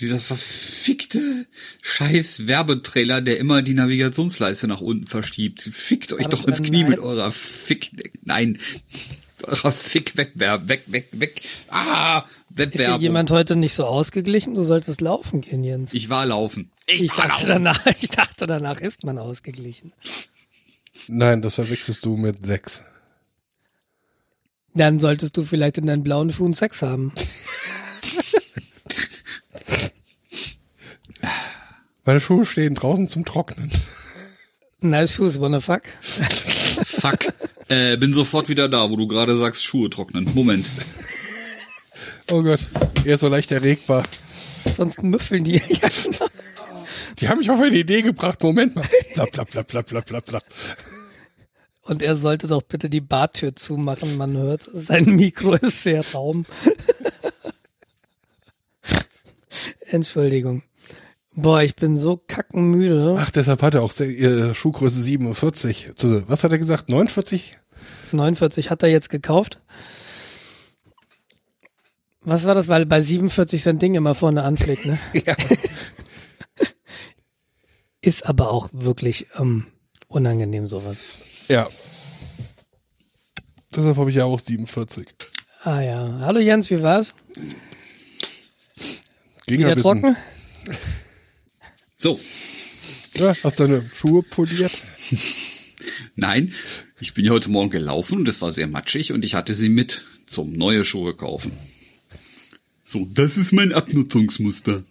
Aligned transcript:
Dieser 0.00 0.18
verfickte 0.18 1.46
scheiß 1.82 2.46
Werbetrailer, 2.46 3.20
der 3.20 3.38
immer 3.38 3.60
die 3.62 3.74
Navigationsleiste 3.74 4.66
nach 4.66 4.80
unten 4.80 5.06
verschiebt. 5.06 5.60
Fickt 5.62 6.12
euch 6.14 6.26
doch 6.26 6.46
ins 6.48 6.62
Knie 6.62 6.84
mit 6.84 7.00
eurer 7.00 7.30
Fick, 7.30 7.90
nein, 8.24 8.58
eurer 9.42 9.70
Fick-Wettbewerb, 9.72 10.68
weg, 10.68 10.84
weg, 10.86 11.08
weg. 11.12 11.42
Ah, 11.68 12.20
Ist 12.50 12.58
Wettbewerb. 12.58 13.00
jemand 13.00 13.30
heute 13.30 13.56
nicht 13.56 13.74
so 13.74 13.84
ausgeglichen? 13.84 14.54
Du 14.54 14.62
solltest 14.62 15.00
laufen 15.02 15.42
gehen, 15.42 15.62
Jens. 15.64 15.92
Ich 15.92 16.08
war 16.08 16.24
laufen. 16.24 16.70
Ich, 16.86 17.02
Ich 17.02 17.16
war 17.18 17.28
dachte, 17.28 17.46
laufen. 17.46 17.64
danach, 17.64 17.86
ich 18.00 18.08
dachte, 18.08 18.46
danach 18.46 18.80
ist 18.80 19.04
man 19.04 19.18
ausgeglichen. 19.18 19.92
Nein, 21.08 21.42
das 21.42 21.56
verwechselst 21.56 22.04
du 22.04 22.16
mit 22.16 22.44
sechs. 22.46 22.84
Dann 24.74 24.98
solltest 25.00 25.36
du 25.36 25.44
vielleicht 25.44 25.78
in 25.78 25.86
deinen 25.86 26.04
blauen 26.04 26.30
Schuhen 26.30 26.54
Sex 26.54 26.80
haben. 26.82 27.12
Meine 32.10 32.20
Schuhe 32.20 32.44
stehen 32.44 32.74
draußen 32.74 33.06
zum 33.06 33.24
Trocknen. 33.24 33.70
Nice 34.80 35.12
shoes, 35.12 35.40
wanna 35.40 35.60
fuck? 35.60 35.82
Fuck. 36.82 37.32
Äh, 37.68 37.96
bin 37.98 38.12
sofort 38.12 38.48
wieder 38.48 38.68
da, 38.68 38.90
wo 38.90 38.96
du 38.96 39.06
gerade 39.06 39.36
sagst, 39.36 39.62
Schuhe 39.62 39.88
trocknen. 39.88 40.28
Moment. 40.34 40.66
Oh 42.28 42.42
Gott, 42.42 42.66
er 43.04 43.14
ist 43.14 43.20
so 43.20 43.28
leicht 43.28 43.52
erregbar. 43.52 44.02
Sonst 44.76 45.04
müffeln 45.04 45.44
die. 45.44 45.62
Die 47.20 47.28
haben 47.28 47.38
mich 47.38 47.48
auf 47.48 47.60
eine 47.60 47.76
Idee 47.76 48.02
gebracht. 48.02 48.42
Moment 48.42 48.74
mal. 48.74 48.88
Plapp, 49.14 49.30
plapp, 49.30 49.48
plapp, 49.48 49.68
plapp, 49.68 49.86
plapp, 49.86 50.04
plapp, 50.06 50.24
plapp. 50.24 50.44
Und 51.82 52.02
er 52.02 52.16
sollte 52.16 52.48
doch 52.48 52.62
bitte 52.62 52.90
die 52.90 53.00
Bartür 53.00 53.54
zumachen, 53.54 54.16
man 54.16 54.36
hört. 54.36 54.68
Sein 54.74 55.04
Mikro 55.04 55.54
ist 55.54 55.84
sehr 55.84 56.04
raum. 56.12 56.44
Entschuldigung. 59.92 60.64
Boah, 61.34 61.62
ich 61.62 61.76
bin 61.76 61.96
so 61.96 62.16
kackenmüde. 62.16 63.16
Ach, 63.18 63.30
deshalb 63.30 63.62
hat 63.62 63.74
er 63.74 63.82
auch 63.82 63.98
äh, 64.00 64.52
Schuhgröße 64.54 65.00
47. 65.00 65.92
Zu- 65.94 66.28
Was 66.28 66.42
hat 66.44 66.52
er 66.52 66.58
gesagt? 66.58 66.88
49? 66.88 67.52
49 68.12 68.70
hat 68.70 68.82
er 68.82 68.88
jetzt 68.88 69.10
gekauft. 69.10 69.58
Was 72.22 72.44
war 72.44 72.54
das? 72.54 72.68
Weil 72.68 72.84
bei 72.84 73.00
47 73.00 73.62
sein 73.62 73.78
Ding 73.78 73.94
immer 73.94 74.14
vorne 74.14 74.42
anschlägt, 74.42 74.86
ne? 74.86 74.98
Ja. 75.24 75.36
Ist 78.02 78.26
aber 78.26 78.50
auch 78.50 78.68
wirklich 78.72 79.26
ähm, 79.38 79.66
unangenehm 80.08 80.66
sowas. 80.66 80.98
Ja. 81.48 81.68
Deshalb 83.74 83.96
habe 83.98 84.10
ich 84.10 84.16
ja 84.16 84.24
auch 84.24 84.40
47. 84.40 85.06
Ah 85.62 85.80
ja. 85.80 86.18
Hallo 86.20 86.40
Jens, 86.40 86.70
wie 86.70 86.82
war's? 86.82 87.14
Ging 89.46 89.60
Wieder 89.60 89.76
trocken? 89.76 90.16
So. 92.00 92.18
Ja, 93.16 93.34
hast 93.42 93.60
deine 93.60 93.88
Schuhe 93.92 94.22
poliert? 94.22 94.72
Nein, 96.16 96.54
ich 96.98 97.12
bin 97.12 97.26
ja 97.26 97.32
heute 97.32 97.50
Morgen 97.50 97.68
gelaufen 97.68 98.20
und 98.20 98.28
es 98.28 98.40
war 98.40 98.50
sehr 98.52 98.66
matschig 98.68 99.12
und 99.12 99.22
ich 99.22 99.34
hatte 99.34 99.52
sie 99.52 99.68
mit 99.68 100.02
zum 100.26 100.54
neue 100.54 100.86
Schuhe 100.86 101.14
kaufen. 101.14 101.52
So, 102.84 103.06
das 103.12 103.36
ist 103.36 103.52
mein 103.52 103.74
Abnutzungsmuster. 103.74 104.82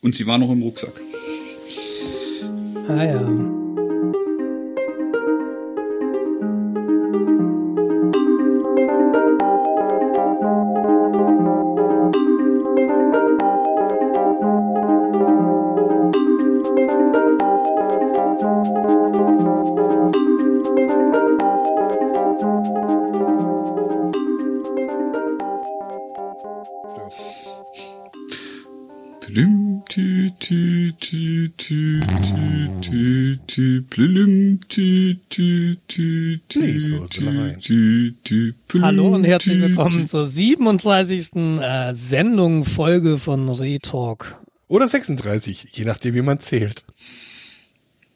Und 0.00 0.16
sie 0.16 0.26
war 0.26 0.38
noch 0.38 0.50
im 0.50 0.62
Rucksack. 0.62 0.98
Ah 2.88 3.04
ja. 3.04 3.71
Hallo 38.80 39.14
und 39.14 39.24
herzlich 39.24 39.60
willkommen 39.60 40.06
zur 40.06 40.26
37. 40.26 41.34
Äh, 41.60 41.94
Sendung, 41.94 42.64
Folge 42.64 43.18
von 43.18 43.48
Retalk. 43.48 44.36
Oder 44.68 44.88
36, 44.88 45.68
je 45.72 45.84
nachdem, 45.84 46.14
wie 46.14 46.22
man 46.22 46.38
zählt. 46.40 46.84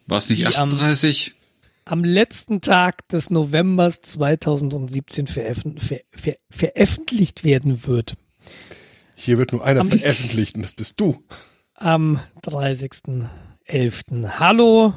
War 0.06 0.19
es 0.19 0.28
nicht 0.28 0.43
Die 0.43 0.47
am- 0.47 0.53
38? 0.71 1.32
Am 1.84 2.03
letzten 2.05 2.60
Tag 2.60 3.06
des 3.09 3.31
Novembers 3.31 4.00
2017 4.03 5.26
veröffent 5.26 5.81
ver 5.81 6.00
ver 6.10 6.34
veröffentlicht 6.50 7.44
werden 7.44 7.87
wird. 7.87 8.15
Hier 9.15 9.38
wird 9.38 9.53
nur 9.53 9.65
einer 9.65 9.84
veröffentlicht 9.84 10.56
und 10.56 10.62
das 10.62 10.75
bist 10.75 11.00
du. 11.00 11.22
Am 11.75 12.19
30.11. 12.43 14.28
Hallo 14.38 14.94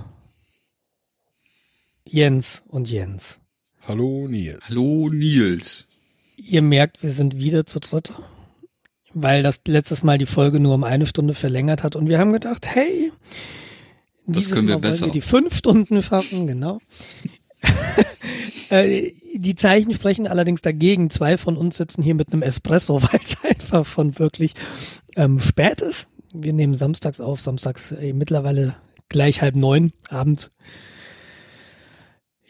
Jens 2.11 2.63
und 2.67 2.89
Jens. 2.89 3.39
Hallo 3.87 4.27
Nils. 4.27 4.57
Hallo 4.67 5.09
Nils. 5.09 5.85
Ihr 6.37 6.63
merkt, 6.63 7.03
wir 7.03 7.11
sind 7.11 7.37
wieder 7.37 7.67
zu 7.67 7.79
dritt, 7.79 8.13
weil 9.13 9.43
das 9.43 9.61
letztes 9.67 10.01
Mal 10.01 10.17
die 10.17 10.25
Folge 10.25 10.59
nur 10.59 10.73
um 10.73 10.83
eine 10.83 11.05
Stunde 11.05 11.35
verlängert 11.35 11.83
hat 11.83 11.95
und 11.95 12.09
wir 12.09 12.17
haben 12.17 12.33
gedacht, 12.33 12.65
hey, 12.67 13.11
Das 14.25 14.45
dieses 14.45 14.53
können 14.55 14.67
wir 14.67 14.75
Mal 14.75 14.83
wollen 14.83 14.91
besser. 14.91 15.05
Wir 15.05 15.13
die 15.13 15.21
fünf 15.21 15.55
Stunden 15.55 16.01
schaffen, 16.01 16.47
genau. 16.47 16.79
Äh, 18.71 19.13
die 19.33 19.55
Zeichen 19.55 19.91
sprechen 19.93 20.27
allerdings 20.27 20.61
dagegen. 20.61 21.09
Zwei 21.09 21.39
von 21.39 21.57
uns 21.57 21.77
sitzen 21.77 22.03
hier 22.03 22.13
mit 22.13 22.31
einem 22.31 22.43
Espresso, 22.43 23.01
weil 23.01 23.19
es 23.23 23.35
einfach 23.43 23.83
von 23.83 24.19
wirklich 24.19 24.53
ähm, 25.15 25.39
spät 25.39 25.81
ist. 25.81 26.07
Wir 26.33 26.53
nehmen 26.53 26.75
samstags 26.75 27.19
auf, 27.19 27.41
samstags 27.41 27.91
äh, 27.93 28.13
mittlerweile 28.13 28.75
gleich 29.07 29.41
halb 29.41 29.55
neun 29.55 29.91
abends. 30.09 30.51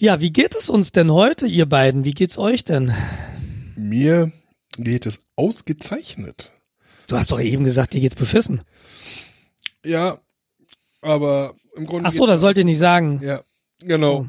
Ja, 0.02 0.22
wie 0.22 0.32
geht 0.32 0.56
es 0.56 0.70
uns 0.70 0.94
denn 0.94 1.12
heute, 1.12 1.46
ihr 1.46 1.66
beiden? 1.66 2.06
Wie 2.06 2.14
geht's 2.14 2.38
euch 2.38 2.64
denn? 2.64 2.94
Mir 3.76 4.32
geht 4.78 5.06
es 5.06 5.20
ausgezeichnet. 5.36 6.54
Du 7.08 7.18
hast 7.18 7.34
doch 7.34 7.42
eben 7.42 7.66
gesagt, 7.66 7.92
dir 7.92 8.00
geht's 8.00 8.16
beschissen. 8.16 8.62
Ja, 9.84 10.18
aber 11.02 11.54
im 11.76 11.86
Grunde. 11.86 12.08
Ach 12.08 12.14
so, 12.14 12.26
das 12.26 12.40
sollt 12.40 12.56
ihr 12.56 12.64
nicht 12.64 12.78
sagen. 12.78 13.20
Ja, 13.22 13.42
genau. 13.82 14.20
Oh. 14.20 14.28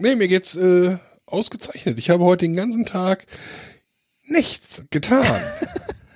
Nee, 0.00 0.16
mir 0.16 0.26
geht's 0.26 0.56
äh, 0.56 0.98
ausgezeichnet. 1.24 1.96
Ich 2.00 2.10
habe 2.10 2.24
heute 2.24 2.44
den 2.44 2.56
ganzen 2.56 2.84
Tag 2.84 3.26
nichts 4.24 4.82
getan. 4.90 5.40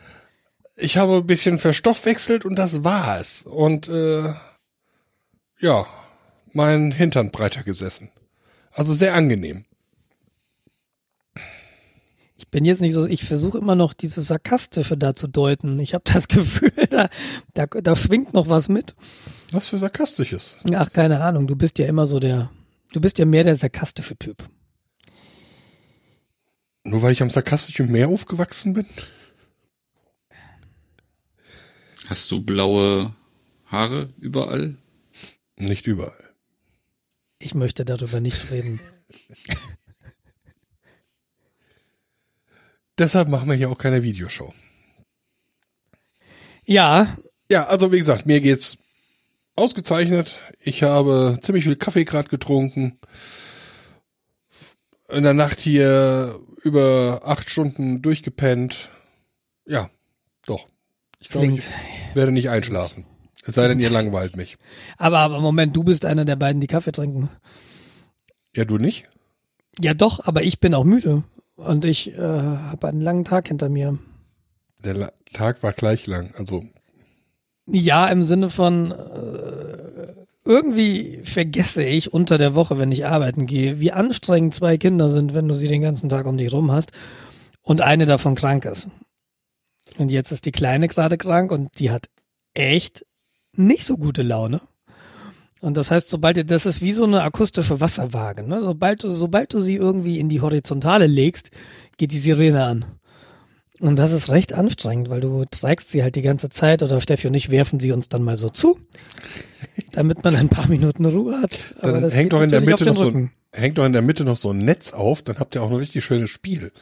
ich 0.74 0.96
habe 0.96 1.18
ein 1.18 1.26
bisschen 1.28 1.60
verstoffwechselt 1.60 2.44
und 2.44 2.56
das 2.56 2.82
war's. 2.82 3.42
Und 3.42 3.88
äh, 3.88 4.34
ja, 5.60 5.86
mein 6.52 6.90
Hintern 6.90 7.30
breiter 7.30 7.62
gesessen. 7.62 8.10
Also 8.72 8.92
sehr 8.92 9.14
angenehm. 9.14 9.64
Ich 12.36 12.48
bin 12.48 12.64
jetzt 12.64 12.80
nicht 12.80 12.92
so, 12.92 13.06
ich 13.06 13.24
versuche 13.24 13.58
immer 13.58 13.76
noch 13.76 13.92
dieses 13.92 14.26
Sarkastische 14.26 14.96
da 14.96 15.14
zu 15.14 15.28
deuten. 15.28 15.78
Ich 15.78 15.94
habe 15.94 16.04
das 16.04 16.28
Gefühl, 16.28 16.72
da, 16.90 17.08
da, 17.54 17.66
da 17.66 17.96
schwingt 17.96 18.34
noch 18.34 18.48
was 18.48 18.68
mit. 18.68 18.94
Was 19.52 19.68
für 19.68 19.78
sarkastisches. 19.78 20.58
Ach, 20.74 20.90
keine 20.90 21.22
Ahnung, 21.22 21.46
du 21.46 21.56
bist 21.56 21.78
ja 21.78 21.86
immer 21.86 22.06
so 22.06 22.18
der, 22.18 22.50
du 22.92 23.00
bist 23.00 23.18
ja 23.18 23.24
mehr 23.24 23.44
der 23.44 23.56
sarkastische 23.56 24.16
Typ. 24.16 24.48
Nur 26.84 27.02
weil 27.02 27.12
ich 27.12 27.22
am 27.22 27.30
sarkastischen 27.30 27.90
Meer 27.92 28.08
aufgewachsen 28.08 28.74
bin? 28.74 28.86
Hast 32.06 32.32
du 32.32 32.42
blaue 32.42 33.14
Haare 33.66 34.10
überall? 34.18 34.76
Nicht 35.56 35.86
überall. 35.86 36.31
Ich 37.42 37.54
möchte 37.54 37.84
darüber 37.84 38.20
nicht 38.20 38.50
reden. 38.52 38.80
Deshalb 42.98 43.28
machen 43.28 43.48
wir 43.48 43.56
hier 43.56 43.70
auch 43.70 43.78
keine 43.78 44.02
Videoshow. 44.02 44.54
Ja, 46.64 47.16
Ja, 47.50 47.64
also 47.66 47.90
wie 47.90 47.98
gesagt, 47.98 48.26
mir 48.26 48.40
geht's 48.40 48.78
ausgezeichnet. 49.56 50.38
Ich 50.60 50.84
habe 50.84 51.38
ziemlich 51.42 51.64
viel 51.64 51.76
Kaffee 51.76 52.04
gerade 52.04 52.28
getrunken. 52.28 53.00
In 55.08 55.24
der 55.24 55.34
Nacht 55.34 55.60
hier 55.60 56.38
über 56.62 57.22
acht 57.24 57.50
Stunden 57.50 58.02
durchgepennt. 58.02 58.88
Ja, 59.66 59.90
doch. 60.46 60.68
Ich 61.18 61.28
glaube, 61.28 61.48
ich 61.48 61.68
werde 62.14 62.32
nicht 62.32 62.50
einschlafen. 62.50 63.04
Es 63.44 63.56
sei 63.56 63.68
denn, 63.68 63.80
ihr 63.80 63.90
langweilt 63.90 64.36
mich. 64.36 64.56
Aber, 64.98 65.18
aber 65.18 65.40
Moment, 65.40 65.76
du 65.76 65.82
bist 65.82 66.04
einer 66.04 66.24
der 66.24 66.36
beiden, 66.36 66.60
die 66.60 66.68
Kaffee 66.68 66.92
trinken. 66.92 67.28
Ja, 68.54 68.64
du 68.64 68.78
nicht? 68.78 69.08
Ja, 69.80 69.94
doch, 69.94 70.26
aber 70.26 70.42
ich 70.42 70.60
bin 70.60 70.74
auch 70.74 70.84
müde. 70.84 71.24
Und 71.56 71.84
ich 71.84 72.12
äh, 72.14 72.20
habe 72.20 72.88
einen 72.88 73.00
langen 73.00 73.24
Tag 73.24 73.48
hinter 73.48 73.68
mir. 73.68 73.98
Der 74.84 74.94
La 74.94 75.12
Tag 75.32 75.62
war 75.62 75.72
gleich 75.72 76.06
lang. 76.06 76.30
Also 76.36 76.62
Ja, 77.66 78.08
im 78.08 78.24
Sinne 78.24 78.50
von 78.50 78.90
äh, 78.90 80.14
irgendwie 80.44 81.20
vergesse 81.24 81.84
ich 81.84 82.12
unter 82.12 82.38
der 82.38 82.54
Woche, 82.54 82.78
wenn 82.78 82.92
ich 82.92 83.06
arbeiten 83.06 83.46
gehe, 83.46 83.80
wie 83.80 83.92
anstrengend 83.92 84.54
zwei 84.54 84.76
Kinder 84.76 85.10
sind, 85.10 85.34
wenn 85.34 85.48
du 85.48 85.54
sie 85.54 85.68
den 85.68 85.82
ganzen 85.82 86.08
Tag 86.08 86.26
um 86.26 86.36
dich 86.36 86.52
rum 86.52 86.72
hast 86.72 86.92
und 87.62 87.80
eine 87.80 88.06
davon 88.06 88.34
krank 88.34 88.64
ist. 88.64 88.88
Und 89.98 90.10
jetzt 90.10 90.32
ist 90.32 90.46
die 90.46 90.52
Kleine 90.52 90.88
gerade 90.88 91.16
krank 91.16 91.52
und 91.52 91.78
die 91.78 91.90
hat 91.90 92.06
echt 92.54 93.06
nicht 93.56 93.84
so 93.84 93.96
gute 93.96 94.22
Laune. 94.22 94.60
Und 95.60 95.76
das 95.76 95.90
heißt, 95.90 96.08
sobald 96.08 96.36
du, 96.36 96.44
das 96.44 96.66
ist 96.66 96.82
wie 96.82 96.92
so 96.92 97.04
eine 97.04 97.22
akustische 97.22 97.80
Wasserwaage, 97.80 98.42
ne? 98.42 98.62
Sobald 98.62 99.04
du, 99.04 99.10
sobald 99.10 99.54
du 99.54 99.60
sie 99.60 99.76
irgendwie 99.76 100.18
in 100.18 100.28
die 100.28 100.40
Horizontale 100.40 101.06
legst, 101.06 101.50
geht 101.98 102.10
die 102.10 102.18
Sirene 102.18 102.64
an. 102.64 102.84
Und 103.80 103.98
das 103.98 104.12
ist 104.12 104.30
recht 104.30 104.52
anstrengend, 104.52 105.08
weil 105.08 105.20
du 105.20 105.44
trägst 105.44 105.90
sie 105.90 106.02
halt 106.02 106.16
die 106.16 106.22
ganze 106.22 106.48
Zeit 106.48 106.82
oder 106.82 107.00
Steffi 107.00 107.26
und 107.28 107.34
ich 107.34 107.50
werfen 107.50 107.80
sie 107.80 107.92
uns 107.92 108.08
dann 108.08 108.22
mal 108.22 108.36
so 108.36 108.48
zu, 108.48 108.78
damit 109.92 110.24
man 110.24 110.34
ein 110.34 110.48
paar 110.48 110.68
Minuten 110.68 111.04
Ruhe 111.04 111.40
hat. 111.40 111.52
Aber 111.80 111.92
dann 111.92 112.02
das 112.02 112.14
hängt 112.14 112.32
doch 112.32 112.42
in 112.42 112.50
der 112.50 112.60
Mitte 112.60 112.84
noch 112.84 112.96
so 112.96 113.06
ein, 113.06 113.30
hängt 113.52 113.78
doch 113.78 113.84
in 113.84 113.92
der 113.92 114.02
Mitte 114.02 114.24
noch 114.24 114.36
so 114.36 114.50
ein 114.50 114.58
Netz 114.58 114.92
auf, 114.92 115.22
dann 115.22 115.38
habt 115.38 115.54
ihr 115.54 115.62
auch 115.62 115.70
ein 115.70 115.76
richtig 115.76 116.04
schönes 116.04 116.30
Spiel. 116.30 116.72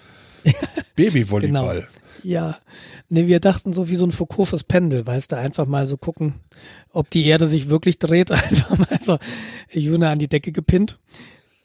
Babyvolleyball. 0.96 1.88
Ja, 2.22 2.56
nee, 3.08 3.26
wir 3.26 3.40
dachten 3.40 3.72
so 3.72 3.88
wie 3.88 3.96
so 3.96 4.04
ein 4.04 4.12
Foucault'sches 4.12 4.64
Pendel, 4.64 5.06
weißt 5.06 5.32
du, 5.32 5.36
einfach 5.36 5.66
mal 5.66 5.86
so 5.86 5.96
gucken, 5.96 6.34
ob 6.92 7.10
die 7.10 7.26
Erde 7.26 7.48
sich 7.48 7.68
wirklich 7.68 7.98
dreht, 7.98 8.30
einfach 8.32 8.76
mal 8.78 8.98
so 9.02 9.18
Juna 9.72 10.12
an 10.12 10.18
die 10.18 10.28
Decke 10.28 10.52
gepinnt 10.52 10.98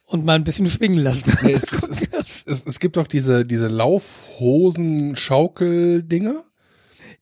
und 0.08 0.24
mal 0.26 0.34
ein 0.36 0.44
bisschen 0.44 0.68
schwingen 0.68 1.00
lassen. 1.00 1.36
Nee, 1.44 1.54
es, 1.54 1.72
es, 1.72 1.84
es, 2.14 2.44
es, 2.46 2.66
es 2.66 2.80
gibt 2.80 2.96
doch 2.98 3.08
diese, 3.08 3.44
diese 3.46 3.68
Laufhosen-Schaukel-Dinger. 5.16 6.44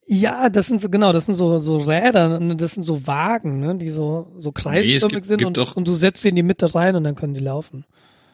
Ja, 0.06 0.50
das 0.50 0.68
sind 0.68 0.82
so, 0.82 0.90
genau, 0.90 1.14
das 1.14 1.28
sind 1.28 1.36
so, 1.36 1.60
so 1.60 1.78
Räder, 1.78 2.38
ne, 2.40 2.58
das 2.58 2.74
sind 2.74 2.84
so 2.84 3.08
Wagen, 3.08 3.62
ne, 3.62 3.76
die 3.76 3.90
so, 3.90 4.34
so 4.38 4.52
kreisförmig 4.52 5.02
gibt- 5.14 5.26
sind 5.26 5.38
gibt 5.38 5.48
und, 5.48 5.58
doch- 5.58 5.78
und 5.78 5.88
du 5.88 5.94
setzt 5.94 6.22
sie 6.22 6.30
in 6.30 6.36
die 6.36 6.44
Mitte 6.44 6.76
rein 6.76 6.96
und 6.98 7.06
dann 7.06 7.16
können 7.16 7.34
die 7.34 7.40
laufen. 7.40 7.86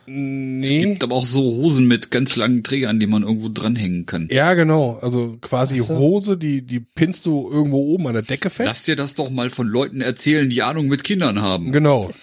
Es 0.10 0.70
Nee. 0.70 0.84
gibt 0.84 1.04
aber 1.04 1.16
auch 1.16 1.26
so 1.26 1.42
Hosen 1.42 1.88
mit 1.88 2.10
ganz 2.10 2.36
langen 2.36 2.64
Trägern, 2.64 3.00
die 3.00 3.06
man 3.08 3.24
irgendwo 3.24 3.50
dranhängen 3.50 4.06
kann. 4.08 4.28
Ja, 4.32 4.56
genau. 4.56 4.98
Also 5.02 5.38
quasi 5.40 5.78
so. 5.80 5.98
Hose, 5.98 6.38
die, 6.38 6.64
die 6.64 6.80
pinnst 6.80 7.26
du 7.28 7.50
irgendwo 7.52 7.78
oben 7.94 8.08
an 8.08 8.14
der 8.14 8.24
Decke 8.24 8.50
fest. 8.50 8.66
Lass 8.68 8.84
dir 8.86 8.96
das 8.96 9.14
doch 9.16 9.30
mal 9.30 9.50
von 9.50 9.68
Leuten 9.68 10.02
erzählen, 10.02 10.50
die 10.50 10.64
Ahnung 10.64 10.88
mit 10.88 11.04
Kindern 11.04 11.42
haben. 11.42 11.72
Genau. 11.72 12.10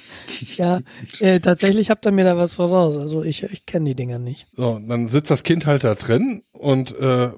Ja, 0.57 0.81
äh, 1.21 1.39
tatsächlich 1.39 1.89
habt 1.89 2.05
ihr 2.05 2.11
mir 2.11 2.25
da 2.25 2.37
was 2.37 2.55
voraus, 2.55 2.97
also 2.97 3.23
ich, 3.23 3.45
ich 3.45 3.65
kenne 3.65 3.91
die 3.91 3.95
Dinger 3.95 4.19
nicht. 4.19 4.49
So, 4.57 4.81
dann 4.89 5.07
sitzt 5.09 5.31
das 5.31 5.45
Kind 5.45 5.67
halt 5.67 5.85
da 5.85 5.95
drin 5.95 6.43
und 6.51 6.99
äh, 6.99 7.31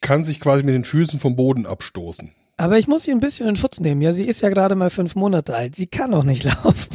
kann 0.00 0.24
sich 0.24 0.40
quasi 0.40 0.62
mit 0.62 0.74
den 0.74 0.84
Füßen 0.84 1.20
vom 1.20 1.36
Boden 1.36 1.66
abstoßen. 1.66 2.32
Aber 2.56 2.78
ich 2.78 2.88
muss 2.88 3.02
sie 3.02 3.10
ein 3.10 3.20
bisschen 3.20 3.46
in 3.46 3.56
Schutz 3.56 3.78
nehmen, 3.80 4.00
ja, 4.00 4.14
sie 4.14 4.24
ist 4.24 4.40
ja 4.40 4.48
gerade 4.48 4.74
mal 4.74 4.88
fünf 4.88 5.16
Monate 5.16 5.54
alt, 5.54 5.76
sie 5.76 5.86
kann 5.86 6.12
noch 6.12 6.24
nicht 6.24 6.44
laufen. 6.64 6.88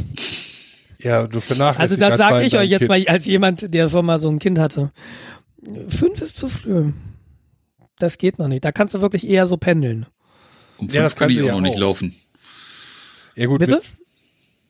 Ja, 1.05 1.27
du 1.27 1.39
vernachlässigst 1.39 2.01
Also 2.03 2.17
da 2.17 2.17
sage 2.17 2.45
ich 2.45 2.57
euch 2.57 2.69
jetzt 2.69 2.79
Kind. 2.79 2.89
mal 2.89 3.05
als 3.07 3.25
jemand, 3.27 3.73
der 3.73 3.89
schon 3.89 4.05
mal 4.05 4.17
so 4.19 4.27
ein 4.29 4.39
Kind 4.39 4.57
hatte. 4.57 4.91
Fünf 5.87 6.19
ist 6.21 6.35
zu 6.37 6.49
früh. 6.49 6.93
Das 7.99 8.17
geht 8.17 8.39
noch 8.39 8.47
nicht. 8.47 8.65
Da 8.65 8.71
kannst 8.71 8.93
du 8.95 9.01
wirklich 9.01 9.27
eher 9.27 9.45
so 9.47 9.55
pendeln. 9.57 10.07
Um 10.77 10.87
Ja, 10.87 11.01
fünf 11.01 11.03
das 11.03 11.15
kann 11.15 11.29
ich 11.29 11.41
auch 11.41 11.45
ja 11.45 11.51
noch 11.53 11.61
nicht 11.61 11.75
auch. 11.75 11.79
laufen. 11.79 12.15
Ja 13.35 13.45
gut, 13.45 13.59
Bitte? 13.59 13.81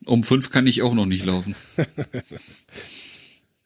Um 0.04 0.22
fünf 0.24 0.50
kann 0.50 0.66
ich 0.66 0.82
auch 0.82 0.94
noch 0.94 1.06
nicht 1.06 1.24
laufen. 1.24 1.54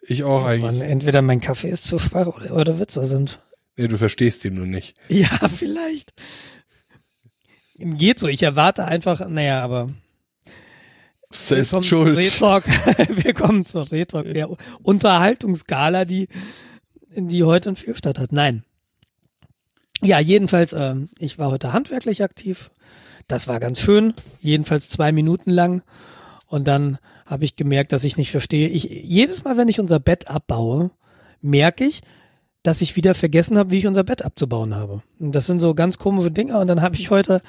ich 0.03 0.23
auch 0.25 0.45
eigentlich. 0.45 0.63
Mann, 0.63 0.81
entweder 0.81 1.23
mein 1.23 1.41
Kaffee 1.41 1.69
ist 1.69 1.85
zu 1.85 1.99
schwach 1.99 2.27
oder 2.29 2.51
eure 2.53 2.79
Witze 2.79 3.05
sind. 3.05 3.41
Nee, 3.77 3.89
du 3.89 3.99
verstehst 3.99 4.45
ihn 4.45 4.55
nur 4.55 4.67
nicht. 4.67 4.95
Ja, 5.09 5.29
vielleicht. 5.49 6.13
Geht 7.77 8.19
so. 8.19 8.29
Ich 8.29 8.43
erwarte 8.43 8.85
einfach, 8.85 9.27
naja, 9.29 9.63
aber 9.63 9.89
Selbst 11.33 11.71
zur 11.71 11.83
schuld. 11.83 12.19
Retalk. 12.19 12.65
wir 13.25 13.35
kommen 13.35 13.65
zur 13.65 13.91
Retalk, 13.91 14.33
der 14.33 14.49
Unterhaltungsgala, 14.83 16.05
die, 16.05 16.29
die 17.15 17.45
heute 17.45 17.71
in 17.71 17.77
Vielstadt 17.77 18.19
hat. 18.19 18.33
Nein. 18.33 18.65
Ja, 20.03 20.19
jedenfalls, 20.19 20.73
ähm, 20.73 21.09
ich 21.19 21.39
war 21.39 21.51
heute 21.51 21.73
handwerklich 21.73 22.23
aktiv. 22.23 22.71
Das 23.29 23.47
war 23.47 23.61
ganz 23.61 23.81
schön. 23.81 24.15
Jedenfalls 24.41 24.89
zwei 24.89 25.13
Minuten 25.13 25.51
lang. 25.51 25.83
Und 26.47 26.67
dann 26.67 26.99
habe 27.27 27.45
ich 27.45 27.55
gemerkt, 27.55 27.93
dass 27.93 28.03
ich 28.03 28.17
nicht 28.17 28.33
verstehe. 28.33 28.69
Ich, 28.69 28.85
jedes 28.85 29.45
Mal, 29.45 29.57
wenn 29.57 29.69
ich 29.69 29.79
unser 29.79 30.01
Bett 30.01 30.29
abbaue, 30.29 30.91
merke 31.41 31.85
ich, 31.85 32.01
dass 32.63 32.83
ich 32.83 32.97
wieder 32.97 33.15
vergessen 33.15 33.57
habe, 33.57 33.71
wie 33.71 33.79
ich 33.79 33.87
unser 33.87 34.05
Bett 34.05 34.23
abzubauen 34.23 34.75
habe. 34.75 35.03
Und 35.19 35.35
das 35.35 35.47
sind 35.47 35.61
so 35.61 35.75
ganz 35.75 35.99
komische 35.99 36.31
Dinge. 36.31 36.59
Und 36.59 36.67
dann 36.67 36.83
habe 36.83 36.97
ich 36.97 37.11
heute, 37.11 37.41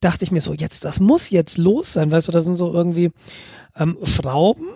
dachte 0.00 0.24
ich 0.24 0.30
mir 0.30 0.40
so, 0.40 0.52
jetzt, 0.52 0.84
das 0.84 1.00
muss 1.00 1.30
jetzt 1.30 1.56
los 1.56 1.94
sein. 1.94 2.10
Weißt 2.10 2.28
du, 2.28 2.32
das 2.32 2.44
sind 2.44 2.56
so 2.56 2.72
irgendwie 2.72 3.10
ähm, 3.76 3.96
Schrauben, 4.02 4.66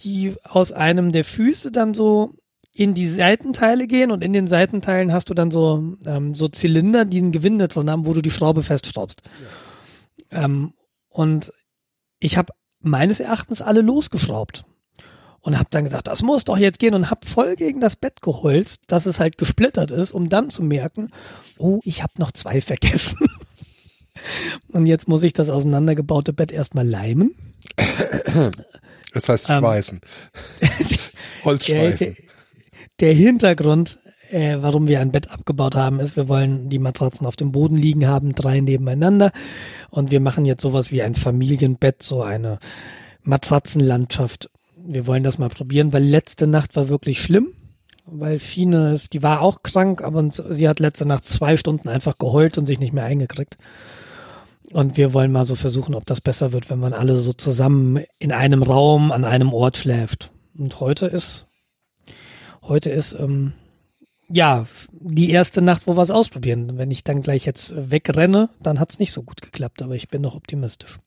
die 0.00 0.34
aus 0.44 0.72
einem 0.72 1.12
der 1.12 1.24
Füße 1.24 1.70
dann 1.70 1.94
so 1.94 2.34
in 2.72 2.94
die 2.94 3.06
Seitenteile 3.06 3.86
gehen 3.86 4.10
und 4.10 4.24
in 4.24 4.32
den 4.32 4.48
Seitenteilen 4.48 5.12
hast 5.12 5.30
du 5.30 5.34
dann 5.34 5.50
so, 5.50 5.94
ähm, 6.06 6.34
so 6.34 6.48
Zylinder, 6.48 7.04
die 7.04 7.20
ein 7.20 7.32
Gewinde 7.32 7.68
drin 7.68 7.90
haben, 7.90 8.06
wo 8.06 8.14
du 8.14 8.22
die 8.22 8.30
Schraube 8.30 8.62
festschraubst. 8.62 9.22
Ähm, 10.30 10.72
und 11.08 11.52
ich 12.18 12.36
habe 12.36 12.54
meines 12.80 13.20
Erachtens 13.20 13.62
alle 13.62 13.82
losgeschraubt 13.82 14.64
und 15.42 15.58
habe 15.58 15.68
dann 15.70 15.84
gesagt, 15.84 16.08
das 16.08 16.22
muss 16.22 16.44
doch 16.44 16.56
jetzt 16.56 16.78
gehen 16.78 16.94
und 16.94 17.10
habe 17.10 17.26
voll 17.26 17.56
gegen 17.56 17.80
das 17.80 17.96
Bett 17.96 18.22
geholzt, 18.22 18.82
dass 18.86 19.06
es 19.06 19.20
halt 19.20 19.38
gesplittert 19.38 19.90
ist, 19.90 20.12
um 20.12 20.28
dann 20.28 20.50
zu 20.50 20.62
merken, 20.62 21.10
oh, 21.58 21.80
ich 21.84 22.02
habe 22.02 22.12
noch 22.18 22.32
zwei 22.32 22.60
vergessen. 22.62 23.18
und 24.68 24.86
jetzt 24.86 25.08
muss 25.08 25.22
ich 25.22 25.32
das 25.32 25.50
auseinandergebaute 25.50 26.32
Bett 26.32 26.52
erstmal 26.52 26.88
leimen. 26.88 27.34
Das 29.14 29.28
heißt 29.28 29.50
Ähm, 29.50 29.58
schweißen. 29.58 30.00
Der, 30.62 30.70
Holzschweißen. 31.44 32.14
der, 32.14 32.24
der 33.00 33.14
Hintergrund, 33.14 33.98
äh, 34.30 34.56
warum 34.60 34.88
wir 34.88 35.00
ein 35.00 35.12
Bett 35.12 35.30
abgebaut 35.30 35.74
haben, 35.74 36.00
ist, 36.00 36.16
wir 36.16 36.28
wollen 36.28 36.70
die 36.70 36.78
Matratzen 36.78 37.26
auf 37.26 37.36
dem 37.36 37.52
Boden 37.52 37.76
liegen 37.76 38.06
haben, 38.06 38.34
drei 38.34 38.60
nebeneinander. 38.60 39.30
Und 39.90 40.10
wir 40.10 40.20
machen 40.20 40.46
jetzt 40.46 40.62
sowas 40.62 40.92
wie 40.92 41.02
ein 41.02 41.14
Familienbett, 41.14 42.02
so 42.02 42.22
eine 42.22 42.58
Matratzenlandschaft. 43.22 44.48
Wir 44.84 45.06
wollen 45.06 45.22
das 45.22 45.38
mal 45.38 45.48
probieren, 45.48 45.92
weil 45.92 46.02
letzte 46.02 46.46
Nacht 46.46 46.76
war 46.76 46.88
wirklich 46.88 47.20
schlimm. 47.20 47.48
Weil 48.04 48.38
Fine 48.40 48.92
ist, 48.92 49.12
die 49.12 49.22
war 49.22 49.40
auch 49.40 49.62
krank, 49.62 50.02
aber 50.02 50.28
sie 50.30 50.68
hat 50.68 50.80
letzte 50.80 51.06
Nacht 51.06 51.24
zwei 51.24 51.56
Stunden 51.56 51.88
einfach 51.88 52.18
geheult 52.18 52.58
und 52.58 52.66
sich 52.66 52.80
nicht 52.80 52.92
mehr 52.92 53.04
eingekriegt. 53.04 53.58
Und 54.72 54.96
wir 54.96 55.12
wollen 55.12 55.30
mal 55.30 55.44
so 55.44 55.54
versuchen, 55.54 55.94
ob 55.94 56.06
das 56.06 56.20
besser 56.20 56.52
wird, 56.52 56.68
wenn 56.68 56.80
man 56.80 56.94
alle 56.94 57.16
so 57.16 57.32
zusammen 57.32 58.02
in 58.18 58.32
einem 58.32 58.62
Raum 58.62 59.12
an 59.12 59.24
einem 59.24 59.52
Ort 59.52 59.76
schläft. 59.76 60.32
Und 60.56 60.80
heute 60.80 61.06
ist, 61.06 61.46
heute 62.62 62.90
ist, 62.90 63.12
ähm, 63.12 63.52
ja, 64.28 64.66
die 64.90 65.30
erste 65.30 65.60
Nacht, 65.60 65.86
wo 65.86 65.96
wir 65.96 66.02
es 66.02 66.10
ausprobieren. 66.10 66.78
Wenn 66.78 66.90
ich 66.90 67.04
dann 67.04 67.22
gleich 67.22 67.44
jetzt 67.44 67.74
wegrenne, 67.76 68.48
dann 68.62 68.80
hat's 68.80 68.98
nicht 68.98 69.12
so 69.12 69.22
gut 69.22 69.42
geklappt, 69.42 69.82
aber 69.82 69.94
ich 69.94 70.08
bin 70.08 70.22
noch 70.22 70.34
optimistisch. 70.34 70.98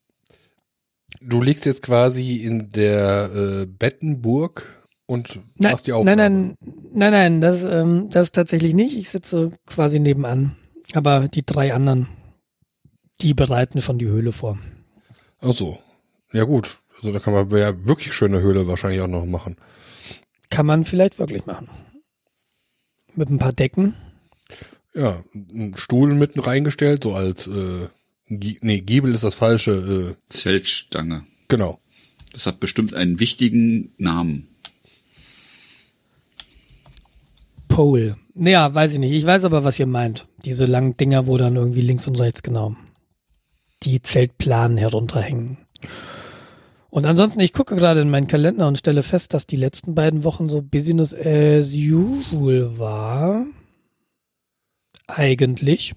Du 1.21 1.41
liegst 1.41 1.65
jetzt 1.65 1.81
quasi 1.81 2.37
in 2.37 2.71
der 2.71 3.31
äh, 3.33 3.65
Bettenburg 3.65 4.83
und 5.05 5.39
Nein, 5.57 5.71
machst 5.71 5.87
die 5.87 5.93
Aufnahme. 5.93 6.17
nein, 6.17 6.57
nein, 6.59 6.77
nein, 6.93 7.11
nein, 7.11 7.41
das, 7.41 7.63
ähm, 7.63 8.09
das 8.09 8.31
tatsächlich 8.31 8.73
nicht. 8.73 8.97
Ich 8.97 9.09
sitze 9.09 9.51
quasi 9.65 9.99
nebenan. 9.99 10.55
Aber 10.93 11.27
die 11.27 11.45
drei 11.45 11.73
anderen, 11.73 12.07
die 13.21 13.33
bereiten 13.33 13.81
schon 13.81 13.97
die 13.97 14.07
Höhle 14.07 14.31
vor. 14.31 14.57
Ach 15.41 15.53
so. 15.53 15.79
Ja 16.31 16.43
gut. 16.43 16.79
Also 16.97 17.11
da 17.11 17.19
kann 17.19 17.33
man 17.33 17.49
ja 17.49 17.85
wirklich 17.87 18.13
schöne 18.13 18.41
Höhle 18.41 18.67
wahrscheinlich 18.67 19.01
auch 19.01 19.07
noch 19.07 19.25
machen. 19.25 19.57
Kann 20.49 20.65
man 20.65 20.83
vielleicht 20.85 21.19
wirklich 21.19 21.45
machen. 21.45 21.69
Mit 23.13 23.29
ein 23.29 23.39
paar 23.39 23.53
Decken. 23.53 23.95
Ja, 24.93 25.23
einen 25.33 25.75
Stuhl 25.75 26.13
mitten 26.13 26.39
reingestellt, 26.39 27.03
so 27.03 27.13
als 27.13 27.47
äh, 27.47 27.87
Nee, 28.27 28.81
Giebel 28.81 29.13
ist 29.13 29.23
das 29.23 29.35
falsche. 29.35 30.15
Äh, 30.17 30.23
Zeltstange. 30.29 31.23
genau. 31.47 31.79
Das 32.33 32.47
hat 32.47 32.59
bestimmt 32.59 32.93
einen 32.93 33.21
wichtigen 33.21 33.93
Namen. 33.97 34.47
Pole. 37.69 38.17
Naja, 38.33 38.73
weiß 38.73 38.93
ich 38.93 38.99
nicht. 38.99 39.13
Ich 39.13 39.25
weiß 39.25 39.45
aber, 39.45 39.63
was 39.63 39.79
ihr 39.79 39.87
meint. 39.87 40.27
Diese 40.43 40.65
langen 40.65 40.97
Dinger, 40.97 41.27
wo 41.27 41.37
dann 41.37 41.55
irgendwie 41.55 41.81
links 41.81 42.07
und 42.07 42.19
rechts 42.19 42.43
genau 42.43 42.75
die 43.83 44.01
Zeltplanen 44.01 44.77
herunterhängen. 44.77 45.57
Und 46.89 47.05
ansonsten, 47.05 47.41
ich 47.41 47.53
gucke 47.53 47.75
gerade 47.75 48.01
in 48.01 48.09
meinen 48.09 48.27
Kalender 48.27 48.67
und 48.67 48.77
stelle 48.77 49.03
fest, 49.03 49.33
dass 49.33 49.47
die 49.47 49.57
letzten 49.57 49.95
beiden 49.95 50.23
Wochen 50.23 50.49
so 50.49 50.61
Business 50.61 51.13
as 51.13 51.71
usual 51.71 52.77
war. 52.77 53.45
Eigentlich. 55.07 55.93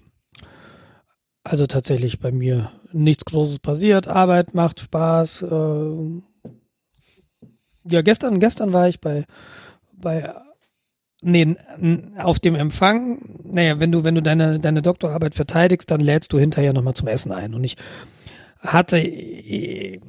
Also 1.43 1.67
tatsächlich 1.67 2.19
bei 2.19 2.31
mir 2.31 2.71
nichts 2.91 3.25
Großes 3.25 3.59
passiert. 3.59 4.07
Arbeit 4.07 4.53
macht 4.53 4.79
Spaß. 4.81 5.43
Äh 5.43 6.21
ja, 7.85 8.01
gestern, 8.01 8.39
gestern 8.39 8.73
war 8.73 8.87
ich 8.87 8.99
bei, 8.99 9.25
bei 9.93 10.33
Nee, 11.21 11.57
auf 12.17 12.39
dem 12.39 12.55
Empfang, 12.55 13.19
naja, 13.43 13.79
wenn 13.81 13.91
du, 13.91 14.05
wenn 14.05 14.15
du 14.15 14.21
deine, 14.21 14.57
deine 14.59 14.81
Doktorarbeit 14.81 15.35
verteidigst, 15.35 15.91
dann 15.91 15.99
lädst 15.99 16.31
du 16.31 16.39
hinterher 16.39 16.71
nochmal 16.71 16.93
zum 16.93 17.09
Essen 17.09 17.33
ein. 17.33 17.53
Und 17.53 17.65
ich 17.65 17.75
hatte 18.59 18.97
äh, 18.99 19.99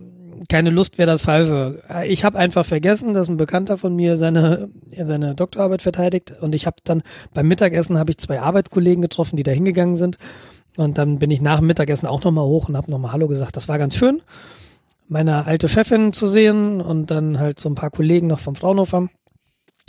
keine 0.49 0.70
Lust, 0.70 0.99
wäre 0.99 1.10
das 1.10 1.22
Falsche. 1.22 1.82
Ich 2.06 2.25
habe 2.25 2.38
einfach 2.38 2.64
vergessen, 2.64 3.12
dass 3.12 3.28
ein 3.28 3.37
Bekannter 3.37 3.76
von 3.76 3.94
mir 3.96 4.16
seine, 4.16 4.68
seine 4.96 5.34
Doktorarbeit 5.34 5.82
verteidigt. 5.82 6.32
Und 6.40 6.54
ich 6.54 6.66
habe 6.66 6.76
dann 6.84 7.02
beim 7.34 7.49
Mittagessen 7.49 7.99
habe 7.99 8.10
ich 8.10 8.18
zwei 8.18 8.40
Arbeitskollegen 8.40 9.02
getroffen, 9.02 9.37
die 9.37 9.42
da 9.42 9.50
hingegangen 9.50 9.96
sind. 9.96 10.16
Und 10.76 10.98
dann 10.98 11.18
bin 11.18 11.30
ich 11.30 11.40
nach 11.40 11.58
dem 11.58 11.66
Mittagessen 11.66 12.06
auch 12.06 12.22
nochmal 12.24 12.44
hoch 12.44 12.68
und 12.68 12.76
habe 12.76 12.90
nochmal 12.90 13.12
Hallo 13.12 13.28
gesagt. 13.28 13.56
Das 13.56 13.68
war 13.68 13.78
ganz 13.78 13.94
schön, 13.94 14.22
meine 15.08 15.46
alte 15.46 15.68
Chefin 15.68 16.12
zu 16.12 16.26
sehen 16.26 16.80
und 16.80 17.10
dann 17.10 17.38
halt 17.38 17.60
so 17.60 17.68
ein 17.68 17.74
paar 17.74 17.90
Kollegen 17.90 18.28
noch 18.28 18.38
vom 18.38 18.54
Fraunhofer. 18.54 19.08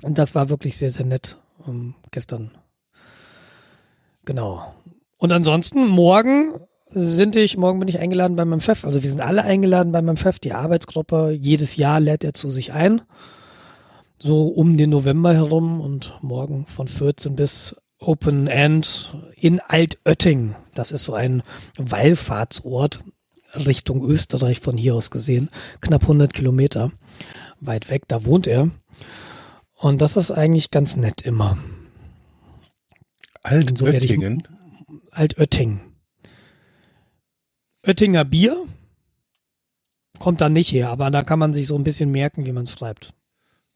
Und 0.04 0.18
das 0.18 0.34
war 0.34 0.50
wirklich 0.50 0.78
sehr, 0.78 0.92
sehr 0.92 1.06
nett 1.06 1.38
ähm, 1.68 1.94
gestern. 2.10 2.52
Genau. 4.26 4.74
Und 5.20 5.32
ansonsten 5.32 5.88
morgen 5.88 6.52
sind 6.88 7.36
ich, 7.36 7.58
morgen 7.58 7.80
bin 7.80 7.88
ich 7.88 8.00
eingeladen 8.00 8.36
bei 8.36 8.46
meinem 8.46 8.62
Chef. 8.62 8.84
Also 8.86 9.02
wir 9.02 9.10
sind 9.10 9.22
alle 9.22 9.44
eingeladen 9.44 9.92
bei 9.92 10.02
meinem 10.02 10.18
Chef, 10.18 10.40
die 10.40 10.54
Arbeitsgruppe. 10.54 11.32
Jedes 11.32 11.76
Jahr 11.76 12.00
lädt 12.00 12.24
er 12.24 12.34
zu 12.34 12.50
sich 12.50 12.74
ein. 12.74 13.02
So 14.20 14.48
um 14.48 14.78
den 14.78 14.90
November 14.90 15.34
herum 15.34 15.80
und 15.82 16.16
morgen 16.22 16.66
von 16.68 16.88
14 16.88 17.36
bis 17.36 17.76
Open 18.00 18.48
End 18.48 19.16
in 19.36 19.60
Altötting. 19.60 20.56
Das 20.74 20.92
ist 20.92 21.04
so 21.04 21.14
ein 21.14 21.44
Wallfahrtsort 21.78 23.02
Richtung 23.54 24.04
Österreich 24.04 24.60
von 24.60 24.78
hier 24.78 24.96
aus 24.96 25.12
gesehen. 25.12 25.50
Knapp 25.82 26.04
100 26.04 26.34
Kilometer 26.34 26.92
weit 27.60 27.90
weg. 27.90 28.04
Da 28.08 28.24
wohnt 28.26 28.48
er. 28.48 28.70
Und 29.76 30.00
das 30.02 30.16
ist 30.16 30.32
eigentlich 30.32 30.72
ganz 30.72 30.96
nett 30.96 31.22
immer. 31.22 31.58
So 33.44 33.86
Altöttingen. 33.86 34.48
Altötting. 35.12 35.82
Oettinger 37.86 38.24
Bier 38.26 38.66
kommt 40.20 40.40
da 40.40 40.50
nicht 40.50 40.72
her, 40.72 40.90
aber 40.90 41.10
da 41.10 41.24
kann 41.24 41.40
man 41.40 41.52
sich 41.52 41.66
so 41.66 41.76
ein 41.76 41.84
bisschen 41.84 42.12
merken, 42.12 42.46
wie 42.46 42.52
man 42.52 42.66
es 42.66 42.72
schreibt. 42.74 43.14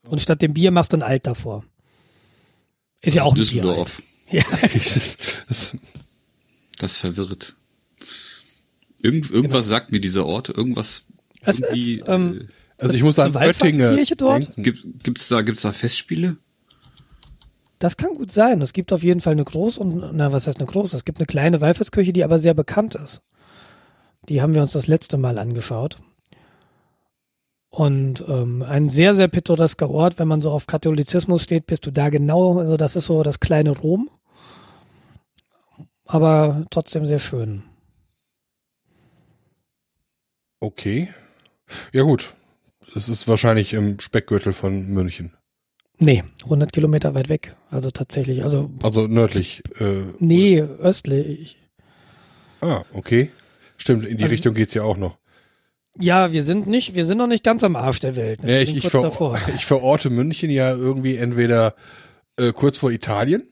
Und 0.08 0.22
statt 0.22 0.44
dem 0.44 0.54
Bier 0.54 0.70
machst 0.70 0.94
du 0.94 0.98
ein 0.98 1.04
Alt 1.04 1.26
davor. 1.26 1.64
Ist 3.02 3.16
ja 3.16 3.24
auch 3.24 3.32
ein 3.34 3.36
Düsseldorf. 3.38 4.02
Bier. 4.30 4.42
Ja, 4.42 4.58
Das- 4.74 5.18
das- 5.48 5.78
Das 6.80 6.98
verwirrt. 6.98 7.56
Irgend, 9.00 9.30
irgendwas 9.30 9.68
sagt 9.68 9.92
mir 9.92 10.00
dieser 10.02 10.26
Ort. 10.26 10.50
Irgendwas. 10.50 11.06
Es 11.42 11.60
irgendwie, 11.60 12.00
ist, 12.00 12.08
ähm, 12.08 12.48
Also 12.78 12.94
ich 12.96 13.04
muss 13.04 13.20
an 13.20 13.32
Die 13.32 13.38
Oettinger 13.38 13.90
Wallfahrtskirche 13.92 14.16
dort? 14.16 14.44
denken. 14.44 14.60
äh, 14.60 14.64
gibt, 14.64 15.04
gibt's 15.04 15.28
da, 15.28 15.42
gibt's 15.42 15.62
da 15.62 15.74
Festspiele? 15.74 16.38
das 17.80 17.98
kann 17.98 18.16
gut 18.16 18.32
sein. 18.32 18.62
Es 18.62 18.74
gibt 18.74 18.92
auf 18.94 19.04
jeden 19.04 19.20
Fall 19.22 19.34
eine 19.34 19.44
große 19.44 19.80
und, 19.80 20.16
na, 20.16 20.32
was 20.32 20.48
heißt 20.48 20.58
eine 20.58 20.66
große? 20.66 20.96
Es 20.96 21.06
gibt 21.06 21.20
eine 21.20 21.28
kleine 21.28 21.62
Wallfahrtskirche, 21.62 22.14
die 22.14 22.24
aber 22.24 22.40
sehr 22.40 22.54
bekannt 22.56 22.96
ist. 22.96 23.22
Die 24.30 24.42
haben 24.42 24.56
wir 24.56 24.62
uns 24.62 24.72
das 24.72 24.88
letzte 24.88 25.18
Mal 25.18 25.38
angeschaut. 25.38 25.98
Und 27.70 28.24
ähm, 28.28 28.64
ein 28.64 28.90
sehr, 28.90 29.14
sehr 29.14 29.28
pittoresker 29.28 29.90
Ort, 29.90 30.18
wenn 30.18 30.28
man 30.30 30.42
so 30.42 30.50
auf 30.52 30.66
Katholizismus 30.66 31.44
steht, 31.44 31.68
bist 31.68 31.86
du 31.86 31.92
da 31.92 32.10
genau, 32.10 32.58
also 32.58 32.78
das 32.78 32.96
ist 32.96 33.06
so 33.06 33.22
das 33.22 33.40
kleine 33.42 33.72
Rom. 33.72 34.10
Aber 36.06 36.66
trotzdem 36.70 37.06
sehr 37.06 37.20
schön. 37.20 37.64
Okay. 40.60 41.10
Ja 41.94 42.04
gut. 42.04 42.34
Das 42.94 43.10
ist 43.10 43.28
wahrscheinlich 43.28 43.74
im 43.74 44.00
Speckgürtel 44.00 44.54
von 44.54 44.88
München. 44.88 45.34
Nee, 45.98 46.24
100 46.44 46.72
Kilometer 46.74 47.14
weit 47.14 47.30
weg. 47.30 47.56
Also 47.70 47.90
tatsächlich, 47.90 48.44
also 48.44 48.70
Also 48.84 49.08
nördlich. 49.08 49.64
Äh, 49.80 50.04
nee, 50.20 50.62
östlich. 50.62 51.58
Ah, 52.62 52.84
okay. 52.94 53.32
Stimmt, 53.78 54.06
in 54.06 54.18
die 54.18 54.24
Also- 54.24 54.34
Richtung 54.34 54.54
geht's 54.54 54.74
ja 54.74 54.84
auch 54.84 54.98
noch. 54.98 55.18
Ja, 55.98 56.34
wir 56.34 56.44
sind 56.44 56.68
nicht, 56.68 56.94
wir 56.96 57.06
sind 57.06 57.18
noch 57.18 57.28
nicht 57.28 57.44
ganz 57.46 57.64
am 57.64 57.78
Arsch 57.78 58.00
der 58.02 58.18
Welt. 58.18 58.44
ne? 58.44 58.52
Ja, 58.54 58.60
ich, 58.60 58.76
ich, 58.76 58.90
ver 58.90 59.02
davor. 59.04 59.40
ich 59.56 59.66
verorte 59.66 60.10
München 60.10 60.50
ja 60.50 60.72
irgendwie 60.72 61.16
entweder 61.16 61.74
äh, 62.38 62.52
kurz 62.52 62.78
vor 62.78 62.92
Italien 62.92 63.48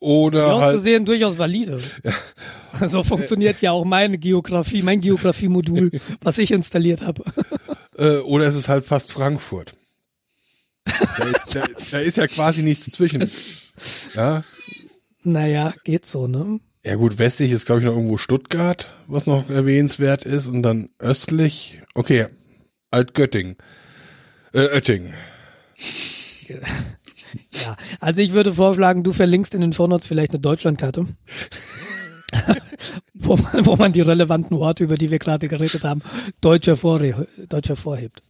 oder 0.00 0.46
Ja, 0.46 0.60
halt 0.60 0.74
gesehen 0.76 1.04
durchaus 1.04 1.38
valide. 1.38 1.80
So 2.86 3.02
funktioniert 3.02 3.60
ja 3.60 3.72
auch 3.72 3.84
meine 3.84 4.18
Geografie, 4.18 4.82
mein 4.82 5.00
Geografiemodul, 5.00 5.90
was 6.20 6.38
ich 6.38 6.52
installiert 6.52 7.02
habe. 7.02 7.24
äh, 7.96 8.18
oder 8.18 8.46
es 8.46 8.54
ist 8.54 8.68
halt 8.68 8.84
fast 8.84 9.10
Frankfurt. 9.10 9.72
da, 10.84 11.32
da, 11.52 11.64
da 11.90 11.98
ist 11.98 12.18
ja 12.18 12.26
quasi 12.28 12.62
nichts 12.62 12.90
zwischen. 12.92 13.26
Ja, 14.14 14.44
Naja, 15.24 15.72
geht 15.82 16.06
so, 16.06 16.26
ne? 16.28 16.60
ja 16.84 16.94
gut, 16.94 17.18
westlich 17.18 17.50
ist 17.50 17.66
glaube 17.66 17.80
ich 17.80 17.86
noch 17.86 17.94
irgendwo 17.94 18.16
Stuttgart, 18.18 18.92
was 19.08 19.26
noch 19.26 19.50
erwähnenswert 19.50 20.24
ist 20.24 20.46
und 20.46 20.62
dann 20.62 20.90
östlich, 20.98 21.80
okay, 21.94 22.26
Altgöttingen. 22.90 23.56
Äh, 24.52 24.68
Oetting. 24.74 25.12
Ja, 27.52 27.76
also 28.00 28.20
ich 28.20 28.32
würde 28.32 28.54
vorschlagen, 28.54 29.02
du 29.02 29.12
verlinkst 29.12 29.54
in 29.54 29.60
den 29.60 29.72
Shownotes 29.72 30.06
vielleicht 30.06 30.32
eine 30.32 30.40
Deutschlandkarte. 30.40 31.06
wo, 33.14 33.36
man, 33.36 33.66
wo 33.66 33.76
man 33.76 33.92
die 33.92 34.00
relevanten 34.00 34.56
Orte, 34.56 34.84
über 34.84 34.96
die 34.96 35.10
wir 35.10 35.18
gerade 35.18 35.48
geredet 35.48 35.84
haben, 35.84 36.02
deutsch, 36.40 36.66
hervorhe 36.66 37.26
deutsch 37.48 37.68
hervorhebt. 37.68 38.22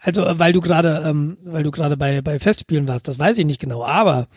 Also, 0.00 0.22
weil 0.24 0.52
du 0.52 0.60
gerade, 0.60 1.02
ähm, 1.04 1.36
weil 1.42 1.64
du 1.64 1.72
gerade 1.72 1.96
bei, 1.96 2.20
bei 2.20 2.38
Festspielen 2.38 2.86
warst, 2.86 3.08
das 3.08 3.18
weiß 3.18 3.36
ich 3.38 3.46
nicht 3.46 3.60
genau, 3.60 3.84
aber 3.84 4.28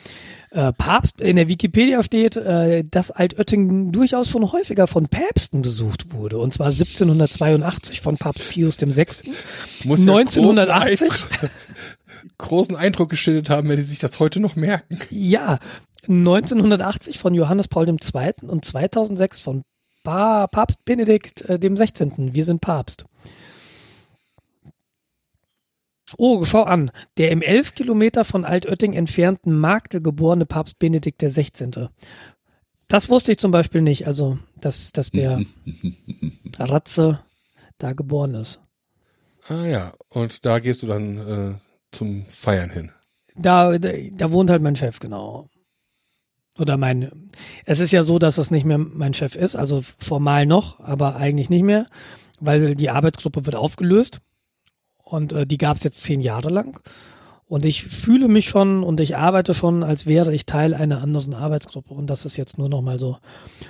äh, 0.50 0.74
Papst, 0.74 1.22
in 1.22 1.36
der 1.36 1.48
Wikipedia 1.48 2.02
steht, 2.02 2.36
äh, 2.36 2.84
dass 2.84 3.12
Altöttingen 3.12 3.92
durchaus 3.92 4.28
schon 4.28 4.52
häufiger 4.52 4.88
von 4.88 5.08
Päpsten 5.08 5.62
besucht 5.62 6.14
wurde. 6.14 6.40
Und 6.40 6.54
zwar 6.54 6.68
1782 6.68 8.02
von 8.02 8.18
Papst 8.18 8.50
Pius 8.50 8.82
VI. 8.82 9.06
Muss 9.84 10.04
ja 10.04 10.16
1980? 10.16 11.10
Großen 11.10 11.28
Eindruck, 11.30 11.50
großen 12.38 12.76
Eindruck 12.76 13.10
geschildert 13.10 13.50
haben, 13.50 13.70
wenn 13.70 13.78
die 13.78 13.84
sich 13.84 14.00
das 14.00 14.20
heute 14.20 14.40
noch 14.40 14.56
merken. 14.56 15.00
Ja, 15.10 15.60
1980 16.08 17.20
von 17.20 17.34
Johannes 17.34 17.68
Paul 17.68 17.88
II. 17.88 18.34
und 18.44 18.66
2006 18.66 19.40
von 19.40 19.64
pa 20.04 20.48
Papst 20.48 20.84
Benedikt 20.86 21.42
äh, 21.42 21.60
dem 21.60 21.78
16. 21.78 22.34
Wir 22.34 22.46
sind 22.46 22.62
Papst. 22.62 23.06
Oh, 26.18 26.44
schau 26.44 26.64
an. 26.64 26.92
Der 27.18 27.32
im 27.32 27.42
11 27.42 27.76
Kilometer 27.76 28.26
von 28.26 28.44
Altötting 28.46 28.94
entfernten 28.94 29.58
Magde 29.58 30.02
geborene 30.02 30.46
Papst 30.46 30.80
Benedikt 30.80 31.22
der 31.22 31.32
16. 31.32 31.90
Das 32.88 33.10
wusste 33.10 33.32
ich 33.32 33.38
zum 33.38 33.52
Beispiel 33.52 33.82
nicht, 33.82 34.08
also 34.08 34.38
dass, 34.60 34.92
dass 34.92 35.12
der 35.12 35.42
Ratze 36.60 37.24
da 37.78 37.94
geboren 37.94 38.36
ist. 38.36 38.60
Ah 39.48 39.66
ja, 39.66 39.94
und 40.10 40.46
da 40.46 40.60
gehst 40.60 40.84
du 40.84 40.88
dann 40.88 41.18
äh, 41.18 41.54
zum 41.92 42.26
Feiern 42.26 42.70
hin. 42.70 42.92
Da, 43.36 43.78
da, 43.78 43.90
da 44.12 44.32
wohnt 44.32 44.50
halt 44.50 44.62
mein 44.62 44.76
Chef, 44.76 45.00
genau. 45.00 45.48
Oder 46.60 46.78
mein, 46.78 47.30
es 47.66 47.80
ist 47.80 47.92
ja 47.92 48.04
so, 48.04 48.20
dass 48.20 48.38
es 48.38 48.52
nicht 48.52 48.66
mehr 48.66 48.78
mein 48.78 49.14
Chef 49.14 49.36
ist, 49.36 49.56
also 49.56 49.82
formal 49.98 50.46
noch, 50.46 50.80
aber 50.80 51.16
eigentlich 51.16 51.50
nicht 51.50 51.64
mehr, 51.64 51.88
weil 52.40 52.76
die 52.76 52.90
Arbeitsgruppe 52.90 53.46
wird 53.46 53.56
aufgelöst 53.56 54.20
und 55.04 55.34
äh, 55.34 55.48
die 55.48 55.58
gab 55.58 55.78
es 55.78 55.84
jetzt 55.84 56.02
zehn 56.04 56.20
Jahre 56.20 56.50
lang. 56.50 56.82
Und 57.52 57.66
ich 57.66 57.84
fühle 57.84 58.30
mich 58.30 58.46
schon 58.46 58.82
und 58.82 59.02
ich 59.02 59.18
arbeite 59.18 59.54
schon, 59.54 59.84
als 59.84 60.06
wäre 60.06 60.34
ich 60.34 60.46
Teil 60.46 60.74
einer 60.74 61.02
anderen 61.02 61.34
Arbeitsgruppe. 61.34 61.94
Und 61.94 62.08
das 62.08 62.24
ist 62.24 62.38
jetzt 62.38 62.58
nur 62.58 62.70
noch 62.70 62.82
mal 62.82 62.98
so 62.98 63.18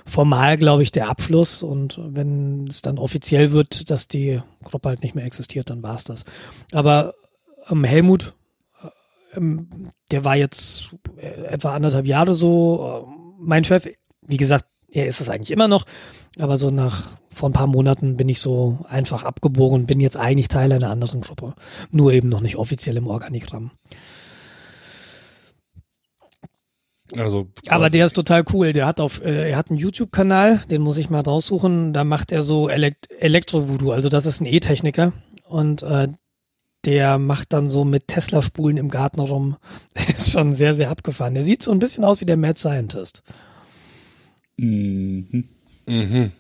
formal, 0.06 0.58
glaube 0.58 0.84
ich, 0.84 0.92
der 0.92 1.10
Abschluss. 1.10 1.64
Und 1.64 2.00
wenn 2.00 2.68
es 2.68 2.84
dann 2.84 3.00
offiziell 3.00 3.54
wird, 3.54 3.90
dass 3.90 4.08
die 4.08 4.40
Gruppe 4.64 4.90
halt 4.90 5.02
nicht 5.02 5.16
mehr 5.16 5.26
existiert, 5.26 5.72
dann 5.72 5.82
war's 5.82 6.04
das. 6.04 6.26
Aber 6.74 7.16
ähm, 7.72 7.84
Helmut, 7.84 8.36
ähm, 9.36 9.68
der 10.12 10.24
war 10.24 10.36
jetzt 10.36 10.96
äh, 11.18 11.46
etwa 11.46 11.74
anderthalb 11.74 12.06
Jahre 12.06 12.34
so. 12.34 13.06
äh, 13.08 13.22
Mein 13.40 13.64
Chef, 13.64 13.88
wie 14.22 14.38
gesagt, 14.38 14.66
er 14.94 15.08
ist 15.08 15.22
es 15.22 15.30
eigentlich 15.30 15.52
immer 15.52 15.68
noch, 15.68 15.86
aber 16.38 16.58
so 16.58 16.70
nach 16.70 17.18
vor 17.34 17.50
ein 17.50 17.54
paar 17.54 17.68
Monaten 17.68 18.18
bin 18.18 18.28
ich 18.28 18.40
so 18.40 18.80
einfach 18.90 19.24
abgebogen 19.24 19.82
und 19.82 19.88
bin 19.88 20.02
jetzt 20.02 20.18
eigentlich 20.18 20.50
Teil 20.50 20.72
einer 20.72 20.90
anderen 20.90 21.22
Gruppe. 21.22 21.54
Nur 21.92 22.12
eben 22.12 22.28
noch 22.28 22.42
nicht 22.42 22.58
offiziell 22.58 22.98
im 22.98 23.08
Organigramm. 23.08 23.72
Also 27.18 27.48
Aber 27.68 27.90
der 27.90 28.06
ist 28.06 28.14
total 28.14 28.44
cool. 28.54 28.74
Der 28.74 28.86
hat 28.86 29.00
auf, 29.00 29.24
äh, 29.24 29.52
er 29.52 29.58
hat 29.58 29.70
einen 29.70 29.80
YouTube-Kanal, 29.80 30.62
den 30.70 30.82
muss 30.82 30.98
ich 30.98 31.10
mal 31.10 31.22
raussuchen. 31.22 31.94
Da 31.94 32.04
macht 32.04 32.32
er 32.32 32.42
so 32.42 32.70
Elekt 32.70 33.10
Elektro-Voodoo. 33.12 33.92
Also 33.92 34.10
das 34.10 34.26
ist 34.26 34.42
ein 34.42 34.46
E-Techniker 34.46 35.14
und 35.46 35.84
äh, 35.84 36.10
der 36.86 37.18
macht 37.20 37.54
dann 37.54 37.70
so 37.70 37.86
mit 37.86 38.08
Tesla-Spulen 38.08 38.78
im 38.78 38.90
Garten 38.90 39.20
rum. 39.20 39.58
Der 39.98 40.10
ist 40.16 40.32
schon 40.32 40.54
sehr, 40.54 40.74
sehr 40.76 40.90
abgefahren. 40.90 41.34
Der 41.36 41.44
sieht 41.44 41.64
so 41.64 41.72
ein 41.72 41.80
bisschen 41.80 42.04
aus 42.04 42.22
wie 42.22 42.26
der 42.26 42.38
Mad 42.38 42.60
Scientist. 42.60 43.22
Mhm. 44.58 45.46
Mhm. 45.88 46.32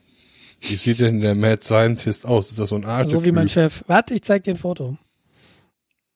Wie 0.62 0.76
sieht 0.76 1.00
denn 1.00 1.22
der 1.22 1.36
Mad 1.36 1.64
Scientist 1.64 2.26
aus? 2.26 2.50
Ist 2.52 2.60
das 2.60 2.70
so 2.70 2.76
ein 2.76 2.86
Arzt? 2.86 3.12
So 3.12 3.26
wie 3.26 3.32
mein 3.32 3.48
Chef. 3.48 3.84
Warte, 3.88 4.14
ich 4.14 4.22
zeig 4.22 4.44
dir 4.44 4.52
ein 4.54 4.58
Foto. 4.58 4.98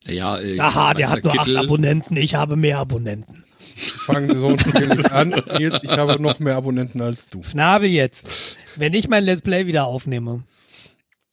Ja, 0.08 0.40
äh, 0.40 0.60
Aha, 0.60 0.94
der 0.94 1.10
hat 1.10 1.24
nur 1.24 1.34
Kittel. 1.34 1.58
acht 1.58 1.66
Abonnenten, 1.66 2.16
ich 2.16 2.36
habe 2.36 2.56
mehr 2.56 2.78
Abonnenten. 2.78 3.44
Fangen 3.76 4.38
so 4.38 4.50
ein 4.50 4.60
Spiel 4.60 4.88
nicht 4.88 5.12
an. 5.12 5.34
Ich 5.60 5.90
habe 5.90 6.22
noch 6.22 6.38
mehr 6.40 6.56
Abonnenten 6.56 7.02
als 7.02 7.28
du. 7.28 7.42
Schnabel 7.42 7.90
jetzt. 7.90 8.56
Wenn 8.76 8.94
ich 8.94 9.08
mein 9.08 9.24
Let's 9.24 9.42
Play 9.42 9.66
wieder 9.66 9.86
aufnehme. 9.86 10.44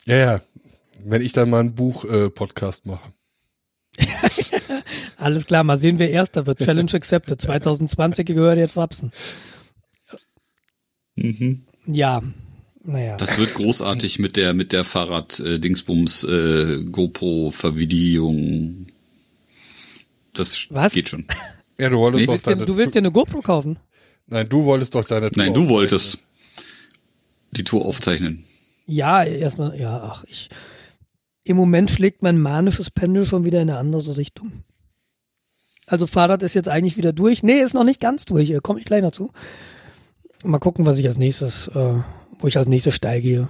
Ja, 0.07 0.17
ja. 0.17 0.41
Wenn 1.05 1.23
ich 1.23 1.33
dann 1.33 1.51
mal 1.51 1.61
einen 1.61 1.75
Buch-Podcast 1.75 2.87
mache. 2.87 3.13
Alles 5.17 5.47
klar, 5.47 5.65
mal 5.65 5.79
sehen, 5.79 5.99
wer 5.99 6.11
erster 6.11 6.47
wird. 6.47 6.61
Challenge 6.61 6.93
accepted. 6.95 7.41
2020 7.41 8.27
gehört 8.27 8.59
jetzt 8.59 8.77
Rapsen. 8.77 9.13
Mhm. 11.17 11.67
Ja, 11.87 12.23
naja. 12.85 13.17
Das 13.17 13.39
wird 13.39 13.55
großartig 13.55 14.19
mit 14.19 14.37
der 14.37 14.55
mit 14.55 14.73
der 14.73 14.85
Fahrrad 14.85 15.39
äh, 15.41 15.59
Dingsbums 15.59 16.25
äh, 16.25 16.83
GoPro 16.85 17.51
Vervideoung. 17.51 18.87
Das 20.33 20.67
Was? 20.71 20.93
geht 20.93 21.09
schon. 21.09 21.27
Ja, 21.79 21.91
du 21.91 21.99
wolltest 21.99 22.21
Nee, 22.21 22.27
doch 22.27 22.33
Willst 22.35 22.47
dir, 22.47 22.51
deine, 22.55 22.67
du 22.67 22.77
willst 22.77 22.95
dir 22.95 23.01
eine 23.01 23.13
GoPro 23.13 23.41
kaufen? 23.41 23.79
Nein, 24.27 24.49
du 24.49 24.65
wolltest 24.65 24.95
doch 24.95 25.05
deine 25.05 25.31
Tour 25.31 25.43
Nein, 25.45 25.53
du 25.55 25.61
aufzeichnen. 25.63 25.75
wolltest 25.75 26.19
die 27.53 27.65
Tour 27.65 27.85
aufzeichnen. 27.85 28.45
Ja, 28.87 29.25
erstmal, 29.25 29.79
ja, 29.79 30.03
ach, 30.03 30.25
ich. 30.25 30.49
Im 31.45 31.57
Moment 31.57 31.91
schlägt 31.91 32.23
mein 32.23 32.41
manisches 32.41 32.91
Pendel 32.91 33.27
schon 33.27 33.45
wieder 33.45 33.61
in 33.61 33.71
eine 33.71 33.79
andere 33.79 34.17
Richtung. 34.17 34.65
Also 35.87 36.07
Fahrrad 36.07 36.43
ist 36.43 36.55
jetzt 36.55 36.69
eigentlich 36.69 36.97
wieder 36.97 37.13
durch. 37.13 37.43
Nee, 37.43 37.61
ist 37.61 37.75
noch 37.75 37.85
nicht 37.85 38.01
ganz 38.01 38.25
durch. 38.25 38.51
Äh, 38.51 38.61
Komme 38.63 38.79
ich 38.79 38.85
gleich 38.85 39.03
noch 39.03 39.11
zu. 39.11 39.31
Mal 40.45 40.59
gucken, 40.59 40.87
was 40.87 40.99
ich 40.99 41.07
als 41.07 41.19
nächstes, 41.19 41.69
äh, 41.69 41.95
wo 42.39 42.47
ich 42.47 42.57
als 42.57 42.69
nächstes 42.69 42.95
steil 42.95 43.21
gehe. 43.21 43.49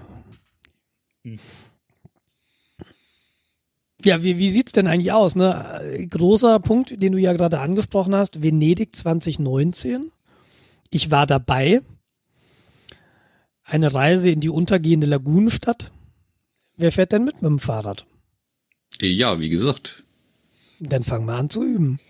Ja, 4.05 4.23
wie, 4.23 4.39
wie 4.39 4.51
sieht's 4.51 4.73
denn 4.73 4.89
eigentlich 4.89 5.13
aus? 5.13 5.37
Ne? 5.37 6.09
Großer 6.11 6.59
Punkt, 6.61 7.01
den 7.03 7.13
du 7.13 7.19
ja 7.19 7.33
gerade 7.33 7.61
angesprochen 7.61 8.15
hast, 8.15 8.43
Venedig 8.43 8.97
2019. 8.97 10.11
Ich 10.91 11.11
war 11.11 11.27
dabei. 11.27 11.83
Eine 13.65 13.95
Reise 13.95 14.31
in 14.31 14.41
die 14.41 14.49
untergehende 14.49 15.07
Lagunenstadt. 15.07 15.93
Wer 16.83 16.91
fährt 16.91 17.13
denn 17.13 17.23
mit 17.23 17.37
mit 17.37 17.49
dem 17.49 17.61
Fahrrad? 17.61 18.05
Äh, 19.01 19.07
Ja, 19.07 19.39
wie 19.39 19.49
gesagt. 19.49 20.03
Dann 20.81 21.05
fangen 21.05 21.27
wir 21.27 21.35
an 21.35 21.49
zu 21.49 21.63
üben. 21.63 22.01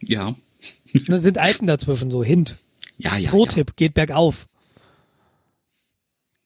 Ja. 0.00 0.36
Da 1.08 1.18
sind 1.18 1.38
Alpen 1.38 1.66
dazwischen, 1.66 2.12
so 2.12 2.22
Hint. 2.22 2.58
Ja, 2.98 3.16
ja. 3.16 3.30
Pro-Tipp, 3.30 3.74
geht 3.74 3.94
bergauf. 3.94 4.46
Ja. 4.46 4.82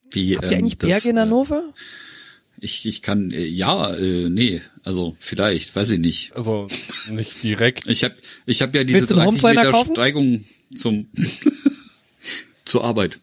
Wie, 0.09 0.37
Habt 0.37 0.45
ihr 0.45 0.51
ähm, 0.53 0.57
eigentlich 0.57 0.77
das, 0.79 0.89
Berge 0.89 1.09
in 1.09 1.17
äh, 1.17 1.19
Hannover? 1.19 1.71
Ich, 2.59 2.87
ich 2.87 3.03
kann, 3.03 3.29
äh, 3.29 3.45
ja, 3.45 3.93
äh, 3.93 4.29
nee, 4.29 4.63
also 4.83 5.15
vielleicht, 5.19 5.75
weiß 5.75 5.91
ich 5.91 5.99
nicht. 5.99 6.35
Also 6.35 6.67
nicht 7.11 7.43
direkt. 7.43 7.87
Ich 7.87 8.03
habe 8.03 8.15
ich 8.47 8.63
hab 8.63 8.73
ja 8.73 8.83
diese 8.85 9.01
Willst 9.01 9.11
du 9.11 9.15
einen 9.17 9.25
30 9.25 9.43
Hometrainer 9.43 9.65
Meter 9.67 9.71
kaufen? 9.71 9.91
Steigung 9.93 10.45
zum 10.75 11.09
zur 12.65 12.83
Arbeit. 12.83 13.19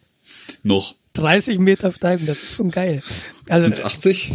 Noch. 0.63 0.95
30 1.15 1.59
Meter 1.59 1.91
steigen, 1.91 2.25
das 2.25 2.43
ist 2.43 2.53
schon 2.55 2.71
geil. 2.71 3.01
Also, 3.49 3.67
Sind's 3.67 3.81
80? 3.81 4.33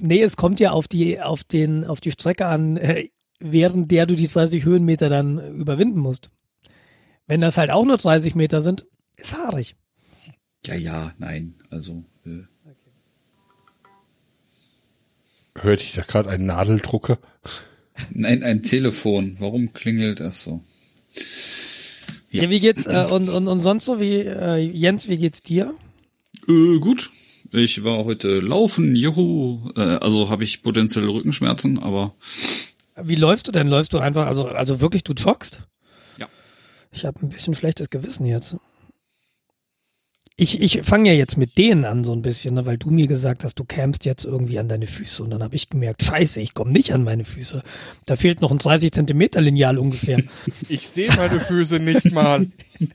nee, 0.00 0.22
es 0.22 0.36
kommt 0.36 0.60
ja 0.60 0.72
auf 0.72 0.88
die, 0.88 1.20
auf 1.20 1.44
den, 1.44 1.84
auf 1.84 2.00
die 2.00 2.10
Strecke 2.10 2.46
an, 2.46 2.76
äh, 2.76 3.08
während 3.40 3.90
der 3.90 4.06
du 4.06 4.14
die 4.14 4.26
30 4.26 4.64
Höhenmeter 4.64 5.08
dann 5.08 5.38
überwinden 5.56 6.00
musst. 6.00 6.30
Wenn 7.26 7.40
das 7.40 7.56
halt 7.56 7.70
auch 7.70 7.84
nur 7.84 7.96
30 7.96 8.34
Meter 8.34 8.62
sind, 8.62 8.86
ist 9.16 9.34
haarig. 9.34 9.74
Ja, 10.64 10.74
ja, 10.74 11.12
nein, 11.18 11.54
also 11.70 12.04
äh, 12.24 12.42
Hörte 15.58 15.84
ich 15.84 15.94
da 15.94 16.02
gerade 16.02 16.28
einen 16.30 16.46
Nadeldrucker? 16.46 17.18
nein, 18.10 18.42
ein 18.42 18.62
Telefon. 18.62 19.36
Warum 19.38 19.72
klingelt 19.72 20.20
das 20.20 20.42
so? 20.42 20.62
Ja, 22.30 22.50
wie 22.50 22.60
geht's, 22.60 22.86
äh, 22.86 23.06
und, 23.10 23.30
und, 23.30 23.48
und 23.48 23.60
sonst 23.60 23.86
so, 23.86 24.00
wie, 24.00 24.20
äh, 24.20 24.56
Jens, 24.56 25.08
wie 25.08 25.16
geht's 25.16 25.42
dir? 25.42 25.74
Äh, 26.48 26.78
gut. 26.78 27.10
Ich 27.52 27.84
war 27.84 28.04
heute 28.04 28.40
laufen, 28.40 28.96
juhu. 28.96 29.70
Äh, 29.76 29.80
also 29.80 30.28
habe 30.30 30.44
ich 30.44 30.62
potenzielle 30.62 31.08
Rückenschmerzen, 31.08 31.78
aber 31.78 32.14
Wie 33.00 33.14
läufst 33.14 33.46
du 33.48 33.52
denn? 33.52 33.68
Läufst 33.68 33.92
du 33.92 33.98
einfach, 33.98 34.26
also, 34.26 34.48
also 34.48 34.80
wirklich, 34.80 35.04
du 35.04 35.12
joggst? 35.12 35.60
Ja. 36.18 36.26
Ich 36.92 37.04
habe 37.04 37.20
ein 37.24 37.28
bisschen 37.28 37.54
schlechtes 37.54 37.90
Gewissen 37.90 38.26
jetzt. 38.26 38.56
Ich, 40.38 40.60
ich 40.60 40.82
fange 40.82 41.08
ja 41.10 41.14
jetzt 41.14 41.38
mit 41.38 41.56
denen 41.56 41.86
an 41.86 42.04
so 42.04 42.12
ein 42.12 42.20
bisschen, 42.20 42.54
ne, 42.54 42.66
weil 42.66 42.76
du 42.76 42.90
mir 42.90 43.06
gesagt 43.06 43.42
hast, 43.42 43.58
du 43.58 43.64
campst 43.64 44.04
jetzt 44.04 44.24
irgendwie 44.24 44.58
an 44.58 44.68
deine 44.68 44.86
Füße 44.86 45.22
und 45.22 45.30
dann 45.30 45.42
habe 45.42 45.56
ich 45.56 45.70
gemerkt, 45.70 46.02
scheiße, 46.02 46.42
ich 46.42 46.52
komme 46.52 46.72
nicht 46.72 46.92
an 46.92 47.04
meine 47.04 47.24
Füße. 47.24 47.62
Da 48.04 48.16
fehlt 48.16 48.42
noch 48.42 48.50
ein 48.50 48.58
30 48.58 48.92
Zentimeter 48.92 49.40
Lineal 49.40 49.78
ungefähr. 49.78 50.22
Ich 50.68 50.86
sehe 50.88 51.08
meine 51.16 51.40
Füße 51.40 51.78
nicht 51.78 52.12
mal. 52.12 52.46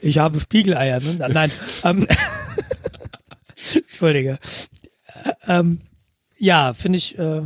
Ich 0.00 0.18
habe 0.18 0.40
Spiegeleier, 0.40 1.00
ne? 1.00 1.28
Nein. 1.30 1.50
Ähm, 1.82 2.06
Entschuldige. 3.74 4.38
Äh, 5.24 5.58
Ähm, 5.58 5.80
ja, 6.38 6.74
finde 6.74 6.98
ich, 6.98 7.18
äh, 7.18 7.42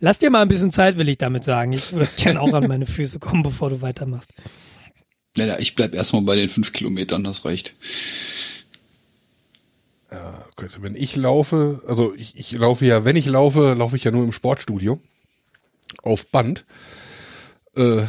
lass 0.00 0.18
dir 0.18 0.30
mal 0.30 0.42
ein 0.42 0.48
bisschen 0.48 0.70
Zeit, 0.70 0.98
will 0.98 1.08
ich 1.08 1.18
damit 1.18 1.44
sagen. 1.44 1.72
Ich 1.72 1.92
würde 1.92 2.08
gerne 2.16 2.40
auch 2.40 2.52
an 2.52 2.66
meine 2.68 2.86
Füße 2.86 3.18
kommen, 3.18 3.42
bevor 3.42 3.70
du 3.70 3.82
weitermachst. 3.82 4.32
Naja, 5.36 5.58
ich 5.58 5.74
bleib 5.74 5.94
erstmal 5.94 6.22
bei 6.22 6.36
den 6.36 6.48
fünf 6.48 6.72
Kilometern, 6.72 7.24
das 7.24 7.44
reicht. 7.44 7.74
Ja, 10.10 10.44
Gott, 10.56 10.80
wenn 10.80 10.94
ich 10.94 11.16
laufe, 11.16 11.82
also 11.88 12.14
ich, 12.14 12.36
ich 12.36 12.52
laufe 12.52 12.86
ja, 12.86 13.04
wenn 13.04 13.16
ich 13.16 13.26
laufe, 13.26 13.74
laufe 13.74 13.96
ich 13.96 14.04
ja 14.04 14.12
nur 14.12 14.24
im 14.24 14.32
Sportstudio. 14.32 15.00
Auf 16.02 16.26
Band. 16.28 16.64
Äh, 17.76 18.02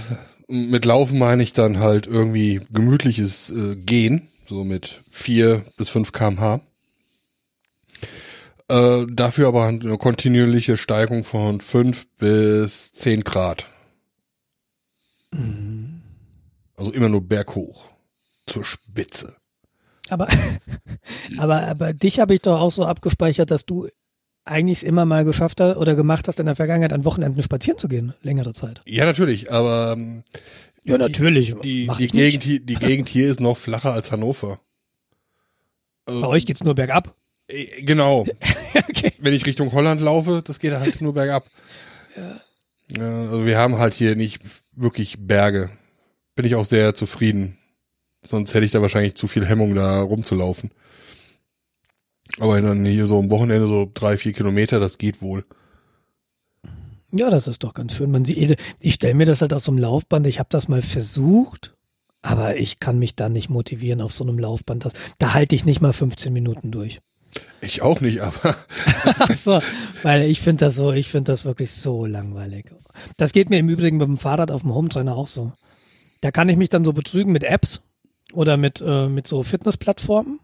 mit 0.47 0.85
Laufen 0.85 1.17
meine 1.17 1.41
ich 1.41 1.53
dann 1.53 1.79
halt 1.79 2.05
irgendwie 2.05 2.61
gemütliches 2.71 3.49
äh, 3.49 3.75
Gehen, 3.75 4.27
so 4.47 4.63
mit 4.63 5.01
vier 5.09 5.65
bis 5.77 5.89
fünf 5.89 6.11
kmh. 6.11 6.61
Äh, 8.67 9.05
dafür 9.09 9.47
aber 9.47 9.65
eine 9.65 9.97
kontinuierliche 9.97 10.77
Steigung 10.77 11.23
von 11.23 11.61
fünf 11.61 12.07
bis 12.17 12.93
zehn 12.93 13.21
Grad. 13.21 13.67
Also 16.77 16.91
immer 16.91 17.09
nur 17.09 17.21
berghoch. 17.21 17.91
Zur 18.47 18.63
Spitze. 18.63 19.35
Aber, 20.09 20.27
aber, 21.39 21.63
aber 21.67 21.93
dich 21.93 22.19
habe 22.19 22.33
ich 22.33 22.41
doch 22.41 22.59
auch 22.59 22.71
so 22.71 22.85
abgespeichert, 22.85 23.49
dass 23.51 23.65
du 23.65 23.87
eigentlich 24.43 24.79
es 24.79 24.83
immer 24.83 25.05
mal 25.05 25.25
geschafft 25.25 25.59
hast 25.59 25.77
oder 25.77 25.95
gemacht 25.95 26.27
hast 26.27 26.39
in 26.39 26.45
der 26.45 26.55
Vergangenheit, 26.55 26.93
an 26.93 27.05
Wochenenden 27.05 27.41
spazieren 27.41 27.79
zu 27.79 27.87
gehen, 27.87 28.13
längere 28.21 28.53
Zeit. 28.53 28.81
Ja, 28.85 29.05
natürlich, 29.05 29.51
aber 29.51 29.93
ähm, 29.97 30.23
Ja, 30.83 30.99
natürlich. 30.99 31.55
die, 31.63 31.87
die, 31.87 32.03
nicht. 32.03 32.11
Gegend 32.11 32.43
hier, 32.43 32.59
die 32.59 32.75
Gegend 32.75 33.09
hier 33.09 33.27
ist 33.27 33.39
noch 33.39 33.57
flacher 33.57 33.93
als 33.93 34.11
Hannover. 34.11 34.59
Also, 36.05 36.21
Bei 36.21 36.27
euch 36.27 36.45
geht's 36.45 36.63
nur 36.63 36.75
bergab. 36.75 37.15
äh, 37.47 37.81
Genau. 37.81 38.25
okay. 38.89 39.13
Wenn 39.17 39.33
ich 39.33 39.47
Richtung 39.47 39.71
Holland 39.71 40.01
laufe, 40.01 40.43
das 40.45 40.59
geht 40.59 40.73
halt 40.73 41.01
nur 41.01 41.13
bergab. 41.15 41.47
Ja. 42.15 42.39
Also 42.99 43.47
wir 43.47 43.57
haben 43.57 43.79
halt 43.79 43.95
hier 43.95 44.15
nicht 44.15 44.43
wirklich 44.73 45.15
Berge. 45.17 45.71
Bin 46.35 46.45
ich 46.45 46.55
auch 46.55 46.65
sehr 46.65 46.93
zufrieden. 46.93 47.57
Sonst 48.25 48.53
hätte 48.53 48.65
ich 48.65 48.71
da 48.71 48.81
wahrscheinlich 48.81 49.15
zu 49.15 49.27
viel 49.27 49.45
Hemmung, 49.45 49.75
da 49.75 50.01
rumzulaufen. 50.01 50.71
Aber 52.39 52.59
dann 52.61 52.85
hier 52.85 53.05
so 53.05 53.19
am 53.19 53.29
Wochenende 53.29 53.67
so 53.67 53.89
drei, 53.93 54.17
vier 54.17 54.33
Kilometer, 54.33 54.79
das 54.79 54.97
geht 54.97 55.21
wohl. 55.21 55.45
Ja, 57.11 57.29
das 57.29 57.47
ist 57.47 57.63
doch 57.63 57.73
ganz 57.73 57.95
schön. 57.95 58.11
Man 58.11 58.25
sieht, 58.25 58.57
ich 58.81 58.93
stelle 58.95 59.13
mir 59.13 59.25
das 59.25 59.41
halt 59.41 59.53
auf 59.53 59.63
so 59.63 59.71
einem 59.71 59.77
Laufband. 59.77 60.27
Ich 60.27 60.39
habe 60.39 60.49
das 60.51 60.67
mal 60.67 60.81
versucht, 60.81 61.73
aber 62.21 62.57
ich 62.57 62.79
kann 62.79 62.99
mich 62.99 63.15
da 63.15 63.29
nicht 63.29 63.49
motivieren 63.49 64.01
auf 64.01 64.11
so 64.11 64.25
einem 64.25 64.39
Laufband. 64.39 64.83
Das, 64.83 64.93
da 65.19 65.33
halte 65.33 65.55
ich 65.55 65.63
nicht 65.63 65.79
mal 65.79 65.93
15 65.93 66.33
Minuten 66.33 66.71
durch. 66.71 66.99
Ich 67.61 67.81
auch 67.81 68.01
nicht, 68.01 68.19
aber 68.21 68.55
so, 69.35 69.59
weil 70.03 70.23
ich 70.23 70.41
finde 70.41 70.65
das 70.65 70.75
so, 70.75 70.91
ich 70.91 71.09
finde 71.09 71.31
das 71.31 71.45
wirklich 71.45 71.71
so 71.71 72.05
langweilig. 72.05 72.71
Das 73.17 73.31
geht 73.31 73.49
mir 73.49 73.59
im 73.59 73.69
Übrigen 73.69 73.97
mit 73.97 74.07
dem 74.07 74.17
Fahrrad 74.17 74.51
auf 74.51 74.61
dem 74.61 74.73
Hometrainer 74.73 75.15
auch 75.15 75.27
so. 75.27 75.53
Da 76.21 76.31
kann 76.31 76.49
ich 76.49 76.57
mich 76.57 76.69
dann 76.69 76.85
so 76.85 76.93
betrügen 76.93 77.31
mit 77.31 77.43
Apps 77.43 77.81
oder 78.33 78.57
mit, 78.57 78.81
äh, 78.85 79.07
mit 79.07 79.27
so 79.27 79.43
Fitnessplattformen. 79.43 80.39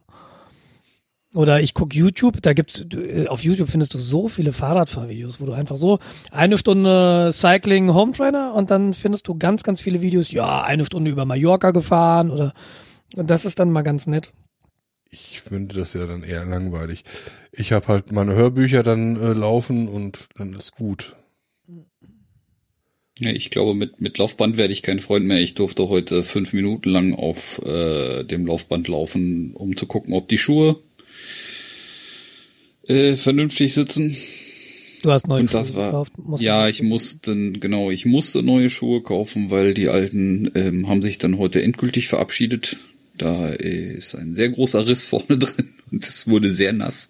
Oder 1.34 1.62
ich 1.62 1.74
guck 1.74 1.96
YouTube, 1.96 2.42
da 2.42 2.52
gibt's, 2.52 2.86
äh, 2.94 3.28
auf 3.28 3.44
YouTube 3.44 3.70
findest 3.70 3.94
du 3.94 4.00
so 4.00 4.28
viele 4.28 4.52
Fahrradfahrvideos, 4.52 5.40
wo 5.40 5.46
du 5.46 5.54
einfach 5.54 5.78
so 5.78 6.00
eine 6.30 6.58
Stunde 6.58 7.30
Cycling 7.32 7.94
Hometrainer 7.94 8.54
und 8.54 8.70
dann 8.70 8.94
findest 8.94 9.30
du 9.30 9.38
ganz, 9.38 9.64
ganz 9.64 9.80
viele 9.80 10.02
Videos, 10.02 10.32
ja, 10.32 10.62
eine 10.62 10.86
Stunde 10.86 11.10
über 11.10 11.24
Mallorca 11.26 11.72
gefahren 11.72 12.32
oder, 12.32 12.54
und 13.16 13.30
das 13.30 13.46
ist 13.46 13.60
dann 13.60 13.72
mal 13.72 13.82
ganz 13.82 14.08
nett. 14.08 14.34
ich 15.10 15.42
finde 15.42 15.76
das 15.76 15.94
ja 15.94 16.06
dann 16.06 16.24
eher 16.24 16.46
langweilig. 16.46 17.04
Ich 17.52 17.72
habe 17.72 17.88
halt 17.88 18.12
meine 18.12 18.34
Hörbücher 18.34 18.84
dann 18.84 19.16
äh, 19.16 19.34
laufen 19.34 19.88
und 19.88 20.28
dann 20.36 20.54
ist 20.54 20.76
gut. 20.76 21.16
Ja, 23.22 23.30
ich 23.30 23.52
glaube, 23.52 23.76
mit, 23.76 24.02
mit 24.02 24.18
Laufband 24.18 24.58
werde 24.58 24.74
ich 24.74 24.82
kein 24.82 25.00
Freund 25.00 25.28
mehr. 25.28 25.40
Ich 25.40 25.54
durfte 25.54 25.90
heute 25.90 26.24
fünf 26.24 26.54
Minuten 26.54 26.90
lang 26.90 27.14
auf 27.14 27.62
äh, 27.64 28.24
dem 28.24 28.48
Laufband 28.48 28.88
laufen, 28.88 29.52
um 29.54 29.78
zu 29.78 29.86
gucken, 29.86 30.16
ob 30.16 30.28
die 30.28 30.40
Schuhe 30.40 30.80
äh, 32.88 33.16
vernünftig 33.16 33.76
sitzen. 33.76 34.18
Du 35.04 35.12
hast 35.12 35.28
neue 35.28 35.42
Und 35.42 35.52
Schuhe 35.52 35.60
das 35.60 35.76
war, 35.76 35.92
gekauft. 35.92 36.14
musst 36.18 36.42
ja, 36.42 36.68
ich 36.68 36.82
musste, 36.82 37.52
genau, 37.52 37.92
ich 37.92 38.06
musste 38.06 38.42
neue 38.42 38.72
Schuhe 38.72 39.04
kaufen, 39.04 39.52
weil 39.52 39.76
die 39.76 39.90
alten 39.90 40.50
ähm, 40.56 40.90
haben 40.90 41.04
sich 41.04 41.20
dann 41.20 41.38
heute 41.38 41.62
endgültig 41.62 42.08
verabschiedet. 42.08 42.78
Da 43.20 43.50
äh, 43.52 43.94
ist 43.94 44.16
ein 44.16 44.34
sehr 44.34 44.50
großer 44.50 44.88
Riss 44.88 45.06
vorne 45.12 45.38
drin 45.38 45.70
und 45.92 46.08
es 46.08 46.28
wurde 46.28 46.50
sehr 46.50 46.74
nass. 46.74 47.10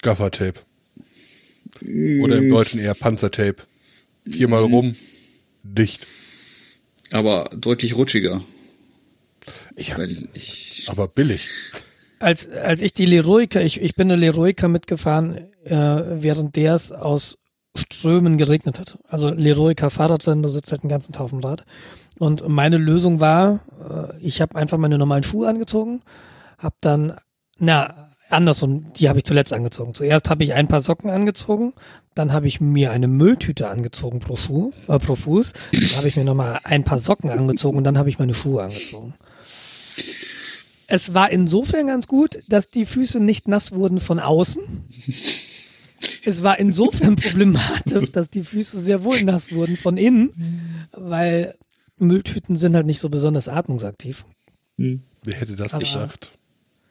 Gaffertape. 0.00 0.60
Oder 1.82 2.38
im 2.38 2.48
Deutschen 2.48 2.80
eher 2.80 2.94
Panzertape. 2.94 3.56
Viermal 4.28 4.64
rum, 4.64 4.94
dicht. 5.62 6.06
Aber 7.12 7.50
deutlich 7.56 7.96
rutschiger. 7.96 8.40
Ich 9.76 9.92
hab, 9.92 10.00
ich, 10.34 10.86
aber 10.88 11.08
billig. 11.08 11.48
Als, 12.18 12.48
als 12.48 12.80
ich 12.80 12.92
die 12.92 13.06
Leroica, 13.06 13.60
ich, 13.60 13.80
ich 13.80 13.94
bin 13.94 14.10
eine 14.10 14.20
Leroica 14.20 14.68
mitgefahren, 14.68 15.36
äh, 15.64 15.70
während 15.70 16.56
der 16.56 16.74
es 16.74 16.92
aus 16.92 17.38
Strömen 17.76 18.38
geregnet 18.38 18.80
hat. 18.80 18.98
Also 19.06 19.30
Leroica 19.30 19.90
Fahrradrennen, 19.90 20.42
du 20.42 20.48
sitzt 20.48 20.72
halt 20.72 20.82
den 20.82 20.88
ganzen 20.88 21.12
dem 21.12 21.40
Rad. 21.40 21.64
Und 22.18 22.48
meine 22.48 22.78
Lösung 22.78 23.20
war, 23.20 23.60
äh, 23.90 24.18
ich 24.20 24.40
habe 24.40 24.56
einfach 24.56 24.78
meine 24.78 24.98
normalen 24.98 25.22
Schuhe 25.22 25.48
angezogen, 25.48 26.00
habe 26.58 26.76
dann, 26.80 27.18
na, 27.58 28.05
andersrum, 28.30 28.92
die 28.94 29.08
habe 29.08 29.18
ich 29.18 29.24
zuletzt 29.24 29.52
angezogen. 29.52 29.94
Zuerst 29.94 30.28
habe 30.30 30.44
ich 30.44 30.52
ein 30.54 30.68
paar 30.68 30.80
Socken 30.80 31.10
angezogen, 31.10 31.72
dann 32.14 32.32
habe 32.32 32.48
ich 32.48 32.60
mir 32.60 32.90
eine 32.90 33.08
Mülltüte 33.08 33.68
angezogen 33.68 34.18
pro 34.20 34.36
Schuh, 34.36 34.72
äh, 34.88 34.98
pro 34.98 35.14
Fuß, 35.14 35.52
dann 35.72 35.96
habe 35.96 36.08
ich 36.08 36.16
mir 36.16 36.24
nochmal 36.24 36.58
ein 36.64 36.84
paar 36.84 36.98
Socken 36.98 37.30
angezogen 37.30 37.76
und 37.78 37.84
dann 37.84 37.98
habe 37.98 38.08
ich 38.08 38.18
meine 38.18 38.34
Schuhe 38.34 38.62
angezogen. 38.64 39.14
Es 40.88 41.14
war 41.14 41.30
insofern 41.30 41.88
ganz 41.88 42.06
gut, 42.06 42.38
dass 42.48 42.68
die 42.70 42.86
Füße 42.86 43.18
nicht 43.20 43.48
nass 43.48 43.72
wurden 43.72 43.98
von 43.98 44.20
außen. 44.20 44.62
Es 46.24 46.42
war 46.42 46.58
insofern 46.58 47.16
problematisch, 47.16 48.12
dass 48.12 48.30
die 48.30 48.44
Füße 48.44 48.80
sehr 48.80 49.02
wohl 49.02 49.22
nass 49.24 49.52
wurden 49.52 49.76
von 49.76 49.96
innen, 49.96 50.88
weil 50.92 51.54
Mülltüten 51.98 52.56
sind 52.56 52.76
halt 52.76 52.86
nicht 52.86 53.00
so 53.00 53.08
besonders 53.08 53.48
atmungsaktiv. 53.48 54.24
Wer 54.76 54.98
hätte 55.34 55.56
das 55.56 55.74
Aber- 55.74 55.82
gedacht? 55.82 56.32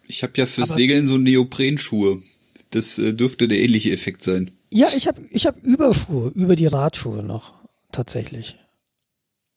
Ich 0.07 0.23
habe 0.23 0.33
ja 0.35 0.45
fürs 0.45 0.69
Aber- 0.69 0.77
Segeln 0.77 1.07
so 1.07 1.17
Neoprenschuhe. 1.17 2.21
Das 2.71 2.97
äh, 2.97 3.13
dürfte 3.13 3.47
der 3.47 3.59
ähnliche 3.59 3.91
Effekt 3.91 4.23
sein. 4.23 4.51
Ja, 4.69 4.87
ich 4.95 5.07
habe 5.07 5.21
ich 5.31 5.45
hab 5.45 5.63
Überschuhe, 5.63 6.29
über 6.35 6.55
die 6.55 6.65
Radschuhe 6.65 7.23
noch, 7.23 7.53
tatsächlich. 7.91 8.57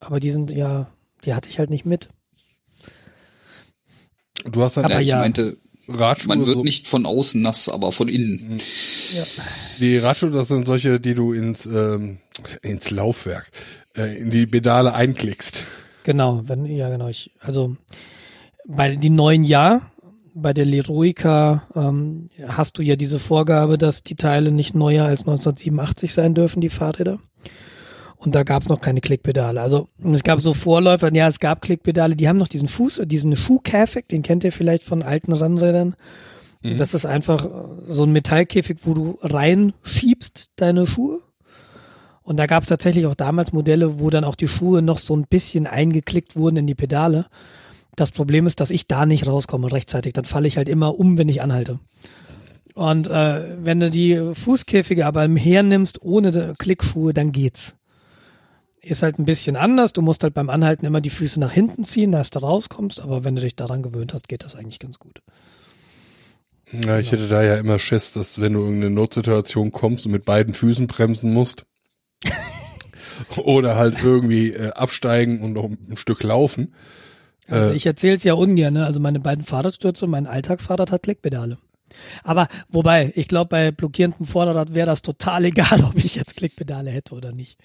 Aber 0.00 0.20
die 0.20 0.30
sind 0.30 0.52
ja, 0.52 0.92
die 1.24 1.34
hatte 1.34 1.50
ich 1.50 1.58
halt 1.58 1.70
nicht 1.70 1.84
mit. 1.87 2.08
Du 4.44 4.62
hast 4.62 4.76
dann 4.76 4.84
Aber 4.84 4.94
ja, 4.94 5.00
ich 5.00 5.08
ja. 5.08 5.18
meinte, 5.18 5.56
Radschuhe. 5.88 6.28
man 6.28 6.46
wird 6.46 6.56
so, 6.58 6.62
nicht 6.62 6.87
von 6.87 7.06
außen 7.06 7.40
nass, 7.42 7.68
aber 7.68 7.90
von 7.92 8.08
innen. 8.08 8.58
Ja. 9.14 9.24
Die 9.80 9.96
Radschuhe, 9.96 10.30
das 10.30 10.48
sind 10.48 10.66
solche, 10.66 11.00
die 11.00 11.14
du 11.14 11.32
ins, 11.32 11.66
ähm, 11.66 12.18
ins 12.62 12.90
Laufwerk, 12.90 13.50
äh, 13.96 14.18
in 14.18 14.30
die 14.30 14.46
Pedale 14.46 14.94
einklickst. 14.94 15.64
Genau, 16.04 16.42
wenn, 16.46 16.64
ja 16.66 16.88
genau. 16.90 17.08
Ich, 17.08 17.32
also 17.40 17.76
bei 18.66 18.94
die 18.96 19.11
neuen 19.11 19.44
ja, 19.44 19.90
bei 20.40 20.53
der 20.53 20.64
Leroica 20.64 21.62
ähm, 21.74 22.31
hast 22.46 22.79
du 22.79 22.83
ja 22.83 22.96
diese 22.96 23.18
Vorgabe, 23.18 23.79
dass 23.79 24.05
die 24.05 24.16
Teile 24.16 24.51
nicht 24.51 24.74
neuer 24.74 25.07
als 25.07 25.20
1987 25.20 26.12
sein 26.12 26.35
dürfen, 26.35 26.61
die 26.61 26.68
Fahrräder. 26.68 27.18
Und 28.16 28.35
da 28.35 28.42
gab 28.42 28.62
es 28.62 28.68
noch 28.68 28.81
keine 28.81 29.01
Klickpedale. 29.01 29.61
Also 29.61 29.88
es 30.12 30.24
gab 30.24 30.40
so 30.40 30.53
Vorläufer, 30.53 31.12
ja, 31.14 31.29
es 31.29 31.38
gab 31.38 31.62
Klickpedale, 31.62 32.16
die 32.16 32.29
haben 32.29 32.37
noch 32.37 32.48
diesen 32.48 32.68
Fuß, 32.68 33.03
diesen 33.07 33.37
Schuhkäfig, 33.37 34.09
den 34.09 34.22
kennt 34.22 34.42
ihr 34.42 34.53
vielleicht 34.53 34.83
von 34.83 35.03
alten 35.03 35.33
Rennrädern. 35.33 35.94
Das 36.77 36.94
ist 36.94 37.07
einfach 37.07 37.44
äh, 37.44 37.48
so 37.87 38.03
ein 38.03 38.12
Metallkäfig, 38.12 38.79
wo 38.83 38.94
du 38.94 39.18
reinschiebst 39.22 40.51
deine 40.57 40.87
Schuhe. 40.87 41.20
Und 42.22 42.37
da 42.37 42.46
gab 42.46 42.62
es 42.62 42.68
tatsächlich 42.68 43.07
auch 43.07 43.14
damals 43.14 43.53
Modelle, 43.53 44.01
wo 44.01 44.11
dann 44.11 44.24
auch 44.24 44.35
die 44.35 44.48
Schuhe 44.48 44.83
noch 44.83 44.98
so 44.98 45.16
ein 45.16 45.24
bisschen 45.31 45.66
eingeklickt 45.66 46.37
wurden 46.37 46.57
in 46.57 46.66
die 46.66 46.74
Pedale. 46.74 47.27
Das 47.98 48.12
Problem 48.12 48.46
ist, 48.46 48.61
dass 48.61 48.70
ich 48.70 48.87
da 48.87 49.06
nicht 49.06 49.26
rauskomme 49.26 49.72
rechtzeitig. 49.72 50.12
Dann 50.12 50.24
falle 50.24 50.46
ich 50.46 50.56
halt 50.56 50.68
immer 50.68 50.96
um, 50.96 51.18
wenn 51.18 51.28
ich 51.28 51.42
anhalte. 51.42 51.80
Und 52.74 53.08
äh, 53.08 53.56
wenn 53.64 53.80
du 53.80 53.90
die 53.90 54.34
Fußkäfige 54.34 55.04
aber 55.04 55.28
hernimmst 55.28 56.00
ohne 56.00 56.30
die 56.30 56.52
Klickschuhe, 56.56 57.12
dann 57.12 57.32
geht's. 57.32 57.74
Ist 58.80 59.02
halt 59.02 59.18
ein 59.18 59.24
bisschen 59.24 59.56
anders. 59.56 59.92
Du 59.92 60.00
musst 60.00 60.22
halt 60.22 60.32
beim 60.32 60.48
Anhalten 60.48 60.87
immer 60.87 61.00
die 61.00 61.11
Füße 61.11 61.40
nach 61.40 61.50
hinten 61.50 61.82
ziehen, 61.82 62.12
dass 62.12 62.30
du 62.30 62.38
rauskommst. 62.38 63.00
Aber 63.00 63.24
wenn 63.24 63.34
du 63.34 63.42
dich 63.42 63.56
daran 63.56 63.82
gewöhnt 63.82 64.14
hast, 64.14 64.28
geht 64.28 64.44
das 64.44 64.54
eigentlich 64.54 64.78
ganz 64.78 65.00
gut. 65.00 65.20
Ja, 66.70 67.00
ich 67.00 67.11
hätte 67.11 67.26
da 67.26 67.42
ja 67.42 67.56
immer 67.56 67.80
Schiss, 67.80 68.12
dass 68.12 68.40
wenn 68.40 68.52
du 68.52 68.61
in 68.61 68.66
irgendeine 68.66 68.94
Notsituation 68.94 69.72
kommst 69.72 70.06
und 70.06 70.12
mit 70.12 70.24
beiden 70.24 70.54
Füßen 70.54 70.87
bremsen 70.87 71.32
musst, 71.32 71.64
oder 73.38 73.74
halt 73.74 73.96
irgendwie 74.04 74.52
äh, 74.52 74.70
absteigen 74.70 75.40
und 75.40 75.54
noch 75.54 75.64
ein 75.64 75.96
Stück 75.96 76.22
laufen. 76.22 76.74
Also 77.48 77.72
Äh, 77.72 77.76
ich 77.76 77.87
erzähle 77.87 78.16
es 78.16 78.24
ja 78.24 78.34
ungern. 78.34 78.74
Ne? 78.74 78.87
Also 78.87 79.00
meine 79.00 79.20
beiden 79.20 79.44
Fahrradstürze, 79.44 80.06
mein 80.06 80.26
Alltagsfahrrad 80.26 80.92
hat 80.92 81.02
Klickpedale. 81.02 81.58
Aber 82.22 82.48
wobei, 82.70 83.12
ich 83.16 83.28
glaube, 83.28 83.48
bei 83.48 83.70
blockierendem 83.70 84.26
Vorderrad 84.26 84.74
wäre 84.74 84.87
das 84.87 85.02
total 85.02 85.44
egal, 85.46 85.82
ob 85.84 85.96
ich 85.96 86.14
jetzt 86.16 86.37
Klickpedale 86.37 86.90
hätte 86.90 87.14
oder 87.14 87.32
nicht. 87.32 87.58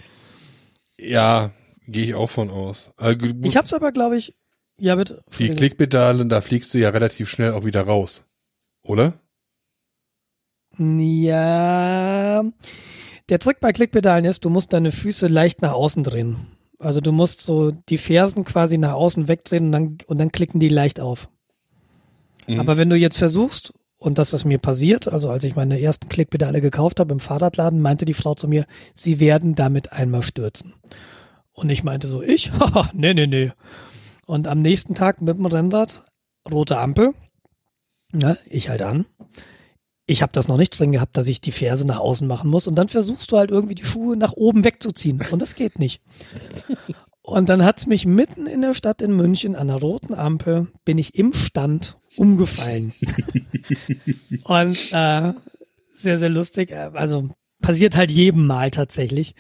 Ja, 0.98 1.52
gehe 1.88 2.06
ich 2.06 2.16
auch 2.16 2.30
von 2.30 2.50
aus. 2.50 2.92
Äh, 3.00 3.14
Ich 3.22 3.34
musst- 3.36 3.56
hab's 3.58 3.74
aber, 3.74 3.92
glaube 3.92 4.16
ich, 4.18 4.34
ja 4.78 4.96
bitte. 4.96 5.24
die. 5.38 5.50
Klickpedale, 5.50 6.26
da 6.28 6.42
fliegst 6.42 6.74
du 6.74 6.78
ja 6.80 6.90
relativ 6.90 7.30
schnell 7.30 7.52
auch 7.52 7.66
wieder 7.66 7.82
raus. 7.84 8.24
Oder? 8.84 9.14
Ja. 11.14 12.44
Der 13.30 13.40
Trick 13.40 13.60
bei 13.60 13.72
Klickpedalen 13.72 14.26
ist, 14.26 14.44
du 14.46 14.50
musst 14.50 14.74
deine 14.74 14.92
Füße 14.92 15.28
leicht 15.28 15.62
nach 15.62 15.74
außen 15.74 16.04
drehen. 16.04 16.38
Also 16.80 17.02
du 17.02 17.12
musst 17.12 17.42
so 17.42 17.72
die 17.72 17.98
Fersen 17.98 18.44
quasi 18.44 18.78
nach 18.78 18.94
außen 18.94 19.28
wegdrehen 19.28 19.66
und 19.68 19.72
dann, 19.72 19.98
und 20.08 20.18
dann 20.20 20.32
klicken 20.32 20.60
die 20.60 20.70
leicht 20.70 21.00
auf. 21.00 21.30
Mhm. 22.48 22.60
Aber 22.60 22.78
wenn 22.78 22.90
du 22.90 22.96
jetzt 22.96 23.18
versuchst, 23.18 23.74
und 23.98 24.18
das 24.18 24.34
ist 24.34 24.44
mir 24.44 24.58
passiert, 24.58 25.08
also 25.08 25.30
als 25.30 25.46
ich 25.46 25.56
meine 25.56 25.80
ersten 25.80 26.10
Klickpedale 26.10 26.60
gekauft 26.60 27.00
habe 27.00 27.14
im 27.14 27.22
Fahrradladen, 27.22 27.82
meinte 27.82 28.04
die 28.04 28.14
Frau 28.14 28.36
zu 28.36 28.50
mir, 28.50 28.66
sie 28.94 29.22
werden 29.22 29.56
damit 29.56 29.94
einmal 29.94 30.24
stürzen. 30.24 30.74
Und 31.54 31.70
ich 31.70 31.86
meinte 31.86 32.08
so, 32.08 32.22
ich? 32.22 32.52
Haha, 32.60 32.90
nee, 32.94 33.14
nee, 33.14 33.28
nee. 33.28 33.52
Und 34.26 34.48
am 34.48 34.60
nächsten 34.60 34.96
Tag 34.96 35.22
mit 35.22 35.38
dem 35.38 35.46
Rennrad, 35.46 36.04
rote 36.52 36.80
Ampel, 36.80 37.14
ne, 38.12 38.38
ich 38.46 38.70
halt 38.70 38.82
an. 38.82 39.06
Ich 40.06 40.22
habe 40.22 40.34
das 40.34 40.48
noch 40.48 40.58
nicht 40.58 40.78
drin 40.78 40.92
gehabt, 40.92 41.16
dass 41.16 41.28
ich 41.28 41.40
die 41.40 41.54
Ferse 41.54 41.86
nach 41.86 42.00
außen 42.00 42.28
machen 42.28 42.50
muss. 42.50 42.68
Und 42.68 42.76
dann 42.76 42.90
versuchst 42.90 43.32
du 43.32 43.38
halt 43.38 43.52
irgendwie 43.52 43.76
die 43.76 43.86
Schuhe 43.86 44.18
nach 44.18 44.34
oben 44.34 44.64
wegzuziehen. 44.64 45.24
Und 45.32 45.42
das 45.42 45.56
geht 45.56 45.80
nicht. 45.80 46.02
Und 47.22 47.48
dann 47.48 47.64
hat's 47.64 47.88
mich 47.88 48.06
mitten 48.06 48.46
in 48.48 48.62
der 48.62 48.74
Stadt 48.74 49.02
in 49.02 49.16
München 49.16 49.56
an 49.56 49.68
der 49.70 49.78
roten 49.78 50.14
Ampel, 50.14 50.68
bin 50.84 50.98
ich 50.98 51.16
im 51.16 51.32
Stand 51.32 51.98
umgefallen. 52.18 52.92
Und 54.44 54.92
äh, 54.92 55.34
sehr, 55.98 56.20
sehr 56.20 56.30
lustig. 56.30 56.74
Also 56.74 57.30
passiert 57.62 57.96
halt 57.96 58.12
jedem 58.12 58.46
Mal 58.46 58.72
tatsächlich. 58.72 59.36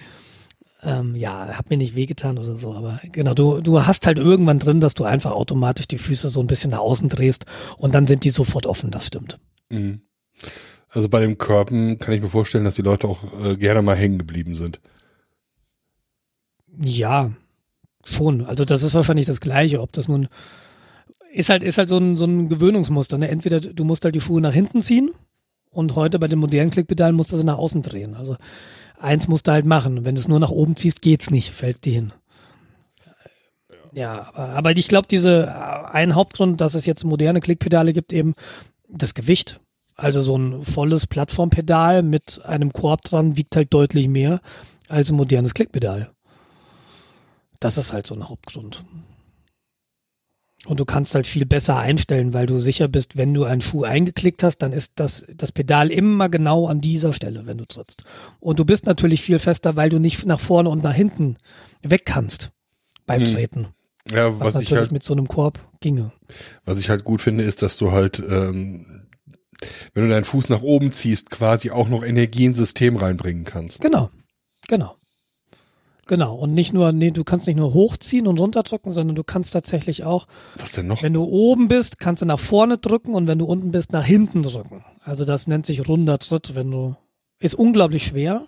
Ähm, 0.81 1.15
ja, 1.15 1.49
hat 1.49 1.69
mir 1.69 1.77
nicht 1.77 1.95
wehgetan 1.95 2.37
oder 2.37 2.57
so, 2.57 2.73
aber 2.73 2.99
genau, 3.11 3.33
du, 3.33 3.61
du 3.61 3.85
hast 3.85 4.05
halt 4.05 4.17
irgendwann 4.17 4.59
drin, 4.59 4.81
dass 4.81 4.93
du 4.93 5.05
einfach 5.05 5.31
automatisch 5.31 5.87
die 5.87 5.97
Füße 5.97 6.27
so 6.27 6.41
ein 6.41 6.47
bisschen 6.47 6.71
nach 6.71 6.79
außen 6.79 7.07
drehst 7.07 7.45
und 7.77 7.93
dann 7.95 8.05
sind 8.05 8.25
die 8.25 8.31
sofort 8.31 8.65
offen, 8.65 8.91
das 8.91 9.07
stimmt. 9.07 9.39
Mhm. 9.69 10.01
Also 10.89 11.09
bei 11.09 11.19
dem 11.19 11.37
Körpen 11.37 11.97
kann 11.97 12.13
ich 12.13 12.21
mir 12.21 12.29
vorstellen, 12.29 12.65
dass 12.65 12.75
die 12.75 12.81
Leute 12.81 13.07
auch 13.07 13.23
äh, 13.43 13.57
gerne 13.57 13.81
mal 13.81 13.95
hängen 13.95 14.19
geblieben 14.19 14.55
sind. 14.55 14.79
Ja, 16.83 17.31
schon. 18.03 18.45
Also 18.45 18.65
das 18.65 18.83
ist 18.83 18.93
wahrscheinlich 18.93 19.25
das 19.25 19.41
Gleiche. 19.41 19.81
Ob 19.81 19.91
das 19.91 20.07
nun 20.07 20.27
ist 21.33 21.49
halt 21.49 21.63
ist 21.63 21.79
halt 21.79 21.89
so 21.89 21.97
ein 21.97 22.15
so 22.15 22.25
ein 22.25 22.47
Gewöhnungsmuster. 22.47 23.17
Ne? 23.17 23.29
Entweder 23.29 23.59
du 23.59 23.83
musst 23.83 24.05
halt 24.05 24.15
die 24.15 24.21
Schuhe 24.21 24.41
nach 24.41 24.53
hinten 24.53 24.81
ziehen 24.81 25.11
und 25.71 25.95
heute 25.95 26.19
bei 26.19 26.27
den 26.27 26.39
modernen 26.39 26.71
Klickpedalen 26.71 27.15
musst 27.15 27.31
du 27.31 27.37
sie 27.37 27.43
nach 27.43 27.57
außen 27.57 27.81
drehen. 27.81 28.13
Also 28.15 28.37
eins 28.97 29.27
musst 29.27 29.47
du 29.47 29.51
halt 29.51 29.65
machen. 29.65 30.05
Wenn 30.05 30.15
du 30.15 30.21
es 30.21 30.27
nur 30.27 30.39
nach 30.39 30.51
oben 30.51 30.75
ziehst, 30.75 31.01
geht's 31.01 31.31
nicht, 31.31 31.51
fällt 31.51 31.85
dir 31.85 31.93
hin. 31.93 32.13
Ja, 33.93 34.31
aber, 34.33 34.49
aber 34.49 34.71
ich 34.71 34.87
glaube, 34.87 35.07
diese 35.07 35.43
äh, 35.43 35.91
ein 35.91 36.15
Hauptgrund, 36.15 36.61
dass 36.61 36.75
es 36.75 36.85
jetzt 36.85 37.03
moderne 37.03 37.41
Klickpedale 37.41 37.93
gibt, 37.93 38.13
eben 38.13 38.33
das 38.87 39.13
Gewicht. 39.13 39.59
Also 39.95 40.21
so 40.21 40.35
ein 40.37 40.63
volles 40.63 41.07
Plattformpedal 41.07 42.03
mit 42.03 42.41
einem 42.45 42.73
Korb 42.73 43.01
dran 43.03 43.37
wiegt 43.37 43.55
halt 43.55 43.73
deutlich 43.73 44.07
mehr 44.07 44.41
als 44.89 45.09
ein 45.09 45.15
modernes 45.15 45.53
Klickpedal. 45.53 46.11
Das 47.59 47.77
ist 47.77 47.93
halt 47.93 48.07
so 48.07 48.15
ein 48.15 48.27
Hauptgrund. 48.27 48.83
Und 50.65 50.79
du 50.79 50.85
kannst 50.85 51.13
halt 51.13 51.27
viel 51.27 51.45
besser 51.45 51.77
einstellen, 51.77 52.33
weil 52.33 52.45
du 52.45 52.57
sicher 52.57 52.87
bist, 52.87 53.17
wenn 53.17 53.33
du 53.33 53.43
einen 53.43 53.59
Schuh 53.61 53.83
eingeklickt 53.83 54.43
hast, 54.43 54.59
dann 54.59 54.71
ist 54.71 54.93
das, 54.95 55.25
das 55.35 55.51
Pedal 55.51 55.91
immer 55.91 56.29
genau 56.29 56.67
an 56.67 56.79
dieser 56.79 57.11
Stelle, 57.11 57.45
wenn 57.45 57.57
du 57.57 57.65
trittst. 57.65 58.05
Und 58.39 58.59
du 58.59 58.65
bist 58.65 58.85
natürlich 58.85 59.21
viel 59.21 59.39
fester, 59.39 59.75
weil 59.75 59.89
du 59.89 59.99
nicht 59.99 60.25
nach 60.25 60.39
vorne 60.39 60.69
und 60.69 60.81
nach 60.81 60.93
hinten 60.93 61.35
weg 61.81 62.05
kannst 62.05 62.51
beim 63.05 63.25
Hm. 63.25 63.33
Treten. 63.33 63.67
Ja, 64.11 64.31
Was, 64.39 64.39
was 64.39 64.47
ich 64.49 64.69
natürlich 64.69 64.79
halt, 64.81 64.91
mit 64.93 65.03
so 65.03 65.13
einem 65.13 65.27
Korb 65.27 65.59
ginge. 65.81 66.13
was 66.65 66.79
ich 66.79 66.89
halt 66.89 67.03
gut 67.03 67.21
finde, 67.21 67.43
ist, 67.43 67.61
dass 67.61 67.77
du 67.77 67.91
halt 67.91 68.19
ähm, 68.25 69.02
wenn 69.93 70.03
du 70.03 70.09
deinen 70.09 70.25
Fuß 70.25 70.49
nach 70.49 70.61
oben 70.61 70.91
ziehst, 70.91 71.29
quasi 71.29 71.71
auch 71.71 71.87
noch 71.89 72.03
Energie 72.03 72.45
ins 72.45 72.57
System 72.57 72.95
reinbringen 72.95 73.43
kannst. 73.43 73.81
Genau, 73.81 74.09
genau. 74.67 74.95
Genau. 76.05 76.35
Und 76.35 76.53
nicht 76.53 76.73
nur, 76.73 76.91
nee, 76.91 77.11
du 77.11 77.23
kannst 77.23 77.47
nicht 77.47 77.55
nur 77.55 77.73
hochziehen 77.73 78.27
und 78.27 78.39
runterdrücken, 78.39 78.91
sondern 78.91 79.15
du 79.15 79.23
kannst 79.23 79.53
tatsächlich 79.53 80.03
auch, 80.03 80.27
Was 80.57 80.73
denn 80.73 80.87
noch? 80.87 81.01
wenn 81.01 81.13
du 81.13 81.23
oben 81.23 81.69
bist, 81.69 81.97
kannst 81.97 82.21
du 82.21 82.25
nach 82.25 82.39
vorne 82.39 82.77
drücken 82.77 83.15
und 83.15 83.27
wenn 83.27 83.39
du 83.39 83.45
unten 83.45 83.71
bist, 83.71 83.93
nach 83.93 84.03
hinten 84.05 84.43
drücken. 84.43 84.83
Also 85.05 85.23
das 85.23 85.47
nennt 85.47 85.65
sich 85.65 85.87
runder 85.87 86.19
Tritt, 86.19 86.55
wenn 86.55 86.71
du, 86.71 86.95
ist 87.39 87.55
unglaublich 87.55 88.03
schwer. 88.03 88.47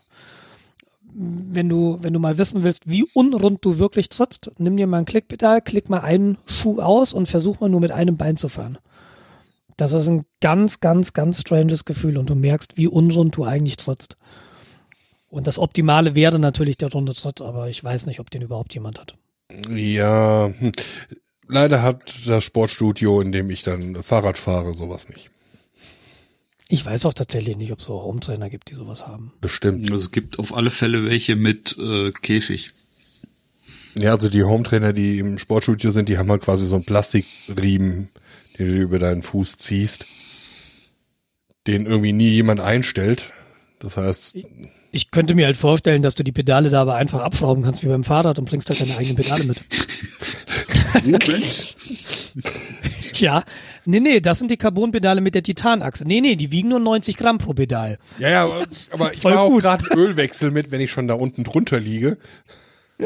Wenn 1.17 1.69
du, 1.69 1.97
wenn 2.01 2.11
du 2.11 2.19
mal 2.19 2.37
wissen 2.37 2.63
willst, 2.63 2.89
wie 2.89 3.05
unrund 3.13 3.63
du 3.63 3.79
wirklich 3.79 4.09
trittst, 4.09 4.51
nimm 4.57 4.75
dir 4.75 4.85
mal 4.85 4.97
ein 4.97 5.05
Klickpedal, 5.05 5.61
klick 5.61 5.89
mal 5.89 6.01
einen 6.01 6.37
Schuh 6.45 6.81
aus 6.81 7.13
und 7.13 7.27
versuch 7.29 7.61
mal 7.61 7.69
nur 7.69 7.79
mit 7.79 7.91
einem 7.91 8.17
Bein 8.17 8.35
zu 8.35 8.49
fahren. 8.49 8.79
Das 9.77 9.91
ist 9.91 10.07
ein 10.07 10.23
ganz, 10.41 10.79
ganz, 10.79 11.13
ganz 11.13 11.41
stranges 11.41 11.85
Gefühl 11.85 12.17
und 12.17 12.29
du 12.29 12.35
merkst, 12.35 12.77
wie 12.77 12.87
unrund 12.87 13.35
du 13.35 13.43
eigentlich 13.43 13.77
trittst. 13.77 14.17
Und 15.27 15.47
das 15.47 15.59
Optimale 15.59 16.15
wäre 16.15 16.39
natürlich 16.39 16.77
der 16.77 16.91
runde 16.91 17.13
Tritt, 17.13 17.41
aber 17.41 17.69
ich 17.69 17.83
weiß 17.83 18.05
nicht, 18.05 18.19
ob 18.19 18.29
den 18.29 18.41
überhaupt 18.41 18.73
jemand 18.73 18.99
hat. 18.99 19.15
Ja, 19.69 20.51
hm. 20.57 20.71
leider 21.47 21.81
hat 21.81 22.01
das 22.25 22.43
Sportstudio, 22.43 23.19
in 23.21 23.31
dem 23.31 23.49
ich 23.49 23.63
dann 23.63 24.01
Fahrrad 24.01 24.37
fahre, 24.37 24.73
sowas 24.75 25.09
nicht. 25.09 25.29
Ich 26.67 26.85
weiß 26.85 27.05
auch 27.05 27.13
tatsächlich 27.13 27.57
nicht, 27.57 27.71
ob 27.71 27.79
es 27.79 27.85
so 27.85 28.01
Hometrainer 28.01 28.49
gibt, 28.49 28.71
die 28.71 28.75
sowas 28.75 29.05
haben. 29.05 29.33
Bestimmt. 29.39 29.91
Also 29.91 30.05
es 30.05 30.11
gibt 30.11 30.39
auf 30.39 30.55
alle 30.55 30.71
Fälle 30.71 31.05
welche 31.05 31.35
mit 31.35 31.77
äh, 31.77 32.11
Käfig. 32.11 32.71
Ja, 33.95 34.11
also 34.11 34.29
die 34.29 34.43
Hometrainer, 34.43 34.91
die 34.91 35.19
im 35.19 35.37
Sportstudio 35.37 35.91
sind, 35.91 36.09
die 36.09 36.17
haben 36.17 36.29
halt 36.29 36.41
quasi 36.41 36.65
so 36.65 36.75
einen 36.75 36.85
Plastikriemen, 36.85 38.09
den 38.57 38.67
du 38.67 38.81
über 38.81 38.99
deinen 38.99 39.21
Fuß 39.21 39.57
ziehst, 39.57 40.05
den 41.67 41.85
irgendwie 41.85 42.13
nie 42.13 42.29
jemand 42.29 42.61
einstellt. 42.61 43.31
Das 43.79 43.97
heißt, 43.97 44.35
Ich 44.91 45.11
könnte 45.11 45.35
mir 45.35 45.45
halt 45.45 45.57
vorstellen, 45.57 46.01
dass 46.01 46.15
du 46.15 46.23
die 46.23 46.31
Pedale 46.31 46.69
da 46.69 46.81
aber 46.81 46.95
einfach 46.95 47.21
abschrauben 47.21 47.63
kannst 47.63 47.83
wie 47.83 47.87
beim 47.87 48.03
Fahrrad 48.03 48.39
und 48.39 48.45
bringst 48.49 48.69
halt 48.69 48.81
deine 48.81 48.97
eigenen 48.97 49.17
Pedale 49.17 49.43
mit. 49.43 49.59
ja, 53.15 53.43
nee, 53.85 53.99
nee, 53.99 54.19
das 54.21 54.39
sind 54.39 54.51
die 54.51 54.57
Carbonpedale 54.57 55.21
mit 55.21 55.35
der 55.35 55.43
Titanachse. 55.43 56.05
Nee, 56.07 56.21
nee, 56.21 56.35
die 56.35 56.51
wiegen 56.51 56.69
nur 56.69 56.79
90 56.79 57.17
Gramm 57.17 57.37
pro 57.37 57.53
Pedal. 57.53 57.97
ja, 58.19 58.29
ja, 58.29 58.43
aber, 58.45 58.65
aber 58.91 59.13
ich 59.13 59.19
Voll 59.19 59.33
mache 59.33 59.43
auch 59.43 59.49
gut. 59.49 59.61
gerade 59.63 59.85
Ölwechsel 59.95 60.51
mit, 60.51 60.71
wenn 60.71 60.81
ich 60.81 60.91
schon 60.91 61.07
da 61.07 61.15
unten 61.15 61.43
drunter 61.43 61.79
liege. 61.79 62.17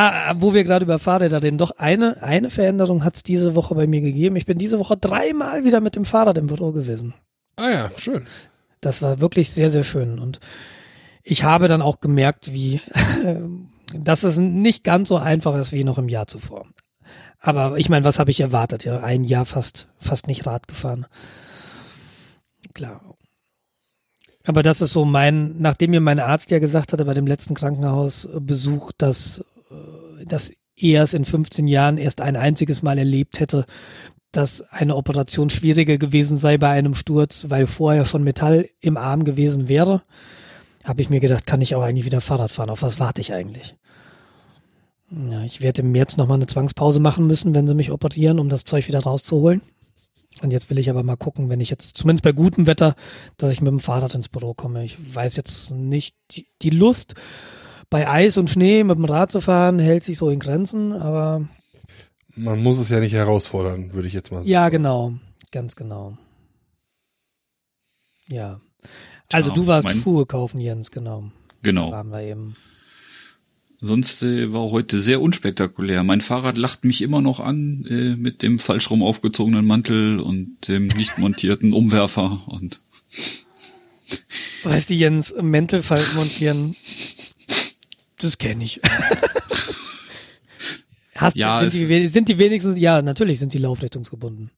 Ah, 0.00 0.36
wo 0.38 0.54
wir 0.54 0.62
gerade 0.62 0.84
über 0.84 1.00
Fahrräder 1.00 1.42
reden, 1.42 1.58
doch 1.58 1.72
eine, 1.72 2.22
eine 2.22 2.50
Veränderung 2.50 3.02
hat 3.02 3.16
es 3.16 3.24
diese 3.24 3.56
Woche 3.56 3.74
bei 3.74 3.88
mir 3.88 4.00
gegeben. 4.00 4.36
Ich 4.36 4.46
bin 4.46 4.56
diese 4.56 4.78
Woche 4.78 4.96
dreimal 4.96 5.64
wieder 5.64 5.80
mit 5.80 5.96
dem 5.96 6.04
Fahrrad 6.04 6.38
im 6.38 6.46
Büro 6.46 6.70
gewesen. 6.70 7.14
Ah 7.56 7.68
ja, 7.68 7.90
schön. 7.96 8.24
Das 8.80 9.02
war 9.02 9.18
wirklich 9.18 9.50
sehr, 9.50 9.70
sehr 9.70 9.82
schön. 9.82 10.20
Und 10.20 10.38
ich 11.24 11.42
habe 11.42 11.66
dann 11.66 11.82
auch 11.82 11.98
gemerkt, 11.98 12.52
wie, 12.52 12.80
dass 13.92 14.22
es 14.22 14.36
nicht 14.36 14.84
ganz 14.84 15.08
so 15.08 15.16
einfach 15.16 15.56
ist 15.56 15.72
wie 15.72 15.82
noch 15.82 15.98
im 15.98 16.08
Jahr 16.08 16.28
zuvor. 16.28 16.68
Aber 17.40 17.76
ich 17.76 17.88
meine, 17.88 18.04
was 18.04 18.20
habe 18.20 18.30
ich 18.30 18.38
erwartet? 18.38 18.84
Ja, 18.84 19.00
ein 19.00 19.24
Jahr 19.24 19.46
fast, 19.46 19.88
fast 19.98 20.28
nicht 20.28 20.46
Rad 20.46 20.68
gefahren. 20.68 21.06
Klar. 22.72 23.00
Aber 24.46 24.62
das 24.62 24.80
ist 24.80 24.92
so 24.92 25.04
mein, 25.04 25.60
nachdem 25.60 25.90
mir 25.90 26.00
mein 26.00 26.20
Arzt 26.20 26.52
ja 26.52 26.60
gesagt 26.60 26.92
hatte 26.92 27.04
bei 27.04 27.14
dem 27.14 27.26
letzten 27.26 27.54
Krankenhausbesuch, 27.54 28.92
dass, 28.96 29.42
dass 30.24 30.52
er 30.76 31.02
es 31.02 31.14
in 31.14 31.24
15 31.24 31.66
Jahren 31.66 31.98
erst 31.98 32.20
ein 32.20 32.36
einziges 32.36 32.82
Mal 32.82 32.98
erlebt 32.98 33.40
hätte, 33.40 33.66
dass 34.32 34.60
eine 34.60 34.94
Operation 34.94 35.50
schwieriger 35.50 35.98
gewesen 35.98 36.38
sei 36.38 36.58
bei 36.58 36.70
einem 36.70 36.94
Sturz, 36.94 37.46
weil 37.48 37.66
vorher 37.66 38.04
schon 38.04 38.22
Metall 38.22 38.68
im 38.80 38.96
Arm 38.96 39.24
gewesen 39.24 39.68
wäre, 39.68 40.02
habe 40.84 41.02
ich 41.02 41.10
mir 41.10 41.20
gedacht, 41.20 41.46
kann 41.46 41.60
ich 41.60 41.74
auch 41.74 41.82
eigentlich 41.82 42.04
wieder 42.04 42.20
Fahrrad 42.20 42.52
fahren. 42.52 42.70
Auf 42.70 42.82
was 42.82 43.00
warte 43.00 43.20
ich 43.20 43.32
eigentlich? 43.32 43.74
Ja, 45.10 45.42
ich 45.42 45.62
werde 45.62 45.82
im 45.82 45.92
März 45.92 46.18
nochmal 46.18 46.36
eine 46.36 46.46
Zwangspause 46.46 47.00
machen 47.00 47.26
müssen, 47.26 47.54
wenn 47.54 47.66
sie 47.66 47.74
mich 47.74 47.90
operieren, 47.90 48.38
um 48.38 48.50
das 48.50 48.64
Zeug 48.64 48.86
wieder 48.88 49.00
rauszuholen. 49.00 49.62
Und 50.42 50.52
jetzt 50.52 50.70
will 50.70 50.78
ich 50.78 50.90
aber 50.90 51.02
mal 51.02 51.16
gucken, 51.16 51.48
wenn 51.48 51.60
ich 51.60 51.70
jetzt, 51.70 51.96
zumindest 51.96 52.22
bei 52.22 52.32
gutem 52.32 52.66
Wetter, 52.66 52.94
dass 53.38 53.50
ich 53.50 53.60
mit 53.60 53.72
dem 53.72 53.80
Fahrrad 53.80 54.14
ins 54.14 54.28
Büro 54.28 54.54
komme. 54.54 54.84
Ich 54.84 55.14
weiß 55.14 55.36
jetzt 55.36 55.72
nicht, 55.72 56.14
die, 56.30 56.46
die 56.62 56.70
Lust 56.70 57.14
bei 57.90 58.08
Eis 58.08 58.36
und 58.36 58.50
Schnee 58.50 58.84
mit 58.84 58.96
dem 58.98 59.04
Rad 59.04 59.30
zu 59.32 59.40
fahren 59.40 59.78
hält 59.78 60.04
sich 60.04 60.16
so 60.18 60.28
in 60.30 60.38
Grenzen, 60.40 60.92
aber 60.92 61.48
Man 62.36 62.62
muss 62.62 62.78
es 62.78 62.88
ja 62.90 63.00
nicht 63.00 63.14
herausfordern, 63.14 63.92
würde 63.92 64.08
ich 64.08 64.14
jetzt 64.14 64.30
mal 64.30 64.38
sagen. 64.38 64.48
ja, 64.48 64.68
genau, 64.68 65.14
ganz 65.52 65.74
genau. 65.76 66.16
Ja. 68.28 68.60
Also 69.32 69.52
du 69.52 69.66
warst 69.66 69.86
mein- 69.88 70.00
Schuhe 70.02 70.26
kaufen, 70.26 70.60
Jens, 70.60 70.90
genau. 70.90 71.30
Genau. 71.62 71.90
Waren 71.90 72.10
wir 72.10 72.22
eben. 72.22 72.56
Sonst 73.80 74.22
äh, 74.22 74.52
war 74.52 74.70
heute 74.70 75.00
sehr 75.00 75.20
unspektakulär. 75.20 76.02
Mein 76.02 76.20
Fahrrad 76.20 76.58
lacht 76.58 76.84
mich 76.84 77.00
immer 77.00 77.20
noch 77.20 77.38
an 77.40 77.84
äh, 77.88 78.16
mit 78.16 78.42
dem 78.42 78.58
falsch 78.58 78.90
rum 78.90 79.02
aufgezogenen 79.04 79.66
Mantel 79.66 80.18
und 80.20 80.66
dem 80.68 80.88
nicht 80.88 81.16
montierten 81.18 81.72
Umwerfer 81.72 82.42
und 82.46 82.80
Weißt 84.64 84.90
du, 84.90 84.94
Jens, 84.94 85.32
Mäntelfalten 85.40 86.16
montieren, 86.16 86.74
das 88.20 88.38
kenne 88.38 88.64
ich. 88.64 88.80
Hast, 91.14 91.36
Ja, 91.36 91.68
sind, 91.68 91.88
die, 91.88 92.08
sind 92.08 92.28
die 92.28 92.38
wenigstens, 92.38 92.78
ja, 92.78 93.02
natürlich 93.02 93.38
sind 93.40 93.52
die 93.52 93.58
laufrichtungsgebunden. 93.58 94.50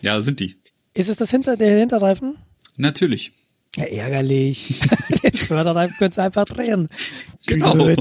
ja, 0.00 0.20
sind 0.20 0.38
die. 0.40 0.56
Ist 0.94 1.08
es 1.08 1.16
das 1.16 1.30
hinter, 1.30 1.56
der 1.56 1.76
Hinterreifen? 1.78 2.36
Natürlich. 2.76 3.32
Ja, 3.76 3.84
ärgerlich. 3.84 4.80
Den 5.24 5.32
Förderreifen 5.34 5.96
könntest 5.98 6.18
du 6.18 6.22
einfach 6.22 6.44
drehen. 6.44 6.88
Genau. 7.46 7.76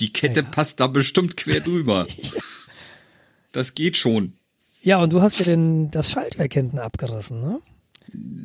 Die 0.00 0.12
Kette 0.12 0.40
Ja. 0.40 0.46
passt 0.46 0.80
da 0.80 0.88
bestimmt 0.88 1.36
quer 1.36 1.60
drüber. 1.60 2.08
Das 3.52 3.74
geht 3.74 3.96
schon. 3.96 4.32
Ja, 4.82 4.98
und 4.98 5.12
du 5.12 5.22
hast 5.22 5.38
dir 5.38 5.44
den, 5.44 5.90
das 5.92 6.10
Schaltwerk 6.10 6.52
hinten 6.52 6.80
abgerissen, 6.80 7.40
ne? 7.40 7.60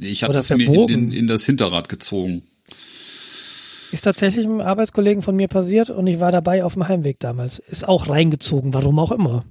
Ich 0.01 0.21
habe 0.23 0.33
das 0.33 0.49
mir 0.51 0.63
in, 0.71 0.89
in, 0.89 1.11
in 1.11 1.27
das 1.27 1.45
Hinterrad 1.45 1.89
gezogen. 1.89 2.43
Ist 3.91 4.01
tatsächlich 4.01 4.45
einem 4.45 4.61
Arbeitskollegen 4.61 5.23
von 5.23 5.35
mir 5.35 5.47
passiert 5.47 5.89
und 5.89 6.05
ich 6.07 6.19
war 6.19 6.31
dabei 6.31 6.63
auf 6.63 6.73
dem 6.73 6.87
Heimweg 6.87 7.19
damals. 7.19 7.59
Ist 7.59 7.87
auch 7.87 8.07
reingezogen, 8.07 8.73
warum 8.73 8.99
auch 8.99 9.11
immer. 9.11 9.45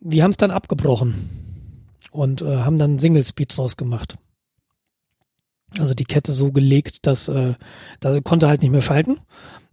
Wir 0.00 0.22
haben 0.22 0.30
es 0.30 0.36
dann 0.36 0.50
abgebrochen 0.50 1.14
und 2.10 2.42
äh, 2.42 2.58
haben 2.58 2.78
dann 2.78 2.98
Single 2.98 3.24
Speed 3.24 3.56
draus 3.56 3.76
gemacht. 3.76 4.16
Also 5.78 5.94
die 5.94 6.04
Kette 6.04 6.32
so 6.32 6.52
gelegt, 6.52 7.06
dass 7.06 7.28
äh, 7.28 7.54
da 8.00 8.20
konnte 8.20 8.48
halt 8.48 8.62
nicht 8.62 8.70
mehr 8.70 8.82
schalten, 8.82 9.18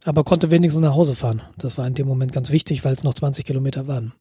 aber 0.06 0.24
konnte 0.24 0.50
wenigstens 0.50 0.82
nach 0.82 0.96
Hause 0.96 1.16
fahren. 1.16 1.42
Das 1.58 1.78
war 1.78 1.86
in 1.86 1.94
dem 1.94 2.08
Moment 2.08 2.32
ganz 2.32 2.50
wichtig, 2.50 2.84
weil 2.84 2.94
es 2.94 3.04
noch 3.04 3.14
20 3.14 3.46
Kilometer 3.46 3.88
waren. 3.88 4.14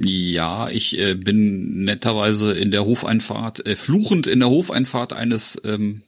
Ja, 0.00 0.68
ich 0.68 0.98
äh, 0.98 1.14
bin 1.14 1.84
netterweise 1.84 2.52
in 2.52 2.70
der 2.70 2.84
Hofeinfahrt, 2.84 3.66
äh, 3.66 3.74
fluchend 3.74 4.26
in 4.26 4.40
der 4.40 4.48
Hofeinfahrt 4.48 5.12
eines 5.12 5.60
ähm, 5.64 6.02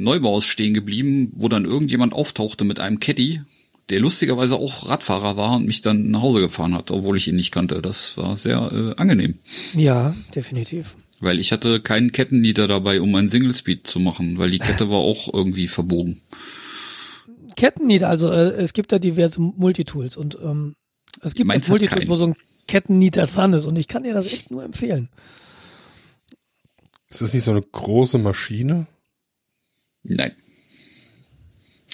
Neubaus 0.00 0.44
stehen 0.44 0.74
geblieben, 0.74 1.32
wo 1.34 1.48
dann 1.48 1.64
irgendjemand 1.64 2.12
auftauchte 2.12 2.64
mit 2.64 2.80
einem 2.80 3.00
Caddy, 3.00 3.40
der 3.88 4.00
lustigerweise 4.00 4.56
auch 4.56 4.88
Radfahrer 4.88 5.36
war 5.36 5.56
und 5.56 5.66
mich 5.66 5.82
dann 5.82 6.10
nach 6.10 6.22
Hause 6.22 6.40
gefahren 6.40 6.74
hat, 6.74 6.90
obwohl 6.90 7.16
ich 7.16 7.28
ihn 7.28 7.36
nicht 7.36 7.50
kannte. 7.52 7.82
Das 7.82 8.16
war 8.16 8.36
sehr 8.36 8.70
äh, 8.72 9.00
angenehm, 9.00 9.38
Ja, 9.74 10.14
definitiv. 10.34 10.94
weil 11.20 11.38
ich 11.38 11.50
hatte 11.52 11.80
keinen 11.80 12.12
Kettennieter 12.12 12.66
dabei, 12.68 13.00
um 13.00 13.14
einen 13.14 13.28
Single 13.28 13.54
Speed 13.54 13.86
zu 13.86 13.98
machen, 14.00 14.38
weil 14.38 14.50
die 14.50 14.58
Kette 14.60 14.90
war 14.90 14.98
auch 14.98 15.32
irgendwie 15.32 15.66
verbogen. 15.68 16.20
Kettennieter, 17.56 18.08
also 18.08 18.30
äh, 18.30 18.52
es 18.62 18.72
gibt 18.72 18.92
da 18.92 18.98
diverse 18.98 19.40
Multitools 19.40 20.16
und 20.16 20.38
ähm, 20.42 20.76
es 21.22 21.34
gibt 21.34 21.48
Meins 21.48 21.68
Multitools, 21.68 22.08
wo 22.08 22.16
so 22.16 22.28
ein 22.28 22.36
Kettennieter 22.68 23.26
dran 23.26 23.52
ist 23.52 23.66
und 23.66 23.76
ich 23.76 23.88
kann 23.88 24.04
dir 24.04 24.14
das 24.14 24.32
echt 24.32 24.50
nur 24.50 24.62
empfehlen. 24.64 25.08
Ist 27.08 27.20
das 27.22 27.34
nicht 27.34 27.42
so 27.44 27.50
eine 27.50 27.60
große 27.60 28.18
Maschine? 28.18 28.86
Nein. 30.02 30.32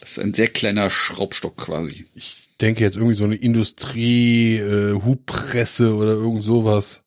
Das 0.00 0.10
ist 0.12 0.18
ein 0.20 0.34
sehr 0.34 0.48
kleiner 0.48 0.88
Schraubstock 0.90 1.56
quasi. 1.56 2.06
Ich 2.14 2.48
denke 2.60 2.84
jetzt 2.84 2.96
irgendwie 2.96 3.14
so 3.14 3.24
eine 3.24 3.34
Industrie, 3.34 4.56
äh, 4.56 4.92
Hubpresse 4.94 5.94
oder 5.94 6.12
irgend 6.12 6.42
sowas. 6.44 7.00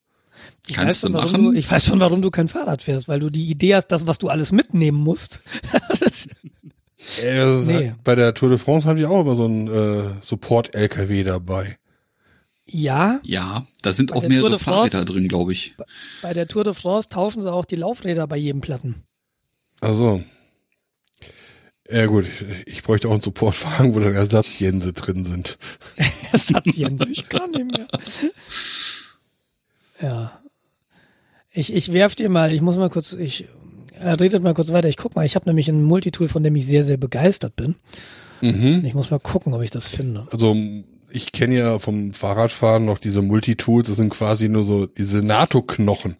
Ich 0.68 0.76
Kannst 0.76 0.88
weiß 0.90 1.00
schon, 1.02 1.12
du 1.14 1.18
warum 1.20 1.32
machen. 1.32 1.44
Du, 1.46 1.54
ich 1.54 1.72
weiß 1.72 1.86
schon, 1.86 2.00
warum 2.00 2.22
du 2.22 2.30
kein 2.30 2.48
Fahrrad 2.48 2.82
fährst, 2.82 3.08
weil 3.08 3.20
du 3.20 3.30
die 3.30 3.50
Idee 3.50 3.76
hast, 3.76 3.88
das, 3.88 4.06
was 4.06 4.18
du 4.18 4.30
alles 4.30 4.52
mitnehmen 4.52 4.98
musst. 4.98 5.42
Äh, 7.24 7.46
Nee. 7.66 7.74
halt, 7.74 8.04
bei 8.04 8.14
der 8.16 8.34
Tour 8.34 8.50
de 8.50 8.58
France 8.58 8.86
haben 8.88 8.98
die 8.98 9.06
auch 9.06 9.22
immer 9.22 9.34
so 9.36 9.46
einen 9.46 9.68
äh, 9.68 10.12
Support-LKW 10.22 11.24
dabei. 11.24 11.78
ja, 12.68 13.22
Ja, 13.24 13.66
da 13.82 13.94
sind 13.94 14.12
Bei 14.12 14.18
auch 14.18 14.24
mehrere 14.28 14.50
de 14.50 14.60
France- 14.60 14.92
Fahrräder 14.92 15.06
drin, 15.06 15.28
glaube 15.30 15.54
ich. 15.54 15.76
bei 16.22 16.34
der 16.34 16.48
Tour 16.50 16.66
de 16.66 16.74
France 16.74 17.08
tauschen 17.10 17.42
sie 17.42 17.52
auch 17.52 17.64
die 17.64 17.78
Laufräder 17.78 18.28
bei 18.28 18.36
jedem 18.36 18.60
Platten. 18.62 18.96
Also. 19.80 20.22
Ja 21.92 22.06
gut, 22.06 22.26
ich, 22.28 22.68
ich 22.68 22.84
bräuchte 22.84 23.08
auch 23.08 23.14
einen 23.14 23.24
Supportwagen, 23.24 23.96
wo 23.96 24.00
dann 24.00 24.14
Ersatzjense 24.14 24.94
drin 24.94 25.26
sind. 25.26 25.58
Ersatz, 26.32 26.76
Jens. 26.76 27.04
Ich 27.10 27.28
kann 27.30 27.52
nicht 27.52 27.66
mehr. 27.66 27.88
Ja. 30.02 30.40
Ich, 31.52 31.74
ich 31.74 31.92
werf 31.92 32.16
dir 32.16 32.30
mal, 32.30 32.54
ich 32.54 32.62
muss 32.62 32.78
mal 32.78 32.90
kurz, 32.90 33.14
ich 33.14 33.48
äh, 34.00 34.10
redet 34.10 34.44
mal 34.44 34.54
kurz 34.54 34.72
weiter. 34.72 34.88
Ich 34.88 34.98
guck 34.98 35.16
mal, 35.16 35.26
ich 35.26 35.36
habe 35.36 35.50
nämlich 35.50 35.68
ein 35.68 35.84
Multitool, 35.84 36.28
von 36.28 36.44
dem 36.44 36.56
ich 36.56 36.68
sehr, 36.68 36.84
sehr 36.84 36.98
begeistert 36.98 37.56
bin. 37.56 37.76
Mhm. 38.42 38.84
Ich 38.86 38.94
muss 38.94 39.12
mal 39.12 39.20
gucken, 39.20 39.54
ob 39.54 39.62
ich 39.64 39.72
das 39.72 39.88
finde. 39.88 40.28
Also 40.32 40.56
ich 41.10 41.32
kenne 41.32 41.58
ja 41.58 41.80
vom 41.80 42.14
Fahrradfahren 42.14 42.86
noch 42.86 43.00
diese 43.00 43.22
Multitools, 43.22 43.88
das 43.88 43.98
sind 43.98 44.10
quasi 44.10 44.48
nur 44.48 44.64
so 44.64 44.86
diese 44.86 45.24
NATO-Knochen. 45.24 46.18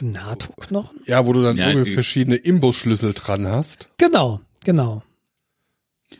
NATO-Knochen? 0.00 1.00
Ja, 1.06 1.26
wo 1.26 1.32
du 1.32 1.42
dann 1.42 1.56
Ja, 1.56 1.72
so 1.72 1.84
verschiedene 1.84 2.36
Imbusschlüssel 2.36 3.12
dran 3.14 3.46
hast. 3.46 3.88
Genau, 3.98 4.40
genau. 4.64 5.02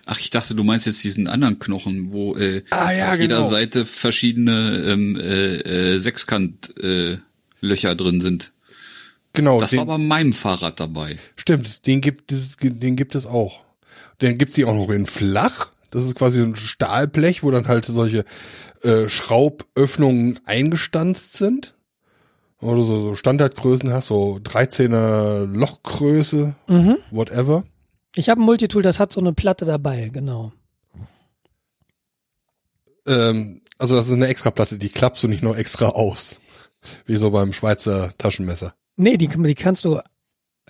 Ach, 0.07 0.18
ich 0.18 0.30
dachte, 0.30 0.54
du 0.54 0.64
meinst 0.64 0.87
jetzt 0.87 1.04
diesen 1.04 1.28
anderen 1.28 1.59
Knochen, 1.59 2.12
wo 2.12 2.37
äh, 2.37 2.62
Ah, 2.70 2.90
ja, 2.92 3.12
auf 3.12 3.20
jeder 3.20 3.37
genau. 3.37 3.48
Seite 3.48 3.87
verschiedene 3.87 4.83
ähm, 4.87 5.16
äh, 5.16 5.94
äh, 5.94 5.98
Sechskant 6.00 6.76
äh, 6.78 7.18
Löcher 7.61 7.94
drin 7.94 8.20
sind. 8.20 8.52
Genau, 9.35 9.61
Das 9.61 9.70
den, 9.70 9.78
war 9.80 9.87
bei 9.87 9.98
meinem 9.98 10.33
Fahrrad 10.33 10.80
dabei. 10.80 11.18
stimmt, 11.37 11.87
den 11.87 12.00
gibt, 12.00 12.33
es- 12.33 12.57
den 12.61 12.96
gibt 12.96 13.14
es 13.14 13.26
auch. 13.26 13.62
Dann 14.18 14.38
gibt's 14.38 14.54
die 14.54 14.64
auch 14.64 14.74
noch 14.74 14.90
in 14.90 15.07
flach. 15.07 15.70
Das 15.90 16.04
ist 16.04 16.14
quasi 16.16 16.40
ein 16.40 16.57
Stahlblech, 16.57 17.42
wo 17.42 17.50
dann 17.50 17.68
halt 17.68 17.85
solche 17.87 18.24
äh, 18.83 19.09
Schrauböffnungen 19.09 20.40
eingestanzt 20.44 21.35
sind. 21.35 21.74
Oder 22.61 22.83
so, 22.83 22.99
so 23.01 23.14
Standardgrößen 23.14 23.93
hast, 23.93 24.07
so 24.07 24.38
13er 24.43 25.45
Lochgröße, 25.47 26.55
Mhm. 26.69 26.97
whatever. 27.11 27.64
Ich 28.17 28.29
habe 28.29 28.40
ein 28.40 28.45
Multitool, 28.45 28.83
das 28.83 29.01
hat 29.01 29.12
so 29.12 29.21
eine 29.21 29.33
Platte 29.33 29.64
dabei, 29.64 30.09
genau. 30.12 30.53
Ähm, 33.07 33.61
also 33.79 33.97
das 33.97 34.07
ist 34.07 34.12
eine 34.14 34.29
extra 34.29 34.51
Platte, 34.51 34.79
die 34.79 34.88
klappst 34.88 35.23
du 35.23 35.29
nicht 35.29 35.43
nur 35.43 35.59
extra 35.59 35.88
aus. 35.88 36.38
Wie 37.07 37.17
so 37.17 37.31
beim 37.31 37.53
Schweizer 37.53 38.12
Taschenmesser. 38.19 38.75
Nee, 38.97 39.17
die, 39.17 39.27
die 39.29 39.55
kannst 39.55 39.85
du, 39.85 40.01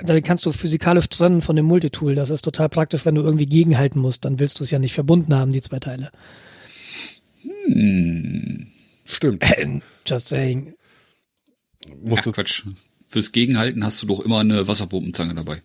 die 0.01 0.23
kannst 0.23 0.47
du 0.47 0.53
physikalisch 0.53 1.09
trennen 1.09 1.42
von 1.42 1.57
dem 1.57 1.66
Multitool. 1.66 2.14
Das 2.14 2.31
ist 2.31 2.42
total 2.42 2.68
praktisch, 2.68 3.05
wenn 3.05 3.14
du 3.16 3.23
irgendwie 3.23 3.47
gegenhalten 3.47 4.01
musst. 4.01 4.25
Dann 4.25 4.38
willst 4.38 4.59
du 4.61 4.64
es 4.64 4.70
ja 4.70 4.79
nicht 4.79 4.94
verbunden 4.94 5.35
haben, 5.35 5.53
die 5.53 5.61
zwei 5.61 5.81
Teile. 5.81 6.11
Stimmt. 9.05 9.44
Just 10.07 10.29
saying. 10.29 10.75
Ach 12.16 12.33
Quatsch. 12.33 12.64
Fürs 13.09 13.33
Gegenhalten 13.33 13.85
hast 13.85 14.03
du 14.03 14.07
doch 14.07 14.20
immer 14.20 14.40
eine 14.40 14.66
Wasserpumpenzange 14.66 15.35
dabei. 15.35 15.62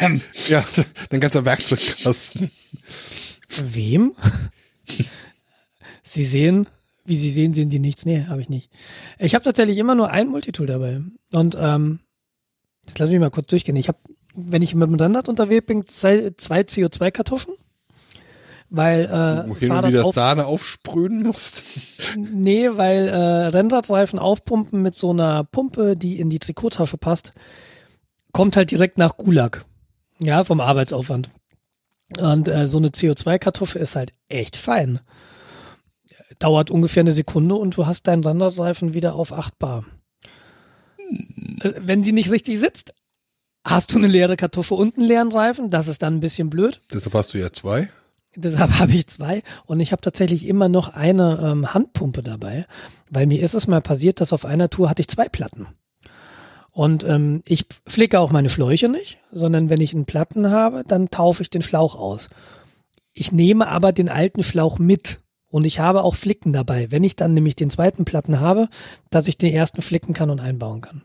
ja, 0.48 0.64
dein 1.10 1.20
ganzer 1.20 1.44
Werkzeugkasten. 1.44 2.50
Wem? 3.60 4.14
Sie 6.04 6.24
sehen, 6.24 6.66
wie 7.04 7.16
Sie 7.16 7.30
sehen, 7.30 7.52
sehen 7.52 7.70
Sie 7.70 7.78
nichts. 7.78 8.04
Nee, 8.04 8.24
habe 8.26 8.40
ich 8.40 8.48
nicht. 8.48 8.70
Ich 9.18 9.34
habe 9.34 9.44
tatsächlich 9.44 9.78
immer 9.78 9.94
nur 9.94 10.10
ein 10.10 10.28
Multitool 10.28 10.66
dabei. 10.66 11.00
Und 11.32 11.56
ähm, 11.58 12.00
jetzt 12.86 12.98
lass 12.98 13.10
mich 13.10 13.18
mal 13.18 13.30
kurz 13.30 13.48
durchgehen. 13.48 13.76
Ich 13.76 13.88
habe, 13.88 13.98
wenn 14.34 14.62
ich 14.62 14.74
mit 14.74 14.88
dem 14.88 14.94
Rennrad 14.94 15.28
unterwegs 15.28 15.66
bin, 15.66 15.86
zwei, 15.86 16.30
zwei 16.36 16.60
CO2-Kartuschen. 16.60 17.54
Weil 18.70 19.04
äh, 19.04 19.48
Wo 19.48 19.56
hin 19.56 19.70
und 19.70 19.76
Fahrrad 19.76 19.90
wieder 19.90 20.04
auf, 20.04 20.14
Sahne 20.14 20.46
aufsprühen 20.46 21.22
musst. 21.22 21.64
Nee, 22.16 22.70
weil 22.72 23.08
äh, 23.08 23.46
Rennradreifen 23.48 24.18
aufpumpen 24.18 24.80
mit 24.80 24.94
so 24.94 25.10
einer 25.10 25.44
Pumpe, 25.44 25.94
die 25.94 26.18
in 26.18 26.30
die 26.30 26.38
Trikottasche 26.38 26.96
passt, 26.96 27.32
kommt 28.32 28.56
halt 28.56 28.70
direkt 28.70 28.96
nach 28.96 29.18
Gulag. 29.18 29.64
Ja, 30.18 30.42
vom 30.44 30.60
Arbeitsaufwand. 30.60 31.28
Und 32.18 32.48
äh, 32.48 32.66
so 32.66 32.78
eine 32.78 32.88
CO2-Kartusche 32.88 33.78
ist 33.78 33.94
halt 33.94 34.12
echt 34.28 34.56
fein. 34.56 35.00
Dauert 36.38 36.70
ungefähr 36.70 37.02
eine 37.02 37.12
Sekunde 37.12 37.56
und 37.56 37.76
du 37.76 37.86
hast 37.86 38.06
deinen 38.06 38.24
Rennradreifen 38.24 38.94
wieder 38.94 39.14
auf 39.14 39.32
8 39.32 39.58
Bar. 39.58 39.84
Äh, 41.60 41.72
wenn 41.78 42.02
die 42.02 42.12
nicht 42.12 42.30
richtig 42.30 42.58
sitzt, 42.58 42.94
hast 43.66 43.92
du 43.92 43.98
eine 43.98 44.06
leere 44.06 44.36
Kartusche 44.36 44.74
und 44.74 44.96
einen 44.96 45.06
leeren 45.06 45.32
Reifen. 45.32 45.70
Das 45.70 45.88
ist 45.88 46.02
dann 46.02 46.16
ein 46.16 46.20
bisschen 46.20 46.48
blöd. 46.48 46.80
Deshalb 46.92 47.14
hast 47.14 47.34
du 47.34 47.38
ja 47.38 47.52
zwei. 47.52 47.90
Deshalb 48.40 48.70
habe 48.78 48.92
ich 48.92 49.08
zwei 49.08 49.42
und 49.66 49.80
ich 49.80 49.92
habe 49.92 50.00
tatsächlich 50.00 50.46
immer 50.46 50.68
noch 50.68 50.88
eine 50.88 51.40
ähm, 51.42 51.74
Handpumpe 51.74 52.22
dabei, 52.22 52.66
weil 53.10 53.26
mir 53.26 53.42
ist 53.42 53.54
es 53.54 53.66
mal 53.66 53.80
passiert, 53.80 54.20
dass 54.20 54.32
auf 54.32 54.44
einer 54.44 54.70
Tour 54.70 54.88
hatte 54.88 55.02
ich 55.02 55.08
zwei 55.08 55.28
Platten. 55.28 55.66
Und 56.72 57.02
ähm, 57.04 57.42
ich 57.44 57.66
flicke 57.86 58.20
auch 58.20 58.30
meine 58.30 58.50
Schläuche 58.50 58.88
nicht, 58.88 59.18
sondern 59.32 59.68
wenn 59.68 59.80
ich 59.80 59.94
einen 59.94 60.04
Platten 60.04 60.50
habe, 60.50 60.84
dann 60.86 61.10
tausche 61.10 61.42
ich 61.42 61.50
den 61.50 61.62
Schlauch 61.62 61.96
aus. 61.96 62.28
Ich 63.12 63.32
nehme 63.32 63.66
aber 63.66 63.90
den 63.92 64.08
alten 64.08 64.44
Schlauch 64.44 64.78
mit 64.78 65.20
und 65.48 65.66
ich 65.66 65.80
habe 65.80 66.04
auch 66.04 66.14
Flicken 66.14 66.52
dabei, 66.52 66.92
wenn 66.92 67.02
ich 67.02 67.16
dann 67.16 67.34
nämlich 67.34 67.56
den 67.56 67.70
zweiten 67.70 68.04
Platten 68.04 68.38
habe, 68.38 68.68
dass 69.10 69.26
ich 69.26 69.38
den 69.38 69.52
ersten 69.52 69.82
flicken 69.82 70.12
kann 70.12 70.30
und 70.30 70.40
einbauen 70.40 70.80
kann. 70.80 71.02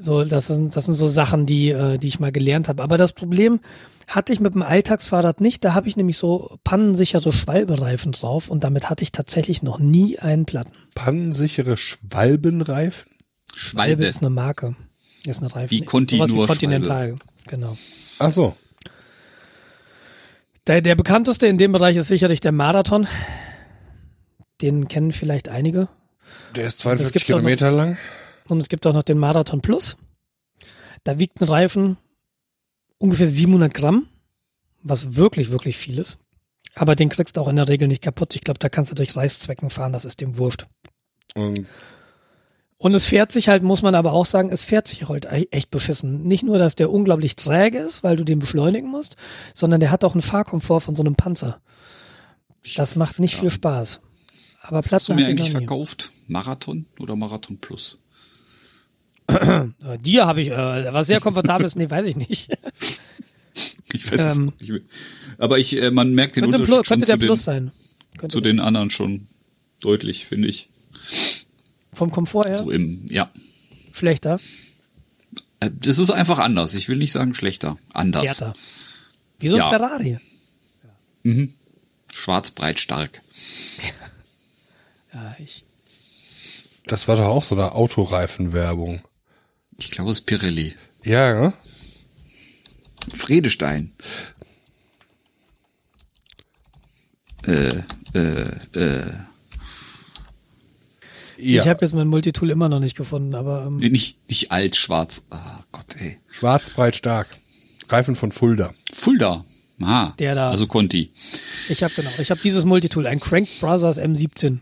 So, 0.00 0.24
das 0.24 0.46
sind, 0.46 0.76
das 0.76 0.84
sind 0.84 0.94
so 0.94 1.08
Sachen, 1.08 1.44
die, 1.46 1.70
äh, 1.70 1.98
die 1.98 2.08
ich 2.08 2.20
mal 2.20 2.32
gelernt 2.32 2.68
habe. 2.68 2.82
Aber 2.82 2.96
das 2.98 3.12
Problem 3.12 3.60
hatte 4.06 4.32
ich 4.32 4.40
mit 4.40 4.54
dem 4.54 4.62
Alltagsfahrrad 4.62 5.40
nicht. 5.40 5.64
Da 5.64 5.74
habe 5.74 5.88
ich 5.88 5.96
nämlich 5.96 6.16
so 6.16 6.56
pannensichere 6.64 7.32
Schwalbereifen 7.32 8.12
drauf 8.12 8.48
und 8.48 8.64
damit 8.64 8.88
hatte 8.90 9.02
ich 9.04 9.12
tatsächlich 9.12 9.62
noch 9.62 9.78
nie 9.78 10.18
einen 10.18 10.46
Platten. 10.46 10.72
Pannensichere 10.94 11.76
Schwalbenreifen. 11.76 13.10
Schwalbe 13.54 13.88
Schwalbe. 13.92 14.06
ist 14.06 14.20
eine 14.22 14.30
Marke. 14.30 14.76
Ist 15.26 15.40
eine 15.40 15.54
Reifen. 15.54 15.70
Wie 15.70 15.80
Conti 15.84 16.16
Sowas 16.16 16.30
nur 16.30 16.46
Continental, 16.46 17.16
genau. 17.48 17.76
Ach 18.20 18.30
so. 18.30 18.56
Der, 20.66 20.80
der 20.80 20.94
bekannteste 20.94 21.46
in 21.46 21.58
dem 21.58 21.72
Bereich 21.72 21.96
ist 21.96 22.08
sicherlich 22.08 22.40
der 22.40 22.52
Marathon. 22.52 23.06
Den 24.62 24.86
kennen 24.88 25.12
vielleicht 25.12 25.48
einige. 25.48 25.88
Der 26.54 26.66
ist 26.66 26.78
Das 26.78 26.82
42 26.82 27.12
gibt 27.14 27.24
doch 27.24 27.28
noch- 27.36 27.38
Kilometer 27.40 27.70
lang. 27.70 27.98
Und 28.48 28.58
es 28.58 28.68
gibt 28.68 28.86
auch 28.86 28.94
noch 28.94 29.02
den 29.02 29.18
Marathon 29.18 29.60
Plus. 29.60 29.96
Da 31.04 31.18
wiegt 31.18 31.40
ein 31.40 31.48
Reifen 31.48 31.96
ungefähr 32.98 33.28
700 33.28 33.72
Gramm, 33.72 34.08
was 34.82 35.14
wirklich, 35.16 35.50
wirklich 35.50 35.76
viel 35.76 35.98
ist. 35.98 36.18
Aber 36.74 36.94
den 36.96 37.08
kriegst 37.08 37.36
du 37.36 37.40
auch 37.40 37.48
in 37.48 37.56
der 37.56 37.68
Regel 37.68 37.88
nicht 37.88 38.02
kaputt. 38.02 38.34
Ich 38.34 38.42
glaube, 38.42 38.58
da 38.58 38.68
kannst 38.68 38.90
du 38.90 38.94
durch 38.94 39.16
Reißzwecken 39.16 39.70
fahren, 39.70 39.92
das 39.92 40.04
ist 40.04 40.20
dem 40.20 40.38
wurscht. 40.38 40.66
Und 41.34 41.66
Und 42.80 42.94
es 42.94 43.06
fährt 43.06 43.32
sich 43.32 43.48
halt, 43.48 43.62
muss 43.62 43.82
man 43.82 43.94
aber 43.94 44.12
auch 44.12 44.26
sagen, 44.26 44.50
es 44.50 44.64
fährt 44.64 44.86
sich 44.86 45.08
heute 45.08 45.28
e- 45.28 45.48
echt 45.50 45.70
beschissen. 45.70 46.22
Nicht 46.22 46.44
nur, 46.44 46.58
dass 46.58 46.76
der 46.76 46.90
unglaublich 46.90 47.34
träge 47.36 47.78
ist, 47.78 48.04
weil 48.04 48.16
du 48.16 48.24
den 48.24 48.38
beschleunigen 48.38 48.88
musst, 48.88 49.16
sondern 49.54 49.80
der 49.80 49.90
hat 49.90 50.04
auch 50.04 50.12
einen 50.12 50.22
Fahrkomfort 50.22 50.80
von 50.80 50.94
so 50.94 51.02
einem 51.02 51.16
Panzer. 51.16 51.60
Das 52.76 52.96
macht 52.96 53.18
nicht 53.18 53.36
viel 53.36 53.50
Spaß. 53.50 54.00
Aber 54.62 54.80
Platz 54.82 55.02
Hast 55.02 55.08
du 55.08 55.14
mir 55.14 55.26
eigentlich 55.26 55.50
verkauft? 55.50 56.10
Marathon 56.26 56.86
oder 57.00 57.16
Marathon 57.16 57.58
Plus? 57.58 57.98
Dir 60.00 60.26
habe 60.26 60.40
ich, 60.40 60.48
äh, 60.48 60.92
was 60.92 61.06
sehr 61.06 61.20
komfortabel 61.20 61.66
ist, 61.66 61.76
nee, 61.76 61.88
weiß 61.90 62.06
ich 62.06 62.16
nicht. 62.16 62.48
Ich 63.92 64.10
weiß 64.10 64.20
es 64.20 64.36
Ähm, 64.36 64.52
nicht 64.58 64.70
mehr. 64.70 64.80
Aber 65.38 65.58
ich, 65.58 65.76
äh, 65.76 65.90
man 65.90 66.14
merkt 66.14 66.36
den 66.36 66.44
Könnte, 66.44 66.58
Unterschied 66.58 66.74
Plus, 66.74 66.86
schon 66.86 66.94
könnte 66.94 67.06
zu 67.06 67.10
der 67.12 67.16
den, 67.18 67.26
Plus 67.28 67.44
sein. 67.44 67.72
Könnte 68.18 68.32
zu 68.32 68.40
den 68.40 68.60
anderen 68.60 68.90
schon 68.90 69.26
deutlich, 69.80 70.26
finde 70.26 70.48
ich. 70.48 70.68
vom 71.92 72.10
Komfort 72.10 72.46
her 72.48 72.56
So 72.58 72.70
im, 72.70 73.06
ja. 73.08 73.30
schlechter, 73.92 74.38
Äh, 75.60 75.70
Das 75.80 75.98
ist 75.98 76.10
einfach 76.10 76.38
anders. 76.38 76.74
Ich 76.74 76.88
will 76.88 76.96
nicht 76.98 77.12
sagen 77.12 77.34
schlechter. 77.34 77.76
Anders. 77.92 78.24
härter. 78.24 78.54
Wie 79.40 79.48
so 79.48 79.56
ein 79.56 79.58
Ja. 79.60 79.68
Ferrari. 79.70 80.18
Schwarz, 82.12 82.50
breit, 82.52 82.80
stark. 82.80 83.20
Ja, 85.14 85.34
ich, 85.38 85.64
das 86.86 87.08
war 87.08 87.16
doch 87.16 87.24
auch 87.26 87.42
so 87.42 87.54
eine 87.54 87.72
Autoreifenwerbung. 87.72 89.00
Ich 89.80 89.92
glaube, 89.92 90.10
es 90.10 90.18
ist 90.18 90.26
Pirelli. 90.26 90.74
Ja, 91.04 91.40
ne? 91.40 91.52
Fredestein. 93.14 93.92
Äh, 97.46 97.82
äh, 98.12 98.50
äh. 98.74 99.06
Ja. 101.40 101.62
ich 101.62 101.68
habe 101.68 101.84
jetzt 101.84 101.94
mein 101.94 102.08
Multitool 102.08 102.50
immer 102.50 102.68
noch 102.68 102.80
nicht 102.80 102.96
gefunden, 102.96 103.36
aber 103.36 103.66
ähm, 103.66 103.76
Nee, 103.76 103.90
nicht, 103.90 104.18
nicht 104.28 104.50
alt, 104.50 104.74
schwarz. 104.74 105.22
Ah, 105.30 105.62
Gott, 105.70 105.94
ey. 106.00 106.18
Schwarz, 106.28 106.70
breit, 106.70 106.96
stark. 106.96 107.28
Reifen 107.88 108.16
von 108.16 108.32
Fulda. 108.32 108.74
Fulda. 108.92 109.44
Ah, 109.80 110.12
Der 110.18 110.34
da. 110.34 110.50
Also 110.50 110.66
Conti. 110.66 111.12
ich 111.68 111.84
habe 111.84 111.94
genau, 111.94 112.10
ich 112.18 112.30
habe 112.32 112.40
dieses 112.42 112.64
Multitool, 112.64 113.06
ein 113.06 113.20
Crank 113.20 113.48
Brothers 113.60 114.00
M17. 114.00 114.58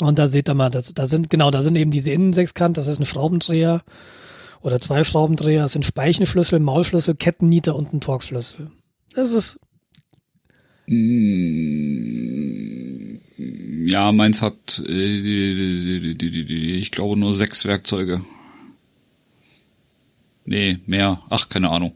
Und 0.00 0.18
da 0.18 0.28
seht 0.28 0.48
ihr 0.48 0.54
mal, 0.54 0.70
das, 0.70 0.92
da 0.92 1.06
sind 1.06 1.30
genau, 1.30 1.50
da 1.50 1.62
sind 1.62 1.76
eben 1.76 1.90
diese 1.90 2.10
Innensechskant, 2.10 2.76
das 2.76 2.86
ist 2.88 2.98
ein 2.98 3.06
Schraubendreher 3.06 3.82
oder 4.60 4.80
zwei 4.80 5.04
Schraubendreher, 5.04 5.62
das 5.62 5.72
sind 5.72 5.84
Speichenschlüssel, 5.84 6.58
Maulschlüssel, 6.58 7.14
Kettennieter 7.14 7.76
und 7.76 7.92
ein 7.92 8.00
Torx-Schlüssel. 8.00 8.70
Das 9.14 9.30
ist 9.30 9.60
Ja, 13.86 14.12
meins 14.12 14.42
hat, 14.42 14.82
äh, 14.86 16.10
ich 16.76 16.90
glaube, 16.90 17.18
nur 17.18 17.32
sechs 17.32 17.64
Werkzeuge. 17.64 18.20
Nee, 20.44 20.78
mehr. 20.86 21.22
Ach, 21.30 21.48
keine 21.48 21.70
Ahnung. 21.70 21.94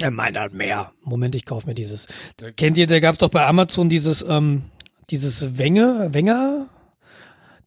Er 0.00 0.10
meint 0.10 0.36
halt 0.36 0.52
mehr. 0.52 0.92
Moment, 1.02 1.34
ich 1.34 1.46
kaufe 1.46 1.66
mir 1.66 1.74
dieses. 1.74 2.08
Kennt 2.56 2.76
ihr, 2.76 2.86
da 2.86 3.00
gab's 3.00 3.18
doch 3.18 3.30
bei 3.30 3.46
Amazon 3.46 3.88
dieses, 3.88 4.22
ähm, 4.28 4.64
dieses 5.08 5.56
Wenge, 5.56 6.10
Wenger, 6.12 6.68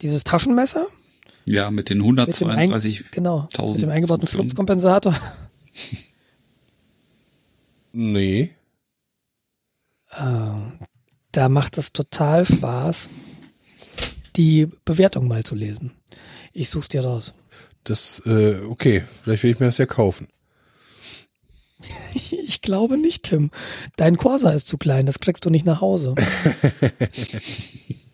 dieses 0.01 0.23
Taschenmesser? 0.23 0.87
Ja, 1.47 1.71
mit 1.71 1.89
den 1.89 1.97
Mit 1.97 2.05
dem, 2.39 2.49
ein, 2.49 2.59
132. 2.71 3.11
genau, 3.11 3.41
1000 3.53 3.75
mit 3.75 3.81
dem 3.83 3.89
eingebauten. 3.89 4.27
Fluxkompensator. 4.27 5.15
Nee. 7.91 8.51
Da 11.31 11.49
macht 11.49 11.77
es 11.77 11.91
total 11.93 12.45
Spaß, 12.45 13.09
die 14.35 14.67
Bewertung 14.85 15.27
mal 15.27 15.43
zu 15.43 15.55
lesen. 15.55 15.91
Ich 16.53 16.69
such's 16.69 16.89
dir 16.89 17.03
raus. 17.03 17.33
Das, 17.83 18.21
äh, 18.25 18.59
okay, 18.61 19.03
vielleicht 19.23 19.43
will 19.43 19.51
ich 19.51 19.59
mir 19.59 19.67
das 19.67 19.77
ja 19.77 19.85
kaufen. 19.85 20.27
Ich 22.31 22.61
glaube 22.63 22.97
nicht, 22.97 23.23
Tim. 23.23 23.51
Dein 23.95 24.17
Corsa 24.17 24.51
ist 24.51 24.67
zu 24.67 24.77
klein, 24.77 25.05
das 25.05 25.19
kriegst 25.19 25.45
du 25.45 25.49
nicht 25.49 25.65
nach 25.65 25.81
Hause. 25.81 26.15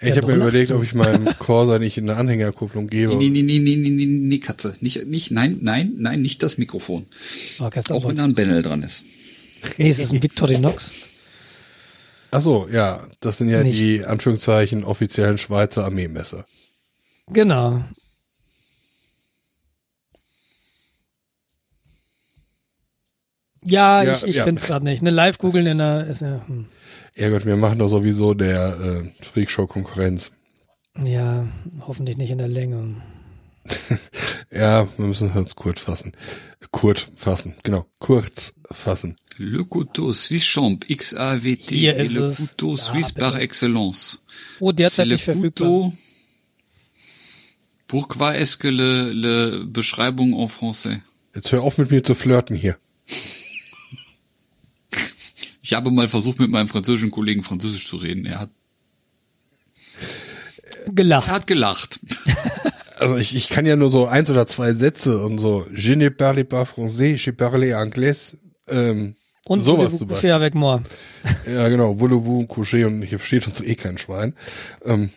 Ich 0.00 0.10
Ja, 0.10 0.16
habe 0.16 0.28
mir 0.28 0.36
überlegt, 0.36 0.70
ob 0.70 0.84
ich 0.84 0.94
meinem 0.94 1.26
Corsa 1.40 1.78
nicht 1.80 1.98
eine 1.98 2.14
Anhängerkupplung 2.16 2.86
gebe. 2.86 3.16
Nee, 3.16 3.30
nee, 3.30 3.42
nee, 3.42 3.58
nee, 3.58 3.74
nee, 3.76 3.90
nee, 3.90 4.06
nee, 4.06 4.38
Katze. 4.38 4.74
Nicht, 4.80 5.06
nicht, 5.06 5.32
nein, 5.32 5.58
nein, 5.60 5.94
nein, 5.96 6.22
nicht 6.22 6.42
das 6.44 6.56
Mikrofon. 6.56 7.06
Oh, 7.58 7.64
Auch 7.64 8.08
wenn 8.08 8.16
da 8.16 8.24
ein 8.24 8.34
Bändel 8.34 8.62
dran 8.62 8.82
ist. 8.84 9.04
nee, 9.76 9.90
es 9.90 9.98
ist 9.98 10.12
ein 10.12 10.22
Victorinox. 10.22 10.92
Ach 12.30 12.40
so, 12.40 12.68
ja, 12.70 13.08
das 13.20 13.38
sind 13.38 13.48
ja 13.48 13.62
Nicht. 13.64 13.80
die 13.80 14.04
Anführungszeichen 14.04 14.84
offiziellen 14.84 15.38
Schweizer 15.38 15.84
Armeemesser. 15.84 16.44
Genau. 17.28 17.82
Ja, 23.64 24.02
Ja, 24.02 24.12
ich, 24.14 24.24
ich 24.24 24.36
ja. 24.36 24.44
find's 24.44 24.64
gerade 24.64 24.84
nicht. 24.84 25.00
Eine 25.00 25.10
Live-Googeln 25.10 25.66
in 25.66 25.78
der 25.78 26.06
ist 26.06 26.20
ja, 26.20 26.42
hm. 26.46 26.66
Ja 27.18 27.30
Gott, 27.30 27.44
wir 27.46 27.56
machen 27.56 27.80
doch 27.80 27.88
sowieso 27.88 28.32
der 28.32 28.78
äh, 28.80 29.24
Freakshow-Konkurrenz. 29.24 30.32
ja, 31.04 31.46
hoffentlich 31.86 32.16
nicht 32.16 32.30
in 32.30 32.38
der 32.38 32.48
Länge. 32.48 32.94
Ja, 34.50 34.88
wir 34.96 35.06
müssen 35.06 35.30
uns 35.32 35.56
kurz 35.56 35.80
fassen. 35.80 36.12
Kurz 36.70 37.06
fassen, 37.14 37.54
genau. 37.62 37.84
Kurz 37.98 38.54
fassen. 38.70 39.16
Le 39.36 39.62
couteau 39.62 40.10
Swiss 40.12 40.44
Champ 40.46 40.86
XAVT 40.88 41.70
Hier 41.70 41.96
et 41.98 42.06
ist 42.06 42.12
le 42.12 42.32
couteau 42.32 42.74
Da, 42.74 42.82
Suisse 42.82 43.12
par 43.12 43.36
excellence. 43.36 44.22
Oh, 44.58 44.72
derzeit 44.72 45.06
le 45.06 45.14
nicht 45.14 45.24
verfügbar. 45.24 45.92
Pourquoi 47.86 48.36
est-ce 48.36 48.56
que 48.56 48.68
le, 48.68 49.12
le 49.12 49.64
Beschreibung 49.64 50.32
en 50.32 50.48
français? 50.48 51.02
Jetzt 51.34 51.52
hör 51.52 51.62
auf 51.62 51.76
mit 51.76 51.90
mir 51.90 52.02
zu 52.02 52.14
flirten 52.14 52.56
hier. 52.56 52.78
Ich 55.68 55.74
habe 55.74 55.90
mal 55.90 56.08
versucht, 56.08 56.38
mit 56.38 56.50
meinem 56.50 56.66
französischen 56.66 57.10
Kollegen 57.10 57.42
Französisch 57.42 57.88
zu 57.88 57.98
reden. 57.98 58.24
Er 58.24 58.40
hat, 58.40 58.50
er 60.86 60.92
Gelacht. 60.94 61.28
hat 61.28 61.46
gelacht. 61.46 62.00
Also 62.96 63.16
ich, 63.16 63.36
ich 63.36 63.48
kann 63.48 63.64
ja 63.64 63.76
nur 63.76 63.92
so 63.92 64.06
eins 64.06 64.28
oder 64.28 64.48
zwei 64.48 64.74
Sätze 64.74 65.22
und 65.24 65.38
so. 65.38 65.64
Je 65.72 65.94
ne 65.94 66.10
parle 66.10 66.44
pas 66.44 66.68
français, 66.68 67.14
je 67.16 67.30
parle 67.30 67.76
anglais. 67.76 68.36
Ähm, 68.66 69.14
Und 69.46 69.60
sowas 69.60 69.98
zum 69.98 70.08
coucher 70.08 70.34
avec 70.34 70.54
moi. 70.56 70.82
Ja, 71.46 71.68
genau. 71.68 72.00
Voulez-vous 72.00 72.48
coucher 72.48 72.88
und 72.88 73.02
hier 73.02 73.20
versteht 73.20 73.46
uns 73.46 73.60
eh 73.60 73.76
kein 73.76 73.98
Schwein. 73.98 74.34
Ähm, 74.84 75.10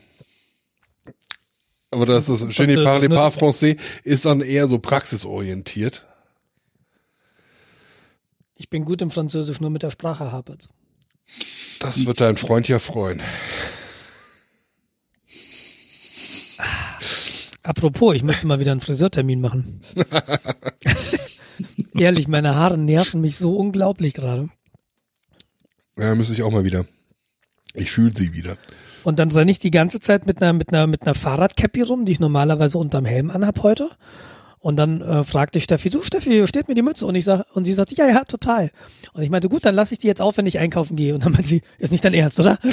aber 1.90 2.06
das 2.06 2.30
ist, 2.30 2.46
je 2.56 2.68
ne 2.68 2.84
parle 2.84 3.10
ne? 3.10 3.16
pas 3.16 3.36
français 3.36 3.78
ist 4.04 4.26
dann 4.26 4.42
eher 4.42 4.68
so 4.68 4.78
praxisorientiert. 4.78 6.06
Ich 8.62 8.70
bin 8.70 8.86
gut 8.86 9.02
im 9.02 9.10
Französisch, 9.10 9.60
nur 9.60 9.72
mit 9.72 9.82
der 9.82 9.90
Sprache 9.90 10.32
hapert's. 10.32 10.70
Das 11.80 12.06
wird 12.06 12.22
dein 12.22 12.38
Freund 12.38 12.68
ja 12.68 12.78
freuen. 12.78 13.20
Apropos, 17.64 18.14
ich 18.14 18.22
müsste 18.22 18.46
mal 18.46 18.60
wieder 18.60 18.72
einen 18.72 18.80
Friseurtermin 18.80 19.42
machen. 19.42 19.82
Ehrlich, 21.96 22.28
meine 22.28 22.54
Haare 22.54 22.78
nerven 22.78 23.20
mich 23.20 23.38
so 23.38 23.56
unglaublich 23.56 24.14
gerade. 24.14 24.50
Ja, 25.98 26.14
müsste 26.14 26.36
ich 26.36 26.44
auch 26.44 26.52
mal 26.52 26.64
wieder. 26.64 26.86
Ich 27.74 27.90
fühle 27.90 28.14
sie 28.14 28.34
wieder. 28.34 28.58
Und 29.04 29.18
dann 29.18 29.32
renne 29.32 29.50
ich 29.50 29.58
die 29.58 29.72
ganze 29.72 30.00
Zeit 30.00 30.28
mit 30.28 30.40
einer, 30.40 30.54
mit 30.54 30.72
einer, 30.72 30.86
mit 30.86 31.02
einer 31.02 31.16
Fahrradcappy 31.16 31.82
rum, 31.82 32.06
die 32.06 32.12
ich 32.12 32.20
normalerweise 32.20 32.78
unterm 32.78 33.06
Helm 33.06 33.32
anhab 33.32 33.64
heute. 33.64 33.90
Und 34.62 34.78
dann 34.78 35.02
äh, 35.02 35.24
fragte 35.24 35.58
ich 35.58 35.64
Steffi, 35.64 35.90
du 35.90 36.04
Steffi, 36.04 36.48
steht 36.48 36.68
mir 36.68 36.76
die 36.76 36.84
Mütze? 36.84 37.08
Und 37.08 37.16
ich 37.16 37.26
sag, 37.26 37.46
und 37.56 37.66
sie 37.66 37.74
sagte, 37.74 37.96
ja, 37.96 38.08
ja, 38.08 38.24
total. 38.24 38.70
Und 39.12 39.24
ich 39.24 39.32
meinte, 39.32 39.50
gut, 39.50 39.66
dann 39.66 39.74
lasse 39.74 39.94
ich 39.94 40.00
die 40.00 40.08
jetzt 40.08 40.22
auf, 40.22 40.38
wenn 40.38 40.46
ich 40.46 40.60
einkaufen 40.60 40.96
gehe. 40.96 41.16
Und 41.16 41.26
dann 41.26 41.32
meinte 41.32 41.50
sie, 41.50 41.64
ist 41.80 41.92
nicht 41.92 42.06
dein 42.06 42.14
Ernst, 42.14 42.40
oder? 42.40 42.58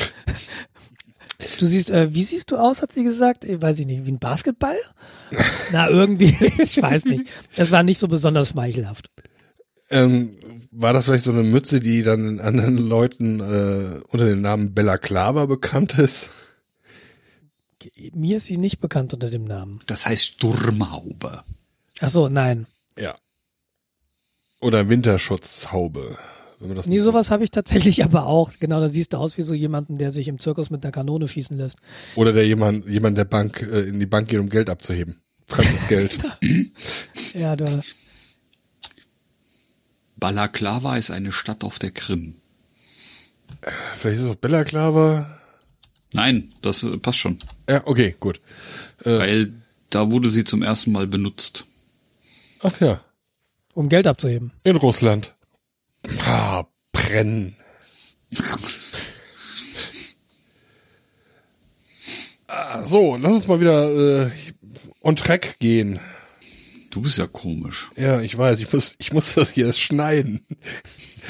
Du 1.61 1.67
siehst, 1.67 1.91
äh, 1.91 2.13
wie 2.13 2.25
siehst 2.25 2.51
du 2.51 2.57
aus, 2.57 2.83
hat 2.83 2.93
sie 2.93 3.05
gesagt? 3.05 3.45
Ich 3.45 3.63
weiß 3.63 3.79
ich 3.79 3.87
nicht, 3.87 4.07
wie 4.07 4.11
ein 4.11 4.19
Basketball? 4.19 4.75
Na, 5.71 5.89
irgendwie, 5.89 6.37
ich 6.59 6.83
weiß 6.83 7.05
nicht. 7.05 7.27
Das 7.55 7.71
war 7.71 7.85
nicht 7.85 7.99
so 7.99 8.09
besonders 8.09 8.49
schmeichelhaft. 8.51 9.09
Ähm, 9.91 10.37
war 10.73 10.93
das 10.93 11.05
vielleicht 11.05 11.25
so 11.25 11.31
eine 11.31 11.45
Mütze, 11.45 11.79
die 11.79 12.03
dann 12.03 12.41
anderen 12.41 12.77
Leuten 12.77 13.39
äh, 13.39 14.01
unter 14.09 14.27
dem 14.27 14.41
Namen 14.41 14.75
Bella 14.75 14.99
Clava 14.99 15.47
bekannt 15.47 15.97
ist? 15.99 16.29
Mir 18.13 18.39
ist 18.39 18.47
sie 18.47 18.59
nicht 18.59 18.81
bekannt 18.81 19.15
unter 19.15 19.31
dem 19.31 19.45
Namen. 19.45 19.81
Das 19.87 20.07
heißt 20.07 20.25
Sturmhaube. 20.25 21.45
Ach 22.01 22.09
so, 22.09 22.29
nein. 22.29 22.67
Ja. 22.99 23.15
Oder 24.61 24.89
Winterschutzhaube. 24.89 26.19
Wenn 26.59 26.69
man 26.69 26.77
das 26.77 26.87
Nee, 26.87 26.99
sowas 26.99 27.31
habe 27.31 27.45
ich 27.45 27.51
tatsächlich 27.51 28.05
aber 28.05 28.27
auch. 28.27 28.53
Genau, 28.59 28.81
da 28.81 28.89
siehst 28.89 29.13
du 29.13 29.19
aus 29.19 29.39
wie 29.39 29.43
so 29.43 29.55
jemanden, 29.55 29.99
der 29.99 30.13
sich 30.13 30.29
im 30.29 30.39
Zirkus 30.39 30.71
mit 30.71 30.85
einer 30.85 30.93
Kanone 30.93 31.29
schießen 31.29 31.57
lässt. 31.57 31.79
Oder 32.17 32.33
der 32.33 32.47
jemand, 32.47 32.87
jemand 32.87 33.17
der 33.17 33.25
Bank 33.25 33.63
äh, 33.63 33.83
in 33.83 34.01
die 34.01 34.07
Bank 34.07 34.29
geht, 34.29 34.41
um 34.41 34.49
Geld 34.49 34.71
abzuheben. 34.71 35.21
Fremdes 35.47 35.87
Geld. 35.89 36.19
Ja, 37.35 37.55
du, 37.57 37.83
Balaklava 40.19 40.97
ist 40.97 41.11
eine 41.11 41.31
Stadt 41.31 41.63
auf 41.63 41.79
der 41.79 41.91
Krim. 41.91 42.37
Vielleicht 43.95 44.19
ist 44.19 44.25
es 44.25 44.31
auch 44.31 44.37
Bella 44.37 44.65
Clava. 44.65 45.39
Nein, 46.13 46.53
das 46.63 46.83
äh, 46.83 46.97
passt 46.99 47.19
schon. 47.19 47.39
Ja, 47.69 47.87
okay, 47.87 48.17
gut. 48.19 48.41
Äh, 49.05 49.19
Weil 49.19 49.53
da 49.91 50.11
wurde 50.11 50.29
sie 50.29 50.45
zum 50.45 50.63
ersten 50.63 50.93
Mal 50.93 51.07
benutzt. 51.07 51.67
Ach 52.63 52.81
ja, 52.81 53.01
um 53.75 53.89
Geld 53.89 54.07
abzuheben. 54.07 54.53
in 54.65 54.77
Russland. 54.77 55.35
Ah, 56.27 56.65
brennen. 56.93 57.57
Ah, 62.47 62.83
so, 62.83 63.17
lass 63.17 63.33
uns 63.33 63.47
mal 63.49 63.61
wieder 63.61 64.27
äh, 64.27 64.31
on 65.03 65.17
track 65.17 65.59
gehen. 65.59 66.01
Du 66.91 67.03
bist 67.03 67.19
ja 67.19 67.27
komisch. 67.27 67.91
Ja, 67.97 68.21
ich 68.23 68.37
weiß, 68.37 68.61
ich 68.61 68.73
muss, 68.73 68.97
ich 68.99 69.13
muss 69.13 69.35
das 69.35 69.51
hier 69.51 69.67
erst 69.67 69.81
schneiden. 69.81 70.47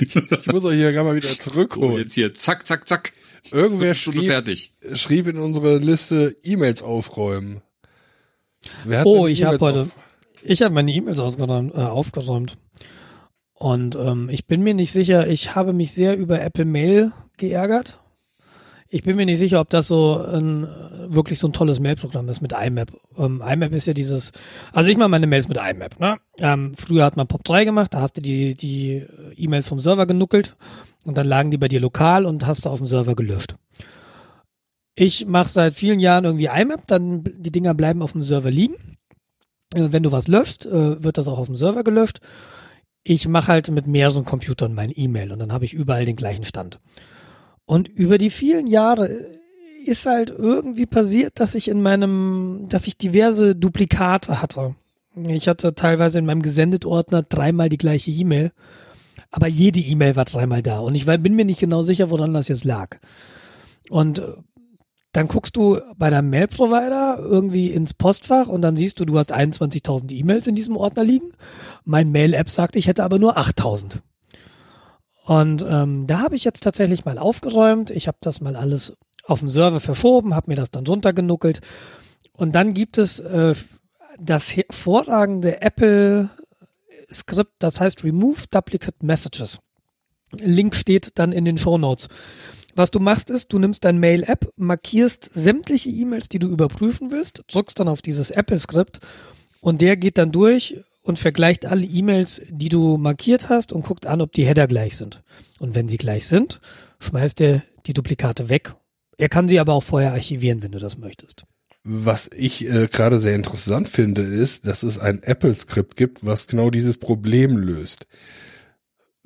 Ich 0.00 0.46
muss 0.46 0.64
euch 0.64 0.76
hier 0.76 0.92
gar 0.92 1.02
mal 1.02 1.16
wieder 1.16 1.28
Oh, 1.28 1.34
zurückholen. 1.34 1.96
jetzt 1.98 2.14
hier, 2.14 2.32
zack, 2.32 2.66
zack, 2.68 2.86
zack. 2.88 3.12
Irgendwer 3.50 3.94
Stunde 3.96 4.20
schrieb, 4.20 4.30
fertig. 4.30 4.74
schrieb 4.94 5.26
in 5.26 5.38
unsere 5.38 5.78
Liste 5.78 6.36
E-Mails 6.44 6.82
aufräumen. 6.82 7.62
Wer 8.84 9.00
hat 9.00 9.06
Oh, 9.06 9.26
ich 9.26 9.42
habe 9.42 9.56
E-Mails 9.56 9.62
heute, 9.62 9.82
auf- 9.82 10.07
ich 10.42 10.62
habe 10.62 10.74
meine 10.74 10.92
E-Mails 10.92 11.18
ausgeräumt, 11.18 11.74
äh, 11.74 11.78
aufgeräumt. 11.78 12.58
Und 13.54 13.96
ähm, 13.96 14.28
ich 14.30 14.46
bin 14.46 14.62
mir 14.62 14.74
nicht 14.74 14.92
sicher, 14.92 15.26
ich 15.26 15.54
habe 15.54 15.72
mich 15.72 15.92
sehr 15.92 16.16
über 16.16 16.40
Apple 16.40 16.64
Mail 16.64 17.12
geärgert. 17.36 17.98
Ich 18.90 19.02
bin 19.02 19.16
mir 19.16 19.26
nicht 19.26 19.38
sicher, 19.38 19.60
ob 19.60 19.68
das 19.68 19.88
so 19.88 20.16
ein, 20.16 20.64
äh, 20.64 21.12
wirklich 21.12 21.38
so 21.38 21.48
ein 21.48 21.52
tolles 21.52 21.80
Mailprogramm 21.80 22.28
ist 22.28 22.40
mit 22.40 22.52
IMAP. 22.52 22.92
Ähm, 23.18 23.42
IMAP 23.46 23.72
ist 23.72 23.86
ja 23.86 23.92
dieses, 23.92 24.32
also 24.72 24.88
ich 24.88 24.96
mache 24.96 25.08
meine 25.08 25.26
Mails 25.26 25.48
mit 25.48 25.58
IMAP. 25.58 26.00
Ne? 26.00 26.16
Ähm, 26.38 26.74
früher 26.76 27.04
hat 27.04 27.16
man 27.16 27.26
POP3 27.26 27.64
gemacht, 27.64 27.92
da 27.92 28.00
hast 28.00 28.16
du 28.16 28.22
die, 28.22 28.54
die 28.54 29.04
E-Mails 29.36 29.68
vom 29.68 29.80
Server 29.80 30.06
genuckelt 30.06 30.56
und 31.04 31.18
dann 31.18 31.26
lagen 31.26 31.50
die 31.50 31.58
bei 31.58 31.68
dir 31.68 31.80
lokal 31.80 32.24
und 32.24 32.46
hast 32.46 32.64
du 32.64 32.70
auf 32.70 32.78
dem 32.78 32.86
Server 32.86 33.14
gelöscht. 33.14 33.56
Ich 34.94 35.26
mache 35.26 35.48
seit 35.48 35.74
vielen 35.74 36.00
Jahren 36.00 36.24
irgendwie 36.24 36.46
IMAP, 36.46 36.86
dann 36.86 37.24
die 37.24 37.52
Dinger 37.52 37.74
bleiben 37.74 38.02
auf 38.02 38.12
dem 38.12 38.22
Server 38.22 38.50
liegen. 38.50 38.76
Äh, 39.74 39.88
Wenn 39.90 40.02
du 40.02 40.12
was 40.12 40.28
löscht, 40.28 40.66
äh, 40.66 41.02
wird 41.02 41.18
das 41.18 41.28
auch 41.28 41.38
auf 41.38 41.46
dem 41.46 41.56
Server 41.56 41.84
gelöscht. 41.84 42.20
Ich 43.04 43.28
mache 43.28 43.48
halt 43.48 43.70
mit 43.70 43.86
mehreren 43.86 44.24
Computern 44.24 44.74
mein 44.74 44.92
E-Mail 44.94 45.32
und 45.32 45.38
dann 45.38 45.52
habe 45.52 45.64
ich 45.64 45.72
überall 45.72 46.04
den 46.04 46.16
gleichen 46.16 46.44
Stand. 46.44 46.80
Und 47.64 47.88
über 47.88 48.18
die 48.18 48.30
vielen 48.30 48.66
Jahre 48.66 49.08
ist 49.84 50.06
halt 50.06 50.30
irgendwie 50.30 50.86
passiert, 50.86 51.40
dass 51.40 51.54
ich 51.54 51.68
in 51.68 51.80
meinem, 51.80 52.66
dass 52.68 52.86
ich 52.86 52.98
diverse 52.98 53.54
Duplikate 53.54 54.42
hatte. 54.42 54.74
Ich 55.14 55.48
hatte 55.48 55.74
teilweise 55.74 56.18
in 56.18 56.26
meinem 56.26 56.42
Gesendet-Ordner 56.42 57.22
dreimal 57.22 57.68
die 57.68 57.78
gleiche 57.78 58.10
E-Mail, 58.10 58.52
aber 59.30 59.48
jede 59.48 59.80
E-Mail 59.80 60.16
war 60.16 60.24
dreimal 60.24 60.62
da 60.62 60.80
und 60.80 60.94
ich 60.94 61.06
bin 61.06 61.34
mir 61.34 61.44
nicht 61.44 61.60
genau 61.60 61.82
sicher, 61.82 62.10
woran 62.10 62.34
das 62.34 62.48
jetzt 62.48 62.64
lag. 62.64 62.96
Und 63.90 64.18
äh, 64.18 64.32
dann 65.18 65.26
guckst 65.26 65.56
du 65.56 65.80
bei 65.96 66.10
deinem 66.10 66.30
Mail-Provider 66.30 67.18
irgendwie 67.18 67.72
ins 67.72 67.92
Postfach 67.92 68.46
und 68.46 68.62
dann 68.62 68.76
siehst 68.76 69.00
du, 69.00 69.04
du 69.04 69.18
hast 69.18 69.34
21.000 69.34 70.12
E-Mails 70.12 70.46
in 70.46 70.54
diesem 70.54 70.76
Ordner 70.76 71.02
liegen. 71.02 71.30
Mein 71.84 72.12
Mail-App 72.12 72.48
sagt, 72.48 72.76
ich 72.76 72.86
hätte 72.86 73.02
aber 73.02 73.18
nur 73.18 73.36
8.000. 73.36 73.98
Und 75.24 75.66
ähm, 75.68 76.06
da 76.06 76.20
habe 76.20 76.36
ich 76.36 76.44
jetzt 76.44 76.62
tatsächlich 76.62 77.04
mal 77.04 77.18
aufgeräumt. 77.18 77.90
Ich 77.90 78.06
habe 78.06 78.18
das 78.20 78.40
mal 78.40 78.54
alles 78.54 78.96
auf 79.24 79.40
dem 79.40 79.50
Server 79.50 79.80
verschoben, 79.80 80.36
habe 80.36 80.52
mir 80.52 80.54
das 80.54 80.70
dann 80.70 80.86
runtergenuckelt. 80.86 81.62
Und 82.34 82.54
dann 82.54 82.72
gibt 82.72 82.96
es 82.96 83.18
äh, 83.18 83.56
das 84.20 84.54
hervorragende 84.54 85.60
Apple-Skript, 85.60 87.54
das 87.58 87.80
heißt 87.80 88.04
Remove 88.04 88.44
Duplicate 88.52 89.02
Messages. 89.02 89.58
Link 90.30 90.76
steht 90.76 91.10
dann 91.16 91.32
in 91.32 91.44
den 91.44 91.58
Show 91.58 91.76
Notes. 91.76 92.06
Was 92.78 92.92
du 92.92 93.00
machst 93.00 93.28
ist, 93.28 93.52
du 93.52 93.58
nimmst 93.58 93.84
dein 93.84 93.98
Mail-App, 93.98 94.52
markierst 94.54 95.24
sämtliche 95.24 95.88
E-Mails, 95.88 96.28
die 96.28 96.38
du 96.38 96.46
überprüfen 96.46 97.10
willst, 97.10 97.42
drückst 97.48 97.80
dann 97.80 97.88
auf 97.88 98.02
dieses 98.02 98.30
Apple-Skript 98.30 99.00
und 99.60 99.80
der 99.80 99.96
geht 99.96 100.16
dann 100.16 100.30
durch 100.30 100.76
und 101.02 101.18
vergleicht 101.18 101.66
alle 101.66 101.84
E-Mails, 101.84 102.40
die 102.48 102.68
du 102.68 102.96
markiert 102.96 103.48
hast 103.48 103.72
und 103.72 103.84
guckt 103.84 104.06
an, 104.06 104.20
ob 104.20 104.32
die 104.32 104.46
Header 104.46 104.68
gleich 104.68 104.96
sind. 104.96 105.24
Und 105.58 105.74
wenn 105.74 105.88
sie 105.88 105.96
gleich 105.96 106.28
sind, 106.28 106.60
schmeißt 107.00 107.40
er 107.40 107.64
die 107.86 107.94
Duplikate 107.94 108.48
weg. 108.48 108.74
Er 109.16 109.28
kann 109.28 109.48
sie 109.48 109.58
aber 109.58 109.72
auch 109.72 109.82
vorher 109.82 110.12
archivieren, 110.12 110.62
wenn 110.62 110.70
du 110.70 110.78
das 110.78 110.98
möchtest. 110.98 111.42
Was 111.82 112.30
ich 112.32 112.64
äh, 112.70 112.86
gerade 112.86 113.18
sehr 113.18 113.34
interessant 113.34 113.88
finde, 113.88 114.22
ist, 114.22 114.68
dass 114.68 114.84
es 114.84 115.00
ein 115.00 115.20
Apple-Skript 115.24 115.96
gibt, 115.96 116.24
was 116.24 116.46
genau 116.46 116.70
dieses 116.70 116.98
Problem 116.98 117.56
löst 117.56 118.06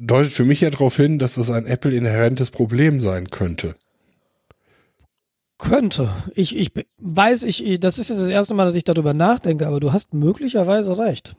deutet 0.02 0.32
für 0.32 0.44
mich 0.44 0.60
ja 0.60 0.70
darauf 0.70 0.96
hin, 0.96 1.18
dass 1.18 1.36
es 1.36 1.50
ein 1.50 1.66
Apple-inhärentes 1.66 2.50
Problem 2.50 3.00
sein 3.00 3.30
könnte. 3.30 3.74
Könnte. 5.58 6.10
Ich, 6.34 6.56
ich 6.56 6.72
weiß, 6.98 7.44
ich, 7.44 7.78
das 7.78 7.98
ist 7.98 8.10
jetzt 8.10 8.20
das 8.20 8.28
erste 8.28 8.54
Mal, 8.54 8.64
dass 8.64 8.74
ich 8.74 8.84
darüber 8.84 9.14
nachdenke, 9.14 9.66
aber 9.66 9.78
du 9.78 9.92
hast 9.92 10.12
möglicherweise 10.12 10.98
recht. 10.98 11.36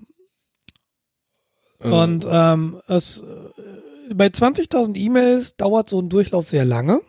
Äh. 1.80 1.90
Und 1.90 2.26
ähm, 2.30 2.80
es 2.88 3.22
äh, 3.22 4.14
bei 4.14 4.28
20.000 4.28 4.96
E-Mails 4.96 5.58
dauert 5.58 5.90
so 5.90 6.00
ein 6.00 6.08
Durchlauf 6.08 6.48
sehr 6.48 6.64
lange. 6.64 7.02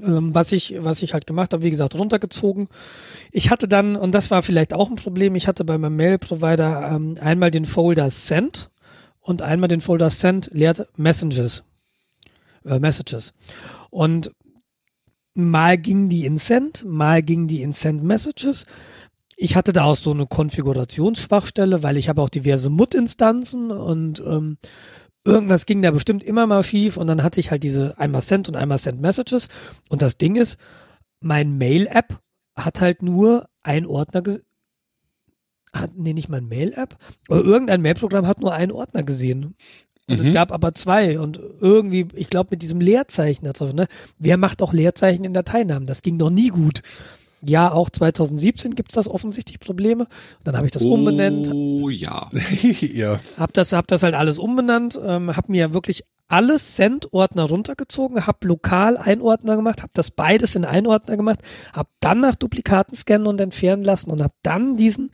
Ähm, 0.00 0.34
was 0.34 0.52
ich, 0.52 0.76
was 0.78 1.02
ich 1.02 1.14
halt 1.14 1.26
gemacht 1.26 1.52
habe, 1.52 1.64
wie 1.64 1.70
gesagt, 1.70 1.96
runtergezogen. 1.96 2.68
Ich 3.32 3.50
hatte 3.50 3.66
dann, 3.66 3.96
und 3.96 4.14
das 4.14 4.30
war 4.30 4.44
vielleicht 4.44 4.74
auch 4.74 4.90
ein 4.90 4.96
Problem, 4.96 5.34
ich 5.34 5.48
hatte 5.48 5.64
bei 5.64 5.78
meinem 5.78 5.96
Mail-Provider 5.96 6.92
ähm, 6.94 7.16
einmal 7.20 7.50
den 7.50 7.64
Folder 7.64 8.10
Send 8.10 8.70
und 9.28 9.42
einmal 9.42 9.68
den 9.68 9.82
Folder 9.82 10.08
Send 10.08 10.48
leert 10.54 10.88
Messages. 10.96 11.62
Äh, 12.64 12.78
Messages. 12.78 13.34
Und 13.90 14.32
mal 15.34 15.76
ging 15.76 16.08
die 16.08 16.24
in 16.24 16.38
Send, 16.38 16.86
mal 16.86 17.22
ging 17.22 17.46
die 17.46 17.60
in 17.60 17.74
Send 17.74 18.02
Messages. 18.02 18.64
Ich 19.36 19.54
hatte 19.54 19.74
da 19.74 19.84
auch 19.84 19.96
so 19.96 20.12
eine 20.12 20.26
Konfigurationsschwachstelle, 20.26 21.82
weil 21.82 21.98
ich 21.98 22.08
habe 22.08 22.22
auch 22.22 22.30
diverse 22.30 22.70
MUT-Instanzen 22.70 23.70
und 23.70 24.20
ähm, 24.20 24.56
irgendwas 25.24 25.66
ging 25.66 25.82
da 25.82 25.90
bestimmt 25.90 26.24
immer 26.24 26.46
mal 26.46 26.64
schief 26.64 26.96
und 26.96 27.06
dann 27.06 27.22
hatte 27.22 27.38
ich 27.38 27.50
halt 27.50 27.64
diese 27.64 27.98
einmal 27.98 28.22
Send 28.22 28.48
und 28.48 28.56
einmal 28.56 28.78
Send 28.78 29.02
Messages 29.02 29.48
und 29.90 30.00
das 30.00 30.16
Ding 30.16 30.36
ist, 30.36 30.56
mein 31.20 31.58
Mail-App 31.58 32.18
hat 32.56 32.80
halt 32.80 33.02
nur 33.02 33.44
ein 33.62 33.84
Ordner 33.84 34.22
hat, 35.72 35.90
nee, 35.96 36.12
nicht 36.12 36.28
mal 36.28 36.38
ein 36.38 36.48
Mail-App, 36.48 36.96
aber 37.28 37.42
irgendein 37.42 37.82
Mail-Programm 37.82 38.26
hat 38.26 38.40
nur 38.40 38.52
einen 38.52 38.72
Ordner 38.72 39.02
gesehen. 39.02 39.54
Und 40.08 40.20
mhm. 40.20 40.26
es 40.26 40.32
gab 40.32 40.52
aber 40.52 40.74
zwei 40.74 41.18
und 41.20 41.38
irgendwie, 41.60 42.08
ich 42.14 42.28
glaube 42.28 42.48
mit 42.52 42.62
diesem 42.62 42.80
Leerzeichen 42.80 43.44
dazu, 43.44 43.66
ne? 43.66 43.86
Wer 44.18 44.38
macht 44.38 44.62
auch 44.62 44.72
Leerzeichen 44.72 45.24
in 45.24 45.34
Dateinamen? 45.34 45.86
Das 45.86 46.02
ging 46.02 46.16
noch 46.16 46.30
nie 46.30 46.48
gut. 46.48 46.80
Ja, 47.44 47.70
auch 47.70 47.88
2017 47.90 48.74
gibt's 48.74 48.94
das 48.94 49.06
offensichtlich 49.06 49.60
Probleme. 49.60 50.06
Dann 50.42 50.56
habe 50.56 50.66
ich 50.66 50.72
das 50.72 50.82
oh, 50.82 50.94
umbenannt. 50.94 51.50
Oh 51.52 51.88
ja. 51.88 52.30
ja. 52.80 53.20
Hab 53.36 53.52
das, 53.52 53.72
hab 53.72 53.86
das 53.86 54.02
halt 54.02 54.14
alles 54.14 54.38
umbenannt, 54.38 54.98
ähm, 55.00 55.36
hab 55.36 55.48
mir 55.48 55.72
wirklich 55.72 56.04
alle 56.26 56.58
Send-Ordner 56.58 57.44
runtergezogen, 57.44 58.26
hab 58.26 58.44
lokal 58.44 58.96
einen 58.96 59.22
Ordner 59.22 59.56
gemacht, 59.56 59.82
hab 59.82 59.94
das 59.94 60.10
beides 60.10 60.56
in 60.56 60.64
einen 60.64 60.86
Ordner 60.86 61.16
gemacht, 61.16 61.40
hab 61.72 61.88
dann 62.00 62.20
nach 62.20 62.34
Duplikaten 62.34 62.94
scannen 62.94 63.26
und 63.26 63.40
entfernen 63.40 63.82
lassen 63.82 64.10
und 64.10 64.22
hab 64.22 64.32
dann 64.42 64.76
diesen 64.76 65.10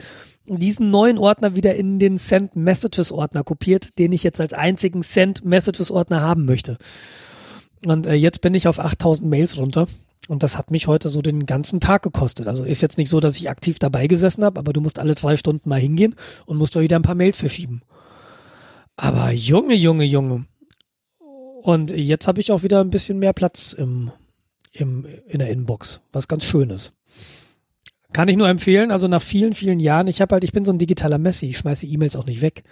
diesen 0.47 0.90
neuen 0.90 1.18
Ordner 1.18 1.55
wieder 1.55 1.74
in 1.74 1.99
den 1.99 2.18
Send 2.18 2.57
Messages 2.57 3.12
Ordner 3.12 3.45
kopiert, 3.45 3.99
den 3.99 4.12
ich 4.12 4.22
jetzt 4.22 4.40
als 4.40 4.53
einzigen 4.53 5.03
Send 5.03 5.45
Messages 5.45 5.90
Ordner 5.90 6.20
haben 6.20 6.45
möchte. 6.45 6.76
Und 7.84 8.07
äh, 8.07 8.14
jetzt 8.14 8.40
bin 8.40 8.55
ich 8.55 8.68
auf 8.68 8.78
8000 8.78 9.28
Mails 9.28 9.57
runter. 9.57 9.86
Und 10.28 10.42
das 10.42 10.57
hat 10.57 10.70
mich 10.70 10.86
heute 10.86 11.09
so 11.09 11.20
den 11.20 11.45
ganzen 11.45 11.80
Tag 11.80 12.03
gekostet. 12.03 12.49
Also 12.49 12.64
ist 12.64 12.80
jetzt 12.80 12.97
nicht 12.97 13.11
so, 13.11 13.20
dass 13.20 13.36
ich 13.36 13.51
aktiv 13.51 13.78
dabei 13.78 14.07
gesessen 14.07 14.45
habe, 14.45 14.59
aber 14.59 14.72
du 14.72 14.80
musst 14.80 14.99
alle 14.99 15.14
drei 15.14 15.36
Stunden 15.36 15.68
mal 15.68 15.80
hingehen 15.80 16.14
und 16.47 16.57
musst 16.57 16.74
doch 16.74 16.80
wieder 16.80 16.97
ein 16.97 17.03
paar 17.03 17.14
Mails 17.14 17.36
verschieben. 17.36 17.82
Aber 18.97 19.32
Junge, 19.32 19.74
Junge, 19.74 20.05
Junge. 20.05 20.47
Und 21.62 21.90
jetzt 21.90 22.28
habe 22.28 22.40
ich 22.40 22.53
auch 22.53 22.62
wieder 22.62 22.80
ein 22.80 22.90
bisschen 22.90 23.18
mehr 23.18 23.32
Platz 23.32 23.72
im, 23.72 24.12
im, 24.72 25.07
in 25.26 25.38
der 25.38 25.51
Inbox, 25.51 26.01
was 26.12 26.28
ganz 26.28 26.45
schön 26.45 26.70
ist. 26.70 26.92
Kann 28.14 28.28
ich 28.28 28.36
nur 28.36 28.48
empfehlen, 28.48 28.92
also 28.92 29.08
nach 29.08 29.20
vielen, 29.20 29.54
vielen 29.54 29.80
Jahren, 29.80 30.06
ich 30.06 30.20
habe 30.20 30.34
halt, 30.34 30.44
ich 30.44 30.52
bin 30.52 30.64
so 30.64 30.72
ein 30.72 30.78
digitaler 30.78 31.18
Messi, 31.18 31.46
ich 31.46 31.58
schmeiße 31.58 31.84
E-Mails 31.84 32.14
auch 32.14 32.26
nicht 32.26 32.42
weg 32.42 32.62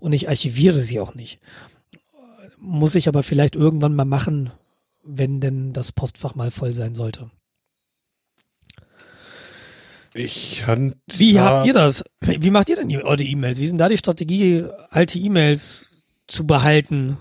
und 0.00 0.14
ich 0.14 0.30
archiviere 0.30 0.80
sie 0.80 1.00
auch 1.00 1.14
nicht. 1.14 1.38
Muss 2.58 2.94
ich 2.94 3.06
aber 3.06 3.22
vielleicht 3.22 3.56
irgendwann 3.56 3.94
mal 3.94 4.06
machen, 4.06 4.50
wenn 5.04 5.38
denn 5.38 5.74
das 5.74 5.92
Postfach 5.92 6.34
mal 6.34 6.50
voll 6.50 6.72
sein 6.72 6.94
sollte. 6.94 7.30
Ich 10.14 10.62
kann. 10.64 10.94
Wie 11.14 11.38
habt 11.38 11.66
ihr 11.66 11.74
das? 11.74 12.02
Wie 12.22 12.50
macht 12.50 12.70
ihr 12.70 12.76
denn 12.76 12.90
eure 13.02 13.22
E-Mails? 13.22 13.58
Wie 13.58 13.64
ist 13.64 13.72
denn 13.72 13.78
da 13.78 13.90
die 13.90 13.98
Strategie, 13.98 14.64
alte 14.88 15.18
E-Mails 15.18 16.04
zu 16.26 16.46
behalten? 16.46 17.18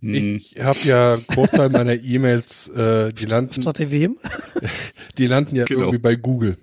Ich 0.00 0.56
habe 0.60 0.78
ja 0.84 1.16
Großteil 1.28 1.70
meiner 1.70 1.94
E-Mails, 1.94 2.68
äh, 2.68 3.12
die 3.12 3.26
landen. 3.26 3.62
Statt 3.62 3.90
wem? 3.90 4.16
Die 5.18 5.26
landen 5.26 5.56
ja 5.56 5.64
genau. 5.64 5.80
irgendwie 5.80 5.98
bei 5.98 6.14
Google. 6.14 6.58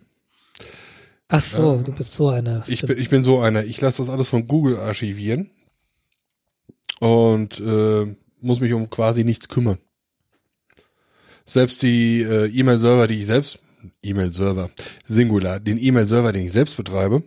Ach 1.27 1.41
so, 1.41 1.77
ja. 1.77 1.81
du 1.81 1.95
bist 1.95 2.13
so 2.13 2.29
einer. 2.29 2.63
Ich 2.67 2.83
bin, 2.83 2.97
ich 2.99 3.09
bin 3.09 3.23
so 3.23 3.39
einer. 3.39 3.63
Ich 3.63 3.81
lasse 3.81 3.97
das 3.97 4.09
alles 4.11 4.29
von 4.29 4.47
Google 4.47 4.77
archivieren 4.77 5.49
und 6.99 7.59
äh, 7.59 8.15
muss 8.39 8.59
mich 8.59 8.73
um 8.73 8.89
quasi 8.89 9.23
nichts 9.23 9.49
kümmern. 9.49 9.79
Selbst 11.45 11.81
die 11.81 12.21
äh, 12.21 12.45
E-Mail-Server, 12.47 13.07
die 13.07 13.19
ich 13.19 13.25
selbst, 13.25 13.63
E-Mail-Server, 14.03 14.69
Singular, 15.05 15.59
den 15.59 15.77
E-Mail-Server, 15.77 16.31
den 16.31 16.45
ich 16.45 16.53
selbst 16.53 16.77
betreibe, 16.77 17.23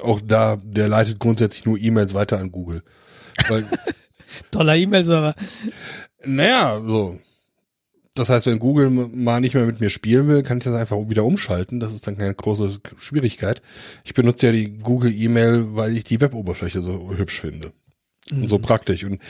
auch 0.00 0.20
da, 0.20 0.56
der 0.56 0.88
leitet 0.88 1.18
grundsätzlich 1.18 1.64
nur 1.66 1.78
E-Mails 1.78 2.14
weiter 2.14 2.38
an 2.38 2.50
Google. 2.50 2.82
Weil 3.48 3.66
Toller 4.50 4.76
E-Mail-Server. 4.76 5.34
Naja, 6.24 6.82
so. 6.84 7.18
Das 8.14 8.30
heißt, 8.30 8.46
wenn 8.46 8.58
Google 8.58 8.88
mal 8.88 9.40
nicht 9.40 9.54
mehr 9.54 9.66
mit 9.66 9.80
mir 9.80 9.90
spielen 9.90 10.26
will, 10.26 10.42
kann 10.42 10.58
ich 10.58 10.64
das 10.64 10.74
einfach 10.74 10.96
wieder 11.08 11.24
umschalten. 11.24 11.80
Das 11.80 11.92
ist 11.92 12.06
dann 12.06 12.16
keine 12.16 12.34
große 12.34 12.80
Schwierigkeit. 12.96 13.60
Ich 14.04 14.14
benutze 14.14 14.46
ja 14.46 14.52
die 14.52 14.78
Google 14.78 15.14
E-Mail, 15.14 15.76
weil 15.76 15.94
ich 15.94 16.04
die 16.04 16.20
Web-Oberfläche 16.20 16.80
so 16.80 17.12
hübsch 17.14 17.40
finde. 17.40 17.72
Mhm. 18.30 18.44
Und 18.44 18.48
so 18.48 18.58
praktisch 18.58 19.04
und 19.04 19.20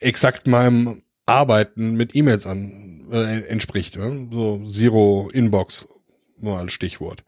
exakt 0.00 0.46
meinem 0.46 1.02
Arbeiten 1.26 1.96
mit 1.96 2.16
E-Mails 2.16 2.46
an 2.46 3.08
äh, 3.12 3.42
entspricht. 3.46 3.96
Ne? 3.96 4.28
So 4.32 4.64
Zero 4.64 5.28
Inbox, 5.32 5.88
nur 6.38 6.58
als 6.58 6.72
Stichwort. 6.72 7.24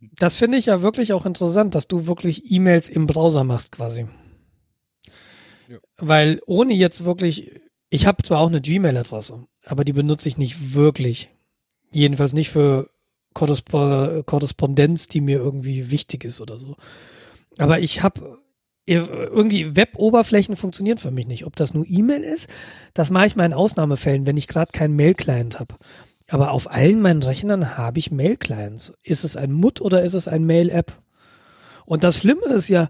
Das 0.00 0.36
finde 0.36 0.58
ich 0.58 0.66
ja 0.66 0.82
wirklich 0.82 1.12
auch 1.12 1.24
interessant, 1.24 1.74
dass 1.76 1.86
du 1.86 2.08
wirklich 2.08 2.50
E-Mails 2.50 2.88
im 2.88 3.06
Browser 3.06 3.44
machst 3.44 3.70
quasi. 3.70 4.08
Weil 5.96 6.40
ohne 6.46 6.74
jetzt 6.74 7.04
wirklich, 7.04 7.50
ich 7.90 8.06
habe 8.06 8.22
zwar 8.22 8.40
auch 8.40 8.48
eine 8.48 8.60
Gmail-Adresse, 8.60 9.46
aber 9.64 9.84
die 9.84 9.92
benutze 9.92 10.28
ich 10.28 10.36
nicht 10.36 10.74
wirklich. 10.74 11.30
Jedenfalls 11.92 12.32
nicht 12.32 12.50
für 12.50 12.88
Korrespondenz, 13.34 15.08
die 15.08 15.20
mir 15.20 15.38
irgendwie 15.38 15.90
wichtig 15.90 16.24
ist 16.24 16.40
oder 16.40 16.58
so. 16.58 16.76
Aber 17.58 17.80
ich 17.80 18.02
habe 18.02 18.38
irgendwie 18.86 19.76
Web-Oberflächen 19.76 20.56
funktionieren 20.56 20.98
für 20.98 21.10
mich 21.10 21.26
nicht. 21.26 21.46
Ob 21.46 21.56
das 21.56 21.72
nur 21.72 21.86
E-Mail 21.88 22.22
ist, 22.22 22.48
das 22.92 23.10
mache 23.10 23.26
ich 23.26 23.36
mal 23.36 23.46
in 23.46 23.54
Ausnahmefällen, 23.54 24.26
wenn 24.26 24.36
ich 24.36 24.48
gerade 24.48 24.72
keinen 24.72 24.94
Mail-Client 24.94 25.58
habe. 25.58 25.76
Aber 26.28 26.50
auf 26.52 26.70
allen 26.70 27.00
meinen 27.00 27.22
Rechnern 27.22 27.76
habe 27.78 27.98
ich 27.98 28.10
Mail-Clients. 28.10 28.92
Ist 29.02 29.24
es 29.24 29.36
ein 29.36 29.52
MUT 29.52 29.80
oder 29.80 30.02
ist 30.02 30.14
es 30.14 30.28
ein 30.28 30.44
Mail-App? 30.44 30.98
Und 31.86 32.04
das 32.04 32.18
Schlimme 32.18 32.46
ist 32.46 32.68
ja, 32.68 32.88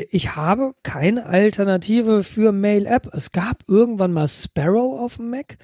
ich 0.00 0.36
habe 0.36 0.72
keine 0.82 1.26
Alternative 1.26 2.22
für 2.22 2.52
Mail-App. 2.52 3.08
Es 3.12 3.32
gab 3.32 3.64
irgendwann 3.68 4.12
mal 4.12 4.28
Sparrow 4.28 5.00
auf 5.00 5.16
dem 5.16 5.30
Mac, 5.30 5.58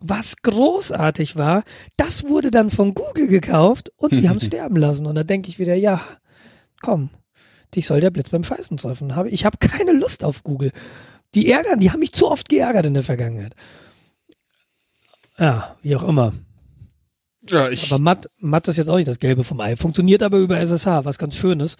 was 0.00 0.36
großartig 0.42 1.36
war. 1.36 1.64
Das 1.96 2.28
wurde 2.28 2.50
dann 2.50 2.70
von 2.70 2.94
Google 2.94 3.26
gekauft 3.26 3.92
und 3.96 4.12
die 4.12 4.28
haben 4.28 4.36
es 4.36 4.46
sterben 4.46 4.76
lassen. 4.76 5.06
Und 5.06 5.16
da 5.16 5.24
denke 5.24 5.48
ich 5.48 5.58
wieder, 5.58 5.74
ja, 5.74 6.00
komm, 6.80 7.10
dich 7.74 7.86
soll 7.86 8.00
der 8.00 8.10
Blitz 8.10 8.30
beim 8.30 8.44
Scheißen 8.44 8.76
treffen. 8.76 9.12
Ich 9.28 9.44
habe 9.44 9.58
keine 9.58 9.92
Lust 9.92 10.22
auf 10.22 10.44
Google. 10.44 10.72
Die 11.34 11.50
ärgern, 11.50 11.80
die 11.80 11.90
haben 11.90 12.00
mich 12.00 12.12
zu 12.12 12.30
oft 12.30 12.48
geärgert 12.48 12.86
in 12.86 12.94
der 12.94 13.02
Vergangenheit. 13.02 13.54
Ja, 15.38 15.76
wie 15.82 15.96
auch 15.96 16.06
immer. 16.06 16.34
Ja, 17.48 17.68
ich, 17.68 17.90
Aber 17.90 17.98
matt, 17.98 18.28
matt 18.38 18.68
ist 18.68 18.76
jetzt 18.76 18.90
auch 18.90 18.96
nicht 18.96 19.08
das 19.08 19.18
Gelbe 19.18 19.42
vom 19.42 19.60
Ei. 19.60 19.74
Funktioniert 19.74 20.22
aber 20.22 20.38
über 20.38 20.60
SSH, 20.60 21.04
was 21.04 21.18
ganz 21.18 21.34
schön 21.34 21.58
ist. 21.58 21.78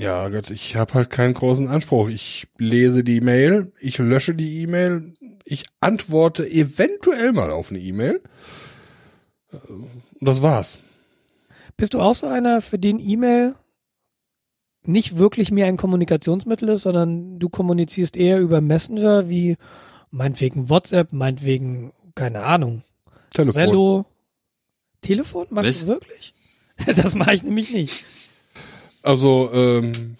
Ja, 0.00 0.28
Gott, 0.28 0.50
ich 0.50 0.76
habe 0.76 0.94
halt 0.94 1.10
keinen 1.10 1.34
großen 1.34 1.68
Anspruch. 1.68 2.08
Ich 2.08 2.46
lese 2.58 3.04
die 3.04 3.20
Mail, 3.20 3.72
ich 3.80 3.98
lösche 3.98 4.34
die 4.34 4.62
E-Mail, 4.62 5.14
ich 5.44 5.64
antworte 5.80 6.48
eventuell 6.48 7.32
mal 7.32 7.50
auf 7.50 7.70
eine 7.70 7.78
E-Mail. 7.78 8.22
Und 9.50 9.90
das 10.20 10.40
war's. 10.40 10.78
Bist 11.76 11.94
du 11.94 12.00
auch 12.00 12.14
so 12.14 12.26
einer, 12.26 12.62
für 12.62 12.78
den 12.78 12.98
E-Mail 12.98 13.54
nicht 14.84 15.18
wirklich 15.18 15.50
mehr 15.50 15.66
ein 15.66 15.76
Kommunikationsmittel 15.76 16.70
ist, 16.70 16.82
sondern 16.82 17.38
du 17.38 17.48
kommunizierst 17.48 18.16
eher 18.16 18.40
über 18.40 18.60
Messenger 18.60 19.28
wie 19.28 19.56
meinetwegen 20.10 20.70
WhatsApp, 20.70 21.12
meinetwegen, 21.12 21.92
keine 22.14 22.42
Ahnung, 22.42 22.82
Telefon. 23.30 23.54
Trello, 23.54 24.06
Telefon? 25.02 25.46
Machst 25.50 25.68
Was? 25.68 25.80
du 25.80 25.86
wirklich? 25.88 26.34
Das 26.96 27.14
mache 27.14 27.34
ich 27.34 27.42
nämlich 27.44 27.72
nicht. 27.72 28.04
Also, 29.02 29.50
ähm, 29.52 30.16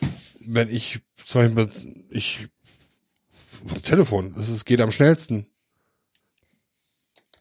wenn 0.46 0.68
ich 0.68 1.00
zum 1.24 1.54
Beispiel, 1.54 2.04
ich, 2.10 2.48
Telefon, 3.82 4.34
das 4.36 4.48
ist, 4.48 4.64
geht 4.64 4.80
am 4.80 4.90
schnellsten. 4.90 5.46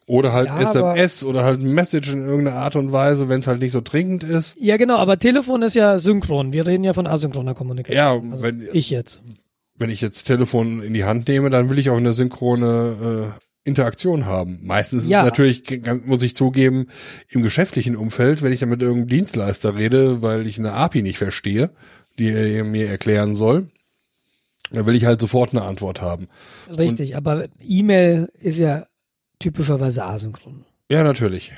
Oder 0.06 0.32
halt 0.32 0.48
Ja, 0.48 0.60
SMS 0.60 1.24
oder 1.24 1.44
halt 1.44 1.62
Message 1.62 2.12
in 2.12 2.26
irgendeiner 2.26 2.56
Art 2.58 2.76
und 2.76 2.92
Weise, 2.92 3.28
wenn 3.28 3.38
es 3.38 3.46
halt 3.46 3.60
nicht 3.60 3.72
so 3.72 3.80
dringend 3.80 4.24
ist. 4.24 4.56
Ja, 4.60 4.76
genau, 4.76 4.96
aber 4.96 5.18
Telefon 5.18 5.62
ist 5.62 5.74
ja 5.74 5.98
synchron. 5.98 6.52
Wir 6.52 6.66
reden 6.66 6.84
ja 6.84 6.92
von 6.92 7.06
asynchroner 7.06 7.54
Kommunikation. 7.54 7.96
Ja, 7.96 8.32
also 8.32 8.42
wenn, 8.42 8.68
ich 8.72 8.90
jetzt. 8.90 9.20
wenn 9.76 9.90
ich 9.90 10.00
jetzt 10.00 10.24
Telefon 10.24 10.82
in 10.82 10.92
die 10.92 11.04
Hand 11.04 11.28
nehme, 11.28 11.50
dann 11.50 11.70
will 11.70 11.78
ich 11.78 11.88
auch 11.90 11.96
eine 11.96 12.12
synchrone 12.12 13.32
äh, 13.38 13.51
Interaktion 13.64 14.26
haben. 14.26 14.58
Meistens 14.62 15.08
Ja. 15.08 15.20
ist 15.20 15.38
es 15.38 15.38
natürlich, 15.38 16.04
muss 16.04 16.22
ich 16.22 16.34
zugeben, 16.34 16.86
im 17.28 17.42
geschäftlichen 17.42 17.96
Umfeld, 17.96 18.42
wenn 18.42 18.52
ich 18.52 18.60
dann 18.60 18.68
mit 18.68 18.82
irgendeinem 18.82 19.08
Dienstleister 19.08 19.76
rede, 19.76 20.22
weil 20.22 20.46
ich 20.46 20.58
eine 20.58 20.72
API 20.72 21.02
nicht 21.02 21.18
verstehe, 21.18 21.70
die 22.18 22.30
er 22.30 22.64
mir 22.64 22.88
erklären 22.88 23.34
soll, 23.34 23.68
dann 24.72 24.86
will 24.86 24.96
ich 24.96 25.04
halt 25.04 25.20
sofort 25.20 25.52
eine 25.52 25.62
Antwort 25.62 26.00
haben. 26.00 26.28
Richtig, 26.76 27.16
aber 27.16 27.46
E-Mail 27.60 28.28
ist 28.40 28.58
ja 28.58 28.86
typischerweise 29.38 30.04
asynchron. 30.04 30.64
Ja, 30.88 31.02
natürlich. 31.02 31.52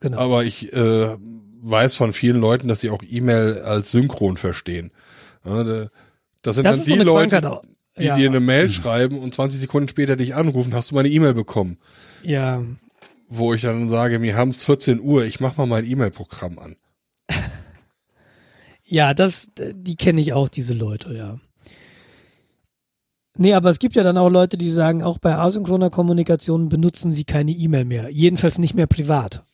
Genau. 0.00 0.18
Aber 0.18 0.44
ich 0.44 0.72
äh, 0.72 1.16
weiß 1.60 1.96
von 1.96 2.12
vielen 2.12 2.40
Leuten, 2.40 2.68
dass 2.68 2.80
sie 2.80 2.90
auch 2.90 3.02
E-Mail 3.08 3.60
als 3.60 3.90
synchron 3.90 4.36
verstehen. 4.36 4.90
Ja, 5.44 5.64
das 6.42 6.54
sind 6.56 6.64
das 6.64 6.76
dann 6.78 6.84
die 6.84 6.98
so 6.98 7.02
Leute, 7.02 7.40
Krankheit. 7.40 7.62
Die 7.98 8.06
ja, 8.06 8.16
dir 8.16 8.28
eine 8.28 8.40
Mail 8.40 8.70
schreiben 8.70 9.18
und 9.18 9.34
20 9.34 9.60
Sekunden 9.60 9.88
später 9.88 10.16
dich 10.16 10.34
anrufen, 10.34 10.74
hast 10.74 10.90
du 10.90 10.94
meine 10.94 11.08
E-Mail 11.08 11.34
bekommen. 11.34 11.78
ja, 12.22 12.62
Wo 13.28 13.54
ich 13.54 13.62
dann 13.62 13.88
sage, 13.88 14.18
mir 14.18 14.36
haben 14.36 14.50
es 14.50 14.64
14 14.64 15.00
Uhr, 15.00 15.24
ich 15.24 15.40
mach 15.40 15.56
mal 15.56 15.66
mein 15.66 15.84
E-Mail-Programm 15.84 16.58
an. 16.58 16.76
ja, 18.84 19.14
das, 19.14 19.48
die 19.74 19.96
kenne 19.96 20.20
ich 20.20 20.32
auch, 20.32 20.48
diese 20.48 20.74
Leute, 20.74 21.14
ja. 21.14 21.38
Nee, 23.40 23.54
aber 23.54 23.70
es 23.70 23.78
gibt 23.78 23.94
ja 23.94 24.02
dann 24.02 24.18
auch 24.18 24.30
Leute, 24.30 24.58
die 24.58 24.68
sagen, 24.68 25.04
auch 25.04 25.18
bei 25.18 25.36
asynchroner 25.36 25.90
Kommunikation 25.90 26.68
benutzen 26.68 27.12
sie 27.12 27.24
keine 27.24 27.52
E-Mail 27.52 27.84
mehr. 27.84 28.10
Jedenfalls 28.10 28.58
nicht 28.58 28.74
mehr 28.74 28.88
privat. 28.88 29.44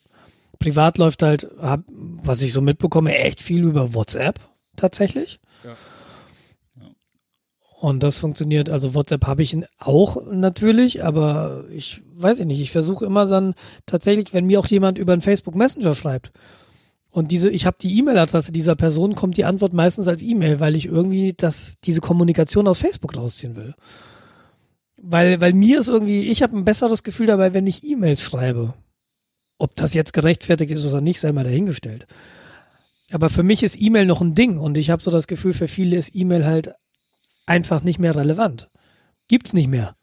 Privat 0.57 0.97
läuft 0.97 1.21
halt, 1.21 1.47
hab, 1.61 1.83
was 1.91 2.41
ich 2.41 2.51
so 2.51 2.61
mitbekomme, 2.61 3.15
echt 3.15 3.41
viel 3.41 3.63
über 3.63 3.93
WhatsApp 3.93 4.39
tatsächlich. 4.75 5.39
Ja. 5.63 5.75
Und 7.85 8.01
das 8.01 8.17
funktioniert, 8.17 8.71
also 8.71 8.95
WhatsApp 8.95 9.27
habe 9.27 9.43
ich 9.43 9.55
auch 9.77 10.17
natürlich, 10.31 11.03
aber 11.03 11.65
ich 11.69 12.01
weiß 12.15 12.39
ich 12.39 12.47
nicht, 12.47 12.59
ich 12.59 12.71
versuche 12.71 13.05
immer 13.05 13.27
dann 13.27 13.53
tatsächlich, 13.85 14.33
wenn 14.33 14.47
mir 14.47 14.59
auch 14.59 14.65
jemand 14.65 14.97
über 14.97 15.13
einen 15.13 15.21
Facebook 15.21 15.53
Messenger 15.53 15.93
schreibt 15.93 16.31
und 17.11 17.31
diese, 17.31 17.47
ich 17.51 17.67
habe 17.67 17.77
die 17.79 17.95
E-Mail-Adresse 17.99 18.51
dieser 18.51 18.75
Person, 18.75 19.13
kommt 19.13 19.37
die 19.37 19.45
Antwort 19.45 19.73
meistens 19.73 20.07
als 20.07 20.23
E-Mail, 20.23 20.59
weil 20.59 20.75
ich 20.75 20.87
irgendwie 20.87 21.35
das, 21.37 21.75
diese 21.83 22.01
Kommunikation 22.01 22.67
aus 22.67 22.79
Facebook 22.79 23.15
rausziehen 23.15 23.55
will. 23.55 23.75
Weil, 24.99 25.39
weil 25.39 25.53
mir 25.53 25.79
ist 25.79 25.87
irgendwie, 25.87 26.21
ich 26.29 26.41
habe 26.41 26.57
ein 26.57 26.65
besseres 26.65 27.03
Gefühl 27.03 27.27
dabei, 27.27 27.53
wenn 27.53 27.67
ich 27.67 27.83
E-Mails 27.83 28.19
schreibe. 28.19 28.73
Ob 29.59 29.75
das 29.75 29.93
jetzt 29.93 30.13
gerechtfertigt 30.13 30.71
ist 30.71 30.87
oder 30.87 31.01
nicht, 31.01 31.19
sei 31.19 31.31
mal 31.31 31.43
dahingestellt. 31.43 32.07
Aber 33.11 33.29
für 33.29 33.43
mich 33.43 33.61
ist 33.61 33.79
E-Mail 33.79 34.07
noch 34.07 34.21
ein 34.21 34.33
Ding 34.33 34.57
und 34.57 34.75
ich 34.75 34.89
habe 34.89 35.03
so 35.03 35.11
das 35.11 35.27
Gefühl, 35.27 35.53
für 35.53 35.67
viele 35.67 35.97
ist 35.97 36.15
E-Mail 36.15 36.45
halt 36.45 36.73
einfach 37.45 37.83
nicht 37.83 37.99
mehr 37.99 38.15
relevant. 38.15 38.69
Gibt's 39.27 39.53
nicht 39.53 39.67
mehr. 39.67 39.95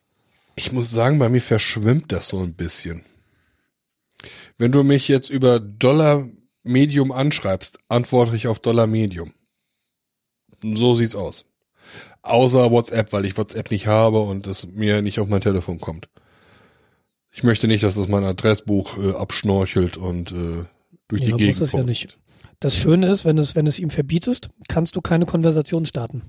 Ich 0.57 0.73
muss 0.73 0.91
sagen, 0.91 1.19
bei 1.19 1.29
mir 1.29 1.41
verschwimmt 1.41 2.13
das 2.13 2.29
so 2.29 2.41
ein 2.41 2.55
bisschen. 2.55 3.03
Wenn 4.59 4.73
du 4.73 4.83
mich 4.83 5.09
jetzt 5.09 5.31
über 5.31 5.61
Dollar 5.61 6.29
Medium 6.63 7.11
anschreibst, 7.13 7.79
antworte 7.89 8.37
ich 8.37 8.47
auf 8.47 8.61
Dollar 8.61 8.87
Medium. 8.87 9.33
So 10.63 10.95
sieht's 10.95 11.15
aus. 11.15 11.47
Außer 12.23 12.71
WhatsApp, 12.71 13.13
weil 13.13 13.25
ich 13.25 13.37
WhatsApp 13.37 13.71
nicht 13.71 13.87
habe 13.87 14.21
und 14.21 14.47
es 14.47 14.67
mir 14.67 15.03
nicht 15.03 15.19
auf 15.19 15.29
mein 15.29 15.41
Telefon 15.41 15.81
kommt. 15.81 16.09
Ich 17.33 17.43
möchte 17.43 17.67
nicht, 17.67 17.83
dass 17.83 17.97
das 17.97 18.09
mein 18.09 18.25
Adressbuch 18.25 18.99
äh, 18.99 19.13
abschnorchelt 19.13 19.97
und 19.97 20.33
äh, 20.33 20.65
durch 21.09 21.23
die 21.23 21.31
Ja, 21.31 21.37
Gegend 21.37 21.59
muss 21.59 21.69
es 21.69 21.73
ja 21.73 21.83
nicht. 21.83 22.19
Das 22.61 22.77
Schöne 22.77 23.11
ist, 23.11 23.25
wenn 23.25 23.39
es, 23.39 23.57
wenn 23.57 23.67
es 23.67 23.81
ihm 23.81 23.91
verbietest, 23.91 24.51
kannst 24.69 24.95
du 24.95 25.01
keine 25.01 25.27
Konversation 25.27 25.85
starten. 25.87 26.23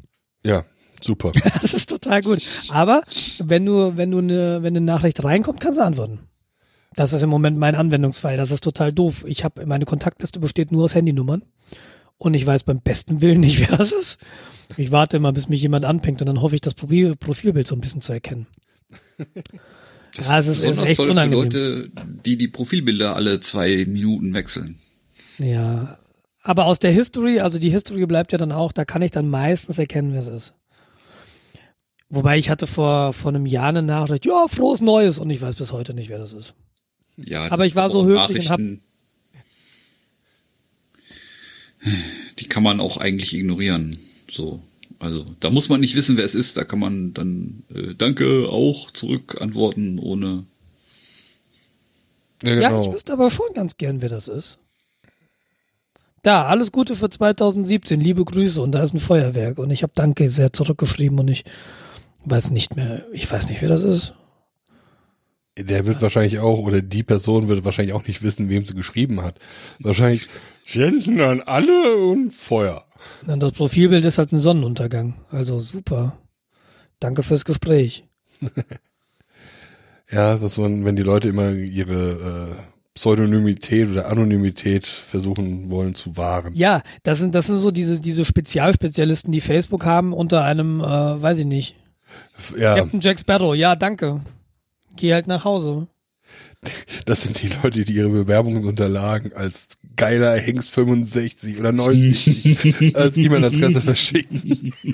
Ja, 0.44 0.66
super. 1.04 1.32
Das 1.62 1.74
ist 1.74 1.90
total 1.90 2.22
gut. 2.22 2.42
Aber 2.70 3.04
wenn 3.40 3.66
du, 3.66 3.98
wenn 3.98 4.12
du 4.12 4.20
eine, 4.20 4.64
wenn 4.64 4.76
eine 4.76 4.86
Nachricht 4.86 5.24
reinkommt, 5.24 5.60
kannst 5.60 5.80
du 5.80 5.84
antworten. 5.84 6.20
Das 6.96 7.12
ist 7.14 7.24
im 7.24 7.30
Moment 7.30 7.58
mein 7.58 7.76
Anwendungsfall. 7.76 8.38
Das 8.38 8.52
ist 8.52 8.64
total 8.64 8.94
doof. 8.94 9.24
Ich 9.28 9.44
habe 9.44 9.66
meine 9.66 9.86
Kontaktliste 9.86 10.40
besteht 10.40 10.72
nur 10.72 10.84
aus 10.84 10.94
Handynummern 10.96 11.44
und 12.18 12.36
ich 12.36 12.46
weiß 12.46 12.64
beim 12.64 12.82
besten 12.82 13.22
Willen 13.22 13.40
nicht, 13.40 13.60
wer 13.68 13.76
das 13.78 13.92
ist. 13.92 14.18
Ich 14.78 14.92
warte 14.92 15.18
immer, 15.18 15.34
bis 15.34 15.50
mich 15.50 15.62
jemand 15.62 15.86
anpingt 15.86 16.22
und 16.22 16.28
dann 16.28 16.42
hoffe 16.42 16.56
ich, 16.56 16.62
das 16.62 16.74
Profil, 16.76 17.16
Profilbild 17.16 17.68
so 17.68 17.76
ein 17.76 17.82
bisschen 17.82 18.02
zu 18.02 18.14
erkennen. 18.14 18.48
Das 20.16 20.28
Ja, 20.30 20.38
es 20.40 20.48
ist- 20.48 20.64
ist 20.64 20.78
echt 20.86 21.00
unangenehm. 21.00 21.52
für 21.52 21.58
Leute, 21.80 21.92
die 22.24 22.38
die 22.38 22.48
Profilbilder 22.48 23.16
alle 23.16 23.40
zwei 23.40 23.84
Minuten 23.88 24.36
wechseln. 24.36 24.78
Ja. 25.40 25.98
Aber 26.44 26.66
aus 26.66 26.78
der 26.78 26.92
History, 26.92 27.40
also 27.40 27.58
die 27.58 27.72
History 27.72 28.06
bleibt 28.06 28.32
ja 28.32 28.38
dann 28.38 28.52
auch, 28.52 28.72
da 28.74 28.86
kann 28.86 29.02
ich 29.02 29.10
dann 29.10 29.28
meistens 29.28 29.80
erkennen, 29.80 30.14
wer 30.14 30.20
es 30.20 30.28
ist. 30.28 30.54
Wobei 32.16 32.38
ich 32.38 32.50
hatte 32.52 32.68
vor, 32.68 33.12
vor 33.14 33.30
einem 33.30 33.46
Jahr 33.48 33.70
eine 33.70 33.82
Nachricht, 33.82 34.26
ja, 34.26 34.46
frohes 34.48 34.82
Neues 34.82 35.18
und 35.18 35.30
ich 35.32 35.42
weiß 35.42 35.56
bis 35.56 35.72
heute 35.72 35.94
nicht, 35.96 36.10
wer 36.10 36.20
das 36.20 36.32
ist. 36.34 36.54
Ja, 37.18 37.52
Aber 37.52 37.66
ich 37.66 37.76
war 37.76 37.90
so 37.90 38.06
höflich 38.06 38.50
und 38.52 38.52
hab- 38.52 38.60
Die 42.40 42.48
kann 42.48 42.64
man 42.64 42.80
auch 42.80 42.98
eigentlich 42.98 43.34
ignorieren. 43.34 43.98
So, 44.30 44.62
also 45.00 45.26
da 45.40 45.50
muss 45.50 45.70
man 45.70 45.82
nicht 45.82 45.96
wissen, 45.96 46.18
wer 46.18 46.26
es 46.26 46.36
ist. 46.36 46.56
Da 46.58 46.64
kann 46.64 46.80
man 46.80 47.14
dann 47.14 47.64
äh, 47.74 47.94
Danke 47.96 48.48
auch 48.50 48.92
zurück 48.92 49.38
antworten, 49.42 50.00
ohne. 50.00 50.46
Ja, 52.44 52.54
Ja, 52.56 52.70
genau. 52.70 52.88
ich 52.88 52.94
wüsste 52.94 53.14
aber 53.14 53.32
schon 53.32 53.54
ganz 53.54 53.78
gern, 53.78 54.02
wer 54.02 54.10
das 54.10 54.28
ist. 54.28 54.60
Da, 56.22 56.46
alles 56.46 56.72
Gute 56.72 56.96
für 56.96 57.10
2017, 57.10 58.00
liebe 58.00 58.24
Grüße 58.24 58.62
und 58.62 58.72
da 58.72 58.82
ist 58.84 58.94
ein 58.94 59.00
Feuerwerk 59.00 59.58
und 59.58 59.72
ich 59.72 59.84
habe 59.84 59.92
Danke 59.96 60.30
sehr 60.30 60.54
zurückgeschrieben 60.54 61.20
und 61.20 61.28
ich 61.28 61.44
weiß 62.26 62.52
nicht 62.52 62.76
mehr, 62.76 63.04
ich 63.12 63.30
weiß 63.30 63.50
nicht, 63.50 63.62
wer 63.62 63.70
das 63.70 63.84
ist. 63.84 64.14
Der 65.58 65.86
wird 65.86 66.02
wahrscheinlich 66.02 66.40
auch, 66.40 66.60
oder 66.60 66.82
die 66.82 67.04
Person 67.04 67.48
wird 67.48 67.64
wahrscheinlich 67.64 67.94
auch 67.94 68.08
nicht 68.08 68.24
wissen, 68.24 68.50
wem 68.50 68.66
sie 68.66 68.74
geschrieben 68.74 69.22
hat. 69.22 69.38
Wahrscheinlich 69.80 70.28
Senden 70.66 71.22
an 71.22 71.42
alle 71.42 71.98
und 71.98 72.34
Feuer. 72.34 72.86
Und 73.28 73.44
das 73.44 73.52
Profilbild 73.52 74.04
ist 74.06 74.18
halt 74.18 74.32
ein 74.32 74.40
Sonnenuntergang. 74.40 75.16
Also 75.30 75.60
super. 75.60 76.18
Danke 77.00 77.22
fürs 77.22 77.46
Gespräch. 77.46 78.06
Ja, 80.12 80.36
dass 80.36 80.60
man, 80.60 80.86
wenn 80.86 80.96
die 80.96 81.02
Leute 81.02 81.30
immer 81.30 81.50
ihre 81.50 82.52
äh, 82.52 82.56
Pseudonymität 82.94 83.90
oder 83.90 84.10
Anonymität 84.12 84.86
versuchen 84.86 85.72
wollen 85.72 85.96
zu 85.96 86.16
wahren. 86.18 86.54
Ja, 86.54 86.84
das 87.02 87.18
sind, 87.18 87.34
das 87.34 87.48
sind 87.48 87.58
so 87.58 87.72
diese, 87.72 88.00
diese 88.00 88.24
Spezialspezialisten, 88.24 89.32
die 89.32 89.42
Facebook 89.42 89.86
haben 89.86 90.14
unter 90.14 90.44
einem, 90.44 90.82
äh, 90.82 90.84
weiß 90.84 91.40
ich 91.40 91.46
nicht. 91.46 91.76
Ja, 92.58 92.76
Captain 92.76 93.00
Jack 93.02 93.20
Sparrow, 93.20 93.56
ja, 93.56 93.76
danke. 93.76 94.22
Geh 94.96 95.14
halt 95.14 95.28
nach 95.28 95.44
Hause. 95.46 95.88
das 97.06 97.24
sind 97.24 97.42
die 97.42 97.50
Leute, 97.62 97.84
die 97.86 97.94
ihre 97.94 98.10
Bewerbungsunterlagen 98.10 99.34
als 99.34 99.68
geiler 99.96 100.36
Hengst 100.38 100.72
65 100.72 101.60
oder 101.60 101.72
90 101.72 102.96
als 102.96 103.18
E-Mail-Adresse 103.18 103.82
verschicken. 103.82 104.74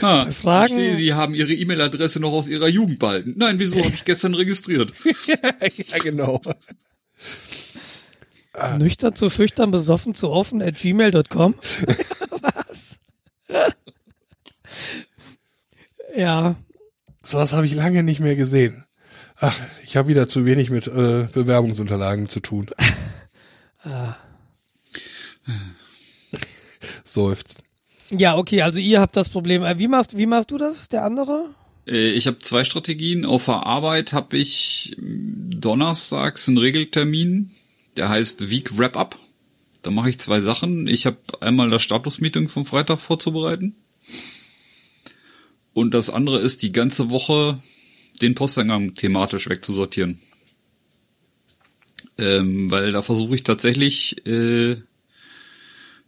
Ah, 0.00 0.26
Fragen- 0.30 0.66
Ich 0.68 0.74
sehe, 0.74 0.96
Sie 0.96 1.12
haben 1.14 1.34
Ihre 1.34 1.52
E-Mail-Adresse 1.52 2.20
noch 2.20 2.32
aus 2.32 2.46
Ihrer 2.46 2.68
Jugend 2.68 3.00
behalten. 3.00 3.34
Nein, 3.36 3.58
wieso 3.58 3.78
habe 3.84 3.92
ich 3.94 4.04
gestern 4.04 4.34
registriert? 4.34 4.92
ja, 5.90 5.98
genau. 5.98 6.40
Nüchtern 8.78 9.14
zu 9.16 9.28
schüchtern, 9.28 9.72
besoffen 9.72 10.14
zu 10.14 10.30
offen 10.30 10.62
at 10.62 10.76
gmail.com. 10.76 11.54
Ja. 16.16 16.56
Sowas 17.22 17.52
habe 17.52 17.66
ich 17.66 17.74
lange 17.74 18.02
nicht 18.02 18.20
mehr 18.20 18.36
gesehen. 18.36 18.84
Ach, 19.40 19.56
ich 19.84 19.96
habe 19.96 20.08
wieder 20.08 20.26
zu 20.28 20.44
wenig 20.46 20.70
mit 20.70 20.86
äh, 20.88 21.28
Bewerbungsunterlagen 21.32 22.28
zu 22.28 22.40
tun. 22.40 22.70
Ah. 23.84 24.16
Seufzt. 27.04 27.62
Ja, 28.10 28.36
okay, 28.36 28.62
also 28.62 28.80
ihr 28.80 29.00
habt 29.00 29.16
das 29.16 29.28
Problem. 29.28 29.62
Äh, 29.62 29.78
Wie 29.78 29.86
machst, 29.86 30.18
wie 30.18 30.26
machst 30.26 30.50
du 30.50 30.58
das, 30.58 30.88
der 30.88 31.04
andere? 31.04 31.54
Äh, 31.86 32.10
Ich 32.10 32.26
habe 32.26 32.38
zwei 32.38 32.64
Strategien. 32.64 33.24
Auf 33.24 33.44
der 33.44 33.66
Arbeit 33.66 34.12
habe 34.12 34.36
ich 34.36 34.96
donnerstags 34.98 36.48
einen 36.48 36.58
Regeltermin, 36.58 37.52
der 37.96 38.08
heißt 38.08 38.50
Week 38.50 38.76
Wrap 38.76 38.96
Up. 38.96 39.16
Da 39.82 39.90
mache 39.90 40.10
ich 40.10 40.18
zwei 40.18 40.40
Sachen. 40.40 40.86
Ich 40.86 41.06
habe 41.06 41.18
einmal 41.40 41.70
das 41.70 41.82
Statusmeeting 41.82 42.48
vom 42.48 42.64
Freitag 42.64 43.00
vorzubereiten. 43.00 43.76
Und 45.72 45.94
das 45.94 46.10
andere 46.10 46.38
ist, 46.38 46.62
die 46.62 46.72
ganze 46.72 47.10
Woche 47.10 47.60
den 48.20 48.34
Posteingang 48.34 48.94
thematisch 48.94 49.48
wegzusortieren. 49.48 50.18
Ähm, 52.18 52.68
weil 52.70 52.90
da 52.90 53.02
versuche 53.02 53.36
ich 53.36 53.44
tatsächlich 53.44 54.26
äh, 54.26 54.76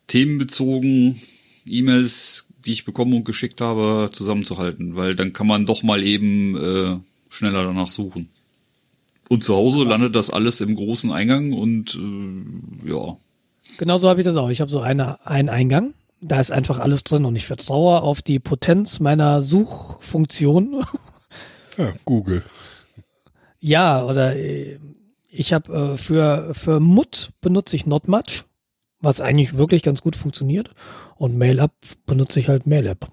themenbezogen 0.09 1.21
E-Mails, 1.67 2.49
die 2.65 2.73
ich 2.73 2.85
bekommen 2.85 3.15
und 3.15 3.25
geschickt 3.25 3.61
habe, 3.61 4.11
zusammenzuhalten, 4.13 4.97
weil 4.97 5.15
dann 5.15 5.33
kann 5.33 5.47
man 5.47 5.67
doch 5.67 5.85
mal 5.85 6.03
eben 6.03 6.57
äh, 6.57 6.99
schneller 7.29 7.65
danach 7.65 7.91
suchen. 7.91 8.29
Und 9.29 9.45
zu 9.45 9.55
Hause 9.55 9.85
landet 9.85 10.17
das 10.17 10.31
alles 10.31 10.61
im 10.61 10.75
großen 10.75 11.13
Eingang 11.13 11.53
und 11.53 11.95
äh, 11.95 12.91
ja, 12.91 13.17
Genauso 13.81 14.11
habe 14.11 14.21
ich 14.21 14.27
das 14.27 14.37
auch. 14.37 14.51
Ich 14.51 14.61
habe 14.61 14.71
so 14.71 14.81
eine, 14.81 15.27
einen 15.27 15.49
Eingang. 15.49 15.95
Da 16.21 16.39
ist 16.39 16.53
einfach 16.53 16.79
alles 16.81 17.03
drin 17.03 17.25
und 17.25 17.35
ich 17.35 17.47
vertraue 17.47 18.03
auf 18.03 18.21
die 18.21 18.39
Potenz 18.39 19.01
meiner 19.01 19.41
Suchfunktion. 19.41 20.85
Ja, 21.79 21.95
Google. 22.05 22.43
ja, 23.61 24.05
oder 24.05 24.37
äh, 24.37 24.79
ich 25.31 25.55
habe 25.55 25.95
äh, 25.95 25.97
für, 25.97 26.53
für 26.53 26.79
Mut 26.79 27.31
benutze 27.41 27.75
ich 27.75 27.87
Not 27.87 28.07
Much, 28.07 28.45
was 29.01 29.23
eigentlich 29.23 29.57
wirklich 29.57 29.83
ganz 29.83 30.03
gut 30.03 30.15
funktioniert. 30.15 30.73
Und 31.17 31.39
MailUp 31.39 31.73
benutze 32.05 32.39
ich 32.39 32.49
halt 32.51 32.67
MailUp. 32.67 33.07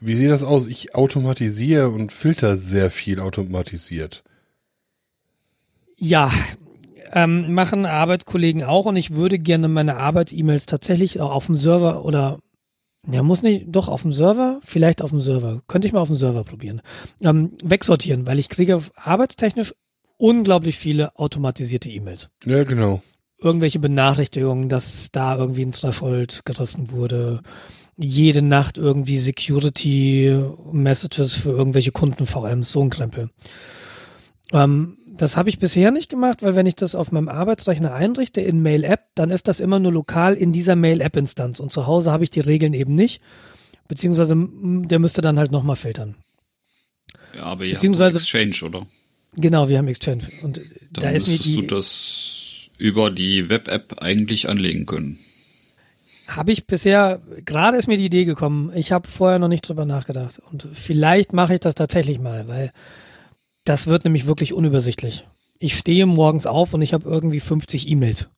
Wie 0.00 0.16
sieht 0.16 0.28
das 0.28 0.42
aus? 0.44 0.66
Ich 0.66 0.94
automatisiere 0.94 1.88
und 1.88 2.12
filter 2.12 2.58
sehr 2.58 2.90
viel 2.90 3.20
automatisiert. 3.20 4.22
Ja, 5.96 6.30
ähm, 7.12 7.54
machen 7.54 7.86
Arbeitskollegen 7.86 8.64
auch 8.64 8.86
und 8.86 8.96
ich 8.96 9.14
würde 9.14 9.38
gerne 9.38 9.68
meine 9.68 9.96
Arbeits-E-Mails 9.96 10.66
tatsächlich 10.66 11.20
auch 11.20 11.30
auf 11.30 11.46
dem 11.46 11.54
Server 11.54 12.04
oder 12.04 12.40
ja, 13.08 13.22
muss 13.22 13.42
nicht, 13.42 13.66
doch 13.68 13.86
auf 13.88 14.02
dem 14.02 14.12
Server, 14.12 14.60
vielleicht 14.64 15.00
auf 15.00 15.10
dem 15.10 15.20
Server. 15.20 15.62
Könnte 15.68 15.86
ich 15.86 15.92
mal 15.92 16.00
auf 16.00 16.08
dem 16.08 16.16
Server 16.16 16.42
probieren. 16.42 16.82
Ähm, 17.20 17.52
wegsortieren, 17.62 18.26
weil 18.26 18.40
ich 18.40 18.48
kriege 18.48 18.82
arbeitstechnisch 18.96 19.74
unglaublich 20.18 20.76
viele 20.76 21.16
automatisierte 21.16 21.88
E-Mails. 21.88 22.30
Ja, 22.44 22.64
genau. 22.64 23.00
Irgendwelche 23.38 23.78
Benachrichtigungen, 23.78 24.68
dass 24.68 25.12
da 25.12 25.36
irgendwie 25.36 25.62
ein 25.62 25.70
Threshold 25.72 26.42
gerissen 26.44 26.90
wurde. 26.90 27.42
Jede 27.96 28.42
Nacht 28.42 28.76
irgendwie 28.76 29.18
Security-Messages 29.18 31.34
für 31.34 31.50
irgendwelche 31.50 31.92
Kunden-VMs, 31.92 32.72
so 32.72 32.82
ein 32.82 32.90
Krempel. 32.90 33.30
Ähm, 34.52 34.98
das 35.18 35.36
habe 35.36 35.48
ich 35.48 35.58
bisher 35.58 35.90
nicht 35.90 36.08
gemacht, 36.08 36.42
weil 36.42 36.54
wenn 36.56 36.66
ich 36.66 36.76
das 36.76 36.94
auf 36.94 37.12
meinem 37.12 37.28
Arbeitsrechner 37.28 37.92
einrichte 37.94 38.40
in 38.40 38.62
Mail-App, 38.62 39.04
dann 39.14 39.30
ist 39.30 39.48
das 39.48 39.60
immer 39.60 39.78
nur 39.78 39.92
lokal 39.92 40.34
in 40.34 40.52
dieser 40.52 40.76
Mail-App-Instanz 40.76 41.60
und 41.60 41.72
zu 41.72 41.86
Hause 41.86 42.12
habe 42.12 42.24
ich 42.24 42.30
die 42.30 42.40
Regeln 42.40 42.72
eben 42.74 42.94
nicht, 42.94 43.20
beziehungsweise 43.88 44.34
der 44.36 44.98
müsste 44.98 45.22
dann 45.22 45.38
halt 45.38 45.52
nochmal 45.52 45.76
filtern. 45.76 46.16
ja 47.34 47.42
aber 47.44 47.64
ihr 47.64 47.74
Beziehungsweise- 47.74 48.18
habt 48.18 48.34
Exchange, 48.34 48.68
oder? 48.70 48.86
Genau, 49.38 49.68
wir 49.68 49.78
haben 49.78 49.88
Exchange 49.88 50.22
und 50.42 50.56
Dann 50.56 50.64
da 50.92 51.10
ist 51.10 51.26
mir 51.26 51.32
müsstest 51.34 51.56
du 51.56 51.60
die, 51.62 51.66
das 51.66 52.68
über 52.78 53.10
die 53.10 53.48
Web-App 53.50 54.02
eigentlich 54.02 54.48
anlegen 54.48 54.86
können. 54.86 55.18
habe 56.28 56.52
ich 56.52 56.66
bisher, 56.66 57.20
gerade 57.44 57.76
ist 57.76 57.86
mir 57.86 57.98
die 57.98 58.06
Idee 58.06 58.24
gekommen, 58.24 58.72
ich 58.74 58.92
habe 58.92 59.08
vorher 59.08 59.38
noch 59.38 59.48
nicht 59.48 59.68
drüber 59.68 59.84
nachgedacht 59.84 60.40
und 60.50 60.66
vielleicht 60.72 61.32
mache 61.32 61.54
ich 61.54 61.60
das 61.60 61.74
tatsächlich 61.74 62.18
mal, 62.18 62.48
weil 62.48 62.70
das 63.66 63.86
wird 63.86 64.04
nämlich 64.04 64.26
wirklich 64.26 64.52
unübersichtlich. 64.52 65.26
Ich 65.58 65.76
stehe 65.76 66.06
morgens 66.06 66.46
auf 66.46 66.72
und 66.74 66.82
ich 66.82 66.92
habe 66.92 67.08
irgendwie 67.08 67.40
50 67.40 67.88
E-Mails 67.88 68.30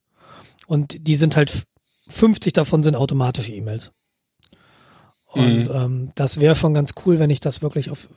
und 0.67 1.07
die 1.07 1.15
sind 1.15 1.35
halt 1.35 1.63
50 2.09 2.53
davon 2.53 2.83
sind 2.83 2.95
automatische 2.95 3.53
E-Mails. 3.53 3.91
Und 5.27 5.69
ähm, 5.69 6.11
das 6.15 6.39
wäre 6.39 6.55
schon 6.55 6.73
ganz 6.73 6.91
cool, 7.05 7.19
wenn 7.19 7.29
ich 7.29 7.39
das 7.39 7.61
wirklich 7.61 7.89
auf 7.91 8.09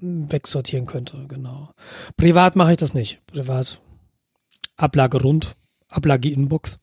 wegsortieren 0.00 0.86
könnte, 0.86 1.26
genau. 1.28 1.72
Privat 2.16 2.54
mache 2.54 2.72
ich 2.72 2.76
das 2.76 2.94
nicht. 2.94 3.20
Privat 3.26 3.80
Ablage 4.76 5.20
rund, 5.20 5.56
Ablage 5.88 6.30
Inbox. 6.30 6.78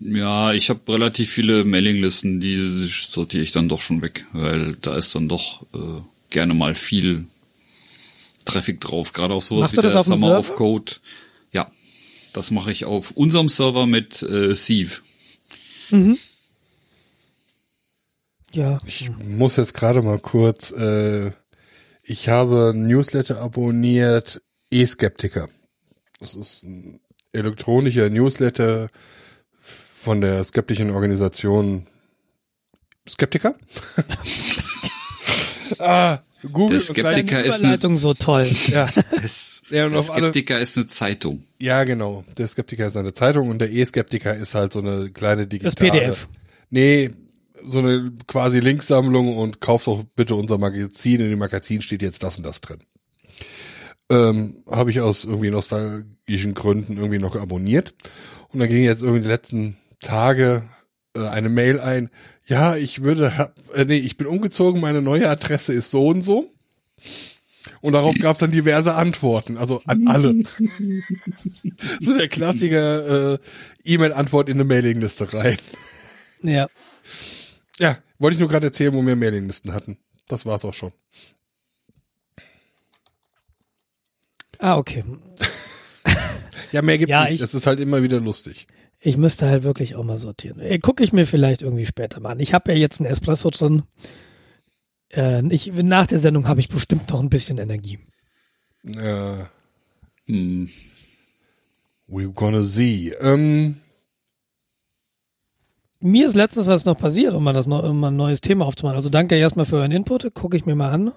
Ja, 0.00 0.52
ich 0.52 0.70
habe 0.70 0.80
relativ 0.92 1.30
viele 1.30 1.64
Mailinglisten, 1.64 2.40
die 2.40 2.56
sortiere 2.86 3.42
ich 3.42 3.52
dann 3.52 3.68
doch 3.68 3.80
schon 3.80 4.00
weg, 4.00 4.26
weil 4.32 4.76
da 4.80 4.96
ist 4.96 5.14
dann 5.14 5.28
doch 5.28 5.62
äh, 5.74 6.00
gerne 6.30 6.54
mal 6.54 6.74
viel 6.74 7.26
Traffic 8.48 8.80
drauf. 8.80 9.12
Gerade 9.12 9.34
auch 9.34 9.42
sowas 9.42 9.72
Machst 9.72 9.76
wie 9.78 9.92
der 9.92 10.02
Summer 10.02 10.38
of? 10.38 10.54
Code. 10.54 10.92
Ja, 11.52 11.70
das 12.32 12.50
mache 12.50 12.72
ich 12.72 12.84
auf 12.84 13.12
unserem 13.12 13.48
Server 13.48 13.86
mit 13.86 14.22
äh, 14.22 14.54
Sieve. 14.54 14.96
Ja. 18.52 18.78
Ich 18.86 19.10
muss 19.10 19.56
jetzt 19.56 19.74
gerade 19.74 20.02
mal 20.02 20.18
kurz, 20.18 20.70
äh, 20.72 21.32
ich 22.02 22.28
habe 22.28 22.72
ein 22.74 22.86
Newsletter 22.86 23.40
abonniert, 23.40 24.40
E-Skeptiker. 24.70 25.48
Das 26.20 26.34
ist 26.34 26.64
ein 26.64 27.00
elektronischer 27.32 28.10
Newsletter 28.10 28.88
von 29.60 30.20
der 30.20 30.42
skeptischen 30.44 30.90
Organisation 30.90 31.86
Skeptiker. 33.08 33.54
ah, 35.78 36.18
Google. 36.52 36.76
Der 36.76 36.80
Skeptiker 36.80 37.44
ist 37.44 37.54
eine, 37.64 37.74
Überleitung 37.74 37.96
so 37.96 38.14
toll. 38.14 38.46
Ja, 38.68 38.88
das, 39.20 39.62
Ja, 39.70 39.86
und 39.86 39.92
der 39.92 39.98
auf 40.00 40.10
alle- 40.10 40.26
Skeptiker 40.28 40.60
ist 40.60 40.76
eine 40.76 40.86
Zeitung. 40.86 41.44
ja, 41.60 41.84
genau. 41.84 42.24
Der 42.36 42.46
Skeptiker 42.46 42.86
ist 42.86 42.96
eine 42.96 43.12
Zeitung 43.14 43.48
und 43.48 43.58
der 43.60 43.70
E-Skeptiker 43.72 44.34
ist 44.36 44.54
halt 44.54 44.72
so 44.72 44.78
eine 44.80 45.10
kleine 45.10 45.46
digitale. 45.46 45.74
Das 45.90 46.00
PDF. 46.00 46.28
Nee, 46.70 47.10
so 47.64 47.80
eine 47.80 48.12
quasi 48.26 48.60
Linksammlung 48.60 49.36
und 49.36 49.60
kauft 49.60 49.88
doch 49.88 50.04
bitte 50.14 50.34
unser 50.36 50.58
Magazin. 50.58 51.20
In 51.20 51.30
dem 51.30 51.38
Magazin 51.40 51.80
steht 51.80 52.02
jetzt 52.02 52.22
das 52.22 52.36
und 52.36 52.46
das 52.46 52.60
drin. 52.60 52.78
Ähm, 54.10 54.62
Habe 54.70 54.90
ich 54.90 55.00
aus 55.00 55.24
irgendwie 55.24 55.50
nostalgischen 55.50 56.54
Gründen 56.54 56.96
irgendwie 56.96 57.18
noch 57.18 57.36
abonniert. 57.36 57.94
Und 58.50 58.60
dann 58.60 58.68
ging 58.68 58.82
jetzt 58.84 59.02
irgendwie 59.02 59.22
die 59.22 59.28
letzten 59.28 59.76
Tage 60.00 60.62
äh, 61.14 61.26
eine 61.26 61.48
Mail 61.48 61.80
ein. 61.80 62.10
Ja, 62.48 62.76
ich 62.76 63.02
würde, 63.02 63.50
äh, 63.74 63.84
nee, 63.84 63.98
ich 63.98 64.16
bin 64.16 64.26
umgezogen, 64.26 64.80
meine 64.80 65.02
neue 65.02 65.28
Adresse 65.28 65.72
ist 65.74 65.90
so 65.90 66.08
und 66.08 66.22
so. 66.22 66.50
Und 67.82 67.92
darauf 67.92 68.14
gab 68.18 68.34
es 68.34 68.40
dann 68.40 68.50
diverse 68.50 68.94
Antworten, 68.94 69.58
also 69.58 69.82
an 69.86 70.08
alle. 70.08 70.28
so 72.00 72.16
der 72.16 72.28
Klassiker 72.28 73.34
äh, 73.34 73.38
E-Mail-Antwort 73.84 74.48
in 74.48 74.56
eine 74.56 74.64
Mailingliste 74.64 75.32
rein. 75.34 75.58
Ja. 76.42 76.68
Ja, 77.78 77.98
wollte 78.18 78.34
ich 78.36 78.40
nur 78.40 78.48
gerade 78.48 78.66
erzählen, 78.66 78.94
wo 78.94 79.02
wir 79.06 79.14
Mailinglisten 79.16 79.72
hatten. 79.74 79.98
Das 80.26 80.46
war's 80.46 80.64
auch 80.64 80.74
schon. 80.74 80.92
Ah, 84.58 84.76
okay. 84.76 85.04
Ja, 86.72 86.82
mehr 86.82 86.98
gibt 86.98 87.10
Ja, 87.10 87.24
nicht. 87.24 87.34
ich- 87.34 87.40
Es 87.40 87.54
ist 87.54 87.66
halt 87.66 87.80
immer 87.80 88.02
wieder 88.02 88.20
lustig. 88.20 88.66
Ich 89.00 89.16
müsste 89.16 89.46
halt 89.48 89.62
wirklich 89.62 89.94
auch 89.94 90.04
mal 90.04 90.16
sortieren. 90.18 90.58
Äh, 90.60 90.78
Gucke 90.78 91.04
ich 91.04 91.12
mir 91.12 91.26
vielleicht 91.26 91.62
irgendwie 91.62 91.86
später 91.86 92.20
mal 92.20 92.30
an. 92.32 92.40
Ich 92.40 92.52
habe 92.54 92.72
ja 92.72 92.78
jetzt 92.78 93.00
einen 93.00 93.10
Espresso 93.10 93.50
drin. 93.50 93.84
Äh, 95.12 95.46
ich, 95.52 95.72
nach 95.72 96.06
der 96.06 96.18
Sendung 96.18 96.48
habe 96.48 96.60
ich 96.60 96.68
bestimmt 96.68 97.08
noch 97.10 97.20
ein 97.20 97.30
bisschen 97.30 97.58
Energie. 97.58 97.98
Äh, 98.84 99.44
Hm. 100.26 100.68
we're 102.08 102.32
gonna 102.32 102.62
see. 102.62 103.12
Ähm, 103.20 103.76
Mir 106.00 106.26
ist 106.26 106.34
letztens 106.34 106.66
was 106.66 106.84
noch 106.84 106.98
passiert, 106.98 107.32
um 107.34 107.42
mal 107.42 107.52
das 107.54 107.66
noch, 107.66 107.82
um 107.82 107.98
mal 108.00 108.08
ein 108.10 108.16
neues 108.16 108.40
Thema 108.42 108.66
aufzumachen. 108.66 108.96
Also 108.96 109.08
danke 109.08 109.36
erstmal 109.36 109.64
für 109.66 109.76
euren 109.76 109.90
Input, 109.92 110.34
gucke 110.34 110.56
ich 110.56 110.66
mir 110.66 110.74
mal 110.74 110.90
an. 110.90 111.12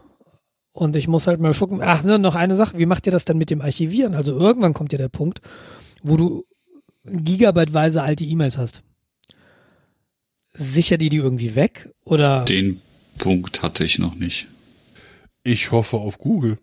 Und 0.72 0.96
ich 0.96 1.08
muss 1.10 1.28
halt 1.28 1.42
mal 1.42 1.54
gucken. 1.54 1.82
Ach, 1.84 2.04
nur 2.04 2.18
noch 2.20 2.36
eine 2.36 2.56
Sache. 2.56 2.78
Wie 2.78 2.86
macht 2.86 3.06
ihr 3.06 3.12
das 3.12 3.26
denn 3.26 3.38
mit 3.38 3.50
dem 3.50 3.62
Archivieren? 3.62 4.16
Also 4.16 4.32
irgendwann 4.32 4.74
kommt 4.74 4.94
ja 4.94 4.98
der 4.98 5.10
Punkt, 5.10 5.42
wo 6.04 6.16
du 6.16 6.46
gigabyteweise 7.04 8.02
alte 8.02 8.24
E-Mails 8.24 8.58
hast. 8.58 8.84
Sicher 10.54 10.98
die 10.98 11.10
die 11.10 11.18
irgendwie 11.18 11.56
weg? 11.56 11.90
Oder? 12.04 12.44
Den 12.44 12.82
Punkt 13.18 13.64
hatte 13.64 13.84
ich 13.84 14.00
noch 14.00 14.16
nicht. 14.16 14.48
ich 15.44 15.72
hoffe 15.72 15.98
auf 15.98 16.18
Google. 16.18 16.58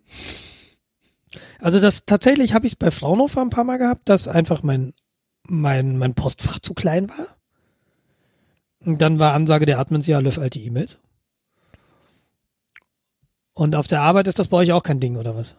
Also 1.58 1.80
das 1.80 2.06
tatsächlich 2.06 2.52
habe 2.54 2.66
ich 2.66 2.74
es 2.74 2.76
bei 2.76 2.90
Fraunhofer 2.90 3.40
ein 3.42 3.50
paar 3.50 3.64
Mal 3.64 3.78
gehabt, 3.78 4.08
dass 4.08 4.28
einfach 4.28 4.62
mein 4.62 4.94
mein 5.44 5.96
mein 5.96 6.14
Postfach 6.14 6.60
zu 6.60 6.74
klein 6.74 7.08
war. 7.08 7.26
Und 8.80 9.02
dann 9.02 9.18
war 9.18 9.34
Ansage 9.34 9.66
der 9.66 9.78
Admins 9.78 10.06
ja 10.06 10.20
lösch 10.20 10.38
alte 10.38 10.58
E-Mails. 10.58 10.98
Und 13.54 13.74
auf 13.74 13.88
der 13.88 14.02
Arbeit 14.02 14.28
ist 14.28 14.38
das 14.38 14.48
bei 14.48 14.58
euch 14.58 14.72
auch 14.72 14.84
kein 14.84 15.00
Ding, 15.00 15.16
oder 15.16 15.34
was? 15.34 15.56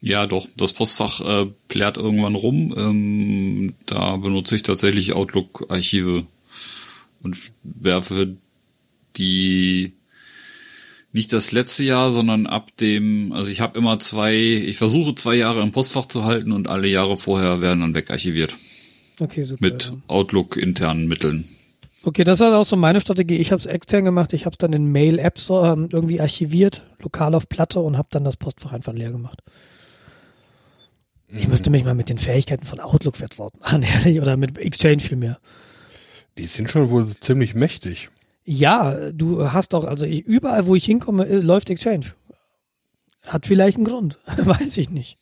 Ja, 0.00 0.26
doch. 0.26 0.46
Das 0.56 0.72
Postfach 0.72 1.20
äh, 1.20 1.46
plärt 1.66 1.96
irgendwann 1.96 2.34
rum. 2.34 2.74
Ähm, 2.76 3.74
da 3.86 4.16
benutze 4.16 4.54
ich 4.54 4.62
tatsächlich 4.62 5.12
Outlook-Archive 5.12 6.24
und 7.22 7.38
werfe 7.64 8.36
die 9.16 9.92
nicht 11.12 11.32
das 11.32 11.52
letzte 11.52 11.84
Jahr, 11.84 12.10
sondern 12.10 12.46
ab 12.46 12.76
dem, 12.76 13.32
also 13.32 13.50
ich 13.50 13.60
habe 13.60 13.78
immer 13.78 13.98
zwei, 13.98 14.36
ich 14.36 14.76
versuche 14.76 15.14
zwei 15.14 15.34
Jahre 15.34 15.62
im 15.62 15.72
Postfach 15.72 16.06
zu 16.06 16.24
halten 16.24 16.52
und 16.52 16.68
alle 16.68 16.86
Jahre 16.86 17.16
vorher 17.16 17.60
werden 17.60 17.80
dann 17.80 17.94
wegarchiviert. 17.94 18.54
Okay, 19.18 19.42
super. 19.42 19.64
Mit 19.64 19.92
Outlook 20.06 20.56
internen 20.56 21.08
Mitteln. 21.08 21.48
Okay, 22.04 22.22
das 22.22 22.38
war 22.38 22.56
auch 22.56 22.64
so 22.64 22.76
meine 22.76 23.00
Strategie. 23.00 23.38
Ich 23.38 23.50
habe 23.50 23.58
es 23.58 23.66
extern 23.66 24.04
gemacht. 24.04 24.32
Ich 24.32 24.44
habe 24.44 24.54
es 24.54 24.58
dann 24.58 24.72
in 24.72 24.92
Mail-Apps 24.92 25.50
ähm, 25.50 25.88
irgendwie 25.92 26.20
archiviert, 26.20 26.82
lokal 27.00 27.34
auf 27.34 27.48
Platte 27.48 27.80
und 27.80 27.98
habe 27.98 28.08
dann 28.12 28.24
das 28.24 28.36
Postfach 28.36 28.72
einfach 28.72 28.92
leer 28.92 29.10
gemacht. 29.10 29.42
Ich 31.30 31.46
müsste 31.48 31.70
mich 31.70 31.84
mal 31.84 31.94
mit 31.94 32.08
den 32.08 32.18
Fähigkeiten 32.18 32.64
von 32.64 32.80
Outlook 32.80 33.16
vertraut 33.16 33.58
machen, 33.60 33.82
ehrlich, 33.94 34.20
oder 34.20 34.36
mit 34.36 34.56
Exchange 34.58 35.00
vielmehr. 35.00 35.38
Die 36.38 36.44
sind 36.46 36.70
schon 36.70 36.90
wohl 36.90 37.06
ziemlich 37.06 37.54
mächtig. 37.54 38.08
Ja, 38.44 39.10
du 39.10 39.52
hast 39.52 39.74
doch, 39.74 39.84
also 39.84 40.04
ich, 40.06 40.24
überall, 40.24 40.66
wo 40.66 40.74
ich 40.74 40.84
hinkomme, 40.84 41.26
äh, 41.26 41.36
läuft 41.40 41.68
Exchange. 41.68 42.06
Hat 43.26 43.46
vielleicht 43.46 43.76
einen 43.76 43.84
Grund, 43.84 44.18
weiß 44.36 44.76
ich 44.78 44.88
nicht. 44.88 45.18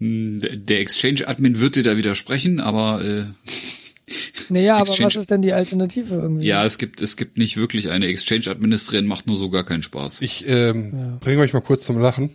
Hm, 0.00 0.40
Der 0.66 0.80
Exchange-Admin 0.80 1.60
wird 1.60 1.76
dir 1.76 1.82
da 1.82 1.96
widersprechen, 1.96 2.60
aber 2.60 3.04
äh, 3.04 3.24
Naja, 4.48 4.76
aber 4.78 4.88
Exchange- 4.88 5.06
was 5.06 5.16
ist 5.16 5.30
denn 5.30 5.42
die 5.42 5.52
Alternative 5.52 6.14
irgendwie? 6.14 6.46
ja, 6.46 6.64
es 6.64 6.78
gibt 6.78 7.00
es 7.00 7.16
gibt 7.16 7.38
nicht 7.38 7.56
wirklich 7.56 7.90
eine 7.90 8.06
Exchange 8.06 8.48
administrieren, 8.48 9.06
macht 9.06 9.26
nur 9.26 9.36
so 9.36 9.50
gar 9.50 9.64
keinen 9.64 9.82
Spaß. 9.82 10.20
Ich 10.22 10.46
ähm, 10.48 10.92
Ja. 10.94 11.16
bringe 11.20 11.40
euch 11.42 11.52
mal 11.52 11.60
kurz 11.60 11.84
zum 11.84 11.98
Lachen. 11.98 12.30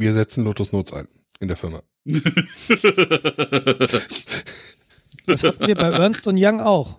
Wir 0.00 0.14
setzen 0.14 0.44
Lotus 0.44 0.72
Notes 0.72 0.94
ein 0.94 1.08
in 1.40 1.48
der 1.48 1.58
Firma. 1.58 1.82
Das 5.26 5.44
hatten 5.44 5.66
wir 5.66 5.74
bei 5.74 5.90
Ernst 5.90 6.26
und 6.26 6.38
Young 6.38 6.60
auch. 6.62 6.98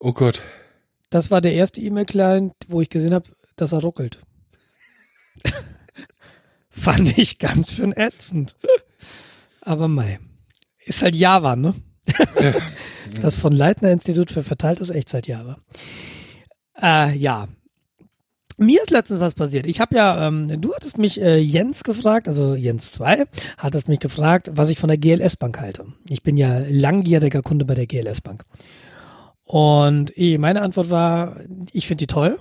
Oh 0.00 0.12
Gott. 0.12 0.42
Das 1.08 1.30
war 1.30 1.40
der 1.40 1.54
erste 1.54 1.80
E-Mail-Client, 1.80 2.52
wo 2.66 2.80
ich 2.80 2.90
gesehen 2.90 3.14
habe, 3.14 3.30
dass 3.54 3.70
er 3.70 3.78
ruckelt. 3.78 4.18
Fand 6.68 7.16
ich 7.16 7.38
ganz 7.38 7.76
schön 7.76 7.96
ätzend. 7.96 8.56
Aber 9.60 9.86
mei. 9.86 10.18
Ist 10.80 11.02
halt 11.02 11.14
Java, 11.14 11.54
ne? 11.54 11.74
das 13.22 13.36
von 13.36 13.52
Leitner 13.52 13.92
Institut 13.92 14.32
für 14.32 14.42
verteiltes 14.42 14.90
Echtzeit 14.90 15.28
Java. 15.28 15.58
Äh, 16.82 17.16
ja. 17.16 17.46
Mir 18.58 18.80
ist 18.82 18.90
letztens 18.90 19.20
was 19.20 19.34
passiert. 19.34 19.66
Ich 19.66 19.80
habe 19.80 19.96
ja, 19.96 20.26
ähm, 20.26 20.60
du 20.62 20.74
hattest 20.74 20.96
mich 20.96 21.20
äh, 21.20 21.36
Jens 21.36 21.84
gefragt, 21.84 22.26
also 22.26 22.54
Jens 22.54 22.90
2, 22.92 23.24
hattest 23.58 23.88
mich 23.88 24.00
gefragt, 24.00 24.50
was 24.54 24.70
ich 24.70 24.78
von 24.78 24.88
der 24.88 24.96
GLS 24.96 25.36
Bank 25.36 25.60
halte. 25.60 25.84
Ich 26.08 26.22
bin 26.22 26.38
ja 26.38 26.62
langjähriger 26.66 27.42
Kunde 27.42 27.66
bei 27.66 27.74
der 27.74 27.86
GLS 27.86 28.22
Bank. 28.22 28.44
Und 29.44 30.16
eh, 30.16 30.38
meine 30.38 30.62
Antwort 30.62 30.90
war, 30.90 31.38
ich 31.72 31.86
finde 31.86 32.02
die 32.02 32.06
toll, 32.06 32.38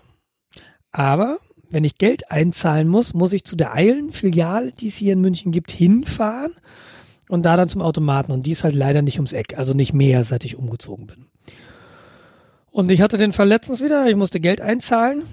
aber 0.92 1.38
wenn 1.70 1.84
ich 1.84 1.98
Geld 1.98 2.32
einzahlen 2.32 2.88
muss, 2.88 3.14
muss 3.14 3.34
ich 3.34 3.44
zu 3.44 3.58
der 3.58 3.74
Eilen-Filiale, 3.74 4.72
die 4.72 4.88
es 4.88 4.96
hier 4.96 5.12
in 5.12 5.20
München 5.20 5.52
gibt, 5.52 5.72
hinfahren 5.72 6.54
und 7.28 7.46
da 7.46 7.58
dann 7.58 7.68
zum 7.68 7.82
Automaten. 7.82 8.32
Und 8.32 8.46
die 8.46 8.52
ist 8.52 8.64
halt 8.64 8.76
leider 8.76 9.02
nicht 9.02 9.18
ums 9.18 9.34
Eck, 9.34 9.58
also 9.58 9.74
nicht 9.74 9.94
mehr, 9.94 10.24
seit 10.24 10.46
ich 10.46 10.58
umgezogen 10.58 11.08
bin. 11.08 11.26
Und 12.72 12.92
ich 12.92 13.02
hatte 13.02 13.18
den 13.18 13.34
Fall 13.34 13.50
letztens 13.50 13.84
wieder, 13.84 14.08
ich 14.08 14.16
musste 14.16 14.40
Geld 14.40 14.62
einzahlen 14.62 15.24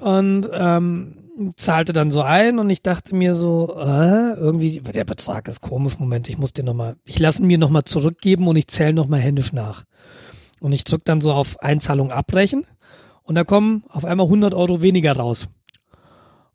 und 0.00 0.48
ähm, 0.52 1.16
zahlte 1.56 1.92
dann 1.92 2.10
so 2.10 2.22
ein 2.22 2.58
und 2.58 2.70
ich 2.70 2.82
dachte 2.82 3.14
mir 3.14 3.34
so, 3.34 3.74
äh, 3.78 4.34
irgendwie, 4.34 4.80
der 4.80 5.04
Betrag 5.04 5.48
ist 5.48 5.60
komisch, 5.60 5.98
Moment, 5.98 6.28
ich 6.28 6.38
muss 6.38 6.52
den 6.52 6.66
nochmal, 6.66 6.96
ich 7.04 7.18
lasse 7.18 7.42
ihn 7.42 7.46
mir 7.46 7.58
nochmal 7.58 7.84
zurückgeben 7.84 8.48
und 8.48 8.56
ich 8.56 8.68
zähle 8.68 8.92
nochmal 8.92 9.20
händisch 9.20 9.52
nach. 9.52 9.84
Und 10.60 10.72
ich 10.72 10.84
drück 10.84 11.04
dann 11.04 11.20
so 11.20 11.32
auf 11.32 11.60
Einzahlung 11.60 12.12
abbrechen 12.12 12.66
und 13.22 13.34
da 13.34 13.44
kommen 13.44 13.84
auf 13.88 14.04
einmal 14.04 14.26
100 14.26 14.54
Euro 14.54 14.82
weniger 14.82 15.16
raus. 15.16 15.48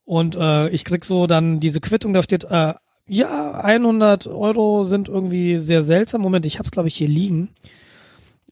Und 0.05 0.35
äh, 0.35 0.69
ich 0.69 0.85
krieg 0.85 1.03
so 1.03 1.27
dann 1.27 1.59
diese 1.59 1.81
Quittung, 1.81 2.13
da 2.13 2.23
steht, 2.23 2.45
äh, 2.45 2.73
ja, 3.09 3.61
100 3.61 4.27
Euro 4.27 4.83
sind 4.83 5.07
irgendwie 5.07 5.57
sehr 5.57 5.81
seltsam. 5.81 6.21
Moment, 6.21 6.45
ich 6.45 6.59
hab's 6.59 6.71
glaube 6.71 6.87
ich 6.87 6.95
hier 6.95 7.07
liegen. 7.07 7.49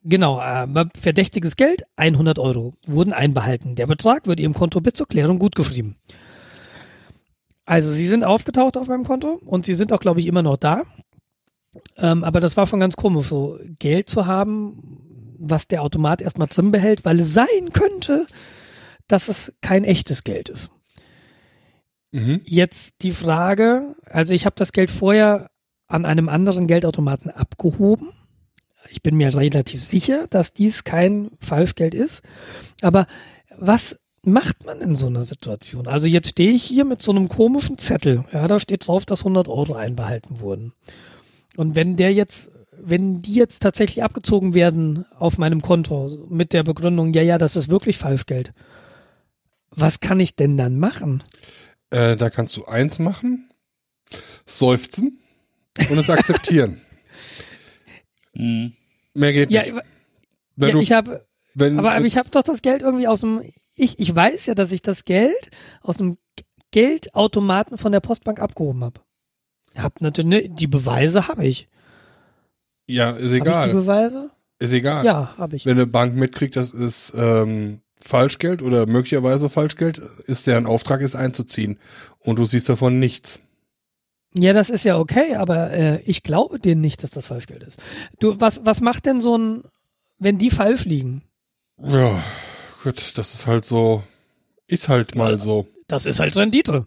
Genau, 0.07 0.39
äh, 0.39 0.85
verdächtiges 0.95 1.55
Geld, 1.55 1.83
100 1.95 2.37
Euro, 2.37 2.75
wurden 2.85 3.11
einbehalten. 3.11 3.73
Der 3.73 3.87
Betrag 3.87 4.27
wird 4.27 4.39
Ihrem 4.39 4.53
Konto 4.53 4.79
bis 4.79 4.93
zur 4.93 5.07
Klärung 5.07 5.39
gutgeschrieben. 5.39 5.95
Also, 7.65 7.91
sie 7.91 8.07
sind 8.07 8.23
aufgetaucht 8.23 8.77
auf 8.77 8.87
meinem 8.87 9.03
Konto 9.03 9.41
und 9.45 9.65
sie 9.65 9.73
sind 9.73 9.91
auch, 9.91 9.99
glaube 9.99 10.19
ich, 10.19 10.27
immer 10.27 10.43
noch 10.43 10.57
da. 10.57 10.83
Ähm, 11.97 12.23
aber 12.23 12.39
das 12.39 12.55
war 12.55 12.67
schon 12.67 12.79
ganz 12.79 12.95
komisch, 12.95 13.29
so 13.29 13.57
Geld 13.79 14.07
zu 14.07 14.27
haben, 14.27 15.35
was 15.39 15.67
der 15.67 15.81
Automat 15.81 16.21
erstmal 16.21 16.47
drin 16.47 16.71
behält, 16.71 17.03
weil 17.03 17.19
es 17.19 17.33
sein 17.33 17.73
könnte, 17.73 18.27
dass 19.07 19.27
es 19.27 19.53
kein 19.61 19.83
echtes 19.83 20.23
Geld 20.23 20.49
ist. 20.49 20.69
Mhm. 22.11 22.41
Jetzt 22.45 22.95
die 23.01 23.11
Frage, 23.11 23.95
also 24.05 24.35
ich 24.35 24.45
habe 24.45 24.55
das 24.55 24.71
Geld 24.71 24.91
vorher 24.91 25.49
an 25.87 26.05
einem 26.05 26.29
anderen 26.29 26.67
Geldautomaten 26.67 27.31
abgehoben. 27.31 28.11
Ich 28.95 29.03
bin 29.03 29.17
mir 29.17 29.35
relativ 29.35 29.83
sicher, 29.83 30.25
dass 30.29 30.53
dies 30.53 30.85
kein 30.85 31.29
Falschgeld 31.41 31.93
ist. 31.93 32.21
Aber 32.81 33.07
was 33.57 33.99
macht 34.23 34.65
man 34.65 34.79
in 34.79 34.95
so 34.95 35.07
einer 35.07 35.25
Situation? 35.25 35.85
Also 35.85 36.07
jetzt 36.07 36.29
stehe 36.29 36.53
ich 36.53 36.63
hier 36.63 36.85
mit 36.85 37.01
so 37.01 37.11
einem 37.11 37.27
komischen 37.27 37.77
Zettel. 37.77 38.23
Ja, 38.31 38.47
da 38.47 38.57
steht 38.57 38.87
drauf, 38.87 39.05
dass 39.05 39.19
100 39.19 39.49
Euro 39.49 39.73
einbehalten 39.73 40.39
wurden. 40.39 40.71
Und 41.57 41.75
wenn 41.75 41.97
der 41.97 42.13
jetzt, 42.13 42.49
wenn 42.81 43.19
die 43.19 43.33
jetzt 43.33 43.61
tatsächlich 43.61 44.01
abgezogen 44.01 44.53
werden 44.53 45.03
auf 45.19 45.37
meinem 45.37 45.61
Konto 45.61 46.17
mit 46.29 46.53
der 46.53 46.63
Begründung, 46.63 47.13
ja, 47.13 47.21
ja, 47.21 47.37
das 47.37 47.57
ist 47.57 47.67
wirklich 47.67 47.97
Falschgeld. 47.97 48.53
Was 49.71 49.99
kann 49.99 50.21
ich 50.21 50.37
denn 50.37 50.55
dann 50.55 50.79
machen? 50.79 51.21
Äh, 51.89 52.15
da 52.15 52.29
kannst 52.29 52.55
du 52.55 52.63
eins 52.63 52.99
machen, 52.99 53.49
seufzen 54.45 55.19
und 55.89 55.97
es 55.97 56.09
akzeptieren. 56.09 56.79
Hm. 58.37 58.73
Mehr 59.15 59.33
geht 59.33 59.49
Ja, 59.49 59.63
nicht. 59.63 59.73
Wenn 60.55 60.69
ja 60.69 60.73
du, 60.73 60.81
ich 60.81 60.91
habe 60.91 61.25
wenn, 61.55 61.79
Aber, 61.79 61.93
aber 61.93 62.05
ich 62.05 62.17
habe 62.17 62.29
doch 62.29 62.43
das 62.43 62.61
Geld 62.61 62.81
irgendwie 62.81 63.07
aus 63.07 63.21
dem. 63.21 63.41
Ich, 63.75 63.99
ich 63.99 64.13
weiß 64.15 64.45
ja, 64.45 64.55
dass 64.55 64.71
ich 64.71 64.81
das 64.81 65.05
Geld 65.05 65.49
aus 65.81 65.97
dem 65.97 66.17
Geldautomaten 66.71 67.77
von 67.77 67.91
der 67.91 68.01
Postbank 68.01 68.41
abgehoben 68.41 68.83
habe. 68.83 69.01
Hab 69.75 70.01
natürlich 70.01 70.29
ne, 70.29 70.49
die 70.49 70.67
Beweise 70.67 71.27
habe 71.27 71.45
ich. 71.45 71.69
ja, 72.89 73.11
ist 73.11 73.17
Habe 73.17 73.25
ich 73.25 73.31
die 73.31 73.37
egal. 73.49 73.73
Beweise? 73.73 74.31
Ist 74.59 74.73
egal. 74.73 75.05
Ja, 75.05 75.33
habe 75.37 75.55
ich. 75.55 75.65
Wenn 75.65 75.77
eine 75.77 75.87
Bank 75.87 76.15
mitkriegt, 76.15 76.55
das 76.55 76.71
ist 76.71 77.13
ähm, 77.15 77.81
Falschgeld 78.01 78.61
oder 78.61 78.85
möglicherweise 78.85 79.49
Falschgeld, 79.49 79.97
ist 80.27 80.47
deren 80.47 80.65
Auftrag 80.65 81.01
ist 81.01 81.15
einzuziehen. 81.15 81.79
Und 82.19 82.39
du 82.39 82.45
siehst 82.45 82.69
davon 82.69 82.99
nichts. 82.99 83.41
Ja, 84.37 84.53
das 84.53 84.69
ist 84.69 84.83
ja 84.83 84.97
okay, 84.97 85.35
aber 85.35 85.71
äh, 85.71 86.01
ich 86.01 86.21
glaube 86.21 86.59
denen 86.59 86.81
nicht, 86.81 87.03
dass 87.03 87.11
das 87.11 87.27
Falschgeld 87.27 87.63
ist. 87.63 87.79
Du, 88.19 88.39
was 88.39 88.65
was 88.65 88.81
macht 88.81 89.05
denn 89.05 89.21
so 89.21 89.37
ein, 89.37 89.63
wenn 90.19 90.37
die 90.37 90.51
falsch 90.51 90.85
liegen? 90.85 91.23
Ja, 91.81 92.21
gut, 92.83 93.17
das 93.17 93.33
ist 93.33 93.47
halt 93.47 93.65
so, 93.65 94.03
ist 94.67 94.89
halt 94.89 95.15
mal 95.15 95.39
so. 95.39 95.67
Das 95.87 96.05
ist 96.05 96.19
halt 96.19 96.35
Rendite. 96.35 96.85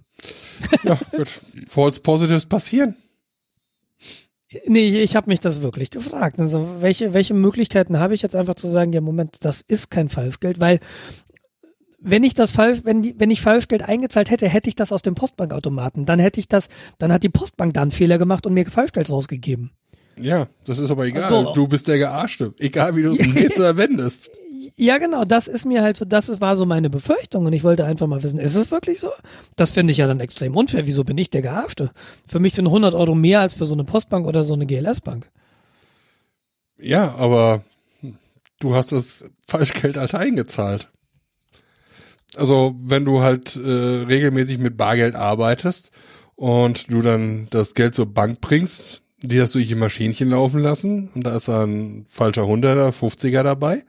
Ja, 0.82 0.98
gut. 1.12 1.28
False 1.68 2.00
Positives 2.00 2.46
passieren. 2.46 2.96
Nee, 4.66 5.02
ich 5.02 5.14
habe 5.14 5.28
mich 5.28 5.40
das 5.40 5.60
wirklich 5.60 5.90
gefragt. 5.90 6.40
Also 6.40 6.76
welche, 6.80 7.12
welche 7.12 7.34
Möglichkeiten 7.34 7.98
habe 7.98 8.14
ich 8.14 8.22
jetzt 8.22 8.34
einfach 8.34 8.54
zu 8.54 8.66
sagen, 8.66 8.92
ja 8.92 9.02
Moment, 9.02 9.44
das 9.44 9.60
ist 9.60 9.90
kein 9.90 10.08
Falschgeld, 10.08 10.58
weil 10.58 10.80
wenn 12.10 12.24
ich 12.24 12.34
das 12.34 12.52
falsch, 12.52 12.80
wenn 12.84 13.02
die, 13.02 13.14
wenn 13.18 13.30
ich 13.30 13.40
Falschgeld 13.40 13.82
eingezahlt 13.82 14.30
hätte, 14.30 14.48
hätte 14.48 14.68
ich 14.68 14.76
das 14.76 14.92
aus 14.92 15.02
dem 15.02 15.14
Postbankautomaten. 15.14 16.06
Dann 16.06 16.18
hätte 16.18 16.40
ich 16.40 16.48
das, 16.48 16.68
dann 16.98 17.12
hat 17.12 17.22
die 17.22 17.28
Postbank 17.28 17.74
da 17.74 17.82
einen 17.82 17.90
Fehler 17.90 18.18
gemacht 18.18 18.46
und 18.46 18.54
mir 18.54 18.66
Falschgeld 18.66 19.10
rausgegeben. 19.10 19.70
Ja, 20.20 20.48
das 20.64 20.78
ist 20.78 20.90
aber 20.90 21.06
egal. 21.06 21.28
So. 21.28 21.52
Du 21.52 21.68
bist 21.68 21.86
der 21.88 21.98
Gearschte. 21.98 22.52
Egal 22.58 22.96
wie 22.96 23.02
du 23.02 23.10
es 23.10 23.18
drehst 23.32 23.58
oder 23.58 23.76
wendest. 23.76 24.30
Ja, 24.76 24.98
genau, 24.98 25.24
das 25.24 25.48
ist 25.48 25.64
mir 25.64 25.82
halt 25.82 25.96
so, 25.96 26.04
das 26.04 26.40
war 26.40 26.56
so 26.56 26.66
meine 26.66 26.90
Befürchtung 26.90 27.46
und 27.46 27.52
ich 27.52 27.64
wollte 27.64 27.84
einfach 27.84 28.06
mal 28.06 28.22
wissen, 28.22 28.38
ist 28.38 28.54
es 28.54 28.70
wirklich 28.70 29.00
so? 29.00 29.10
Das 29.56 29.72
finde 29.72 29.90
ich 29.90 29.98
ja 29.98 30.06
dann 30.06 30.20
extrem 30.20 30.56
unfair. 30.56 30.86
Wieso 30.86 31.04
bin 31.04 31.18
ich 31.18 31.30
der 31.30 31.42
Gearschte? 31.42 31.90
Für 32.26 32.38
mich 32.38 32.54
sind 32.54 32.66
100 32.66 32.94
Euro 32.94 33.14
mehr 33.14 33.40
als 33.40 33.54
für 33.54 33.66
so 33.66 33.74
eine 33.74 33.84
Postbank 33.84 34.26
oder 34.26 34.44
so 34.44 34.54
eine 34.54 34.66
GLS-Bank. 34.66 35.28
Ja, 36.80 37.14
aber 37.16 37.62
du 38.60 38.74
hast 38.74 38.92
das 38.92 39.24
Falschgeld 39.46 39.96
halt 39.96 40.14
eingezahlt. 40.14 40.88
Also 42.36 42.74
wenn 42.78 43.04
du 43.04 43.20
halt 43.20 43.56
äh, 43.56 44.04
regelmäßig 44.06 44.58
mit 44.58 44.76
Bargeld 44.76 45.14
arbeitest 45.14 45.92
und 46.36 46.92
du 46.92 47.02
dann 47.02 47.48
das 47.50 47.74
Geld 47.74 47.94
zur 47.94 48.06
Bank 48.06 48.40
bringst, 48.40 49.02
die 49.22 49.40
hast 49.40 49.54
du 49.54 49.58
durch 49.58 49.68
die 49.68 49.74
Maschinchen 49.74 50.30
laufen 50.30 50.60
lassen 50.60 51.10
und 51.14 51.24
da 51.24 51.36
ist 51.36 51.48
ein 51.48 52.06
falscher 52.08 52.46
Hunderter, 52.46 52.90
50er 52.90 53.42
dabei, 53.42 53.82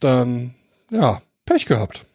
dann 0.00 0.54
ja, 0.90 1.20
Pech 1.44 1.66
gehabt. 1.66 2.06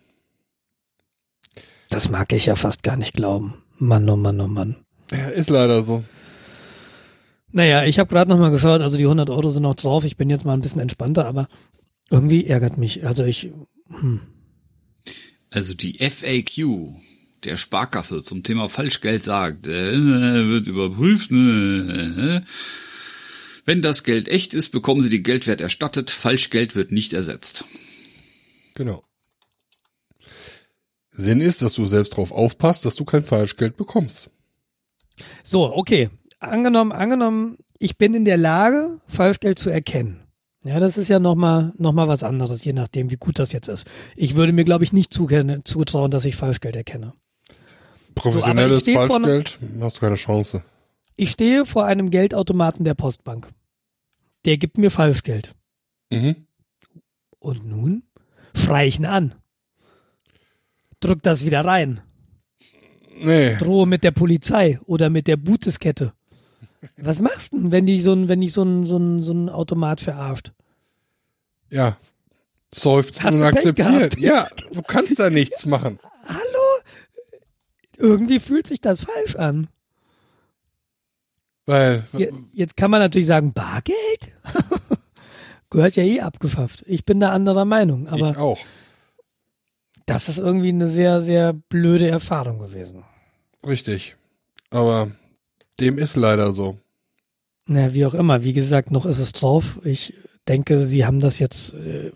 Das 1.89 2.09
mag 2.09 2.31
ich 2.33 2.45
ja 2.45 2.55
fast 2.55 2.83
gar 2.83 2.97
nicht 2.97 3.13
glauben. 3.13 3.55
Mann, 3.77 4.09
oh 4.09 4.15
Mann, 4.15 4.39
oh 4.41 4.47
Mann. 4.47 4.75
Ja, 5.11 5.27
ist 5.27 5.49
leider 5.49 5.83
so. 5.83 6.03
Naja, 7.51 7.83
ich 7.83 7.97
habe 7.97 8.13
gerade 8.13 8.29
noch 8.29 8.37
mal 8.37 8.51
gehört, 8.51 8.81
also 8.81 8.97
die 8.97 9.05
100 9.05 9.29
Euro 9.29 9.49
sind 9.49 9.63
noch 9.63 9.75
drauf. 9.75 10.03
Ich 10.03 10.17
bin 10.17 10.29
jetzt 10.29 10.45
mal 10.45 10.53
ein 10.53 10.61
bisschen 10.61 10.81
entspannter, 10.81 11.25
aber 11.25 11.47
irgendwie 12.11 12.45
ärgert 12.45 12.77
mich. 12.77 13.05
Also 13.05 13.23
ich, 13.23 13.51
hm. 13.89 14.21
Also 15.51 15.73
die 15.73 15.97
FAQ 15.97 16.95
der 17.43 17.57
Sparkasse 17.57 18.23
zum 18.23 18.43
Thema 18.43 18.69
Falschgeld 18.69 19.23
sagt, 19.23 19.67
äh, 19.67 19.93
wird 19.93 20.67
überprüft. 20.67 21.31
Äh, 21.31 22.41
wenn 23.65 23.81
das 23.81 24.03
Geld 24.03 24.27
echt 24.27 24.53
ist, 24.53 24.69
bekommen 24.69 25.01
Sie 25.01 25.09
den 25.09 25.23
Geldwert 25.23 25.61
erstattet. 25.61 26.09
Falschgeld 26.09 26.75
wird 26.75 26.91
nicht 26.91 27.13
ersetzt. 27.13 27.65
Genau. 28.75 29.03
Sinn 31.11 31.41
ist, 31.41 31.61
dass 31.61 31.73
du 31.73 31.85
selbst 31.85 32.11
drauf 32.11 32.31
aufpasst, 32.31 32.85
dass 32.85 32.95
du 32.95 33.05
kein 33.05 33.23
Falschgeld 33.23 33.77
bekommst. 33.77 34.29
So, 35.43 35.75
okay. 35.75 36.09
Angenommen, 36.39 36.93
angenommen, 36.93 37.57
ich 37.77 37.97
bin 37.97 38.13
in 38.13 38.23
der 38.23 38.37
Lage, 38.37 39.01
Falschgeld 39.07 39.59
zu 39.59 39.69
erkennen. 39.69 40.28
Ja, 40.69 40.79
das 40.79 40.99
ist 40.99 41.07
ja 41.07 41.17
nochmal 41.17 41.73
noch 41.77 41.93
mal 41.93 42.07
was 42.07 42.21
anderes, 42.21 42.63
je 42.63 42.73
nachdem, 42.73 43.09
wie 43.09 43.17
gut 43.17 43.39
das 43.39 43.53
jetzt 43.53 43.67
ist. 43.67 43.87
Ich 44.15 44.35
würde 44.35 44.53
mir, 44.53 44.65
glaube 44.65 44.83
ich, 44.83 44.93
nicht 44.93 45.11
zutrauen, 45.11 46.11
dass 46.11 46.25
ich 46.25 46.35
Falschgeld 46.35 46.75
erkenne. 46.75 47.13
Professionelles 48.13 48.85
so, 48.85 48.93
Falschgeld 48.93 49.57
ne, 49.61 49.83
hast 49.83 49.97
du 49.97 50.01
keine 50.01 50.13
Chance. 50.13 50.63
Ich 51.15 51.31
stehe 51.31 51.65
vor 51.65 51.85
einem 51.85 52.11
Geldautomaten 52.11 52.85
der 52.85 52.93
Postbank. 52.93 53.47
Der 54.45 54.57
gibt 54.57 54.77
mir 54.77 54.91
Falschgeld. 54.91 55.55
Mhm. 56.11 56.35
Und 57.39 57.65
nun 57.65 58.03
schrei 58.53 58.85
ich 58.85 58.99
ihn 58.99 59.07
an. 59.07 59.33
Drück 60.99 61.23
das 61.23 61.45
wieder 61.45 61.65
rein. 61.65 62.01
Nee. 63.19 63.55
Drohe 63.55 63.87
mit 63.87 64.03
der 64.03 64.11
Polizei 64.11 64.79
oder 64.85 65.09
mit 65.09 65.25
der 65.25 65.37
Buteskette. 65.37 66.13
Was 66.97 67.21
machst 67.21 67.53
du 67.53 67.59
denn, 67.59 67.71
wenn 67.71 67.85
die 67.85 68.01
so 68.01 68.13
ein, 68.13 68.27
wenn 68.27 68.41
dich 68.41 68.53
so 68.53 68.63
ein, 68.63 68.85
so 68.85 68.97
ein, 68.97 69.21
so 69.21 69.33
ein 69.33 69.49
Automat 69.49 70.01
verarscht? 70.01 70.51
Ja. 71.69 71.97
Seufzen 72.73 73.35
und 73.35 73.43
akzeptiert. 73.43 74.17
Ja, 74.19 74.47
du 74.71 74.81
kannst 74.81 75.19
da 75.19 75.29
nichts 75.29 75.65
machen. 75.65 75.99
Hallo? 76.27 76.83
Irgendwie 77.97 78.39
fühlt 78.39 78.67
sich 78.67 78.79
das 78.79 79.01
falsch 79.01 79.35
an. 79.35 79.67
Weil. 81.65 82.03
Jetzt 82.53 82.77
kann 82.77 82.91
man 82.91 83.01
natürlich 83.01 83.27
sagen, 83.27 83.53
Bargeld? 83.53 84.31
Gehört 85.69 85.95
ja 85.95 86.03
eh 86.03 86.21
abgeschafft. 86.21 86.83
Ich 86.87 87.05
bin 87.05 87.19
da 87.19 87.31
anderer 87.31 87.65
Meinung, 87.65 88.07
aber. 88.07 88.31
Ich 88.31 88.37
auch. 88.37 88.59
Das 90.05 90.29
ist 90.29 90.39
irgendwie 90.39 90.69
eine 90.69 90.87
sehr, 90.87 91.21
sehr 91.21 91.53
blöde 91.53 92.07
Erfahrung 92.07 92.57
gewesen. 92.57 93.03
Richtig. 93.63 94.15
Aber 94.71 95.11
dem 95.79 95.97
ist 95.97 96.15
leider 96.15 96.51
so. 96.51 96.77
Naja, 97.65 97.93
wie 97.93 98.05
auch 98.05 98.13
immer. 98.13 98.43
Wie 98.43 98.53
gesagt, 98.53 98.91
noch 98.91 99.05
ist 99.05 99.19
es 99.19 99.31
drauf. 99.31 99.79
Ich 99.83 100.13
denke, 100.47 100.85
sie 100.85 101.05
haben 101.05 101.19
das 101.19 101.39
jetzt, 101.39 101.73
äh, 101.73 102.11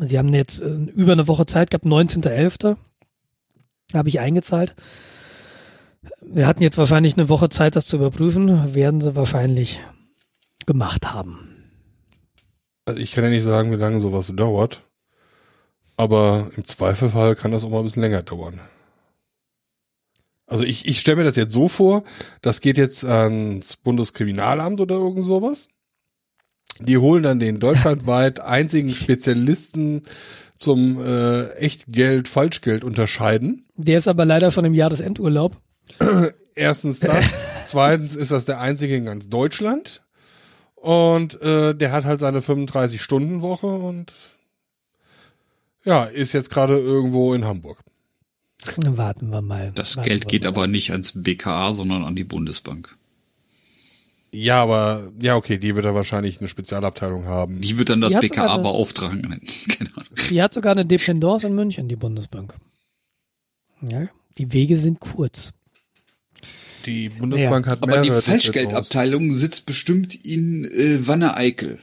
sie 0.00 0.18
haben 0.18 0.32
jetzt 0.34 0.60
äh, 0.60 0.66
über 0.66 1.12
eine 1.12 1.28
Woche 1.28 1.46
Zeit 1.46 1.70
gehabt, 1.70 1.84
19.11. 1.84 2.76
habe 3.94 4.08
ich 4.08 4.20
eingezahlt. 4.20 4.74
Wir 6.20 6.46
hatten 6.46 6.62
jetzt 6.62 6.78
wahrscheinlich 6.78 7.16
eine 7.16 7.28
Woche 7.28 7.48
Zeit, 7.48 7.76
das 7.76 7.86
zu 7.86 7.96
überprüfen. 7.96 8.74
Werden 8.74 9.00
sie 9.00 9.16
wahrscheinlich 9.16 9.80
gemacht 10.66 11.12
haben. 11.12 11.54
Also 12.84 13.00
ich 13.00 13.12
kann 13.12 13.24
ja 13.24 13.30
nicht 13.30 13.44
sagen, 13.44 13.70
wie 13.70 13.76
lange 13.76 14.00
sowas 14.00 14.32
dauert. 14.34 14.82
Aber 15.96 16.50
im 16.56 16.64
Zweifelfall 16.64 17.36
kann 17.36 17.52
das 17.52 17.64
auch 17.64 17.70
mal 17.70 17.78
ein 17.78 17.84
bisschen 17.84 18.02
länger 18.02 18.22
dauern. 18.22 18.60
Also 20.46 20.64
ich, 20.64 20.86
ich 20.86 21.00
stelle 21.00 21.16
mir 21.18 21.24
das 21.24 21.36
jetzt 21.36 21.54
so 21.54 21.68
vor, 21.68 22.04
das 22.42 22.60
geht 22.60 22.76
jetzt 22.76 23.04
ans 23.04 23.76
Bundeskriminalamt 23.76 24.80
oder 24.80 24.96
irgend 24.96 25.24
sowas. 25.24 25.68
Die 26.80 26.98
holen 26.98 27.22
dann 27.22 27.38
den 27.38 27.60
deutschlandweit 27.60 28.40
einzigen 28.40 28.90
Spezialisten 28.90 30.02
zum 30.56 31.00
äh, 31.00 31.50
Echtgeld, 31.54 32.28
Falschgeld 32.28 32.84
unterscheiden. 32.84 33.66
Der 33.76 33.98
ist 33.98 34.08
aber 34.08 34.24
leider 34.24 34.50
schon 34.50 34.64
im 34.64 34.74
Jahresendurlaub. 34.74 35.56
Erstens 36.54 37.00
das. 37.00 37.24
Zweitens 37.64 38.14
ist 38.14 38.30
das 38.30 38.44
der 38.44 38.60
einzige 38.60 38.96
in 38.96 39.06
ganz 39.06 39.28
Deutschland. 39.28 40.02
Und 40.74 41.40
äh, 41.40 41.74
der 41.74 41.92
hat 41.92 42.04
halt 42.04 42.20
seine 42.20 42.40
35-Stunden-Woche 42.40 43.66
und 43.66 44.12
ja, 45.84 46.04
ist 46.04 46.32
jetzt 46.32 46.50
gerade 46.50 46.78
irgendwo 46.78 47.34
in 47.34 47.46
Hamburg. 47.46 47.78
Warten 48.76 49.30
wir 49.30 49.42
mal. 49.42 49.72
Das 49.74 49.96
Warten 49.96 50.08
Geld 50.08 50.28
geht 50.28 50.44
mal. 50.44 50.48
aber 50.48 50.66
nicht 50.66 50.90
ans 50.90 51.12
BKA, 51.14 51.72
sondern 51.72 52.04
an 52.04 52.16
die 52.16 52.24
Bundesbank. 52.24 52.96
Ja, 54.34 54.62
aber 54.62 55.12
ja, 55.22 55.36
okay, 55.36 55.58
die 55.58 55.76
wird 55.76 55.84
da 55.84 55.94
wahrscheinlich 55.94 56.40
eine 56.40 56.48
Spezialabteilung 56.48 57.24
haben. 57.24 57.60
Die 57.60 57.78
wird 57.78 57.90
dann 57.90 58.00
das 58.00 58.18
BKA 58.18 58.56
beauftragen. 58.58 59.40
genau. 59.78 60.02
Die 60.28 60.42
hat 60.42 60.54
sogar 60.54 60.72
eine 60.72 60.84
Dependance 60.84 61.46
in 61.46 61.54
München, 61.54 61.86
die 61.86 61.96
Bundesbank. 61.96 62.54
Ja, 63.80 64.08
die 64.38 64.52
Wege 64.52 64.76
sind 64.76 64.98
kurz. 64.98 65.52
Die 66.84 67.10
Bundesbank 67.10 67.66
ja. 67.66 67.72
hat 67.72 67.86
mehr. 67.86 67.98
Aber 67.98 68.02
die 68.02 68.10
Falschgeldabteilung 68.10 69.30
sitzt 69.30 69.66
bestimmt 69.66 70.14
in 70.14 70.64
äh, 70.64 71.06
Wanne-Eickel. 71.06 71.78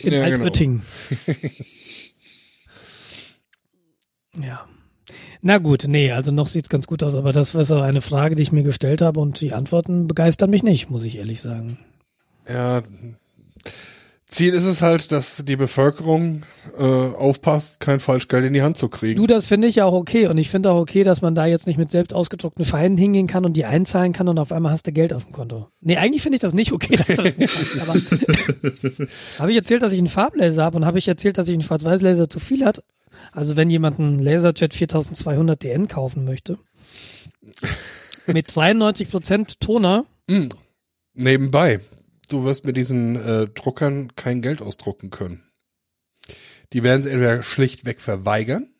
In 0.00 0.12
ja, 0.12 0.28
genau. 0.28 0.44
Altötting. 0.44 0.82
Genau. 1.24 1.38
ja. 4.46 4.68
Na 5.46 5.58
gut, 5.58 5.84
nee, 5.86 6.10
also 6.10 6.32
noch 6.32 6.46
sieht's 6.46 6.70
ganz 6.70 6.86
gut 6.86 7.02
aus, 7.02 7.14
aber 7.14 7.32
das 7.32 7.54
war 7.54 7.64
so 7.64 7.78
eine 7.78 8.00
Frage, 8.00 8.34
die 8.34 8.40
ich 8.40 8.50
mir 8.50 8.62
gestellt 8.62 9.02
habe 9.02 9.20
und 9.20 9.42
die 9.42 9.52
Antworten 9.52 10.06
begeistern 10.06 10.48
mich 10.48 10.62
nicht, 10.62 10.88
muss 10.88 11.04
ich 11.04 11.18
ehrlich 11.18 11.42
sagen. 11.42 11.76
Ja, 12.48 12.82
Ziel 14.24 14.54
ist 14.54 14.64
es 14.64 14.80
halt, 14.80 15.12
dass 15.12 15.44
die 15.44 15.56
Bevölkerung 15.56 16.44
äh, 16.78 16.82
aufpasst, 16.82 17.78
kein 17.78 18.00
Falschgeld 18.00 18.46
in 18.46 18.54
die 18.54 18.62
Hand 18.62 18.78
zu 18.78 18.88
kriegen. 18.88 19.20
Du, 19.20 19.26
das 19.26 19.44
finde 19.44 19.68
ich 19.68 19.74
ja 19.74 19.84
auch 19.84 19.92
okay 19.92 20.28
und 20.28 20.38
ich 20.38 20.48
finde 20.48 20.70
auch 20.70 20.80
okay, 20.80 21.04
dass 21.04 21.20
man 21.20 21.34
da 21.34 21.44
jetzt 21.44 21.66
nicht 21.66 21.76
mit 21.76 21.90
selbst 21.90 22.14
ausgedruckten 22.14 22.64
Scheinen 22.64 22.96
hingehen 22.96 23.26
kann 23.26 23.44
und 23.44 23.54
die 23.54 23.66
einzahlen 23.66 24.14
kann 24.14 24.28
und 24.28 24.38
auf 24.38 24.50
einmal 24.50 24.72
hast 24.72 24.86
du 24.86 24.92
Geld 24.92 25.12
auf 25.12 25.24
dem 25.24 25.32
Konto. 25.32 25.68
Nee, 25.82 25.98
eigentlich 25.98 26.22
finde 26.22 26.36
ich 26.36 26.42
das 26.42 26.54
nicht 26.54 26.72
okay. 26.72 26.96
Dass 26.96 27.16
das 27.16 27.36
nicht 27.36 27.82
aber 27.82 27.94
habe 29.40 29.50
ich 29.50 29.58
erzählt, 29.58 29.82
dass 29.82 29.92
ich 29.92 29.98
einen 29.98 30.06
Farblaser 30.06 30.64
habe 30.64 30.78
und 30.78 30.86
habe 30.86 30.98
ich 30.98 31.06
erzählt, 31.06 31.36
dass 31.36 31.48
ich 31.48 31.52
einen 31.52 31.62
Schwarz-Weiß-Laser 31.62 32.30
zu 32.30 32.40
viel 32.40 32.64
hat 32.64 32.82
also 33.32 33.56
wenn 33.56 33.70
jemand 33.70 33.98
einen 33.98 34.18
Laserjet 34.18 34.74
4200 34.74 35.62
DN 35.62 35.88
kaufen 35.88 36.24
möchte, 36.24 36.58
mit 38.26 38.48
93% 38.48 39.58
Toner. 39.60 40.06
Mm. 40.28 40.48
Nebenbei, 41.14 41.80
du 42.28 42.44
wirst 42.44 42.64
mit 42.64 42.76
diesen 42.76 43.16
äh, 43.16 43.46
Druckern 43.48 44.14
kein 44.16 44.42
Geld 44.42 44.60
ausdrucken 44.60 45.10
können. 45.10 45.42
Die 46.72 46.82
werden 46.82 47.00
es 47.00 47.06
entweder 47.06 47.42
schlichtweg 47.42 48.00
verweigern 48.00 48.74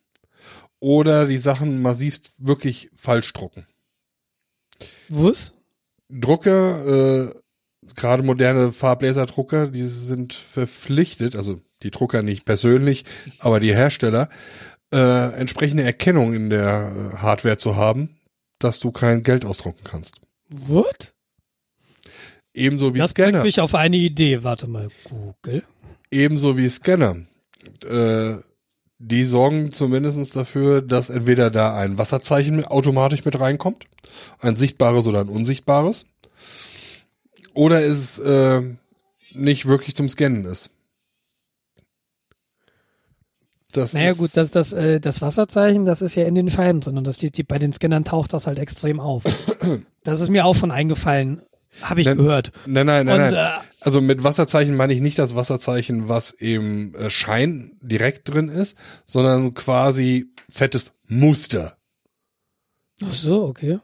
oder 0.80 1.26
die 1.26 1.38
Sachen 1.38 1.80
massivst 1.80 2.32
wirklich 2.38 2.90
falsch 2.96 3.32
drucken. 3.32 3.66
Was? 5.08 5.52
Drucker, 6.10 7.30
äh, 7.30 7.34
gerade 7.94 8.22
moderne 8.22 8.72
Farblaserdrucker, 8.72 9.68
die 9.68 9.86
sind 9.86 10.32
verpflichtet, 10.32 11.36
also 11.36 11.60
die 11.84 11.90
Drucker 11.90 12.22
nicht 12.22 12.44
persönlich, 12.44 13.04
aber 13.38 13.60
die 13.60 13.74
Hersteller, 13.74 14.28
äh, 14.92 15.32
entsprechende 15.34 15.84
Erkennung 15.84 16.34
in 16.34 16.50
der 16.50 16.92
äh, 17.14 17.16
Hardware 17.18 17.58
zu 17.58 17.76
haben, 17.76 18.16
dass 18.58 18.80
du 18.80 18.90
kein 18.90 19.22
Geld 19.22 19.44
ausdrucken 19.44 19.84
kannst. 19.84 20.20
What? 20.48 21.12
Ebenso 22.52 22.94
wie 22.94 22.98
das 22.98 23.10
Scanner. 23.10 23.26
Das 23.26 23.40
bringt 23.40 23.44
mich 23.44 23.60
auf 23.60 23.74
eine 23.74 23.96
Idee. 23.96 24.42
Warte 24.44 24.66
mal, 24.66 24.88
Google. 25.04 25.62
Ebenso 26.10 26.56
wie 26.56 26.68
Scanner. 26.68 27.16
Äh, 27.84 28.36
die 28.98 29.24
sorgen 29.24 29.72
zumindestens 29.72 30.30
dafür, 30.30 30.80
dass 30.80 31.10
entweder 31.10 31.50
da 31.50 31.76
ein 31.76 31.98
Wasserzeichen 31.98 32.64
automatisch 32.64 33.24
mit 33.24 33.38
reinkommt, 33.38 33.84
ein 34.38 34.56
sichtbares 34.56 35.06
oder 35.06 35.20
ein 35.20 35.28
unsichtbares, 35.28 36.06
oder 37.52 37.82
es 37.82 38.18
äh, 38.20 38.62
nicht 39.32 39.66
wirklich 39.66 39.94
zum 39.94 40.08
Scannen 40.08 40.44
ist. 40.44 40.70
Das 43.76 43.92
naja 43.92 44.12
gut, 44.12 44.36
das, 44.36 44.50
das, 44.52 44.72
äh, 44.72 45.00
das 45.00 45.20
Wasserzeichen, 45.20 45.84
das 45.84 46.00
ist 46.00 46.14
ja 46.14 46.24
in 46.26 46.34
den 46.34 46.48
Scheinen 46.48 46.80
drin 46.80 46.96
und 46.96 47.06
das, 47.06 47.16
die, 47.16 47.30
die, 47.30 47.42
bei 47.42 47.58
den 47.58 47.72
Scannern 47.72 48.04
taucht 48.04 48.32
das 48.32 48.46
halt 48.46 48.58
extrem 48.58 49.00
auf. 49.00 49.24
Das 50.04 50.20
ist 50.20 50.28
mir 50.28 50.44
auch 50.44 50.54
schon 50.54 50.70
eingefallen, 50.70 51.40
habe 51.80 52.02
ich 52.02 52.06
nein, 52.06 52.18
gehört. 52.18 52.52
Nein, 52.66 52.84
nein, 52.84 53.06
nein, 53.06 53.22
und, 53.22 53.30
nein. 53.32 53.34
Äh, 53.34 53.64
also 53.80 54.02
mit 54.02 54.22
Wasserzeichen 54.22 54.76
meine 54.76 54.92
ich 54.92 55.00
nicht 55.00 55.18
das 55.18 55.34
Wasserzeichen, 55.34 56.10
was 56.10 56.30
im 56.30 56.94
äh, 56.94 57.08
Schein 57.08 57.72
direkt 57.80 58.28
drin 58.28 58.50
ist, 58.50 58.76
sondern 59.06 59.54
quasi 59.54 60.26
fettes 60.50 60.96
Muster. 61.08 61.78
Ach 63.02 63.14
so, 63.14 63.44
okay. 63.44 63.78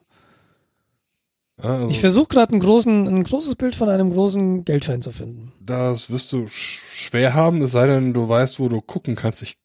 Also, 1.56 1.88
ich 1.88 2.00
versuche 2.00 2.28
gerade 2.28 2.54
ein, 2.54 3.08
ein 3.08 3.22
großes 3.22 3.56
Bild 3.56 3.74
von 3.74 3.88
einem 3.88 4.10
großen 4.10 4.64
Geldschein 4.64 5.02
zu 5.02 5.10
finden. 5.10 5.52
Das 5.60 6.10
wirst 6.10 6.32
du 6.32 6.48
sch 6.48 6.80
schwer 6.92 7.34
haben, 7.34 7.62
es 7.62 7.72
sei 7.72 7.86
denn, 7.86 8.12
du 8.12 8.28
weißt, 8.28 8.60
wo 8.60 8.68
du 8.68 8.80
gucken 8.80 9.14
kannst. 9.14 9.42
Ich 9.42 9.56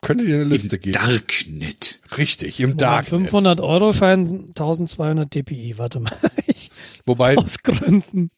könnte 0.00 0.24
dir 0.24 0.36
eine 0.36 0.44
Liste 0.44 0.76
Im 0.76 0.82
geben. 0.82 0.92
Darknet. 0.92 2.00
Richtig, 2.16 2.60
im 2.60 2.70
Moment, 2.70 2.80
Darknet. 2.82 3.20
500 3.22 3.60
Euro 3.60 3.92
Schein 3.92 4.26
1200 4.48 5.34
dpi. 5.34 5.74
Warte 5.78 6.00
mal. 6.00 6.12
Ich, 6.46 6.70
Wobei, 7.06 7.36
aus 7.36 7.62
Gründen. 7.62 8.30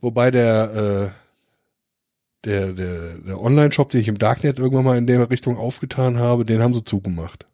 wobei 0.00 0.30
der, 0.30 1.12
äh, 1.12 2.46
der, 2.46 2.72
der, 2.72 3.18
der 3.18 3.40
Online-Shop, 3.40 3.90
den 3.90 4.00
ich 4.00 4.08
im 4.08 4.16
Darknet 4.16 4.58
irgendwann 4.58 4.84
mal 4.84 4.96
in 4.96 5.06
der 5.06 5.28
Richtung 5.28 5.58
aufgetan 5.58 6.18
habe, 6.18 6.44
den 6.46 6.62
haben 6.62 6.72
sie 6.72 6.84
zugemacht. 6.84 7.46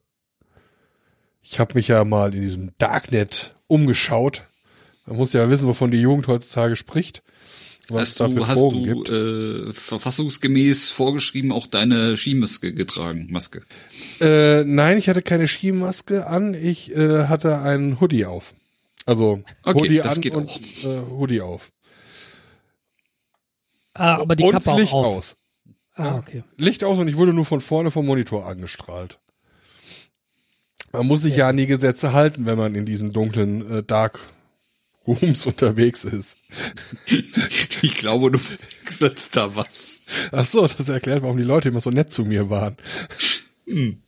Ich 1.43 1.59
habe 1.59 1.75
mich 1.75 1.89
ja 1.89 2.05
mal 2.05 2.35
in 2.35 2.43
diesem 2.43 2.73
Darknet 2.79 3.55
umgeschaut. 3.67 4.45
Man 5.07 5.17
muss 5.17 5.33
ja 5.33 5.51
wissen, 5.51 5.67
wovon 5.67 5.91
die 5.91 6.01
Jugend 6.01 6.29
heutzutage 6.29 6.77
spricht. 6.77 7.23
Hast 7.93 8.21
du, 8.21 8.47
hast 8.47 8.61
Drogen 8.61 8.83
du 8.85 9.03
gibt. 9.03 9.11
äh, 9.11 9.73
verfassungsgemäß 9.73 10.91
vorgeschrieben 10.91 11.53
auch 11.53 11.67
deine 11.67 12.17
Skimaske 12.17 12.73
getragen? 12.73 13.29
Maske. 13.31 13.61
Äh, 14.21 14.65
nein, 14.65 14.97
ich 14.99 15.09
hatte 15.09 15.21
keine 15.23 15.47
Skimaske 15.47 16.27
an, 16.27 16.55
ich 16.55 16.95
äh, 16.97 17.27
hatte 17.27 17.59
einen 17.61 18.01
Hoodie 18.01 18.25
auf. 18.25 18.55
Also 19.07 19.43
Okay, 19.65 19.81
Hoodie 19.81 19.97
das 19.99 20.17
an 20.17 20.21
geht 20.23 20.35
und 20.35 20.49
auch. 20.49 20.85
Äh, 20.85 21.11
Hoodie 21.11 21.41
auf. 21.43 21.73
Ah, 23.93 24.17
aber 24.17 24.35
die 24.35 24.45
und 24.45 24.53
Kappe 24.53 24.81
Licht 24.81 24.93
auch 24.95 25.05
auf. 25.05 25.17
aus. 25.19 25.37
Ah, 25.95 26.17
okay. 26.17 26.43
Licht 26.57 26.83
aus 26.85 26.99
und 26.99 27.07
ich 27.09 27.17
wurde 27.17 27.33
nur 27.35 27.45
von 27.45 27.61
vorne 27.61 27.91
vom 27.91 28.07
Monitor 28.07 28.47
angestrahlt. 28.47 29.19
Man 30.93 31.07
muss 31.07 31.23
sich 31.23 31.37
ja 31.37 31.49
an 31.49 31.57
die 31.57 31.67
Gesetze 31.67 32.13
halten, 32.13 32.47
wenn 32.47 32.57
man 32.57 32.75
in 32.75 32.87
diesen 32.87 33.13
dunklen 33.13 33.71
äh, 33.79 33.83
Dark 33.83 34.21
Rooms 35.07 35.47
unterwegs 35.47 36.05
ist. 36.05 36.39
Ich 37.83 37.97
glaube, 37.97 38.31
du 38.31 38.39
verwechselst 38.39 39.37
da 39.37 39.55
was. 39.57 40.07
Ach 40.33 40.45
so, 40.45 40.67
das 40.67 40.89
erklärt, 40.89 41.23
warum 41.23 41.37
die 41.37 41.43
Leute 41.43 41.69
immer 41.69 41.81
so 41.81 41.91
nett 41.91 42.11
zu 42.11 42.25
mir 42.25 42.49
waren. 42.49 42.77
Hm, 43.67 44.01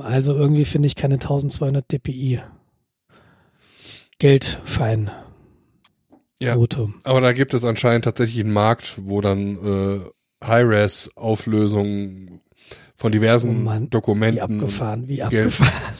also 0.00 0.34
irgendwie 0.34 0.64
finde 0.64 0.86
ich 0.86 0.96
keine 0.96 1.14
1200 1.14 1.90
dpi. 1.92 2.40
Geldschein. 4.18 5.10
Ja. 6.40 6.54
Quote. 6.54 6.92
Aber 7.04 7.20
da 7.20 7.32
gibt 7.32 7.54
es 7.54 7.64
anscheinend 7.64 8.04
tatsächlich 8.04 8.42
einen 8.44 8.52
Markt, 8.52 8.94
wo 8.98 9.20
dann 9.20 9.56
äh, 9.56 10.00
High-Res-Auflösungen 10.44 12.40
von 12.96 13.12
diversen 13.12 13.50
Oh 13.50 13.64
Mann, 13.64 13.84
Wie 13.84 13.90
Dokumenten. 13.90 14.40
abgefahren, 14.40 15.08
wie 15.08 15.16
Geld. 15.16 15.46
abgefahren. 15.46 15.94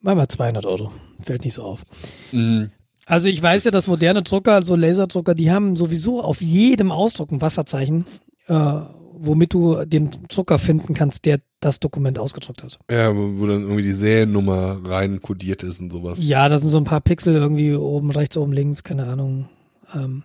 Mach 0.00 0.14
mal 0.14 0.28
200 0.28 0.64
Euro. 0.66 0.92
Fällt 1.22 1.44
nicht 1.44 1.54
so 1.54 1.62
auf. 1.62 1.84
Mhm. 2.32 2.70
Also 3.06 3.28
ich 3.28 3.42
weiß 3.42 3.64
ja, 3.64 3.70
dass 3.70 3.88
moderne 3.88 4.22
Drucker, 4.22 4.54
also 4.54 4.76
Laserdrucker, 4.76 5.34
die 5.34 5.50
haben 5.50 5.74
sowieso 5.74 6.22
auf 6.22 6.42
jedem 6.42 6.92
Ausdruck 6.92 7.32
ein 7.32 7.40
Wasserzeichen, 7.40 8.04
äh, 8.48 8.54
womit 8.54 9.54
du 9.54 9.84
den 9.86 10.10
Drucker 10.28 10.58
finden 10.58 10.94
kannst, 10.94 11.24
der 11.24 11.40
das 11.60 11.80
Dokument 11.80 12.18
ausgedruckt 12.18 12.62
hat. 12.62 12.78
Ja, 12.90 13.16
wo, 13.16 13.40
wo 13.40 13.46
dann 13.46 13.62
irgendwie 13.62 13.82
die 13.82 13.92
Seriennummer 13.94 14.80
rein 14.84 15.22
kodiert 15.22 15.62
ist 15.62 15.80
und 15.80 15.90
sowas. 15.90 16.18
Ja, 16.22 16.48
da 16.48 16.58
sind 16.58 16.70
so 16.70 16.78
ein 16.78 16.84
paar 16.84 17.00
Pixel 17.00 17.34
irgendwie 17.34 17.74
oben 17.74 18.10
rechts, 18.10 18.36
oben 18.36 18.52
links, 18.52 18.84
keine 18.84 19.06
Ahnung. 19.06 19.48
Ähm, 19.94 20.22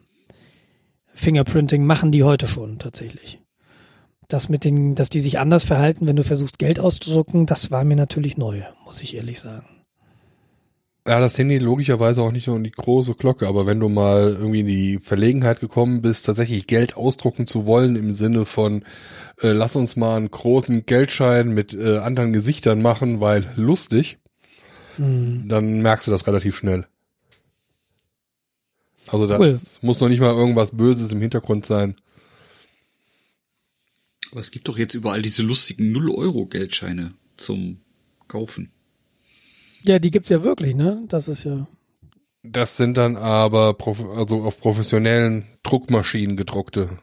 Fingerprinting 1.13 1.85
machen 1.85 2.11
die 2.11 2.23
heute 2.23 2.47
schon 2.47 2.79
tatsächlich. 2.79 3.39
Das 4.33 4.49
mit 4.49 4.63
den, 4.63 4.95
dass 4.95 5.09
die 5.09 5.19
sich 5.19 5.37
anders 5.37 5.63
verhalten, 5.63 6.07
wenn 6.07 6.15
du 6.15 6.23
versuchst 6.23 6.57
Geld 6.57 6.79
auszudrucken, 6.79 7.45
das 7.45 7.69
war 7.69 7.83
mir 7.83 7.95
natürlich 7.95 8.35
neu, 8.35 8.63
muss 8.83 8.99
ich 8.99 9.15
ehrlich 9.15 9.39
sagen. 9.39 9.67
Ja, 11.07 11.19
das 11.19 11.37
Handy 11.37 11.59
logischerweise 11.59 12.23
auch 12.23 12.31
nicht 12.31 12.45
so 12.45 12.55
in 12.55 12.63
die 12.63 12.71
große 12.71 13.13
Glocke, 13.13 13.47
aber 13.47 13.67
wenn 13.67 13.79
du 13.79 13.89
mal 13.89 14.29
irgendwie 14.39 14.61
in 14.61 14.65
die 14.67 14.97
Verlegenheit 14.99 15.59
gekommen 15.59 16.01
bist, 16.01 16.25
tatsächlich 16.25 16.65
Geld 16.65 16.97
ausdrucken 16.97 17.45
zu 17.45 17.67
wollen 17.67 17.95
im 17.95 18.11
Sinne 18.11 18.45
von, 18.45 18.83
äh, 19.41 19.49
lass 19.51 19.75
uns 19.75 19.97
mal 19.97 20.15
einen 20.17 20.31
großen 20.31 20.87
Geldschein 20.87 21.53
mit 21.53 21.75
äh, 21.75 21.97
anderen 21.99 22.33
Gesichtern 22.33 22.81
machen, 22.81 23.19
weil 23.19 23.45
lustig, 23.55 24.17
Hm. 24.95 25.47
dann 25.47 25.83
merkst 25.83 26.07
du 26.07 26.11
das 26.11 26.25
relativ 26.25 26.57
schnell. 26.57 26.87
Also 29.09 29.27
da 29.27 29.37
Cool. 29.39 29.59
muss 29.81 29.99
noch 29.99 30.09
nicht 30.09 30.21
mal 30.21 30.33
irgendwas 30.33 30.71
Böses 30.71 31.11
im 31.11 31.21
Hintergrund 31.21 31.65
sein. 31.67 31.95
Aber 34.33 34.39
es 34.39 34.49
gibt 34.49 34.67
doch 34.67 34.79
jetzt 34.79 34.95
überall 34.95 35.21
diese 35.21 35.43
lustigen 35.43 35.95
0-Euro-Geldscheine 35.95 37.13
zum 37.37 37.77
Kaufen. 38.27 38.71
Ja, 39.83 39.99
die 39.99 40.09
gibt's 40.09 40.29
ja 40.29 40.41
wirklich, 40.43 40.73
ne? 40.73 41.03
Das 41.07 41.27
ist 41.27 41.43
ja. 41.43 41.67
Das 42.41 42.75
sind 42.77 42.97
dann 42.97 43.15
aber 43.15 43.75
prof- 43.75 44.09
also 44.17 44.41
auf 44.41 44.59
professionellen 44.59 45.45
Druckmaschinen 45.61 46.35
gedruckte. 46.35 46.97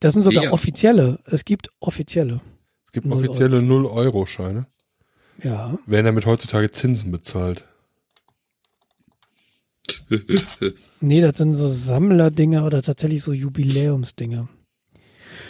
Das 0.00 0.12
sind 0.12 0.22
sogar 0.22 0.44
Ja. 0.44 0.52
offizielle. 0.52 1.18
Es 1.24 1.46
gibt 1.46 1.70
offizielle. 1.80 2.42
Es 2.84 2.92
gibt 2.92 3.06
Null 3.06 3.20
offizielle 3.20 3.60
0-Euro-Scheine. 3.60 4.66
Ja. 5.42 5.78
Werden 5.86 6.04
damit 6.04 6.26
heutzutage 6.26 6.70
Zinsen 6.70 7.10
bezahlt. 7.10 7.64
Nee, 11.00 11.20
das 11.22 11.38
sind 11.38 11.54
so 11.54 11.68
Sammlerdinger 11.68 12.64
oder 12.66 12.82
tatsächlich 12.82 13.22
so 13.22 13.32
Jubiläumsdinger. 13.32 14.48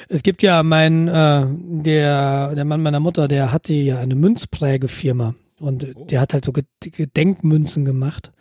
Es 0.08 0.22
gibt 0.22 0.42
ja 0.42 0.62
mein, 0.62 1.08
äh, 1.08 1.46
der, 1.48 2.54
der 2.54 2.64
Mann 2.64 2.82
meiner 2.82 3.00
Mutter, 3.00 3.26
der 3.28 3.52
hatte 3.52 3.74
ja 3.74 3.98
eine 3.98 4.14
Münzprägefirma 4.14 5.34
und 5.58 5.84
äh, 5.84 5.94
der 5.96 6.20
hat 6.20 6.32
halt 6.32 6.44
so 6.44 6.52
Ge- 6.52 6.64
Gedenkmünzen 6.80 7.84
gemacht. 7.84 8.32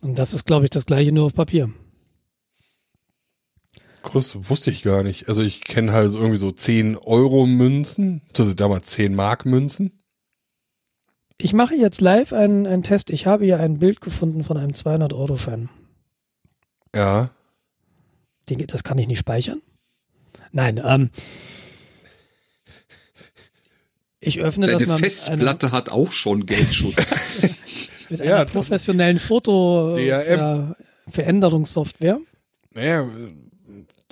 Und 0.00 0.18
das 0.18 0.32
ist, 0.32 0.46
glaube 0.46 0.64
ich, 0.64 0.70
das 0.70 0.86
gleiche 0.86 1.12
nur 1.12 1.26
auf 1.26 1.34
Papier. 1.34 1.70
Krass, 4.02 4.36
wusste 4.50 4.70
ich 4.72 4.82
gar 4.82 5.02
nicht. 5.04 5.28
Also 5.28 5.42
ich 5.42 5.60
kenne 5.60 5.92
halt 5.92 6.12
irgendwie 6.14 6.36
so 6.38 6.50
10 6.50 6.96
Euro 6.96 7.46
Münzen, 7.46 8.22
also 8.36 8.52
damals 8.54 8.86
10 8.90 9.14
Mark 9.14 9.46
Münzen. 9.46 9.92
Ich 11.38 11.52
mache 11.52 11.74
jetzt 11.76 12.00
live 12.00 12.32
einen, 12.32 12.66
einen 12.66 12.82
Test. 12.82 13.10
Ich 13.10 13.26
habe 13.26 13.44
hier 13.44 13.60
ein 13.60 13.78
Bild 13.78 14.00
gefunden 14.00 14.42
von 14.42 14.56
einem 14.56 14.72
200-Euro-Schein. 14.72 15.68
Ja. 16.94 17.30
Den, 18.48 18.66
das 18.66 18.82
kann 18.82 18.98
ich 18.98 19.06
nicht 19.06 19.18
speichern. 19.20 19.60
Nein, 20.52 20.80
ähm, 20.84 21.10
ich 24.20 24.40
öffne 24.40 24.66
Deine 24.66 24.78
das 24.78 24.88
mal 24.88 24.94
einer, 24.94 25.04
Festplatte 25.04 25.72
hat 25.72 25.88
auch 25.90 26.12
schon 26.12 26.46
Geldschutz. 26.46 27.12
mit 28.10 28.20
Ja, 28.20 28.36
einer 28.36 28.44
professionellen 28.44 29.18
Foto 29.18 29.96
DRM. 29.96 30.04
Ver 30.38 30.76
Veränderungssoftware. 31.08 32.20
Naja, 32.74 33.08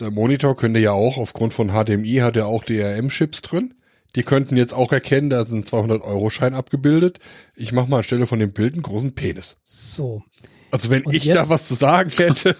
der 0.00 0.10
Monitor 0.10 0.56
könnte 0.56 0.80
ja 0.80 0.90
auch, 0.92 1.18
aufgrund 1.18 1.54
von 1.54 1.68
HDMI 1.68 2.16
hat 2.16 2.36
er 2.36 2.46
auch 2.48 2.64
DRM-Chips 2.64 3.42
drin. 3.42 3.74
Die 4.16 4.24
könnten 4.24 4.56
jetzt 4.56 4.74
auch 4.74 4.90
erkennen, 4.90 5.30
da 5.30 5.42
ist 5.42 5.52
ein 5.52 5.62
200-Euro-Schein 5.62 6.52
abgebildet. 6.54 7.20
Ich 7.54 7.70
mache 7.70 7.88
mal 7.88 7.98
anstelle 7.98 8.26
von 8.26 8.40
dem 8.40 8.52
Bild 8.52 8.72
einen 8.74 8.82
großen 8.82 9.14
Penis. 9.14 9.58
So, 9.62 10.24
Also 10.72 10.90
wenn 10.90 11.04
Und 11.04 11.14
ich 11.14 11.24
jetzt- 11.26 11.36
da 11.36 11.48
was 11.48 11.68
zu 11.68 11.74
sagen 11.74 12.10
hätte. 12.16 12.56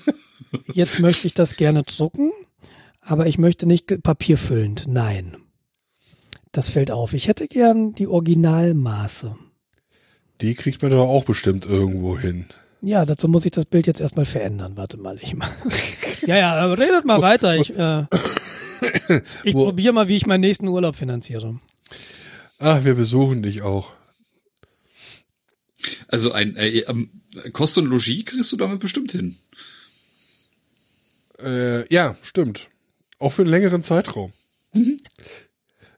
jetzt 0.73 1.01
möchte 1.01 1.27
ich 1.27 1.35
das 1.35 1.57
gerne 1.57 1.83
drucken, 1.83 2.31
aber 3.11 3.27
ich 3.27 3.39
möchte 3.39 3.67
nicht 3.67 4.03
papierfüllend. 4.05 4.85
Nein. 4.87 5.37
Das 6.53 6.69
fällt 6.69 6.93
auf. 6.93 7.13
Ich 7.13 7.27
hätte 7.27 7.49
gern 7.49 7.93
die 7.93 8.07
Originalmaße. 8.07 9.37
Die 10.41 10.55
kriegt 10.55 10.81
man 10.81 10.93
doch 10.93 11.09
auch 11.09 11.25
bestimmt 11.25 11.67
irgendwo 11.67 12.17
hin. 12.17 12.47
Ja, 12.83 13.05
dazu 13.05 13.27
muss 13.27 13.45
ich 13.45 13.51
das 13.51 13.65
Bild 13.65 13.89
jetzt 13.89 14.01
erstmal 14.01 14.27
verändern. 14.27 14.77
Warte 14.77 14.97
mal, 14.97 15.19
ich 15.21 15.35
mal. 15.35 15.51
ja, 16.27 16.37
ja, 16.37 16.57
äh, 16.57 16.73
redet 16.73 17.05
mal 17.05 17.21
weiter. 17.21 17.57
Ich, 17.57 17.77
äh, 17.77 18.07
ich 19.43 19.55
probiere 19.55 19.93
mal, 19.93 20.07
wie 20.07 20.17
ich 20.17 20.27
meinen 20.27 20.43
nächsten 20.43 20.69
Urlaub 20.69 20.95
finanziere. 20.95 21.59
Ach, 22.61 22.85
wir 22.85 22.95
besuchen 22.95 23.43
dich 23.43 23.63
auch. 23.63 23.93
Also 26.07 26.31
ein 26.31 26.55
äh, 26.55 26.79
ähm, 26.81 27.11
Kost 27.53 27.77
und 27.77 27.87
Logis 27.87 28.25
kriegst 28.25 28.53
du 28.53 28.57
damit 28.57 28.79
bestimmt 28.79 29.11
hin. 29.11 29.37
Äh, 31.43 31.93
ja, 31.93 32.17
stimmt. 32.23 32.71
Auch 33.21 33.31
für 33.31 33.43
einen 33.43 33.51
längeren 33.51 33.85
Zeitraum. 33.85 34.33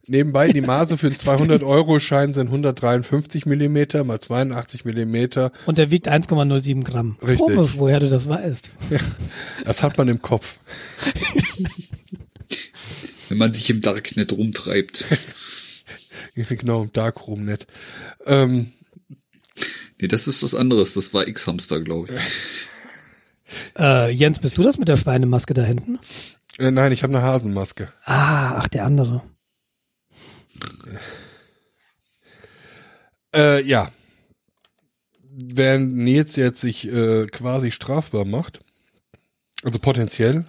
Nebenbei, 0.07 0.53
die 0.53 0.61
Maße 0.61 0.99
für 0.99 1.07
einen 1.07 1.17
200-Euro-Schein 1.51 2.35
sind 2.35 2.49
153 2.49 3.47
Millimeter 3.47 4.05
mal 4.05 4.21
82 4.21 4.85
Millimeter. 4.85 5.53
Und 5.65 5.79
der 5.79 5.91
wiegt 5.91 6.09
1,07 6.11 6.85
Gramm. 6.85 7.17
Richtig. 7.23 7.39
Komisch, 7.39 7.73
woher 7.77 8.01
du 8.01 8.11
das 8.11 8.29
weißt. 8.29 8.73
Das 9.65 9.83
hat 9.83 9.97
man 9.97 10.09
im 10.09 10.21
Kopf. 10.21 10.59
Wenn 13.31 13.39
man 13.39 13.55
sich 13.55 13.71
im 13.71 13.81
Darknet 13.81 14.33
rumtreibt. 14.33 15.07
genau, 16.35 16.83
im 16.83 16.93
Darkroom-Net. 16.93 17.67
Ähm, 18.27 18.73
Nee, 20.03 20.09
das 20.09 20.27
ist 20.27 20.43
was 20.43 20.57
anderes. 20.57 20.95
Das 20.95 21.15
war 21.15 21.29
X-Hamster, 21.29 21.81
glaube 21.81 22.13
ich. 22.13 22.21
Äh, 23.79 24.11
Jens, 24.11 24.41
bist 24.41 24.59
du 24.59 24.65
das 24.65 24.77
mit 24.77 24.89
der 24.89 24.97
Schweinemaske 24.97 25.55
da 25.55 25.63
hinten? 25.63 26.01
Äh, 26.59 26.71
nein, 26.71 26.93
ich 26.93 27.03
habe 27.03 27.15
eine 27.15 27.23
Hasenmaske. 27.23 27.93
Ah, 28.05 28.57
ach, 28.59 28.69
der 28.69 28.85
andere. 28.85 29.23
Äh, 33.35 33.63
ja. 33.65 33.91
Während 35.35 35.97
Nils 35.97 36.37
jetzt 36.37 36.61
sich 36.61 36.87
äh, 36.89 37.27
quasi 37.27 37.71
strafbar 37.71 38.27
macht, 38.27 38.61
also 39.63 39.79
potenziell, 39.79 40.45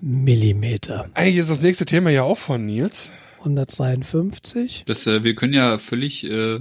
Millimeter. 0.00 1.08
Eigentlich 1.14 1.36
ist 1.36 1.50
das 1.50 1.62
nächste 1.62 1.84
Thema 1.86 2.10
ja 2.10 2.24
auch 2.24 2.36
von 2.36 2.66
Nils. 2.66 3.10
152. 3.38 4.84
Das, 4.86 5.06
äh, 5.06 5.22
wir 5.22 5.34
können 5.34 5.54
ja 5.54 5.78
völlig, 5.78 6.24
äh, 6.24 6.60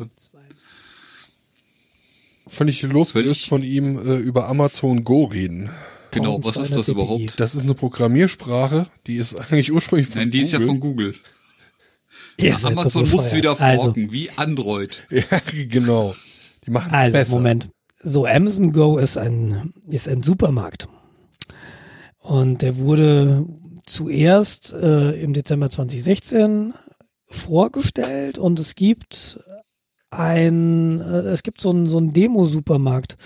Völlig 2.46 2.82
losgelöst 2.82 3.48
von 3.48 3.64
ihm 3.64 3.98
äh, 3.98 4.18
über 4.18 4.48
Amazon 4.48 5.04
Go 5.04 5.24
reden. 5.24 5.70
Genau, 6.14 6.40
was 6.44 6.58
ist 6.58 6.76
das 6.76 6.88
1200 6.88 6.88
überhaupt? 6.90 7.40
Das 7.40 7.56
ist 7.56 7.64
eine 7.64 7.74
Programmiersprache, 7.74 8.88
die 9.08 9.16
ist 9.16 9.36
eigentlich 9.36 9.72
ursprünglich 9.72 10.08
von 10.08 10.20
Nein, 10.20 10.32
die 10.32 10.42
ist 10.42 10.54
ja 10.54 10.60
Google. 10.60 10.70
von 10.70 10.80
Google. 10.80 11.16
Seid 12.40 12.66
Amazon 12.66 13.06
so 13.06 13.16
muss 13.16 13.34
wieder 13.36 13.60
Also, 13.62 13.84
forken, 13.84 14.12
wie 14.12 14.30
Android. 14.36 15.04
Ja, 15.10 15.24
genau. 15.70 16.16
Die 16.66 16.72
machen 16.72 16.88
es 16.90 16.94
Also, 16.94 17.12
besser. 17.14 17.36
Moment. 17.36 17.70
So, 18.04 18.26
Amazon 18.26 18.72
Go 18.74 18.98
ist 18.98 19.18
ein, 19.18 19.74
ist 19.88 20.08
ein 20.08 20.24
Supermarkt. 20.24 20.88
Und 22.20 22.62
der 22.62 22.78
wurde 22.78 23.46
zuerst 23.86 24.74
äh, 24.74 25.12
im 25.22 25.34
Dezember 25.34 25.70
2016 25.70 26.74
vorgestellt 27.28 28.38
und 28.38 28.60
es 28.60 28.76
gibt 28.76 29.40
ein, 30.10 31.02
äh, 31.02 31.20
es 31.32 31.44
gibt 31.44 31.60
so 31.60 31.70
einen 31.72 31.88
so 31.88 31.98
einen 31.98 32.14
Demo-Supermarkt. 32.14 33.18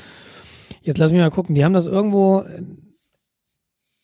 Jetzt 0.87 0.97
lass 0.97 1.11
mich 1.11 1.19
mal 1.19 1.29
gucken, 1.29 1.53
die 1.53 1.63
haben 1.63 1.73
das 1.73 1.85
irgendwo 1.85 2.43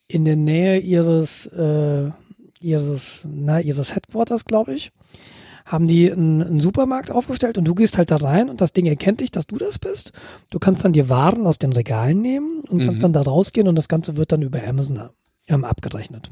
in 0.07 0.25
der 0.25 0.35
Nähe 0.35 0.79
ihres, 0.79 1.47
äh, 1.47 2.11
ihres, 2.59 3.21
na, 3.25 3.59
ihres 3.59 3.95
Headquarters, 3.95 4.45
glaube 4.45 4.73
ich 4.75 4.91
haben 5.65 5.87
die 5.87 6.11
einen, 6.11 6.41
einen 6.41 6.59
Supermarkt 6.59 7.11
aufgestellt 7.11 7.57
und 7.57 7.65
du 7.65 7.75
gehst 7.75 7.97
halt 7.97 8.11
da 8.11 8.17
rein 8.17 8.49
und 8.49 8.61
das 8.61 8.73
Ding 8.73 8.85
erkennt 8.85 9.21
dich, 9.21 9.31
dass 9.31 9.47
du 9.47 9.57
das 9.57 9.79
bist. 9.79 10.11
Du 10.49 10.59
kannst 10.59 10.83
dann 10.83 10.93
dir 10.93 11.09
Waren 11.09 11.47
aus 11.47 11.59
den 11.59 11.73
Regalen 11.73 12.21
nehmen 12.21 12.61
und 12.67 12.79
Mhm. 12.79 12.85
kannst 12.85 13.03
dann 13.03 13.13
da 13.13 13.21
rausgehen 13.21 13.67
und 13.67 13.75
das 13.75 13.87
Ganze 13.87 14.17
wird 14.17 14.31
dann 14.31 14.41
über 14.41 14.61
Amazon 14.65 15.09
ähm, 15.47 15.63
abgerechnet. 15.63 16.31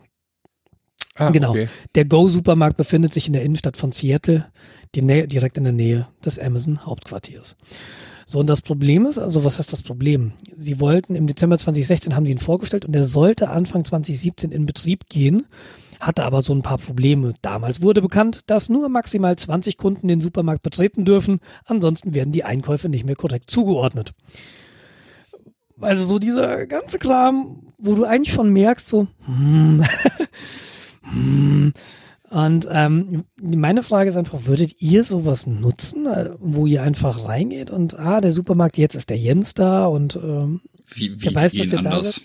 ah, 1.15 1.30
genau. 1.32 1.52
Okay. 1.52 1.68
Der 1.95 2.06
Go-Supermarkt 2.06 2.78
befindet 2.78 3.14
sich 3.14 3.28
in 3.28 3.34
der 3.34 3.44
Innenstadt 3.44 3.78
von 3.78 3.91
Seattle, 3.91 4.45
direkt 4.95 5.57
in 5.57 5.64
der 5.64 5.73
Nähe 5.73 6.07
des 6.23 6.40
Amazon-Hauptquartiers. 6.40 7.56
So, 8.32 8.40
und 8.40 8.48
das 8.48 8.62
Problem 8.62 9.06
ist, 9.06 9.20
also 9.20 9.44
was 9.44 9.58
heißt 9.58 9.74
das 9.74 9.84
Problem? 9.84 10.32
Sie 10.56 10.80
wollten 10.80 11.16
im 11.16 11.28
Dezember 11.28 11.58
2016 11.58 12.16
haben 12.16 12.26
sie 12.26 12.32
ihn 12.32 12.38
vorgestellt 12.38 12.86
und 12.86 12.95
er 12.95 13.03
sollte 13.03 13.49
Anfang 13.49 13.84
2017 13.84 14.53
in 14.53 14.66
Betrieb 14.66 15.10
gehen, 15.10 15.48
hatte 15.99 16.24
aber 16.24 16.40
so 16.40 16.53
ein 16.53 16.62
paar 16.62 16.78
Probleme. 16.78 17.34
Damals 17.41 17.82
wurde 17.82 18.02
bekannt, 18.02 18.44
dass 18.48 18.70
nur 18.70 18.88
maximal 18.88 19.36
20 19.36 19.76
Kunden 19.76 20.08
den 20.08 20.22
Supermarkt 20.22 20.64
betreten 20.64 21.03
dürfen, 21.03 21.41
ansonsten 21.66 22.14
werden 22.14 22.32
die 22.32 22.45
Einkäufe 22.45 22.88
nicht 22.88 23.06
mehr 23.06 23.18
korrekt 23.18 23.52
zugeordnet. 23.52 24.14
Also 25.82 26.06
so 26.06 26.18
dieser 26.18 26.68
ganze 26.68 26.99
Kram, 26.99 27.74
wo 27.80 27.95
du 27.95 28.06
eigentlich 28.06 28.34
schon 28.34 28.53
merkst, 28.53 28.88
so, 28.88 29.08
hm, 29.26 29.84
hm. 31.02 31.74
Und 32.32 32.66
ähm, 32.72 33.26
meine 33.41 33.84
Frage 33.84 34.10
ist 34.10 34.16
einfach, 34.16 34.45
würdet 34.45 34.76
ihr 34.80 35.03
sowas 35.03 35.48
nutzen, 35.48 36.06
äh, 36.06 36.30
wo 36.40 36.66
ihr 36.66 36.82
einfach 36.82 37.28
reingeht 37.28 37.70
und 37.70 37.99
ah, 37.99 38.22
der 38.22 38.32
Supermarkt, 38.32 38.78
jetzt 38.78 38.95
ist 38.95 39.10
der 39.10 39.18
Jens 39.18 39.53
da 39.53 39.86
und 39.86 40.16
ähm, 40.16 40.62
Wie, 40.95 41.12
wie 41.12 41.26
Wer 41.26 41.36
weiß, 41.36 41.52
dass 41.52 41.66
ihr 41.66 41.72
da 41.72 41.78
anders? 41.90 42.22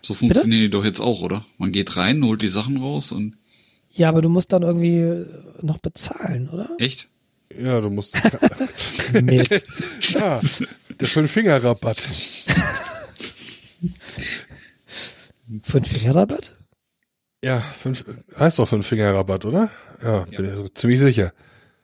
So 0.00 0.14
funktionieren 0.14 0.62
die 0.62 0.70
doch 0.70 0.84
jetzt 0.84 1.00
auch, 1.00 1.20
oder? 1.20 1.44
Man 1.58 1.72
geht 1.72 1.98
rein, 1.98 2.24
holt 2.24 2.40
die 2.40 2.48
Sachen 2.48 2.78
raus 2.78 3.12
und 3.12 3.36
ja, 3.92 4.08
aber 4.08 4.22
du 4.22 4.30
musst 4.30 4.52
dann 4.52 4.62
irgendwie 4.62 5.26
noch 5.60 5.78
bezahlen, 5.78 6.48
oder? 6.48 6.70
echt? 6.78 7.08
Ja, 7.54 7.80
du 7.80 7.90
musst. 7.90 8.14
Ja, 10.14 10.40
der 11.00 11.08
Fünf-Finger-Rabatt. 11.08 12.00
Fünf 15.62 15.88
Fingerrabatt? 15.88 16.52
Ja, 17.42 17.60
fünf, 17.60 18.04
heißt 18.38 18.58
doch 18.58 18.68
Fünf-Finger-Rabatt, 18.68 19.44
oder? 19.46 19.70
Ja, 20.02 20.20
bin 20.24 20.44
ich 20.44 20.54
so 20.54 20.68
ziemlich 20.68 21.00
sicher. 21.00 21.32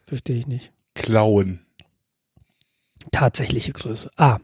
Verstehe 0.05 0.37
ich 0.37 0.47
nicht. 0.47 0.71
Klauen. 0.93 1.65
Tatsächliche 3.11 3.73
Größe. 3.73 4.11
Ah. 4.17 4.37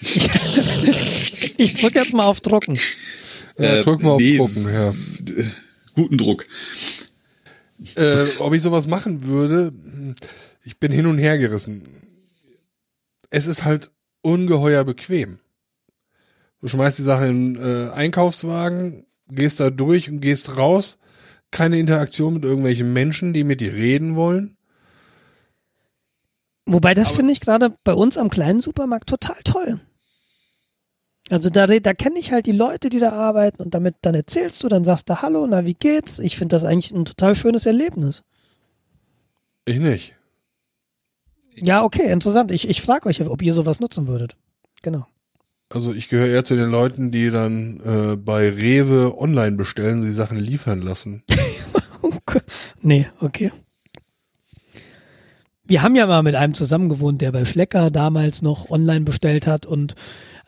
ich 0.00 1.58
ich 1.58 1.74
drücke 1.80 1.98
jetzt 2.00 2.14
mal 2.14 2.26
auf 2.26 2.40
Drucken. 2.40 2.76
Ja, 3.58 3.76
Äh, 3.76 3.82
drück 3.82 4.02
mal 4.02 4.16
nee. 4.16 4.40
auf 4.40 4.50
Drucken, 4.52 4.72
ja. 4.72 4.92
Guten 5.94 6.18
Druck. 6.18 6.46
Äh, 7.96 8.26
ob 8.38 8.54
ich 8.54 8.62
sowas 8.62 8.86
machen 8.86 9.26
würde, 9.26 9.72
ich 10.64 10.78
bin 10.78 10.90
hin 10.92 11.06
und 11.06 11.18
her 11.18 11.38
gerissen. 11.38 11.82
Es 13.30 13.46
ist 13.46 13.64
halt 13.64 13.90
ungeheuer 14.22 14.84
bequem. 14.84 15.38
Du 16.60 16.68
schmeißt 16.68 16.98
die 16.98 17.02
Sache 17.02 17.26
in 17.26 17.56
äh, 17.56 17.90
Einkaufswagen, 17.90 19.04
gehst 19.34 19.60
da 19.60 19.70
durch 19.70 20.10
und 20.10 20.20
gehst 20.20 20.56
raus. 20.56 20.98
Keine 21.50 21.78
Interaktion 21.78 22.34
mit 22.34 22.44
irgendwelchen 22.44 22.92
Menschen, 22.92 23.32
die 23.32 23.44
mit 23.44 23.60
dir 23.60 23.74
reden 23.74 24.16
wollen. 24.16 24.56
Wobei 26.64 26.94
das 26.94 27.12
finde 27.12 27.32
ich 27.32 27.40
gerade 27.40 27.74
bei 27.84 27.92
uns 27.92 28.16
am 28.16 28.30
kleinen 28.30 28.60
Supermarkt 28.60 29.08
total 29.08 29.40
toll. 29.44 29.80
Also 31.28 31.50
da, 31.50 31.66
da 31.66 31.94
kenne 31.94 32.18
ich 32.18 32.32
halt 32.32 32.46
die 32.46 32.52
Leute, 32.52 32.88
die 32.88 32.98
da 32.98 33.12
arbeiten 33.12 33.62
und 33.62 33.74
damit 33.74 33.96
dann 34.02 34.14
erzählst 34.14 34.62
du, 34.62 34.68
dann 34.68 34.84
sagst 34.84 35.08
du 35.08 35.22
Hallo, 35.22 35.46
na 35.46 35.64
wie 35.64 35.74
geht's? 35.74 36.18
Ich 36.18 36.36
finde 36.36 36.56
das 36.56 36.64
eigentlich 36.64 36.90
ein 36.90 37.04
total 37.04 37.34
schönes 37.34 37.66
Erlebnis. 37.66 38.22
Ich 39.64 39.78
nicht. 39.78 40.16
Ja, 41.54 41.84
okay, 41.84 42.10
interessant. 42.10 42.50
Ich, 42.50 42.68
ich 42.68 42.82
frage 42.82 43.08
euch, 43.08 43.20
ob 43.20 43.42
ihr 43.42 43.54
sowas 43.54 43.80
nutzen 43.80 44.08
würdet. 44.08 44.36
Genau. 44.82 45.06
Also 45.72 45.92
ich 45.94 46.08
gehöre 46.08 46.28
eher 46.28 46.44
zu 46.44 46.54
den 46.54 46.70
Leuten, 46.70 47.10
die 47.10 47.30
dann 47.30 47.80
äh, 47.80 48.16
bei 48.16 48.48
Rewe 48.50 49.18
online 49.18 49.56
bestellen, 49.56 50.02
die 50.02 50.12
Sachen 50.12 50.38
liefern 50.38 50.82
lassen. 50.82 51.22
Okay. 52.04 52.40
Nee, 52.80 53.06
okay. 53.20 53.52
Wir 55.64 55.82
haben 55.82 55.94
ja 55.94 56.06
mal 56.06 56.24
mit 56.24 56.34
einem 56.34 56.52
zusammen 56.52 56.88
gewohnt, 56.88 57.20
der 57.22 57.30
bei 57.30 57.44
Schlecker 57.44 57.92
damals 57.92 58.42
noch 58.42 58.70
online 58.70 59.04
bestellt 59.04 59.46
hat 59.46 59.66
und 59.66 59.94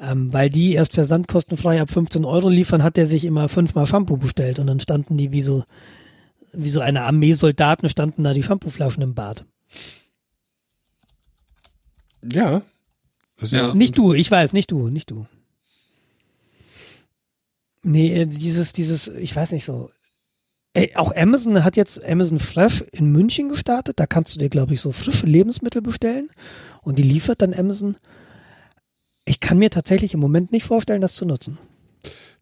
ähm, 0.01 0.33
weil 0.33 0.51
die 0.51 0.73
erst 0.73 0.95
versandkostenfrei 0.95 1.81
ab 1.81 1.91
15 1.91 2.25
Euro 2.25 2.49
liefern, 2.49 2.83
hat 2.83 2.99
er 2.99 3.07
sich 3.07 3.25
immer 3.25 3.49
fünfmal 3.49 3.87
Shampoo 3.87 4.17
bestellt 4.17 4.59
und 4.59 4.67
dann 4.67 4.81
standen 4.81 5.17
die 5.17 5.31
wie 5.31 5.43
so 5.43 5.63
wie 6.53 6.69
so 6.69 6.81
eine 6.81 7.03
Armee 7.03 7.33
Soldaten 7.33 7.89
standen 7.89 8.25
da 8.25 8.33
die 8.33 8.43
Shampooflaschen 8.43 9.03
im 9.03 9.15
Bad. 9.15 9.45
Ja. 12.23 12.63
Ja. 13.40 13.74
Nicht 13.74 13.98
du, 13.98 14.12
ich 14.15 14.31
weiß, 14.31 14.52
nicht 14.52 14.70
du, 14.70 14.89
nicht 14.89 15.11
du. 15.11 15.27
Nee, 17.82 18.23
äh, 18.23 18.27
dieses, 18.27 18.73
dieses, 18.73 19.09
ich 19.09 19.35
weiß 19.35 19.52
nicht 19.52 19.65
so. 19.65 19.90
Ey, 20.73 20.97
auch 20.97 21.15
Amazon 21.15 21.62
hat 21.62 21.77
jetzt 21.77 22.05
Amazon 22.05 22.40
Fresh 22.40 22.82
in 22.93 23.12
München 23.12 23.48
gestartet. 23.48 24.01
Da 24.01 24.06
kannst 24.06 24.35
du 24.35 24.40
dir, 24.40 24.48
glaube 24.48 24.74
ich, 24.74 24.81
so 24.81 24.90
frische 24.90 25.27
Lebensmittel 25.27 25.82
bestellen 25.82 26.31
und 26.82 26.98
die 26.98 27.02
liefert 27.02 27.43
dann 27.43 27.55
Amazon. 27.55 27.97
Ich 29.24 29.40
kann 29.40 29.59
mir 29.59 29.70
tatsächlich 29.70 30.15
im 30.15 30.20
Moment 30.20 30.51
nicht 30.51 30.65
vorstellen, 30.65 31.01
das 31.01 31.15
zu 31.15 31.27
nutzen. 31.27 31.59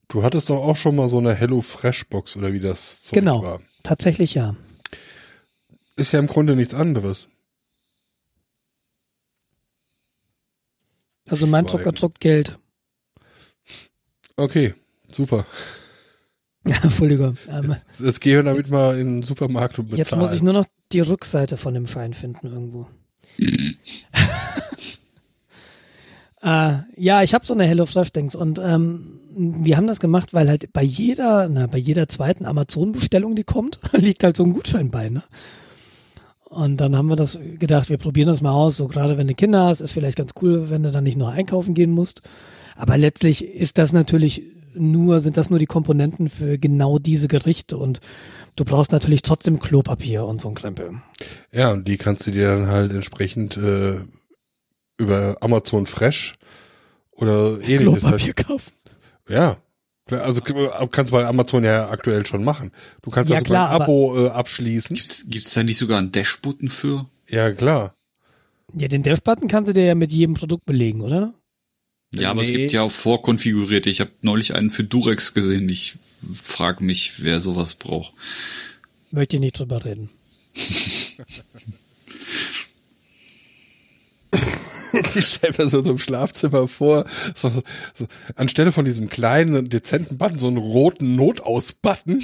Du 0.08 0.22
hattest 0.22 0.50
doch 0.50 0.62
auch 0.62 0.76
schon 0.76 0.96
mal 0.96 1.08
so 1.08 1.18
eine 1.18 1.34
Hello 1.34 1.60
Fresh 1.60 2.08
Box 2.08 2.36
oder 2.36 2.52
wie 2.52 2.60
das 2.60 3.02
Zeug 3.02 3.18
genau, 3.18 3.42
war. 3.42 3.60
tatsächlich 3.82 4.34
ja. 4.34 4.56
Ist 5.96 6.12
ja 6.12 6.18
im 6.18 6.26
Grunde 6.26 6.56
nichts 6.56 6.74
anderes. 6.74 7.28
Also 11.28 11.46
mein 11.46 11.66
Schwein. 11.66 11.78
Drucker 11.78 11.92
druckt 11.92 12.20
Geld. 12.20 12.58
Okay, 14.36 14.74
super. 15.10 15.46
Entschuldigung. 16.64 17.36
Ähm, 17.48 17.74
Jetzt 17.98 18.20
gehen 18.20 18.36
wir 18.36 18.42
damit 18.42 18.70
mal 18.70 18.98
in 18.98 19.16
den 19.16 19.22
Supermarkt 19.22 19.78
und 19.78 19.86
bezahlen. 19.86 19.98
jetzt 19.98 20.16
muss 20.16 20.32
ich 20.32 20.42
nur 20.42 20.52
noch 20.52 20.66
die 20.92 21.00
Rückseite 21.00 21.56
von 21.56 21.74
dem 21.74 21.86
Schein 21.86 22.14
finden 22.14 22.46
irgendwo. 22.46 22.86
äh, 26.42 26.74
ja, 26.96 27.22
ich 27.22 27.34
habe 27.34 27.46
so 27.46 27.54
eine 27.54 27.64
Hello 27.64 27.86
Fresh 27.86 28.12
Dings 28.12 28.34
und 28.34 28.60
ähm, 28.62 29.20
wir 29.34 29.76
haben 29.76 29.86
das 29.86 30.00
gemacht, 30.00 30.34
weil 30.34 30.48
halt 30.48 30.72
bei 30.72 30.82
jeder, 30.82 31.48
na, 31.48 31.66
bei 31.66 31.78
jeder 31.78 32.08
zweiten 32.08 32.44
Amazon-Bestellung, 32.44 33.34
die 33.34 33.44
kommt, 33.44 33.80
liegt 33.92 34.22
halt 34.22 34.36
so 34.36 34.44
ein 34.44 34.52
Gutschein 34.52 34.90
bei, 34.90 35.08
ne? 35.08 35.22
Und 36.52 36.76
dann 36.76 36.96
haben 36.96 37.08
wir 37.08 37.16
das 37.16 37.38
gedacht, 37.58 37.88
wir 37.88 37.96
probieren 37.96 38.28
das 38.28 38.42
mal 38.42 38.52
aus. 38.52 38.76
So 38.76 38.86
gerade 38.86 39.16
wenn 39.16 39.26
du 39.26 39.34
Kinder 39.34 39.64
hast, 39.64 39.80
ist 39.80 39.92
vielleicht 39.92 40.18
ganz 40.18 40.32
cool, 40.42 40.68
wenn 40.68 40.82
du 40.82 40.90
dann 40.90 41.04
nicht 41.04 41.16
noch 41.16 41.28
einkaufen 41.28 41.74
gehen 41.74 41.90
musst. 41.90 42.20
Aber 42.76 42.98
letztlich 42.98 43.46
ist 43.46 43.78
das 43.78 43.92
natürlich 43.92 44.42
nur, 44.74 45.20
sind 45.20 45.36
das 45.38 45.48
nur 45.48 45.58
die 45.58 45.66
Komponenten 45.66 46.28
für 46.28 46.58
genau 46.58 46.98
diese 46.98 47.28
Gerichte 47.28 47.76
und 47.76 48.00
du 48.56 48.64
brauchst 48.64 48.92
natürlich 48.92 49.22
trotzdem 49.22 49.58
Klopapier 49.58 50.24
und 50.24 50.40
so 50.40 50.48
ein 50.48 50.54
Krempel. 50.54 51.00
Ja, 51.52 51.72
und 51.72 51.88
die 51.88 51.96
kannst 51.96 52.26
du 52.26 52.30
dir 52.30 52.48
dann 52.48 52.68
halt 52.68 52.92
entsprechend 52.92 53.56
äh, 53.56 53.96
über 54.98 55.38
Amazon 55.40 55.86
Fresh 55.86 56.34
oder 57.12 57.58
ähnliches 57.62 58.02
Klopapier 58.02 58.34
halt. 58.36 58.46
kaufen. 58.46 58.72
Ja. 59.28 59.56
Also 60.20 60.40
k- 60.40 60.88
kannst 60.90 61.12
du 61.12 61.16
bei 61.16 61.26
Amazon 61.26 61.64
ja 61.64 61.88
aktuell 61.88 62.26
schon 62.26 62.44
machen. 62.44 62.70
Du 63.02 63.10
kannst 63.10 63.30
Ja, 63.30 63.36
also 63.36 63.44
klar, 63.46 63.70
ein 63.70 63.82
Abo 63.82 64.26
äh, 64.26 64.28
abschließen. 64.30 64.94
Gibt's, 64.96 65.24
gibt's 65.28 65.54
da 65.54 65.62
nicht 65.62 65.78
sogar 65.78 65.98
einen 65.98 66.12
Dash-Button 66.12 66.68
für? 66.68 67.06
Ja, 67.28 67.50
klar. 67.52 67.94
Ja, 68.74 68.88
den 68.88 69.02
Dash-Button 69.02 69.48
kannst 69.48 69.68
du 69.68 69.72
dir 69.74 69.84
ja 69.86 69.94
mit 69.94 70.12
jedem 70.12 70.34
Produkt 70.34 70.64
belegen, 70.66 71.00
oder? 71.00 71.34
Ja, 72.14 72.30
aber 72.30 72.42
es 72.42 72.48
Nee. 72.48 72.56
gibt 72.56 72.72
ja 72.72 72.82
auch 72.82 72.90
vorkonfigurierte. 72.90 73.88
Ich 73.88 74.00
habe 74.00 74.10
neulich 74.20 74.54
einen 74.54 74.68
für 74.70 74.84
Durex 74.84 75.32
gesehen. 75.32 75.68
Ich 75.70 75.94
frage 76.34 76.84
mich, 76.84 77.22
wer 77.22 77.40
sowas 77.40 77.74
braucht. 77.74 78.12
Möchte 79.10 79.36
ich 79.36 79.40
nicht 79.40 79.58
drüber 79.58 79.84
reden. 79.84 80.10
Ich 85.14 85.24
stelle 85.26 85.54
mir 85.58 85.68
so, 85.68 85.82
so 85.82 85.92
im 85.92 85.98
Schlafzimmer 85.98 86.68
vor, 86.68 87.04
so, 87.34 87.50
so, 87.94 88.06
anstelle 88.34 88.72
von 88.72 88.84
diesem 88.84 89.08
kleinen, 89.08 89.68
dezenten 89.68 90.18
Button, 90.18 90.38
so 90.38 90.48
einen 90.48 90.56
roten 90.58 91.16
Notaus-Button 91.16 92.22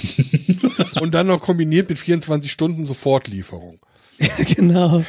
und 1.01 1.15
dann 1.15 1.27
noch 1.29 1.41
kombiniert 1.41 1.89
mit 1.89 1.99
24 1.99 2.51
Stunden 2.53 2.85
Sofortlieferung. 2.85 3.79
genau. 4.55 5.05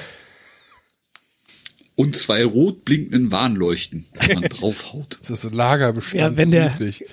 Und 1.95 2.15
zwei 2.15 2.45
rot 2.45 2.85
blinkenden 2.85 3.29
Warnleuchten, 3.31 4.05
wenn 4.13 4.39
man 4.39 4.43
draufhaut. 4.49 5.17
Das 5.19 5.29
ist 5.43 5.51
Lagerbestand 5.53 6.15
Ja, 6.21 6.37
wenn 6.37 6.51
der- 6.51 6.69
niedrig. 6.69 7.03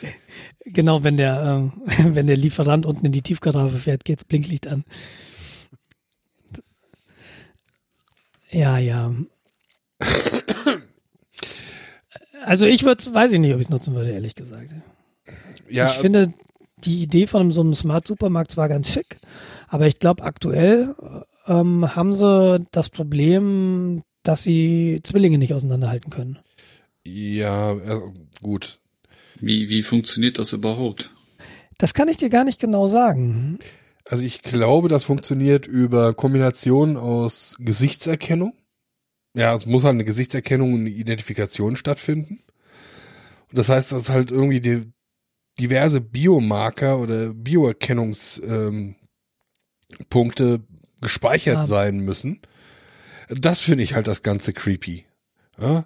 Genau, 0.69 1.03
wenn 1.05 1.17
der, 1.17 1.73
ähm, 1.99 2.15
wenn 2.15 2.27
der 2.27 2.37
Lieferant 2.37 2.87
unten 2.87 3.07
in 3.07 3.13
die 3.13 3.23
Tiefgarage 3.23 3.79
fährt, 3.79 4.05
geht's 4.05 4.25
Blinklicht 4.25 4.67
an. 4.67 4.85
Ja, 8.51 8.79
ja. 8.79 9.13
Also 12.47 12.65
ich 12.65 12.85
würde, 12.85 13.05
weiß 13.13 13.33
ich 13.33 13.41
nicht, 13.41 13.53
ob 13.53 13.59
ich 13.59 13.67
es 13.67 13.71
nutzen 13.71 13.95
würde, 13.97 14.13
ehrlich 14.13 14.37
gesagt. 14.37 14.73
Ja, 15.69 15.89
ich 15.89 15.95
finde 15.95 16.33
die 16.85 17.03
Idee 17.03 17.27
von 17.27 17.51
so 17.51 17.61
einem 17.61 17.75
Smart 17.75 18.07
Supermarkt 18.07 18.53
zwar 18.53 18.69
ganz 18.69 18.89
schick, 18.89 19.17
aber 19.67 19.89
ich 19.89 19.99
glaube 19.99 20.23
aktuell 20.23 20.95
ähm, 21.49 21.97
haben 21.97 22.15
sie 22.15 22.65
das 22.71 22.89
Problem, 22.89 24.03
dass 24.23 24.45
sie 24.45 25.01
Zwillinge 25.03 25.39
nicht 25.39 25.55
auseinanderhalten 25.55 26.11
können. 26.11 26.39
ja, 27.05 27.73
äh, 27.73 28.01
gut. 28.43 28.79
Wie, 29.41 29.69
wie 29.69 29.83
funktioniert 29.83 30.39
das 30.39 30.53
überhaupt? 30.53 31.11
Das 31.79 31.95
kann 31.95 32.09
ich 32.09 32.17
dir 32.17 32.31
gar 32.31 32.45
nicht 32.45 32.61
genau 32.61 32.87
sagen. 32.87 33.59
Also 34.09 34.23
ich 34.23 34.43
glaube, 34.43 34.89
das 34.89 35.03
funktioniert 35.03 35.67
über 35.67 36.15
Kombination 36.15 36.97
aus 36.97 37.57
Gesichtserkennung. 37.59 38.55
Ja, 39.37 39.55
es 39.55 39.67
muss 39.67 39.85
halt 39.85 39.95
eine 39.95 40.05
Gesichtserkennung 40.05 40.73
und 40.73 40.81
eine 40.81 40.91
Identifikation 40.91 41.77
stattfinden. 41.77 42.41
Und 43.51 43.59
das 43.59 43.69
heißt, 43.69 43.93
dass 43.93 44.09
halt 44.09 44.31
irgendwie 44.33 44.61
die, 44.61 44.91
diverse 45.61 46.01
Biomarker 46.01 46.99
oder 46.99 47.33
Bioerkennungspunkte 47.35 48.47
ähm, 48.69 48.95
Punkte 50.09 50.61
gespeichert 51.01 51.57
Ah. 51.59 51.67
sein 51.67 51.99
müssen. 52.01 52.41
Das 53.29 53.61
finde 53.61 53.85
ich 53.85 53.95
halt 53.95 54.07
das 54.07 54.23
Ganze 54.23 54.53
creepy. 54.53 55.05
Ja? 55.61 55.85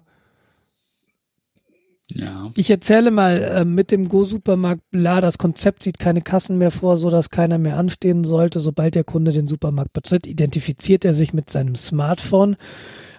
Ja. 2.13 2.51
Ich 2.55 2.69
erzähle 2.69 3.09
mal 3.11 3.41
äh, 3.41 3.65
mit 3.65 3.91
dem 3.91 4.09
Go-Supermarkt, 4.09 4.81
bla, 4.91 5.21
das 5.21 5.37
Konzept 5.37 5.83
sieht 5.83 5.97
keine 5.97 6.21
Kassen 6.21 6.57
mehr 6.57 6.71
vor, 6.71 6.97
so 6.97 7.09
dass 7.09 7.29
keiner 7.29 7.57
mehr 7.57 7.77
anstehen 7.77 8.23
sollte. 8.25 8.59
Sobald 8.59 8.95
der 8.95 9.05
Kunde 9.05 9.31
den 9.31 9.47
Supermarkt 9.47 9.93
betritt, 9.93 10.27
identifiziert 10.27 11.05
er 11.05 11.13
sich 11.13 11.33
mit 11.33 11.49
seinem 11.49 11.75
Smartphone, 11.75 12.57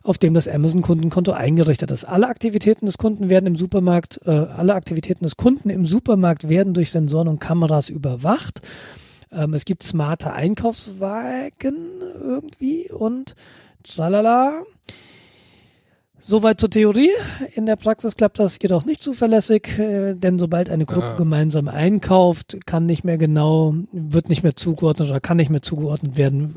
auf 0.02 0.18
dem 0.18 0.34
das 0.34 0.48
Amazon-Kundenkonto 0.48 1.32
eingerichtet 1.32 1.90
ist. 1.90 2.04
Alle 2.04 2.28
Aktivitäten 2.28 2.86
des 2.86 2.98
Kunden 2.98 3.30
werden 3.30 3.46
im 3.46 3.56
Supermarkt, 3.56 4.20
äh, 4.24 4.30
alle 4.30 4.74
Aktivitäten 4.74 5.24
des 5.24 5.36
Kunden 5.36 5.70
im 5.70 5.86
Supermarkt 5.86 6.48
werden 6.48 6.74
durch 6.74 6.90
Sensoren 6.90 7.28
und 7.28 7.40
Kameras 7.40 7.88
überwacht. 7.88 8.60
Ähm, 9.30 9.54
es 9.54 9.64
gibt 9.64 9.82
smarte 9.82 10.32
Einkaufswagen 10.32 11.76
irgendwie 12.20 12.90
und 12.90 13.34
tralala. 13.84 14.62
Soweit 16.24 16.60
zur 16.60 16.70
Theorie. 16.70 17.10
In 17.56 17.66
der 17.66 17.74
Praxis 17.74 18.14
klappt 18.14 18.38
das 18.38 18.56
jedoch 18.62 18.84
nicht 18.84 19.02
zuverlässig, 19.02 19.76
äh, 19.78 20.14
denn 20.14 20.38
sobald 20.38 20.70
eine 20.70 20.86
Gruppe 20.86 21.14
Ah. 21.14 21.16
gemeinsam 21.16 21.66
einkauft, 21.66 22.58
kann 22.64 22.86
nicht 22.86 23.02
mehr 23.02 23.18
genau, 23.18 23.74
wird 23.90 24.28
nicht 24.28 24.44
mehr 24.44 24.54
zugeordnet 24.54 25.10
oder 25.10 25.18
kann 25.20 25.36
nicht 25.36 25.50
mehr 25.50 25.62
zugeordnet 25.62 26.16
werden, 26.16 26.54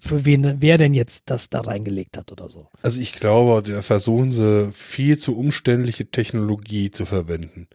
für 0.00 0.24
wen, 0.24 0.56
wer 0.58 0.78
denn 0.78 0.94
jetzt 0.94 1.24
das 1.26 1.48
da 1.48 1.60
reingelegt 1.60 2.18
hat 2.18 2.32
oder 2.32 2.48
so. 2.48 2.66
Also 2.82 3.00
ich 3.00 3.12
glaube, 3.12 3.62
da 3.62 3.82
versuchen 3.82 4.30
sie 4.30 4.70
viel 4.72 5.16
zu 5.16 5.38
umständliche 5.38 6.06
Technologie 6.06 6.90
zu 6.90 7.06
verwenden. 7.06 7.68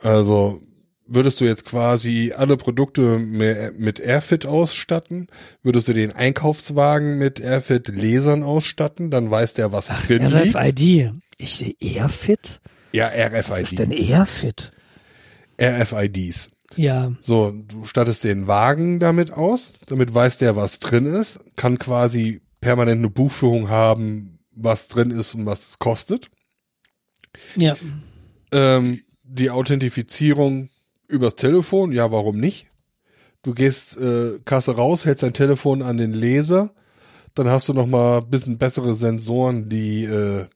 Also 0.00 0.60
würdest 1.06 1.40
du 1.40 1.44
jetzt 1.44 1.64
quasi 1.64 2.32
alle 2.36 2.56
Produkte 2.56 3.18
mit 3.18 4.00
Airfit 4.00 4.46
ausstatten, 4.46 5.28
würdest 5.62 5.88
du 5.88 5.92
den 5.92 6.12
Einkaufswagen 6.12 7.18
mit 7.18 7.40
Airfit 7.40 7.88
Lesern 7.88 8.42
ausstatten, 8.42 9.10
dann 9.10 9.30
weiß 9.30 9.54
der, 9.54 9.72
was 9.72 9.86
drin 9.86 10.24
liegt. 10.26 10.56
RFID. 10.56 11.12
Ich 11.38 11.54
sehe 11.56 11.74
Airfit? 11.80 12.60
Ja, 12.92 13.10
Was 13.48 13.58
ist 13.58 13.78
denn 13.78 13.92
RFID. 13.92 14.10
Airfit? 14.10 14.72
RFIDs. 15.60 16.50
Ja, 16.74 17.12
So, 17.20 17.52
du 17.52 17.84
stattest 17.84 18.24
den 18.24 18.48
Wagen 18.48 18.98
damit 19.00 19.32
aus, 19.32 19.80
damit 19.86 20.14
weiß 20.14 20.38
der, 20.38 20.56
was 20.56 20.78
drin 20.78 21.06
ist, 21.06 21.40
kann 21.56 21.78
quasi 21.78 22.42
permanent 22.60 22.98
eine 22.98 23.08
Buchführung 23.08 23.68
haben, 23.68 24.38
was 24.50 24.88
drin 24.88 25.10
ist 25.10 25.34
und 25.34 25.46
was 25.46 25.68
es 25.68 25.78
kostet. 25.78 26.30
ja. 27.54 27.76
Ähm, 28.52 29.00
die 29.22 29.50
Authentifizierung 29.50 30.70
übers 31.08 31.36
Telefon, 31.36 31.92
ja, 31.92 32.10
warum 32.10 32.38
nicht? 32.38 32.68
Du 33.42 33.54
gehst 33.54 33.96
äh, 33.98 34.38
Kasse 34.44 34.74
raus, 34.76 35.04
hältst 35.04 35.22
dein 35.22 35.34
Telefon 35.34 35.82
an 35.82 35.96
den 35.96 36.12
Laser, 36.12 36.74
dann 37.34 37.48
hast 37.48 37.68
du 37.68 37.74
noch 37.74 37.86
mal 37.86 38.18
ein 38.18 38.30
bisschen 38.30 38.58
bessere 38.58 38.94
Sensoren, 38.94 39.68
die 39.68 40.04
äh, 40.04 40.46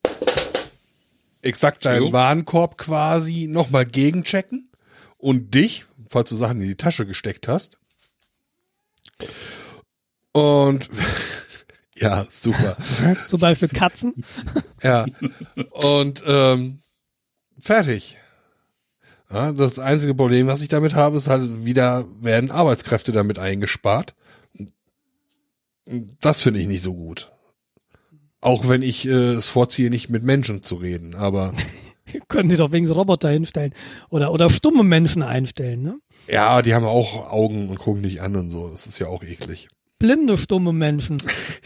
exakt 1.42 1.84
deinen? 1.84 2.12
Warenkorb 2.12 2.78
quasi 2.78 3.46
noch 3.48 3.70
mal 3.70 3.84
gegenchecken 3.84 4.70
und 5.18 5.54
dich, 5.54 5.84
falls 6.08 6.30
du 6.30 6.36
Sachen 6.36 6.60
in 6.60 6.68
die 6.68 6.76
Tasche 6.76 7.06
gesteckt 7.06 7.48
hast. 7.48 7.78
Und 10.32 10.88
ja, 11.96 12.26
super. 12.30 12.76
Zum 13.26 13.40
Beispiel 13.40 13.68
Katzen. 13.68 14.14
Ja. 14.82 15.06
Und 15.70 16.22
ähm, 16.26 16.80
fertig. 17.58 18.16
Ja, 19.32 19.52
das 19.52 19.78
einzige 19.78 20.14
Problem, 20.14 20.46
was 20.46 20.62
ich 20.62 20.68
damit 20.68 20.94
habe, 20.94 21.16
ist 21.16 21.28
halt 21.28 21.64
wieder 21.64 22.06
werden 22.20 22.50
Arbeitskräfte 22.50 23.12
damit 23.12 23.38
eingespart. 23.38 24.14
Das 26.20 26.42
finde 26.42 26.60
ich 26.60 26.66
nicht 26.66 26.82
so 26.82 26.94
gut. 26.94 27.32
Auch 28.40 28.68
wenn 28.68 28.82
ich 28.82 29.06
äh, 29.06 29.34
es 29.34 29.48
vorziehe, 29.48 29.90
nicht 29.90 30.08
mit 30.08 30.22
Menschen 30.22 30.62
zu 30.62 30.76
reden, 30.76 31.14
aber 31.14 31.52
Können 32.28 32.50
sie 32.50 32.56
doch 32.56 32.72
wegen 32.72 32.86
so 32.86 32.94
Roboter 32.94 33.28
hinstellen. 33.30 33.72
Oder, 34.08 34.32
oder 34.32 34.50
stumme 34.50 34.82
Menschen 34.82 35.22
einstellen, 35.22 35.82
ne? 35.82 36.00
ja, 36.28 36.62
die 36.62 36.74
haben 36.74 36.84
auch 36.84 37.30
Augen 37.30 37.68
und 37.68 37.78
gucken 37.78 38.02
dich 38.02 38.22
an 38.22 38.36
und 38.36 38.50
so. 38.50 38.68
Das 38.68 38.86
ist 38.86 38.98
ja 38.98 39.06
auch 39.06 39.22
eklig. 39.22 39.68
Blinde, 39.98 40.36
stumme 40.36 40.72
Menschen. 40.72 41.18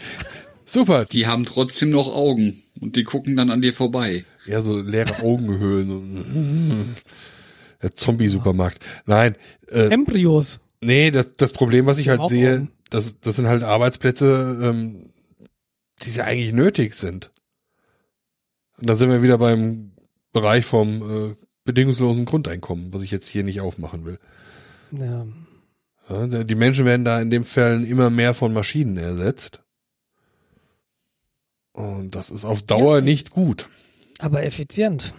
Super. 0.65 1.05
Die 1.05 1.27
haben 1.27 1.45
trotzdem 1.45 1.91
noch 1.91 2.13
Augen 2.13 2.61
und 2.81 2.95
die 2.95 3.03
gucken 3.03 3.35
dann 3.35 3.51
an 3.51 3.61
dir 3.61 3.73
vorbei. 3.73 4.25
Ja, 4.45 4.61
so 4.61 4.79
leere 4.79 5.21
Augenhöhlen. 5.21 6.95
Der 7.81 7.93
Zombie-Supermarkt. 7.93 8.79
Nein, 9.05 9.35
äh, 9.69 9.87
Embryos. 9.89 10.59
Nee, 10.81 11.11
das, 11.11 11.33
das 11.33 11.53
Problem, 11.53 11.85
was 11.85 11.97
ich 11.97 12.09
halt 12.09 12.27
sehe, 12.29 12.67
das, 12.89 13.19
das 13.19 13.35
sind 13.35 13.47
halt 13.47 13.63
Arbeitsplätze, 13.63 14.59
ähm, 14.61 15.09
die 16.03 16.11
ja 16.11 16.25
eigentlich 16.25 16.53
nötig 16.53 16.93
sind. 16.93 17.31
Und 18.77 18.89
da 18.89 18.95
sind 18.95 19.09
wir 19.09 19.23
wieder 19.23 19.37
beim 19.37 19.91
Bereich 20.33 20.65
vom 20.65 21.31
äh, 21.31 21.35
bedingungslosen 21.63 22.25
Grundeinkommen, 22.25 22.93
was 22.93 23.01
ich 23.01 23.11
jetzt 23.11 23.27
hier 23.27 23.43
nicht 23.43 23.61
aufmachen 23.61 24.05
will. 24.05 24.19
Ja. 24.91 25.25
Ja, 26.07 26.27
die 26.43 26.55
Menschen 26.55 26.85
werden 26.85 27.03
da 27.05 27.19
in 27.19 27.31
dem 27.31 27.43
Fällen 27.43 27.83
immer 27.85 28.11
mehr 28.11 28.35
von 28.35 28.53
Maschinen 28.53 28.97
ersetzt. 28.97 29.63
Und 31.71 32.15
das 32.15 32.29
ist 32.29 32.45
auf 32.45 32.61
Dauer 32.61 32.97
Ja. 32.99 33.01
nicht 33.01 33.31
gut. 33.31 33.69
Aber 34.19 34.43
effizient. 34.43 35.13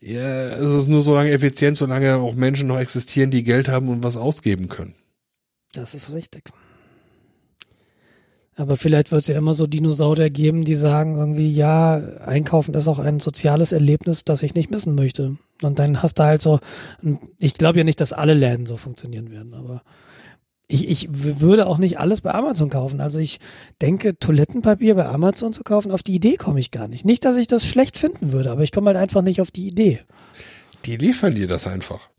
Ja, 0.00 0.48
es 0.56 0.70
ist 0.70 0.88
nur 0.88 1.02
so 1.02 1.14
lange 1.14 1.30
effizient, 1.30 1.76
solange 1.76 2.16
auch 2.16 2.34
Menschen 2.34 2.68
noch 2.68 2.78
existieren, 2.78 3.30
die 3.30 3.42
Geld 3.42 3.68
haben 3.68 3.88
und 3.88 4.02
was 4.02 4.16
ausgeben 4.16 4.68
können. 4.68 4.94
Das 5.72 5.94
ist 5.94 6.12
richtig. 6.14 6.44
Aber 8.56 8.76
vielleicht 8.76 9.10
wird 9.10 9.22
es 9.22 9.26
ja 9.26 9.36
immer 9.36 9.52
so 9.52 9.66
Dinosaurier 9.66 10.30
geben, 10.30 10.64
die 10.64 10.76
sagen 10.76 11.16
irgendwie, 11.16 11.50
ja, 11.50 11.96
einkaufen 12.24 12.74
ist 12.74 12.86
auch 12.86 13.00
ein 13.00 13.18
soziales 13.18 13.72
Erlebnis, 13.72 14.24
das 14.24 14.44
ich 14.44 14.54
nicht 14.54 14.70
missen 14.70 14.94
möchte. 14.94 15.36
Und 15.62 15.78
dann 15.80 16.02
hast 16.02 16.20
du 16.20 16.22
halt 16.22 16.40
so, 16.40 16.60
ich 17.38 17.54
glaube 17.54 17.78
ja 17.78 17.84
nicht, 17.84 18.00
dass 18.00 18.12
alle 18.12 18.34
Läden 18.34 18.66
so 18.66 18.76
funktionieren 18.76 19.30
werden, 19.32 19.54
aber 19.54 19.82
ich, 20.74 20.88
ich 20.88 21.08
würde 21.12 21.66
auch 21.66 21.78
nicht 21.78 21.98
alles 21.98 22.20
bei 22.20 22.32
Amazon 22.34 22.68
kaufen. 22.70 23.00
Also 23.00 23.18
ich 23.18 23.38
denke, 23.80 24.18
Toilettenpapier 24.18 24.94
bei 24.94 25.06
Amazon 25.06 25.52
zu 25.52 25.62
kaufen, 25.62 25.90
auf 25.90 26.02
die 26.02 26.14
Idee 26.14 26.36
komme 26.36 26.60
ich 26.60 26.70
gar 26.70 26.88
nicht. 26.88 27.04
Nicht, 27.04 27.24
dass 27.24 27.36
ich 27.36 27.46
das 27.46 27.64
schlecht 27.66 27.96
finden 27.98 28.32
würde, 28.32 28.50
aber 28.50 28.62
ich 28.62 28.72
komme 28.72 28.88
halt 28.88 28.96
einfach 28.96 29.22
nicht 29.22 29.40
auf 29.40 29.50
die 29.50 29.66
Idee. 29.66 30.00
Die 30.84 30.96
liefern 30.96 31.34
dir 31.34 31.46
das 31.46 31.66
einfach. 31.66 32.10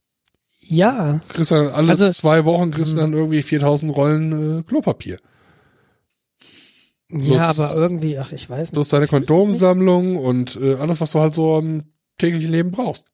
Ja, 0.68 1.22
kriegst 1.27 1.52
dann 1.52 1.68
alle 1.68 1.91
Also- 1.91 2.10
zwei 2.10 2.45
Wochen 2.45 2.72
kriegst 2.72 2.94
du 2.94 2.98
dann 2.98 3.14
irgendwie 3.14 3.41
4000 3.44 3.95
Rollen 3.95 4.60
äh, 4.60 4.64
Klopapier. 4.64 5.18
ja, 7.11 7.52
Plus- 7.52 7.60
aber 7.60 7.76
irgendwie, 7.76 8.18
ach, 8.18 8.32
ich 8.32 8.49
weiß 8.49 8.60
nicht. 8.69 8.76
Du 8.76 8.80
hast 8.82 8.91
deine 8.94 9.07
Kondomsammlung 9.07 10.18
und 10.18 10.56
äh, 10.56 10.76
alles, 10.76 11.02
was 11.02 11.11
du 11.11 11.19
halt 11.19 11.34
so 11.34 11.53
am 11.56 11.84
täglichen 12.18 12.52
Leben 12.52 12.72
brauchst. 12.72 13.06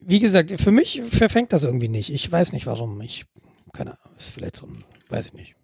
Wie 0.00 0.20
gesagt, 0.20 0.60
für 0.60 0.70
mich 0.70 1.02
verfängt 1.08 1.52
das 1.52 1.64
irgendwie 1.64 1.88
nicht. 1.88 2.12
Ich 2.12 2.30
weiß 2.30 2.52
nicht 2.52 2.66
warum. 2.66 3.00
Ich, 3.00 3.24
keine 3.72 3.92
Ahnung, 3.92 4.16
ist 4.18 4.28
vielleicht 4.30 4.56
so 4.56 4.66
ein, 4.66 4.84
weiß 5.08 5.26
ich 5.26 5.32
nicht. 5.34 5.54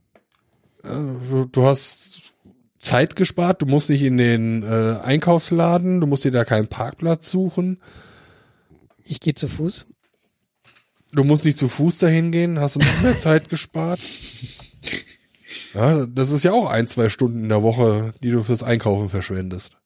Äh, 0.85 1.47
Du 1.53 1.65
hast 1.67 2.33
Zeit 2.79 3.17
gespart, 3.17 3.63
du 3.63 3.67
musst 3.67 3.89
nicht 3.91 4.03
in 4.03 4.19
den 4.19 4.63
äh, 4.63 4.99
Einkaufsladen, 5.03 6.01
du 6.01 6.07
musst 6.07 6.25
dir 6.25 6.31
da 6.33 6.45
keinen 6.45 6.69
Parkplatz 6.69 7.31
suchen, 7.31 7.81
Ich 9.05 9.21
gehe 9.21 9.35
zu 9.35 9.49
Fuß. 9.49 9.87
du 11.13 11.25
musst 11.25 11.45
nicht 11.45 11.57
zu 11.59 11.69
Fuß 11.69 11.99
dahin 11.99 12.31
gehen, 12.33 12.59
hast 12.61 12.77
du 12.77 12.81
noch 12.81 13.03
mehr 13.03 13.19
Zeit 13.19 13.49
gespart. 13.49 14.01
Ja, 15.73 16.07
das 16.07 16.31
ist 16.31 16.45
ja 16.45 16.53
auch 16.53 16.69
ein, 16.69 16.87
zwei 16.87 17.09
Stunden 17.09 17.43
in 17.45 17.49
der 17.49 17.65
Woche, 17.65 18.13
die 18.23 18.31
du 18.31 18.45
fürs 18.45 18.63
Einkaufen 18.63 19.09
verschwendest. 19.09 19.77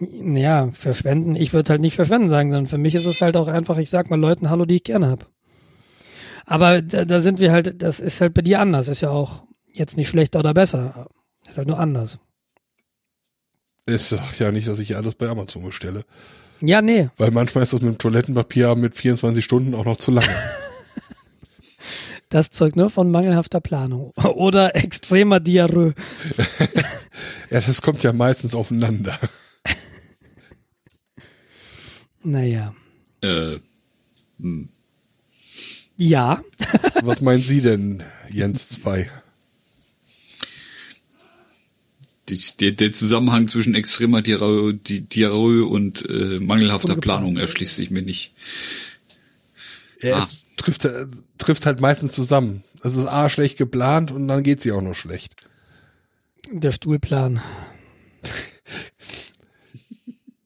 Ja, 0.00 0.70
verschwenden. 0.70 1.34
Ich 1.34 1.52
würde 1.52 1.70
halt 1.72 1.80
nicht 1.80 1.96
verschwenden 1.96 2.28
sagen, 2.28 2.50
sondern 2.50 2.68
für 2.68 2.78
mich 2.78 2.94
ist 2.94 3.06
es 3.06 3.20
halt 3.20 3.36
auch 3.36 3.48
einfach, 3.48 3.76
ich 3.78 3.90
sag 3.90 4.08
mal 4.10 4.18
Leuten 4.18 4.50
Hallo, 4.50 4.66
die 4.66 4.76
ich 4.76 4.84
gerne 4.84 5.08
hab. 5.08 5.28
Aber 6.48 6.80
da, 6.80 7.04
da 7.04 7.20
sind 7.20 7.40
wir 7.40 7.52
halt, 7.52 7.82
das 7.82 8.00
ist 8.00 8.20
halt 8.22 8.32
bei 8.32 8.40
dir 8.40 8.60
anders. 8.60 8.88
Ist 8.88 9.02
ja 9.02 9.10
auch 9.10 9.42
jetzt 9.70 9.98
nicht 9.98 10.08
schlechter 10.08 10.38
oder 10.40 10.54
besser. 10.54 11.08
Ist 11.46 11.58
halt 11.58 11.68
nur 11.68 11.78
anders. 11.78 12.18
Ich 13.84 14.02
sag 14.02 14.38
ja 14.38 14.50
nicht, 14.50 14.66
dass 14.66 14.80
ich 14.80 14.96
alles 14.96 15.14
bei 15.14 15.28
Amazon 15.28 15.62
bestelle. 15.62 16.04
Ja, 16.60 16.80
nee. 16.80 17.10
Weil 17.18 17.30
manchmal 17.30 17.64
ist 17.64 17.74
das 17.74 17.82
mit 17.82 17.92
dem 17.92 17.98
Toilettenpapier 17.98 18.74
mit 18.76 18.96
24 18.96 19.44
Stunden 19.44 19.74
auch 19.74 19.84
noch 19.84 19.96
zu 19.96 20.10
lange. 20.10 20.28
Das 22.30 22.50
zeugt 22.50 22.76
nur 22.76 22.90
von 22.90 23.10
mangelhafter 23.10 23.58
Planung 23.62 24.10
oder 24.16 24.76
extremer 24.76 25.40
Diarrhoe. 25.40 25.94
ja, 27.50 27.60
das 27.62 27.80
kommt 27.80 28.02
ja 28.02 28.12
meistens 28.12 28.54
aufeinander. 28.54 29.18
Naja. 32.22 32.74
Äh, 33.22 33.56
hm. 34.38 34.68
Ja. 35.98 36.42
Was 37.02 37.20
meinen 37.20 37.42
Sie 37.42 37.60
denn, 37.60 38.02
Jens 38.30 38.68
2? 38.70 39.10
die, 42.28 42.38
der, 42.60 42.72
der 42.72 42.92
Zusammenhang 42.92 43.48
zwischen 43.48 43.74
extremer 43.74 44.20
Diarrhoe 44.22 45.64
und 45.66 46.08
äh, 46.08 46.38
mangelhafter 46.40 46.96
Planung 46.96 47.36
erschließt 47.38 47.76
sich 47.76 47.90
mir 47.90 48.02
nicht. 48.02 48.34
Ja, 50.00 50.16
Ah. 50.18 50.22
es 50.22 50.38
trifft, 50.56 50.84
äh, 50.84 51.06
trifft 51.38 51.66
halt 51.66 51.80
meistens 51.80 52.12
zusammen. 52.12 52.62
Es 52.82 52.96
ist 52.96 53.06
A 53.06 53.28
schlecht 53.30 53.56
geplant 53.56 54.10
und 54.12 54.28
dann 54.28 54.42
geht 54.42 54.60
sie 54.60 54.72
auch 54.72 54.82
noch 54.82 54.94
schlecht. 54.94 55.34
Der 56.52 56.72
Stuhlplan. 56.72 57.40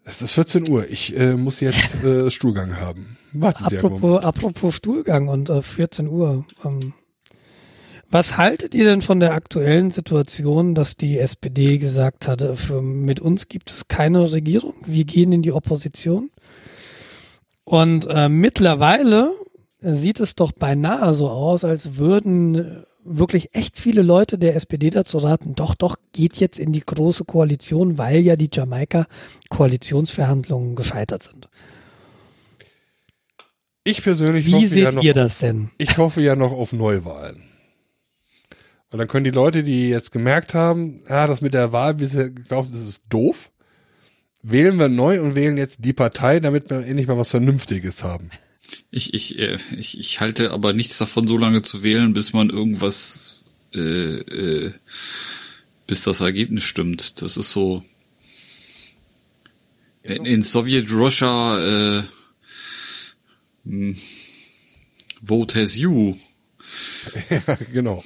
Es 0.04 0.22
ist 0.22 0.32
14 0.32 0.68
Uhr. 0.68 0.88
Ich 0.88 1.16
äh, 1.16 1.36
muss 1.36 1.60
jetzt 1.60 1.96
äh, 2.04 2.30
Stuhlgang 2.30 2.76
haben. 2.76 3.16
Warten 3.32 3.64
Sie. 3.68 3.78
Apropos, 3.78 4.22
apropos 4.22 4.74
Stuhlgang 4.74 5.28
und 5.28 5.48
äh, 5.48 5.62
14 5.62 6.08
Uhr. 6.08 6.44
Ähm, 6.64 6.92
was 8.10 8.36
haltet 8.36 8.74
ihr 8.74 8.84
denn 8.84 9.00
von 9.00 9.20
der 9.20 9.32
aktuellen 9.32 9.90
Situation, 9.90 10.74
dass 10.74 10.98
die 10.98 11.18
SPD 11.18 11.78
gesagt 11.78 12.28
hatte, 12.28 12.56
für, 12.56 12.82
mit 12.82 13.20
uns 13.20 13.48
gibt 13.48 13.70
es 13.70 13.88
keine 13.88 14.30
Regierung, 14.30 14.74
wir 14.84 15.04
gehen 15.04 15.32
in 15.32 15.40
die 15.40 15.52
Opposition? 15.52 16.30
Und 17.64 18.06
äh, 18.10 18.28
mittlerweile 18.28 19.32
sieht 19.80 20.20
es 20.20 20.34
doch 20.34 20.52
beinahe 20.52 21.14
so 21.14 21.30
aus, 21.30 21.64
als 21.64 21.96
würden 21.96 22.54
äh, 22.54 22.82
wirklich 23.04 23.54
echt 23.54 23.78
viele 23.78 24.02
Leute 24.02 24.36
der 24.36 24.56
SPD 24.56 24.90
dazu 24.90 25.16
raten, 25.18 25.54
doch, 25.54 25.74
doch, 25.74 25.96
geht 26.12 26.36
jetzt 26.36 26.58
in 26.58 26.72
die 26.72 26.84
große 26.84 27.24
Koalition, 27.24 27.96
weil 27.96 28.20
ja 28.20 28.36
die 28.36 28.50
Jamaika-Koalitionsverhandlungen 28.52 30.76
gescheitert 30.76 31.22
sind. 31.22 31.48
Ich 33.84 34.02
persönlich 34.02 34.46
Wie 34.46 34.54
hoffe 34.54 34.66
seht 34.68 34.84
ja 34.84 34.92
noch, 34.92 35.02
ihr 35.02 35.14
das 35.14 35.38
denn? 35.38 35.70
ich 35.78 35.96
hoffe 35.98 36.22
ja 36.22 36.36
noch 36.36 36.52
auf 36.52 36.72
Neuwahlen. 36.72 37.42
Weil 38.90 38.98
dann 38.98 39.08
können 39.08 39.24
die 39.24 39.30
Leute, 39.30 39.62
die 39.62 39.88
jetzt 39.88 40.12
gemerkt 40.12 40.54
haben, 40.54 41.00
ja, 41.08 41.26
das 41.26 41.40
mit 41.40 41.54
der 41.54 41.72
Wahl, 41.72 41.98
wie 41.98 42.06
sie 42.06 42.32
gelaufen 42.32 42.74
ist, 42.74 42.86
ist 42.86 43.04
doof, 43.08 43.50
wählen 44.42 44.78
wir 44.78 44.88
neu 44.88 45.20
und 45.20 45.34
wählen 45.34 45.56
jetzt 45.56 45.84
die 45.84 45.94
Partei, 45.94 46.40
damit 46.40 46.70
wir 46.70 46.84
endlich 46.84 47.06
mal 47.06 47.16
was 47.16 47.28
Vernünftiges 47.30 48.04
haben. 48.04 48.30
Ich, 48.90 49.14
ich, 49.14 49.38
äh, 49.38 49.56
ich, 49.76 49.98
ich 49.98 50.20
halte 50.20 50.50
aber 50.50 50.72
nichts 50.72 50.98
davon, 50.98 51.26
so 51.26 51.36
lange 51.36 51.62
zu 51.62 51.82
wählen, 51.82 52.12
bis 52.12 52.32
man 52.32 52.50
irgendwas, 52.50 53.42
äh, 53.74 53.78
äh, 53.78 54.72
bis 55.86 56.04
das 56.04 56.20
Ergebnis 56.20 56.64
stimmt. 56.64 57.22
Das 57.22 57.36
ist 57.36 57.50
so. 57.52 57.82
In, 60.02 60.26
in 60.26 60.42
Sowjet 60.42 60.92
Russia 60.92 61.98
äh, 61.98 62.02
hm, 63.64 63.96
Vote 65.22 65.60
as 65.60 65.76
you. 65.76 66.16
genau. 67.72 68.02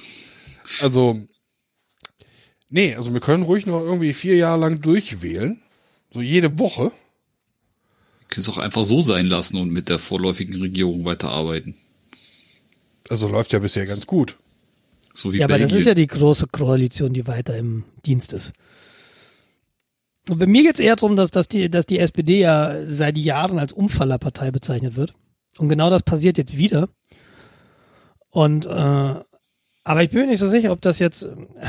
Also, 0.81 1.21
nee, 2.69 2.95
also 2.95 3.13
wir 3.13 3.19
können 3.21 3.43
ruhig 3.43 3.65
noch 3.65 3.81
irgendwie 3.81 4.13
vier 4.13 4.35
Jahre 4.35 4.59
lang 4.59 4.81
durchwählen. 4.81 5.61
So 6.11 6.21
jede 6.21 6.59
Woche. 6.59 6.91
Können 8.29 8.41
es 8.43 8.49
auch 8.49 8.57
einfach 8.57 8.83
so 8.83 9.01
sein 9.01 9.25
lassen 9.25 9.57
und 9.57 9.71
mit 9.71 9.89
der 9.89 9.99
vorläufigen 9.99 10.59
Regierung 10.59 11.05
weiterarbeiten. 11.05 11.75
Also 13.09 13.27
läuft 13.27 13.53
ja 13.53 13.59
bisher 13.59 13.85
ganz 13.85 14.05
gut. 14.05 14.37
So 15.13 15.33
wie 15.33 15.37
Ja, 15.37 15.45
aber 15.45 15.57
Belgien. 15.57 15.69
das 15.69 15.79
ist 15.79 15.85
ja 15.85 15.93
die 15.93 16.07
große 16.07 16.47
Koalition, 16.51 17.13
die 17.13 17.25
weiter 17.25 17.57
im 17.57 17.83
Dienst 18.05 18.33
ist. 18.33 18.53
Und 20.29 20.39
bei 20.39 20.45
mir 20.45 20.63
geht 20.63 20.75
es 20.75 20.79
eher 20.81 20.95
darum, 20.97 21.15
dass, 21.15 21.31
dass, 21.31 21.47
die, 21.47 21.69
dass 21.69 21.85
die 21.85 21.99
SPD 21.99 22.41
ja 22.41 22.85
seit 22.85 23.17
Jahren 23.17 23.59
als 23.59 23.71
Umfallerpartei 23.71 24.51
bezeichnet 24.51 24.95
wird. 24.95 25.13
Und 25.57 25.69
genau 25.69 25.89
das 25.89 26.03
passiert 26.03 26.37
jetzt 26.37 26.57
wieder. 26.57 26.89
Und 28.29 28.65
äh, 28.65 29.15
aber 29.87 30.03
ich 30.03 30.09
bin 30.09 30.19
mir 30.19 30.27
nicht 30.27 30.39
so 30.39 30.47
sicher, 30.47 30.73
ob 30.73 30.81
das 30.81 30.99
jetzt. 30.99 31.27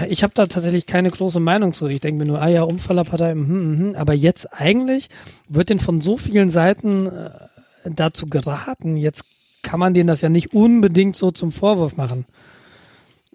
Ich 0.09 0.25
habe 0.25 0.35
da 0.35 0.47
tatsächlich 0.47 0.87
keine 0.87 1.09
große 1.09 1.39
Meinung 1.39 1.73
zu. 1.73 1.87
Ich 1.87 2.01
denke 2.01 2.25
mir 2.25 2.29
nur, 2.29 2.43
ah 2.43 2.49
ja, 2.49 2.63
Umfallerpartei, 2.63 3.37
mhm, 3.37 3.91
mhm. 3.91 3.95
aber 3.95 4.13
jetzt 4.13 4.53
eigentlich 4.53 5.09
wird 5.49 5.71
denn 5.71 5.79
von 5.79 6.01
so 6.01 6.17
vielen 6.17 6.51
Seiten 6.51 7.07
äh, 7.07 7.31
dazu 7.85 8.27
geraten. 8.27 8.97
Jetzt 8.97 9.23
kann 9.63 9.79
man 9.79 9.95
denen 9.95 10.09
das 10.09 10.21
ja 10.21 10.31
nicht 10.31 10.53
unbedingt 10.53 11.15
so 11.15 11.31
zum 11.31 11.53
Vorwurf 11.53 11.97
machen. 11.97 12.27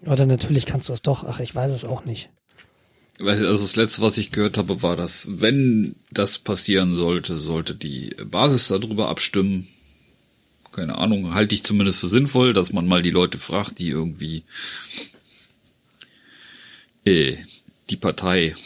Oder 0.04 0.26
natürlich 0.26 0.66
kannst 0.66 0.90
du 0.90 0.92
es 0.92 1.00
doch. 1.00 1.24
Ach, 1.24 1.40
ich 1.40 1.54
weiß 1.54 1.72
es 1.72 1.86
auch 1.86 2.04
nicht. 2.04 2.28
Also 3.20 3.44
das 3.46 3.76
letzte, 3.76 4.02
was 4.02 4.18
ich 4.18 4.32
gehört 4.32 4.58
habe, 4.58 4.82
war, 4.82 4.96
dass 4.96 5.28
wenn 5.30 5.94
das 6.10 6.38
passieren 6.38 6.94
sollte, 6.94 7.38
sollte 7.38 7.74
die 7.74 8.14
Basis 8.26 8.68
darüber 8.68 9.08
abstimmen. 9.08 9.68
Keine 10.74 10.98
Ahnung, 10.98 11.34
halte 11.34 11.54
ich 11.54 11.62
zumindest 11.62 12.00
für 12.00 12.08
sinnvoll, 12.08 12.52
dass 12.52 12.72
man 12.72 12.88
mal 12.88 13.00
die 13.00 13.10
Leute 13.10 13.38
fragt, 13.38 13.78
die 13.78 13.90
irgendwie 13.90 14.42
äh, 17.04 17.36
die 17.90 17.96
Partei 17.96 18.56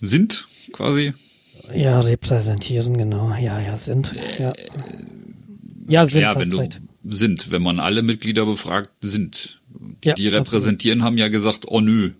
sind, 0.00 0.48
quasi. 0.72 1.12
Ja, 1.72 2.00
repräsentieren, 2.00 2.98
genau. 2.98 3.32
Ja, 3.36 3.60
ja, 3.60 3.76
sind. 3.76 4.12
Ja, 4.40 4.52
ja 5.86 6.06
sind, 6.06 6.22
ja, 6.22 6.34
wenn 6.34 6.40
hast 6.40 6.52
du 6.52 6.58
recht. 6.58 6.80
sind, 7.04 7.50
wenn 7.52 7.62
man 7.62 7.78
alle 7.78 8.02
Mitglieder 8.02 8.44
befragt, 8.44 8.90
sind. 9.00 9.60
Ja, 10.04 10.14
die 10.14 10.26
repräsentieren 10.26 11.04
haben 11.04 11.16
ja 11.16 11.28
gesagt, 11.28 11.66
oh 11.68 11.80
nö. 11.80 12.10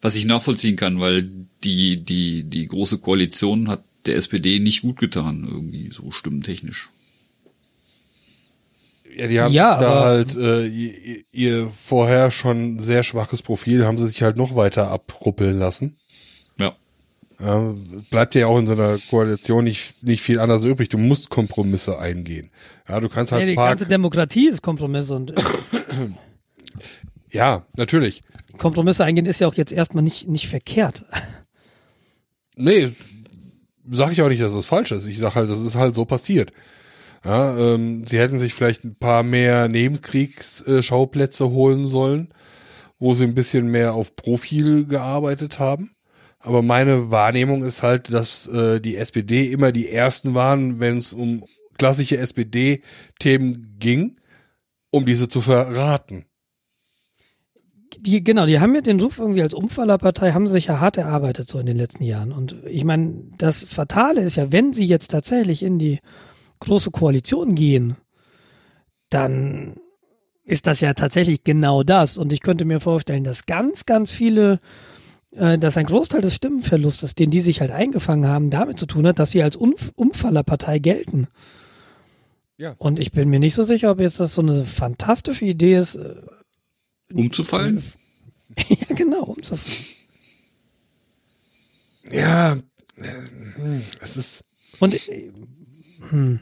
Was 0.00 0.16
ich 0.16 0.24
nachvollziehen 0.24 0.74
kann, 0.74 0.98
weil 0.98 1.30
die, 1.62 2.04
die, 2.04 2.42
die 2.42 2.66
große 2.66 2.98
Koalition 2.98 3.68
hat 3.68 3.84
der 4.06 4.16
SPD 4.16 4.58
nicht 4.58 4.82
gut 4.82 4.98
getan, 4.98 5.46
irgendwie 5.48 5.90
so 5.90 6.10
stimmtechnisch. 6.10 6.90
Ja, 9.18 9.26
die 9.26 9.40
haben 9.40 9.52
Ja, 9.52 9.80
da 9.80 10.04
halt 10.04 10.36
äh, 10.36 10.66
ihr, 10.66 11.24
ihr 11.32 11.70
vorher 11.70 12.30
schon 12.30 12.78
sehr 12.78 13.02
schwaches 13.02 13.42
Profil, 13.42 13.84
haben 13.84 13.98
sie 13.98 14.08
sich 14.08 14.22
halt 14.22 14.36
noch 14.36 14.54
weiter 14.54 14.90
abruppeln 14.90 15.58
lassen. 15.58 15.96
Ja. 16.58 16.72
Ja, 17.40 17.74
bleibt 18.10 18.34
ja 18.36 18.46
auch 18.46 18.58
in 18.58 18.66
so 18.66 18.74
einer 18.74 18.96
Koalition 19.10 19.64
nicht, 19.64 20.02
nicht 20.04 20.22
viel 20.22 20.38
anderes 20.38 20.64
übrig. 20.64 20.88
Du 20.88 20.98
musst 20.98 21.30
Kompromisse 21.30 21.98
eingehen. 21.98 22.50
Ja, 22.88 23.00
du 23.00 23.08
kannst 23.08 23.32
Ja, 23.32 23.38
halt 23.38 23.48
die 23.48 23.54
paar, 23.54 23.70
ganze 23.70 23.86
Demokratie 23.86 24.48
ist 24.48 24.62
Kompromisse 24.62 25.14
und 25.16 25.30
äh, 25.36 25.42
ja, 27.30 27.66
natürlich. 27.76 28.22
Kompromisse 28.56 29.04
eingehen 29.04 29.26
ist 29.26 29.40
ja 29.40 29.48
auch 29.48 29.54
jetzt 29.54 29.72
erstmal 29.72 30.02
nicht, 30.02 30.28
nicht 30.28 30.48
verkehrt. 30.48 31.04
Nee, 32.56 32.90
sag 33.90 34.12
ich 34.12 34.22
auch 34.22 34.28
nicht, 34.28 34.42
dass 34.42 34.52
das 34.54 34.66
falsch 34.66 34.90
ist. 34.92 35.06
Ich 35.06 35.18
sag 35.18 35.34
halt, 35.34 35.50
das 35.50 35.60
ist 35.60 35.76
halt 35.76 35.94
so 35.94 36.04
passiert. 36.04 36.52
Ja, 37.24 37.56
ähm, 37.56 38.06
sie 38.06 38.18
hätten 38.18 38.38
sich 38.38 38.54
vielleicht 38.54 38.84
ein 38.84 38.96
paar 38.96 39.22
mehr 39.22 39.68
Nebenkriegsschauplätze 39.68 41.50
holen 41.50 41.86
sollen, 41.86 42.28
wo 42.98 43.14
sie 43.14 43.24
ein 43.24 43.34
bisschen 43.34 43.68
mehr 43.68 43.94
auf 43.94 44.16
Profil 44.16 44.86
gearbeitet 44.86 45.58
haben. 45.58 45.90
Aber 46.38 46.62
meine 46.62 47.10
Wahrnehmung 47.10 47.64
ist 47.64 47.82
halt, 47.82 48.12
dass 48.12 48.46
äh, 48.46 48.80
die 48.80 48.96
SPD 48.96 49.50
immer 49.50 49.72
die 49.72 49.88
ersten 49.88 50.34
waren, 50.34 50.78
wenn 50.78 50.96
es 50.96 51.12
um 51.12 51.44
klassische 51.76 52.16
SPD-Themen 52.16 53.76
ging, 53.78 54.20
um 54.90 55.04
diese 55.04 55.28
zu 55.28 55.40
verraten. 55.40 56.24
die, 58.00 58.22
genau, 58.22 58.46
die 58.46 58.60
haben 58.60 58.74
ja 58.74 58.80
den 58.80 59.00
Ruf 59.00 59.18
irgendwie 59.18 59.42
als 59.42 59.54
Umfallerpartei, 59.54 60.32
haben 60.32 60.48
sich 60.48 60.66
ja 60.66 60.80
hart 60.80 60.96
erarbeitet 60.96 61.48
so 61.48 61.58
in 61.58 61.66
den 61.66 61.76
letzten 61.76 62.04
Jahren. 62.04 62.32
Und 62.32 62.56
ich 62.66 62.84
meine, 62.84 63.24
das 63.38 63.64
Fatale 63.64 64.20
ist 64.22 64.36
ja, 64.36 64.52
wenn 64.52 64.72
sie 64.72 64.86
jetzt 64.86 65.10
tatsächlich 65.10 65.62
in 65.62 65.78
die 65.78 65.98
große 66.58 66.90
Koalition 66.90 67.54
gehen, 67.54 67.96
dann 69.10 69.76
ist 70.44 70.66
das 70.66 70.80
ja 70.80 70.94
tatsächlich 70.94 71.44
genau 71.44 71.82
das. 71.82 72.16
Und 72.16 72.32
ich 72.32 72.40
könnte 72.40 72.64
mir 72.64 72.80
vorstellen, 72.80 73.24
dass 73.24 73.46
ganz, 73.46 73.86
ganz 73.86 74.12
viele, 74.12 74.60
äh, 75.32 75.58
dass 75.58 75.76
ein 75.76 75.86
Großteil 75.86 76.20
des 76.20 76.34
Stimmenverlustes, 76.34 77.14
den 77.14 77.30
die 77.30 77.40
sich 77.40 77.60
halt 77.60 77.70
eingefangen 77.70 78.26
haben, 78.28 78.50
damit 78.50 78.78
zu 78.78 78.86
tun 78.86 79.06
hat, 79.06 79.18
dass 79.18 79.30
sie 79.30 79.42
als 79.42 79.56
Umf 79.56 79.92
Umfallerpartei 79.94 80.78
gelten. 80.78 81.28
Ja. 82.56 82.74
Und 82.78 82.98
ich 82.98 83.12
bin 83.12 83.28
mir 83.28 83.38
nicht 83.38 83.54
so 83.54 83.62
sicher, 83.62 83.90
ob 83.90 84.00
jetzt 84.00 84.20
das 84.20 84.34
so 84.34 84.40
eine 84.40 84.64
fantastische 84.64 85.44
Idee 85.44 85.76
ist. 85.76 85.94
äh, 85.94 86.14
Umzufallen? 87.12 87.82
ja, 88.68 88.94
genau, 88.96 89.24
umzufallen. 89.24 89.84
Ja, 92.10 92.54
äh, 92.54 93.80
es 94.00 94.16
ist, 94.16 94.44
Und 94.80 94.94
äh, 95.08 95.30
Hm. 96.10 96.40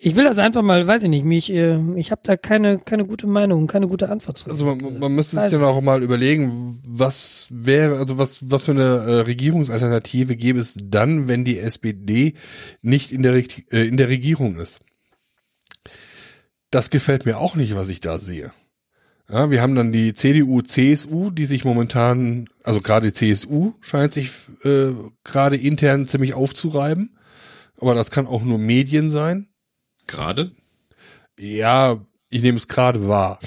Ich 0.00 0.14
will 0.14 0.24
das 0.24 0.38
einfach 0.38 0.62
mal, 0.62 0.86
weiß 0.86 1.02
ich 1.02 1.08
nicht, 1.08 1.24
mich, 1.24 1.52
äh, 1.52 1.78
ich 1.96 2.12
habe 2.12 2.20
da 2.22 2.36
keine, 2.36 2.78
keine 2.78 3.04
gute 3.04 3.26
Meinung, 3.26 3.66
keine 3.66 3.88
gute 3.88 4.08
Antwort 4.08 4.38
zu. 4.38 4.48
also 4.48 4.64
man, 4.64 4.98
man 5.00 5.12
müsste 5.12 5.40
sich 5.40 5.50
dann 5.50 5.64
auch 5.64 5.80
mal 5.80 6.04
überlegen, 6.04 6.80
was 6.86 7.48
wäre, 7.50 7.98
also 7.98 8.16
was, 8.16 8.48
was 8.48 8.64
für 8.64 8.70
eine 8.70 8.82
äh, 8.82 9.20
Regierungsalternative 9.22 10.36
gäbe 10.36 10.60
es 10.60 10.76
dann, 10.80 11.26
wenn 11.26 11.44
die 11.44 11.58
SPD 11.58 12.34
nicht 12.80 13.10
in 13.10 13.24
der, 13.24 13.34
äh, 13.34 13.88
in 13.88 13.96
der 13.96 14.08
Regierung 14.08 14.56
ist. 14.56 14.82
Das 16.70 16.90
gefällt 16.90 17.26
mir 17.26 17.38
auch 17.38 17.56
nicht, 17.56 17.74
was 17.74 17.88
ich 17.88 17.98
da 17.98 18.18
sehe. 18.18 18.52
Ja, 19.28 19.50
wir 19.50 19.60
haben 19.60 19.74
dann 19.74 19.92
die 19.92 20.14
CDU, 20.14 20.62
CSU, 20.62 21.30
die 21.30 21.44
sich 21.44 21.64
momentan, 21.64 22.46
also 22.62 22.80
gerade 22.80 23.08
die 23.08 23.12
CSU 23.12 23.74
scheint 23.80 24.12
sich 24.12 24.30
äh, 24.62 24.92
gerade 25.24 25.56
intern 25.56 26.06
ziemlich 26.06 26.34
aufzureiben. 26.34 27.17
Aber 27.80 27.94
das 27.94 28.10
kann 28.10 28.26
auch 28.26 28.42
nur 28.42 28.58
Medien 28.58 29.10
sein. 29.10 29.48
Gerade? 30.06 30.50
Ja, 31.38 32.00
ich 32.30 32.42
nehme 32.42 32.58
es 32.58 32.68
gerade 32.68 33.08
wahr. 33.08 33.38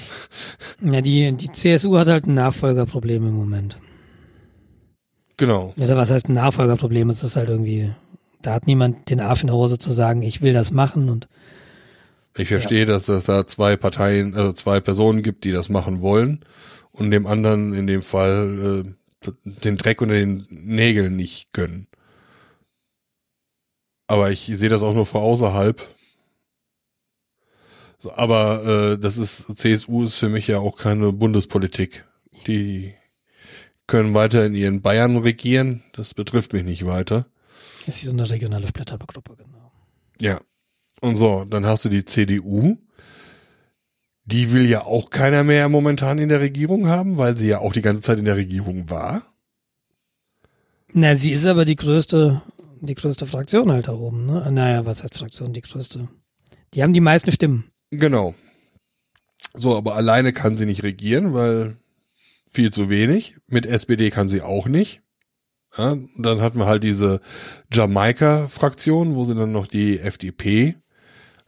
Ja, 0.80 1.00
die, 1.00 1.32
die 1.32 1.52
CSU 1.52 1.96
hat 1.98 2.08
halt 2.08 2.26
ein 2.26 2.34
Nachfolgerproblem 2.34 3.26
im 3.28 3.34
Moment. 3.34 3.78
Genau. 5.36 5.74
Ja, 5.76 5.96
was 5.96 6.10
heißt 6.10 6.28
ein 6.28 6.34
Nachfolgerproblem? 6.34 7.10
Es 7.10 7.22
ist 7.22 7.36
halt 7.36 7.48
irgendwie, 7.48 7.92
da 8.42 8.54
hat 8.54 8.66
niemand 8.66 9.10
den 9.10 9.20
Arsch 9.20 9.42
in 9.42 9.48
der 9.48 9.56
Hose 9.56 9.78
zu 9.78 9.92
sagen, 9.92 10.22
ich 10.22 10.42
will 10.42 10.52
das 10.52 10.70
machen 10.70 11.08
und 11.08 11.28
Ich 12.36 12.48
verstehe, 12.48 12.86
dass 12.86 13.08
es 13.08 13.24
da 13.24 13.46
zwei 13.46 13.76
Parteien, 13.76 14.34
also 14.34 14.52
zwei 14.52 14.80
Personen 14.80 15.22
gibt, 15.22 15.44
die 15.44 15.52
das 15.52 15.68
machen 15.68 16.00
wollen 16.00 16.44
und 16.92 17.10
dem 17.10 17.26
anderen 17.26 17.74
in 17.74 17.86
dem 17.86 18.02
Fall 18.02 18.84
äh, 19.24 19.30
den 19.44 19.76
Dreck 19.76 20.00
unter 20.00 20.14
den 20.14 20.46
Nägeln 20.50 21.16
nicht 21.16 21.52
gönnen. 21.52 21.86
Aber 24.12 24.30
ich 24.30 24.40
sehe 24.44 24.68
das 24.68 24.82
auch 24.82 24.92
nur 24.92 25.06
von 25.06 25.22
außerhalb. 25.22 25.80
Aber 28.14 28.92
äh, 28.92 28.98
das 28.98 29.16
ist 29.16 29.56
CSU 29.56 30.04
ist 30.04 30.18
für 30.18 30.28
mich 30.28 30.48
ja 30.48 30.58
auch 30.58 30.76
keine 30.76 31.12
Bundespolitik. 31.12 32.04
Die 32.46 32.92
können 33.86 34.14
weiter 34.14 34.44
in 34.44 34.54
ihren 34.54 34.82
Bayern 34.82 35.16
regieren. 35.16 35.82
Das 35.94 36.12
betrifft 36.12 36.52
mich 36.52 36.62
nicht 36.62 36.84
weiter. 36.84 37.24
ist 37.86 38.00
sie 38.00 38.06
so 38.08 38.12
eine 38.12 38.28
regionale 38.28 38.68
Splittergruppe, 38.68 39.34
genau. 39.34 39.72
Ja. 40.20 40.42
Und 41.00 41.16
so, 41.16 41.46
dann 41.46 41.64
hast 41.64 41.86
du 41.86 41.88
die 41.88 42.04
CDU. 42.04 42.76
Die 44.26 44.52
will 44.52 44.68
ja 44.68 44.84
auch 44.84 45.08
keiner 45.08 45.42
mehr 45.42 45.70
momentan 45.70 46.18
in 46.18 46.28
der 46.28 46.40
Regierung 46.40 46.86
haben, 46.86 47.16
weil 47.16 47.34
sie 47.38 47.48
ja 47.48 47.60
auch 47.60 47.72
die 47.72 47.80
ganze 47.80 48.02
Zeit 48.02 48.18
in 48.18 48.26
der 48.26 48.36
Regierung 48.36 48.90
war. 48.90 49.22
Na, 50.92 51.16
sie 51.16 51.32
ist 51.32 51.46
aber 51.46 51.64
die 51.64 51.76
größte, 51.76 52.42
die 52.86 52.94
größte 52.94 53.26
Fraktion 53.26 53.70
halt 53.70 53.88
da 53.88 53.92
oben, 53.92 54.26
ne? 54.26 54.50
Naja, 54.50 54.84
was 54.84 55.02
heißt 55.02 55.18
Fraktion, 55.18 55.52
die 55.52 55.60
größte? 55.60 56.08
Die 56.74 56.82
haben 56.82 56.92
die 56.92 57.00
meisten 57.00 57.32
Stimmen. 57.32 57.70
Genau. 57.90 58.34
So, 59.54 59.76
aber 59.76 59.94
alleine 59.94 60.32
kann 60.32 60.56
sie 60.56 60.66
nicht 60.66 60.82
regieren, 60.82 61.34
weil 61.34 61.76
viel 62.50 62.72
zu 62.72 62.90
wenig. 62.90 63.36
Mit 63.46 63.66
SPD 63.66 64.10
kann 64.10 64.28
sie 64.28 64.42
auch 64.42 64.66
nicht. 64.66 65.02
Ja, 65.76 65.96
dann 66.18 66.42
hatten 66.42 66.58
wir 66.58 66.66
halt 66.66 66.82
diese 66.82 67.20
Jamaika-Fraktion, 67.72 69.14
wo 69.14 69.24
sie 69.24 69.34
dann 69.34 69.52
noch 69.52 69.66
die 69.66 69.98
FDP, 69.98 70.76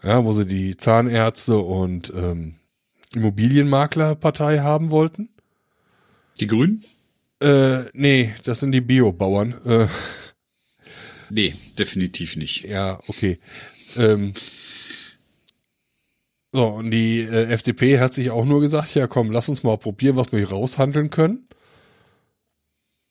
ja, 0.02 0.24
wo 0.24 0.32
sie 0.32 0.46
die 0.46 0.76
Zahnärzte 0.76 1.58
und 1.58 2.12
ähm, 2.14 2.54
Immobilienmaklerpartei 3.14 4.60
haben 4.60 4.90
wollten. 4.90 5.28
Die 6.40 6.46
Grünen? 6.46 6.84
Äh, 7.40 7.84
nee, 7.92 8.34
das 8.44 8.60
sind 8.60 8.72
die 8.72 8.80
Biobauern. 8.80 9.54
Äh, 9.64 9.88
Nee, 11.30 11.54
definitiv 11.78 12.36
nicht. 12.36 12.64
ja, 12.64 13.00
okay. 13.08 13.38
Ähm, 13.96 14.32
so, 16.52 16.66
und 16.66 16.90
die 16.90 17.20
äh, 17.20 17.46
FDP 17.52 17.98
hat 17.98 18.14
sich 18.14 18.30
auch 18.30 18.44
nur 18.44 18.60
gesagt, 18.60 18.94
ja 18.94 19.06
komm, 19.06 19.30
lass 19.30 19.48
uns 19.48 19.62
mal 19.62 19.76
probieren, 19.76 20.16
was 20.16 20.30
wir 20.32 20.38
hier 20.38 20.50
raushandeln 20.50 21.10
können. 21.10 21.48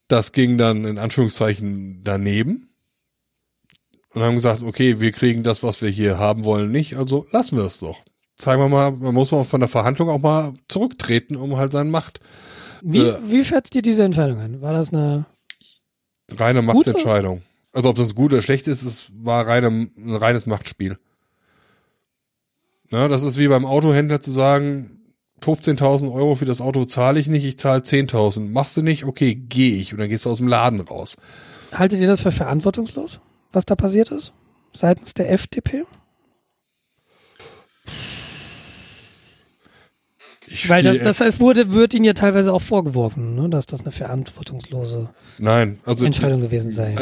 Das 0.07 0.31
ging 0.31 0.57
dann 0.57 0.85
in 0.85 0.97
Anführungszeichen 0.97 2.03
daneben. 2.03 2.69
Und 4.09 4.21
haben 4.21 4.35
gesagt, 4.35 4.61
okay, 4.61 4.99
wir 4.99 5.11
kriegen 5.11 5.41
das, 5.43 5.63
was 5.63 5.81
wir 5.81 5.89
hier 5.89 6.19
haben 6.19 6.43
wollen, 6.43 6.71
nicht, 6.71 6.97
also 6.97 7.25
lassen 7.31 7.57
wir 7.57 7.65
es 7.65 7.79
doch. 7.79 7.97
Zeigen 8.35 8.61
wir 8.61 8.69
mal, 8.69 8.91
man 8.91 9.13
muss 9.13 9.31
mal 9.31 9.43
von 9.43 9.59
der 9.59 9.69
Verhandlung 9.69 10.09
auch 10.09 10.19
mal 10.19 10.53
zurücktreten, 10.67 11.35
um 11.35 11.57
halt 11.57 11.71
seine 11.71 11.89
Macht, 11.89 12.19
Wie, 12.83 12.99
Äh. 12.99 13.17
wie 13.27 13.43
schätzt 13.43 13.73
ihr 13.75 13.81
diese 13.81 14.03
Entscheidung 14.03 14.37
ein? 14.39 14.61
War 14.61 14.73
das 14.73 14.93
eine, 14.93 15.25
reine 16.31 16.63
Gute? 16.63 16.93
Also 17.73 17.89
ob 17.89 17.97
das 17.97 18.15
gut 18.15 18.31
oder 18.31 18.41
schlecht 18.41 18.67
ist, 18.67 18.83
es 18.83 19.11
war 19.15 19.47
reine, 19.47 19.67
ein 19.67 20.15
reines 20.15 20.45
Machtspiel. 20.45 20.97
Na, 22.91 23.07
das 23.07 23.23
ist 23.23 23.39
wie 23.39 23.47
beim 23.47 23.65
Autohändler 23.65 24.21
zu 24.21 24.31
sagen, 24.31 25.01
15.000 25.41 26.13
Euro 26.13 26.35
für 26.35 26.45
das 26.45 26.61
Auto 26.61 26.85
zahle 26.85 27.19
ich 27.19 27.27
nicht, 27.27 27.43
ich 27.43 27.57
zahle 27.57 27.81
10.000. 27.81 28.51
Machst 28.51 28.77
du 28.77 28.83
nicht? 28.83 29.05
Okay, 29.05 29.35
gehe 29.35 29.77
ich. 29.77 29.91
Und 29.91 29.99
dann 29.99 30.09
gehst 30.09 30.25
du 30.25 30.29
aus 30.29 30.37
dem 30.37 30.47
Laden 30.47 30.79
raus. 30.79 31.17
haltet 31.73 31.99
ihr 31.99 32.07
das 32.07 32.21
für 32.21 32.31
verantwortungslos, 32.31 33.19
was 33.51 33.65
da 33.65 33.75
passiert 33.75 34.11
ist? 34.11 34.31
Seitens 34.73 35.15
der 35.15 35.31
FDP? 35.31 35.83
Ich 40.47 40.69
Weil 40.69 40.83
das, 40.83 40.99
das 40.99 41.19
heißt, 41.19 41.39
wurde, 41.39 41.71
wird 41.71 41.93
ihnen 41.95 42.05
ja 42.05 42.13
teilweise 42.13 42.53
auch 42.53 42.61
vorgeworfen, 42.61 43.33
ne, 43.33 43.49
dass 43.49 43.65
das 43.65 43.81
eine 43.81 43.91
verantwortungslose 43.91 45.09
Nein, 45.39 45.79
also 45.83 46.05
Entscheidung 46.05 46.41
gewesen 46.41 46.71
sei. 46.71 46.95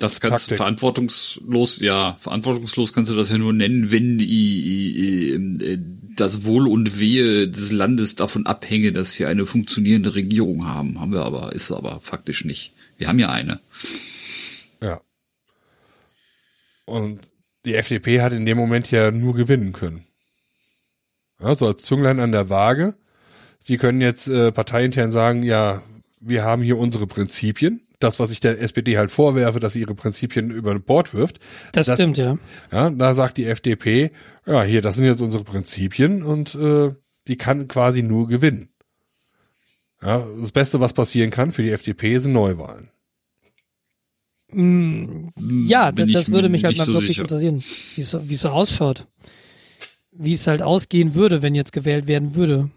Das 0.00 0.20
kannst 0.20 0.46
du 0.46 0.50
Taktik. 0.50 0.56
verantwortungslos, 0.56 1.80
ja, 1.80 2.16
verantwortungslos 2.18 2.92
kannst 2.92 3.10
du 3.10 3.16
das 3.16 3.30
ja 3.30 3.38
nur 3.38 3.52
nennen, 3.52 3.90
wenn 3.90 4.18
die, 4.18 5.34
äh, 5.34 5.78
das 6.16 6.44
Wohl 6.44 6.66
und 6.66 6.98
Wehe 6.98 7.48
des 7.48 7.70
Landes 7.70 8.14
davon 8.14 8.46
abhänge, 8.46 8.92
dass 8.92 9.18
wir 9.18 9.28
eine 9.28 9.46
funktionierende 9.46 10.14
Regierung 10.14 10.66
haben. 10.66 11.00
Haben 11.00 11.12
wir 11.12 11.24
aber, 11.24 11.52
ist 11.52 11.70
aber 11.70 12.00
faktisch 12.00 12.44
nicht. 12.44 12.72
Wir 12.96 13.08
haben 13.08 13.18
ja 13.18 13.30
eine. 13.30 13.60
ja. 14.82 15.00
Und 16.86 17.20
die 17.64 17.74
FDP 17.74 18.22
hat 18.22 18.32
in 18.32 18.46
dem 18.46 18.56
Moment 18.56 18.90
ja 18.90 19.10
nur 19.10 19.34
gewinnen 19.34 19.72
können. 19.72 20.06
Ja, 21.40 21.54
so 21.54 21.66
als 21.66 21.82
Zünglein 21.82 22.20
an 22.20 22.32
der 22.32 22.48
Waage. 22.48 22.94
Die 23.68 23.76
können 23.76 24.00
jetzt 24.00 24.28
äh, 24.28 24.50
parteiintern 24.50 25.10
sagen, 25.10 25.42
ja, 25.42 25.82
wir 26.20 26.44
haben 26.44 26.62
hier 26.62 26.78
unsere 26.78 27.06
Prinzipien. 27.06 27.82
Das, 28.00 28.18
was 28.18 28.30
ich 28.32 28.40
der 28.40 28.60
SPD 28.60 28.96
halt 28.98 29.10
vorwerfe, 29.10 29.60
dass 29.60 29.74
sie 29.74 29.80
ihre 29.80 29.94
Prinzipien 29.94 30.50
über 30.50 30.76
Bord 30.78 31.14
wirft. 31.14 31.38
Das, 31.72 31.86
das- 31.86 31.96
stimmt, 31.96 32.18
ja. 32.18 32.38
Ja, 32.72 32.90
da 32.90 33.14
sagt 33.14 33.36
die 33.36 33.44
FDP, 33.44 34.10
ja, 34.46 34.62
hier, 34.64 34.80
das 34.82 34.96
sind 34.96 35.04
jetzt 35.04 35.20
unsere 35.20 35.44
Prinzipien 35.44 36.22
und 36.22 36.54
äh, 36.54 36.94
die 37.28 37.36
kann 37.36 37.68
quasi 37.68 38.02
nur 38.02 38.26
gewinnen. 38.26 38.70
Ja, 40.02 40.26
das 40.40 40.50
Beste, 40.52 40.80
was 40.80 40.94
passieren 40.94 41.30
kann 41.30 41.52
für 41.52 41.62
die 41.62 41.70
FDP, 41.70 42.18
sind 42.18 42.32
Neuwahlen. 42.32 42.88
Ja, 44.52 45.90
Bin 45.92 46.12
das, 46.12 46.32
würde 46.32 46.48
mich 46.48 46.64
halt 46.64 46.76
mal 46.76 46.84
so 46.86 46.94
wirklich 46.94 47.08
sicher. 47.08 47.22
interessieren, 47.22 47.62
wie 47.94 48.00
es 48.00 48.10
so, 48.10 48.28
wie 48.28 48.34
es 48.34 48.40
so 48.40 48.48
ausschaut. 48.48 49.06
Wie 50.10 50.32
es 50.32 50.46
halt 50.46 50.62
ausgehen 50.62 51.14
würde, 51.14 51.42
wenn 51.42 51.54
jetzt 51.54 51.72
gewählt 51.72 52.08
werden 52.08 52.34
würde. 52.34 52.70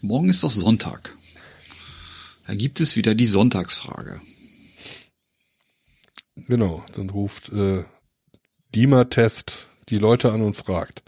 Morgen 0.00 0.28
ist 0.28 0.42
doch 0.42 0.50
Sonntag. 0.50 1.14
Da 2.46 2.54
gibt 2.54 2.80
es 2.80 2.96
wieder 2.96 3.14
die 3.14 3.26
Sonntagsfrage. 3.26 4.20
Genau, 6.48 6.84
dann 6.94 7.10
ruft 7.10 7.50
äh, 7.52 7.84
Dima-Test 8.74 9.68
die 9.88 9.98
Leute 9.98 10.32
an 10.32 10.42
und 10.42 10.56
fragt. 10.56 11.02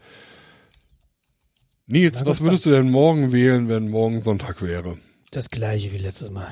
Nils, 1.87 2.25
was 2.25 2.41
würdest 2.41 2.67
du 2.67 2.71
denn 2.71 2.91
morgen 2.91 3.33
wählen, 3.33 3.69
wenn 3.69 3.89
morgen 3.91 4.23
Sonntag 4.23 4.63
wäre? 4.63 4.97
Das 5.31 5.51
gleiche 5.51 5.93
wie 5.93 5.99
letztes 5.99 6.31
Mal. 6.31 6.51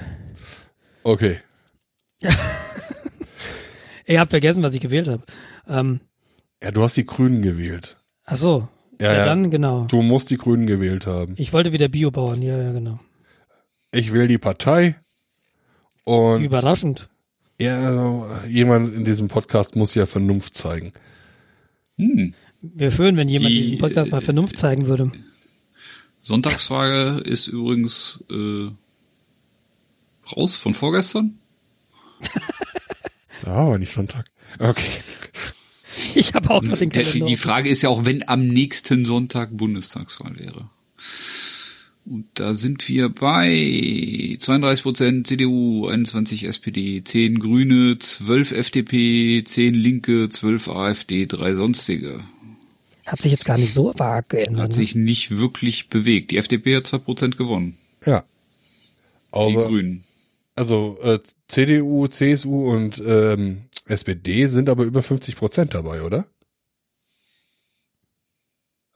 Okay. 1.05 1.41
Ihr 4.07 4.21
habt 4.21 4.31
vergessen, 4.31 4.63
was 4.63 4.75
ich 4.75 4.81
gewählt 4.81 5.09
habe. 5.09 5.23
Ähm, 5.69 6.01
Ja, 6.63 6.71
du 6.71 6.83
hast 6.83 6.97
die 6.97 7.07
Grünen 7.07 7.41
gewählt. 7.43 7.97
ach 8.25 8.37
so, 8.37 8.69
Ja, 9.01 9.13
Ja, 9.13 9.19
ja. 9.19 9.25
dann, 9.25 9.51
genau. 9.51 9.85
Du 9.87 10.03
musst 10.03 10.31
die 10.31 10.37
Grünen 10.37 10.67
gewählt 10.67 11.07
haben. 11.07 11.35
Ich 11.39 11.53
wollte 11.53 11.73
wieder 11.73 11.89
Biobauern, 11.89 12.43
ja, 12.43 12.61
ja, 12.61 12.73
genau. 12.73 12.99
Ich 13.93 14.13
wähle 14.13 14.27
die 14.27 14.39
Partei 14.39 14.97
und 16.05 16.43
Überraschend. 16.43 17.09
ja, 17.59 17.79
also, 17.79 18.27
jemand 18.49 18.95
in 18.95 19.05
diesem 19.05 19.29
Podcast 19.29 19.77
muss 19.77 19.95
ja 19.95 20.07
Vernunft 20.07 20.55
zeigen. 20.55 20.93
Hm. 21.99 22.35
Wäre 22.63 22.91
schön, 22.91 23.17
wenn 23.19 23.29
jemand 23.29 23.51
Die, 23.53 23.61
diesen 23.61 23.79
Podcast 23.79 24.11
mal 24.11 24.19
äh, 24.19 24.25
Vernunft 24.25 24.57
zeigen 24.57 24.87
würde. 24.87 25.13
Sonntagsfrage 26.21 27.21
ist 27.21 27.49
übrigens 27.49 28.25
äh, 28.31 28.71
raus 30.35 30.57
von 30.57 30.75
vorgestern. 30.75 31.39
Da 33.45 33.67
war 33.67 33.77
nicht 33.77 33.91
Sonntag. 33.91 34.27
Okay. 34.59 34.83
Ich 36.15 36.33
habe 36.33 36.51
auch 36.51 36.63
gerade 36.63 36.79
den 36.79 36.91
Kalender. 36.91 37.27
die 37.27 37.37
Frage 37.37 37.69
ist 37.69 37.83
ja 37.83 37.91
auch, 37.91 38.05
wenn 38.07 38.27
am 38.27 38.47
nächsten 38.47 39.05
Sonntag 39.05 39.57
Bundestagswahl 39.57 40.39
wäre. 40.39 40.71
Und 42.05 42.27
da 42.35 42.55
sind 42.55 42.89
wir 42.89 43.11
bei 43.11 44.37
32 44.39 44.83
Prozent 44.83 45.27
CDU, 45.27 45.87
21 45.87 46.45
SPD, 46.45 47.03
10 47.05 47.39
Grüne, 47.39 47.97
12 47.99 48.53
FDP, 48.53 49.45
10 49.45 49.75
Linke, 49.75 50.29
12 50.29 50.69
AfD, 50.69 51.27
3 51.27 51.55
sonstige. 51.55 52.19
Hat 53.07 53.23
sich 53.23 53.31
jetzt 53.33 53.45
gar 53.45 53.57
nicht 53.57 53.73
so 53.73 53.95
arg 53.95 54.31
geändert. 54.31 54.63
Hat 54.63 54.69
ne? 54.71 54.75
sich 54.75 54.95
nicht 54.95 55.39
wirklich 55.39 55.89
bewegt. 55.89 56.33
Die 56.33 56.39
FDP 56.39 56.77
hat 56.77 56.87
2 56.89 56.99
Prozent 56.99 57.37
gewonnen. 57.37 57.77
Ja. 58.05 58.25
Die 59.35 59.39
Aber, 59.39 59.69
Grünen. 59.69 60.03
also 60.57 60.99
äh, 61.03 61.21
CDU, 61.47 62.09
CSU 62.09 62.69
und 62.69 63.01
ähm, 63.05 63.63
SPD 63.87 64.47
sind 64.47 64.69
aber 64.69 64.85
über 64.85 65.03
50 65.03 65.37
Prozent 65.37 65.75
dabei, 65.75 66.03
oder? 66.03 66.27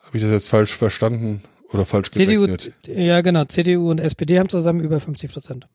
Habe 0.00 0.16
ich 0.18 0.22
das 0.22 0.32
jetzt 0.32 0.48
falsch 0.48 0.74
verstanden 0.74 1.42
oder 1.72 1.84
falsch 1.84 2.10
CDU, 2.10 2.46
gerechnet? 2.46 2.74
ja 2.86 3.20
genau, 3.20 3.44
CDU 3.44 3.90
und 3.90 4.00
SPD 4.00 4.38
haben 4.38 4.48
zusammen 4.48 4.80
über 4.80 5.00
50 5.00 5.32
Prozent. 5.32 5.66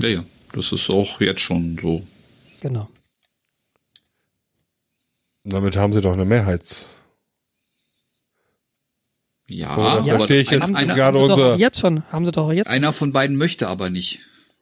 Ja, 0.00 0.08
ja. 0.08 0.24
Das 0.52 0.72
ist 0.72 0.90
auch 0.90 1.20
jetzt 1.20 1.40
schon 1.40 1.78
so. 1.80 2.06
Genau. 2.60 2.88
Damit 5.44 5.76
haben 5.76 5.92
sie 5.92 6.00
doch 6.00 6.12
eine 6.12 6.24
Mehrheits. 6.24 6.88
Ja, 9.48 9.76
Oder 9.76 10.04
Ja, 10.06 10.16
verstehe 10.16 10.40
ich 10.40 10.50
jetzt 10.50 10.74
einer- 10.74 10.94
gerade 10.94 11.18
haben 11.18 11.24
sie 11.24 11.28
doch 11.34 11.36
unser. 11.52 11.56
jetzt 11.56 11.78
schon, 11.80 12.04
haben 12.10 12.24
sie 12.24 12.32
doch 12.32 12.52
jetzt. 12.52 12.68
einer 12.70 12.92
von 12.92 13.12
beiden 13.12 13.36
möchte 13.36 13.68
aber 13.68 13.90
nicht. 13.90 14.20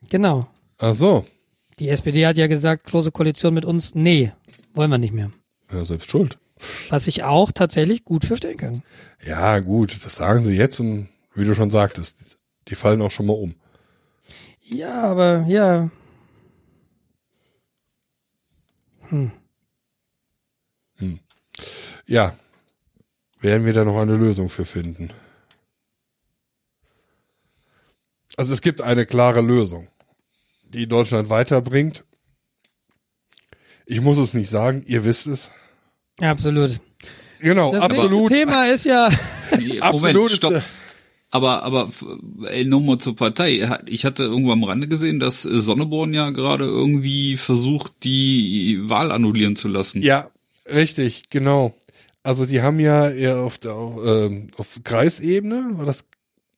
Genau. 0.08 0.48
Ach 0.78 0.94
so. 0.94 1.26
Die 1.78 1.88
SPD 1.88 2.26
hat 2.26 2.36
ja 2.36 2.46
gesagt, 2.46 2.84
große 2.84 3.12
Koalition 3.12 3.54
mit 3.54 3.64
uns, 3.64 3.94
nee, 3.94 4.32
wollen 4.74 4.90
wir 4.90 4.98
nicht 4.98 5.14
mehr. 5.14 5.30
Ja, 5.72 5.84
selbst 5.84 6.10
schuld. 6.10 6.38
Was 6.88 7.06
ich 7.06 7.22
auch 7.24 7.52
tatsächlich 7.52 8.04
gut 8.04 8.24
verstehen 8.24 8.56
kann. 8.56 8.82
Ja, 9.24 9.58
gut, 9.60 10.04
das 10.04 10.16
sagen 10.16 10.42
sie 10.44 10.54
jetzt 10.54 10.80
und 10.80 11.08
wie 11.34 11.44
du 11.44 11.54
schon 11.54 11.70
sagtest, 11.70 12.38
die 12.68 12.74
fallen 12.74 13.02
auch 13.02 13.10
schon 13.10 13.26
mal 13.26 13.34
um. 13.34 13.54
Ja, 14.62 15.02
aber 15.02 15.44
ja. 15.48 15.90
Ja. 22.06 22.36
Werden 23.40 23.64
wir 23.64 23.72
da 23.72 23.84
noch 23.84 23.98
eine 23.98 24.16
Lösung 24.16 24.48
für 24.48 24.64
finden? 24.64 25.12
Also 28.36 28.52
es 28.52 28.60
gibt 28.60 28.80
eine 28.80 29.06
klare 29.06 29.40
Lösung, 29.40 29.88
die 30.62 30.86
Deutschland 30.86 31.30
weiterbringt. 31.30 32.04
Ich 33.86 34.00
muss 34.00 34.18
es 34.18 34.34
nicht 34.34 34.48
sagen, 34.48 34.84
ihr 34.86 35.04
wisst 35.04 35.26
es. 35.26 35.50
Absolut. 36.20 36.80
Genau, 37.40 37.72
Das 37.72 37.82
absolut. 37.82 38.28
Thema 38.28 38.66
ist 38.66 38.84
ja, 38.84 39.08
Moment, 39.92 40.30
stopp. 40.30 40.62
Aber, 41.30 41.62
aber 41.62 41.90
ey, 42.48 42.64
nochmal 42.64 42.98
zur 42.98 43.14
Partei. 43.14 43.80
Ich 43.86 44.04
hatte 44.04 44.24
irgendwo 44.24 44.52
am 44.52 44.64
Rande 44.64 44.88
gesehen, 44.88 45.20
dass 45.20 45.44
äh, 45.44 45.60
Sonneborn 45.60 46.12
ja 46.12 46.30
gerade 46.30 46.64
irgendwie 46.64 47.36
versucht, 47.36 47.92
die 48.02 48.80
Wahl 48.82 49.12
annullieren 49.12 49.54
zu 49.54 49.68
lassen. 49.68 50.02
Ja, 50.02 50.30
richtig, 50.66 51.30
genau. 51.30 51.74
Also 52.22 52.46
die 52.46 52.62
haben 52.62 52.80
ja 52.80 53.08
eher 53.08 53.38
auf, 53.38 53.58
der, 53.58 53.74
auf, 53.74 54.04
ähm, 54.04 54.48
auf 54.56 54.80
Kreisebene, 54.82 55.70
war 55.74 55.86
das 55.86 56.06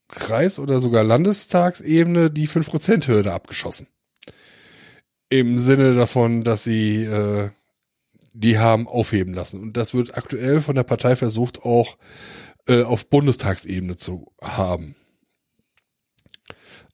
Kreis- 0.09 0.59
oder 0.59 0.80
sogar 0.80 1.05
Landestagsebene 1.05 2.30
die 2.30 2.48
5%-Hürde 2.48 3.32
abgeschossen. 3.32 3.86
Im 5.28 5.59
Sinne 5.59 5.94
davon, 5.94 6.44
dass 6.44 6.64
sie 6.64 7.05
äh, 7.05 7.51
die 8.32 8.59
haben 8.59 8.86
aufheben 8.88 9.34
lassen. 9.34 9.60
Und 9.60 9.76
das 9.76 9.94
wird 9.94 10.16
aktuell 10.16 10.60
von 10.60 10.74
der 10.74 10.82
Partei 10.84 11.16
versucht, 11.16 11.62
auch 11.62 11.96
äh, 12.66 12.82
auf 12.82 13.09
Bundestagsebene 13.09 13.96
zu 13.96 14.32
haben. 14.40 14.94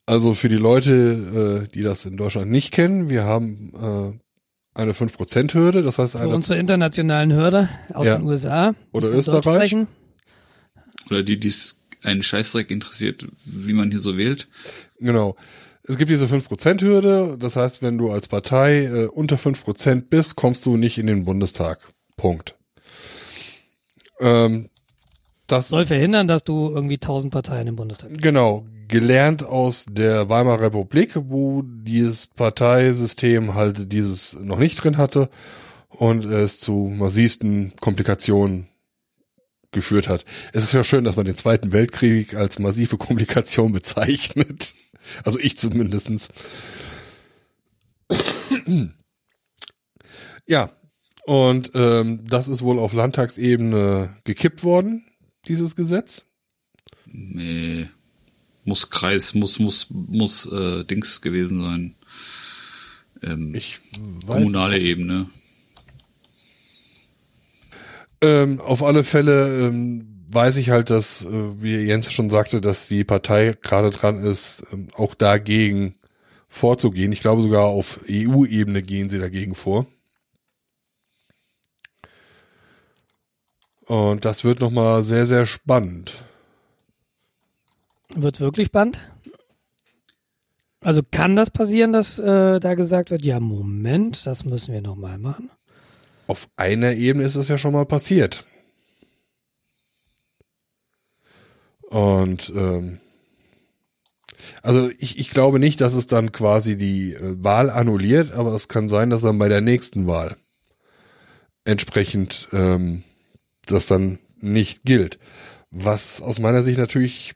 Also 0.06 0.32
für 0.34 0.48
die 0.48 0.56
Leute, 0.56 1.66
äh, 1.66 1.72
die 1.72 1.82
das 1.82 2.06
in 2.06 2.16
Deutschland 2.16 2.50
nicht 2.50 2.72
kennen, 2.72 3.10
wir 3.10 3.24
haben 3.24 4.18
äh, 4.74 4.80
eine 4.80 4.92
5%-Hürde, 4.92 5.82
das 5.82 5.98
heißt 5.98 6.12
für 6.12 6.20
eine 6.20 6.34
unsere 6.34 6.58
internationalen 6.58 7.32
Hörer 7.32 7.68
aus 7.92 8.06
Ja. 8.06 8.16
den 8.16 8.26
USA. 8.26 8.74
Oder 8.92 9.08
Österreich. 9.08 9.74
Oder 11.10 11.22
die, 11.22 11.38
die 11.38 11.48
es 11.48 11.76
einen 12.02 12.22
Scheißdreck 12.22 12.70
interessiert, 12.70 13.26
wie 13.44 13.72
man 13.72 13.90
hier 13.90 14.00
so 14.00 14.16
wählt. 14.16 14.48
Genau. 14.98 15.36
Es 15.88 15.96
gibt 15.96 16.10
diese 16.10 16.26
5%-Hürde. 16.26 17.36
Das 17.38 17.56
heißt, 17.56 17.82
wenn 17.82 17.98
du 17.98 18.10
als 18.10 18.28
Partei 18.28 18.84
äh, 18.84 19.06
unter 19.06 19.36
5% 19.36 20.04
bist, 20.10 20.36
kommst 20.36 20.64
du 20.66 20.76
nicht 20.76 20.98
in 20.98 21.06
den 21.06 21.24
Bundestag. 21.24 21.80
Punkt. 22.16 22.56
Ähm, 24.20 24.68
das 25.46 25.68
Soll 25.68 25.86
verhindern, 25.86 26.28
dass 26.28 26.44
du 26.44 26.70
irgendwie 26.70 26.96
1000 26.96 27.32
Parteien 27.32 27.66
im 27.68 27.76
Bundestag 27.76 28.10
hast. 28.10 28.22
genau 28.22 28.66
gelernt 28.88 29.44
aus 29.44 29.86
der 29.88 30.28
Weimarer 30.28 30.62
Republik, 30.62 31.12
wo 31.14 31.62
dieses 31.62 32.26
Parteisystem 32.26 33.54
halt 33.54 33.92
dieses 33.92 34.40
noch 34.40 34.58
nicht 34.58 34.82
drin 34.82 34.96
hatte 34.96 35.28
und 35.88 36.24
es 36.24 36.60
zu 36.60 36.72
massivsten 36.72 37.74
Komplikationen 37.80 38.68
geführt 39.72 40.08
hat. 40.08 40.24
Es 40.52 40.64
ist 40.64 40.72
ja 40.72 40.84
schön, 40.84 41.04
dass 41.04 41.16
man 41.16 41.26
den 41.26 41.36
Zweiten 41.36 41.72
Weltkrieg 41.72 42.34
als 42.34 42.58
massive 42.58 42.96
Komplikation 42.98 43.72
bezeichnet. 43.72 44.74
Also 45.24 45.38
ich 45.38 45.56
zumindestens. 45.58 46.30
Ja, 50.46 50.70
und 51.24 51.72
ähm, 51.74 52.26
das 52.26 52.48
ist 52.48 52.62
wohl 52.62 52.78
auf 52.78 52.92
Landtagsebene 52.92 54.16
gekippt 54.24 54.64
worden, 54.64 55.04
dieses 55.46 55.76
Gesetz. 55.76 56.26
Nee. 57.06 57.88
Muss 58.64 58.90
Kreis, 58.90 59.34
muss, 59.34 59.58
muss, 59.58 59.86
muss 59.90 60.46
äh, 60.46 60.84
Dings 60.84 61.20
gewesen 61.20 61.60
sein. 61.62 61.94
Ähm, 63.22 63.54
Ich 63.54 63.80
kommunale 64.26 64.78
Ebene. 64.78 65.28
Ähm, 68.20 68.60
auf 68.60 68.82
alle 68.82 69.04
Fälle 69.04 69.68
ähm, 69.68 70.17
weiß 70.30 70.56
ich 70.58 70.70
halt, 70.70 70.90
dass, 70.90 71.24
äh, 71.24 71.62
wie 71.62 71.76
Jens 71.76 72.12
schon 72.12 72.30
sagte, 72.30 72.60
dass 72.60 72.88
die 72.88 73.04
Partei 73.04 73.56
gerade 73.60 73.90
dran 73.90 74.22
ist, 74.22 74.64
ähm, 74.72 74.88
auch 74.94 75.14
dagegen 75.14 75.94
vorzugehen. 76.48 77.12
Ich 77.12 77.20
glaube 77.20 77.42
sogar 77.42 77.64
auf 77.64 78.00
EU-Ebene 78.08 78.82
gehen 78.82 79.08
sie 79.08 79.18
dagegen 79.18 79.54
vor. 79.54 79.86
Und 83.86 84.24
das 84.24 84.44
wird 84.44 84.60
nochmal 84.60 85.02
sehr, 85.02 85.24
sehr 85.24 85.46
spannend. 85.46 86.24
Wird 88.14 88.40
wirklich 88.40 88.66
spannend. 88.66 89.00
Also 90.80 91.02
kann 91.10 91.36
das 91.36 91.50
passieren, 91.50 91.92
dass 91.92 92.18
äh, 92.18 92.60
da 92.60 92.74
gesagt 92.74 93.10
wird, 93.10 93.24
ja 93.24 93.40
Moment, 93.40 94.26
das 94.26 94.44
müssen 94.44 94.72
wir 94.72 94.82
nochmal 94.82 95.18
machen. 95.18 95.50
Auf 96.26 96.48
einer 96.56 96.92
Ebene 96.92 97.24
ist 97.24 97.34
es 97.34 97.48
ja 97.48 97.56
schon 97.56 97.72
mal 97.72 97.86
passiert. 97.86 98.44
Und 101.88 102.52
ähm, 102.54 102.98
also 104.62 104.90
ich, 104.98 105.18
ich 105.18 105.30
glaube 105.30 105.58
nicht, 105.58 105.80
dass 105.80 105.94
es 105.94 106.06
dann 106.06 106.32
quasi 106.32 106.76
die 106.76 107.14
äh, 107.14 107.42
Wahl 107.42 107.70
annulliert, 107.70 108.32
aber 108.32 108.52
es 108.52 108.68
kann 108.68 108.88
sein, 108.88 109.10
dass 109.10 109.22
dann 109.22 109.38
bei 109.38 109.48
der 109.48 109.60
nächsten 109.60 110.06
Wahl 110.06 110.36
entsprechend 111.64 112.48
ähm, 112.52 113.02
das 113.66 113.86
dann 113.86 114.18
nicht 114.40 114.84
gilt. 114.84 115.18
Was 115.70 116.22
aus 116.22 116.38
meiner 116.38 116.62
Sicht 116.62 116.78
natürlich 116.78 117.32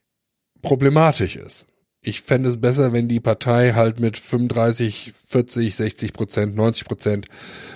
problematisch 0.63 1.37
ist. 1.37 1.67
Ich 2.05 2.23
fände 2.23 2.49
es 2.49 2.61
besser, 2.61 2.93
wenn 2.93 3.09
die 3.09 3.21
Partei 3.21 3.75
halt 3.75 4.01
mit 4.01 4.17
35, 4.17 5.13
40, 5.27 5.75
60 5.75 6.13
Prozent, 6.13 6.57
90 6.57 6.85
Prozent 6.85 7.27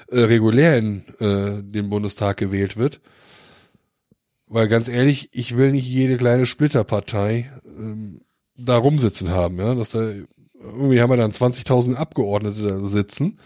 äh, 0.08 0.20
regulär 0.20 0.78
in 0.78 1.02
äh, 1.20 1.62
den 1.62 1.88
Bundestag 1.90 2.36
gewählt 2.38 2.76
wird. 2.76 3.00
Weil 4.48 4.68
ganz 4.68 4.88
ehrlich, 4.88 5.28
ich 5.32 5.56
will 5.56 5.72
nicht 5.72 5.86
jede 5.86 6.16
kleine 6.16 6.46
Splitterpartei 6.46 7.50
ähm, 7.66 8.20
da 8.56 8.76
rumsitzen 8.76 9.30
haben, 9.30 9.58
ja, 9.58 9.74
dass 9.74 9.90
da 9.90 10.12
irgendwie 10.60 11.00
haben 11.00 11.10
wir 11.10 11.16
dann 11.16 11.32
20.000 11.32 11.94
Abgeordnete 11.94 12.62
da 12.62 12.78
sitzen. 12.78 13.38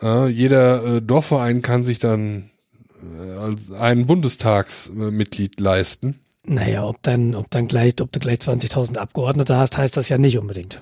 Äh, 0.00 0.28
jeder 0.28 0.84
äh, 0.96 1.02
Dorfverein 1.02 1.62
kann 1.62 1.84
sich 1.84 1.98
dann 1.98 2.50
äh, 3.02 3.32
als 3.32 3.72
ein 3.72 4.06
Bundestagsmitglied 4.06 5.60
leisten. 5.60 6.20
Naja, 6.44 6.84
ob 6.86 7.02
dann, 7.02 7.34
ob 7.34 7.50
dann 7.50 7.68
gleich, 7.68 8.00
ob 8.00 8.12
du 8.12 8.20
gleich 8.20 8.38
20.000 8.38 8.96
Abgeordnete 8.96 9.56
hast, 9.56 9.76
heißt 9.76 9.96
das 9.96 10.08
ja 10.08 10.18
nicht 10.18 10.38
unbedingt. 10.38 10.80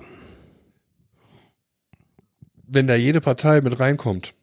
Wenn 2.65 2.87
da 2.87 2.95
jede 2.95 3.19
Partei 3.19 3.61
mit 3.61 3.79
reinkommt 3.79 4.35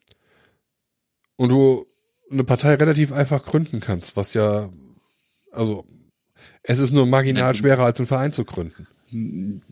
und 1.36 1.50
du 1.50 1.86
eine 2.30 2.44
Partei 2.44 2.74
relativ 2.74 3.12
einfach 3.12 3.44
gründen 3.44 3.80
kannst, 3.80 4.16
was 4.16 4.34
ja, 4.34 4.70
also 5.52 5.84
es 6.62 6.78
ist 6.78 6.92
nur 6.92 7.06
marginal 7.06 7.54
schwerer 7.54 7.84
als 7.84 8.00
ein 8.00 8.06
Verein 8.06 8.32
zu 8.32 8.44
gründen. 8.44 8.88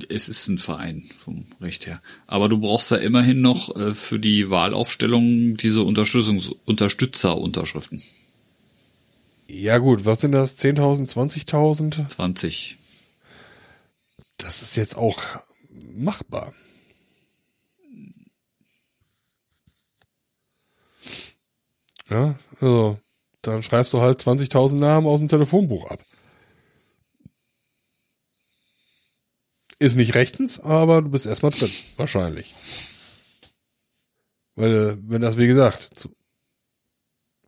Es 0.09 0.29
ist 0.29 0.47
ein 0.47 0.59
Verein 0.59 1.03
vom 1.19 1.47
Recht 1.61 1.87
her. 1.87 2.01
Aber 2.29 2.49
du 2.49 2.59
brauchst 2.59 2.93
da 2.93 2.97
immerhin 2.97 3.41
noch 3.41 3.75
äh, 3.75 3.93
für 3.93 4.21
die 4.21 4.49
Wahlaufstellung 4.49 5.57
diese 5.57 5.83
Unterstützungs 5.83 6.53
Unterstützerunterschriften. 6.65 8.01
Ja 9.49 9.79
gut, 9.79 10.05
was 10.05 10.21
sind 10.21 10.33
das? 10.33 10.59
10.000, 10.63 11.13
20.000? 11.13 12.09
20. 12.11 12.77
Das 14.39 14.63
ist 14.63 14.77
jetzt 14.77 14.97
auch 14.97 15.21
machbar. 15.97 16.55
Ja, 22.15 22.37
also 22.61 23.01
dann 23.43 23.65
schreibst 23.65 23.93
du 23.93 24.01
halt 24.01 24.21
20.000 24.23 24.77
Namen 24.77 25.05
aus 25.09 25.19
dem 25.19 25.29
Telefonbuch 25.29 25.91
ab. 25.91 25.99
Ist 29.81 29.97
nicht 29.97 30.15
rechtens, 30.15 30.61
aber 30.61 31.03
du 31.03 31.11
bist 31.11 31.27
erstmal 31.27 31.51
drin, 31.51 31.73
wahrscheinlich. 31.97 32.55
Weil, 34.55 34.97
wenn 35.09 35.23
das, 35.23 35.39
wie 35.39 35.49
gesagt, 35.49 36.09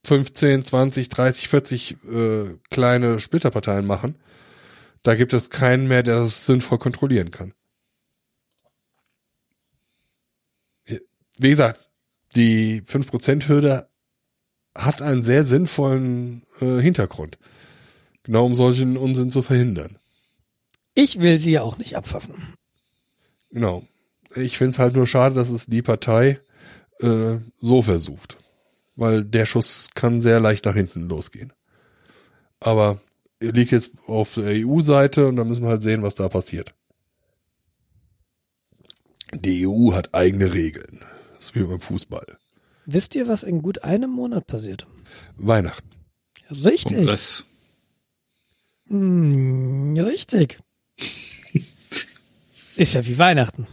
15, 0.03 0.65
20, 0.65 1.09
30, 1.11 1.47
40 1.49 1.97
äh, 2.05 2.59
kleine 2.69 3.21
Splitterparteien 3.21 3.87
machen, 3.87 4.17
da 5.05 5.15
gibt 5.15 5.33
es 5.33 5.51
keinen 5.51 5.87
mehr, 5.87 6.03
der 6.03 6.17
das 6.17 6.45
sinnvoll 6.45 6.79
kontrollieren 6.79 7.31
kann. 7.31 7.55
Wie 11.39 11.51
gesagt, 11.51 11.91
die 12.35 12.83
5%-Hürde 12.83 13.89
hat 14.77 15.03
einen 15.03 15.25
sehr 15.25 15.45
sinnvollen 15.45 16.43
äh, 16.61 16.79
Hintergrund. 16.81 17.39
Genau 18.23 18.47
um 18.47 18.55
solchen 18.55 18.97
Unsinn 18.97 19.31
zu 19.31 19.43
verhindern. 19.43 19.97
Ich 20.95 21.21
will 21.21 21.39
sie 21.39 21.53
ja 21.53 21.63
auch 21.63 21.79
nicht 21.79 21.97
abschaffen. 21.97 22.35
Genau. 23.51 23.85
Ich 24.35 24.59
finde 24.59 24.71
es 24.71 24.79
halt 24.79 24.97
nur 24.97 25.07
schade, 25.07 25.35
dass 25.35 25.51
es 25.51 25.67
die 25.67 25.83
Partei 25.83 26.41
äh, 27.01 27.37
so 27.61 27.83
versucht. 27.83 28.39
Weil 28.97 29.25
der 29.25 29.47
Schuss 29.47 29.91
kann 29.95 30.21
sehr 30.21 30.41
leicht 30.41 30.65
nach 30.65 30.75
hinten 30.75 31.09
losgehen. 31.09 31.53
Aber 32.61 33.01
er 33.41 33.53
liegt 33.53 33.71
jetzt 33.71 33.93
auf 34.07 34.35
der 34.35 34.67
EU-Seite 34.67 35.29
und 35.29 35.37
da 35.37 35.45
müssen 35.45 35.63
wir 35.63 35.69
halt 35.69 35.83
sehen, 35.83 36.03
was 36.03 36.15
da 36.15 36.29
passiert. 36.29 36.75
Die 39.33 39.67
EU 39.67 39.93
hat 39.93 40.15
eigene 40.15 40.53
Regeln. 40.53 41.01
Das 41.35 41.47
ist 41.47 41.55
wie 41.55 41.65
beim 41.65 41.81
Fußball. 41.81 42.39
Wisst 42.87 43.15
ihr, 43.15 43.27
was 43.29 43.43
in 43.43 43.63
gut 43.63 43.83
einem 43.85 44.11
Monat 44.11 44.47
passiert? 44.47 44.87
Weihnachten. 45.37 45.89
Richtig. 46.51 46.97
Kongress. 46.97 47.45
Hm, 48.89 49.97
richtig. 49.99 50.59
Ist 52.77 52.95
ja 52.95 53.05
wie 53.07 53.19
Weihnachten. 53.19 53.67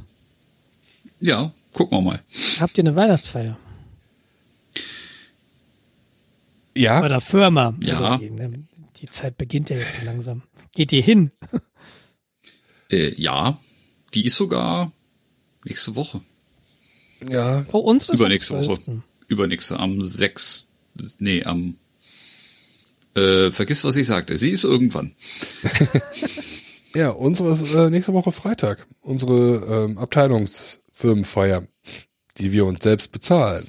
Ja, 1.19 1.53
gucken 1.73 1.99
wir 1.99 2.01
mal. 2.01 2.19
Habt 2.59 2.77
ihr 2.77 2.83
eine 2.83 2.95
Weihnachtsfeier? 2.95 3.57
Ja, 6.75 6.99
Bei 7.01 7.07
der 7.07 7.21
Firma. 7.21 7.75
Ja. 7.83 8.13
Also, 8.13 8.27
die- 8.27 8.63
die 8.97 9.07
Zeit 9.07 9.37
beginnt 9.37 9.69
ja 9.69 9.77
jetzt 9.77 9.99
so 9.99 10.05
langsam. 10.05 10.41
Geht 10.71 10.91
ihr 10.91 11.03
hin? 11.03 11.31
Äh, 12.89 13.13
ja, 13.21 13.59
die 14.13 14.25
ist 14.25 14.35
sogar 14.35 14.91
nächste 15.65 15.95
Woche. 15.95 16.21
Ja. 17.29 17.65
Oh, 17.71 17.79
unsere 17.79 18.13
ist 18.13 18.19
am 18.19 18.25
Übernächste 18.25 18.53
Woche. 18.55 18.79
12.. 18.81 19.01
Übernächste, 19.27 19.79
am 19.79 20.03
6. 20.03 20.69
Nee, 21.19 21.43
am 21.43 21.77
äh, 23.15 23.51
vergiss, 23.51 23.83
was 23.83 23.95
ich 23.95 24.07
sagte. 24.07 24.37
Sie 24.37 24.49
ist 24.49 24.63
irgendwann. 24.63 25.15
Ja, 26.95 27.09
unsere 27.09 27.53
ist 27.53 27.73
äh, 27.73 27.89
nächste 27.89 28.13
Woche 28.13 28.31
Freitag. 28.31 28.85
Unsere 29.01 29.85
ähm, 29.85 29.97
Abteilungsfirmenfeier, 29.97 31.67
die 32.37 32.51
wir 32.51 32.65
uns 32.65 32.83
selbst 32.83 33.11
bezahlen. 33.11 33.65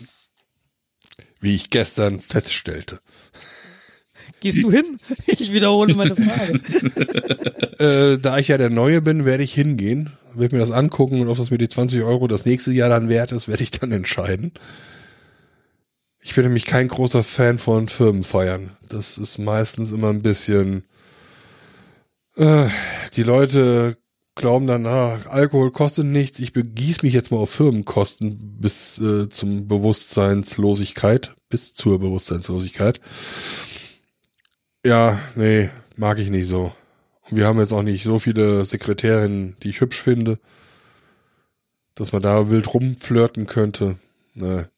Wie 1.41 1.55
ich 1.55 1.71
gestern 1.71 2.21
feststellte. 2.21 3.01
Gehst 4.41 4.63
du 4.63 4.71
hin? 4.71 5.01
Ich 5.27 5.53
wiederhole 5.53 5.95
meine 5.95 6.15
Frage. 6.15 6.61
Äh, 7.77 8.19
da 8.19 8.39
ich 8.39 8.49
ja 8.49 8.57
der 8.57 8.71
Neue 8.71 9.03
bin, 9.03 9.25
werde 9.25 9.43
ich 9.43 9.53
hingehen, 9.53 10.13
werde 10.39 10.57
mir 10.57 10.63
das 10.63 10.71
angucken 10.71 11.21
und 11.21 11.29
ob 11.29 11.37
das 11.37 11.51
mir 11.51 11.59
die 11.59 11.69
20 11.69 12.03
Euro 12.03 12.27
das 12.27 12.45
nächste 12.45 12.73
Jahr 12.73 12.89
dann 12.89 13.09
wert 13.09 13.33
ist, 13.33 13.49
werde 13.49 13.63
ich 13.63 13.71
dann 13.71 13.93
entscheiden. 13.93 14.53
Ich 16.21 16.35
bin 16.35 16.45
nämlich 16.45 16.65
kein 16.65 16.89
großer 16.89 17.23
Fan 17.23 17.59
von 17.59 17.89
Firmenfeiern. 17.89 18.77
Das 18.89 19.19
ist 19.19 19.39
meistens 19.39 19.93
immer 19.93 20.09
ein 20.09 20.23
bisschen, 20.23 20.85
äh, 22.37 22.69
die 23.15 23.23
Leute 23.23 23.99
glauben 24.35 24.67
dann, 24.67 24.87
ah, 24.87 25.19
Alkohol 25.29 25.71
kostet 25.71 26.07
nichts, 26.07 26.41
ich 26.41 26.53
begieß 26.53 27.03
mich 27.03 27.15
jetzt 27.15 27.31
mal 27.31 27.39
auf 27.39 27.51
Firmenkosten 27.51 28.59
bis 28.59 29.01
äh, 29.01 29.29
zum 29.29 29.69
Bewusstseinslosigkeit, 29.69 31.35
bis 31.49 31.75
zur 31.75 32.01
Bewusstseinslosigkeit. 32.01 33.01
Ja, 34.85 35.21
nee, 35.37 35.71
mag 35.97 36.19
ich 36.19 36.31
nicht 36.31 36.49
so. 36.49 36.73
Wir 37.31 37.47
haben 37.47 37.59
jetzt 37.59 37.73
auch 37.73 37.83
nicht 37.83 38.05
so 38.05 38.19
viele 38.19 38.65
Sekretärinnen, 38.65 39.57
die 39.63 39.71
ich 39.71 39.81
hübsch 39.81 40.01
finde, 40.01 40.39
dass 41.95 42.13
man 42.13 42.23
da 42.23 42.51
wild 42.51 42.73
rumflirten 42.73 43.47
könnte. 43.47 43.97
Ne. 44.35 44.69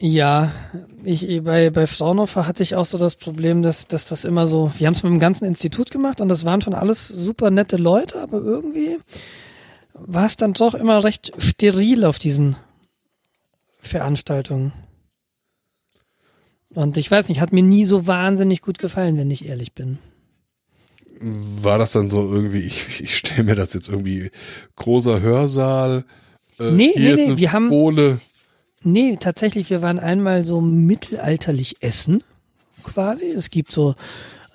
Ja, 0.00 0.52
ich 1.04 1.42
bei, 1.44 1.70
bei 1.70 1.86
Fraunhofer 1.86 2.46
hatte 2.46 2.62
ich 2.62 2.74
auch 2.74 2.86
so 2.86 2.98
das 2.98 3.16
Problem, 3.16 3.62
dass, 3.62 3.86
dass 3.86 4.06
das 4.06 4.24
immer 4.24 4.46
so, 4.46 4.72
wir 4.76 4.86
haben 4.86 4.94
es 4.94 5.02
mit 5.02 5.12
dem 5.12 5.20
ganzen 5.20 5.44
Institut 5.44 5.90
gemacht 5.90 6.20
und 6.20 6.28
das 6.28 6.44
waren 6.44 6.60
schon 6.60 6.74
alles 6.74 7.08
super 7.08 7.50
nette 7.50 7.76
Leute, 7.76 8.20
aber 8.20 8.38
irgendwie 8.38 8.98
war 9.92 10.26
es 10.26 10.36
dann 10.36 10.52
doch 10.52 10.74
immer 10.74 11.04
recht 11.04 11.32
steril 11.38 12.04
auf 12.04 12.18
diesen 12.18 12.56
Veranstaltungen. 13.80 14.72
Und 16.74 16.96
ich 16.96 17.08
weiß 17.08 17.28
nicht, 17.28 17.40
hat 17.40 17.52
mir 17.52 17.62
nie 17.62 17.84
so 17.84 18.08
wahnsinnig 18.08 18.60
gut 18.60 18.80
gefallen, 18.80 19.16
wenn 19.16 19.30
ich 19.30 19.46
ehrlich 19.46 19.74
bin. 19.74 19.98
War 21.62 21.78
das 21.78 21.92
dann 21.92 22.10
so 22.10 22.30
irgendwie, 22.32 22.60
ich, 22.60 23.00
ich 23.02 23.16
stelle 23.16 23.44
mir 23.44 23.54
das 23.54 23.72
jetzt 23.72 23.88
irgendwie 23.88 24.30
großer 24.76 25.20
Hörsaal. 25.20 26.04
Äh, 26.58 26.70
Nee, 26.72 26.92
nee, 26.96 27.14
nee, 27.14 27.36
wir 27.36 27.52
haben- 27.52 27.68
Bohle. 27.70 28.20
Nee, 28.82 29.16
tatsächlich, 29.18 29.70
wir 29.70 29.80
waren 29.80 29.98
einmal 29.98 30.44
so 30.44 30.60
mittelalterlich 30.60 31.76
essen, 31.80 32.22
quasi. 32.82 33.24
Es 33.26 33.48
gibt 33.48 33.72
so 33.72 33.94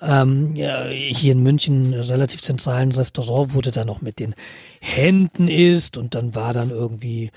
ähm, 0.00 0.54
ja, 0.54 0.86
hier 0.86 1.32
in 1.32 1.42
München 1.42 1.92
relativ 1.92 2.40
zentralen 2.40 2.92
Restaurant, 2.92 3.54
wo 3.54 3.60
du 3.60 3.70
dann 3.72 3.88
noch 3.88 4.00
mit 4.00 4.18
den 4.20 4.34
Händen 4.80 5.48
isst 5.48 5.96
und 5.96 6.14
dann 6.14 6.34
war 6.36 6.52
dann 6.52 6.70
irgendwie 6.70 7.30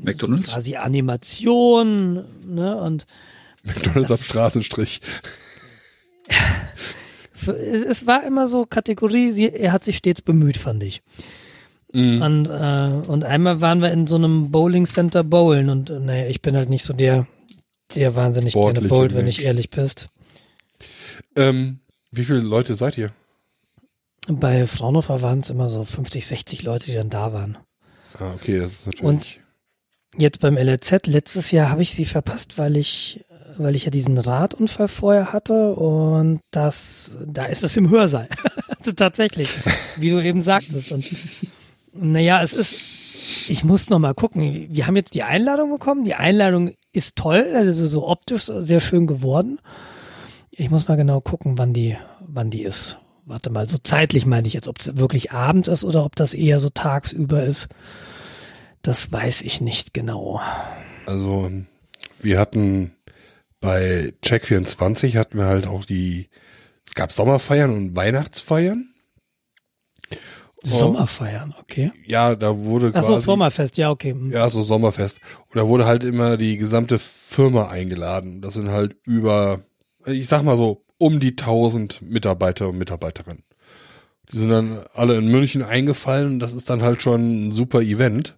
McDonalds? 0.00 0.46
quasi 0.46 0.76
Animation, 0.76 2.24
ne? 2.46 2.76
Und 2.80 3.06
McDonalds 3.64 4.10
am 4.12 4.16
Straßenstrich. 4.18 5.00
es, 7.46 8.06
war 8.06 8.26
immer 8.26 8.48
so 8.48 8.66
Kategorie, 8.66 9.32
sie, 9.32 9.52
er 9.52 9.72
hat 9.72 9.84
sich 9.84 9.98
stets 9.98 10.22
bemüht, 10.22 10.56
fand 10.56 10.82
ich. 10.82 11.02
Mhm. 11.92 12.20
Und, 12.22 12.48
äh, 12.48 13.08
und 13.08 13.24
einmal 13.24 13.60
waren 13.60 13.80
wir 13.80 13.92
in 13.92 14.06
so 14.06 14.16
einem 14.16 14.50
Bowling 14.50 14.84
Center 14.86 15.24
bowlen 15.24 15.70
und 15.70 15.90
naja, 15.90 16.28
ich 16.28 16.42
bin 16.42 16.56
halt 16.56 16.68
nicht 16.68 16.84
so 16.84 16.92
der, 16.92 17.26
der 17.94 18.14
wahnsinnig 18.14 18.52
gerne 18.52 18.66
Sportliche 18.70 18.88
bowlt, 18.88 19.14
wenn 19.14 19.26
ich 19.26 19.42
ehrlich 19.44 19.70
bist. 19.70 20.08
Ähm, 21.36 21.80
wie 22.10 22.24
viele 22.24 22.40
Leute 22.40 22.74
seid 22.74 22.98
ihr? 22.98 23.10
Bei 24.28 24.66
Fraunhofer 24.66 25.22
waren 25.22 25.38
es 25.38 25.48
immer 25.50 25.68
so 25.68 25.84
50, 25.84 26.26
60 26.26 26.62
Leute, 26.62 26.86
die 26.86 26.94
dann 26.94 27.08
da 27.10 27.32
waren. 27.32 27.56
Ah, 28.18 28.32
okay, 28.34 28.60
das 28.60 28.72
ist 28.72 28.86
natürlich. 28.86 29.04
Und- 29.04 29.26
Jetzt 30.16 30.40
beim 30.40 30.56
LRZ, 30.56 31.06
letztes 31.06 31.50
Jahr 31.50 31.68
habe 31.68 31.82
ich 31.82 31.92
sie 31.92 32.06
verpasst, 32.06 32.56
weil 32.58 32.76
ich, 32.78 33.24
weil 33.56 33.74
ich 33.74 33.84
ja 33.84 33.90
diesen 33.90 34.18
Radunfall 34.18 34.88
vorher 34.88 35.32
hatte 35.32 35.74
und 35.74 36.40
das, 36.50 37.12
da 37.26 37.46
ist 37.46 37.64
es 37.64 37.76
im 37.76 37.90
Hörsaal. 37.90 38.28
also 38.78 38.92
tatsächlich, 38.92 39.50
wie 39.96 40.10
du 40.10 40.22
eben 40.22 40.40
sagtest. 40.40 40.92
Und 40.92 41.04
naja, 41.92 42.42
es 42.42 42.52
ist, 42.52 42.74
ich 43.48 43.64
muss 43.64 43.90
noch 43.90 43.98
mal 43.98 44.14
gucken. 44.14 44.68
Wir 44.70 44.86
haben 44.86 44.96
jetzt 44.96 45.14
die 45.14 45.22
Einladung 45.22 45.70
bekommen. 45.70 46.04
Die 46.04 46.14
Einladung 46.14 46.72
ist 46.92 47.16
toll, 47.16 47.46
also 47.54 47.86
so 47.86 48.06
optisch 48.06 48.44
sehr 48.44 48.80
schön 48.80 49.06
geworden. 49.06 49.58
Ich 50.50 50.70
muss 50.70 50.88
mal 50.88 50.96
genau 50.96 51.20
gucken, 51.20 51.56
wann 51.56 51.72
die, 51.72 51.96
wann 52.20 52.50
die 52.50 52.62
ist. 52.62 52.98
Warte 53.24 53.50
mal, 53.50 53.66
so 53.66 53.76
zeitlich 53.82 54.24
meine 54.24 54.48
ich 54.48 54.54
jetzt, 54.54 54.68
ob 54.68 54.80
es 54.80 54.96
wirklich 54.96 55.32
Abend 55.32 55.68
ist 55.68 55.84
oder 55.84 56.04
ob 56.04 56.16
das 56.16 56.34
eher 56.34 56.60
so 56.60 56.70
tagsüber 56.70 57.42
ist. 57.44 57.68
Das 58.82 59.12
weiß 59.12 59.42
ich 59.42 59.60
nicht 59.60 59.92
genau. 59.92 60.40
Also, 61.04 61.50
wir 62.20 62.38
hatten 62.38 62.92
bei 63.60 64.12
Check24 64.22 65.18
hatten 65.18 65.38
wir 65.38 65.46
halt 65.46 65.66
auch 65.66 65.84
die, 65.84 66.28
es 66.86 66.94
gab 66.94 67.12
Sommerfeiern 67.12 67.70
und 67.70 67.96
Weihnachtsfeiern. 67.96 68.92
Sommerfeiern, 70.62 71.54
okay. 71.60 71.92
Ja, 72.04 72.34
da 72.34 72.56
wurde 72.56 72.90
Ach 72.94 73.02
so, 73.04 73.12
quasi, 73.12 73.26
Sommerfest, 73.26 73.78
ja, 73.78 73.90
okay. 73.90 74.12
hm. 74.12 74.32
ja, 74.32 74.48
so 74.48 74.62
Sommerfest. 74.62 75.20
Und 75.48 75.56
da 75.56 75.66
wurde 75.66 75.86
halt 75.86 76.04
immer 76.04 76.36
die 76.36 76.56
gesamte 76.56 76.98
Firma 76.98 77.68
eingeladen. 77.68 78.42
Das 78.42 78.54
sind 78.54 78.68
halt 78.68 78.96
über, 79.04 79.60
ich 80.06 80.28
sag 80.28 80.42
mal 80.42 80.56
so, 80.56 80.84
um 80.98 81.20
die 81.20 81.30
1000 81.30 82.02
Mitarbeiter 82.02 82.68
und 82.68 82.78
Mitarbeiterinnen. 82.78 83.44
Die 84.32 84.38
sind 84.38 84.50
dann 84.50 84.80
alle 84.94 85.16
in 85.16 85.28
München 85.28 85.62
eingefallen. 85.62 86.40
Das 86.40 86.52
ist 86.52 86.68
dann 86.68 86.82
halt 86.82 87.02
schon 87.02 87.48
ein 87.48 87.52
super 87.52 87.80
Event. 87.80 88.36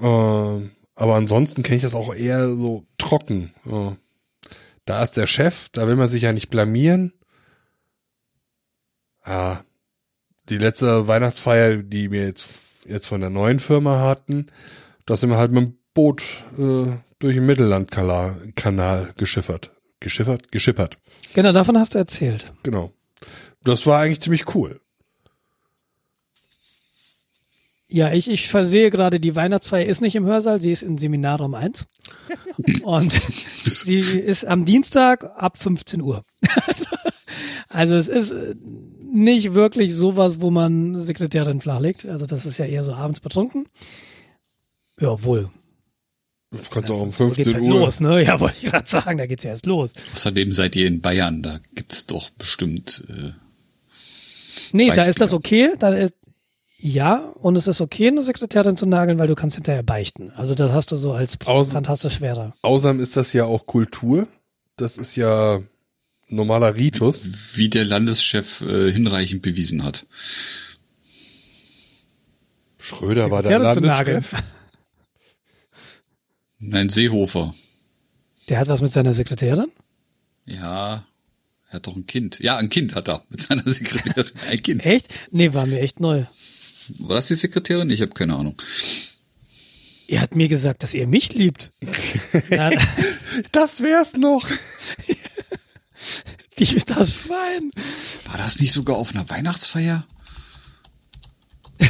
Ähm, 0.00 0.70
aber 0.98 1.14
ansonsten 1.14 1.62
kenne 1.62 1.76
ich 1.76 1.82
das 1.82 1.94
auch 1.94 2.12
eher 2.12 2.56
so 2.56 2.84
trocken. 2.98 3.54
Ja. 3.64 3.96
Da 4.84 5.02
ist 5.04 5.16
der 5.16 5.28
Chef, 5.28 5.68
da 5.70 5.86
will 5.86 5.94
man 5.94 6.08
sich 6.08 6.22
ja 6.22 6.32
nicht 6.32 6.50
blamieren. 6.50 7.12
Ja, 9.24 9.62
die 10.48 10.58
letzte 10.58 11.06
Weihnachtsfeier, 11.06 11.76
die 11.76 12.10
wir 12.10 12.24
jetzt 12.24 12.48
jetzt 12.84 13.06
von 13.06 13.20
der 13.20 13.30
neuen 13.30 13.60
Firma 13.60 14.00
hatten, 14.00 14.46
da 15.06 15.16
sind 15.16 15.30
wir 15.30 15.38
halt 15.38 15.52
mit 15.52 15.64
dem 15.64 15.78
Boot 15.94 16.22
äh, 16.58 16.90
durch 17.20 17.34
den 17.34 17.46
Mittellandkanal 17.46 18.52
Kanal 18.56 19.12
geschiffert. 19.16 19.70
Geschiffert? 20.00 20.50
Geschippert. 20.50 20.98
Genau, 21.34 21.52
davon 21.52 21.78
hast 21.78 21.94
du 21.94 21.98
erzählt. 21.98 22.52
Genau. 22.64 22.92
Das 23.62 23.86
war 23.86 24.00
eigentlich 24.00 24.20
ziemlich 24.20 24.54
cool. 24.54 24.80
Ja, 27.90 28.12
ich, 28.12 28.30
ich 28.30 28.48
versehe 28.48 28.90
gerade, 28.90 29.18
die 29.18 29.34
Weihnachtsfeier 29.34 29.86
ist 29.86 30.02
nicht 30.02 30.14
im 30.14 30.26
Hörsaal, 30.26 30.60
sie 30.60 30.70
ist 30.72 30.82
in 30.82 30.98
Seminarraum 30.98 31.54
1. 31.54 31.86
Und 32.82 33.12
sie 33.64 33.98
ist 33.98 34.44
am 34.46 34.64
Dienstag 34.66 35.24
ab 35.36 35.56
15 35.56 36.02
Uhr. 36.02 36.22
also 37.68 37.94
es 37.94 38.08
ist 38.08 38.30
äh, 38.30 38.54
nicht 39.10 39.54
wirklich 39.54 39.94
sowas, 39.94 40.40
wo 40.42 40.50
man 40.50 41.00
Sekretärin 41.00 41.62
flachlegt. 41.62 42.04
Also 42.04 42.26
das 42.26 42.44
ist 42.44 42.58
ja 42.58 42.66
eher 42.66 42.84
so 42.84 42.92
abends 42.92 43.20
betrunken. 43.20 43.66
Ja, 45.00 45.22
wohl. 45.24 45.48
Das 46.50 46.68
kannst 46.70 46.90
du 46.90 46.94
auch 46.94 47.00
um 47.02 47.10
So 47.12 47.28
geht's 47.28 47.50
15 47.50 47.54
halt 47.54 47.64
Uhr. 47.64 47.80
los, 47.80 48.00
ne? 48.00 48.22
Ja, 48.22 48.38
wollte 48.40 48.58
ich 48.62 48.70
gerade 48.70 48.88
sagen, 48.88 49.16
da 49.16 49.26
geht's 49.26 49.44
ja 49.44 49.50
erst 49.50 49.64
los. 49.66 49.94
Außerdem 50.12 50.52
seid 50.52 50.76
ihr 50.76 50.86
in 50.86 51.00
Bayern, 51.00 51.42
da 51.42 51.60
gibt's 51.74 52.04
doch 52.04 52.28
bestimmt. 52.30 53.04
Äh, 53.08 53.32
Nee, 54.72 54.88
da 54.88 54.96
Weißbier. 54.96 55.10
ist 55.10 55.20
das 55.22 55.32
okay. 55.32 55.70
Da 55.78 55.94
ist, 55.94 56.12
ja, 56.80 57.16
und 57.16 57.56
es 57.56 57.66
ist 57.66 57.80
okay, 57.80 58.06
eine 58.06 58.22
Sekretärin 58.22 58.76
zu 58.76 58.86
nageln, 58.86 59.18
weil 59.18 59.26
du 59.26 59.34
kannst 59.34 59.56
hinterher 59.56 59.82
beichten. 59.82 60.30
Also 60.30 60.54
das 60.54 60.70
hast 60.70 60.92
du 60.92 60.96
so 60.96 61.12
als 61.12 61.36
Protestant 61.36 61.88
hast 61.88 62.04
du 62.04 62.10
schwerer. 62.10 62.54
Außerdem 62.62 63.00
ist 63.00 63.16
das 63.16 63.32
ja 63.32 63.44
auch 63.44 63.66
Kultur. 63.66 64.28
Das 64.76 64.96
ist 64.96 65.16
ja 65.16 65.60
normaler 66.28 66.76
Ritus. 66.76 67.28
wie 67.54 67.68
der 67.68 67.84
Landeschef 67.84 68.60
äh, 68.60 68.92
hinreichend 68.92 69.42
bewiesen 69.42 69.82
hat. 69.82 70.06
Schröder 72.78 73.32
war 73.32 73.42
der 73.42 73.58
Sekretärin 73.58 73.82
zu 73.82 74.04
Landeschef. 74.14 74.42
Nein, 76.60 76.88
Seehofer. 76.88 77.54
Der 78.48 78.60
hat 78.60 78.68
was 78.68 78.80
mit 78.80 78.92
seiner 78.92 79.14
Sekretärin? 79.14 79.70
Ja, 80.46 81.04
er 81.68 81.72
hat 81.72 81.86
doch 81.86 81.96
ein 81.96 82.06
Kind. 82.06 82.38
Ja, 82.38 82.56
ein 82.56 82.70
Kind 82.70 82.94
hat 82.94 83.08
er 83.08 83.22
mit 83.28 83.42
seiner 83.42 83.68
Sekretärin. 83.68 84.32
Ein 84.48 84.62
Kind. 84.62 84.86
Echt? 84.86 85.08
Nee, 85.32 85.52
war 85.54 85.66
mir 85.66 85.80
echt 85.80 86.00
neu. 86.00 86.24
War 86.98 87.16
das 87.16 87.28
die 87.28 87.34
Sekretärin? 87.34 87.90
Ich 87.90 88.02
habe 88.02 88.12
keine 88.12 88.36
Ahnung. 88.36 88.60
Er 90.06 90.22
hat 90.22 90.34
mir 90.34 90.48
gesagt, 90.48 90.82
dass 90.82 90.94
er 90.94 91.06
mich 91.06 91.34
liebt. 91.34 91.70
Das 93.52 93.82
wär's 93.82 94.14
noch. 94.14 94.48
die, 96.58 96.82
das 96.86 97.14
Schwein. 97.14 97.70
War 98.26 98.38
das 98.38 98.58
nicht 98.58 98.72
sogar 98.72 98.96
auf 98.96 99.14
einer 99.14 99.28
Weihnachtsfeier? 99.28 100.06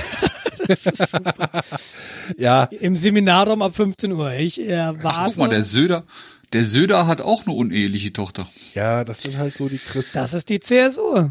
Ja, 2.36 2.64
Im 2.64 2.94
Seminarraum 2.96 3.62
ab 3.62 3.74
15 3.74 4.12
Uhr. 4.12 4.32
Ich 4.32 4.60
äh, 4.60 5.02
war 5.02 5.16
Ach, 5.16 5.26
guck 5.28 5.36
mal, 5.38 5.48
der 5.48 5.62
Söder, 5.62 6.04
der 6.52 6.64
Söder 6.64 7.06
hat 7.06 7.22
auch 7.22 7.46
eine 7.46 7.54
uneheliche 7.54 8.12
Tochter. 8.12 8.46
ja, 8.74 9.04
das 9.04 9.22
sind 9.22 9.38
halt 9.38 9.56
so 9.56 9.68
die 9.68 9.78
Christen. 9.78 10.18
Das 10.18 10.34
ist 10.34 10.48
die 10.50 10.60
CSU. 10.60 11.30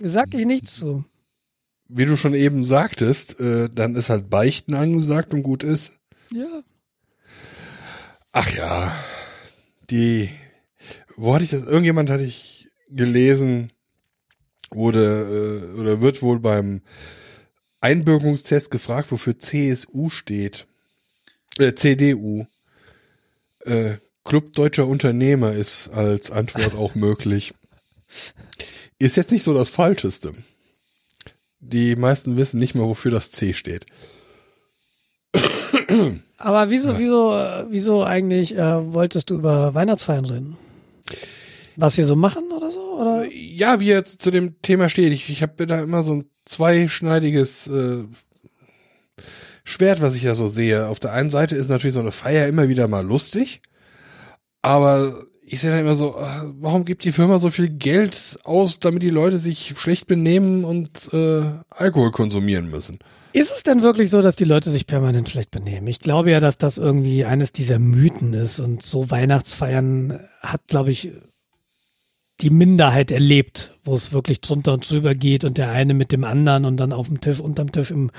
Sag 0.00 0.32
ich 0.34 0.46
nichts 0.46 0.76
zu. 0.76 1.04
Wie 1.94 2.06
du 2.06 2.16
schon 2.16 2.34
eben 2.34 2.64
sagtest, 2.64 3.38
äh, 3.38 3.68
dann 3.68 3.94
ist 3.96 4.08
halt 4.08 4.30
Beichten 4.30 4.74
angesagt 4.74 5.34
und 5.34 5.42
gut 5.42 5.62
ist. 5.62 5.98
Ja. 6.30 6.62
Ach 8.32 8.50
ja, 8.56 8.96
die, 9.90 10.30
wo 11.16 11.34
hatte 11.34 11.44
ich 11.44 11.50
das? 11.50 11.64
Irgendjemand 11.64 12.08
hatte 12.08 12.24
ich 12.24 12.68
gelesen, 12.88 13.70
wurde 14.70 15.68
äh, 15.74 15.78
oder 15.78 16.00
wird 16.00 16.22
wohl 16.22 16.40
beim 16.40 16.80
Einbürgerungstest 17.82 18.70
gefragt, 18.70 19.12
wofür 19.12 19.38
CSU 19.38 20.08
steht. 20.08 20.66
Äh, 21.58 21.74
CDU. 21.74 22.46
Äh, 23.64 23.96
Club 24.24 24.54
Deutscher 24.54 24.86
Unternehmer 24.86 25.52
ist 25.52 25.88
als 25.88 26.30
Antwort 26.30 26.74
auch 26.74 26.94
möglich. 26.94 27.54
Ist 28.98 29.16
jetzt 29.16 29.32
nicht 29.32 29.42
so 29.42 29.52
das 29.52 29.68
Falscheste. 29.68 30.32
Die 31.64 31.94
meisten 31.94 32.36
wissen 32.36 32.58
nicht 32.58 32.74
mehr, 32.74 32.84
wofür 32.84 33.12
das 33.12 33.30
C 33.30 33.54
steht. 33.54 33.86
Aber 36.36 36.70
wieso, 36.70 36.98
wieso, 36.98 37.36
äh, 37.36 37.66
wieso 37.70 38.02
eigentlich 38.02 38.56
äh, 38.56 38.92
wolltest 38.92 39.30
du 39.30 39.36
über 39.36 39.72
Weihnachtsfeiern 39.74 40.24
reden? 40.24 40.56
Was 41.76 41.94
sie 41.94 42.02
so 42.02 42.16
machen 42.16 42.50
oder 42.50 42.70
so? 42.70 42.80
Oder? 42.98 43.24
Ja, 43.32 43.78
wie 43.78 43.90
er 43.90 44.04
zu 44.04 44.30
dem 44.32 44.60
Thema 44.60 44.88
steht. 44.88 45.12
Ich, 45.12 45.30
ich 45.30 45.42
habe 45.42 45.66
da 45.66 45.82
immer 45.82 46.02
so 46.02 46.16
ein 46.16 46.24
zweischneidiges 46.44 47.68
äh, 47.68 48.04
Schwert, 49.62 50.02
was 50.02 50.16
ich 50.16 50.24
ja 50.24 50.34
so 50.34 50.48
sehe. 50.48 50.88
Auf 50.88 50.98
der 50.98 51.12
einen 51.12 51.30
Seite 51.30 51.54
ist 51.54 51.70
natürlich 51.70 51.94
so 51.94 52.00
eine 52.00 52.12
Feier 52.12 52.48
immer 52.48 52.68
wieder 52.68 52.88
mal 52.88 53.06
lustig, 53.06 53.62
aber 54.62 55.26
ich 55.44 55.60
sehe 55.60 55.70
dann 55.70 55.80
immer 55.80 55.94
so, 55.94 56.16
äh, 56.16 56.52
warum 56.60 56.84
gibt 56.84 57.04
die 57.04 57.12
Firma 57.12 57.38
so 57.38 57.50
viel 57.50 57.68
Geld 57.68 58.38
aus, 58.44 58.80
damit 58.80 59.02
die 59.02 59.10
Leute 59.10 59.38
sich 59.38 59.74
schlecht 59.76 60.06
benehmen 60.06 60.64
und 60.64 61.12
äh, 61.12 61.42
Alkohol 61.70 62.12
konsumieren 62.12 62.70
müssen? 62.70 62.98
Ist 63.32 63.50
es 63.50 63.62
denn 63.62 63.82
wirklich 63.82 64.10
so, 64.10 64.20
dass 64.20 64.36
die 64.36 64.44
Leute 64.44 64.70
sich 64.70 64.86
permanent 64.86 65.28
schlecht 65.28 65.50
benehmen? 65.50 65.86
Ich 65.86 66.00
glaube 66.00 66.30
ja, 66.30 66.38
dass 66.38 66.58
das 66.58 66.78
irgendwie 66.78 67.24
eines 67.24 67.52
dieser 67.52 67.78
Mythen 67.78 68.34
ist 68.34 68.60
und 68.60 68.82
so 68.82 69.10
Weihnachtsfeiern 69.10 70.20
hat, 70.42 70.68
glaube 70.68 70.90
ich, 70.90 71.10
die 72.40 72.50
Minderheit 72.50 73.10
erlebt, 73.10 73.78
wo 73.84 73.94
es 73.94 74.12
wirklich 74.12 74.40
drunter 74.40 74.74
und 74.74 74.88
drüber 74.88 75.14
geht 75.14 75.44
und 75.44 75.58
der 75.58 75.70
eine 75.70 75.94
mit 75.94 76.12
dem 76.12 76.24
anderen 76.24 76.64
und 76.64 76.76
dann 76.76 76.92
auf 76.92 77.08
dem 77.08 77.20
Tisch, 77.20 77.40
unterm 77.40 77.72
Tisch 77.72 77.90
im, 77.90 78.10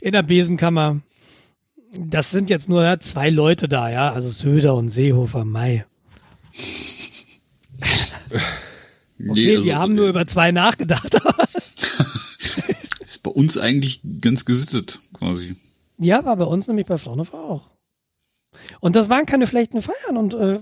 in 0.00 0.12
der 0.12 0.22
Besenkammer. 0.22 1.00
Das 1.98 2.30
sind 2.30 2.50
jetzt 2.50 2.68
nur 2.68 2.84
ja, 2.84 2.98
zwei 3.00 3.30
Leute 3.30 3.68
da, 3.68 3.90
ja, 3.90 4.12
also 4.12 4.28
Söder 4.28 4.74
und 4.74 4.88
Seehofer, 4.88 5.44
Mai. 5.44 5.84
Okay, 9.28 9.56
also, 9.56 9.64
die 9.64 9.74
haben 9.74 9.94
nur 9.94 10.08
über 10.08 10.26
zwei 10.26 10.50
nachgedacht. 10.50 11.14
ist 13.04 13.22
bei 13.22 13.30
uns 13.30 13.56
eigentlich 13.56 14.00
ganz 14.20 14.44
gesittet, 14.44 15.00
quasi. 15.12 15.56
Ja, 15.98 16.24
war 16.24 16.36
bei 16.36 16.44
uns 16.44 16.66
nämlich 16.66 16.86
bei 16.86 16.98
Fraunhofer 16.98 17.38
auch. 17.38 17.70
Und 18.80 18.96
das 18.96 19.08
waren 19.08 19.26
keine 19.26 19.46
schlechten 19.46 19.82
Feiern. 19.82 20.16
Und 20.16 20.34
äh, 20.34 20.60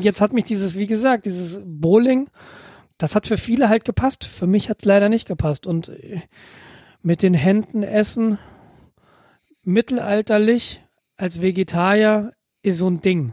jetzt 0.00 0.20
hat 0.20 0.32
mich 0.32 0.44
dieses, 0.44 0.76
wie 0.76 0.86
gesagt, 0.86 1.24
dieses 1.24 1.60
Bowling, 1.64 2.28
das 2.98 3.14
hat 3.14 3.26
für 3.26 3.38
viele 3.38 3.68
halt 3.68 3.84
gepasst. 3.84 4.24
Für 4.24 4.46
mich 4.46 4.68
hat 4.68 4.80
es 4.80 4.84
leider 4.84 5.08
nicht 5.08 5.26
gepasst. 5.26 5.66
Und 5.66 5.88
äh, 5.88 6.20
mit 7.02 7.22
den 7.22 7.34
Händen 7.34 7.82
essen, 7.82 8.38
mittelalterlich, 9.62 10.82
als 11.16 11.40
Vegetarier, 11.40 12.32
ist 12.62 12.78
so 12.78 12.88
ein 12.88 13.00
Ding. 13.00 13.32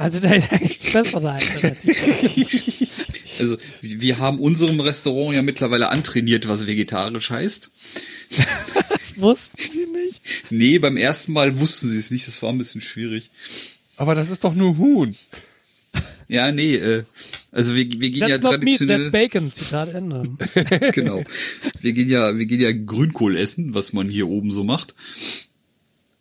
Also 0.00 0.18
da 0.18 0.32
ist 0.32 0.50
eigentlich 0.50 0.78
bessere 0.78 1.32
Alternative. 1.32 2.88
Also 3.38 3.58
wir 3.82 4.18
haben 4.18 4.38
unserem 4.38 4.80
Restaurant 4.80 5.34
ja 5.34 5.42
mittlerweile 5.42 5.90
antrainiert, 5.90 6.48
was 6.48 6.66
vegetarisch 6.66 7.28
heißt. 7.28 7.70
Das 8.88 9.16
wussten 9.20 9.60
sie 9.60 9.86
nicht. 9.86 10.50
Nee, 10.50 10.78
beim 10.78 10.96
ersten 10.96 11.34
Mal 11.34 11.60
wussten 11.60 11.90
sie 11.90 11.98
es 11.98 12.10
nicht, 12.10 12.26
das 12.26 12.42
war 12.42 12.50
ein 12.50 12.56
bisschen 12.56 12.80
schwierig. 12.80 13.30
Aber 13.98 14.14
das 14.14 14.30
ist 14.30 14.42
doch 14.44 14.54
nur 14.54 14.78
Huhn. 14.78 15.14
Ja, 16.28 16.50
nee, 16.50 16.76
äh, 16.76 17.04
also 17.52 17.74
wir, 17.74 17.84
wir 17.84 18.10
gehen 18.10 18.20
That's 18.20 18.42
ja 18.42 18.50
not 18.50 18.62
meat, 18.62 18.78
traditionell, 18.78 19.02
that's 19.02 19.12
bacon. 19.12 19.52
Zitat 19.52 19.94
Ende. 19.94 20.22
genau. 20.92 21.24
Wir 21.80 21.92
gehen 21.92 22.08
ja, 22.08 22.38
wir 22.38 22.46
gehen 22.46 22.60
ja 22.60 22.72
Grünkohl 22.72 23.36
essen, 23.36 23.74
was 23.74 23.92
man 23.92 24.08
hier 24.08 24.28
oben 24.28 24.50
so 24.50 24.64
macht. 24.64 24.94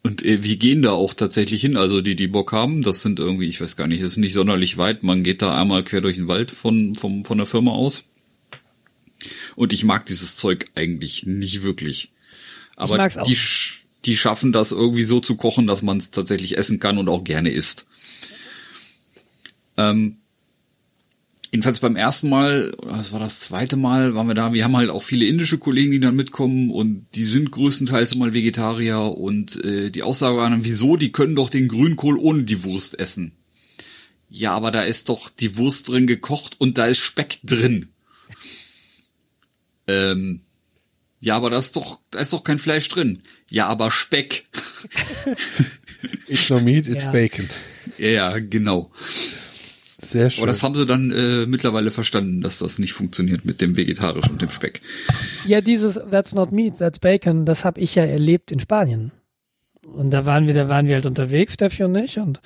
Und 0.10 0.26
äh, 0.26 0.44
wir 0.44 0.56
gehen 0.56 0.82
da 0.82 0.94
auch 0.94 1.14
tatsächlich 1.14 1.62
hin, 1.62 1.78
also 1.78 2.02
die, 2.02 2.16
die 2.16 2.28
Bock 2.28 2.52
haben, 2.52 2.82
das 2.82 3.04
sind 3.04 3.20
irgendwie, 3.20 3.48
ich 3.48 3.62
weiß 3.62 3.76
gar 3.76 3.86
nicht, 3.86 4.02
das 4.02 4.14
ist 4.14 4.18
nicht 4.18 4.34
sonderlich 4.34 4.80
weit, 4.80 5.04
man 5.04 5.22
geht 5.22 5.44
da 5.44 5.56
einmal 5.56 5.84
quer 5.84 6.02
durch 6.02 6.16
den 6.16 6.28
Wald 6.28 6.50
von, 6.50 6.96
vom, 6.96 7.24
von 7.24 7.38
der 7.38 7.46
Firma 7.46 7.74
aus. 7.74 8.06
Und 9.56 9.72
ich 9.72 9.84
mag 9.84 10.08
dieses 10.08 10.36
Zeug 10.36 10.66
eigentlich 10.74 11.28
nicht 11.28 11.62
wirklich. 11.62 12.12
Aber 12.76 12.98
mag's 12.98 13.18
auch 13.18 13.24
die, 13.24 13.38
die 14.06 14.18
schaffen 14.18 14.52
das 14.52 14.72
irgendwie 14.72 15.04
so 15.04 15.20
zu 15.20 15.36
kochen, 15.36 15.68
dass 15.68 15.84
man 15.84 16.00
es 16.00 16.10
tatsächlich 16.10 16.58
essen 16.58 16.80
kann 16.80 16.98
und 16.98 17.08
auch 17.08 17.24
gerne 17.24 17.52
isst. 17.52 17.86
Ähm, 19.78 20.18
jedenfalls 21.52 21.80
beim 21.80 21.96
ersten 21.96 22.30
Mal, 22.30 22.72
das 22.84 23.12
war 23.12 23.20
das 23.20 23.40
zweite 23.40 23.76
Mal, 23.76 24.16
waren 24.16 24.28
wir 24.28 24.36
da. 24.36 24.54
Wir 24.54 24.64
haben 24.64 24.78
halt 24.78 24.90
auch 24.90 25.04
viele 25.04 25.26
indische 25.26 25.58
Kollegen, 25.58 25.92
die 25.92 26.00
dann 26.00 26.16
mitkommen 26.16 26.70
und 26.72 27.08
die 27.16 27.24
sind 27.26 27.52
größtenteils 27.52 28.16
mal 28.16 28.34
Vegetarier 28.34 29.00
und 29.00 29.64
äh, 29.66 29.90
die 29.90 30.04
Aussage 30.04 30.38
war 30.38 30.50
dann, 30.50 30.64
wieso, 30.66 30.96
die 30.98 31.12
können 31.12 31.36
doch 31.36 31.50
den 31.50 31.68
Grünkohl 31.68 32.18
ohne 32.18 32.44
die 32.44 32.64
Wurst 32.64 33.00
essen. 33.00 33.34
Ja, 34.30 34.54
aber 34.54 34.70
da 34.72 34.84
ist 34.84 35.10
doch 35.10 35.30
die 35.30 35.58
Wurst 35.58 35.88
drin 35.90 36.06
gekocht 36.06 36.56
und 36.60 36.78
da 36.78 36.86
ist 36.86 37.00
Speck 37.00 37.40
drin. 37.44 37.88
Ähm, 39.88 40.42
ja, 41.20 41.36
aber 41.36 41.50
da 41.50 41.58
ist 41.58 41.76
doch, 41.76 42.00
da 42.12 42.20
ist 42.20 42.32
doch 42.32 42.44
kein 42.44 42.60
Fleisch 42.60 42.88
drin. 42.90 43.24
Ja, 43.50 43.66
aber 43.66 43.90
Speck. 43.90 44.46
It's 46.28 46.48
no 46.52 46.60
meat, 46.62 46.88
it's 46.88 47.04
Ja. 47.04 47.12
bacon. 47.12 47.50
ja, 47.98 48.38
genau. 48.38 48.92
Sehr 50.10 50.32
schön. 50.32 50.42
Aber 50.44 50.52
das 50.52 50.64
haben 50.64 50.74
sie 50.74 50.88
dann 50.88 51.12
äh, 51.12 51.46
mittlerweile 51.46 51.92
verstanden, 51.92 52.42
dass 52.42 52.58
das 52.58 52.80
nicht 52.80 52.94
funktioniert 52.94 53.46
mit 53.46 53.62
dem 53.62 53.78
Vegetarisch 53.78 54.28
und 54.28 54.42
dem 54.42 54.50
Speck. 54.50 54.82
Ja, 55.46 55.62
dieses 55.62 56.00
That's 56.10 56.34
not 56.34 56.52
meat, 56.52 56.80
that's 56.80 56.98
bacon, 56.98 57.46
das 57.46 57.64
habe 57.64 57.80
ich 57.80 57.94
ja 57.94 58.06
erlebt 58.06 58.52
in 58.52 58.60
Spanien. 58.60 59.12
Und 59.86 60.10
da 60.10 60.26
waren 60.26 60.48
wir, 60.48 60.56
da 60.56 60.68
waren 60.68 60.88
wir 60.88 60.96
halt 60.96 61.06
unterwegs, 61.06 61.54
Steffi 61.54 61.84
und 61.84 61.96
ich. 61.96 62.18
Und 62.18 62.42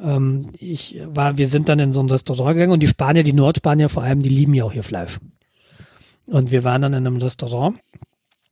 ähm, 0.00 0.52
ich 0.58 1.00
war, 1.04 1.36
wir 1.36 1.48
sind 1.48 1.68
dann 1.68 1.80
in 1.80 1.92
so 1.92 2.02
ein 2.02 2.08
Restaurant 2.08 2.54
gegangen 2.54 2.72
und 2.72 2.82
die 2.82 2.88
Spanier, 2.88 3.24
die 3.24 3.34
Nordspanier 3.34 3.90
vor 3.90 4.04
allem, 4.04 4.22
die 4.22 4.30
lieben 4.30 4.54
ja 4.54 4.64
auch 4.64 4.72
ihr 4.72 4.82
Fleisch. 4.82 5.18
Und 6.24 6.50
wir 6.50 6.64
waren 6.64 6.80
dann 6.80 6.94
in 6.94 7.06
einem 7.06 7.18
Restaurant 7.18 7.78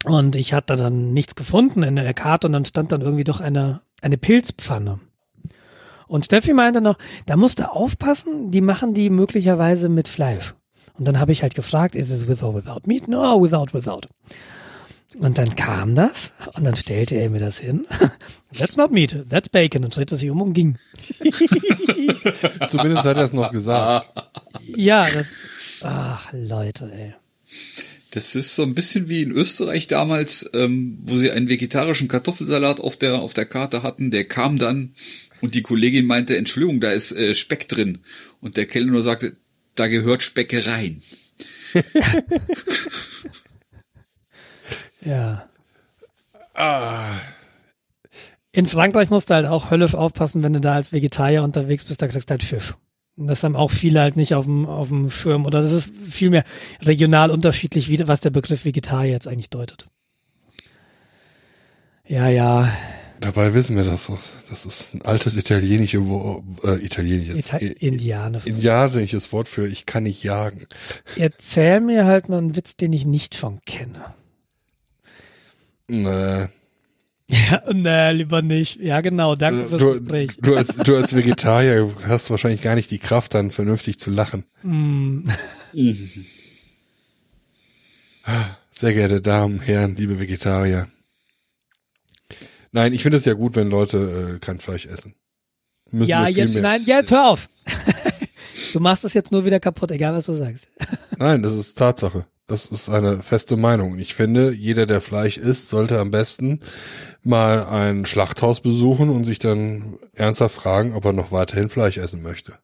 und 0.05 0.37
ich 0.37 0.53
hatte 0.53 0.77
dann 0.77 1.15
nichts 1.15 1.35
gefunden 1.35 1.83
in 1.83 1.97
der 1.97 2.13
Karte 2.13 2.47
und 2.47 2.53
dann 2.53 2.67
stand 2.67 2.93
dann 2.93 3.01
irgendwie 3.01 3.25
doch 3.25 3.41
eine, 3.41 3.81
eine 4.03 4.19
Pilzpfanne. 4.19 5.01
Und 6.11 6.25
Steffi 6.25 6.55
meinte 6.55 6.81
noch, 6.81 6.99
da 7.27 7.37
musst 7.37 7.61
du 7.61 7.71
aufpassen, 7.71 8.51
die 8.51 8.61
machen 8.61 8.95
die 8.95 9.11
möglicherweise 9.11 9.89
mit 9.89 10.09
Fleisch. 10.09 10.55
Und 10.99 11.05
dann 11.05 11.21
habe 11.21 11.31
ich 11.31 11.43
halt 11.43 11.55
gefragt, 11.55 11.95
is 11.95 12.11
it 12.11 12.27
with 12.27 12.43
or 12.43 12.53
without 12.53 12.81
meat? 12.85 13.07
No, 13.07 13.41
without, 13.41 13.73
without. 13.73 14.09
Und 15.19 15.39
dann 15.39 15.55
kam 15.55 15.95
das 15.95 16.33
und 16.55 16.65
dann 16.65 16.75
stellte 16.75 17.15
er 17.15 17.31
mir 17.31 17.39
das 17.39 17.59
hin. 17.59 17.87
That's 18.59 18.77
not 18.77 18.91
meat, 18.91 19.25
that's 19.31 19.49
bacon. 19.49 19.85
Und 19.85 19.95
drehte 19.95 20.17
sich 20.17 20.29
um 20.31 20.43
und 20.43 20.53
ging. 20.53 20.79
Zumindest 22.69 23.05
hat 23.05 23.17
er 23.17 23.23
es 23.23 23.33
noch 23.33 23.53
gesagt. 23.53 24.11
Ja, 24.77 25.07
das, 25.09 25.27
ach 25.83 26.29
Leute, 26.33 26.91
ey. 26.93 27.15
Das 28.11 28.35
ist 28.35 28.55
so 28.55 28.63
ein 28.63 28.75
bisschen 28.75 29.09
wie 29.09 29.23
in 29.23 29.31
Österreich 29.31 29.87
damals, 29.87 30.49
ähm, 30.55 30.99
wo 31.03 31.17
sie 31.17 31.31
einen 31.31 31.49
vegetarischen 31.49 32.09
Kartoffelsalat 32.09 32.81
auf 32.81 32.97
der 32.97 33.21
auf 33.21 33.35
der 33.35 33.47
Karte 33.47 33.83
hatten. 33.83 34.11
Der 34.11 34.25
kam 34.25 34.59
dann 34.59 34.93
und 35.41 35.55
die 35.55 35.63
Kollegin 35.63 36.07
meinte, 36.07 36.37
Entschuldigung, 36.37 36.81
da 36.81 36.91
ist 36.91 37.13
äh, 37.13 37.35
Speck 37.35 37.69
drin. 37.69 37.99
Und 38.41 38.57
der 38.57 38.67
Kellner 38.67 38.93
nur 38.93 39.03
sagte, 39.03 39.37
da 39.75 39.87
gehört 39.89 40.23
Speck 40.23 40.55
rein. 40.67 41.03
Ja. 45.03 45.49
In 48.53 48.67
Frankreich 48.67 49.11
musst 49.11 49.31
du 49.31 49.35
halt 49.35 49.47
auch 49.47 49.71
höllisch 49.71 49.95
aufpassen, 49.95 50.43
wenn 50.43 50.53
du 50.53 50.61
da 50.61 50.75
als 50.75 50.93
Vegetarier 50.93 51.43
unterwegs 51.43 51.85
bist, 51.85 52.03
da 52.03 52.09
kriegst 52.09 52.29
du 52.29 52.33
halt 52.33 52.43
Fisch. 52.43 52.75
Und 53.17 53.27
das 53.27 53.43
haben 53.43 53.57
auch 53.57 53.71
viele 53.71 54.01
halt 54.01 54.17
nicht 54.17 54.35
auf 54.35 54.45
dem, 54.45 54.67
auf 54.67 54.89
dem 54.89 55.11
Schirm. 55.11 55.47
Oder 55.47 55.63
das 55.63 55.73
ist 55.73 55.91
vielmehr 56.09 56.45
regional 56.83 57.31
unterschiedlich, 57.31 57.89
wie, 57.89 58.07
was 58.09 58.21
der 58.21 58.31
Begriff 58.31 58.65
Vegetarier 58.65 59.13
jetzt 59.13 59.29
eigentlich 59.29 59.51
deutet. 59.51 59.89
Ja, 62.07 62.29
ja. 62.29 62.73
Dabei 63.21 63.53
wissen 63.53 63.77
wir 63.77 63.85
das. 63.85 64.11
Das 64.49 64.65
ist 64.65 64.95
ein 64.95 65.03
altes 65.03 65.37
italienische 65.37 66.07
Wort, 66.09 66.43
äh, 66.65 66.83
italienisches, 66.85 67.37
Ita 67.49 67.59
Indianer. 67.59 68.41
indianisches 68.47 69.31
Wort 69.33 69.47
für 69.49 69.67
ich 69.69 69.85
kann 69.85 70.05
nicht 70.05 70.23
jagen. 70.23 70.67
Erzähl 71.17 71.81
mir 71.81 72.07
halt 72.07 72.31
mal 72.31 72.39
einen 72.39 72.57
Witz, 72.57 72.77
den 72.77 72.93
ich 72.95 73.05
nicht 73.05 73.35
schon 73.37 73.61
kenne. 73.67 74.15
Nee. 75.89 76.47
Ja, 77.29 77.63
nee, 77.73 78.13
lieber 78.13 78.43
nicht. 78.43 78.81
Ja, 78.81 79.01
genau. 79.03 79.37
Danke 79.37 79.67
fürs 79.69 79.81
Du, 79.81 79.93
Gespräch. 80.01 80.31
du, 80.41 80.57
als, 80.57 80.77
du 80.79 80.97
als 80.97 81.15
Vegetarier 81.15 81.95
hast 82.09 82.31
wahrscheinlich 82.31 82.63
gar 82.63 82.75
nicht 82.75 82.91
die 82.91 82.99
Kraft, 82.99 83.35
dann 83.35 83.51
vernünftig 83.51 83.99
zu 84.01 84.11
lachen. 84.11 84.45
Mm. 84.63 85.29
Sehr 88.71 88.95
geehrte 88.95 89.21
Damen, 89.21 89.61
Herren, 89.61 89.95
liebe 89.97 90.19
Vegetarier. 90.19 90.89
Nein, 92.73 92.93
ich 92.93 93.03
finde 93.03 93.19
es 93.19 93.25
ja 93.25 93.35
gut, 93.35 93.57
wenn 93.57 93.69
Leute 93.69 94.35
äh, 94.35 94.39
kein 94.39 94.61
Fleisch 94.61 94.87
essen. 94.87 95.15
Müssen 95.91 96.11
Ja, 96.11 96.29
jetzt, 96.29 96.57
nein, 96.57 96.81
jetzt 96.85 97.11
hör 97.11 97.31
auf. 97.31 97.49
du 98.73 98.81
machst 98.81 99.05
das 99.05 99.15
jetzt 99.15 99.33
nur 99.33 99.45
wieder 99.45 99.59
kaputt, 99.59 99.91
egal 99.91 100.15
was 100.15 100.27
du 100.27 100.35
sagst. 100.35 100.69
Nein, 101.19 101.43
das 101.43 101.55
ist 101.55 101.77
Tatsache. 101.77 102.27
Das 102.47 102.67
ist 102.67 102.89
eine 102.89 103.23
feste 103.23 103.57
Meinung. 103.57 103.99
Ich 103.99 104.15
finde, 104.15 104.53
jeder, 104.53 104.87
der 104.87 105.01
Fleisch 105.01 105.37
isst, 105.37 105.69
sollte 105.69 105.99
am 105.99 106.11
besten 106.11 106.61
mal 107.23 107.65
ein 107.67 108.07
Schlachthaus 108.07 108.61
besuchen 108.61 109.11
und 109.11 109.25
sich 109.25 109.39
dann 109.39 109.99
ernsthaft 110.15 110.55
fragen, 110.55 110.95
ob 110.95 111.05
er 111.05 111.13
noch 111.13 111.31
weiterhin 111.33 111.69
Fleisch 111.69 111.99
essen 111.99 112.23
möchte. 112.23 112.55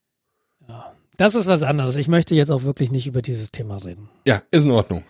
Das 1.17 1.35
ist 1.35 1.47
was 1.47 1.63
anderes. 1.63 1.97
Ich 1.97 2.09
möchte 2.09 2.35
jetzt 2.35 2.51
auch 2.51 2.63
wirklich 2.65 2.91
nicht 2.91 3.07
über 3.07 3.23
dieses 3.23 3.51
Thema 3.51 3.79
reden. 3.79 4.09
Ja, 4.27 4.43
ist 4.51 4.65
in 4.65 4.71
Ordnung. 4.71 5.03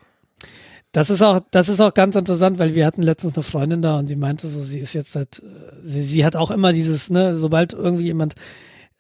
Das 0.97 1.11
ist 1.11 1.21
auch, 1.21 1.41
das 1.51 1.69
ist 1.69 1.83
auch 1.83 1.93
ganz 1.93 2.17
interessant, 2.17 2.59
weil 2.59 2.75
wir 2.75 2.87
hatten 2.87 3.03
letztens 3.03 3.35
eine 3.35 3.43
Freundin 3.43 3.83
da 3.83 3.99
und 3.99 4.07
sie 4.07 4.17
meinte 4.17 4.49
so, 4.49 4.63
sie 4.63 4.79
ist 4.79 4.95
jetzt 4.95 5.13
seit, 5.13 5.41
äh, 5.41 5.43
sie, 5.85 6.03
sie 6.03 6.25
hat 6.25 6.37
auch 6.37 6.51
immer 6.51 6.73
dieses, 6.73 7.11
ne, 7.11 7.37
sobald 7.37 7.75
irgendwie 7.75 8.05
jemand 8.05 8.35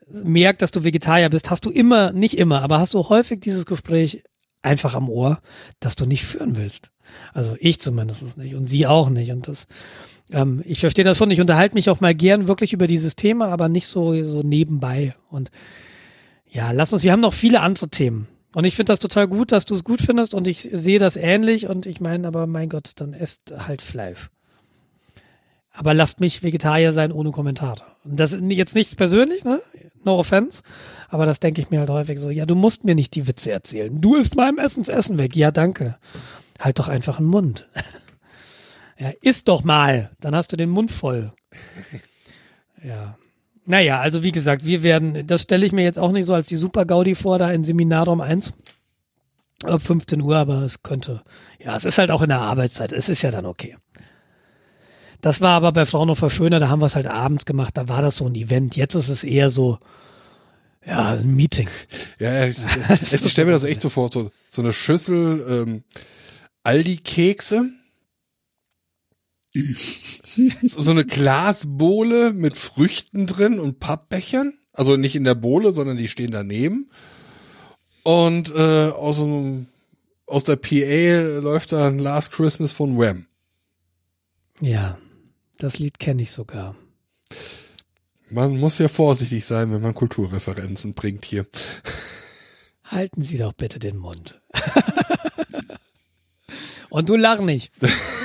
merkt, 0.06 0.60
dass 0.60 0.72
du 0.72 0.84
Vegetarier 0.84 1.30
bist, 1.30 1.50
hast 1.50 1.64
du 1.64 1.70
immer, 1.70 2.12
nicht 2.12 2.36
immer, 2.36 2.60
aber 2.60 2.80
hast 2.80 2.92
du 2.92 3.08
häufig 3.08 3.40
dieses 3.40 3.64
Gespräch 3.64 4.24
einfach 4.60 4.94
am 4.94 5.08
Ohr, 5.08 5.40
dass 5.80 5.96
du 5.96 6.04
nicht 6.04 6.26
führen 6.26 6.56
willst. 6.56 6.90
Also 7.32 7.56
ich 7.60 7.80
zumindest 7.80 8.36
nicht 8.36 8.54
und 8.54 8.66
sie 8.66 8.86
auch 8.86 9.08
nicht 9.08 9.32
und 9.32 9.48
das, 9.48 9.66
ähm, 10.32 10.62
ich 10.66 10.80
verstehe 10.80 11.04
das 11.06 11.16
schon. 11.16 11.30
Ich 11.30 11.40
unterhalte 11.40 11.76
mich 11.76 11.88
auch 11.88 12.02
mal 12.02 12.14
gern 12.14 12.46
wirklich 12.46 12.74
über 12.74 12.86
dieses 12.86 13.16
Thema, 13.16 13.48
aber 13.48 13.70
nicht 13.70 13.86
so, 13.86 14.22
so 14.22 14.42
nebenbei 14.42 15.14
und 15.30 15.50
ja, 16.46 16.72
lass 16.72 16.92
uns, 16.92 17.04
wir 17.04 17.12
haben 17.12 17.20
noch 17.20 17.32
viele 17.32 17.62
andere 17.62 17.88
Themen. 17.88 18.28
Und 18.56 18.64
ich 18.64 18.74
finde 18.74 18.90
das 18.90 19.00
total 19.00 19.28
gut, 19.28 19.52
dass 19.52 19.66
du 19.66 19.74
es 19.74 19.84
gut 19.84 20.00
findest 20.00 20.32
und 20.32 20.48
ich 20.48 20.66
sehe 20.72 20.98
das 20.98 21.18
ähnlich 21.18 21.66
und 21.66 21.84
ich 21.84 22.00
meine, 22.00 22.26
aber 22.26 22.46
mein 22.46 22.70
Gott, 22.70 22.92
dann 22.96 23.12
esst 23.12 23.52
halt 23.54 23.82
Fleisch. 23.82 24.30
Aber 25.72 25.92
lasst 25.92 26.20
mich 26.20 26.42
Vegetarier 26.42 26.94
sein 26.94 27.12
ohne 27.12 27.32
Kommentare. 27.32 27.82
Und 28.04 28.18
das 28.18 28.32
ist 28.32 28.42
jetzt 28.48 28.74
nichts 28.74 28.96
persönlich, 28.96 29.44
ne? 29.44 29.60
No 30.04 30.18
offense. 30.18 30.62
Aber 31.10 31.26
das 31.26 31.38
denke 31.38 31.60
ich 31.60 31.68
mir 31.68 31.80
halt 31.80 31.90
häufig 31.90 32.18
so, 32.18 32.30
ja, 32.30 32.46
du 32.46 32.54
musst 32.54 32.84
mir 32.84 32.94
nicht 32.94 33.14
die 33.14 33.26
Witze 33.26 33.52
erzählen. 33.52 34.00
Du 34.00 34.14
isst 34.14 34.36
meinem 34.36 34.56
Essens 34.56 34.88
Essen 34.88 35.18
weg. 35.18 35.36
Ja, 35.36 35.50
danke. 35.50 35.98
Halt 36.58 36.78
doch 36.78 36.88
einfach 36.88 37.18
einen 37.18 37.28
Mund. 37.28 37.68
ja, 38.98 39.12
isst 39.20 39.48
doch 39.48 39.64
mal. 39.64 40.12
Dann 40.18 40.34
hast 40.34 40.50
du 40.52 40.56
den 40.56 40.70
Mund 40.70 40.90
voll. 40.90 41.30
Ja. 42.82 43.18
Naja, 43.66 44.00
also 44.00 44.22
wie 44.22 44.32
gesagt, 44.32 44.64
wir 44.64 44.82
werden, 44.82 45.26
das 45.26 45.42
stelle 45.42 45.66
ich 45.66 45.72
mir 45.72 45.82
jetzt 45.82 45.98
auch 45.98 46.12
nicht 46.12 46.24
so 46.24 46.34
als 46.34 46.46
die 46.46 46.56
Super-Gaudi 46.56 47.16
vor, 47.16 47.38
da 47.38 47.50
in 47.50 47.64
Seminarraum 47.64 48.20
1 48.20 48.52
ab 49.64 49.82
15 49.82 50.20
Uhr, 50.20 50.36
aber 50.36 50.62
es 50.62 50.82
könnte, 50.82 51.22
ja, 51.58 51.76
es 51.76 51.84
ist 51.84 51.98
halt 51.98 52.10
auch 52.10 52.22
in 52.22 52.28
der 52.28 52.40
Arbeitszeit, 52.40 52.92
es 52.92 53.08
ist 53.08 53.22
ja 53.22 53.30
dann 53.30 53.44
okay. 53.44 53.76
Das 55.20 55.40
war 55.40 55.52
aber 55.52 55.72
bei 55.72 55.86
Fraunhofer 55.86 56.30
schöner, 56.30 56.60
da 56.60 56.68
haben 56.68 56.80
wir 56.80 56.86
es 56.86 56.94
halt 56.94 57.08
abends 57.08 57.46
gemacht, 57.46 57.76
da 57.76 57.88
war 57.88 58.02
das 58.02 58.16
so 58.16 58.26
ein 58.26 58.34
Event. 58.34 58.76
Jetzt 58.76 58.94
ist 58.94 59.08
es 59.08 59.24
eher 59.24 59.50
so, 59.50 59.78
ja, 60.86 61.12
ein 61.14 61.34
Meeting. 61.34 61.68
Ja, 62.18 62.46
ich, 62.46 62.56
ich 63.12 63.30
stelle 63.30 63.46
mir 63.46 63.52
das 63.52 63.64
echt 63.64 63.80
so 63.82 63.90
vor, 63.90 64.10
so, 64.12 64.30
so 64.48 64.62
eine 64.62 64.72
Schüssel 64.72 65.44
ähm, 65.66 65.84
Aldi-Kekse, 66.62 67.68
so, 70.62 70.90
eine 70.90 71.04
Glasbohle 71.04 72.32
mit 72.32 72.56
Früchten 72.56 73.26
drin 73.26 73.58
und 73.58 73.80
Pappbechern, 73.80 74.54
also 74.72 74.96
nicht 74.96 75.16
in 75.16 75.24
der 75.24 75.34
Bohle, 75.34 75.72
sondern 75.72 75.96
die 75.96 76.08
stehen 76.08 76.30
daneben. 76.30 76.90
Und 78.02 78.54
äh, 78.54 78.88
aus, 78.88 79.20
einem, 79.20 79.66
aus 80.26 80.44
der 80.44 80.56
PA 80.56 81.40
läuft 81.40 81.72
dann 81.72 81.98
Last 81.98 82.32
Christmas 82.32 82.72
von 82.72 82.98
Wham. 82.98 83.26
Ja, 84.60 84.98
das 85.58 85.78
Lied 85.78 85.98
kenne 85.98 86.22
ich 86.22 86.32
sogar. 86.32 86.76
Man 88.30 88.58
muss 88.58 88.78
ja 88.78 88.88
vorsichtig 88.88 89.44
sein, 89.44 89.72
wenn 89.72 89.82
man 89.82 89.94
Kulturreferenzen 89.94 90.94
bringt 90.94 91.24
hier. 91.24 91.46
Halten 92.84 93.22
Sie 93.22 93.36
doch 93.36 93.52
bitte 93.52 93.78
den 93.78 93.96
Mund. 93.96 94.40
Und 96.90 97.08
du 97.08 97.16
lach 97.16 97.40
nicht. 97.40 97.72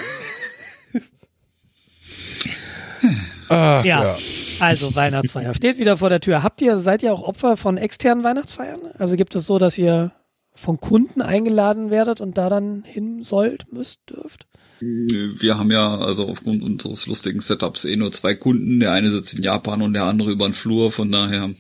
Ah, 3.52 3.84
Ja. 3.86 4.04
ja. 4.04 4.18
Also 4.60 4.96
Weihnachtsfeier 4.96 5.54
steht 5.54 5.78
wieder 5.78 5.98
vor 5.98 6.10
der 6.10 6.20
Tür. 6.22 6.44
Habt 6.44 6.62
ihr, 6.62 6.78
seid 6.80 7.04
ihr 7.04 7.14
auch 7.14 7.24
Opfer 7.24 7.58
von 7.58 7.78
externen 7.78 8.24
Weihnachtsfeiern? 8.24 8.80
Also 8.98 9.16
gibt 9.16 9.36
es 9.36 9.46
so, 9.46 9.58
dass 9.60 9.78
ihr 9.78 10.12
von 10.54 10.80
Kunden 10.80 11.22
eingeladen 11.22 11.90
werdet 11.92 12.22
und 12.22 12.38
da 12.38 12.50
dann 12.50 12.84
hin 12.84 13.22
sollt, 13.24 13.72
müsst, 13.72 14.02
dürft? 14.10 14.46
Wir 14.80 15.58
haben 15.58 15.72
ja 15.72 15.96
also 15.98 16.28
aufgrund 16.28 16.64
unseres 16.64 17.06
lustigen 17.06 17.40
Setups 17.42 17.86
eh 17.86 17.96
nur 17.96 18.12
zwei 18.12 18.34
Kunden. 18.34 18.80
Der 18.80 18.92
eine 18.94 19.12
sitzt 19.12 19.36
in 19.36 19.44
Japan 19.44 19.82
und 19.82 19.94
der 19.94 20.06
andere 20.06 20.32
über 20.32 20.48
den 20.48 20.54
Flur. 20.54 20.92
Von 20.92 21.12
daher. 21.12 21.52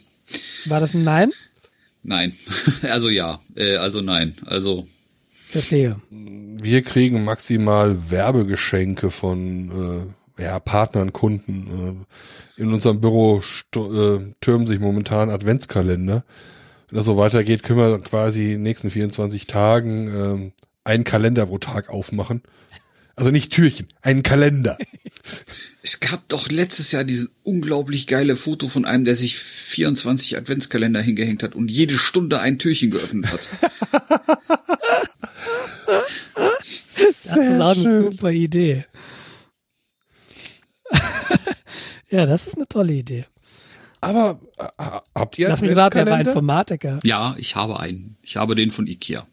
War 0.66 0.80
das 0.80 0.96
ein 0.96 1.04
Nein? 1.04 1.32
Nein. 2.04 2.34
Also 2.84 3.10
ja. 3.10 3.40
Äh, 3.56 3.76
also 3.76 4.02
nein. 4.02 4.36
Also. 4.46 4.88
Verstehe. 5.50 6.02
Wir 6.10 6.82
kriegen 6.82 7.24
maximal 7.24 8.10
Werbegeschenke 8.10 9.12
von 9.12 9.70
äh, 10.10 10.14
ja, 10.42 10.60
Partnern, 10.60 11.14
Kunden. 11.14 12.06
Äh, 12.58 12.62
in 12.62 12.74
unserem 12.74 13.02
Büro 13.02 13.42
äh, 13.76 14.20
türmen 14.42 14.68
sich 14.68 14.80
momentan 14.80 15.30
Adventskalender. 15.30 16.24
Wenn 16.90 16.98
das 16.98 17.06
so 17.06 17.18
weitergeht, 17.18 17.64
können 17.64 17.80
wir 17.80 18.00
quasi 18.00 18.44
in 18.44 18.50
den 18.60 18.64
nächsten 18.64 18.92
24 18.92 19.48
Tagen 19.48 20.08
äh, 20.08 20.52
einen 20.84 21.04
Kalender 21.04 21.46
pro 21.46 21.58
Tag 21.58 21.90
aufmachen. 21.90 22.42
Also 23.16 23.32
nicht 23.32 23.52
Türchen, 23.52 23.88
einen 24.02 24.24
Kalender. 24.24 24.78
Es 25.84 26.00
gab 26.00 26.28
doch 26.30 26.50
letztes 26.50 26.92
Jahr 26.92 27.04
diesen 27.04 27.30
unglaublich 27.44 28.06
geile 28.08 28.36
Foto 28.36 28.68
von 28.68 28.86
einem, 28.86 29.04
der 29.04 29.16
sich 29.16 29.38
24 29.38 30.38
Adventskalender 30.38 31.02
hingehängt 31.02 31.42
hat 31.44 31.56
und 31.56 31.72
jede 31.72 31.98
Stunde 31.98 32.40
ein 32.40 32.60
Türchen 32.60 32.92
geöffnet 32.92 33.32
hat. 33.32 33.40
das 36.98 37.26
ist 37.26 37.34
auch 37.34 37.76
eine 37.76 38.04
super 38.04 38.32
Idee. 38.32 38.86
ja, 42.10 42.26
das 42.26 42.48
ist 42.48 42.56
eine 42.56 42.68
tolle 42.68 42.94
Idee. 42.94 43.26
Aber 44.02 44.40
äh, 44.58 44.64
habt 45.14 45.38
ihr 45.38 45.50
Lass 45.50 45.62
mich 45.62 45.76
raten, 45.76 46.00
er 46.00 46.08
war 46.08 46.20
Informatiker. 46.20 47.00
Ja, 47.04 47.36
ich 47.38 47.56
habe 47.56 47.80
einen. 47.80 48.18
Ich 48.22 48.38
habe 48.38 48.56
den 48.56 48.72
von 48.72 48.88
Ikea. 48.88 49.28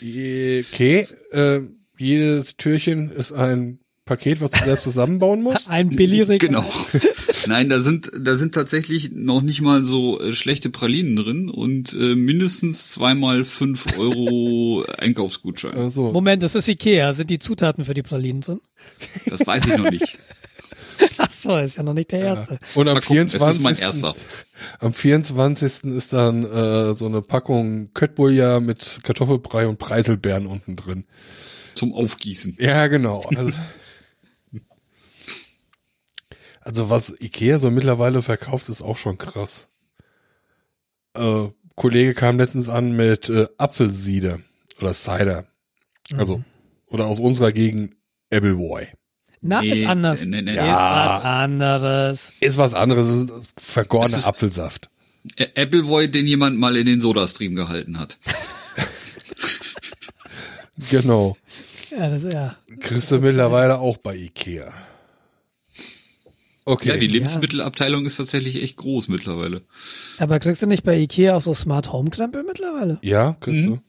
Okay, 0.00 1.06
äh, 1.30 1.60
jedes 1.96 2.56
Türchen 2.56 3.10
ist 3.10 3.32
ein 3.32 3.78
Paket, 4.04 4.40
was 4.40 4.50
du 4.50 4.64
selbst 4.64 4.82
zusammenbauen 4.82 5.42
musst. 5.44 5.70
Ein 5.70 5.90
Billigregal. 5.90 6.38
Genau. 6.38 6.68
Nein, 7.46 7.68
da 7.68 7.80
sind 7.80 8.10
da 8.18 8.36
sind 8.36 8.52
tatsächlich 8.52 9.12
noch 9.12 9.42
nicht 9.42 9.60
mal 9.60 9.84
so 9.84 10.20
äh, 10.20 10.32
schlechte 10.32 10.70
Pralinen 10.70 11.14
drin 11.14 11.48
und 11.48 11.92
äh, 11.94 12.16
mindestens 12.16 12.90
zweimal 12.90 13.44
fünf 13.44 13.96
Euro 13.96 14.84
Einkaufsgutschein. 14.98 15.74
Also. 15.74 16.10
Moment, 16.10 16.42
das 16.42 16.56
ist 16.56 16.66
Ikea. 16.66 17.14
Sind 17.14 17.30
die 17.30 17.38
Zutaten 17.38 17.84
für 17.84 17.94
die 17.94 18.02
Pralinen 18.02 18.40
drin? 18.40 18.60
Das 19.26 19.46
weiß 19.46 19.68
ich 19.68 19.76
noch 19.76 19.90
nicht. 19.90 20.18
Ach 21.18 21.30
so, 21.30 21.56
ist 21.58 21.76
ja 21.76 21.82
noch 21.82 21.94
nicht 21.94 22.12
der 22.12 22.20
erste. 22.20 22.58
Und 22.74 22.88
am 22.88 22.94
gucken, 23.00 23.28
24. 23.28 23.40
Das 23.40 23.56
ist 23.56 23.62
mein 23.62 23.76
erster. 23.76 24.14
Am 24.80 24.92
24. 24.94 25.84
ist 25.84 26.12
dann 26.12 26.44
äh, 26.44 26.94
so 26.94 27.06
eine 27.06 27.22
Packung 27.22 27.92
Köttbullar 27.94 28.60
mit 28.60 29.00
Kartoffelbrei 29.02 29.66
und 29.66 29.78
Preiselbeeren 29.78 30.46
unten 30.46 30.76
drin. 30.76 31.04
Zum 31.74 31.92
Aufgießen. 31.94 32.56
Ja, 32.60 32.86
genau. 32.86 33.22
Also, 33.34 33.52
also 36.60 36.90
was 36.90 37.14
Ikea 37.20 37.58
so 37.58 37.70
mittlerweile 37.70 38.22
verkauft, 38.22 38.68
ist 38.68 38.82
auch 38.82 38.98
schon 38.98 39.18
krass. 39.18 39.68
Äh, 41.14 41.48
Kollege 41.74 42.14
kam 42.14 42.38
letztens 42.38 42.68
an 42.68 42.92
mit 42.94 43.28
äh, 43.28 43.48
Apfelsieder 43.58 44.40
oder 44.80 44.92
Cider. 44.94 45.46
Also, 46.16 46.38
Mhm. 46.38 46.44
oder 46.86 47.06
aus 47.06 47.18
unserer 47.20 47.52
Gegend 47.52 47.94
Appleboy. 48.30 48.86
Na, 49.44 49.60
Nee, 49.60 49.82
ist 49.82 49.88
anders. 49.88 50.20
nee, 50.20 50.26
nee, 50.26 50.42
nee. 50.42 50.50
Ist 50.52 50.56
Ja. 50.56 51.10
was 51.14 51.24
anderes. 51.24 52.32
Ist 52.40 52.58
was 52.58 52.74
anderes, 52.74 53.08
es 53.08 53.30
ist 53.30 53.54
vergorener 53.60 54.16
ist- 54.16 54.26
Apfelsaft. 54.26 54.88
Appleboy, 55.56 56.08
den 56.10 56.26
jemand 56.26 56.58
mal 56.58 56.76
in 56.76 56.86
den 56.86 57.00
Sodastream 57.00 57.54
gehalten 57.54 57.98
hat. 57.98 58.18
Genau. 60.90 61.36
Ja, 61.90 62.08
das, 62.10 62.32
ja. 62.32 62.56
Kriegst 62.80 63.10
du 63.10 63.18
mittlerweile 63.18 63.78
auch 63.78 63.98
bei 63.98 64.16
Ikea. 64.16 64.72
Okay. 66.64 66.88
Ja, 66.90 66.96
die 66.96 67.08
Lebensmittelabteilung 67.08 68.06
ist 68.06 68.16
tatsächlich 68.16 68.62
echt 68.62 68.76
groß 68.76 69.08
mittlerweile. 69.08 69.62
Aber 70.18 70.38
kriegst 70.38 70.62
du 70.62 70.66
nicht 70.66 70.84
bei 70.84 70.96
Ikea 70.98 71.34
auch 71.36 71.42
so 71.42 71.54
Smart 71.54 71.92
Home 71.92 72.10
Krempel 72.10 72.44
mittlerweile? 72.44 72.98
Ja, 73.02 73.36
kriegst 73.40 73.64
du. 73.64 73.80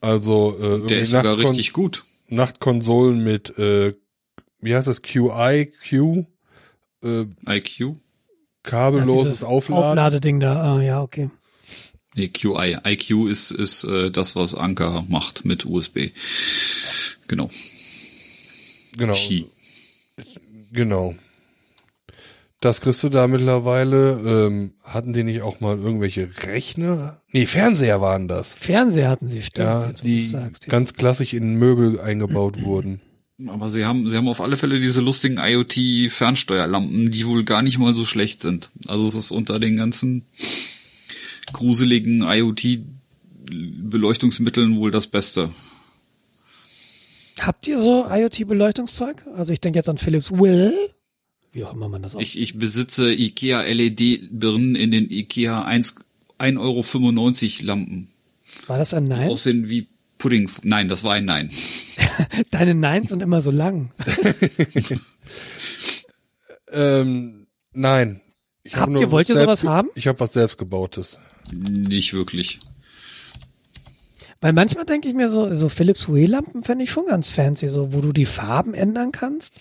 Also 0.00 0.56
äh, 0.84 0.86
Der 0.86 1.00
ist 1.00 1.10
sogar 1.10 1.34
Nachtkon- 1.36 1.48
richtig 1.50 1.72
gut. 1.72 2.04
Nachtkonsolen 2.28 3.22
mit 3.22 3.56
äh, 3.58 3.92
wie 4.60 4.74
heißt 4.74 4.88
das 4.88 5.02
QI 5.02 5.72
Q 5.88 6.26
äh, 7.04 7.26
IQ? 7.48 7.96
kabelloses 8.68 9.24
dieses 9.24 9.44
Aufladen. 9.44 9.84
Aufladeding 9.84 10.40
da. 10.40 10.76
Ah, 10.76 10.82
ja, 10.82 11.00
okay. 11.00 11.30
Nee, 12.14 12.28
QI. 12.28 12.78
IQ 12.84 13.28
ist, 13.28 13.50
ist 13.50 13.84
äh, 13.84 14.10
das, 14.10 14.36
was 14.36 14.54
Anker 14.54 15.04
macht 15.08 15.44
mit 15.44 15.64
USB. 15.64 16.10
Genau. 17.28 17.50
Genau. 18.96 19.14
Qi. 19.14 19.46
Genau. 20.72 21.14
Das 22.60 22.80
kriegst 22.80 23.04
du 23.04 23.08
da 23.08 23.28
mittlerweile. 23.28 24.20
Ähm, 24.48 24.72
hatten 24.82 25.12
die 25.12 25.22
nicht 25.22 25.42
auch 25.42 25.60
mal 25.60 25.78
irgendwelche 25.78 26.28
Rechner? 26.44 27.22
Nee, 27.30 27.46
Fernseher 27.46 28.00
waren 28.00 28.26
das. 28.26 28.54
Fernseher 28.54 29.10
hatten 29.10 29.28
sie, 29.28 29.42
stimmt. 29.42 29.68
Ja, 29.68 29.86
jetzt, 29.86 30.02
die 30.02 30.22
sagst, 30.22 30.64
ja. 30.64 30.70
ganz 30.70 30.94
klassisch 30.94 31.34
in 31.34 31.54
Möbel 31.54 32.00
eingebaut 32.00 32.62
wurden. 32.62 33.00
Aber 33.46 33.68
sie 33.68 33.84
haben, 33.84 34.10
sie 34.10 34.16
haben 34.16 34.26
auf 34.26 34.40
alle 34.40 34.56
Fälle 34.56 34.80
diese 34.80 35.00
lustigen 35.00 35.38
IoT-Fernsteuerlampen, 35.38 37.12
die 37.12 37.24
wohl 37.26 37.44
gar 37.44 37.62
nicht 37.62 37.78
mal 37.78 37.94
so 37.94 38.04
schlecht 38.04 38.42
sind. 38.42 38.70
Also 38.88 39.06
es 39.06 39.14
ist 39.14 39.30
unter 39.30 39.60
den 39.60 39.76
ganzen 39.76 40.24
gruseligen 41.52 42.22
IoT-Beleuchtungsmitteln 42.22 44.74
wohl 44.76 44.90
das 44.90 45.06
Beste. 45.06 45.52
Habt 47.38 47.68
ihr 47.68 47.78
so 47.78 48.04
IoT-Beleuchtungszeug? 48.10 49.24
Also 49.36 49.52
ich 49.52 49.60
denke 49.60 49.78
jetzt 49.78 49.88
an 49.88 49.98
Philips 49.98 50.32
Will. 50.32 50.74
Wie 51.52 51.62
auch 51.62 51.72
immer 51.72 51.88
man 51.88 52.02
das 52.02 52.16
auch. 52.16 52.20
Ich, 52.20 52.40
ich 52.40 52.58
besitze 52.58 53.12
IKEA 53.12 53.62
LED-Birnen 53.62 54.74
in 54.74 54.90
den 54.90 55.08
IKEA 55.10 55.62
1 55.62 55.94
1,95 56.38 57.60
Euro 57.60 57.66
Lampen. 57.66 58.08
War 58.66 58.78
das 58.78 58.94
ein 58.94 59.04
Die 59.06 59.10
Nein? 59.10 59.28
aussehen 59.28 59.68
wie 59.68 59.88
Pudding. 60.18 60.50
Nein, 60.62 60.88
das 60.88 61.04
war 61.04 61.14
ein 61.14 61.24
Nein. 61.24 61.50
Deine 62.50 62.74
Neins 62.74 63.08
sind 63.10 63.22
immer 63.22 63.40
so 63.42 63.50
lang. 63.50 63.92
Ähm, 66.70 67.46
nein. 67.72 68.20
Ich 68.62 68.74
hab 68.74 68.82
Habt 68.82 68.92
nur 68.92 69.00
ihr- 69.00 69.10
wollt 69.10 69.28
ihr 69.28 69.36
was 69.36 69.60
sowas 69.60 69.64
haben? 69.64 69.88
Ich 69.94 70.06
habe 70.06 70.20
was 70.20 70.34
selbstgebautes. 70.34 71.18
Nicht 71.50 72.12
wirklich. 72.12 72.60
Weil 74.40 74.52
manchmal 74.52 74.84
denke 74.84 75.08
ich 75.08 75.14
mir 75.14 75.28
so, 75.30 75.52
so 75.54 75.68
Philips 75.68 76.06
Hue-Lampen 76.06 76.62
fände 76.62 76.84
ich 76.84 76.90
schon 76.90 77.06
ganz 77.06 77.28
fancy, 77.28 77.68
so 77.68 77.92
wo 77.92 78.00
du 78.00 78.12
die 78.12 78.26
Farben 78.26 78.74
ändern 78.74 79.12
kannst. 79.12 79.54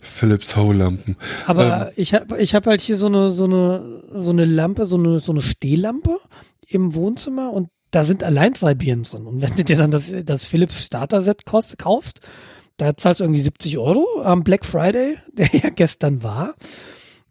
Philips 0.00 0.54
Hue-Lampen. 0.56 1.16
Aber 1.46 1.86
Ähm. 1.88 1.92
ich 1.96 2.14
habe 2.14 2.40
ich 2.40 2.54
hab 2.54 2.66
halt 2.66 2.80
hier 2.80 2.96
so 2.96 3.06
eine, 3.06 3.30
so 3.30 3.44
eine, 3.44 4.02
so 4.12 4.30
eine 4.30 4.44
Lampe, 4.44 4.84
so 4.86 4.96
eine, 4.96 5.18
so 5.20 5.32
eine 5.32 5.42
Stehlampe 5.42 6.18
im 6.66 6.94
Wohnzimmer 6.94 7.52
und 7.52 7.70
da 7.90 8.04
sind 8.04 8.22
allein 8.22 8.52
drei 8.52 8.74
Birnen 8.74 9.04
drin. 9.04 9.26
Und 9.26 9.42
wenn 9.42 9.54
du 9.54 9.64
dir 9.64 9.76
dann 9.76 9.90
das, 9.90 10.04
das 10.24 10.44
Philips 10.44 10.84
Starter-Set 10.84 11.46
kaufst, 11.46 12.20
da 12.76 12.96
zahlst 12.96 13.20
du 13.20 13.24
irgendwie 13.24 13.40
70 13.40 13.78
Euro 13.78 14.22
am 14.22 14.44
Black 14.44 14.64
Friday, 14.64 15.18
der 15.32 15.48
ja 15.52 15.70
gestern 15.70 16.22
war. 16.22 16.54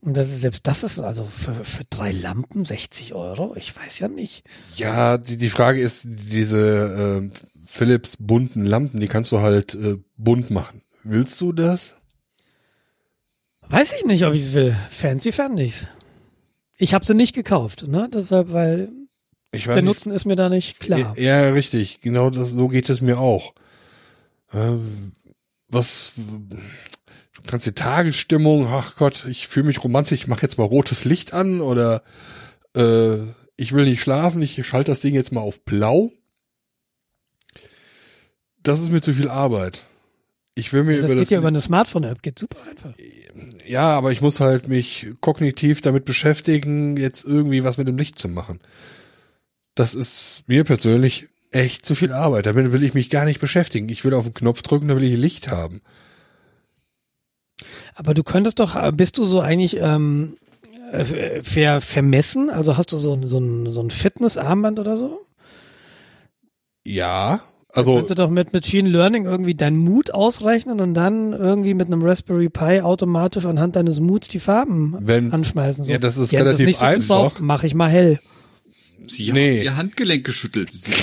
Und 0.02 0.16
das 0.16 0.30
ist, 0.30 0.42
selbst 0.42 0.68
das 0.68 0.84
ist 0.84 1.00
also 1.00 1.26
für, 1.26 1.64
für 1.64 1.84
drei 1.90 2.12
Lampen 2.12 2.64
60 2.64 3.14
Euro. 3.14 3.56
Ich 3.56 3.76
weiß 3.76 4.00
ja 4.00 4.08
nicht. 4.08 4.44
Ja, 4.76 5.18
die, 5.18 5.38
die 5.38 5.50
Frage 5.50 5.82
ist, 5.82 6.06
diese 6.08 7.30
äh, 7.32 7.40
Philips 7.60 8.18
bunten 8.18 8.64
Lampen, 8.66 9.00
die 9.00 9.08
kannst 9.08 9.32
du 9.32 9.40
halt 9.40 9.74
äh, 9.74 9.98
bunt 10.16 10.52
machen. 10.52 10.82
Willst 11.04 11.42
du 11.42 11.52
das? 11.52 11.96
Weiß 13.70 13.92
ich 13.98 14.06
nicht, 14.06 14.26
ob 14.26 14.34
ich 14.34 14.44
es 14.44 14.54
will. 14.54 14.76
Fancy 14.90 15.32
fand 15.32 15.60
ich's. 15.60 15.88
Ich 16.78 16.94
habe 16.94 17.06
sie 17.06 17.16
nicht 17.16 17.34
gekauft, 17.34 17.88
ne? 17.88 18.08
Deshalb, 18.14 18.54
weil 18.54 18.90
Ich 19.52 19.66
der 19.66 19.82
Nutzen 19.82 20.12
ist 20.12 20.26
mir 20.26 20.36
da 20.36 20.50
nicht 20.50 20.80
klar. 20.80 21.16
Ja, 21.18 21.44
ja, 21.44 21.50
richtig. 21.50 22.02
Genau 22.02 22.30
das, 22.30 22.52
so 22.52 22.68
geht 22.68 22.90
es 22.90 23.02
mir 23.02 23.20
auch. 23.20 23.54
Äh, 24.54 24.78
was, 25.70 26.14
du 26.18 27.42
kannst 27.46 27.66
die 27.66 27.74
Tagesstimmung, 27.74 28.68
ach 28.68 28.96
Gott, 28.96 29.26
ich 29.30 29.48
fühle 29.48 29.68
mich 29.68 29.84
romantisch, 29.84 30.22
ich 30.22 30.28
mache 30.28 30.42
jetzt 30.42 30.58
mal 30.58 30.66
rotes 30.66 31.06
Licht 31.06 31.34
an 31.34 31.62
oder 31.62 32.04
äh, 32.76 33.18
ich 33.56 33.74
will 33.74 33.86
nicht 33.86 34.02
schlafen, 34.02 34.42
ich 34.42 34.66
schalte 34.66 34.92
das 34.92 35.02
Ding 35.02 35.16
jetzt 35.16 35.32
mal 35.32 35.42
auf 35.42 35.64
blau. 35.64 36.12
Das 38.64 38.82
ist 38.82 38.92
mir 38.92 39.02
zu 39.02 39.14
viel 39.14 39.30
Arbeit. 39.30 39.86
Ich 40.56 40.74
will 40.74 40.84
mir 40.84 40.96
das 40.96 41.06
über 41.06 41.16
geht 41.16 41.22
das, 41.22 41.30
ja 41.30 41.38
über 41.38 41.48
eine 41.48 41.62
Smartphone-App, 41.62 42.22
geht 42.22 42.40
super 42.40 42.58
einfach. 42.70 42.94
ja, 43.66 43.92
aber 43.92 44.12
ich 44.12 44.22
muss 44.22 44.40
halt 44.40 44.68
mich 44.68 45.08
kognitiv 45.22 45.82
damit 45.82 46.06
beschäftigen, 46.06 46.98
jetzt 46.98 47.24
irgendwie 47.24 47.64
was 47.64 47.78
mit 47.78 47.88
dem 47.88 47.98
Licht 47.98 48.18
zu 48.20 48.28
machen. 48.28 48.60
Das 49.78 49.94
ist 49.96 50.44
mir 50.48 50.64
persönlich 50.64 51.28
echt 51.52 51.86
zu 51.86 51.94
viel 51.96 52.12
Arbeit. 52.12 52.46
Damit 52.48 52.72
will 52.72 52.84
ich 52.84 52.94
mich 52.94 53.10
gar 53.10 53.26
nicht 53.26 53.40
beschäftigen. 53.40 53.88
Ich 53.90 54.04
will 54.04 54.14
auf 54.14 54.26
den 54.26 54.34
Knopf 54.34 54.62
drücken, 54.64 54.88
da 54.88 54.96
will 54.96 55.04
ich 55.04 55.16
Licht 55.16 55.50
haben. 55.50 55.82
Aber 57.96 58.14
du 58.14 58.24
könntest 58.24 58.60
doch, 58.60 58.76
bist 58.94 59.18
du 59.18 59.24
so 59.24 59.40
eigentlich 59.40 59.78
ähm, 59.78 60.38
äh, 60.92 61.42
ver, 61.44 61.82
vermessen? 61.82 62.50
Also 62.50 62.78
hast 62.78 62.92
du 62.92 62.98
so, 62.98 63.14
ein- 63.14 63.26
so 63.26 63.40
ein, 63.40 63.70
so 63.70 63.82
ein 63.82 63.90
Fitnessarmband 63.90 64.80
oder 64.80 64.98
so? 64.98 65.22
Ja, 66.86 67.42
Also 67.74 68.02
du 68.02 68.16
doch 68.16 68.30
mit 68.30 68.54
Machine 68.54 68.88
Learning 68.90 69.26
irgendwie 69.26 69.56
deinen 69.56 69.78
Mut 69.78 70.12
ausrechnen 70.14 70.80
und 70.80 70.94
dann 70.94 71.34
irgendwie 71.34 71.74
mit 71.74 71.88
einem 71.88 72.02
Raspberry 72.04 72.50
Pi 72.50 72.82
automatisch 72.82 73.46
anhand 73.46 73.76
deines 73.76 74.00
Muts 74.00 74.28
die 74.30 74.40
Farben 74.40 74.96
Wenn- 75.02 75.34
anschmeißen. 75.34 75.84
So. 75.86 75.92
Ja, 75.92 75.98
das 75.98 76.18
ist 76.18 76.32
hat 76.34 76.40
relativ 76.40 76.66
nicht 76.66 76.80
so 76.80 76.86
einfach. 76.86 77.16
gebraucht, 77.24 77.36
Mach 77.42 77.64
ich 77.64 77.76
mal 77.76 77.90
hell. 77.90 78.20
Sie 79.08 79.32
Nee. 79.32 79.58
haben 79.60 79.64
ihr 79.64 79.78
Handgelenk 79.78 80.26
geschüttelt. 80.26 80.70
Sie 80.74 80.94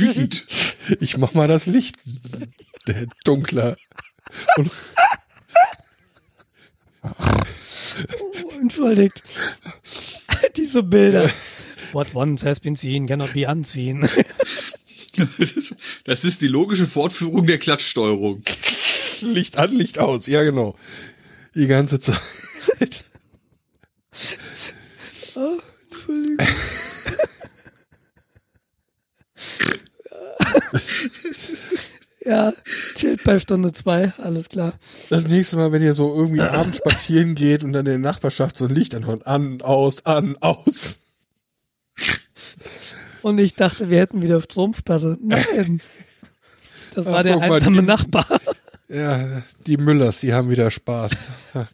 wütend. 0.00 0.46
ich 1.00 1.16
mach 1.16 1.34
mal 1.34 1.48
das 1.48 1.66
Licht 1.66 1.96
der 2.86 3.06
dunkler. 3.24 3.76
Und 4.56 4.70
Oh, 7.04 8.50
entschuldigt. 8.60 9.22
Diese 10.56 10.82
Bilder. 10.82 11.28
What 11.92 12.14
once 12.14 12.44
has 12.44 12.60
been 12.60 12.76
seen 12.76 13.06
cannot 13.06 13.32
be 13.34 13.46
unseen. 13.46 14.08
Das 16.04 16.24
ist 16.24 16.40
die 16.42 16.48
logische 16.48 16.86
Fortführung 16.86 17.46
der 17.46 17.58
Klatschsteuerung. 17.58 18.42
Licht 19.20 19.58
an, 19.58 19.72
Licht 19.72 19.98
aus. 19.98 20.26
Ja, 20.26 20.42
genau. 20.42 20.74
Die 21.54 21.66
ganze 21.66 22.00
Zeit. 22.00 22.20
Entschuldigung. 25.34 26.38
ja, 32.24 32.52
chillt 32.94 33.24
bei 33.24 33.38
Stunde 33.38 33.72
zwei, 33.72 34.12
alles 34.18 34.48
klar. 34.48 34.74
Das 35.10 35.26
nächste 35.26 35.56
Mal, 35.56 35.72
wenn 35.72 35.82
ihr 35.82 35.94
so 35.94 36.14
irgendwie 36.14 36.40
abends 36.42 36.78
spazieren 36.78 37.34
geht 37.34 37.64
und 37.64 37.72
dann 37.72 37.86
in 37.86 37.92
der 37.92 37.98
Nachbarschaft 38.12 38.56
so 38.56 38.66
ein 38.66 38.74
Licht 38.74 38.94
anhört. 38.94 39.26
An, 39.26 39.60
aus, 39.62 40.06
an, 40.06 40.36
aus. 40.40 41.00
Und 43.22 43.38
ich 43.38 43.54
dachte, 43.54 43.88
wir 43.90 43.98
hätten 44.00 44.22
wieder 44.22 44.40
Stromsperre. 44.40 45.16
Nein. 45.22 45.80
Das 46.94 47.04
war 47.06 47.18
Ach, 47.18 47.22
der 47.22 47.40
einsame 47.40 47.80
die- 47.80 47.86
Nachbar. 47.86 48.26
Ja, 48.88 49.42
die 49.66 49.78
Müllers, 49.78 50.20
die 50.20 50.34
haben 50.34 50.50
wieder 50.50 50.70
Spaß. 50.70 51.28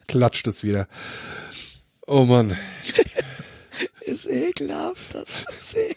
Klatscht 0.07 0.47
es 0.47 0.63
wieder. 0.63 0.87
Oh 2.07 2.25
Mann. 2.25 2.57
Ist 4.03 4.27
ekelhaft, 4.27 5.15
das 5.15 5.25
ist 5.59 5.75
ekelhaft. 5.75 5.95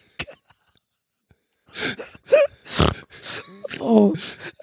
Oh. 3.80 4.14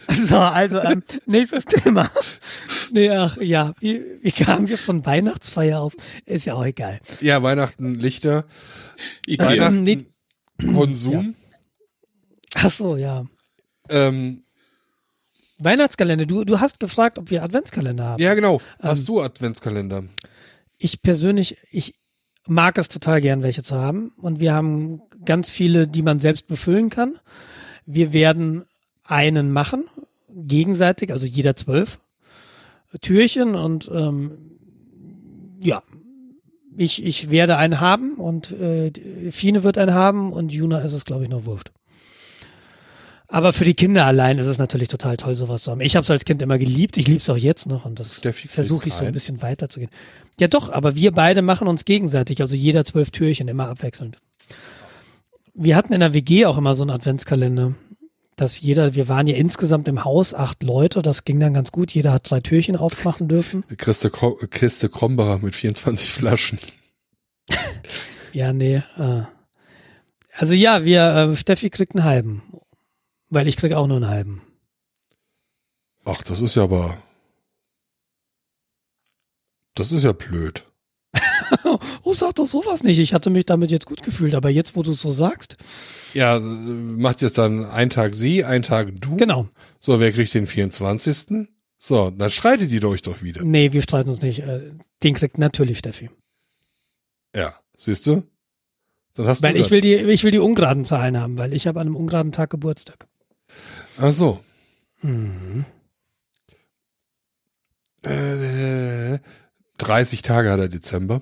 So, 0.08 0.36
also 0.38 0.80
ähm, 0.80 1.02
nächstes 1.26 1.64
Thema. 1.64 2.10
Nee, 2.92 3.10
ach 3.10 3.36
ja, 3.38 3.72
wie, 3.80 4.02
wie 4.22 4.32
kamen 4.32 4.68
wir 4.68 4.78
von 4.78 5.04
Weihnachtsfeier 5.06 5.80
auf? 5.80 5.94
Ist 6.26 6.44
ja 6.46 6.54
auch 6.54 6.64
egal. 6.64 7.00
Ja, 7.20 7.42
Weihnachten, 7.42 7.94
Lichter, 7.94 8.44
Ikea. 9.26 9.46
Weihnachten, 9.46 9.82
Nee. 9.82 10.06
Konsum. 10.74 11.34
Ach 12.54 12.70
so, 12.70 12.96
ja. 12.96 13.26
Ähm, 13.88 14.42
Weihnachtskalender. 15.58 16.26
Du, 16.26 16.44
du 16.44 16.60
hast 16.60 16.80
gefragt, 16.80 17.18
ob 17.18 17.30
wir 17.30 17.42
Adventskalender 17.42 18.04
haben. 18.04 18.22
ja, 18.22 18.34
genau. 18.34 18.60
Hast 18.80 19.08
du 19.08 19.20
Adventskalender? 19.20 20.04
Ich 20.78 21.02
persönlich, 21.02 21.56
ich 21.70 21.94
mag 22.46 22.78
es 22.78 22.88
total 22.88 23.20
gern, 23.20 23.42
welche 23.42 23.62
zu 23.62 23.76
haben. 23.76 24.12
Und 24.16 24.40
wir 24.40 24.54
haben 24.54 25.02
ganz 25.24 25.50
viele, 25.50 25.86
die 25.88 26.02
man 26.02 26.18
selbst 26.18 26.46
befüllen 26.46 26.90
kann. 26.90 27.18
Wir 27.90 28.12
werden 28.12 28.66
einen 29.04 29.50
machen, 29.50 29.84
gegenseitig, 30.28 31.10
also 31.10 31.24
jeder 31.24 31.56
zwölf 31.56 31.98
Türchen 33.00 33.54
und 33.54 33.90
ähm, 33.90 34.32
ja, 35.62 35.82
ich, 36.76 37.02
ich 37.02 37.30
werde 37.30 37.56
einen 37.56 37.80
haben 37.80 38.16
und 38.16 38.52
äh, 38.52 38.92
Fine 39.30 39.62
wird 39.62 39.78
einen 39.78 39.94
haben 39.94 40.32
und 40.32 40.52
Juna 40.52 40.80
ist 40.80 40.92
es, 40.92 41.06
glaube 41.06 41.24
ich, 41.24 41.30
noch 41.30 41.46
wurscht. 41.46 41.72
Aber 43.26 43.54
für 43.54 43.64
die 43.64 43.74
Kinder 43.74 44.04
allein 44.04 44.38
ist 44.38 44.46
es 44.46 44.58
natürlich 44.58 44.88
total 44.88 45.16
toll, 45.16 45.34
sowas 45.34 45.62
zu 45.62 45.70
haben. 45.70 45.80
Ich 45.80 45.96
habe 45.96 46.04
es 46.04 46.10
als 46.10 46.26
Kind 46.26 46.42
immer 46.42 46.58
geliebt, 46.58 46.98
ich 46.98 47.08
liebe 47.08 47.20
es 47.20 47.30
auch 47.30 47.38
jetzt 47.38 47.66
noch 47.66 47.86
und 47.86 47.98
das 47.98 48.20
versuche 48.48 48.88
ich 48.88 48.94
so 48.94 49.04
ein 49.06 49.12
bisschen 49.14 49.40
weiterzugehen. 49.40 49.90
Ja 50.38 50.48
doch, 50.48 50.70
aber 50.70 50.94
wir 50.94 51.12
beide 51.12 51.40
machen 51.40 51.68
uns 51.68 51.86
gegenseitig, 51.86 52.42
also 52.42 52.54
jeder 52.54 52.84
zwölf 52.84 53.10
Türchen, 53.10 53.48
immer 53.48 53.68
abwechselnd. 53.68 54.18
Wir 55.60 55.74
hatten 55.76 55.92
in 55.92 56.00
der 56.00 56.14
WG 56.14 56.46
auch 56.46 56.56
immer 56.56 56.76
so 56.76 56.84
einen 56.84 56.90
Adventskalender, 56.90 57.74
dass 58.36 58.60
jeder, 58.60 58.94
wir 58.94 59.08
waren 59.08 59.26
ja 59.26 59.34
insgesamt 59.34 59.88
im 59.88 60.04
Haus 60.04 60.32
acht 60.32 60.62
Leute, 60.62 61.02
das 61.02 61.24
ging 61.24 61.40
dann 61.40 61.52
ganz 61.52 61.72
gut, 61.72 61.90
jeder 61.92 62.12
hat 62.12 62.30
drei 62.30 62.38
Türchen 62.40 62.76
aufmachen 62.76 63.26
dürfen. 63.26 63.64
Kro- 63.76 64.46
Kiste 64.46 64.88
Krombacher 64.88 65.38
mit 65.38 65.54
24 65.54 66.10
Flaschen. 66.10 66.58
Ja, 68.34 68.52
nee. 68.52 68.82
Äh. 68.98 69.22
Also 70.34 70.52
ja, 70.52 70.84
wir, 70.84 71.02
äh, 71.32 71.36
Steffi 71.36 71.70
kriegt 71.70 71.96
einen 71.96 72.04
halben, 72.04 72.42
weil 73.30 73.48
ich 73.48 73.56
krieg 73.56 73.72
auch 73.72 73.86
nur 73.86 73.96
einen 73.96 74.08
halben. 74.08 74.42
Ach, 76.04 76.22
das 76.22 76.40
ist 76.42 76.54
ja 76.54 76.62
aber. 76.64 76.98
Das 79.74 79.92
ist 79.92 80.04
ja 80.04 80.12
blöd. 80.12 80.66
Oh, 82.08 82.14
sag 82.14 82.34
doch 82.36 82.46
sowas 82.46 82.84
nicht. 82.84 82.98
Ich 82.98 83.12
hatte 83.12 83.28
mich 83.28 83.44
damit 83.44 83.70
jetzt 83.70 83.84
gut 83.84 84.02
gefühlt, 84.02 84.34
aber 84.34 84.48
jetzt, 84.48 84.76
wo 84.76 84.82
du 84.82 84.92
es 84.92 85.02
so 85.02 85.10
sagst, 85.10 85.56
Ja, 86.14 86.38
äh, 86.38 86.40
macht 86.40 87.20
jetzt 87.20 87.36
dann 87.36 87.66
ein 87.66 87.90
Tag 87.90 88.14
sie, 88.14 88.44
ein 88.44 88.62
Tag 88.62 88.92
du. 89.00 89.16
genau. 89.16 89.48
So, 89.78 90.00
wer 90.00 90.10
kriegt 90.10 90.32
den 90.32 90.46
24.? 90.46 91.48
So, 91.76 92.10
dann 92.10 92.30
streitet 92.30 92.72
ihr 92.72 92.82
euch 92.84 93.02
doch 93.02 93.22
wieder. 93.22 93.42
Nee, 93.44 93.72
wir 93.72 93.82
streiten 93.82 94.08
uns 94.08 94.22
nicht. 94.22 94.40
Äh, 94.40 94.72
Den 95.02 95.14
kriegt 95.14 95.36
natürlich 95.36 95.78
Steffi. 95.78 96.08
Ja, 97.36 97.54
siehst 97.76 98.06
du? 98.06 98.22
Dann 99.14 99.26
hast 99.26 99.42
Weil 99.42 99.52
du 99.54 99.60
ich 99.60 99.70
will 99.70 99.82
die, 99.82 99.94
ich 99.94 100.24
will 100.24 100.30
die 100.30 100.38
ungeraden 100.38 100.84
Zahlen 100.86 101.20
haben, 101.20 101.36
weil 101.36 101.52
ich 101.52 101.66
habe 101.66 101.78
an 101.78 101.88
einem 101.88 101.96
ungeraden 101.96 102.32
Tag 102.32 102.48
Geburtstag. 102.50 103.06
Ach 104.00 104.12
so. 104.12 104.40
Mhm. 105.02 105.66
Äh, 108.04 109.18
30 109.76 110.22
Tage 110.22 110.50
hat 110.50 110.60
er 110.60 110.68
Dezember. 110.68 111.20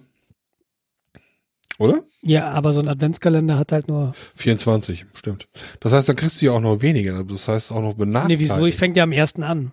Oder? 1.78 2.02
Ja, 2.22 2.50
aber 2.50 2.72
so 2.72 2.80
ein 2.80 2.88
Adventskalender 2.88 3.58
hat 3.58 3.72
halt 3.72 3.88
nur. 3.88 4.12
24, 4.36 5.06
stimmt. 5.14 5.48
Das 5.80 5.92
heißt, 5.92 6.08
dann 6.08 6.16
kriegst 6.16 6.40
du 6.40 6.46
ja 6.46 6.52
auch 6.52 6.60
noch 6.60 6.80
weniger. 6.80 7.22
Das 7.24 7.48
heißt 7.48 7.70
auch 7.72 7.82
noch 7.82 7.92
Nee, 7.92 8.04
benachteiligt. 8.04 8.40
wieso? 8.40 8.66
Ich 8.66 8.76
fängt 8.76 8.96
ja 8.96 9.02
am 9.02 9.12
ersten 9.12 9.42
an. 9.42 9.72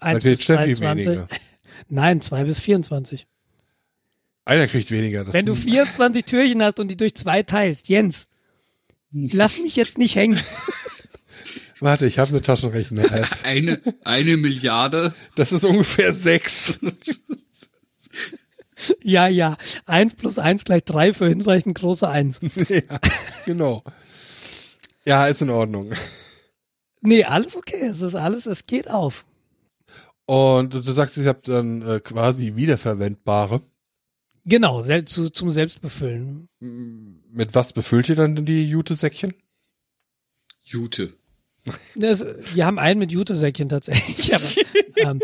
Dann 0.00 0.10
1 0.16 0.22
kriegt 0.22 0.38
bis 0.38 0.42
Steffi 0.44 0.74
22. 0.74 1.06
weniger. 1.06 1.26
Nein, 1.88 2.20
2 2.20 2.44
bis 2.44 2.60
24. 2.60 3.26
Einer 4.44 4.66
kriegt 4.66 4.90
weniger. 4.90 5.24
Das 5.24 5.32
Wenn 5.32 5.46
du 5.46 5.54
24 5.54 6.24
Türchen 6.24 6.62
hast 6.62 6.80
und 6.80 6.88
die 6.88 6.96
durch 6.96 7.14
zwei 7.14 7.42
teilst, 7.42 7.88
Jens, 7.88 8.26
lass 9.12 9.58
mich 9.60 9.76
jetzt 9.76 9.98
nicht 9.98 10.16
hängen. 10.16 10.38
Warte, 11.80 12.06
ich 12.06 12.18
habe 12.18 12.30
eine 12.30 12.42
Taschenrechner. 12.42 13.04
Eine, 13.42 13.80
eine 14.04 14.36
Milliarde. 14.36 15.14
Das 15.34 15.52
ist 15.52 15.64
ungefähr 15.64 16.12
sechs. 16.12 16.78
Ja, 19.02 19.28
ja. 19.28 19.56
Eins 19.86 20.14
plus 20.14 20.38
eins 20.38 20.64
gleich 20.64 20.84
drei 20.84 21.12
für 21.12 21.28
hinreichend 21.28 21.76
große 21.78 22.08
Eins. 22.08 22.40
ja, 22.68 22.98
genau. 23.44 23.82
Ja, 25.04 25.26
ist 25.26 25.42
in 25.42 25.50
Ordnung. 25.50 25.92
Nee, 27.00 27.24
alles 27.24 27.56
okay. 27.56 27.86
Es 27.86 28.00
ist 28.00 28.14
alles, 28.14 28.46
es 28.46 28.66
geht 28.66 28.88
auf. 28.88 29.24
Und 30.26 30.74
du 30.74 30.92
sagst, 30.92 31.18
ich 31.18 31.26
habe 31.26 31.40
dann 31.44 31.82
äh, 31.82 32.00
quasi 32.00 32.54
wiederverwendbare. 32.54 33.60
Genau, 34.44 34.82
sel 34.82 35.04
zu, 35.04 35.30
zum 35.30 35.50
Selbstbefüllen. 35.50 36.48
Mit 36.60 37.54
was 37.54 37.72
befüllt 37.72 38.08
ihr 38.08 38.16
dann 38.16 38.44
die 38.44 38.64
Jute-Säckchen? 38.64 39.34
Jute. 40.62 41.12
Das, 41.94 42.24
wir 42.54 42.66
haben 42.66 42.78
einen 42.78 42.98
mit 42.98 43.12
Jutesäckchen 43.12 43.68
tatsächlich. 43.68 44.34
Aber, 44.34 44.44
ähm, 44.96 45.20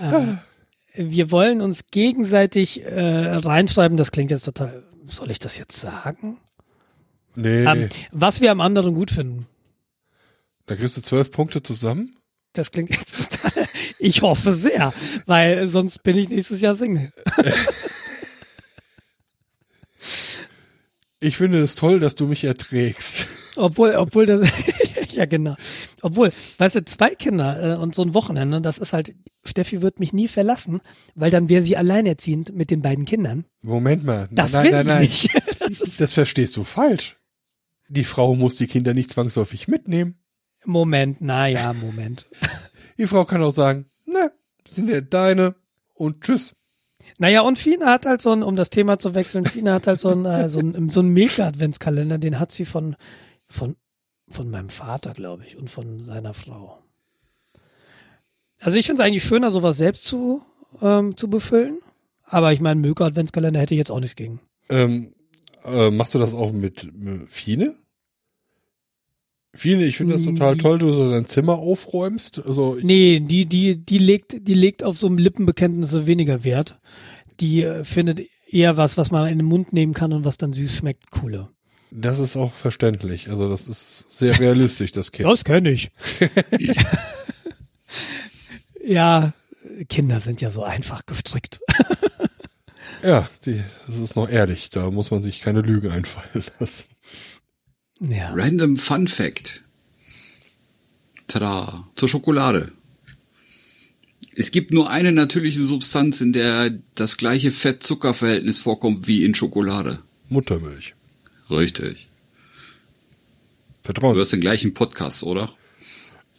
ähm, 0.00 0.38
wir 0.96 1.30
wollen 1.30 1.60
uns 1.60 1.86
gegenseitig 1.90 2.82
äh, 2.84 3.34
reinschreiben, 3.36 3.96
das 3.96 4.12
klingt 4.12 4.30
jetzt 4.30 4.44
total, 4.44 4.82
soll 5.06 5.30
ich 5.30 5.38
das 5.38 5.58
jetzt 5.58 5.80
sagen? 5.80 6.38
Nee, 7.34 7.64
Ähm, 7.64 7.88
was 8.12 8.40
wir 8.40 8.50
am 8.50 8.60
anderen 8.60 8.94
gut 8.94 9.10
finden. 9.10 9.46
da 10.66 10.74
kriegst 10.76 10.96
du 10.96 11.02
zwölf 11.02 11.30
Punkte 11.30 11.62
zusammen. 11.62 12.16
Das 12.54 12.70
klingt 12.70 12.90
jetzt 12.90 13.30
total, 13.42 13.66
ich 13.98 14.22
hoffe 14.22 14.52
sehr, 14.52 14.92
weil 15.26 15.68
sonst 15.68 16.02
bin 16.02 16.16
ich 16.16 16.30
nächstes 16.30 16.60
Jahr 16.62 16.74
Single. 16.74 17.12
Ich 21.20 21.36
finde 21.36 21.60
es 21.62 21.74
toll, 21.74 21.98
dass 22.00 22.14
du 22.14 22.26
mich 22.26 22.44
erträgst. 22.44 23.26
Obwohl, 23.56 23.94
obwohl 23.94 24.26
das, 24.26 24.48
ja 25.16 25.26
genau. 25.26 25.56
Obwohl, 26.02 26.30
weißt 26.58 26.76
du, 26.76 26.84
zwei 26.84 27.14
Kinder 27.14 27.74
äh, 27.74 27.76
und 27.76 27.94
so 27.94 28.02
ein 28.02 28.14
Wochenende, 28.14 28.60
das 28.60 28.78
ist 28.78 28.92
halt, 28.92 29.14
Steffi 29.44 29.82
wird 29.82 30.00
mich 30.00 30.12
nie 30.12 30.28
verlassen, 30.28 30.80
weil 31.14 31.30
dann 31.30 31.48
wäre 31.48 31.62
sie 31.62 31.76
alleinerziehend 31.76 32.54
mit 32.54 32.70
den 32.70 32.82
beiden 32.82 33.04
Kindern. 33.04 33.44
Moment 33.62 34.04
mal. 34.04 34.28
Das 34.30 34.52
nein, 34.52 34.64
will 34.64 34.84
nein, 34.84 35.02
ich 35.02 35.28
nein. 35.32 35.42
nicht. 35.46 35.58
Das 35.58 35.96
Das 35.96 36.12
verstehst 36.12 36.56
du 36.56 36.64
falsch. 36.64 37.16
Die 37.88 38.04
Frau 38.04 38.34
muss 38.34 38.56
die 38.56 38.66
Kinder 38.66 38.94
nicht 38.94 39.10
zwangsläufig 39.10 39.68
mitnehmen. 39.68 40.16
Moment, 40.64 41.18
na 41.20 41.46
ja, 41.46 41.72
Moment. 41.72 42.26
Die 42.98 43.06
Frau 43.06 43.24
kann 43.24 43.42
auch 43.42 43.54
sagen, 43.54 43.86
ne, 44.04 44.32
sind 44.68 44.88
ja 44.88 45.00
deine 45.00 45.54
und 45.94 46.22
tschüss. 46.22 46.54
Naja, 47.18 47.42
und 47.42 47.58
Fina 47.58 47.86
hat 47.86 48.04
halt 48.04 48.20
so 48.20 48.32
ein, 48.32 48.42
um 48.42 48.56
das 48.56 48.70
Thema 48.70 48.98
zu 48.98 49.14
wechseln, 49.14 49.46
Fina 49.46 49.74
hat 49.74 49.86
halt 49.86 50.00
so 50.00 50.10
ein, 50.10 50.24
äh, 50.24 50.48
so 50.48 50.60
ein, 50.60 50.90
so 50.90 51.00
ein 51.00 51.08
Milka-Adventskalender, 51.08 52.18
den 52.18 52.38
hat 52.38 52.52
sie 52.52 52.64
von, 52.64 52.96
von 53.48 53.76
Von 54.28 54.50
meinem 54.50 54.70
Vater, 54.70 55.12
glaube 55.12 55.44
ich, 55.46 55.56
und 55.56 55.70
von 55.70 56.00
seiner 56.00 56.34
Frau. 56.34 56.82
Also 58.60 58.78
ich 58.78 58.86
finde 58.86 59.02
es 59.02 59.06
eigentlich 59.06 59.24
schöner, 59.24 59.50
sowas 59.50 59.76
selbst 59.76 60.04
zu, 60.04 60.42
ähm, 60.82 61.16
zu 61.16 61.28
befüllen. 61.28 61.78
Aber 62.24 62.52
ich 62.52 62.60
meine, 62.60 62.80
Möke 62.80 63.04
Adventskalender 63.04 63.60
hätte 63.60 63.74
ich 63.74 63.78
jetzt 63.78 63.90
auch 63.90 64.00
nichts 64.00 64.16
gegen. 64.16 64.40
Ähm, 64.68 65.14
äh, 65.64 65.90
machst 65.90 66.14
du 66.14 66.18
das 66.18 66.34
auch 66.34 66.52
mit, 66.52 66.92
mit 66.96 67.28
Fine? 67.28 67.74
Fine, 69.54 69.84
ich 69.84 69.96
finde 69.96 70.14
das 70.14 70.24
total 70.24 70.56
toll, 70.56 70.78
du 70.78 70.92
so 70.92 71.10
dein 71.10 71.26
Zimmer 71.26 71.54
aufräumst. 71.58 72.44
Also 72.44 72.76
Nee, 72.82 73.20
die, 73.20 73.46
die, 73.46 73.76
die 73.76 73.98
legt, 73.98 74.48
die 74.48 74.54
legt 74.54 74.82
auf 74.82 74.98
so 74.98 75.06
einem 75.06 75.18
Lippenbekenntnis 75.18 76.06
weniger 76.06 76.44
Wert. 76.44 76.78
Die 77.40 77.62
äh, 77.62 77.84
findet 77.84 78.20
eher 78.48 78.76
was, 78.76 78.96
was 78.96 79.10
man 79.10 79.28
in 79.28 79.38
den 79.38 79.46
Mund 79.46 79.72
nehmen 79.72 79.94
kann 79.94 80.12
und 80.12 80.24
was 80.24 80.36
dann 80.36 80.52
süß 80.52 80.74
schmeckt, 80.74 81.10
cooler. 81.10 81.50
Das 81.90 82.18
ist 82.18 82.36
auch 82.36 82.52
verständlich. 82.52 83.28
Also 83.28 83.48
das 83.48 83.68
ist 83.68 84.10
sehr 84.10 84.38
realistisch, 84.38 84.92
das 84.92 85.12
Kind. 85.12 85.28
Das 85.28 85.44
kenne 85.44 85.70
ich. 85.70 85.90
ja, 88.84 89.32
Kinder 89.88 90.20
sind 90.20 90.40
ja 90.40 90.50
so 90.50 90.64
einfach 90.64 91.06
gestrickt. 91.06 91.60
Ja, 93.02 93.28
die, 93.44 93.62
das 93.86 94.00
ist 94.00 94.16
noch 94.16 94.28
ehrlich. 94.28 94.70
Da 94.70 94.90
muss 94.90 95.12
man 95.12 95.22
sich 95.22 95.40
keine 95.40 95.60
Lügen 95.60 95.92
einfallen 95.92 96.44
lassen. 96.58 96.88
Ja. 98.00 98.32
Random 98.34 98.76
Fun 98.76 99.06
Fact. 99.06 99.62
Tada. 101.28 101.86
Zur 101.94 102.08
Schokolade. 102.08 102.72
Es 104.34 104.50
gibt 104.50 104.72
nur 104.72 104.90
eine 104.90 105.12
natürliche 105.12 105.62
Substanz, 105.62 106.20
in 106.20 106.32
der 106.32 106.70
das 106.96 107.16
gleiche 107.16 107.52
Fett-Zucker-Verhältnis 107.52 108.58
vorkommt 108.58 109.06
wie 109.06 109.24
in 109.24 109.36
Schokolade. 109.36 110.00
Muttermilch. 110.28 110.95
Richtig. 111.50 112.08
Du 113.82 113.92
Vertrauen. 113.92 114.16
hörst 114.16 114.32
den 114.32 114.40
gleichen 114.40 114.74
Podcast, 114.74 115.22
oder? 115.22 115.52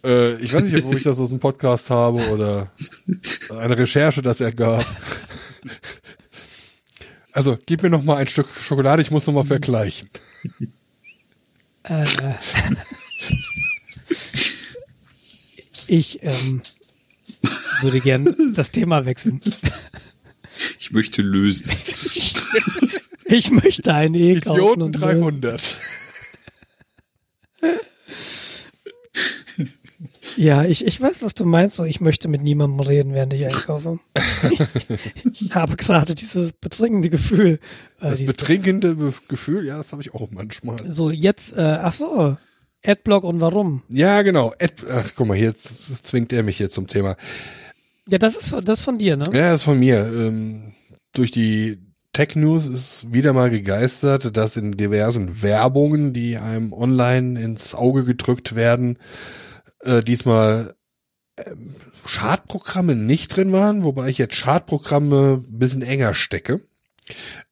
Äh, 0.04 0.36
ich 0.42 0.52
weiß 0.52 0.62
nicht, 0.62 0.84
wo 0.84 0.92
ich 0.92 1.02
das 1.02 1.18
aus 1.18 1.30
dem 1.30 1.40
Podcast 1.40 1.90
habe 1.90 2.28
oder 2.28 2.70
eine 3.50 3.76
Recherche 3.76 4.22
das 4.22 4.40
ergab. 4.40 4.86
Also, 7.32 7.58
gib 7.66 7.82
mir 7.82 7.90
noch 7.90 8.02
mal 8.02 8.16
ein 8.16 8.26
Stück 8.26 8.48
Schokolade, 8.60 9.02
ich 9.02 9.10
muss 9.10 9.26
noch 9.26 9.34
mal 9.34 9.44
vergleichen. 9.44 10.08
Äh, 11.84 12.04
ich 15.86 16.22
ähm, 16.22 16.60
würde 17.80 18.00
gern 18.00 18.52
das 18.54 18.70
Thema 18.70 19.06
wechseln. 19.06 19.40
Ich 20.78 20.90
möchte 20.90 21.22
lösen. 21.22 21.70
Ich 23.28 23.50
möchte 23.50 23.94
ein 23.94 24.14
E 24.14 24.40
kaufen. 24.40 24.56
Idioten 24.58 24.82
und 24.82 24.92
300. 24.92 25.78
Ja, 30.36 30.64
ich, 30.64 30.86
ich 30.86 31.00
weiß, 31.00 31.22
was 31.22 31.34
du 31.34 31.44
meinst. 31.44 31.74
So, 31.76 31.84
ich 31.84 32.00
möchte 32.00 32.28
mit 32.28 32.42
niemandem 32.42 32.78
reden, 32.78 33.12
während 33.12 33.32
ich 33.32 33.44
einkaufe. 33.44 33.98
ich 35.32 35.52
habe 35.52 35.74
gerade 35.74 36.14
dieses 36.14 36.52
betrinkende 36.52 37.10
Gefühl. 37.10 37.58
Äh, 38.00 38.10
Das 38.10 38.24
betrinkende 38.24 38.94
Be 38.94 39.12
Gefühl, 39.26 39.66
ja, 39.66 39.78
das 39.78 39.90
habe 39.90 40.00
ich 40.00 40.14
auch 40.14 40.28
manchmal. 40.30 40.76
so, 40.88 41.10
jetzt, 41.10 41.56
äh, 41.56 41.78
ach 41.82 41.92
so, 41.92 42.36
Adblock 42.84 43.24
und 43.24 43.40
warum? 43.40 43.82
Ja, 43.88 44.22
genau. 44.22 44.54
Ed, 44.60 44.74
ach, 44.88 45.10
guck 45.16 45.26
mal, 45.26 45.36
jetzt 45.36 46.06
zwingt 46.06 46.32
er 46.32 46.44
mich 46.44 46.58
hier 46.58 46.70
zum 46.70 46.86
Thema. 46.86 47.16
Ja, 48.08 48.18
das 48.18 48.36
ist, 48.36 48.52
das 48.64 48.78
ist 48.78 48.84
von 48.84 48.98
dir, 48.98 49.16
ne? 49.16 49.24
Ja, 49.32 49.50
das 49.50 49.62
ist 49.62 49.64
von 49.64 49.80
mir. 49.80 50.06
Ähm, 50.06 50.72
durch 51.14 51.32
die 51.32 51.78
Tech 52.18 52.34
News 52.34 52.66
ist 52.66 53.12
wieder 53.12 53.32
mal 53.32 53.48
gegeistert, 53.48 54.36
dass 54.36 54.56
in 54.56 54.72
diversen 54.72 55.40
Werbungen, 55.40 56.12
die 56.12 56.36
einem 56.36 56.72
online 56.72 57.40
ins 57.40 57.76
Auge 57.76 58.02
gedrückt 58.02 58.56
werden, 58.56 58.98
äh, 59.82 60.02
diesmal 60.02 60.74
ähm, 61.36 61.76
Schadprogramme 62.04 62.96
nicht 62.96 63.36
drin 63.36 63.52
waren, 63.52 63.84
wobei 63.84 64.08
ich 64.08 64.18
jetzt 64.18 64.34
Schadprogramme 64.34 65.44
ein 65.46 65.58
bisschen 65.60 65.82
enger 65.82 66.12
stecke. 66.12 66.60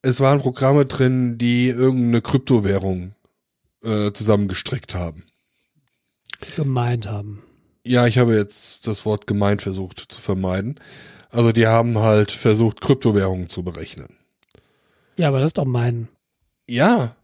Es 0.02 0.18
waren 0.18 0.40
Programme 0.40 0.84
drin, 0.84 1.38
die 1.38 1.68
irgendeine 1.68 2.20
Kryptowährung 2.20 3.14
äh, 3.84 4.10
zusammengestrickt 4.10 4.96
haben. 4.96 5.22
Gemeint 6.56 7.06
haben. 7.06 7.44
Ja, 7.84 8.08
ich 8.08 8.18
habe 8.18 8.34
jetzt 8.34 8.88
das 8.88 9.04
Wort 9.04 9.28
gemeint 9.28 9.62
versucht 9.62 10.00
zu 10.00 10.20
vermeiden. 10.20 10.80
Also 11.30 11.52
die 11.52 11.68
haben 11.68 11.98
halt 11.98 12.32
versucht, 12.32 12.80
Kryptowährungen 12.80 13.48
zu 13.48 13.62
berechnen. 13.62 14.08
Ja, 15.16 15.28
aber 15.28 15.40
das 15.40 15.48
ist 15.48 15.58
doch 15.58 15.64
mein. 15.64 16.08
Ja. 16.68 17.16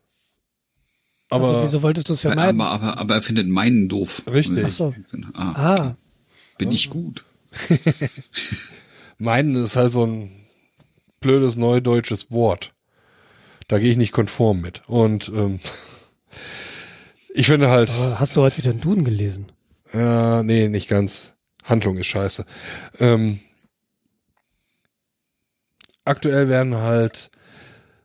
Aber 1.28 1.48
also, 1.48 1.62
wieso 1.62 1.82
wolltest 1.82 2.08
du 2.08 2.12
es 2.12 2.20
vermeiden? 2.22 2.60
Aber, 2.60 2.70
aber, 2.70 2.98
aber 2.98 3.14
er 3.16 3.22
findet 3.22 3.48
meinen 3.48 3.88
doof. 3.88 4.22
Richtig. 4.26 4.64
Ach 4.66 4.70
so. 4.70 4.94
Ah, 5.34 5.52
Ah, 5.76 5.96
bin 6.58 6.70
ich 6.72 6.90
gut. 6.90 7.24
meinen 9.18 9.56
ist 9.56 9.76
halt 9.76 9.92
so 9.92 10.04
ein 10.06 10.30
blödes 11.20 11.56
neudeutsches 11.56 12.30
Wort. 12.30 12.74
Da 13.68 13.78
gehe 13.78 13.90
ich 13.90 13.96
nicht 13.96 14.12
konform 14.12 14.60
mit. 14.60 14.82
Und 14.88 15.28
ähm, 15.34 15.60
ich 17.34 17.46
finde 17.46 17.68
halt, 17.70 17.90
aber 17.90 18.20
hast 18.20 18.36
du 18.36 18.42
heute 18.42 18.58
wieder 18.58 18.70
einen 18.70 18.80
Duden 18.80 19.04
gelesen? 19.04 19.50
äh, 19.92 20.42
nee, 20.42 20.68
nicht 20.68 20.88
ganz. 20.88 21.34
Handlung 21.64 21.96
ist 21.96 22.06
scheiße. 22.08 22.44
Ähm, 22.98 23.38
aktuell 26.04 26.48
werden 26.48 26.76
halt 26.76 27.30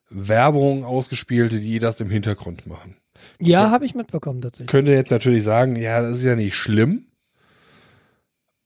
Werbungen 0.10 0.84
ausgespielt, 0.84 1.52
die 1.52 1.80
das 1.80 2.00
im 2.00 2.10
Hintergrund 2.10 2.68
machen. 2.68 2.96
Ja, 3.40 3.72
habe 3.72 3.86
ich 3.86 3.96
mitbekommen 3.96 4.42
tatsächlich. 4.42 4.68
könnte 4.68 4.92
jetzt 4.92 5.12
natürlich 5.12 5.44
sagen, 5.44 5.76
ja, 5.76 6.02
das 6.02 6.20
ist 6.20 6.26
ja 6.26 6.36
nicht 6.36 6.56
schlimm. 6.56 7.06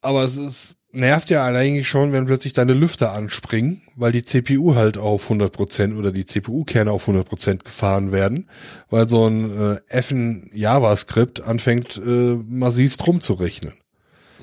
Aber 0.02 0.24
es 0.24 0.38
ist, 0.38 0.76
nervt 0.92 1.30
ja 1.30 1.46
eigentlich 1.46 1.88
schon, 1.88 2.12
wenn 2.12 2.26
plötzlich 2.26 2.54
deine 2.54 2.74
Lüfter 2.74 3.14
anspringen, 3.14 3.82
weil 3.96 4.12
die 4.12 4.24
CPU 4.24 4.76
halt 4.76 4.98
auf 4.98 5.30
100% 5.30 5.98
oder 5.98 6.12
die 6.12 6.26
CPU-Kerne 6.26 6.92
auf 6.92 7.08
100% 7.08 7.64
gefahren 7.64 8.12
werden, 8.12 8.50
weil 8.90 9.08
so 9.08 9.28
ein 9.28 9.76
äh, 9.76 9.80
Effen 9.88 10.50
JavaScript 10.54 11.42
anfängt 11.42 11.98
äh, 11.98 12.36
massivst 12.48 13.06
rumzurechnen. 13.06 13.74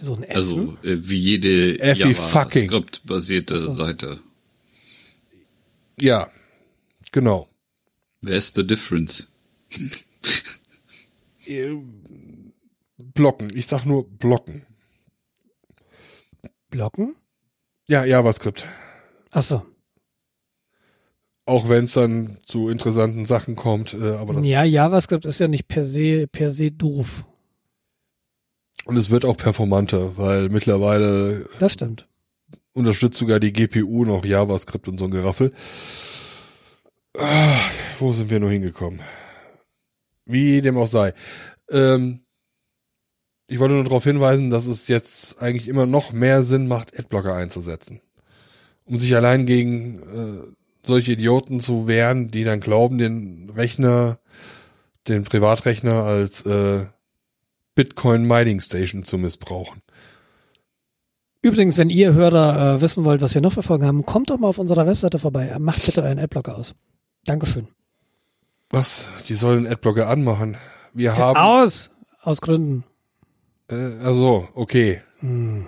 So 0.01 0.15
ein 0.15 0.23
Essen? 0.23 0.37
Also 0.37 0.61
äh, 0.85 0.97
wie 1.01 1.19
jede. 1.19 1.85
JavaScript-basierte 1.95 3.59
Seite. 3.59 4.21
Ja, 6.01 6.31
genau. 7.13 7.49
Where's 8.23 8.53
the 8.55 8.67
difference? 8.67 9.29
Äh, 11.47 11.75
Blocken, 13.15 13.49
ich 13.55 13.67
sag 13.67 13.85
nur 13.85 14.09
Blocken. 14.09 14.67
Blocken? 16.71 17.17
Ja, 17.89 18.05
JavaScript. 18.05 18.67
Ach 19.31 19.43
so. 19.43 19.63
Auch 21.47 21.69
wenn 21.71 21.85
es 21.85 21.95
dann 21.95 22.37
zu 22.45 22.69
interessanten 22.69 23.25
Sachen 23.25 23.57
kommt, 23.57 23.95
äh, 23.95 24.11
aber 24.17 24.35
das 24.35 24.47
Ja, 24.47 24.65
JavaScript 24.65 25.25
ist 25.25 25.39
ja 25.41 25.49
nicht 25.49 25.67
per 25.69 25.87
se, 25.87 26.27
per 26.27 26.51
se 26.51 26.71
doof. 26.71 27.25
Und 28.85 28.97
es 28.97 29.11
wird 29.11 29.25
auch 29.25 29.37
performanter, 29.37 30.17
weil 30.19 30.51
mittlerweile 30.51 31.49
Das 31.59 31.73
stimmt. 31.73 32.07
unterstützt 32.73 33.19
sogar 33.19 33.41
die 33.41 33.53
GPU 33.53 34.05
noch 34.05 34.25
JavaScript 34.27 34.89
und 34.89 34.99
so 34.99 35.07
ein 35.07 35.11
Geraffel. 35.11 35.53
Ah, 37.19 37.61
wo 37.99 38.13
sind 38.13 38.31
wir 38.31 38.39
nur 38.39 38.51
hingekommen? 38.51 39.01
Wie 40.25 40.61
dem 40.61 40.79
auch 40.79 40.87
sei. 40.87 41.15
Ähm, 41.69 42.21
ich 43.49 43.59
wollte 43.59 43.75
nur 43.75 43.85
darauf 43.85 44.05
hinweisen, 44.05 44.51
dass 44.51 44.67
es 44.67 44.87
jetzt 44.89 45.43
eigentlich 45.43 45.69
immer 45.69 45.87
noch 45.87 46.13
mehr 46.13 46.43
Sinn 46.43 46.69
macht, 46.69 46.97
Adblocker 46.99 47.35
einzusetzen. 47.35 48.01
Um 48.85 48.99
sich 48.99 49.17
allein 49.17 49.47
gegen 49.47 50.03
äh, 50.03 50.53
solche 50.85 51.13
Idioten 51.13 51.61
zu 51.61 51.89
wehren, 51.89 52.29
die 52.29 52.45
dann 52.45 52.61
glauben, 52.61 52.99
den 52.99 53.51
Rechner, 53.51 54.19
den 55.09 55.25
Privatrechner 55.25 56.05
als 56.05 56.47
äh, 56.47 56.87
Bitcoin 57.75 58.25
Mining 58.25 58.61
Station 58.61 59.05
zu 59.05 59.19
missbrauchen. 59.19 59.83
Übrigens, 61.43 61.79
wenn 61.79 61.91
ihr 61.91 62.13
Hörer 62.13 62.77
äh, 62.77 62.81
wissen 62.81 63.05
wollt, 63.05 63.23
was 63.23 63.35
wir 63.35 63.41
noch 63.41 63.53
für 63.53 63.63
Folgen 63.63 63.87
haben, 63.87 64.05
kommt 64.05 64.31
doch 64.31 64.39
mal 64.39 64.49
auf 64.49 64.59
unserer 64.59 64.87
Webseite 64.87 65.19
vorbei. 65.19 65.57
Macht 65.59 65.85
bitte 65.85 66.03
euren 66.03 66.19
Adblocker 66.19 66.57
aus. 66.57 66.75
Dankeschön. 67.25 67.69
Was? 68.71 69.09
Die 69.29 69.35
sollen 69.35 69.67
Adblocker 69.67 70.09
anmachen. 70.09 70.57
Wir 70.93 71.17
haben. 71.17 71.37
Aus! 71.37 71.91
Aus 72.23 72.41
Gründen. 72.41 72.85
Äh, 73.71 73.97
also, 74.03 74.49
okay. 74.55 75.03
Nee, 75.21 75.65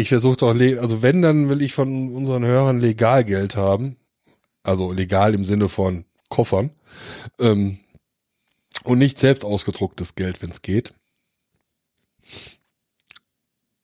ich 0.00 0.08
versuche 0.08 0.36
doch, 0.36 0.60
also 0.80 1.02
wenn, 1.02 1.22
dann 1.22 1.48
will 1.48 1.62
ich 1.62 1.72
von 1.72 2.14
unseren 2.14 2.44
Hörern 2.44 2.80
legal 2.80 3.24
Geld 3.24 3.56
haben. 3.56 3.96
Also 4.62 4.92
legal 4.92 5.34
im 5.34 5.44
Sinne 5.44 5.68
von 5.68 6.04
Koffern. 6.28 6.70
Ähm, 7.38 7.78
und 8.84 8.98
nicht 8.98 9.18
selbst 9.18 9.44
ausgedrucktes 9.44 10.14
Geld, 10.14 10.42
wenn 10.42 10.50
es 10.50 10.62
geht. 10.62 10.94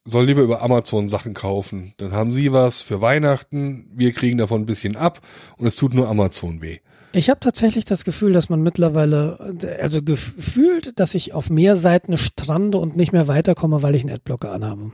Soll 0.04 0.26
lieber 0.26 0.42
über 0.42 0.62
Amazon 0.62 1.08
Sachen 1.08 1.34
kaufen. 1.34 1.94
Dann 1.96 2.12
haben 2.12 2.32
sie 2.32 2.52
was 2.52 2.82
für 2.82 3.00
Weihnachten, 3.00 3.90
wir 3.94 4.12
kriegen 4.12 4.38
davon 4.38 4.62
ein 4.62 4.66
bisschen 4.66 4.96
ab 4.96 5.20
und 5.56 5.66
es 5.66 5.76
tut 5.76 5.94
nur 5.94 6.08
Amazon 6.08 6.60
weh. 6.60 6.78
Ich 7.12 7.30
habe 7.30 7.40
tatsächlich 7.40 7.84
das 7.84 8.04
Gefühl, 8.04 8.32
dass 8.32 8.48
man 8.48 8.60
mittlerweile, 8.62 9.54
also 9.80 10.02
gefühlt, 10.02 10.98
dass 10.98 11.14
ich 11.14 11.32
auf 11.32 11.48
mehr 11.48 11.76
Seiten 11.76 12.18
strande 12.18 12.78
und 12.78 12.96
nicht 12.96 13.12
mehr 13.12 13.28
weiterkomme, 13.28 13.82
weil 13.82 13.94
ich 13.94 14.02
einen 14.02 14.14
Adblocker 14.14 14.52
anhabe. 14.52 14.92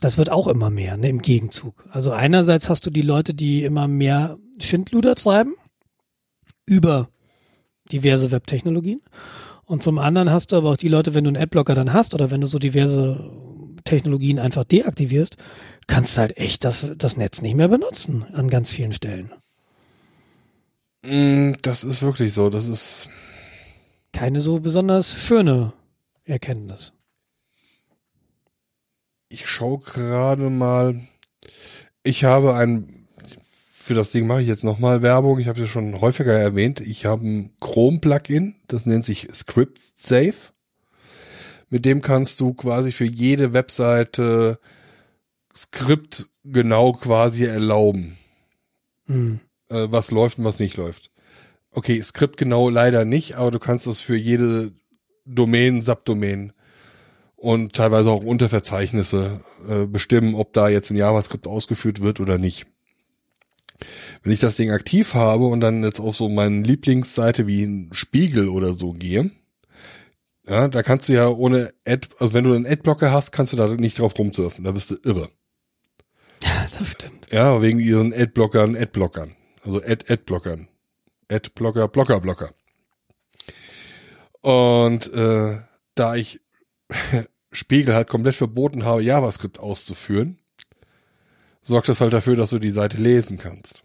Das 0.00 0.18
wird 0.18 0.32
auch 0.32 0.48
immer 0.48 0.70
mehr, 0.70 0.96
ne, 0.96 1.10
im 1.10 1.20
Gegenzug. 1.20 1.84
Also 1.90 2.10
einerseits 2.10 2.68
hast 2.68 2.86
du 2.86 2.90
die 2.90 3.02
Leute, 3.02 3.34
die 3.34 3.64
immer 3.64 3.86
mehr 3.86 4.38
Schindluder 4.58 5.14
treiben 5.14 5.54
über 6.66 7.10
diverse 7.92 8.32
Webtechnologien. 8.32 9.02
Und 9.64 9.82
zum 9.82 9.98
anderen 9.98 10.30
hast 10.30 10.52
du 10.52 10.56
aber 10.56 10.70
auch 10.70 10.76
die 10.76 10.88
Leute, 10.88 11.14
wenn 11.14 11.24
du 11.24 11.28
einen 11.28 11.42
Adblocker 11.42 11.74
dann 11.74 11.92
hast 11.92 12.14
oder 12.14 12.30
wenn 12.30 12.40
du 12.40 12.46
so 12.46 12.58
diverse 12.58 13.30
Technologien 13.84 14.38
einfach 14.38 14.64
deaktivierst, 14.64 15.36
kannst 15.86 16.16
du 16.16 16.20
halt 16.22 16.36
echt 16.38 16.64
das, 16.64 16.86
das 16.96 17.16
Netz 17.16 17.42
nicht 17.42 17.54
mehr 17.56 17.68
benutzen 17.68 18.24
an 18.32 18.48
ganz 18.50 18.70
vielen 18.70 18.92
Stellen. 18.92 19.32
Mm, 21.04 21.54
Das 21.62 21.84
ist 21.84 22.02
wirklich 22.02 22.32
so. 22.34 22.50
Das 22.50 22.68
ist, 22.68 23.08
Keine 24.12 24.40
so 24.40 24.60
besonders 24.60 25.12
schöne 25.12 25.72
Erkenntnis. 26.24 26.92
ich 29.28 29.46
schaue 29.48 29.78
gerade 29.78 30.50
mal. 30.50 31.00
Ich 32.02 32.24
habe 32.24 32.54
ein, 32.54 33.06
für 33.72 33.94
das 33.94 34.12
Ding 34.12 34.26
mache 34.26 34.42
ich 34.42 34.48
jetzt 34.48 34.62
nochmal 34.64 35.00
Werbung. 35.02 35.38
Ich 35.38 35.48
habe 35.48 35.58
es 35.60 35.66
ja 35.66 35.72
schon 35.72 36.00
häufiger 36.00 36.34
erwähnt. 36.38 36.80
Ich 36.80 37.06
habe 37.06 37.26
ein 37.26 37.52
Chrome-Plugin, 37.60 38.56
das 38.68 38.84
nennt 38.86 39.04
sich 39.06 39.28
Script 39.32 39.78
Safe. 39.96 40.51
Mit 41.72 41.86
dem 41.86 42.02
kannst 42.02 42.38
du 42.38 42.52
quasi 42.52 42.92
für 42.92 43.06
jede 43.06 43.54
Webseite 43.54 44.58
Skript 45.56 46.28
genau 46.44 46.92
quasi 46.92 47.46
erlauben. 47.46 48.18
Hm. 49.06 49.40
äh, 49.70 49.86
was 49.90 50.10
läuft 50.10 50.38
und 50.38 50.44
was 50.44 50.58
nicht 50.58 50.76
läuft. 50.76 51.10
Okay, 51.70 52.02
Skript 52.02 52.36
genau 52.36 52.68
leider 52.68 53.06
nicht, 53.06 53.36
aber 53.36 53.50
du 53.50 53.58
kannst 53.58 53.86
das 53.86 54.02
für 54.02 54.16
jede 54.16 54.72
Domain, 55.24 55.80
Subdomain 55.80 56.52
und 57.36 57.72
teilweise 57.72 58.10
auch 58.10 58.22
Unterverzeichnisse 58.22 59.40
äh, 59.66 59.86
bestimmen, 59.86 60.34
ob 60.34 60.52
da 60.52 60.68
jetzt 60.68 60.90
ein 60.90 60.98
JavaScript 60.98 61.46
ausgeführt 61.46 62.02
wird 62.02 62.20
oder 62.20 62.36
nicht. 62.36 62.66
Wenn 64.22 64.32
ich 64.32 64.40
das 64.40 64.56
Ding 64.56 64.70
aktiv 64.70 65.14
habe 65.14 65.46
und 65.46 65.60
dann 65.60 65.82
jetzt 65.84 66.00
auf 66.00 66.16
so 66.16 66.28
meine 66.28 66.60
Lieblingsseite 66.60 67.46
wie 67.46 67.64
ein 67.64 67.88
Spiegel 67.92 68.50
oder 68.50 68.74
so 68.74 68.92
gehe, 68.92 69.30
ja, 70.46 70.68
da 70.68 70.82
kannst 70.82 71.08
du 71.08 71.12
ja 71.12 71.28
ohne 71.28 71.72
Ad, 71.86 72.08
also 72.18 72.34
wenn 72.34 72.44
du 72.44 72.52
einen 72.52 72.66
Adblocker 72.66 73.12
hast, 73.12 73.32
kannst 73.32 73.52
du 73.52 73.56
da 73.56 73.68
nicht 73.68 73.98
drauf 73.98 74.18
rumsurfen, 74.18 74.64
da 74.64 74.72
bist 74.72 74.90
du 74.90 74.96
irre. 75.04 75.30
Das 76.40 76.88
stimmt. 76.88 77.28
Ja, 77.30 77.62
wegen 77.62 77.78
ihren 77.78 78.12
Adblockern, 78.12 78.76
Adblockern. 78.76 79.36
Also 79.64 79.80
Ad 79.80 80.12
Adblockern. 80.12 80.68
Adblocker, 81.30 81.88
Blocker, 81.88 82.20
Blocker. 82.20 82.52
Und 84.40 85.12
äh, 85.12 85.60
da 85.94 86.14
ich 86.16 86.40
Spiegel 87.52 87.94
halt 87.94 88.08
komplett 88.08 88.34
verboten 88.34 88.84
habe, 88.84 89.02
JavaScript 89.02 89.60
auszuführen, 89.60 90.38
sorgt 91.62 91.88
das 91.88 92.00
halt 92.00 92.12
dafür, 92.12 92.34
dass 92.36 92.50
du 92.50 92.58
die 92.58 92.70
Seite 92.70 92.98
lesen 92.98 93.38
kannst. 93.38 93.84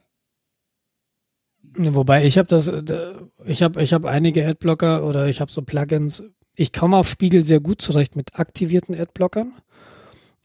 Wobei 1.78 2.26
ich 2.26 2.38
habe 2.38 2.48
das, 2.48 2.68
äh, 2.68 3.14
ich 3.46 3.62
habe 3.62 3.84
ich 3.84 3.94
habe 3.94 4.10
einige 4.10 4.48
Adblocker 4.48 5.04
oder 5.04 5.28
ich 5.28 5.42
habe 5.42 5.52
so 5.52 5.62
Plugins. 5.62 6.24
Ich 6.60 6.74
komme 6.74 6.98
auf 6.98 7.08
Spiegel 7.08 7.44
sehr 7.44 7.60
gut 7.60 7.84
zurecht 7.84 8.16
mit 8.16 8.40
aktivierten 8.40 9.00
Adblockern. 9.00 9.54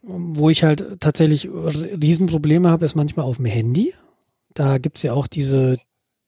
Wo 0.03 0.49
ich 0.49 0.63
halt 0.63 0.99
tatsächlich 0.99 1.49
Riesenprobleme 1.49 2.69
habe, 2.69 2.85
ist 2.85 2.93
manchmal 2.93 3.25
auf 3.25 3.37
dem 3.37 3.45
Handy. 3.45 3.95
Da 4.53 4.77
gibt's 4.77 5.01
ja 5.01 5.13
auch 5.13 5.25
diese, 5.25 5.77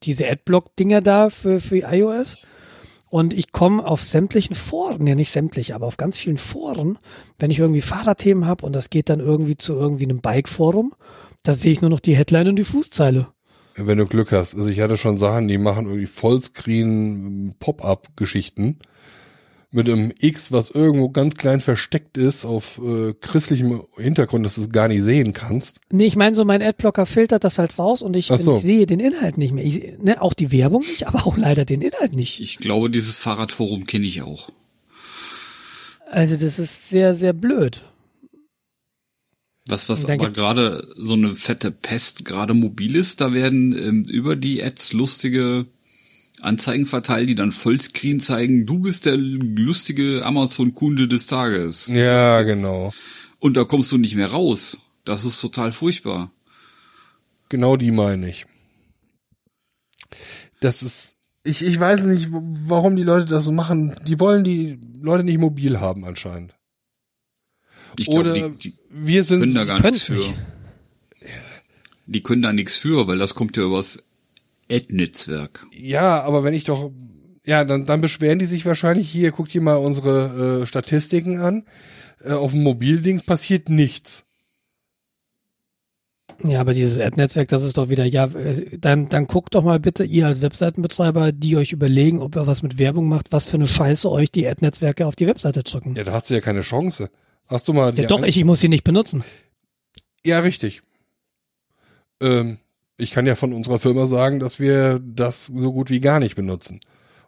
diese 0.02 0.28
Adblock-Dinger 0.28 1.02
da 1.02 1.30
für, 1.30 1.60
für 1.60 1.78
iOS. 1.78 2.38
Und 3.10 3.36
ich 3.36 3.52
komme 3.52 3.86
auf 3.86 4.02
sämtlichen 4.02 4.56
Foren, 4.56 5.06
ja 5.06 5.14
nicht 5.14 5.32
sämtlich, 5.32 5.76
aber 5.76 5.86
auf 5.86 5.98
ganz 5.98 6.18
vielen 6.18 6.40
Foren, 6.40 6.98
wenn 7.38 7.52
ich 7.52 7.60
irgendwie 7.60 7.82
Fahrradthemen 7.82 8.48
habe 8.48 8.66
und 8.66 8.74
das 8.74 8.90
geht 8.90 9.10
dann 9.10 9.20
irgendwie 9.20 9.56
zu 9.56 9.74
irgendwie 9.74 10.06
einem 10.06 10.20
Bike-Forum, 10.20 10.96
da 11.44 11.54
sehe 11.54 11.72
ich 11.72 11.82
nur 11.82 11.92
noch 11.92 12.00
die 12.00 12.16
Headline 12.16 12.48
und 12.48 12.56
die 12.56 12.64
Fußzeile. 12.64 13.28
Wenn 13.76 14.00
du 14.00 14.08
Glück 14.08 14.32
hast. 14.32 14.56
Also 14.56 14.70
ich 14.70 14.80
hatte 14.80 14.98
schon 14.98 15.18
Sachen, 15.18 15.48
die 15.48 15.60
machen 15.60 15.86
irgendwie 15.86 16.08
Vollscreen 16.08 17.54
Pop-up-Geschichten 17.60 18.80
mit 19.76 19.90
einem 19.90 20.12
X, 20.20 20.52
was 20.52 20.72
irgendwo 20.72 21.10
ganz 21.10 21.36
klein 21.36 21.62
versteckt 21.62 22.18
ist 22.18 22.46
auf 22.46 22.80
äh, 22.84 23.14
christlichem 23.14 23.84
Hintergrund, 23.98 24.46
dass 24.46 24.56
du 24.56 24.62
es 24.62 24.70
gar 24.72 24.88
nicht 24.88 25.04
sehen 25.04 25.34
kannst. 25.34 25.82
Nee, 25.92 26.06
ich 26.06 26.16
meine 26.16 26.36
so, 26.36 26.46
mein 26.46 26.62
Adblocker 26.62 27.06
filtert 27.06 27.44
das 27.44 27.60
halt 27.60 27.78
raus 27.78 28.02
und 28.02 28.16
ich, 28.16 28.28
so. 28.28 28.56
ich 28.56 28.62
sehe 28.62 28.86
den 28.86 29.00
Inhalt 29.00 29.38
nicht 29.38 29.54
mehr. 29.54 29.66
Ich, 29.66 30.00
ne, 30.00 30.22
auch 30.22 30.34
die 30.34 30.52
Werbung 30.52 30.82
nicht, 30.82 31.08
aber 31.08 31.28
auch 31.28 31.38
leider 31.38 31.66
den 31.66 31.82
Inhalt 31.82 32.16
nicht. 32.16 32.42
Ich 32.42 32.58
glaube, 32.58 32.90
dieses 32.90 33.18
Fahrradforum 33.18 33.86
kenne 33.86 34.06
ich 34.06 34.22
auch. 34.22 34.50
Also 36.10 36.38
das 36.38 36.60
ist 36.60 36.90
sehr, 36.90 37.16
sehr 37.16 37.34
blöd. 37.34 37.82
Was, 39.68 39.90
was 39.90 40.06
aber 40.06 40.30
gerade 40.30 40.88
so 40.96 41.14
eine 41.14 41.34
fette 41.34 41.72
Pest 41.72 42.24
gerade 42.24 42.54
mobil 42.54 42.96
ist, 42.96 43.20
da 43.20 43.34
werden 43.34 43.76
ähm, 43.76 44.06
über 44.06 44.36
die 44.36 44.64
Ads 44.64 44.94
lustige 44.94 45.66
Anzeigen 46.46 46.86
verteilt, 46.86 47.30
die 47.30 47.36
dann 47.36 47.52
Vollscreen 47.52 48.20
zeigen, 48.20 48.66
du 48.66 48.80
bist 48.80 49.06
der 49.06 49.18
lustige 49.18 50.24
Amazon-Kunde 50.24 51.08
des 51.08 51.28
Tages. 51.28 51.88
Ja, 51.88 52.44
genau. 52.44 52.94
Und 53.40 53.58
da 53.58 53.64
kommst 53.64 53.92
du 53.92 53.98
nicht 53.98 54.16
mehr 54.16 54.32
raus. 54.32 54.80
Das 55.04 55.26
ist 55.26 55.42
total 55.42 55.72
furchtbar. 55.72 56.32
Genau 57.50 57.78
die 57.78 57.92
meine 57.92 58.30
ich. 58.30 58.46
Das 60.60 60.82
ist, 60.82 61.16
ich, 61.44 61.64
ich 61.64 61.80
weiß 61.80 62.06
nicht, 62.06 62.30
warum 62.32 62.96
die 62.96 63.04
Leute 63.04 63.26
das 63.26 63.46
so 63.46 63.52
machen. 63.52 63.96
Die 64.08 64.20
wollen 64.20 64.44
die 64.44 64.80
Leute 65.00 65.24
nicht 65.24 65.38
mobil 65.38 65.80
haben 65.80 66.06
anscheinend. 66.06 66.56
Ich 68.00 68.08
Oder 68.08 68.34
glaube, 68.34 68.56
die, 68.56 68.72
die 68.72 68.78
wir 68.90 69.24
sind, 69.24 69.42
können 69.42 69.54
da 69.54 69.66
gar 69.66 69.82
nichts 69.82 70.04
für. 70.04 70.22
Die 72.08 72.24
können 72.24 72.42
da 72.42 72.54
nichts 72.54 72.76
für, 72.78 73.08
weil 73.08 73.18
das 73.18 73.36
kommt 73.36 73.58
ja 73.58 73.64
übers 73.64 74.04
Ad-Netzwerk. 74.72 75.66
ja, 75.72 76.22
aber 76.22 76.44
wenn 76.44 76.54
ich 76.54 76.64
doch, 76.64 76.92
ja, 77.46 77.64
dann, 77.64 77.86
dann 77.86 78.02
beschweren 78.02 78.40
die 78.40 78.46
sich 78.46 78.66
wahrscheinlich, 78.66 79.10
hier, 79.10 79.32
guckt 79.32 79.54
ihr 79.54 79.62
mal 79.62 79.76
unsere 79.76 80.62
äh, 80.62 80.66
Statistiken 80.66 81.40
an. 81.40 81.66
Äh, 82.24 82.32
auf 82.34 82.52
dem 82.52 82.64
Mobildings 82.64 83.24
passiert 83.24 83.70
nichts. 83.70 84.26
Ja, 86.44 86.60
aber 86.60 86.74
dieses 86.74 87.00
Ad-Netzwerk, 87.00 87.48
das 87.48 87.64
ist 87.64 87.78
doch 87.78 87.90
wieder, 87.90 88.04
ja, 88.06 88.26
äh, 88.26 88.78
dann, 88.78 89.08
dann 89.08 89.28
guckt 89.28 89.56
doch 89.56 89.64
mal 89.64 89.80
bitte 89.80 90.04
ihr 90.04 90.28
als 90.28 90.42
Webseitenbetreiber, 90.42 91.32
die 91.32 91.56
euch 91.56 91.72
überlegen, 91.72 92.20
ob 92.20 92.36
ihr 92.36 92.48
was 92.48 92.62
mit 92.62 92.78
Werbung 92.78 93.08
macht, 93.08 93.32
was 93.32 93.48
für 93.48 93.56
eine 93.56 93.68
Scheiße 93.68 94.12
euch 94.12 94.32
die 94.32 94.48
Ad-Netzwerke 94.48 95.06
auf 95.06 95.16
die 95.16 95.28
Webseite 95.28 95.64
drücken. 95.64 95.92
Ja, 95.96 96.00
Ja, 96.00 96.04
da 96.04 96.14
hast 96.14 96.30
du 96.30 96.34
ja 96.34 96.42
keine 96.42 96.62
Chance. 96.62 97.10
Hast 97.48 97.68
du 97.68 97.74
mal 97.74 97.94
die 97.94 98.06
doch, 98.08 98.24
ich, 98.24 98.38
ich 98.38 98.44
muss 98.44 98.60
sie 98.60 98.70
nicht 98.70 98.84
benutzen. 98.84 99.24
Ja, 100.26 100.40
richtig. 100.40 100.82
Ähm, 102.20 102.58
ich 102.98 103.12
kann 103.12 103.26
ja 103.26 103.36
von 103.36 103.54
unserer 103.54 103.80
Firma 103.80 104.06
sagen, 104.06 104.40
dass 104.40 104.60
wir 104.60 105.00
das 105.04 105.48
so 105.48 105.74
gut 105.74 105.90
wie 105.90 106.00
gar 106.00 106.20
nicht 106.20 106.36
benutzen. 106.36 106.80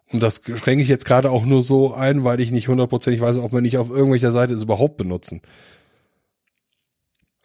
Und 0.09 0.23
das 0.23 0.41
schränke 0.55 0.81
ich 0.81 0.87
jetzt 0.87 1.05
gerade 1.05 1.29
auch 1.31 1.45
nur 1.45 1.61
so 1.61 1.93
ein, 1.93 2.23
weil 2.23 2.39
ich 2.39 2.51
nicht 2.51 2.69
hundertprozentig 2.69 3.19
weiß, 3.21 3.37
ob 3.39 3.51
wir 3.51 3.59
nicht 3.61 3.77
auf 3.77 3.89
irgendwelcher 3.89 4.31
Seite 4.31 4.53
es 4.53 4.63
überhaupt 4.63 4.95
benutzen. 4.97 5.41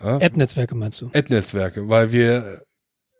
Ja? 0.00 0.16
Ad-Netzwerke 0.16 0.74
meinst 0.74 1.00
du? 1.00 1.06
Ad-Netzwerke, 1.12 1.88
weil 1.88 2.12
wir 2.12 2.60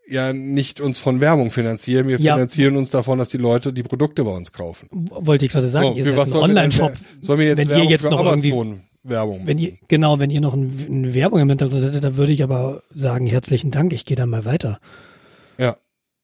ja 0.09 0.33
nicht 0.33 0.81
uns 0.81 0.99
von 0.99 1.21
Werbung 1.21 1.51
finanzieren, 1.51 2.07
wir 2.09 2.19
Ja. 2.21 2.35
finanzieren 2.35 2.77
uns 2.77 2.91
davon, 2.91 3.19
dass 3.19 3.29
die 3.31 3.37
Leute 3.39 3.73
die 3.73 3.83
Produkte 3.83 4.25
bei 4.25 4.33
uns 4.33 4.53
kaufen. 4.53 4.89
Wollte 4.93 5.45
ich 5.47 5.53
gerade 5.53 5.69
sagen, 5.69 5.89
So, 5.89 5.95
ihr 5.95 6.05
seid 6.15 6.27
ein 6.29 6.33
Online-Shop. 6.43 6.93
Sollen 7.21 7.39
wir 7.41 7.47
jetzt 7.47 7.59
Wenn 7.59 7.69
Werbung 7.69 7.89
jetzt 7.89 8.05
für 8.05 8.11
noch 8.11 8.25
irgendwie- 8.25 8.53
Amazon 8.53 8.83
Werbung 9.03 9.47
Wenn 9.47 9.59
ihr, 9.59 9.77
genau, 9.89 10.19
wenn 10.19 10.31
ihr 10.31 10.41
noch 10.41 10.55
ein, 10.55 10.73
eine 10.89 11.15
Werbung 11.15 11.41
im 11.41 11.49
Hintergrund 11.49 11.83
hättet, 11.83 12.05
dann 12.05 12.17
würde 12.17 12.33
ich 12.33 12.43
aber 12.43 12.83
sagen, 12.91 13.27
herzlichen 13.27 13.71
Dank, 13.71 13.93
ich 13.93 14.05
gehe 14.05 14.17
dann 14.17 14.31
mal 14.31 14.45
weiter. 14.45 14.79
Ja. 15.59 15.77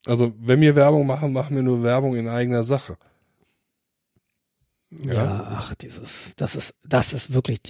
Also, 0.06 0.32
wenn 0.40 0.60
wir 0.60 0.76
Werbung 0.76 1.06
machen, 1.06 1.32
machen 1.32 1.56
wir 1.56 1.62
nur 1.62 1.82
Werbung 1.82 2.14
in 2.14 2.28
eigener 2.28 2.62
Sache. 2.62 2.96
Ja, 4.90 5.46
ach, 5.50 5.74
dieses, 5.74 6.32
das 6.36 6.56
ist, 6.56 6.74
das 6.82 7.12
ist 7.12 7.34
wirklich, 7.34 7.60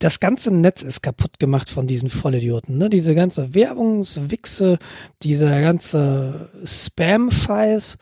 das 0.00 0.18
ganze 0.18 0.50
Netz 0.50 0.82
ist 0.82 1.02
kaputt 1.02 1.38
gemacht 1.38 1.70
von 1.70 1.86
diesen 1.86 2.08
Vollidioten, 2.08 2.78
ne? 2.78 2.90
Diese 2.90 3.14
ganze 3.14 3.54
Werbungswichse, 3.54 4.78
dieser 5.22 5.60
ganze 5.60 6.50
Spam-Scheiß. 6.64 7.96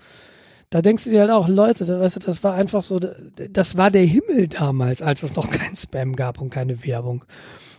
Da 0.73 0.81
denkst 0.81 1.05
du 1.05 1.11
dir 1.11 1.20
halt 1.20 1.31
auch, 1.31 1.49
Leute, 1.49 1.85
da- 1.85 2.01
weißt 2.01 2.16
du, 2.16 2.20
das 2.20 2.43
war 2.43 2.55
einfach 2.55 2.82
so, 2.82 2.99
das 2.99 3.77
war 3.77 3.90
der 3.90 4.05
Himmel 4.07 4.47
damals, 4.49 5.03
als 5.03 5.23
es 5.23 5.35
noch 5.36 5.51
kein 5.51 5.77
Spam 5.77 6.16
gab 6.16 6.40
und 6.40 6.49
keine 6.49 6.82
Werbung. 6.85 7.27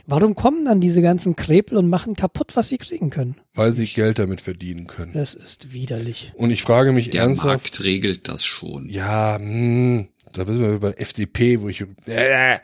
Warum 0.06 0.36
kommen 0.36 0.64
dann 0.66 0.80
diese 0.80 1.02
ganzen 1.02 1.36
Krepel 1.36 1.78
und 1.78 1.90
machen 1.90 2.16
kaputt, 2.16 2.56
was 2.56 2.70
sie 2.70 2.78
kriegen 2.78 3.10
können? 3.10 3.36
Weil 3.56 3.74
sie 3.74 3.86
Geld 3.86 4.20
damit 4.20 4.42
verdienen 4.42 4.86
können. 4.86 5.14
Das 5.14 5.34
ist 5.34 5.74
widerlich. 5.74 6.34
Und 6.36 6.52
ich 6.52 6.62
frage 6.62 6.92
mich 6.92 7.10
Der 7.10 7.24
ernsthaft, 7.24 7.48
Markt 7.48 7.84
regelt 7.84 8.28
das 8.28 8.46
schon. 8.46 8.88
ja, 8.90 9.38
hm, 9.40 10.08
da 10.34 10.46
müssen 10.46 10.62
wir 10.62 10.70
über 10.74 11.00
FDP, 11.02 11.62
wo 11.62 11.70
ich, 11.70 11.84
äh, 12.06 12.60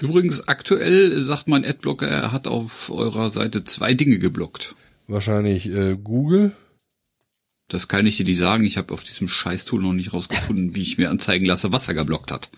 Übrigens, 0.00 0.46
aktuell 0.48 1.20
sagt 1.22 1.48
mein 1.48 1.64
Adblocker, 1.64 2.06
er 2.06 2.32
hat 2.32 2.46
auf 2.46 2.90
eurer 2.90 3.30
Seite 3.30 3.64
zwei 3.64 3.94
Dinge 3.94 4.18
geblockt. 4.18 4.74
Wahrscheinlich 5.08 5.68
äh, 5.70 5.96
Google. 5.96 6.52
Das 7.70 7.86
kann 7.86 8.04
ich 8.04 8.16
dir 8.16 8.26
nicht 8.26 8.38
sagen. 8.38 8.64
Ich 8.64 8.76
habe 8.76 8.92
auf 8.92 9.04
diesem 9.04 9.28
Scheißtool 9.28 9.80
noch 9.80 9.92
nicht 9.92 10.12
rausgefunden, 10.12 10.74
wie 10.74 10.82
ich 10.82 10.98
mir 10.98 11.08
anzeigen 11.08 11.46
lasse, 11.46 11.72
was 11.72 11.86
er 11.86 11.94
geblockt 11.94 12.32
hat. 12.32 12.50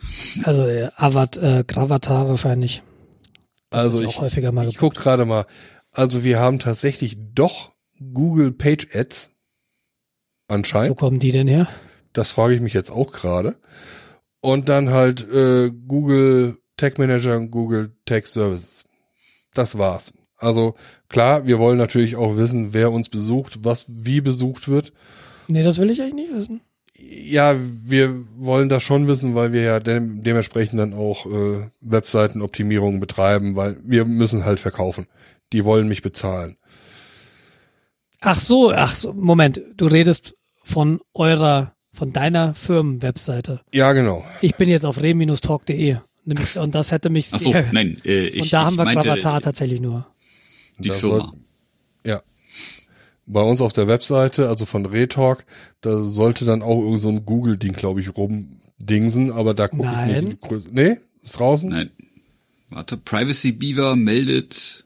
Also 0.43 0.67
äh, 0.67 0.89
Avat, 0.97 1.37
äh, 1.37 1.65
Gravatar 1.67 2.29
wahrscheinlich. 2.29 2.83
Das 3.69 3.85
also 3.85 4.01
ich, 4.01 4.09
auch 4.09 4.23
häufiger 4.23 4.53
mal 4.53 4.69
ich 4.69 4.79
guck 4.79 4.95
gerade 4.95 5.27
mal. 5.27 5.47
Also 5.91 6.25
wir 6.25 6.41
haben 6.41 6.59
tatsächlich 6.59 7.19
doch 7.35 7.73
Google 8.13 8.53
Page 8.53 8.89
Ads. 8.95 9.33
Wo 10.49 10.55
Anscheinend. 10.55 10.99
kommen 10.99 11.19
die 11.19 11.31
denn 11.31 11.49
her? 11.49 11.69
Das 12.15 12.33
frage 12.33 12.55
ich 12.55 12.61
mich 12.61 12.73
jetzt 12.73 12.91
auch 12.91 13.13
gerade. 13.13 13.57
Und 14.41 14.71
dann 14.71 14.91
halt 14.91 15.29
äh, 15.31 15.71
Google 15.71 16.59
Tag 16.79 16.99
Manager 16.99 17.37
und 17.37 17.51
Google 17.51 17.97
Tag 18.07 18.27
Services. 18.27 18.87
Das 19.53 19.77
war's. 19.77 20.15
Also 20.43 20.75
klar, 21.09 21.47
wir 21.47 21.59
wollen 21.59 21.79
natürlich 21.79 22.17
auch 22.17 22.37
wissen, 22.37 22.73
wer 22.75 22.91
uns 22.91 23.09
besucht, 23.09 23.65
was 23.65 23.87
wie 23.89 24.21
besucht 24.21 24.69
wird. 24.69 24.93
Nee, 25.49 25.63
das 25.63 25.79
will 25.79 25.91
ich 25.91 26.03
eigentlich 26.03 26.29
nicht 26.29 26.35
wissen. 26.35 26.61
Ja, 26.95 27.57
wir 27.85 28.15
wollen 28.37 28.69
das 28.69 28.83
schon 28.83 29.09
wissen, 29.09 29.35
weil 29.35 29.53
wir 29.53 29.63
ja 29.63 29.81
dem, 29.81 30.23
dementsprechend 30.23 30.79
dann 30.79 30.95
auch 30.95 31.27
äh, 31.27 31.69
Webseitenoptimierungen 31.81 33.01
betreiben, 33.01 33.57
weil 33.57 33.77
wir 33.85 34.05
müssen 34.05 34.45
halt 34.45 34.61
verkaufen. 34.61 35.07
Die 35.53 35.65
wollen 35.65 35.89
mich 35.89 36.03
bezahlen. 36.03 36.57
Ach 38.21 38.39
so, 38.39 38.73
ach 38.73 38.95
so, 38.95 39.13
Moment, 39.15 39.61
du 39.77 39.87
redest 39.87 40.35
von 40.63 41.01
eurer, 41.13 41.75
von 41.93 42.13
deiner 42.13 42.55
Firmenwebseite. 42.55 43.61
Ja, 43.73 43.93
genau. 43.93 44.25
Ich 44.41 44.55
bin 44.55 44.69
jetzt 44.69 44.87
auf 44.87 45.03
re-talk.de. 45.03 45.97
Und 46.25 46.75
das 46.75 46.93
hätte 46.93 47.11
mich 47.11 47.31
Ach 47.33 47.39
so, 47.41 47.53
nein, 47.73 48.01
äh, 48.05 48.27
ich, 48.27 48.43
und 48.43 48.53
da 48.53 48.65
haben 48.65 48.77
wir 48.77 48.85
meinte, 48.85 49.09
Gravatar 49.09 49.41
tatsächlich 49.41 49.81
nur. 49.81 50.07
Die 50.83 50.89
Das 50.91 51.01
Firma. 51.01 51.19
soll- 51.31 51.33
Ja. 52.05 52.23
Bei 53.27 53.41
uns 53.43 53.61
auf 53.61 53.73
der 53.73 53.87
Webseite, 53.89 54.49
also 54.49 54.67
von 54.67 54.85
Retalk, 54.87 55.45
da 55.81 56.03
sollte 56.03 56.45
dann 56.45 56.61
auch 56.63 56.81
irgend 56.81 57.01
so 57.01 57.09
ein 57.09 57.25
Google-Ding, 57.25 57.73
glaube 57.73 58.01
ich, 58.01 58.17
rumdingsen, 58.17 59.31
aber 59.33 59.55
da 59.55 59.69
gucke 59.69 59.89
ich 60.09 60.23
nicht 60.23 60.41
Größe. 60.41 60.69
Nee, 60.73 60.97
ist 61.23 61.39
draußen? 61.39 61.71
Nein. 61.71 61.91
Warte, 62.71 62.97
Privacy 62.97 63.53
Beaver 63.53 63.97
meldet 63.97 64.85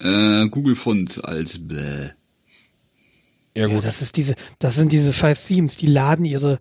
äh, 0.00 0.46
Google 0.48 0.74
Font 0.74 1.24
als 1.24 1.58
bläh. 1.66 2.10
Ja, 3.56 3.66
Ja, 3.68 3.74
gut. 3.74 3.84
das 3.84 4.02
ist 4.02 4.16
diese, 4.16 4.34
das 4.58 4.74
sind 4.76 4.92
diese 4.92 5.12
scheiß 5.12 5.46
Themes, 5.46 5.76
die 5.76 5.86
laden 5.86 6.24
ihre, 6.24 6.58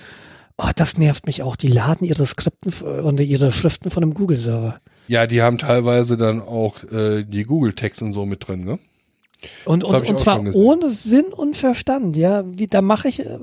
oh, 0.57 0.69
das 0.75 0.97
nervt 0.97 1.25
mich 1.25 1.41
auch, 1.41 1.55
die 1.55 1.67
laden 1.69 2.05
ihre 2.05 2.25
Skripten 2.25 2.71
f- 2.71 2.81
und 2.83 3.19
ihre 3.19 3.51
Schriften 3.51 3.89
von 3.89 4.03
einem 4.03 4.13
Google-Server. 4.13 4.79
Ja, 5.07 5.27
die 5.27 5.41
haben 5.41 5.57
teilweise 5.57 6.17
dann 6.17 6.41
auch 6.41 6.83
äh, 6.91 7.23
die 7.23 7.43
Google-Tags 7.43 8.01
und 8.01 8.13
so 8.13 8.25
mit 8.25 8.47
drin, 8.47 8.63
ne? 8.63 8.79
Und, 9.65 9.81
Das 9.83 9.89
und, 9.89 10.09
und 10.09 10.19
zwar 10.19 10.55
ohne 10.55 10.87
Sinn 10.89 11.25
und 11.25 11.57
Verstand, 11.57 12.15
ja. 12.15 12.43
Wie, 12.45 12.67
da 12.67 12.81
mache 12.81 13.07
ich, 13.07 13.21
äh, 13.21 13.39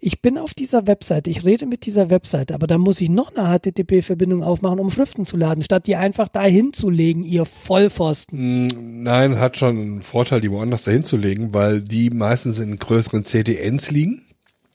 ich 0.00 0.22
bin 0.22 0.38
auf 0.38 0.54
dieser 0.54 0.86
Webseite, 0.86 1.28
ich 1.28 1.44
rede 1.44 1.66
mit 1.66 1.84
dieser 1.84 2.08
Webseite, 2.08 2.54
aber 2.54 2.66
da 2.66 2.78
muss 2.78 3.00
ich 3.02 3.10
noch 3.10 3.36
eine 3.36 3.58
HTTP-Verbindung 3.58 4.42
aufmachen, 4.42 4.80
um 4.80 4.90
Schriften 4.90 5.26
zu 5.26 5.36
laden, 5.36 5.62
statt 5.62 5.86
die 5.86 5.96
einfach 5.96 6.28
dahin 6.28 6.72
zu 6.72 6.88
legen, 6.88 7.22
ihr 7.22 7.44
Vollpfosten. 7.44 8.66
Mm, 8.66 9.02
Nein, 9.02 9.38
hat 9.38 9.58
schon 9.58 9.76
einen 9.76 10.02
Vorteil, 10.02 10.40
die 10.40 10.50
woanders 10.50 10.84
dahin 10.84 11.04
zu 11.04 11.18
legen, 11.18 11.52
weil 11.52 11.82
die 11.82 12.08
meistens 12.08 12.58
in 12.58 12.78
größeren 12.78 13.26
CDNs 13.26 13.90
liegen, 13.90 14.22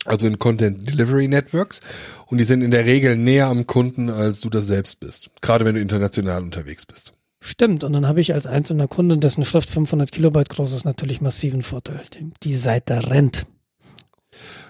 also 0.07 0.27
in 0.27 0.39
Content 0.39 0.89
Delivery 0.89 1.27
Networks, 1.27 1.81
und 2.27 2.37
die 2.39 2.43
sind 2.43 2.61
in 2.61 2.71
der 2.71 2.85
Regel 2.85 3.15
näher 3.15 3.47
am 3.47 3.67
Kunden, 3.67 4.09
als 4.09 4.41
du 4.41 4.49
das 4.49 4.67
selbst 4.67 4.99
bist. 4.99 5.29
Gerade 5.41 5.65
wenn 5.65 5.75
du 5.75 5.81
international 5.81 6.43
unterwegs 6.43 6.85
bist. 6.85 7.13
Stimmt, 7.39 7.83
und 7.83 7.93
dann 7.93 8.07
habe 8.07 8.19
ich 8.19 8.33
als 8.33 8.47
einzelner 8.47 8.87
Kunde, 8.87 9.17
dessen 9.17 9.45
Schrift 9.45 9.69
500 9.69 10.11
Kilobyte 10.11 10.49
groß 10.49 10.73
ist, 10.73 10.85
natürlich 10.85 11.21
massiven 11.21 11.61
Vorteil. 11.61 12.01
Die, 12.43 12.55
Seite 12.55 13.09
rennt. 13.09 13.45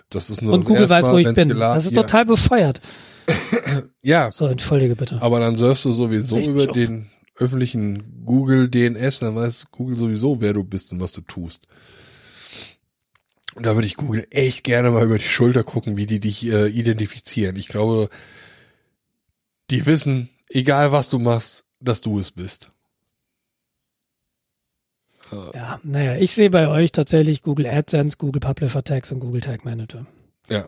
Das 0.10 0.30
ist 0.30 0.42
nur 0.42 0.54
Und 0.54 0.62
das 0.62 0.68
Google 0.68 0.82
erste 0.84 0.96
weiß, 0.96 1.06
Mal, 1.06 1.14
wo 1.14 1.18
ich 1.18 1.34
bin. 1.34 1.50
Das 1.50 1.86
ist 1.86 1.96
ja. 1.96 2.04
total 2.04 2.26
bescheuert. 2.26 2.82
Ja, 4.02 4.32
So, 4.32 4.48
entschuldige 4.48 4.96
bitte. 4.96 5.22
aber 5.22 5.42
dann 5.42 5.58
surfst 5.58 5.84
du 5.84 5.92
sowieso 5.92 6.38
Riecht 6.38 6.48
über 6.48 6.68
den 6.68 7.08
öffentlichen 7.36 8.24
Google 8.26 8.70
DNS, 8.70 9.20
dann 9.20 9.36
weiß 9.36 9.68
Google 9.72 9.98
sowieso, 9.98 10.40
wer 10.40 10.54
du 10.54 10.64
bist 10.64 10.92
und 10.94 11.02
was 11.02 11.12
du 11.12 11.22
tust. 11.22 11.68
Und 13.58 13.66
da 13.66 13.74
würde 13.74 13.88
ich 13.88 13.96
Google 13.96 14.28
echt 14.30 14.64
gerne 14.64 14.92
mal 14.92 15.04
über 15.04 15.18
die 15.18 15.24
Schulter 15.24 15.64
gucken, 15.64 15.98
wie 15.98 16.06
die 16.06 16.20
dich 16.20 16.46
äh, 16.46 16.68
identifizieren. 16.68 17.56
Ich 17.56 17.68
glaube, 17.68 18.08
die 19.72 19.88
wissen, 19.88 20.30
egal 20.50 20.92
was 20.92 21.10
du 21.10 21.18
machst, 21.18 21.66
dass 21.80 22.02
du 22.02 22.20
es 22.20 22.32
bist. 22.32 22.72
Ja, 25.32 25.80
naja, 25.82 26.18
ich 26.18 26.34
sehe 26.34 26.52
bei 26.52 26.68
euch 26.68 26.92
tatsächlich 26.92 27.42
Google 27.42 27.66
AdSense, 27.66 28.18
Google 28.18 28.42
Publisher 28.42 28.84
Tags 28.84 29.12
und 29.12 29.22
Google 29.22 29.42
Tag 29.42 29.66
Manager. 29.66 30.06
Ja. 30.48 30.68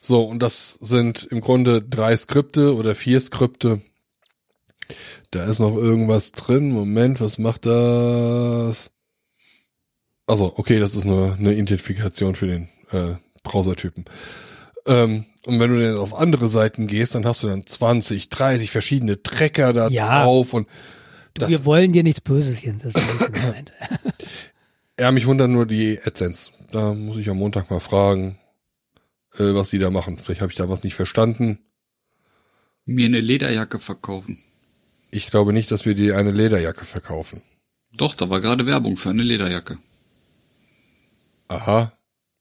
So, 0.00 0.22
und 0.22 0.40
das 0.40 0.74
sind 0.74 1.24
im 1.24 1.40
Grunde 1.40 1.82
drei 1.82 2.16
Skripte 2.16 2.76
oder 2.76 2.94
vier 2.94 3.20
Skripte. 3.20 3.82
Da 5.32 5.46
ist 5.46 5.58
noch 5.58 5.74
irgendwas 5.74 6.30
drin. 6.30 6.70
Moment, 6.70 7.20
was 7.20 7.38
macht 7.38 7.66
das? 7.66 8.93
Also, 10.26 10.52
okay, 10.56 10.80
das 10.80 10.96
ist 10.96 11.04
nur 11.04 11.34
eine 11.38 11.52
Identifikation 11.52 12.34
für 12.34 12.46
den 12.46 12.68
äh, 12.90 13.14
Browsertypen. 13.42 14.04
Ähm, 14.86 15.24
und 15.46 15.60
wenn 15.60 15.70
du 15.70 15.80
dann 15.82 15.96
auf 15.98 16.14
andere 16.14 16.48
Seiten 16.48 16.86
gehst, 16.86 17.14
dann 17.14 17.26
hast 17.26 17.42
du 17.42 17.48
dann 17.48 17.66
20, 17.66 18.30
30 18.30 18.70
verschiedene 18.70 19.22
Tracker 19.22 19.72
da 19.72 19.88
Ja. 19.88 20.24
drauf 20.24 20.54
und 20.54 20.66
Du, 21.34 21.40
das, 21.40 21.50
wir 21.50 21.64
wollen 21.64 21.90
dir 21.90 22.04
nichts 22.04 22.20
Böses 22.20 22.58
hier. 22.58 22.76
Das 22.80 22.92
ja, 25.00 25.10
mich 25.10 25.26
wundert 25.26 25.50
nur 25.50 25.66
die 25.66 25.98
AdSense. 26.04 26.52
Da 26.70 26.94
muss 26.94 27.16
ich 27.16 27.28
am 27.28 27.38
Montag 27.38 27.70
mal 27.70 27.80
fragen, 27.80 28.38
äh, 29.34 29.52
was 29.52 29.70
sie 29.70 29.80
da 29.80 29.90
machen. 29.90 30.16
Vielleicht 30.16 30.42
habe 30.42 30.52
ich 30.52 30.56
da 30.56 30.68
was 30.68 30.84
nicht 30.84 30.94
verstanden. 30.94 31.58
Mir 32.84 33.06
eine 33.06 33.20
Lederjacke 33.20 33.80
verkaufen. 33.80 34.38
Ich 35.10 35.26
glaube 35.28 35.52
nicht, 35.52 35.72
dass 35.72 35.86
wir 35.86 35.94
dir 35.94 36.16
eine 36.16 36.30
Lederjacke 36.30 36.84
verkaufen. 36.84 37.42
Doch, 37.92 38.14
da 38.14 38.30
war 38.30 38.40
gerade 38.40 38.64
Werbung 38.66 38.96
für 38.96 39.10
eine 39.10 39.22
Lederjacke. 39.24 39.78
Aha. 41.48 41.92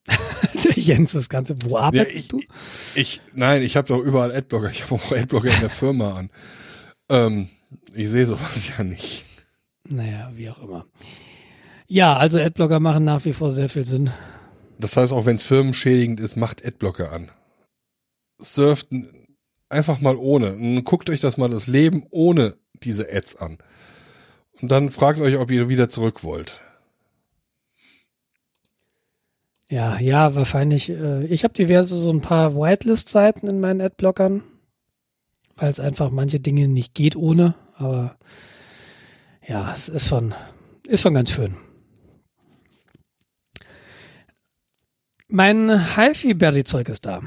Jens, 0.75 1.13
das 1.13 1.29
Ganze, 1.29 1.55
wo 1.63 1.77
Ja, 1.77 1.83
arbeitest 1.83 2.15
ich, 2.15 2.27
du? 2.27 2.41
ich, 2.95 3.21
nein, 3.33 3.63
ich 3.63 3.75
habe 3.77 3.87
doch 3.87 3.99
überall 3.99 4.31
Adblocker. 4.31 4.69
Ich 4.69 4.83
habe 4.83 4.95
auch 4.95 5.11
Adblocker 5.11 5.53
in 5.53 5.59
der 5.61 5.69
Firma 5.69 6.17
an. 6.17 6.29
Ähm, 7.09 7.49
ich 7.93 8.09
sehe 8.09 8.25
sowas 8.25 8.69
ja 8.77 8.83
nicht. 8.83 9.25
Naja, 9.87 10.31
wie 10.35 10.49
auch 10.49 10.61
immer. 10.61 10.85
Ja, 11.87 12.15
also 12.17 12.39
Adblocker 12.39 12.79
machen 12.79 13.03
nach 13.03 13.23
wie 13.25 13.33
vor 13.33 13.51
sehr 13.51 13.69
viel 13.69 13.85
Sinn. 13.85 14.09
Das 14.79 14.97
heißt, 14.97 15.13
auch 15.13 15.25
wenn 15.25 15.35
es 15.35 15.43
firmenschädigend 15.45 16.19
ist, 16.19 16.35
macht 16.35 16.65
Adblocker 16.65 17.11
an. 17.11 17.29
Surft 18.39 18.89
einfach 19.69 20.01
mal 20.01 20.15
ohne. 20.15 20.53
Und 20.55 20.83
guckt 20.83 21.09
euch 21.09 21.19
das 21.19 21.37
mal 21.37 21.49
das 21.49 21.67
Leben 21.67 22.05
ohne 22.09 22.55
diese 22.83 23.11
Ads 23.11 23.37
an. 23.37 23.57
Und 24.61 24.71
dann 24.71 24.89
fragt 24.89 25.19
euch, 25.19 25.37
ob 25.37 25.51
ihr 25.51 25.69
wieder 25.69 25.89
zurück 25.89 26.23
wollt. 26.23 26.61
Ja, 29.73 29.97
ja, 29.97 30.35
wahrscheinlich. 30.35 30.89
Äh, 30.89 31.25
ich 31.25 31.43
habe 31.43 31.55
diverse 31.55 31.95
so 31.95 32.11
ein 32.11 32.21
paar 32.21 32.53
Whitelist-Seiten 32.55 33.47
in 33.47 33.59
meinen 33.59 33.81
Adblockern, 33.81 34.43
weil 35.55 35.71
es 35.71 35.79
einfach 35.79 36.11
manche 36.11 36.39
Dinge 36.39 36.67
nicht 36.67 36.93
geht 36.93 37.15
ohne. 37.15 37.55
Aber 37.75 38.15
ja, 39.47 39.73
es 39.73 39.89
ist 39.89 40.07
schon, 40.07 40.35
ist 40.87 41.01
schon 41.01 41.15
ganz 41.15 41.31
schön. 41.31 41.55
Mein 45.27 45.95
HiFi-Berry-Zeug 45.95 46.87
ist 46.89 47.07
da. 47.07 47.21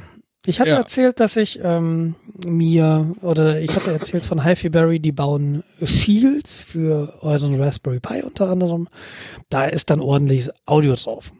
Ich 0.49 0.61
hatte 0.61 0.71
Ja. 0.71 0.77
erzählt, 0.77 1.19
dass 1.19 1.35
ich 1.35 1.59
ähm, 1.61 2.15
mir, 2.47 3.13
oder 3.23 3.61
ich 3.61 3.75
hatte 3.75 3.91
erzählt 3.91 4.23
von 4.23 4.45
HiFi-Berry, 4.45 5.01
die 5.01 5.11
bauen 5.11 5.65
Shields 5.85 6.61
für 6.61 7.19
euren 7.23 7.61
Raspberry 7.61 7.99
Pi 7.99 8.23
unter 8.23 8.49
anderem. 8.51 8.87
Da 9.49 9.65
ist 9.65 9.91
dann 9.91 9.99
ordentliches 9.99 10.53
Audio 10.65 10.95
drauf. 10.95 11.33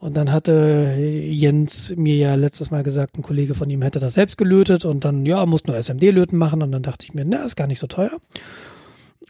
Und 0.00 0.16
dann 0.16 0.32
hatte 0.32 0.96
Jens 0.98 1.94
mir 1.94 2.16
ja 2.16 2.34
letztes 2.34 2.70
Mal 2.70 2.82
gesagt, 2.82 3.18
ein 3.18 3.22
Kollege 3.22 3.54
von 3.54 3.68
ihm 3.68 3.82
hätte 3.82 3.98
das 3.98 4.14
selbst 4.14 4.38
gelötet 4.38 4.86
und 4.86 5.04
dann, 5.04 5.26
ja, 5.26 5.44
muss 5.44 5.66
nur 5.66 5.76
SMD-Löten 5.76 6.38
machen. 6.38 6.62
Und 6.62 6.72
dann 6.72 6.82
dachte 6.82 7.04
ich 7.04 7.12
mir, 7.12 7.26
na, 7.26 7.44
ist 7.44 7.56
gar 7.56 7.66
nicht 7.66 7.78
so 7.78 7.86
teuer. 7.86 8.12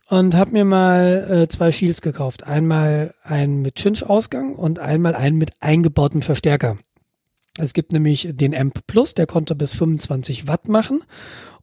Und 0.09 0.37
habe 0.37 0.53
mir 0.53 0.65
mal 0.65 1.29
äh, 1.29 1.49
zwei 1.49 1.73
Shields 1.73 2.03
gekauft. 2.03 2.45
Einmal 2.45 3.15
einen 3.25 3.63
mit 3.63 3.81
Cinch-Ausgang 3.81 4.55
und 4.55 4.79
einmal 4.79 5.17
einen 5.17 5.39
mit 5.39 5.51
eingebautem 5.59 6.23
Verstärker. 6.23 6.79
Es 7.59 7.73
gibt 7.73 7.91
nämlich 7.93 8.29
den 8.31 8.55
Amp 8.55 8.87
Plus, 8.87 9.15
der 9.15 9.27
konnte 9.27 9.57
bis 9.57 9.75
25 9.75 10.47
Watt 10.47 10.69
machen. 10.69 11.03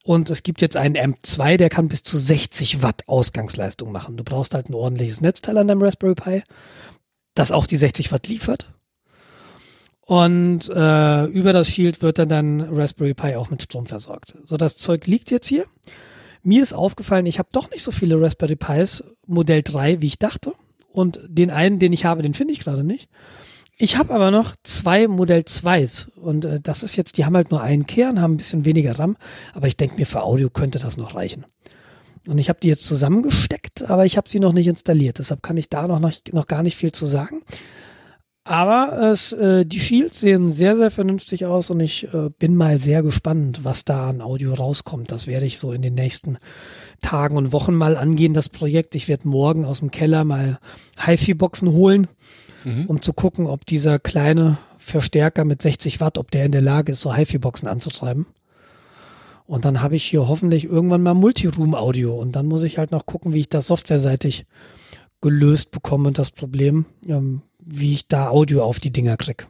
Und 0.03 0.29
es 0.29 0.43
gibt 0.43 0.61
jetzt 0.61 0.75
einen 0.75 0.97
Amp 0.97 1.19
2, 1.23 1.55
der 1.55 1.69
kann 1.69 1.87
bis 1.87 2.03
zu 2.03 2.17
60 2.17 2.81
Watt 2.81 3.03
Ausgangsleistung 3.07 3.89
machen. 3.93 4.17
Du 4.17 4.25
brauchst 4.25 4.53
halt 4.53 4.69
ein 4.69 4.73
ordentliches 4.73 5.21
Netzteil 5.21 5.57
an 5.57 5.69
deinem 5.69 5.81
Raspberry 5.81 6.15
Pi, 6.15 6.43
das 7.35 7.53
auch 7.53 7.67
die 7.67 7.77
60 7.77 8.11
Watt 8.11 8.27
liefert. 8.27 8.73
Und 10.07 10.69
äh, 10.69 11.25
über 11.25 11.51
das 11.51 11.67
Shield 11.67 12.01
wird 12.01 12.17
dann 12.17 12.29
dein 12.29 12.61
Raspberry 12.61 13.13
Pi 13.13 13.35
auch 13.35 13.49
mit 13.49 13.61
Strom 13.61 13.85
versorgt. 13.85 14.35
So, 14.45 14.55
das 14.55 14.77
Zeug 14.77 15.05
liegt 15.05 15.31
jetzt 15.31 15.47
hier. 15.47 15.65
mir 16.43 16.63
ist 16.63 16.71
aufgefallen, 16.71 17.25
ich 17.25 17.39
habe 17.39 17.49
doch 17.51 17.69
nicht 17.71 17.83
so 17.83 17.91
viele 17.91 18.19
Raspberry 18.21 18.55
Pis 18.55 19.03
Modell 19.25 19.63
3, 19.63 20.01
wie 20.01 20.07
ich 20.07 20.17
dachte. 20.17 20.53
Und 20.93 21.19
den 21.27 21.51
einen, 21.51 21.79
den 21.79 21.91
ich 21.91 22.05
habe, 22.05 22.21
den 22.21 22.33
finde 22.33 22.53
ich 22.53 22.61
gerade 22.61 22.85
nicht. 22.85 23.09
Ich 23.77 23.97
habe 23.97 24.13
aber 24.13 24.31
noch 24.31 24.55
zwei 24.63 25.09
Modell 25.09 25.41
2s 25.41 26.09
und 26.15 26.45
äh, 26.45 26.61
das 26.61 26.83
ist 26.83 26.95
jetzt, 26.95 27.17
die 27.17 27.25
haben 27.25 27.35
halt 27.35 27.51
nur 27.51 27.61
einen 27.61 27.85
Kern, 27.85 28.21
haben 28.21 28.35
ein 28.35 28.37
bisschen 28.37 28.63
weniger 28.63 28.97
RAM, 28.97 29.17
aber 29.53 29.67
ich 29.67 29.75
denke 29.75 29.97
mir, 29.97 30.07
für 30.07 30.23
Audio 30.23 30.49
könnte 30.49 30.79
das 30.79 30.95
noch 30.95 31.15
reichen. 31.15 31.45
Und 32.25 32.37
ich 32.37 32.47
habe 32.47 32.59
die 32.61 32.69
jetzt 32.69 32.87
zusammengesteckt, 32.87 33.83
aber 33.83 34.05
ich 34.05 34.17
habe 34.17 34.29
sie 34.29 34.39
noch 34.39 34.53
nicht 34.53 34.67
installiert, 34.67 35.19
deshalb 35.19 35.43
kann 35.43 35.57
ich 35.57 35.69
da 35.69 35.85
noch, 35.85 35.99
noch, 35.99 36.13
noch 36.31 36.47
gar 36.47 36.63
nicht 36.63 36.77
viel 36.77 36.91
zu 36.91 37.05
sagen. 37.05 37.43
Aber 38.47 39.11
es, 39.11 39.31
äh, 39.33 39.65
die 39.65 39.79
Shields 39.79 40.19
sehen 40.21 40.51
sehr, 40.51 40.77
sehr 40.77 40.91
vernünftig 40.91 41.45
aus 41.45 41.69
und 41.69 41.79
ich 41.79 42.11
äh, 42.13 42.29
bin 42.39 42.55
mal 42.55 42.79
sehr 42.79 43.03
gespannt, 43.03 43.59
was 43.63 43.85
da 43.85 44.09
an 44.09 44.21
Audio 44.21 44.53
rauskommt. 44.53 45.11
Das 45.11 45.27
werde 45.27 45.45
ich 45.45 45.59
so 45.59 45.71
in 45.71 45.81
den 45.81 45.95
nächsten 45.95 46.37
Tagen 47.01 47.37
und 47.37 47.51
Wochen 47.51 47.75
mal 47.75 47.97
angehen, 47.97 48.33
das 48.33 48.49
Projekt. 48.49 48.95
Ich 48.95 49.07
werde 49.07 49.27
morgen 49.27 49.65
aus 49.65 49.79
dem 49.79 49.91
Keller 49.91 50.23
mal 50.23 50.59
HiFi-Boxen 51.05 51.71
holen 51.71 52.07
mhm. 52.67 52.85
um 52.85 53.01
zu 53.01 53.13
gucken, 53.13 53.47
ob 53.47 53.65
dieser 53.65 53.99
kleine 53.99 54.57
Verstärker 54.77 55.45
mit 55.45 55.61
60 55.61 55.99
Watt, 55.99 56.17
ob 56.17 56.31
der 56.31 56.45
in 56.45 56.51
der 56.51 56.61
Lage 56.61 56.91
ist, 56.91 57.01
so 57.01 57.15
HiFi-Boxen 57.15 57.67
anzutreiben. 57.67 58.27
Und 59.45 59.63
dann 59.63 59.81
habe 59.81 59.95
ich 59.95 60.03
hier 60.03 60.27
hoffentlich 60.27 60.65
irgendwann 60.65 61.01
mal 61.01 61.13
Multiroom-Audio. 61.13 62.13
Und 62.13 62.33
dann 62.33 62.47
muss 62.47 62.63
ich 62.63 62.77
halt 62.77 62.91
noch 62.91 63.05
gucken, 63.05 63.33
wie 63.33 63.39
ich 63.39 63.49
das 63.49 63.67
softwareseitig 63.67 64.45
gelöst 65.21 65.71
bekomme, 65.71 66.11
das 66.11 66.31
Problem, 66.31 66.85
ähm, 67.07 67.41
wie 67.59 67.93
ich 67.93 68.07
da 68.07 68.29
Audio 68.29 68.63
auf 68.63 68.79
die 68.79 68.91
Dinger 68.91 69.17
krieg. 69.17 69.47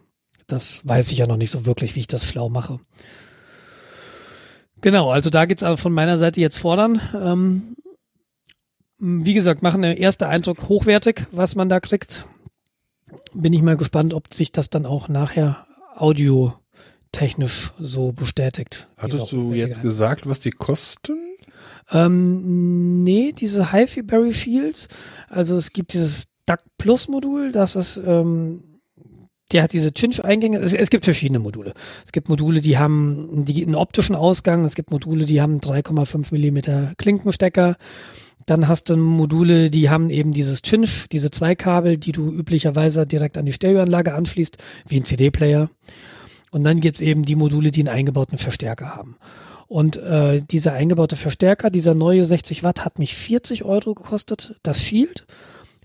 Das 0.48 0.88
weiß 0.88 1.12
ich 1.12 1.18
ja 1.20 1.28
noch 1.28 1.38
nicht 1.38 1.52
so 1.52 1.66
wirklich, 1.66 1.96
wie 1.96 2.02
ich 2.02 2.08
das 2.08 2.26
schlau 2.26 2.50
mache. 2.50 2.80
Genau, 4.82 5.12
also 5.12 5.30
da 5.30 5.46
geht's 5.46 5.64
aber 5.64 5.78
von 5.78 5.92
meiner 5.92 6.18
Seite 6.18 6.40
jetzt 6.40 6.58
fordern. 6.58 7.02
Ähm, 7.14 7.76
wie 9.00 9.34
gesagt, 9.34 9.62
machen 9.62 9.82
der 9.82 9.98
erste 9.98 10.28
Eindruck 10.28 10.70
hochwertig, 10.70 11.26
was 11.32 11.56
man 11.56 11.70
da 11.70 11.80
kriegt 11.80 12.26
bin 13.34 13.54
ich 13.54 13.62
mal 13.62 13.78
gespannt, 13.78 14.14
ob 14.14 14.34
sich 14.34 14.52
das 14.52 14.70
dann 14.70 14.86
auch 14.86 15.08
nachher 15.08 15.66
audiotechnisch 15.96 17.74
so 17.80 18.12
bestätigt. 18.12 18.88
Hattest 18.98 19.32
du 19.32 19.54
jetzt 19.54 19.82
gesagt, 19.82 20.28
was 20.28 20.40
die 20.40 20.52
kosten? 20.52 21.18
Ähm, 21.92 23.04
nee, 23.04 23.32
diese 23.32 23.72
HiFi 23.72 24.04
Berry 24.04 24.34
Shields. 24.34 24.88
Also 25.30 25.58
es 25.58 25.72
gibt 25.72 25.94
dieses 25.94 26.28
DAC 26.46 26.62
Plus 26.78 27.08
Modul, 27.08 27.52
das 27.52 27.76
ist, 27.76 27.98
ähm, 27.98 28.64
der 29.52 29.64
hat 29.64 29.74
diese 29.74 29.94
Cinch-Eingänge. 29.94 30.58
Es, 30.60 30.74
es, 30.74 30.90
gibt 30.90 31.06
verschiedene 31.06 31.40
Module. 31.40 31.74
Es 32.06 32.12
gibt 32.12 32.28
Module, 32.30 32.62
die 32.62 32.78
haben 32.78 33.46
die, 33.46 33.64
einen 33.64 33.76
optischen 33.76 34.16
Ausgang. 34.16 34.66
Es 34.66 34.76
gibt 34.76 34.92
Module, 34.92 35.26
die 35.26 35.42
haben 35.42 35.60
3,5 35.60 36.28
Millimeter 36.32 36.94
Klinkenstecker. 36.98 37.78
Dann 38.46 38.68
hast 38.68 38.90
du 38.90 38.98
Module, 38.98 39.70
die 39.70 39.90
haben 39.90 40.10
eben 40.10 40.32
dieses 40.32 40.62
Cinch, 40.62 41.08
diese 41.12 41.32
zwei 41.32 41.56
Kabel, 41.56 41.98
die 41.98 42.14
du 42.14 42.32
üblicherweise 42.32 43.06
direkt 43.06 43.38
an 43.38 43.46
die 43.46 43.54
Stereoanlage 43.54 44.14
anschließt, 44.14 44.58
wie 44.88 44.98
ein 44.98 45.06
CD-Player. 45.06 45.70
Und 46.52 46.64
dann 46.64 46.80
gibt's 46.80 47.02
eben 47.02 47.24
die 47.24 47.36
Module, 47.36 47.72
die 47.72 47.82
einen 47.82 47.96
eingebauten 47.96 48.38
Verstärker 48.38 48.96
haben. 48.96 49.18
Und 49.68 49.98
äh, 49.98 50.42
dieser 50.42 50.74
eingebaute 50.74 51.18
Verstärker, 51.18 51.70
dieser 51.70 51.94
neue 51.94 52.24
60 52.24 52.64
Watt, 52.64 52.86
hat 52.86 53.00
mich 53.00 53.16
40 53.16 53.66
Euro 53.66 53.94
gekostet, 53.94 54.56
das 54.64 54.82
Shield. 54.82 55.26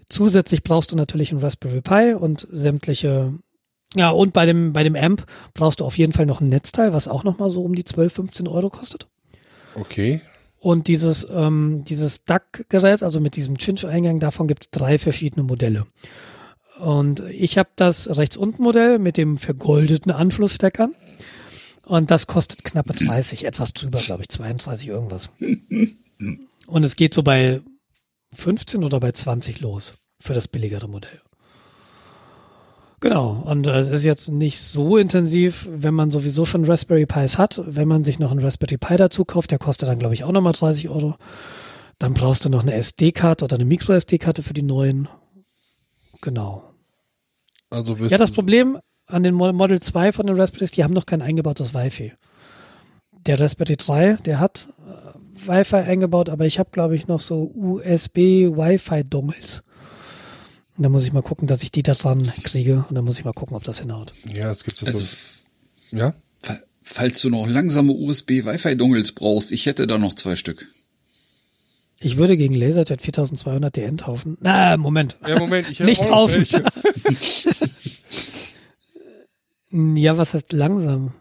Zusätzlich 0.08 0.62
brauchst 0.62 0.92
du 0.92 0.96
natürlich 0.96 1.32
einen 1.32 1.40
Raspberry 1.40 1.80
Pi 1.80 2.14
und 2.14 2.46
sämtliche, 2.48 3.32
ja, 3.94 4.10
und 4.10 4.32
bei 4.32 4.46
dem, 4.46 4.72
bei 4.72 4.84
dem 4.84 4.94
Amp 4.94 5.26
brauchst 5.54 5.80
du 5.80 5.84
auf 5.84 5.98
jeden 5.98 6.12
Fall 6.12 6.26
noch 6.26 6.40
ein 6.40 6.48
Netzteil, 6.48 6.92
was 6.92 7.08
auch 7.08 7.24
nochmal 7.24 7.50
so 7.50 7.62
um 7.62 7.74
die 7.74 7.84
12, 7.84 8.12
15 8.12 8.48
Euro 8.48 8.70
kostet. 8.70 9.08
Okay. 9.74 10.20
Und 10.60 10.86
dieses, 10.86 11.26
ähm, 11.34 11.82
dieses 11.84 12.24
DAC-Gerät, 12.24 13.02
also 13.02 13.18
mit 13.18 13.34
diesem 13.34 13.58
Cinch-Eingang, 13.58 14.20
davon 14.20 14.46
gibt 14.46 14.64
es 14.64 14.70
drei 14.70 14.96
verschiedene 14.96 15.42
Modelle. 15.42 15.86
Und 16.78 17.20
ich 17.30 17.58
habe 17.58 17.70
das 17.74 18.16
rechts 18.16 18.36
unten 18.36 18.62
Modell 18.62 18.98
mit 18.98 19.16
dem 19.16 19.38
vergoldeten 19.38 20.12
Anschlusssteckern. 20.12 20.94
Und 21.84 22.10
das 22.10 22.26
kostet 22.26 22.64
knappe 22.64 22.92
30, 22.92 23.44
etwas 23.44 23.72
drüber, 23.72 23.98
glaube 23.98 24.22
ich, 24.22 24.28
32 24.28 24.88
irgendwas. 24.88 25.30
Und 26.66 26.84
es 26.84 26.96
geht 26.96 27.12
so 27.12 27.22
bei 27.22 27.60
15 28.32 28.84
oder 28.84 29.00
bei 29.00 29.12
20 29.12 29.60
los 29.60 29.94
für 30.20 30.32
das 30.32 30.48
billigere 30.48 30.88
Modell. 30.88 31.20
Genau. 33.00 33.42
Und 33.44 33.66
es 33.66 33.90
ist 33.90 34.04
jetzt 34.04 34.30
nicht 34.30 34.60
so 34.60 34.96
intensiv, 34.96 35.68
wenn 35.68 35.92
man 35.92 36.12
sowieso 36.12 36.46
schon 36.46 36.64
Raspberry 36.64 37.04
Pis 37.04 37.36
hat. 37.36 37.60
Wenn 37.66 37.88
man 37.88 38.04
sich 38.04 38.20
noch 38.20 38.30
einen 38.30 38.38
Raspberry 38.38 38.78
Pi 38.78 38.96
dazu 38.96 39.24
kauft, 39.24 39.50
der 39.50 39.58
kostet 39.58 39.88
dann, 39.88 39.98
glaube 39.98 40.14
ich, 40.14 40.22
auch 40.22 40.30
nochmal 40.30 40.52
30 40.52 40.88
Euro. 40.88 41.16
Dann 41.98 42.14
brauchst 42.14 42.44
du 42.44 42.48
noch 42.48 42.62
eine 42.62 42.74
SD-Karte 42.74 43.44
oder 43.44 43.56
eine 43.56 43.64
Micro-SD-Karte 43.64 44.44
für 44.44 44.54
die 44.54 44.62
neuen. 44.62 45.08
Genau. 46.20 46.72
Also 47.70 47.96
ja, 47.96 48.18
das 48.18 48.30
Problem 48.30 48.78
an 49.12 49.22
den 49.22 49.34
Model 49.34 49.80
2 49.80 50.12
von 50.12 50.26
den 50.26 50.40
Raspberries, 50.40 50.70
die 50.70 50.84
haben 50.84 50.94
noch 50.94 51.06
kein 51.06 51.22
eingebautes 51.22 51.74
Wi-Fi. 51.74 52.12
Der 53.26 53.38
Raspberry 53.38 53.76
3, 53.76 54.14
der 54.24 54.40
hat 54.40 54.68
äh, 54.86 55.48
Wi-Fi 55.48 55.76
eingebaut, 55.76 56.28
aber 56.28 56.46
ich 56.46 56.58
habe, 56.58 56.70
glaube 56.72 56.96
ich, 56.96 57.06
noch 57.06 57.20
so 57.20 57.52
USB-Wi-Fi-Dongles. 57.54 59.62
Und 60.76 60.82
dann 60.82 60.92
muss 60.92 61.04
ich 61.04 61.12
mal 61.12 61.22
gucken, 61.22 61.46
dass 61.46 61.62
ich 61.62 61.70
die 61.70 61.82
da 61.82 61.92
dran 61.92 62.32
kriege. 62.42 62.86
Und 62.88 62.94
dann 62.94 63.04
muss 63.04 63.18
ich 63.18 63.24
mal 63.24 63.34
gucken, 63.34 63.56
ob 63.56 63.64
das 63.64 63.80
hinhaut. 63.80 64.14
Ja, 64.34 64.50
es 64.50 64.64
gibt 64.64 64.84
also, 64.86 64.98
so. 64.98 65.06
Ja? 65.96 66.14
Falls 66.82 67.20
du 67.20 67.30
noch 67.30 67.46
langsame 67.46 67.92
USB-Wi-Fi-Dongles 67.92 69.12
brauchst, 69.12 69.52
ich 69.52 69.66
hätte 69.66 69.86
da 69.86 69.98
noch 69.98 70.14
zwei 70.14 70.34
Stück. 70.34 70.66
Ich 72.00 72.16
würde 72.16 72.36
gegen 72.36 72.54
Laserjet 72.54 73.00
4200 73.00 73.76
DN 73.76 73.96
tauschen. 73.96 74.36
Na, 74.40 74.76
Moment. 74.76 75.16
Ja, 75.26 75.38
Moment, 75.38 75.70
ich 75.70 75.78
Nicht 75.80 76.02
tauschen. 76.02 76.44
ja, 79.72 80.18
was 80.18 80.34
heißt 80.34 80.52
langsam? 80.52 81.12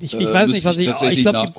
Ich, 0.00 0.14
ich 0.14 0.28
äh, 0.28 0.32
weiß 0.32 0.50
nicht, 0.50 0.64
was 0.64 0.78
ich, 0.78 0.88
ich, 0.88 1.02
ich 1.02 1.22
glaube, 1.22 1.52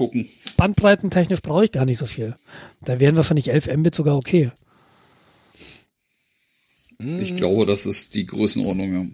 bandbreitentechnisch 0.55 1.41
brauche 1.41 1.65
ich 1.65 1.71
gar 1.71 1.85
nicht 1.85 1.97
so 1.97 2.05
viel. 2.05 2.35
Da 2.81 2.99
wären 2.99 3.15
wahrscheinlich 3.15 3.49
11 3.49 3.75
Mbit 3.77 3.95
sogar 3.95 4.15
okay. 4.15 4.51
Ich 6.99 7.35
glaube, 7.37 7.65
das 7.65 7.85
ist 7.85 8.13
die 8.13 8.25
Größenordnung, 8.25 8.93
ja. 8.93 9.05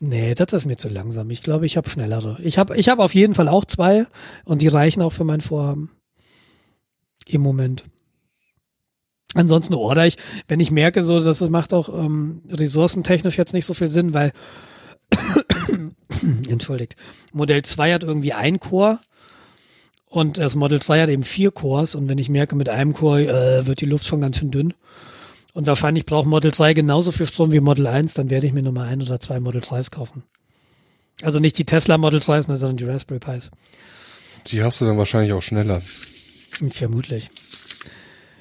Nee, 0.00 0.34
das 0.34 0.52
ist 0.52 0.66
mir 0.66 0.76
zu 0.76 0.88
langsam. 0.88 1.30
Ich 1.30 1.42
glaube, 1.42 1.66
ich 1.66 1.76
habe 1.76 1.88
schnellere. 1.88 2.38
Ich 2.42 2.58
habe 2.58 2.76
ich 2.76 2.88
hab 2.88 2.98
auf 2.98 3.14
jeden 3.14 3.34
Fall 3.34 3.48
auch 3.48 3.64
zwei 3.64 4.06
und 4.44 4.62
die 4.62 4.68
reichen 4.68 5.02
auch 5.02 5.12
für 5.12 5.24
mein 5.24 5.42
Vorhaben. 5.42 5.90
Im 7.26 7.42
Moment. 7.42 7.84
Ansonsten 9.34 9.74
order 9.74 10.06
ich, 10.06 10.16
wenn 10.48 10.60
ich 10.60 10.70
merke, 10.70 11.04
so, 11.04 11.20
dass 11.20 11.40
es 11.40 11.50
macht 11.50 11.72
auch 11.72 11.88
ähm, 11.88 12.42
ressourcentechnisch 12.50 13.38
jetzt 13.38 13.52
nicht 13.52 13.66
so 13.66 13.74
viel 13.74 13.88
Sinn, 13.88 14.12
weil 14.12 14.32
entschuldigt, 16.48 16.96
Modell 17.32 17.62
2 17.62 17.94
hat 17.94 18.02
irgendwie 18.02 18.32
ein 18.32 18.58
Core 18.58 18.98
und 20.06 20.38
das 20.38 20.56
Model 20.56 20.80
3 20.80 21.02
hat 21.02 21.08
eben 21.10 21.22
vier 21.22 21.52
Cores 21.52 21.94
und 21.94 22.08
wenn 22.08 22.18
ich 22.18 22.28
merke, 22.28 22.56
mit 22.56 22.68
einem 22.68 22.92
Core 22.92 23.28
äh, 23.28 23.66
wird 23.66 23.80
die 23.80 23.86
Luft 23.86 24.04
schon 24.04 24.20
ganz 24.20 24.38
schön 24.38 24.50
dünn, 24.50 24.74
und 25.52 25.66
wahrscheinlich 25.66 26.06
braucht 26.06 26.26
Model 26.26 26.50
3 26.50 26.74
genauso 26.74 27.12
viel 27.12 27.26
Strom 27.26 27.52
wie 27.52 27.60
Model 27.60 27.86
1, 27.86 28.14
dann 28.14 28.30
werde 28.30 28.46
ich 28.46 28.52
mir 28.52 28.62
Nummer 28.62 28.84
ein 28.84 29.02
oder 29.02 29.20
zwei 29.20 29.40
Model 29.40 29.60
3s 29.60 29.90
kaufen. 29.90 30.22
Also 31.22 31.38
nicht 31.38 31.58
die 31.58 31.64
Tesla 31.64 31.98
Model 31.98 32.20
3s, 32.20 32.48
ne, 32.48 32.56
sondern 32.56 32.76
die 32.76 32.84
Raspberry 32.84 33.20
Pis. 33.20 33.50
Die 34.46 34.62
hast 34.62 34.80
du 34.80 34.86
dann 34.86 34.96
wahrscheinlich 34.96 35.32
auch 35.32 35.42
schneller. 35.42 35.82
Vermutlich. 36.70 37.30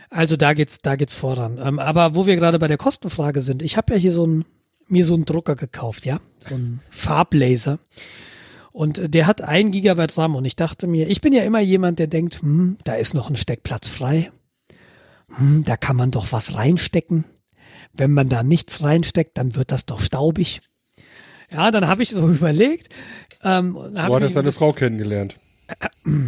Also 0.09 0.35
da 0.35 0.53
geht's, 0.53 0.79
da 0.81 0.95
geht's 0.95 1.13
voran. 1.13 1.59
Ähm, 1.63 1.79
aber 1.79 2.15
wo 2.15 2.25
wir 2.25 2.35
gerade 2.35 2.59
bei 2.59 2.67
der 2.67 2.77
Kostenfrage 2.77 3.41
sind, 3.41 3.61
ich 3.61 3.77
habe 3.77 3.93
ja 3.93 3.99
hier 3.99 4.11
so 4.11 4.25
ein, 4.25 4.45
mir 4.87 5.05
so 5.05 5.13
einen 5.13 5.25
Drucker 5.25 5.55
gekauft, 5.55 6.05
ja, 6.05 6.19
so 6.39 6.55
ein 6.55 6.79
Farblaser. 6.89 7.79
Und 8.71 9.13
der 9.13 9.27
hat 9.27 9.41
ein 9.41 9.71
Gigabyte 9.71 10.17
RAM 10.17 10.35
und 10.35 10.45
ich 10.45 10.55
dachte 10.55 10.87
mir, 10.87 11.09
ich 11.09 11.21
bin 11.21 11.33
ja 11.33 11.43
immer 11.43 11.59
jemand, 11.59 11.99
der 11.99 12.07
denkt, 12.07 12.41
hm, 12.41 12.77
da 12.83 12.93
ist 12.93 13.13
noch 13.13 13.29
ein 13.29 13.35
Steckplatz 13.35 13.87
frei 13.87 14.31
hm, 15.35 15.63
da 15.65 15.77
kann 15.77 15.95
man 15.95 16.11
doch 16.11 16.31
was 16.31 16.55
reinstecken. 16.55 17.25
Wenn 17.93 18.11
man 18.11 18.29
da 18.29 18.43
nichts 18.43 18.83
reinsteckt, 18.83 19.37
dann 19.37 19.55
wird 19.55 19.71
das 19.71 19.85
doch 19.85 19.99
staubig. 19.99 20.61
Ja, 21.51 21.71
dann 21.71 21.87
habe 21.87 22.03
ich 22.03 22.09
so 22.09 22.27
überlegt. 22.29 22.89
Ähm, 23.43 23.73
so 23.73 23.97
hat 23.97 24.21
er 24.21 24.29
seine 24.29 24.51
Frau 24.51 24.73
kennengelernt. 24.73 25.35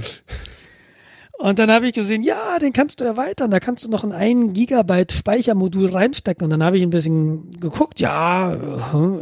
Und 1.42 1.58
dann 1.58 1.72
habe 1.72 1.88
ich 1.88 1.94
gesehen, 1.94 2.22
ja, 2.22 2.60
den 2.60 2.72
kannst 2.72 3.00
du 3.00 3.04
erweitern. 3.04 3.50
Da 3.50 3.60
kannst 3.60 3.84
du 3.84 3.90
noch 3.90 4.04
ein 4.04 4.12
1 4.12 4.54
Gigabyte 4.54 5.12
Speichermodul 5.12 5.90
reinstecken. 5.90 6.44
Und 6.44 6.52
dann 6.52 6.64
habe 6.64 6.78
ich 6.78 6.84
ein 6.84 6.92
bisschen 6.92 7.50
geguckt, 7.54 8.00
ja, 8.00 8.56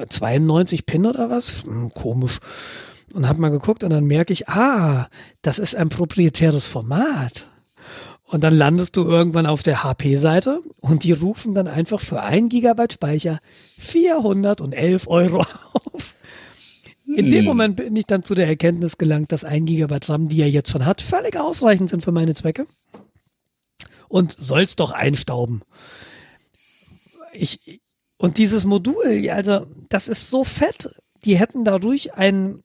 92 0.09 0.85
Pin 0.85 1.05
oder 1.05 1.29
was? 1.29 1.63
Hm, 1.63 1.93
komisch. 1.93 2.39
Und 3.13 3.25
habe 3.25 3.39
mal 3.39 3.51
geguckt 3.51 3.85
und 3.85 3.91
dann 3.91 4.03
merke 4.03 4.33
ich, 4.33 4.49
ah, 4.49 5.07
das 5.41 5.59
ist 5.59 5.77
ein 5.77 5.87
proprietäres 5.87 6.67
Format. 6.67 7.47
Und 8.25 8.43
dann 8.43 8.53
landest 8.53 8.97
du 8.97 9.05
irgendwann 9.05 9.45
auf 9.45 9.63
der 9.63 9.85
HP-Seite 9.85 10.59
und 10.81 11.05
die 11.05 11.13
rufen 11.13 11.55
dann 11.55 11.69
einfach 11.69 12.01
für 12.01 12.21
ein 12.21 12.49
Gigabyte 12.49 12.93
Speicher 12.93 13.39
411 13.77 15.07
Euro 15.07 15.39
auf. 15.73 16.15
In 17.15 17.31
dem 17.31 17.45
Moment 17.45 17.75
bin 17.75 17.95
ich 17.95 18.05
dann 18.05 18.23
zu 18.23 18.35
der 18.35 18.47
Erkenntnis 18.47 18.97
gelangt, 18.97 19.31
dass 19.31 19.43
ein 19.43 19.65
Gigabyte 19.65 20.09
RAM, 20.09 20.29
die 20.29 20.41
er 20.41 20.49
jetzt 20.49 20.69
schon 20.69 20.85
hat, 20.85 21.01
völlig 21.01 21.37
ausreichend 21.37 21.89
sind 21.89 22.03
für 22.03 22.11
meine 22.11 22.35
Zwecke. 22.35 22.67
Und 24.07 24.31
soll's 24.31 24.75
doch 24.75 24.91
einstauben. 24.91 25.63
Ich, 27.33 27.81
und 28.17 28.37
dieses 28.37 28.65
Modul, 28.65 29.29
also, 29.29 29.65
das 29.89 30.07
ist 30.07 30.29
so 30.29 30.43
fett. 30.43 30.89
Die 31.25 31.37
hätten 31.37 31.63
da 31.63 31.77
ruhig 31.77 32.13
ein, 32.13 32.61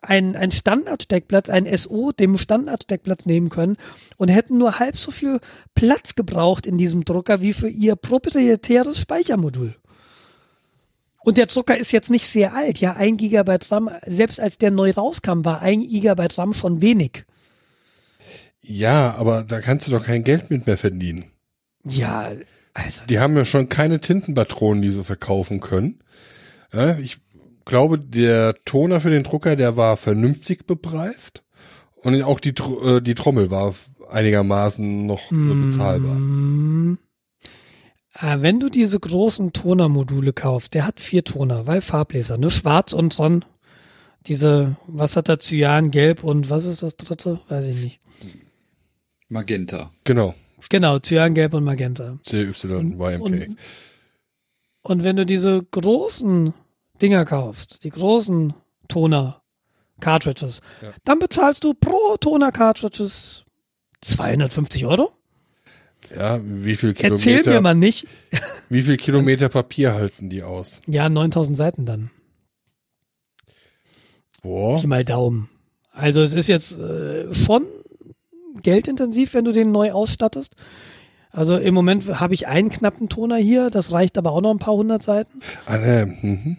ein, 0.00 0.36
ein 0.36 0.50
Standardsteckplatz, 0.50 1.48
ein 1.48 1.66
SO, 1.76 2.12
dem 2.12 2.38
Standardsteckplatz 2.38 3.26
nehmen 3.26 3.50
können 3.50 3.76
und 4.16 4.28
hätten 4.28 4.58
nur 4.58 4.78
halb 4.78 4.96
so 4.96 5.10
viel 5.10 5.40
Platz 5.74 6.14
gebraucht 6.14 6.66
in 6.66 6.78
diesem 6.78 7.04
Drucker 7.04 7.40
wie 7.40 7.52
für 7.52 7.68
ihr 7.68 7.96
proprietäres 7.96 8.98
Speichermodul. 8.98 9.76
Und 11.24 11.38
der 11.38 11.46
Drucker 11.46 11.76
ist 11.76 11.90
jetzt 11.90 12.10
nicht 12.10 12.26
sehr 12.26 12.54
alt. 12.54 12.80
Ja, 12.80 12.94
ein 12.94 13.16
Gigabyte 13.16 13.72
RAM, 13.72 13.90
selbst 14.02 14.38
als 14.40 14.58
der 14.58 14.70
neu 14.70 14.90
rauskam, 14.90 15.44
war 15.44 15.62
ein 15.62 15.80
Gigabyte 15.80 16.36
RAM 16.36 16.52
schon 16.52 16.82
wenig. 16.82 17.24
Ja, 18.60 19.14
aber 19.16 19.42
da 19.42 19.60
kannst 19.60 19.86
du 19.86 19.90
doch 19.90 20.04
kein 20.04 20.22
Geld 20.22 20.50
mit 20.50 20.66
mehr 20.66 20.76
verdienen. 20.76 21.24
Ja, 21.82 22.32
also. 22.74 23.02
Die 23.08 23.18
haben 23.18 23.36
ja 23.36 23.44
schon 23.44 23.68
keine 23.70 24.00
Tintenpatronen, 24.00 24.82
die 24.82 24.90
sie 24.90 25.02
verkaufen 25.02 25.60
können. 25.60 26.00
Ja, 26.72 26.98
ich 26.98 27.18
glaube, 27.64 27.98
der 27.98 28.54
Toner 28.66 29.00
für 29.00 29.10
den 29.10 29.22
Drucker, 29.22 29.56
der 29.56 29.76
war 29.76 29.96
vernünftig 29.96 30.66
bepreist. 30.66 31.42
Und 31.96 32.22
auch 32.22 32.38
die, 32.38 32.50
äh, 32.50 33.00
die 33.00 33.14
Trommel 33.14 33.50
war 33.50 33.74
einigermaßen 34.10 35.06
noch 35.06 35.32
äh, 35.32 35.64
bezahlbar. 35.64 36.16
Äh, 38.20 38.40
Wenn 38.40 38.60
du 38.60 38.68
diese 38.68 38.98
großen 39.00 39.52
Tonermodule 39.52 40.32
kaufst, 40.32 40.74
der 40.74 40.86
hat 40.86 41.00
vier 41.00 41.24
Toner, 41.24 41.66
weil 41.66 41.80
Farbleser, 41.80 42.38
ne? 42.38 42.50
Schwarz 42.50 42.92
und 42.92 43.18
dann 43.18 43.44
diese, 44.26 44.76
was 44.86 45.16
hat 45.16 45.28
er, 45.28 45.38
Cyan, 45.38 45.90
Gelb 45.90 46.24
und 46.24 46.48
was 46.48 46.64
ist 46.64 46.82
das 46.82 46.96
dritte? 46.96 47.40
Weiß 47.48 47.66
ich 47.66 47.82
nicht. 47.84 48.00
Magenta. 49.28 49.90
Genau. 50.04 50.34
Genau, 50.70 50.98
Cyan, 50.98 51.34
Gelb 51.34 51.52
und 51.54 51.64
Magenta. 51.64 52.18
CYYMK. 52.26 53.20
Und, 53.20 53.56
und 54.82 55.04
wenn 55.04 55.16
du 55.16 55.26
diese 55.26 55.62
großen 55.62 56.54
Dinger 57.02 57.24
kaufst, 57.26 57.84
die 57.84 57.90
großen 57.90 58.54
Toner 58.88 59.42
Cartridges, 60.00 60.60
Ja. 60.82 60.92
dann 61.04 61.18
bezahlst 61.18 61.64
du 61.64 61.74
pro 61.74 62.16
Toner 62.18 62.50
Cartridges 62.52 63.44
250 64.00 64.86
Euro. 64.86 65.12
Ja, 66.14 66.40
wie 66.44 66.76
viel 66.76 66.90
Erzähl 66.90 67.10
mir 67.10 67.42
Kilometer, 67.42 67.60
mal 67.60 67.74
nicht. 67.74 68.06
wie 68.68 68.82
viel 68.82 68.96
Kilometer 68.96 69.48
Papier 69.48 69.94
halten 69.94 70.30
die 70.30 70.42
aus? 70.42 70.80
Ja, 70.86 71.08
9000 71.08 71.56
Seiten 71.56 71.86
dann. 71.86 72.10
Boah. 74.42 74.80
Pi 74.80 74.86
mal 74.86 75.04
Daumen. 75.04 75.48
Also 75.90 76.22
es 76.22 76.34
ist 76.34 76.48
jetzt 76.48 76.78
äh, 76.78 77.32
schon 77.32 77.64
geldintensiv, 78.62 79.34
wenn 79.34 79.44
du 79.44 79.52
den 79.52 79.72
neu 79.72 79.92
ausstattest. 79.92 80.54
Also 81.30 81.56
im 81.56 81.74
Moment 81.74 82.20
habe 82.20 82.34
ich 82.34 82.46
einen 82.46 82.70
knappen 82.70 83.08
Toner 83.08 83.36
hier, 83.36 83.70
das 83.70 83.90
reicht 83.90 84.18
aber 84.18 84.32
auch 84.32 84.40
noch 84.40 84.52
ein 84.52 84.58
paar 84.58 84.74
hundert 84.74 85.02
Seiten. 85.02 85.40
Ah, 85.66 86.06
mhm. 86.06 86.56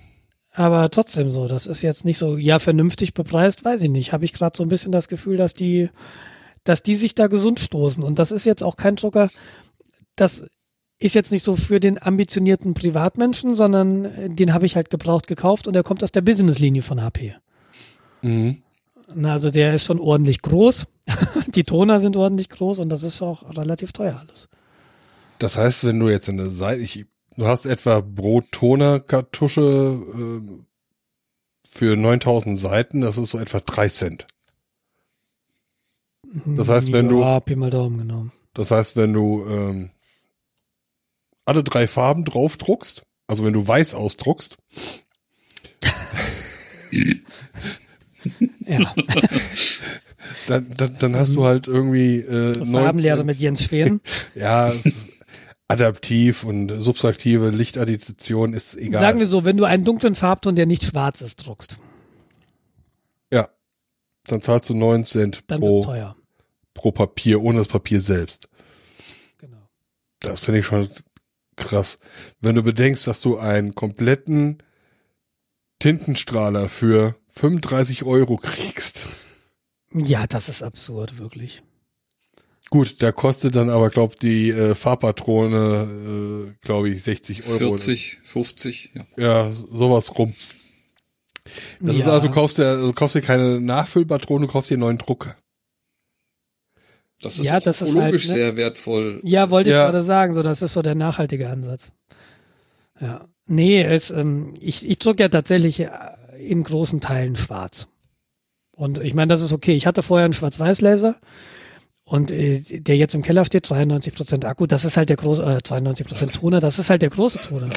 Aber 0.52 0.90
trotzdem 0.90 1.32
so, 1.32 1.48
das 1.48 1.66
ist 1.66 1.82
jetzt 1.82 2.06
nicht 2.06 2.18
so, 2.18 2.38
ja, 2.38 2.60
vernünftig 2.60 3.14
bepreist, 3.14 3.64
weiß 3.64 3.84
ich 3.84 3.90
nicht. 3.90 4.14
Habe 4.14 4.26
ich 4.26 4.34
gerade 4.34 4.56
so 4.56 4.64
ein 4.64 4.70
bisschen 4.70 4.92
das 4.92 5.08
Gefühl, 5.10 5.38
dass 5.38 5.54
die, 5.54 5.90
dass 6.66 6.84
die 6.84 6.96
sich 6.96 7.16
da 7.16 7.28
gesund 7.28 7.62
stoßen. 7.62 8.04
Und 8.04 8.20
das 8.20 8.32
ist 8.32 8.46
jetzt 8.46 8.64
auch 8.64 8.76
kein 8.76 8.98
Drucker, 8.98 9.30
das 10.18 10.48
ist 10.98 11.16
jetzt 11.16 11.32
nicht 11.32 11.44
so 11.44 11.56
für 11.56 11.80
den 11.80 12.02
ambitionierten 12.02 12.74
Privatmenschen, 12.74 13.56
sondern 13.56 14.06
äh, 14.06 14.30
den 14.30 14.54
habe 14.54 14.66
ich 14.66 14.76
halt 14.76 14.90
gebraucht 14.90 15.28
gekauft 15.28 15.68
und 15.68 15.74
der 15.74 15.84
kommt 15.84 16.04
aus 16.04 16.12
der 16.12 16.22
Businesslinie 16.22 16.82
von 16.82 17.02
HP. 17.02 17.36
Mhm. 18.22 18.62
Na, 19.14 19.34
also 19.34 19.52
der 19.52 19.76
ist 19.76 19.86
schon 19.86 20.00
ordentlich 20.00 20.42
groß. 20.42 20.88
Die 21.48 21.64
Toner 21.64 22.02
sind 22.02 22.18
ordentlich 22.18 22.50
groß 22.50 22.80
und 22.80 22.90
das 22.90 23.04
ist 23.04 23.22
auch 23.22 23.56
relativ 23.56 23.92
teuer 23.92 24.20
alles. 24.20 24.50
Das 25.38 25.58
heißt, 25.58 25.84
wenn 25.86 26.00
du 26.00 26.10
jetzt 26.10 26.30
eine 26.30 26.50
Seite, 26.50 26.82
ich, 26.82 27.06
du 27.38 27.46
hast 27.46 27.66
etwa 27.66 28.00
Brot-Toner-Kartusche 28.00 29.62
äh, 29.62 30.42
für 31.68 31.98
9000 31.98 32.58
Seiten, 32.58 33.02
das 33.02 33.18
ist 33.18 33.32
so 33.32 33.38
etwa 33.38 33.60
drei 33.60 33.90
Cent. 33.90 34.26
Das 36.46 36.70
heißt, 36.70 36.92
wenn 36.94 37.10
du- 37.10 37.22
ja, 37.22 37.40
Pi 37.40 37.56
mal 37.56 37.70
Daumen, 37.70 38.00
genau. 38.00 38.28
Das 38.54 38.72
heißt, 38.72 38.96
wenn 38.96 39.14
du 39.14 39.46
ähm, 39.48 39.90
alle 41.46 41.64
drei 41.64 41.88
Farben 41.88 42.24
draufdruckst, 42.26 43.04
also 43.28 43.44
wenn 43.46 43.54
du 43.54 43.68
weiß 43.68 43.96
ausdruckst, 43.96 44.58
Ja, 48.68 48.94
dann, 50.48 50.74
dann, 50.76 50.96
dann 51.00 51.16
hast 51.16 51.36
du 51.36 51.46
halt 51.46 51.68
irgendwie 51.68 52.18
äh, 52.20 52.54
Farbenlehre 52.66 53.18
19 53.18 53.26
mit 53.26 53.40
Jens 53.40 53.64
Schweden. 53.64 54.02
Ja, 54.36 54.68
es 54.70 54.86
ist 54.86 55.10
adaptiv 55.68 56.44
und 56.44 56.70
subtraktive 56.82 57.50
Lichtaddition 57.50 58.54
ist 58.54 58.76
egal. 58.76 59.02
Sagen 59.02 59.20
wir 59.20 59.28
so, 59.28 59.46
wenn 59.46 59.58
du 59.58 59.66
einen 59.66 59.84
dunklen 59.84 60.16
Farbton, 60.16 60.56
der 60.56 60.66
nicht 60.66 60.84
schwarz 60.84 61.22
ist, 61.22 61.46
druckst, 61.46 61.78
dann 64.28 64.42
zahlst 64.42 64.70
du 64.70 64.76
9 64.76 65.04
Cent 65.04 65.44
dann 65.48 65.60
pro, 65.60 65.76
wird's 65.76 65.86
teuer. 65.86 66.16
pro 66.74 66.92
Papier, 66.92 67.42
ohne 67.42 67.60
das 67.60 67.68
Papier 67.68 68.00
selbst. 68.00 68.50
Genau. 69.38 69.70
Das 70.20 70.40
finde 70.40 70.60
ich 70.60 70.66
schon 70.66 70.90
krass. 71.56 72.00
Wenn 72.42 72.56
du 72.56 72.64
bedenkst, 72.64 73.08
dass 73.08 73.22
du 73.22 73.38
einen 73.38 73.76
kompletten 73.76 74.62
Tintenstrahler 75.80 76.70
für 76.70 77.16
35 77.30 78.04
Euro 78.04 78.38
kriegst. 78.38 79.08
Ja, 79.94 80.28
das 80.28 80.50
ist 80.50 80.64
absurd, 80.64 81.18
wirklich. 81.20 81.62
Gut, 82.70 83.02
da 83.02 83.12
kostet 83.12 83.56
dann 83.56 83.70
aber, 83.70 83.90
glaub 83.90 84.20
die 84.20 84.50
äh, 84.50 84.74
Farbpatrone, 84.76 86.50
äh, 86.52 86.66
glaube 86.66 86.90
ich, 86.90 87.04
60 87.04 87.48
Euro. 87.48 87.70
40, 87.70 88.20
50, 88.24 88.92
ja. 88.96 89.06
Ja, 89.18 89.52
sowas 89.52 90.18
rum. 90.18 90.34
Das 91.80 91.96
ist 91.96 92.06
Ja. 92.06 92.14
also, 92.14 92.28
du 92.28 92.34
kaufst 92.34 92.58
ja, 92.58 92.76
du 92.76 92.92
kaufst 92.94 93.16
dir 93.16 93.22
keine 93.22 93.60
Nachfüllpatrone, 93.62 94.48
du 94.48 94.52
kaufst 94.52 94.70
dir 94.72 94.76
einen 94.76 94.82
neuen 94.82 94.98
Drucker. 94.98 95.36
Das 97.22 97.38
ist 97.40 97.46
Ja, 97.46 97.60
das 97.60 97.82
ist 97.82 97.96
halt, 97.96 98.14
ne? 98.14 98.20
sehr 98.20 98.58
wertvoll. 98.58 99.20
Ja, 99.24 99.50
wollte 99.50 99.70
Ja. 99.70 99.86
ich 99.86 99.92
gerade 99.92 100.04
sagen, 100.04 100.34
so 100.34 100.44
das 100.44 100.62
ist 100.62 100.74
so 100.74 100.82
der 100.82 100.96
nachhaltige 100.96 101.50
Ansatz. 101.50 101.92
Ja. 103.00 103.26
Nee, 103.48 103.84
es, 103.84 104.10
ähm, 104.10 104.54
ich, 104.60 104.88
ich 104.90 105.00
druck 105.00 105.20
ja 105.20 105.30
tatsächlich 105.30 105.80
äh, 105.80 105.90
in 106.40 106.64
großen 106.64 107.00
Teilen 107.00 107.36
schwarz. 107.36 107.88
Und 108.76 109.00
ich 109.00 109.14
meine, 109.14 109.28
das 109.28 109.42
ist 109.42 109.54
okay. 109.54 109.74
Ich 109.76 109.86
hatte 109.88 110.04
vorher 110.04 110.26
einen 110.26 110.34
Schwarz-Weiß-Laser 110.34 111.16
und 112.04 112.32
äh, 112.32 112.60
der 112.82 112.98
jetzt 112.98 113.16
im 113.16 113.22
Keller 113.22 113.46
steht, 113.46 113.66
93% 113.66 114.44
Akku, 114.46 114.66
das 114.66 114.84
ist 114.84 114.98
halt 114.98 115.10
der 115.10 115.16
große, 115.18 115.42
äh, 115.44 115.58
93% 115.58 116.34
Toner, 116.40 116.60
das 116.60 116.80
ist 116.80 116.90
halt 116.90 117.02
der 117.02 117.10
große 117.12 117.40
Toner. 117.40 117.70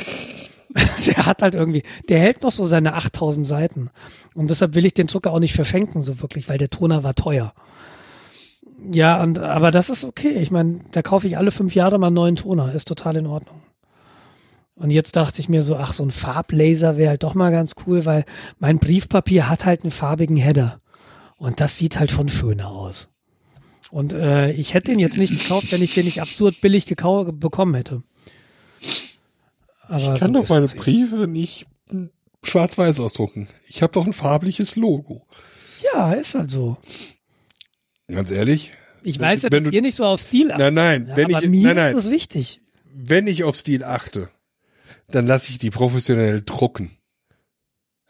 der 1.06 1.26
hat 1.26 1.42
halt 1.42 1.54
irgendwie, 1.54 1.82
der 2.08 2.18
hält 2.18 2.42
noch 2.42 2.52
so 2.52 2.64
seine 2.64 2.94
8000 2.94 3.46
Seiten. 3.46 3.90
Und 4.34 4.50
deshalb 4.50 4.74
will 4.74 4.86
ich 4.86 4.94
den 4.94 5.06
Drucker 5.06 5.32
auch 5.32 5.40
nicht 5.40 5.54
verschenken, 5.54 6.02
so 6.02 6.20
wirklich, 6.20 6.48
weil 6.48 6.58
der 6.58 6.70
Toner 6.70 7.04
war 7.04 7.14
teuer. 7.14 7.54
Ja, 8.90 9.22
und 9.22 9.38
aber 9.38 9.70
das 9.70 9.90
ist 9.90 10.04
okay. 10.04 10.38
Ich 10.38 10.50
meine, 10.50 10.80
da 10.92 11.02
kaufe 11.02 11.26
ich 11.26 11.36
alle 11.36 11.50
fünf 11.50 11.74
Jahre 11.74 11.98
mal 11.98 12.08
einen 12.08 12.14
neuen 12.14 12.36
Toner. 12.36 12.72
Ist 12.72 12.88
total 12.88 13.16
in 13.16 13.26
Ordnung. 13.26 13.60
Und 14.76 14.90
jetzt 14.90 15.16
dachte 15.16 15.40
ich 15.40 15.48
mir 15.48 15.64
so, 15.64 15.76
ach, 15.76 15.92
so 15.92 16.04
ein 16.04 16.12
Farblaser 16.12 16.96
wäre 16.96 17.10
halt 17.10 17.24
doch 17.24 17.34
mal 17.34 17.50
ganz 17.50 17.74
cool, 17.86 18.04
weil 18.04 18.24
mein 18.60 18.78
Briefpapier 18.78 19.48
hat 19.48 19.64
halt 19.64 19.82
einen 19.82 19.90
farbigen 19.90 20.36
Header. 20.36 20.80
Und 21.36 21.60
das 21.60 21.78
sieht 21.78 21.98
halt 21.98 22.12
schon 22.12 22.28
schöner 22.28 22.70
aus. 22.70 23.08
Und 23.90 24.12
äh, 24.12 24.52
ich 24.52 24.74
hätte 24.74 24.92
ihn 24.92 25.00
jetzt 25.00 25.18
nicht 25.18 25.36
gekauft, 25.36 25.72
wenn 25.72 25.82
ich 25.82 25.94
den 25.94 26.04
nicht 26.04 26.20
absurd 26.20 26.60
billig 26.60 26.86
bekommen 26.86 27.74
hätte. 27.74 28.02
Aber 29.88 30.14
Ich 30.14 30.20
kann 30.20 30.32
so 30.34 30.40
doch 30.42 30.48
meine 30.48 30.62
das 30.62 30.74
eben. 30.74 30.82
Briefe 30.82 31.26
nicht 31.26 31.66
schwarz-weiß 32.44 33.00
ausdrucken. 33.00 33.48
Ich 33.68 33.82
habe 33.82 33.92
doch 33.92 34.06
ein 34.06 34.12
farbliches 34.12 34.76
Logo. 34.76 35.26
Ja, 35.92 36.12
ist 36.12 36.34
halt 36.34 36.50
so. 36.50 36.76
Ganz 38.08 38.30
ehrlich, 38.30 38.70
Ich 39.02 39.18
weiß 39.20 39.42
ja, 39.42 39.50
Wenn 39.50 39.64
dass 39.64 39.70
du- 39.70 39.76
ihr 39.76 39.82
nicht 39.82 39.94
so 39.94 40.04
auf 40.04 40.20
Stil 40.20 40.50
achtet. 40.50 40.72
nein, 40.72 40.74
nein, 40.74 41.06
Ja, 41.08 41.16
wenn 41.16 41.34
aber 41.34 41.44
ich, 41.44 41.50
mir 41.50 41.66
nein, 41.68 41.76
nein, 41.76 41.96
ist 41.96 42.04
das 42.06 42.10
wichtig. 42.12 42.60
wenn 42.92 43.26
ich 43.26 43.44
auf 43.44 43.54
Stil 43.56 43.84
achte, 43.84 44.28
dann 45.08 45.26
lasse 45.26 45.50
ich 45.50 45.58
die 45.58 45.70
professionell 45.70 46.42
drucken. 46.44 46.90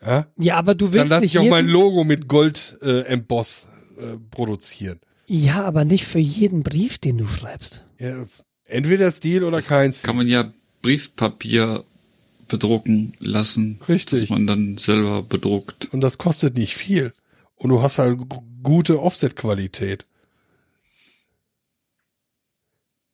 Ja? 0.05 0.27
Ja, 0.39 0.57
aber 0.57 0.75
du 0.75 0.87
Dann 0.87 0.95
willst 0.95 1.11
lasse 1.11 1.23
nicht 1.23 1.35
ich 1.35 1.39
auch 1.41 1.45
mein 1.51 1.67
Logo 1.67 2.05
mit 2.05 2.29
Gold 2.29 2.77
äh, 2.83 3.03
Emboss 3.03 3.67
äh, 4.01 4.17
produzieren. 4.31 5.01
Ja, 5.27 5.65
aber 5.65 5.85
nicht 5.85 6.07
für 6.07 6.21
jeden 6.21 6.63
Brief, 6.63 6.99
den 6.99 7.19
du 7.19 7.27
schreibst. 7.27 7.85
Ja, 7.99 8.25
entweder 8.65 9.11
Stil 9.11 9.45
oder 9.45 9.61
kein 9.61 9.93
Stil. 9.93 10.07
Kann 10.07 10.17
man 10.17 10.27
ja 10.29 10.51
Briefpapier 10.83 11.85
bedrucken 12.49 13.15
lassen, 13.21 13.81
Richtig. 13.89 14.21
dass 14.21 14.31
man 14.31 14.47
dann 14.47 14.79
selber 14.79 15.23
bedruckt. 15.23 15.93
Und 15.93 16.01
das 16.01 16.19
kostet 16.19 16.57
nicht 16.57 16.75
viel. 16.75 17.13
Und 17.57 17.71
du 17.71 17.83
hast 17.83 17.99
halt 17.99 18.19
gute 18.63 19.03
Offset-Qualität. 19.03 20.07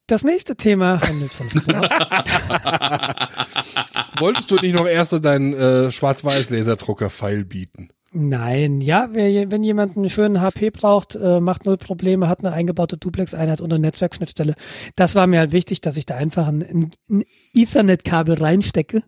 Das 0.06 0.22
nächste 0.22 0.54
Thema 0.54 1.00
handelt 1.00 1.32
von 1.32 1.48
Sport. 1.48 1.66
Wolltest 4.20 4.50
du 4.50 4.56
nicht 4.56 4.74
noch 4.74 4.86
erst 4.86 5.12
so 5.12 5.18
deinen 5.18 5.54
äh, 5.54 5.90
Schwarz-Weiß-Laserdrucker-Pfeil 5.90 7.44
bieten? 7.44 7.88
Nein, 8.16 8.80
ja, 8.80 9.08
wer, 9.10 9.50
wenn 9.50 9.64
jemand 9.64 9.96
einen 9.96 10.08
schönen 10.08 10.40
HP 10.40 10.70
braucht, 10.70 11.16
äh, 11.16 11.40
macht 11.40 11.66
null 11.66 11.76
Probleme, 11.76 12.28
hat 12.28 12.44
eine 12.44 12.52
eingebaute 12.52 12.96
Duplex-Einheit 12.96 13.60
und 13.60 13.72
eine 13.72 13.80
Netzwerkschnittstelle. 13.80 14.54
Das 14.94 15.16
war 15.16 15.26
mir 15.26 15.40
halt 15.40 15.50
wichtig, 15.50 15.80
dass 15.80 15.96
ich 15.96 16.06
da 16.06 16.14
einfach 16.14 16.46
ein, 16.46 16.92
ein 17.10 17.24
Ethernet-Kabel 17.54 18.40
reinstecke 18.40 19.02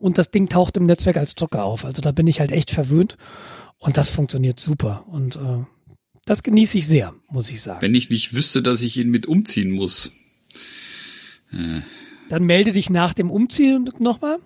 und 0.00 0.18
das 0.18 0.32
Ding 0.32 0.48
taucht 0.48 0.76
im 0.76 0.86
Netzwerk 0.86 1.18
als 1.18 1.36
Drucker 1.36 1.62
auf. 1.62 1.84
Also 1.84 2.02
da 2.02 2.10
bin 2.10 2.26
ich 2.26 2.40
halt 2.40 2.50
echt 2.50 2.72
verwöhnt 2.72 3.16
und 3.78 3.96
das 3.96 4.10
funktioniert 4.10 4.58
super 4.58 5.04
und 5.06 5.36
äh, 5.36 5.64
das 6.26 6.42
genieße 6.42 6.78
ich 6.78 6.88
sehr, 6.88 7.14
muss 7.30 7.50
ich 7.50 7.62
sagen. 7.62 7.80
Wenn 7.80 7.94
ich 7.94 8.10
nicht 8.10 8.34
wüsste, 8.34 8.60
dass 8.60 8.82
ich 8.82 8.96
ihn 8.96 9.10
mit 9.10 9.26
umziehen 9.26 9.70
muss. 9.70 10.10
Äh. 11.52 11.82
Dann 12.28 12.42
melde 12.42 12.72
dich 12.72 12.90
nach 12.90 13.14
dem 13.14 13.30
Umziehen 13.30 13.88
nochmal. 14.00 14.40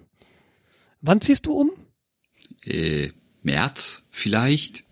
Wann 1.01 1.23
ziehst 1.23 1.47
du 1.47 1.55
um? 1.55 1.71
Äh, 2.63 3.09
März 3.43 4.05
vielleicht. 4.11 4.85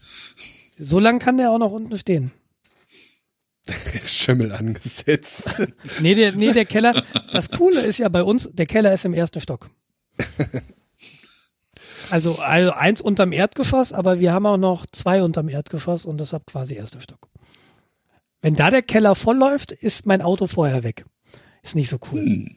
So 0.78 0.98
lang 0.98 1.18
kann 1.18 1.36
der 1.36 1.50
auch 1.50 1.58
noch 1.58 1.72
unten 1.72 1.98
stehen. 1.98 2.32
Schimmel 4.06 4.52
angesetzt. 4.52 5.56
nee, 6.00 6.14
der, 6.14 6.32
nee, 6.32 6.52
der 6.52 6.64
Keller, 6.64 7.04
das 7.32 7.50
Coole 7.50 7.80
ist 7.80 7.98
ja 7.98 8.08
bei 8.08 8.22
uns, 8.22 8.50
der 8.52 8.66
Keller 8.66 8.92
ist 8.92 9.04
im 9.04 9.14
ersten 9.14 9.40
Stock. 9.40 9.68
Also, 12.10 12.38
also 12.40 12.72
eins 12.72 13.00
unterm 13.00 13.32
Erdgeschoss, 13.32 13.92
aber 13.92 14.18
wir 14.18 14.32
haben 14.32 14.46
auch 14.46 14.56
noch 14.56 14.86
zwei 14.86 15.22
unterm 15.22 15.48
Erdgeschoss 15.48 16.04
und 16.06 16.18
deshalb 16.18 16.46
quasi 16.46 16.74
erster 16.74 17.00
Stock. 17.00 17.28
Wenn 18.42 18.56
da 18.56 18.70
der 18.70 18.82
Keller 18.82 19.14
voll 19.14 19.36
läuft, 19.36 19.70
ist 19.70 20.06
mein 20.06 20.22
Auto 20.22 20.46
vorher 20.46 20.82
weg. 20.82 21.04
Ist 21.62 21.76
nicht 21.76 21.90
so 21.90 21.98
cool. 22.10 22.24
Hm. 22.24 22.56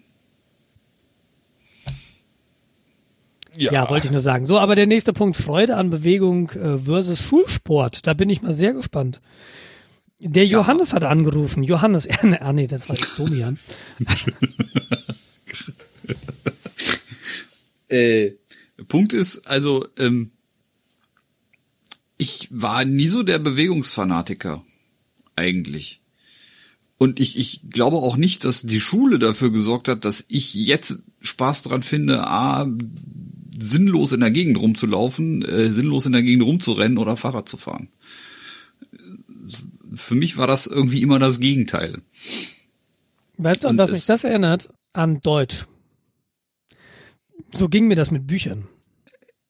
Ja. 3.56 3.72
ja, 3.72 3.90
wollte 3.90 4.08
ich 4.08 4.12
nur 4.12 4.22
sagen. 4.22 4.46
So, 4.46 4.58
aber 4.60 4.76
der 4.76 4.88
nächste 4.88 5.14
Punkt, 5.14 5.38
Freude 5.38 5.78
an 5.78 5.90
Bewegung 5.90 6.50
äh, 6.52 6.80
versus 6.80 7.20
Schulsport. 7.20 8.08
Da 8.08 8.14
bin 8.14 8.30
ich 8.30 8.42
mal 8.42 8.54
sehr 8.54 8.74
gespannt. 8.74 9.22
Der 10.20 10.46
Johannes 10.46 10.92
ja. 10.92 10.96
hat 10.96 11.04
angerufen. 11.04 11.64
Johannes, 11.64 12.06
äh, 12.08 12.38
ah 12.40 12.54
nee, 12.54 12.68
das 12.68 12.90
war 12.90 12.96
Domian. 13.18 13.60
äh, 17.90 18.32
Punkt 18.88 19.14
ist, 19.14 19.48
also, 19.48 19.86
ähm, 19.98 20.32
ich 22.18 22.48
war 22.52 22.86
nie 22.86 23.08
so 23.08 23.24
der 23.24 23.40
Bewegungsfanatiker. 23.40 24.64
Eigentlich. 25.36 26.02
Und 26.98 27.20
ich, 27.20 27.38
ich 27.38 27.70
glaube 27.70 27.98
auch 27.98 28.16
nicht, 28.16 28.46
dass 28.46 28.62
die 28.62 28.80
Schule 28.80 29.20
dafür 29.20 29.52
gesorgt 29.52 29.90
hat, 29.90 30.06
dass 30.06 30.24
ich 30.30 30.54
jetzt 30.54 31.00
Spaß 31.20 31.64
dran 31.64 31.84
finde, 31.84 32.26
A, 32.28 32.66
sinnlos 33.60 34.12
in 34.12 34.22
der 34.22 34.32
Gegend 34.32 34.60
rumzulaufen, 34.60 35.44
äh, 35.44 35.70
sinnlos 35.70 36.06
in 36.06 36.14
der 36.14 36.24
Gegend 36.24 36.44
rumzurennen 36.44 36.98
oder 36.98 37.18
Fahrrad 37.18 37.48
zu 37.48 37.58
fahren. 37.58 37.90
Für 39.94 40.16
mich 40.16 40.38
war 40.38 40.48
das 40.48 40.68
irgendwie 40.68 41.02
immer 41.02 41.20
das 41.20 41.40
Gegenteil. 41.40 42.02
Weißt 43.38 43.64
du, 43.64 43.68
an 43.68 43.78
was 43.78 43.92
mich 43.92 44.06
das 44.06 44.24
erinnert? 44.24 44.70
An 44.94 45.22
Deutsch. 45.22 45.66
So 47.52 47.70
ging 47.70 47.88
mir 47.88 47.96
das 47.96 48.12
mit 48.12 48.26
Büchern. 48.26 48.68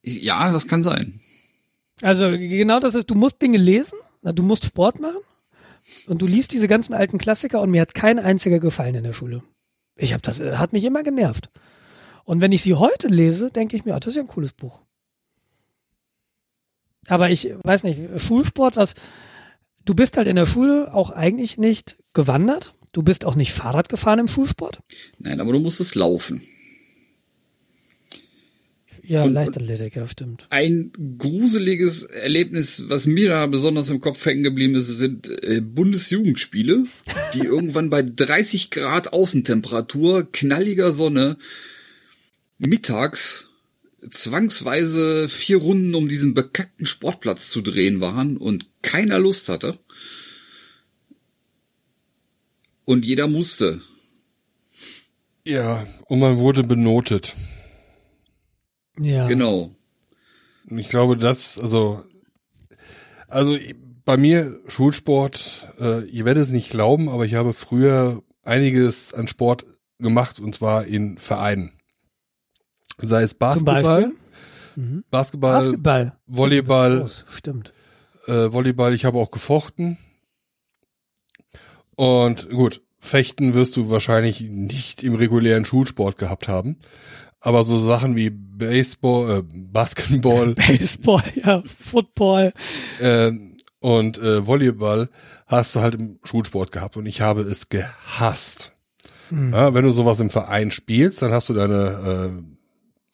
Ja, 0.04 0.52
das 0.52 0.68
kann 0.68 0.84
sein. 0.84 1.22
Also 2.02 2.32
genau 2.32 2.80
das 2.80 2.96
ist, 2.96 3.10
du 3.10 3.16
musst 3.16 3.42
Dinge 3.42 3.58
lesen, 3.58 3.98
du 4.22 4.44
musst 4.44 4.66
Sport 4.66 5.00
machen 5.00 5.22
und 6.08 6.22
du 6.22 6.28
liest 6.28 6.52
diese 6.52 6.68
ganzen 6.68 6.94
alten 6.94 7.18
Klassiker 7.18 7.62
und 7.62 7.72
mir 7.72 7.82
hat 7.82 7.94
kein 7.94 8.20
einziger 8.20 8.60
gefallen 8.60 8.96
in 8.96 9.04
der 9.04 9.14
Schule. 9.14 9.44
Ich 9.96 10.12
habe 10.12 10.22
das, 10.22 10.40
hat 10.40 10.74
mich 10.74 10.84
immer 10.84 11.04
genervt. 11.04 11.50
Und 12.24 12.42
wenn 12.42 12.52
ich 12.52 12.62
sie 12.62 12.76
heute 12.76 13.08
lese, 13.08 13.52
denke 13.52 13.76
ich 13.76 13.86
mir, 13.86 13.96
oh, 13.96 14.00
das 14.00 14.10
ist 14.10 14.16
ja 14.16 14.22
ein 14.22 14.28
cooles 14.28 14.54
Buch. 14.54 14.82
Aber 17.08 17.30
ich 17.30 17.54
weiß 17.64 17.84
nicht, 17.84 18.00
Schulsport, 18.18 18.78
was, 18.78 18.94
du 19.84 19.94
bist 19.94 20.18
halt 20.18 20.28
in 20.28 20.38
der 20.38 20.46
Schule 20.46 20.94
auch 20.94 21.10
eigentlich 21.10 21.58
nicht 21.58 21.98
gewandert. 22.14 22.74
Du 22.94 23.04
bist 23.04 23.26
auch 23.26 23.36
nicht 23.36 23.52
Fahrrad 23.52 23.90
gefahren 23.90 24.20
im 24.20 24.28
Schulsport. 24.28 24.80
Nein, 25.20 25.42
aber 25.42 25.52
du 25.52 25.60
musstest 25.60 25.96
laufen. 25.96 26.44
Ja, 29.06 29.24
und 29.24 29.34
Leichtathletik, 29.34 29.98
ja, 29.98 30.08
stimmt. 30.08 30.48
Ein 30.50 30.92
gruseliges 31.18 32.04
Erlebnis, 32.04 32.86
was 32.88 33.06
mir 33.06 33.30
da 33.30 33.48
besonders 33.48 33.90
im 33.90 34.00
Kopf 34.00 34.26
hängen 34.26 34.44
geblieben 34.44 34.76
ist, 34.76 34.88
sind 34.88 35.28
äh, 35.44 35.60
Bundesjugendspiele, 35.60 36.86
die 37.34 37.40
irgendwann 37.44 37.90
bei 37.90 38.02
30 38.02 38.72
Grad 38.72 39.12
Außentemperatur, 39.12 40.32
knalliger 40.32 40.94
Sonne 40.94 41.38
mittags 42.66 43.50
zwangsweise 44.10 45.30
vier 45.30 45.58
Runden 45.58 45.96
um 45.96 46.08
diesen 46.08 46.34
bekackten 46.34 46.86
Sportplatz 46.86 47.50
zu 47.50 47.62
drehen 47.62 48.02
waren 48.02 48.38
und 48.38 48.68
keiner 48.82 49.20
Lust 49.20 49.50
hatte. 49.50 49.80
Und 52.86 53.06
jeder 53.06 53.28
musste. 53.28 53.82
Ja, 55.46 55.86
und 56.08 56.20
man 56.20 56.38
wurde 56.38 56.64
benotet. 56.64 57.36
Ja. 59.00 59.28
Genau. 59.28 59.76
Ich 60.70 60.90
glaube, 60.90 61.18
das, 61.18 61.58
also, 61.60 62.04
also 63.28 63.58
bei 64.06 64.18
mir 64.18 64.60
Schulsport, 64.68 65.68
äh, 65.80 66.06
ihr 66.06 66.26
werdet 66.26 66.44
es 66.44 66.52
nicht 66.52 66.70
glauben, 66.70 67.10
aber 67.10 67.26
ich 67.26 67.36
habe 67.36 67.54
früher 67.54 68.22
einiges 68.44 69.14
an 69.14 69.28
Sport 69.28 69.66
gemacht 70.00 70.40
und 70.40 70.56
zwar 70.56 70.86
in 70.86 71.18
Vereinen. 71.18 71.72
Sei 73.02 73.24
es 73.24 73.34
Basketball, 73.34 74.14
mhm. 74.76 75.04
Basketball, 75.10 75.64
Basketball, 75.64 76.14
Volleyball, 76.28 77.08
stimmt. 77.30 77.74
Äh, 78.28 78.52
Volleyball, 78.54 78.94
ich 78.94 79.06
habe 79.06 79.18
auch 79.18 79.32
gefochten. 79.32 79.98
Und 81.96 82.50
gut, 82.50 82.82
Fechten 83.00 83.54
wirst 83.54 83.76
du 83.76 83.90
wahrscheinlich 83.90 84.42
nicht 84.42 85.04
im 85.04 85.16
regulären 85.16 85.66
Schulsport 85.66 86.18
gehabt 86.18 86.48
haben. 86.48 86.78
Aber 87.42 87.66
so 87.66 87.78
Sachen 87.78 88.16
wie 88.16 88.30
Baseball, 88.30 89.40
äh, 89.40 89.44
Basketball, 89.44 90.54
Baseball, 90.56 91.24
ja, 91.36 91.62
Football 91.66 92.54
äh, 93.00 93.32
und 93.80 94.18
äh, 94.18 94.48
Volleyball 94.48 95.10
hast 95.48 95.76
du 95.76 95.82
halt 95.82 95.96
im 95.96 96.20
Schulsport 96.24 96.72
gehabt 96.72 96.96
und 96.96 97.06
ich 97.06 97.20
habe 97.20 97.42
es 97.42 97.68
gehasst. 97.68 98.72
Mhm. 99.30 99.52
Ja, 99.52 99.74
wenn 99.74 99.84
du 99.84 99.92
sowas 99.92 100.22
im 100.22 100.30
Verein 100.30 100.72
spielst, 100.72 101.22
dann 101.22 101.34
hast 101.34 101.50
du 101.50 101.54
deine 101.54 102.32
äh, 102.32 102.63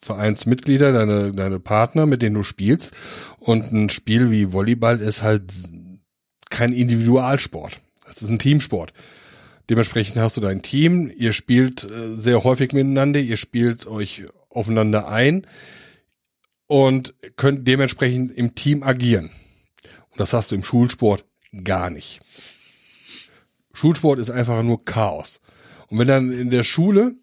Vereinsmitglieder, 0.02 0.92
deine, 0.92 1.32
deine 1.32 1.60
Partner, 1.60 2.06
mit 2.06 2.22
denen 2.22 2.36
du 2.36 2.42
spielst. 2.42 2.92
Und 3.38 3.72
ein 3.72 3.90
Spiel 3.90 4.30
wie 4.30 4.52
Volleyball 4.52 5.00
ist 5.00 5.22
halt 5.22 5.52
kein 6.48 6.72
Individualsport. 6.72 7.80
Das 8.06 8.22
ist 8.22 8.30
ein 8.30 8.38
Teamsport. 8.38 8.92
Dementsprechend 9.68 10.16
hast 10.16 10.36
du 10.36 10.40
dein 10.40 10.62
Team, 10.62 11.12
ihr 11.16 11.32
spielt 11.32 11.84
äh, 11.84 12.16
sehr 12.16 12.42
häufig 12.42 12.72
miteinander, 12.72 13.20
ihr 13.20 13.36
spielt 13.36 13.86
euch 13.86 14.24
aufeinander 14.48 15.06
ein 15.06 15.46
und 16.66 17.14
könnt 17.36 17.68
dementsprechend 17.68 18.32
im 18.32 18.56
Team 18.56 18.82
agieren. 18.82 19.30
Und 20.10 20.18
das 20.18 20.32
hast 20.32 20.50
du 20.50 20.56
im 20.56 20.64
Schulsport 20.64 21.24
gar 21.62 21.88
nicht. 21.90 22.20
Schulsport 23.72 24.18
ist 24.18 24.30
einfach 24.30 24.62
nur 24.64 24.84
Chaos. 24.84 25.40
Und 25.86 25.98
wenn 25.98 26.08
dann 26.08 26.32
in 26.32 26.50
der 26.50 26.64
Schule 26.64 27.14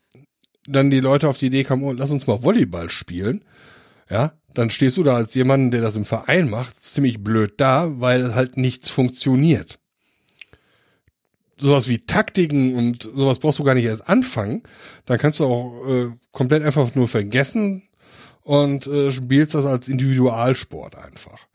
dann 0.68 0.90
die 0.90 1.00
Leute 1.00 1.28
auf 1.28 1.38
die 1.38 1.48
Idee 1.48 1.64
kamen, 1.64 1.84
oh, 1.84 1.94
lass 1.94 2.12
uns 2.12 2.28
mal 2.28 2.44
Volleyball 2.44 2.90
spielen, 2.90 3.44
ja, 4.10 4.34
dann 4.54 4.70
stehst 4.70 4.98
du 4.98 5.04
da 5.04 5.16
als 5.16 5.34
jemand, 5.34 5.74
der 5.74 5.82
das 5.82 5.96
im 5.96 6.06
Verein 6.06 6.50
macht, 6.50 6.84
ziemlich 6.84 7.24
blöd 7.24 7.56
da, 7.58 8.00
weil 8.00 8.36
halt 8.36 8.58
nichts 8.58 8.90
funktioniert. 8.90 9.80
Sowas 11.60 11.88
wie 11.88 12.06
Taktiken 12.06 12.76
und 12.76 13.04
sowas 13.04 13.40
brauchst 13.40 13.60
du 13.60 13.64
gar 13.64 13.74
nicht 13.74 13.86
erst 13.86 14.08
anfangen. 14.08 14.62
Dann 15.06 15.18
kannst 15.18 15.40
du 15.40 15.46
auch 15.46 15.88
äh, 15.88 16.12
komplett 16.32 16.64
einfach 16.64 16.94
nur 16.94 17.08
vergessen 17.08 17.84
und 18.44 18.86
äh, 18.88 19.12
spielst 19.12 19.56
das 19.56 19.66
als 19.66 19.88
Individualsport 19.88 20.96
einfach. 20.96 21.48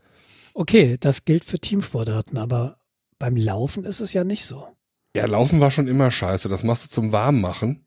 Okay, 0.54 0.96
das 0.98 1.24
gilt 1.24 1.44
für 1.44 1.58
Teamsportarten, 1.58 2.36
aber 2.36 2.78
beim 3.18 3.36
Laufen 3.36 3.84
ist 3.84 4.00
es 4.00 4.12
ja 4.12 4.24
nicht 4.24 4.44
so. 4.44 4.66
Ja, 5.14 5.26
Laufen 5.26 5.60
war 5.60 5.70
schon 5.70 5.88
immer 5.88 6.10
scheiße. 6.10 6.48
Das 6.48 6.64
machst 6.64 6.86
du 6.86 6.90
zum 6.90 7.12
Warmmachen. 7.12 7.86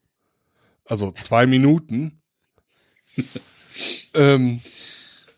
Also 0.85 1.11
zwei 1.11 1.47
Minuten. 1.47 2.21
ähm, 4.13 4.61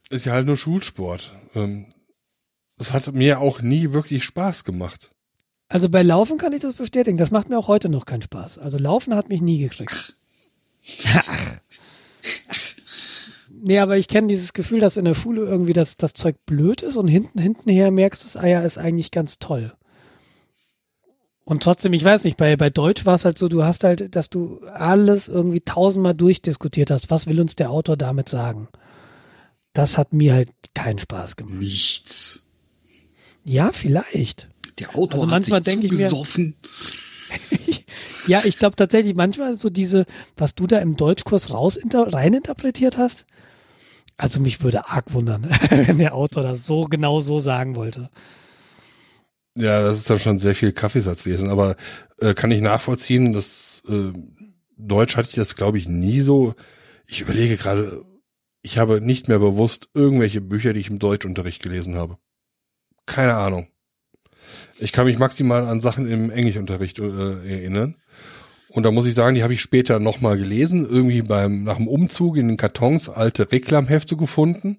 ist 0.10 0.26
ja 0.26 0.34
halt 0.34 0.46
nur 0.46 0.58
Schulsport. 0.58 1.32
Ähm, 1.56 1.88
das 2.78 2.94
hat 2.94 3.12
mir 3.14 3.40
auch 3.40 3.62
nie 3.62 3.92
wirklich 3.92 4.24
Spaß 4.24 4.64
gemacht. 4.64 5.12
Also 5.70 5.90
bei 5.90 6.02
Laufen 6.02 6.38
kann 6.38 6.54
ich 6.54 6.62
das 6.62 6.74
bestätigen. 6.74 7.18
Das 7.18 7.32
macht 7.32 7.50
mir 7.50 7.58
auch 7.58 7.68
heute 7.68 7.90
noch 7.90 8.06
keinen 8.06 8.22
Spaß. 8.22 8.58
Also 8.60 8.78
Laufen 8.78 9.16
hat 9.16 9.30
mich 9.30 9.42
nie 9.42 9.58
gekriegt. 9.60 10.16
nee, 13.50 13.80
aber 13.80 13.98
ich 13.98 14.08
kenne 14.08 14.28
dieses 14.28 14.54
Gefühl, 14.54 14.80
dass 14.80 14.96
in 14.96 15.06
der 15.06 15.16
Schule 15.16 15.42
irgendwie 15.42 15.74
das, 15.74 15.98
das 15.98 16.14
Zeug 16.14 16.38
blöd 16.46 16.82
ist 16.82 16.96
und 16.96 17.08
hinten, 17.08 17.40
hinten 17.40 17.70
her 17.70 17.92
merkst 17.92 18.24
du, 18.24 18.26
das 18.28 18.38
Eier 18.38 18.64
ist 18.64 18.78
eigentlich 18.78 19.12
ganz 19.12 19.40
toll. 19.40 19.74
Und 21.50 21.64
trotzdem, 21.64 21.94
ich 21.94 22.04
weiß 22.04 22.26
nicht, 22.26 22.36
bei, 22.36 22.58
bei 22.58 22.70
Deutsch 22.70 23.06
war 23.06 23.16
es 23.16 23.24
halt 23.24 23.38
so, 23.38 23.48
du 23.48 23.64
hast 23.64 23.86
halt, 23.86 24.14
dass 24.18 24.30
du 24.30 24.60
alles 24.74 25.30
irgendwie 25.30 25.62
tausendmal 25.62 26.14
durchdiskutiert 26.14 26.92
hast. 26.92 27.10
Was 27.10 27.26
will 27.26 27.40
uns 27.40 27.56
der 27.56 27.72
Autor 27.72 27.96
damit 27.98 28.28
sagen? 28.30 28.68
das 29.74 29.98
hat 30.00 30.12
mir 30.12 30.34
halt 30.34 30.50
keinen 30.74 30.98
Spaß 30.98 31.36
gemacht. 31.36 31.54
Nichts. 31.60 32.42
Ja, 33.44 33.72
vielleicht. 33.72 34.50
Der 34.80 34.90
Autor 34.96 35.22
Also 35.22 35.24
hat 35.28 35.30
manchmal 35.30 35.64
sich 35.64 35.72
denk 35.72 35.84
ich 35.84 35.92
mir- 35.92 36.10
zugesoffen. 36.10 36.56
Ja, 38.28 38.42
ich 38.44 38.58
glaube 38.58 38.76
tatsächlich 38.76 39.16
manchmal 39.16 39.56
so 39.56 39.70
diese, 39.70 40.06
was 40.36 40.54
du 40.56 40.68
da 40.68 40.80
im 40.80 40.98
Deutschkurs 40.98 41.52
raus 41.52 41.78
inter, 41.78 42.12
reininterpretiert 42.12 42.98
hast. 42.98 43.26
Also 44.18 44.40
mich 44.42 44.62
würde 44.64 44.90
arg 44.90 45.14
wundern, 45.14 45.48
wenn 45.70 46.00
der 46.00 46.14
Autor 46.16 46.44
das 46.44 46.66
so 46.66 46.82
genau 46.86 47.20
so 47.22 47.40
sagen 47.40 47.76
wollte. 47.78 48.10
Ja, 49.58 49.82
das 49.82 49.98
ist 49.98 50.10
dann 50.10 50.20
schon 50.20 50.38
sehr 50.38 50.54
viel 50.54 50.72
Kaffeesatz 50.72 51.26
lesen, 51.26 51.50
aber 51.50 51.76
äh, 52.20 52.36
kann 52.36 52.52
ich 52.52 52.62
nachvollziehen, 52.62 53.34
dass 53.34 53.82
äh, 53.90 54.14
Deutsch 54.78 55.18
hatte 55.18 55.30
ich 55.30 55.36
das, 55.36 55.56
glaube 55.56 55.80
ich, 55.80 55.88
nie 55.88 56.22
so. 56.22 56.54
Ich 57.08 57.22
überlege 57.22 57.58
gerade, 57.58 58.06
ich 58.62 58.78
habe 58.78 59.02
nicht 59.02 59.28
mehr 59.28 59.40
bewusst 59.40 59.90
irgendwelche 59.96 60.42
Bücher, 60.42 60.74
die 60.74 60.80
ich 60.80 60.92
im 60.92 61.00
Deutschunterricht 61.00 61.64
gelesen 61.64 61.96
habe. 61.96 62.18
Keine 63.08 63.36
Ahnung. 63.36 63.68
Ich 64.78 64.92
kann 64.92 65.08
mich 65.08 65.18
maximal 65.18 65.66
an 65.66 65.82
Sachen 65.82 66.08
im 66.08 66.30
Englischunterricht 66.30 67.00
äh, 67.00 67.04
erinnern. 67.04 67.96
Und 68.70 68.84
da 68.84 68.92
muss 68.92 69.08
ich 69.08 69.16
sagen, 69.16 69.34
die 69.34 69.42
habe 69.42 69.54
ich 69.54 69.62
später 69.62 70.00
nochmal 70.00 70.38
gelesen, 70.38 70.88
irgendwie 70.88 71.24
beim 71.24 71.64
nach 71.64 71.78
dem 71.78 71.88
Umzug 71.88 72.38
in 72.38 72.48
den 72.48 72.58
Kartons 72.58 73.10
alte 73.10 73.52
Reklamhefte 73.52 74.16
gefunden 74.18 74.78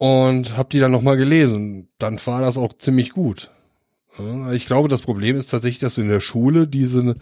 und 0.00 0.56
habe 0.56 0.70
die 0.72 0.78
dann 0.78 0.92
nochmal 0.92 1.18
gelesen. 1.18 1.90
Dann 1.98 2.18
war 2.24 2.40
das 2.40 2.56
auch 2.56 2.72
ziemlich 2.72 3.10
gut. 3.10 3.50
Ja, 4.18 4.50
Ich 4.52 4.64
glaube, 4.64 4.88
das 4.88 5.02
Problem 5.02 5.36
ist 5.36 5.48
tatsächlich, 5.48 5.80
dass 5.80 5.96
du 5.96 6.00
in 6.00 6.08
der 6.08 6.20
Schule 6.22 6.66
diese, 6.66 7.16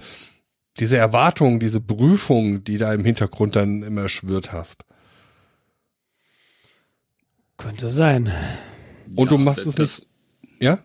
diese 0.78 0.96
Erwartung, 0.96 1.58
diese 1.58 1.80
Prüfung, 1.80 2.62
die 2.62 2.76
da 2.76 2.94
im 2.94 3.04
Hintergrund 3.04 3.56
dann 3.56 3.82
immer 3.82 4.08
schwirrt 4.08 4.52
hast. 4.52 4.84
Könnte 7.56 7.90
sein. 7.90 8.32
Und 9.16 9.32
du 9.32 9.38
machst 9.38 9.66
es 9.66 9.74
das, 9.74 10.06
Ja? 10.60 10.78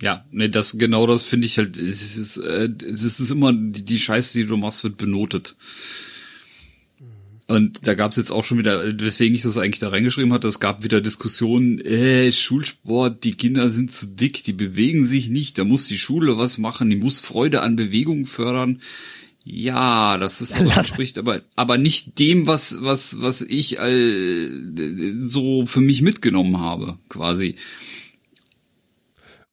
Ja, 0.00 0.24
nee, 0.32 0.48
das 0.48 0.78
genau 0.78 1.06
das 1.06 1.22
finde 1.22 1.46
ich 1.46 1.58
halt. 1.58 1.76
Es 1.76 2.16
ist, 2.16 2.38
äh, 2.38 2.68
es 2.90 3.20
ist 3.20 3.30
immer 3.30 3.52
die, 3.52 3.84
die 3.84 4.00
Scheiße, 4.00 4.36
die 4.36 4.46
du 4.46 4.56
machst, 4.56 4.82
wird 4.82 4.96
benotet. 4.96 5.54
Und 7.50 7.84
da 7.88 7.94
gab's 7.94 8.14
jetzt 8.14 8.30
auch 8.30 8.44
schon 8.44 8.58
wieder, 8.58 8.80
weswegen 9.00 9.34
ich 9.34 9.42
das 9.42 9.58
eigentlich 9.58 9.80
da 9.80 9.88
reingeschrieben 9.88 10.32
hatte, 10.32 10.46
es 10.46 10.60
gab 10.60 10.84
wieder 10.84 11.00
Diskussionen, 11.00 11.80
äh, 11.80 12.30
Schulsport, 12.30 13.24
die 13.24 13.34
Kinder 13.34 13.70
sind 13.70 13.90
zu 13.90 14.06
dick, 14.06 14.44
die 14.44 14.52
bewegen 14.52 15.04
sich 15.04 15.30
nicht, 15.30 15.58
da 15.58 15.64
muss 15.64 15.88
die 15.88 15.98
Schule 15.98 16.38
was 16.38 16.58
machen, 16.58 16.90
die 16.90 16.96
muss 16.96 17.18
Freude 17.18 17.62
an 17.62 17.74
Bewegung 17.74 18.24
fördern. 18.24 18.80
Ja, 19.42 20.16
das 20.16 20.40
ist 20.40 20.54
das 20.60 20.76
entspricht 20.76 21.18
aber 21.18 21.42
aber 21.56 21.76
nicht 21.76 22.20
dem, 22.20 22.46
was 22.46 22.84
was 22.84 23.20
was 23.20 23.42
ich 23.42 23.80
äh, 23.80 24.48
so 25.20 25.66
für 25.66 25.80
mich 25.80 26.02
mitgenommen 26.02 26.60
habe, 26.60 26.98
quasi. 27.08 27.56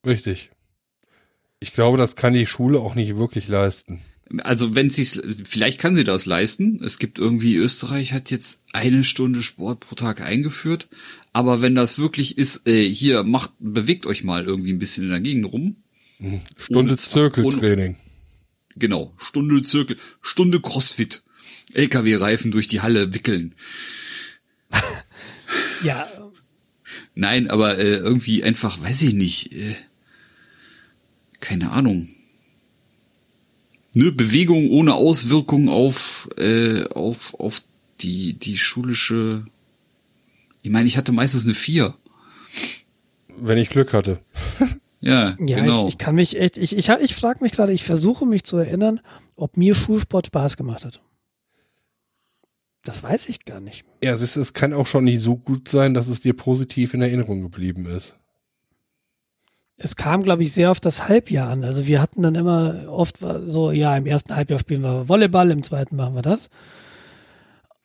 Richtig. 0.06 0.52
Ich 1.60 1.74
glaube, 1.74 1.98
das 1.98 2.16
kann 2.16 2.34
die 2.34 2.46
Schule 2.46 2.80
auch 2.80 2.94
nicht 2.94 3.18
wirklich 3.18 3.48
leisten. 3.48 4.02
Also 4.44 4.76
wenn 4.76 4.90
sie 4.90 5.06
vielleicht 5.46 5.80
kann 5.80 5.96
sie 5.96 6.04
das 6.04 6.26
leisten. 6.26 6.82
Es 6.84 7.00
gibt 7.00 7.20
irgendwie 7.20 7.56
Österreich 7.56 8.14
hat 8.14 8.30
jetzt 8.32 8.62
eine 8.74 9.04
Stunde 9.04 9.42
Sport 9.42 9.82
pro 9.82 9.96
Tag 9.96 10.22
eingeführt, 10.22 10.88
aber 11.34 11.62
wenn 11.62 11.76
das 11.76 11.98
wirklich 11.98 12.38
ist, 12.38 12.68
äh, 12.68 12.88
hier 12.90 13.24
macht 13.24 13.54
bewegt 13.60 14.06
euch 14.06 14.24
mal 14.24 14.44
irgendwie 14.44 14.74
ein 14.74 14.80
bisschen 14.80 15.06
in 15.06 15.12
der 15.12 15.22
Gegend 15.22 15.52
rum. 15.52 15.78
Stunde 16.60 16.92
Ohne 16.92 16.98
Zirkeltraining. 16.98 17.96
Genau, 18.76 19.14
Stunde 19.18 19.64
Zirkel, 19.64 19.98
Stunde 20.22 20.60
Crossfit. 20.60 21.24
LKW-Reifen 21.74 22.52
durch 22.52 22.68
die 22.68 22.82
Halle 22.82 23.14
wickeln. 23.14 23.56
Ja, 25.84 26.08
Nein, 27.20 27.50
aber 27.50 27.80
äh, 27.80 27.96
irgendwie 27.96 28.44
einfach, 28.44 28.80
weiß 28.80 29.02
ich 29.02 29.14
nicht, 29.16 29.52
äh, 29.54 29.76
keine 31.40 31.72
Ahnung. 31.72 32.10
Ne, 33.98 34.12
Bewegung 34.12 34.70
ohne 34.70 34.94
Auswirkung 34.94 35.70
auf 35.70 36.30
äh, 36.38 36.84
auf 36.90 37.34
auf 37.40 37.64
die 38.00 38.34
die 38.34 38.56
schulische. 38.56 39.48
Ich 40.62 40.70
meine, 40.70 40.88
ich 40.88 40.98
hatte 40.98 41.12
meistens 41.12 41.46
eine 41.46 41.56
vier. 41.56 41.96
Wenn 43.40 43.58
ich 43.58 43.70
Glück 43.70 43.94
hatte. 43.94 44.20
Ja, 45.00 45.36
ja, 45.40 45.60
genau. 45.60 45.84
ich, 45.84 45.94
ich 45.94 45.98
kann 45.98 46.16
mich 46.16 46.40
echt, 46.40 46.58
ich, 46.58 46.76
ich, 46.76 46.90
ich 46.90 47.16
frage 47.16 47.44
mich 47.44 47.52
gerade, 47.52 47.72
ich 47.72 47.84
versuche 47.84 48.26
mich 48.26 48.44
zu 48.44 48.58
erinnern, 48.58 49.00
ob 49.36 49.56
mir 49.56 49.76
Schulsport 49.76 50.28
Spaß 50.28 50.58
gemacht 50.58 50.86
hat. 50.86 51.02
Das 52.84 53.04
weiß 53.04 53.30
ich 53.30 53.46
gar 53.46 53.60
nicht. 53.60 53.86
Ja, 54.04 54.14
es, 54.14 54.22
ist, 54.22 54.36
es 54.36 54.54
kann 54.54 54.74
auch 54.74 54.88
schon 54.88 55.04
nicht 55.04 55.22
so 55.22 55.38
gut 55.38 55.70
sein, 55.70 55.94
dass 55.94 56.08
es 56.08 56.20
dir 56.20 56.34
positiv 56.34 56.94
in 56.94 57.02
Erinnerung 57.02 57.42
geblieben 57.42 57.86
ist. 57.86 58.16
Es 59.78 59.96
kam, 59.96 60.24
glaube 60.24 60.44
ich, 60.44 60.52
sehr 60.52 60.72
auf 60.72 60.80
das 60.80 61.08
Halbjahr 61.08 61.50
an. 61.50 61.64
Also 61.64 61.86
wir 61.86 62.02
hatten 62.02 62.24
dann 62.24 62.36
immer 62.36 62.86
oft 62.88 63.18
so, 63.46 63.72
ja, 63.72 63.96
im 63.96 64.08
ersten 64.08 64.36
Halbjahr 64.36 64.60
spielen 64.60 64.82
wir 64.82 65.08
Volleyball, 65.08 65.52
im 65.52 65.62
zweiten 65.62 65.96
machen 65.96 66.16
wir 66.16 66.24
das. 66.24 66.50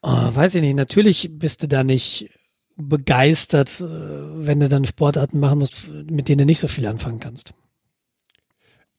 Oh, 0.00 0.34
weiß 0.34 0.54
ich 0.56 0.62
nicht, 0.62 0.74
natürlich 0.74 1.28
bist 1.32 1.62
du 1.62 1.68
da 1.68 1.84
nicht 1.84 2.30
begeistert, 2.76 3.80
äh, 3.80 3.84
wenn 3.84 4.58
du 4.60 4.68
dann 4.68 4.84
Sportarten 4.84 5.38
machen 5.38 5.58
musst, 5.58 5.88
mit 5.88 6.28
denen 6.28 6.38
du 6.38 6.46
nicht 6.46 6.60
so 6.60 6.68
viel 6.68 6.86
anfangen 6.86 7.20
kannst. 7.20 7.52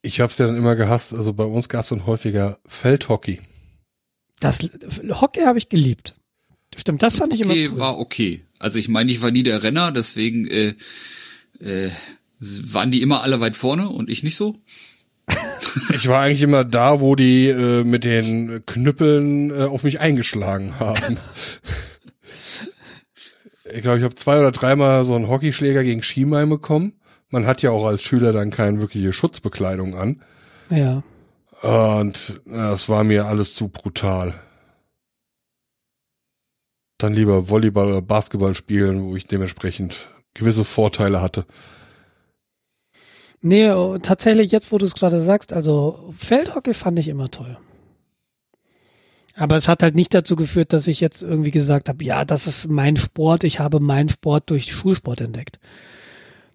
Ich 0.02 0.20
habe 0.20 0.32
es 0.32 0.38
ja 0.38 0.48
dann 0.48 0.58
immer 0.58 0.76
gehasst. 0.76 1.14
Also 1.14 1.34
bei 1.34 1.46
uns 1.46 1.70
gab 1.70 1.84
es 1.84 1.90
dann 1.90 2.06
häufiger 2.06 2.60
Feldhockey. 2.66 3.42
Das 4.40 4.60
Hockey 5.10 5.42
habe 5.42 5.58
ich 5.58 5.70
geliebt. 5.70 6.16
Stimmt, 6.76 7.04
das 7.04 7.16
fand 7.16 7.34
ich 7.34 7.42
immer 7.42 7.54
okay, 7.54 7.70
cool. 7.72 7.80
war 7.80 7.98
okay. 7.98 8.46
Also 8.60 8.80
ich 8.80 8.90
meine, 8.90 9.12
ich 9.12 9.22
war 9.22 9.32
nie 9.32 9.44
der 9.44 9.64
Renner, 9.64 9.92
deswegen 9.92 10.48
äh, 10.48 10.76
äh, 11.60 11.90
waren 12.74 12.92
die 12.92 13.02
immer 13.02 13.24
alle 13.24 13.40
weit 13.40 13.56
vorne 13.56 13.90
und 13.90 14.10
ich 14.10 14.24
nicht 14.24 14.36
so. 14.36 14.56
Ich 15.96 16.08
war 16.08 16.22
eigentlich 16.22 16.44
immer 16.44 16.64
da, 16.64 17.02
wo 17.02 17.16
die 17.16 17.48
äh, 17.48 17.84
mit 17.84 18.04
den 18.04 18.64
Knüppeln 18.66 19.50
äh, 19.50 19.64
auf 19.64 19.84
mich 19.84 20.00
eingeschlagen 20.00 20.80
haben. 20.80 21.18
ich 23.74 23.82
glaube, 23.82 23.98
ich 23.98 24.04
habe 24.04 24.14
zwei 24.14 24.38
oder 24.38 24.52
dreimal 24.52 25.04
so 25.04 25.16
einen 25.16 25.30
Hockeyschläger 25.30 25.84
gegen 25.84 26.04
Schienbein 26.04 26.48
bekommen. 26.50 26.94
Man 27.30 27.48
hat 27.48 27.64
ja 27.64 27.72
auch 27.72 27.86
als 27.86 28.04
Schüler 28.04 28.34
dann 28.34 28.52
keine 28.52 28.82
wirkliche 28.82 29.14
Schutzbekleidung 29.14 29.96
an. 29.96 30.22
Ja. 30.70 31.02
Und 31.64 32.42
das 32.46 32.90
war 32.90 33.04
mir 33.04 33.26
alles 33.26 33.56
zu 33.56 33.70
brutal. 33.70 34.36
Dann 37.00 37.14
lieber 37.14 37.50
Volleyball 37.50 37.88
oder 37.88 38.02
Basketball 38.02 38.54
spielen, 38.54 39.04
wo 39.04 39.16
ich 39.16 39.26
dementsprechend 39.26 40.08
gewisse 40.34 40.66
Vorteile 40.66 41.22
hatte. 41.22 41.46
Nee, 43.46 43.72
oh, 43.72 43.98
tatsächlich, 43.98 44.52
jetzt 44.54 44.72
wo 44.72 44.78
du 44.78 44.86
es 44.86 44.96
gerade 44.96 45.20
sagst, 45.20 45.52
also 45.52 46.14
Feldhockey 46.18 46.74
fand 46.74 46.98
ich 46.98 47.10
immer 47.10 47.30
toll. 47.30 47.58
Aber 49.36 49.58
es 49.58 49.68
hat 49.68 49.84
halt 49.84 49.98
nicht 49.98 50.14
dazu 50.14 50.38
geführt, 50.38 50.72
dass 50.72 50.88
ich 50.88 51.02
jetzt 51.02 51.22
irgendwie 51.22 51.52
gesagt 51.52 51.90
habe, 51.90 52.02
ja, 52.06 52.24
das 52.24 52.48
ist 52.48 52.70
mein 52.70 52.96
Sport, 52.96 53.44
ich 53.44 53.60
habe 53.60 53.82
meinen 53.82 54.08
Sport 54.08 54.50
durch 54.50 54.72
Schulsport 54.72 55.20
entdeckt. 55.20 55.60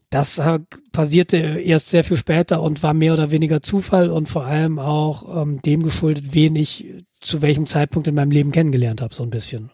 Das 0.09 0.39
äh, 0.39 0.61
passierte 0.91 1.37
erst 1.37 1.91
sehr 1.91 2.05
viel 2.05 2.17
später 2.17 2.63
und 2.63 2.83
war 2.83 2.95
mehr 2.95 3.13
oder 3.13 3.31
weniger 3.31 3.61
Zufall 3.61 4.09
und 4.09 4.27
vor 4.31 4.47
allem 4.47 4.79
auch 4.79 5.43
ähm, 5.43 5.61
dem 5.61 5.83
geschuldet, 5.83 6.33
wen 6.33 6.57
ich 6.57 7.05
zu 7.21 7.43
welchem 7.43 7.67
Zeitpunkt 7.67 8.09
in 8.09 8.15
meinem 8.15 8.31
Leben 8.31 8.51
kennengelernt 8.51 9.03
habe, 9.03 9.15
so 9.15 9.25
ein 9.25 9.31
bisschen. 9.31 9.71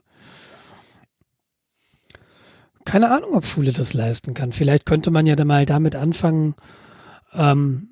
Keine 2.85 3.13
Ahnung, 3.13 3.35
ob 3.35 3.45
Schule 3.45 3.71
das 3.71 3.95
leisten 3.95 4.35
kann. 4.35 4.51
Vielleicht 4.51 4.85
könnte 4.85 5.13
man 5.13 5.27
ja 5.27 5.37
dann 5.37 5.47
mal 5.47 5.65
damit 5.65 5.95
anfangen, 5.95 6.57
ähm, 7.35 7.89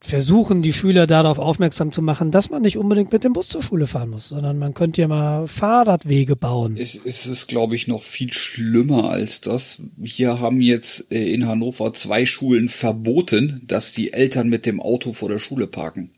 versuchen, 0.00 0.62
die 0.62 0.72
Schüler 0.72 1.06
darauf 1.06 1.38
aufmerksam 1.38 1.92
zu 1.92 2.00
machen, 2.00 2.30
dass 2.30 2.48
man 2.50 2.62
nicht 2.62 2.78
unbedingt 2.78 3.12
mit 3.12 3.22
dem 3.22 3.34
Bus 3.34 3.48
zur 3.48 3.62
Schule 3.62 3.86
fahren 3.86 4.08
muss, 4.08 4.30
sondern 4.30 4.58
man 4.58 4.72
könnte 4.72 5.02
ja 5.02 5.08
mal 5.08 5.46
Fahrradwege 5.46 6.36
bauen. 6.36 6.76
Es, 6.78 6.98
es 7.04 7.26
ist, 7.26 7.48
glaube 7.48 7.74
ich, 7.74 7.86
noch 7.86 8.02
viel 8.02 8.32
schlimmer 8.32 9.10
als 9.10 9.42
das. 9.42 9.82
Hier 10.02 10.40
haben 10.40 10.62
jetzt 10.62 11.12
äh, 11.12 11.32
in 11.32 11.46
Hannover 11.46 11.92
zwei 11.92 12.24
Schulen 12.24 12.68
verboten, 12.68 13.60
dass 13.66 13.92
die 13.92 14.12
Eltern 14.12 14.48
mit 14.48 14.64
dem 14.64 14.80
Auto 14.80 15.12
vor 15.12 15.28
der 15.28 15.38
Schule 15.38 15.66
parken. 15.66 16.10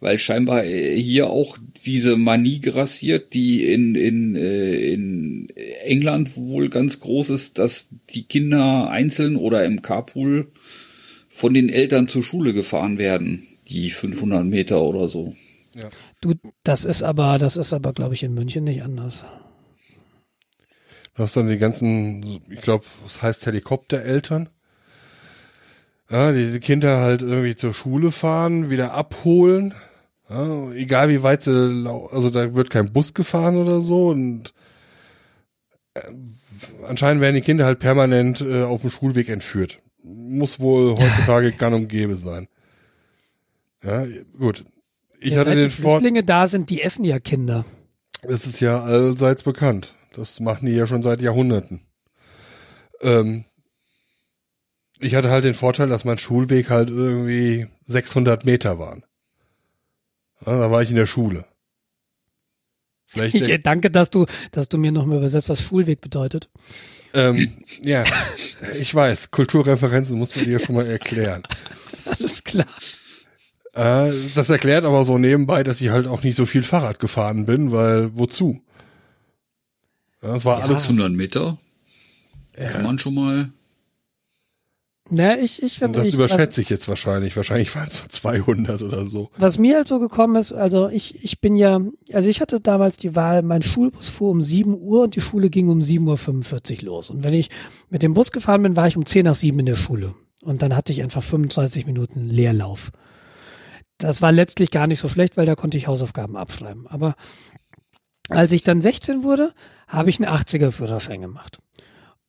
Weil 0.00 0.16
scheinbar 0.16 0.64
äh, 0.64 0.96
hier 0.96 1.28
auch 1.28 1.58
diese 1.84 2.16
Manie 2.16 2.60
grassiert, 2.60 3.34
die 3.34 3.64
in, 3.64 3.96
in, 3.96 4.34
äh, 4.34 4.92
in 4.92 5.48
England 5.84 6.36
wohl 6.36 6.70
ganz 6.70 7.00
groß 7.00 7.30
ist, 7.30 7.58
dass 7.58 7.88
die 8.14 8.22
Kinder 8.22 8.88
einzeln 8.90 9.36
oder 9.36 9.64
im 9.66 9.82
Carpool 9.82 10.50
von 11.38 11.54
den 11.54 11.68
Eltern 11.68 12.08
zur 12.08 12.22
Schule 12.24 12.52
gefahren 12.52 12.98
werden, 12.98 13.46
die 13.68 13.90
500 13.90 14.44
Meter 14.44 14.80
oder 14.82 15.06
so. 15.06 15.34
Du, 16.20 16.34
das 16.64 16.84
ist 16.84 17.02
aber, 17.04 17.38
das 17.38 17.56
ist 17.56 17.72
aber, 17.72 17.92
glaube 17.92 18.14
ich, 18.14 18.24
in 18.24 18.34
München 18.34 18.64
nicht 18.64 18.82
anders. 18.82 19.22
Du 21.14 21.22
hast 21.22 21.36
dann 21.36 21.48
die 21.48 21.58
ganzen, 21.58 22.22
ich 22.50 22.60
glaube, 22.60 22.84
was 23.04 23.22
heißt 23.22 23.46
Helikoptereltern? 23.46 24.48
Ja, 26.10 26.32
die, 26.32 26.50
die 26.50 26.60
Kinder 26.60 26.98
halt 26.98 27.22
irgendwie 27.22 27.54
zur 27.54 27.74
Schule 27.74 28.10
fahren, 28.10 28.70
wieder 28.70 28.92
abholen. 28.94 29.74
Ja, 30.28 30.72
egal 30.72 31.08
wie 31.08 31.22
weit 31.22 31.42
sie, 31.42 31.52
lau- 31.52 32.06
also 32.06 32.30
da 32.30 32.54
wird 32.54 32.70
kein 32.70 32.92
Bus 32.92 33.14
gefahren 33.14 33.56
oder 33.56 33.80
so 33.80 34.08
und 34.08 34.52
Anscheinend 36.86 37.20
werden 37.20 37.34
die 37.34 37.40
Kinder 37.40 37.64
halt 37.64 37.78
permanent 37.80 38.40
äh, 38.40 38.62
auf 38.62 38.82
dem 38.82 38.90
Schulweg 38.90 39.28
entführt. 39.28 39.80
Muss 40.08 40.60
wohl 40.60 40.92
heutzutage 40.92 41.52
gang 41.58 41.74
und 41.74 41.88
gäbe 41.88 42.16
sein. 42.16 42.48
Ja, 43.82 44.06
gut. 44.38 44.64
Ich 45.20 45.32
ja, 45.32 45.40
hatte 45.40 45.54
den 45.54 45.68
die 45.68 45.70
Vor 45.70 45.98
Flüchtlinge 45.98 46.24
da 46.24 46.48
sind, 46.48 46.70
die 46.70 46.82
essen 46.82 47.04
ja 47.04 47.18
Kinder. 47.18 47.64
Es 48.22 48.46
ist 48.46 48.60
ja 48.60 48.82
allseits 48.82 49.42
bekannt. 49.42 49.94
Das 50.14 50.40
machen 50.40 50.66
die 50.66 50.72
ja 50.72 50.86
schon 50.86 51.02
seit 51.02 51.20
Jahrhunderten. 51.20 51.82
Ähm, 53.00 53.44
ich 55.00 55.14
hatte 55.14 55.30
halt 55.30 55.44
den 55.44 55.54
Vorteil, 55.54 55.88
dass 55.88 56.04
mein 56.04 56.18
Schulweg 56.18 56.70
halt 56.70 56.90
irgendwie 56.90 57.68
600 57.86 58.44
Meter 58.44 58.78
waren. 58.78 59.04
Ja, 60.44 60.58
da 60.58 60.70
war 60.70 60.82
ich 60.82 60.90
in 60.90 60.96
der 60.96 61.06
Schule. 61.06 61.44
Vielleicht 63.06 63.34
Ich 63.48 63.62
danke, 63.62 63.90
dass 63.90 64.10
du, 64.10 64.26
dass 64.50 64.68
du 64.68 64.78
mir 64.78 64.92
noch 64.92 65.06
mal 65.06 65.18
übersetzt, 65.18 65.48
was 65.48 65.62
Schulweg 65.62 66.00
bedeutet. 66.00 66.48
Ähm, 67.14 67.52
ja, 67.82 68.04
ich 68.80 68.94
weiß, 68.94 69.30
Kulturreferenzen 69.30 70.18
muss 70.18 70.34
man 70.36 70.44
dir 70.44 70.60
schon 70.60 70.74
mal 70.74 70.86
erklären. 70.86 71.42
Alles 72.06 72.44
klar. 72.44 72.66
Äh, 73.74 74.12
das 74.34 74.50
erklärt 74.50 74.84
aber 74.84 75.04
so 75.04 75.18
nebenbei, 75.18 75.62
dass 75.62 75.80
ich 75.80 75.90
halt 75.90 76.06
auch 76.06 76.22
nicht 76.22 76.36
so 76.36 76.46
viel 76.46 76.62
Fahrrad 76.62 76.98
gefahren 76.98 77.46
bin, 77.46 77.70
weil 77.70 78.16
wozu? 78.16 78.62
Ja, 80.22 80.32
das 80.32 80.44
war 80.44 80.56
alles 80.56 80.66
600 80.66 81.12
Meter. 81.12 81.58
Kann 82.54 82.82
man 82.82 82.98
schon 82.98 83.14
mal. 83.14 83.50
Na, 85.10 85.38
ich, 85.38 85.62
ich 85.62 85.74
Und 85.74 85.78
finde, 85.78 85.98
das 86.00 86.08
ich, 86.08 86.14
überschätze 86.14 86.60
ich 86.60 86.68
jetzt 86.68 86.88
wahrscheinlich. 86.88 87.36
Wahrscheinlich 87.36 87.74
waren 87.74 87.86
es 87.86 87.96
so 87.96 88.04
200 88.06 88.82
oder 88.82 89.06
so. 89.06 89.30
was 89.36 89.58
mir 89.58 89.76
halt 89.76 89.88
so 89.88 89.98
gekommen 89.98 90.36
ist, 90.36 90.52
also 90.52 90.88
ich, 90.88 91.24
ich 91.24 91.40
bin 91.40 91.56
ja, 91.56 91.80
also 92.12 92.28
ich 92.28 92.40
hatte 92.40 92.60
damals 92.60 92.96
die 92.98 93.14
Wahl, 93.16 93.42
mein 93.42 93.62
Schulbus 93.62 94.08
fuhr 94.08 94.30
um 94.30 94.42
7 94.42 94.78
Uhr 94.78 95.04
und 95.04 95.16
die 95.16 95.20
Schule 95.20 95.50
ging 95.50 95.68
um 95.68 95.80
7.45 95.80 96.78
Uhr 96.80 96.84
los. 96.84 97.10
Und 97.10 97.24
wenn 97.24 97.34
ich 97.34 97.48
mit 97.88 98.02
dem 98.02 98.14
Bus 98.14 98.32
gefahren 98.32 98.62
bin, 98.62 98.76
war 98.76 98.86
ich 98.86 98.96
um 98.96 99.06
10 99.06 99.24
nach 99.24 99.34
7 99.34 99.58
in 99.58 99.66
der 99.66 99.76
Schule. 99.76 100.14
Und 100.42 100.62
dann 100.62 100.76
hatte 100.76 100.92
ich 100.92 101.02
einfach 101.02 101.22
35 101.22 101.86
Minuten 101.86 102.28
Leerlauf. 102.28 102.90
Das 103.96 104.22
war 104.22 104.30
letztlich 104.30 104.70
gar 104.70 104.86
nicht 104.86 105.00
so 105.00 105.08
schlecht, 105.08 105.36
weil 105.36 105.46
da 105.46 105.56
konnte 105.56 105.76
ich 105.76 105.88
Hausaufgaben 105.88 106.36
abschreiben. 106.36 106.86
Aber 106.86 107.16
als 108.28 108.52
ich 108.52 108.62
dann 108.62 108.80
16 108.80 109.22
wurde, 109.22 109.52
habe 109.88 110.10
ich 110.10 110.20
einen 110.22 110.32
80er 110.32 110.70
Führerschein 110.70 111.20
gemacht. 111.20 111.58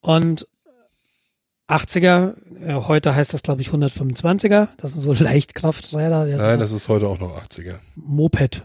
Und 0.02 0.48
80er, 1.70 2.34
äh, 2.66 2.74
heute 2.74 3.16
heißt 3.16 3.34
das 3.34 3.44
glaube 3.44 3.62
ich 3.62 3.70
125er, 3.70 4.68
das 4.78 4.94
sind 4.94 5.02
so 5.02 5.14
Leichtkrafträder. 5.24 6.26
der 6.26 6.38
Nein, 6.38 6.60
das 6.60 6.72
ist 6.72 6.90
heute 6.90 7.08
auch 7.08 7.20
noch 7.20 7.42
80er. 7.42 7.80
Moped. 7.96 8.64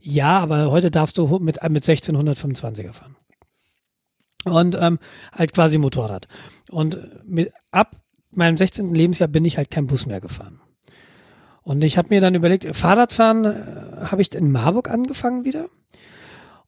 Ja, 0.00 0.38
aber 0.38 0.70
heute 0.70 0.90
darfst 0.90 1.16
du 1.16 1.38
mit, 1.38 1.58
mit 1.70 1.84
16 1.84 2.16
125er 2.16 2.92
fahren. 2.92 3.16
Und 4.44 4.76
ähm, 4.78 4.98
halt 5.32 5.54
quasi 5.54 5.78
Motorrad. 5.78 6.28
Und 6.70 6.98
mit, 7.26 7.50
ab 7.70 7.96
meinem 8.32 8.58
16. 8.58 8.94
Lebensjahr 8.94 9.28
bin 9.28 9.46
ich 9.46 9.56
halt 9.56 9.70
kein 9.70 9.86
Bus 9.86 10.04
mehr 10.04 10.20
gefahren. 10.20 10.60
Und 11.62 11.82
ich 11.82 11.96
habe 11.96 12.08
mir 12.10 12.20
dann 12.20 12.34
überlegt, 12.34 12.76
Fahrradfahren 12.76 13.46
äh, 13.46 14.04
habe 14.04 14.20
ich 14.20 14.34
in 14.34 14.52
Marburg 14.52 14.90
angefangen 14.90 15.46
wieder. 15.46 15.66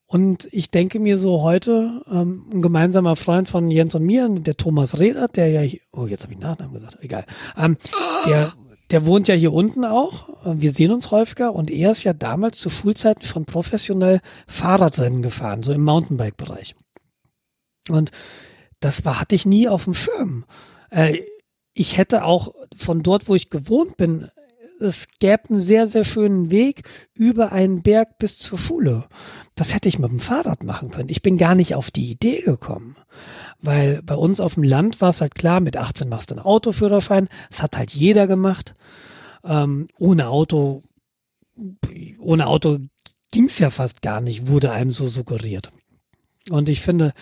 Und 0.07 0.49
ich 0.53 0.71
denke 0.71 1.01
mir 1.01 1.19
so 1.19 1.43
heute, 1.43 2.03
ähm, 2.09 2.45
ein 2.53 2.63
gemeinsamer 2.63 3.17
Freund 3.17 3.49
von 3.49 3.71
Jens 3.71 3.95
und 3.97 4.05
mir, 4.05 4.29
der 4.29 4.57
Thomas 4.57 5.01
Redert, 5.01 5.37
der 5.37 5.49
ja, 5.49 5.61
hier, 5.63 5.81
oh, 5.93 6.07
jetzt 6.07 6.23
habe 6.23 6.33
ich 6.33 6.39
Nachnamen 6.39 6.75
gesagt, 6.75 6.99
egal, 7.01 7.27
ähm, 7.57 7.77
der, 8.27 8.53
der 8.93 9.05
wohnt 9.05 9.27
ja 9.27 9.35
hier 9.35 9.53
unten 9.53 9.85
auch. 9.85 10.47
äh, 10.47 10.61
Wir 10.61 10.71
sehen 10.71 10.93
uns 10.93 11.11
häufiger 11.11 11.53
und 11.53 11.73
er 11.73 11.91
ist 11.91 12.05
ja 12.05 12.13
damals 12.13 12.59
zu 12.59 12.71
Schulzeiten 12.71 13.27
schon 13.27 13.47
professionell 13.47 14.21
Fahrradrennen 14.47 15.23
gefahren, 15.23 15.65
so 15.65 15.73
im 15.73 15.83
Mountainbike-Bereich. 15.83 16.77
Und 17.89 18.13
das 18.79 19.05
war, 19.05 19.21
hatte 19.21 19.35
ich 19.35 19.45
nie 19.45 19.69
auf 19.69 19.85
dem 19.85 19.95
Schirm. 19.95 20.45
Äh, 20.91 21.19
ich 21.75 21.97
hätte 21.99 22.25
auch 22.25 22.55
von 22.77 23.03
dort, 23.03 23.29
wo 23.29 23.35
ich 23.35 23.51
gewohnt 23.51 23.97
bin, 23.97 24.29
es 24.79 25.09
gäbe 25.19 25.51
einen 25.51 25.61
sehr, 25.61 25.87
sehr 25.87 26.05
schönen 26.05 26.51
Weg 26.51 26.83
über 27.15 27.53
einen 27.53 27.83
Berg 27.83 28.19
bis 28.19 28.39
zur 28.39 28.59
Schule. 28.59 29.07
Das 29.57 29.75
hätte 29.75 29.89
ich 29.89 29.99
mit 29.99 30.11
dem 30.11 30.21
Fahrrad 30.21 30.63
machen 30.63 30.91
können. 30.91 31.09
Ich 31.09 31.23
bin 31.23 31.39
gar 31.39 31.55
nicht 31.55 31.75
auf 31.75 31.91
die 31.91 32.11
Idee 32.11 32.43
gekommen. 32.43 32.95
Weil 33.61 34.03
bei 34.03 34.15
uns 34.15 34.39
auf 34.39 34.55
dem 34.55 34.63
Land 34.63 35.01
war 35.01 35.11
es 35.11 35.23
halt 35.23 35.35
klar, 35.35 35.61
mit 35.61 35.79
18 35.79 36.09
machst 36.09 36.31
du 36.31 36.35
einen 36.35 36.45
Autoführerschein. 36.45 37.29
Das 37.51 37.63
hat 37.63 37.77
halt 37.79 37.91
jeder 37.93 38.27
gemacht. 38.27 38.75
Ähm, 39.45 39.89
ohne 39.99 40.29
Auto, 40.29 40.83
ohne 42.19 42.47
Auto 42.47 42.79
ging's 43.33 43.59
ja 43.59 43.71
fast 43.71 44.03
gar 44.03 44.21
nicht, 44.21 44.47
wurde 44.47 44.73
einem 44.73 44.93
so 44.93 45.09
suggeriert. 45.09 45.71
Und 46.51 46.69
ich 46.69 46.83
finde, 46.83 47.13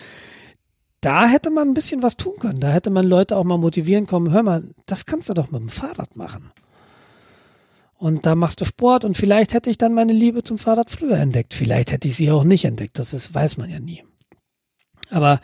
da 0.99 1.27
hätte 1.27 1.51
man 1.51 1.69
ein 1.69 1.73
bisschen 1.73 2.03
was 2.03 2.17
tun 2.17 2.33
können. 2.39 2.59
Da 2.59 2.69
hätte 2.69 2.89
man 2.89 3.05
Leute 3.05 3.37
auch 3.37 3.43
mal 3.45 3.57
motivieren 3.57 4.05
kommen, 4.07 4.31
hör 4.31 4.43
mal, 4.43 4.63
das 4.87 5.05
kannst 5.05 5.29
du 5.29 5.33
doch 5.33 5.51
mit 5.51 5.61
dem 5.61 5.69
Fahrrad 5.69 6.15
machen. 6.15 6.51
Und 7.97 8.25
da 8.25 8.35
machst 8.35 8.59
du 8.59 8.65
Sport 8.65 9.05
und 9.05 9.15
vielleicht 9.15 9.53
hätte 9.53 9.69
ich 9.69 9.77
dann 9.77 9.93
meine 9.93 10.13
Liebe 10.13 10.43
zum 10.43 10.57
Fahrrad 10.57 10.91
früher 10.91 11.17
entdeckt. 11.17 11.53
Vielleicht 11.53 11.91
hätte 11.91 12.07
ich 12.07 12.15
sie 12.15 12.29
auch 12.29 12.43
nicht 12.43 12.65
entdeckt. 12.65 12.99
Das 12.99 13.13
ist, 13.13 13.33
weiß 13.33 13.57
man 13.57 13.69
ja 13.69 13.79
nie. 13.79 14.03
Aber 15.11 15.39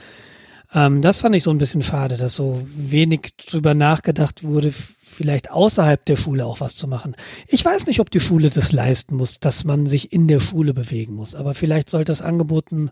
ähm, 0.73 1.01
das 1.01 1.17
fand 1.17 1.35
ich 1.35 1.43
so 1.43 1.51
ein 1.51 1.57
bisschen 1.57 1.81
schade, 1.81 2.17
dass 2.17 2.35
so 2.35 2.67
wenig 2.75 3.33
drüber 3.37 3.73
nachgedacht 3.73 4.43
wurde, 4.43 4.71
vielleicht 4.71 5.51
außerhalb 5.51 6.03
der 6.05 6.15
Schule 6.15 6.45
auch 6.45 6.59
was 6.59 6.75
zu 6.75 6.87
machen. 6.87 7.15
Ich 7.47 7.63
weiß 7.63 7.87
nicht, 7.87 7.99
ob 7.99 8.09
die 8.09 8.19
Schule 8.19 8.49
das 8.49 8.71
leisten 8.71 9.15
muss, 9.15 9.39
dass 9.39 9.63
man 9.63 9.85
sich 9.85 10.11
in 10.11 10.27
der 10.27 10.39
Schule 10.39 10.73
bewegen 10.73 11.13
muss. 11.13 11.35
Aber 11.35 11.53
vielleicht 11.53 11.89
sollte 11.89 12.11
es 12.11 12.21
angeboten 12.21 12.89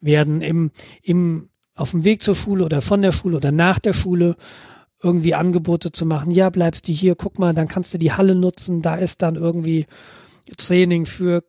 werden 0.00 0.40
im, 0.40 0.70
im, 1.02 1.48
auf 1.74 1.90
dem 1.90 2.04
Weg 2.04 2.22
zur 2.22 2.34
Schule 2.34 2.64
oder 2.64 2.82
von 2.82 3.02
der 3.02 3.12
Schule 3.12 3.36
oder 3.36 3.52
nach 3.52 3.78
der 3.78 3.94
Schule 3.94 4.36
irgendwie 5.04 5.34
Angebote 5.34 5.92
zu 5.92 6.06
machen. 6.06 6.30
Ja, 6.30 6.50
bleibst 6.50 6.88
du 6.88 6.92
hier, 6.92 7.14
guck 7.14 7.38
mal, 7.38 7.54
dann 7.54 7.68
kannst 7.68 7.92
du 7.94 7.98
die 7.98 8.12
Halle 8.12 8.34
nutzen. 8.34 8.82
Da 8.82 8.96
ist 8.96 9.22
dann 9.22 9.36
irgendwie 9.36 9.86
Training 10.56 11.06
für, 11.06 11.44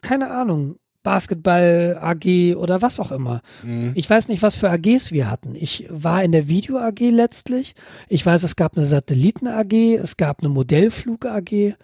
keine 0.00 0.30
Ahnung, 0.30 0.76
Basketball 1.02 1.98
AG 2.00 2.56
oder 2.56 2.82
was 2.82 2.98
auch 2.98 3.12
immer. 3.12 3.40
Mhm. 3.62 3.92
Ich 3.94 4.10
weiß 4.10 4.26
nicht, 4.26 4.42
was 4.42 4.56
für 4.56 4.70
AGs 4.70 5.12
wir 5.12 5.30
hatten. 5.30 5.54
Ich 5.54 5.86
war 5.88 6.24
in 6.24 6.32
der 6.32 6.48
Video 6.48 6.78
AG 6.78 6.98
letztlich. 6.98 7.74
Ich 8.08 8.26
weiß, 8.26 8.42
es 8.42 8.56
gab 8.56 8.76
eine 8.76 8.86
Satelliten 8.86 9.46
AG, 9.46 9.72
es 9.72 10.16
gab 10.16 10.40
eine 10.40 10.48
Modellflug 10.48 11.26
AG. 11.26 11.74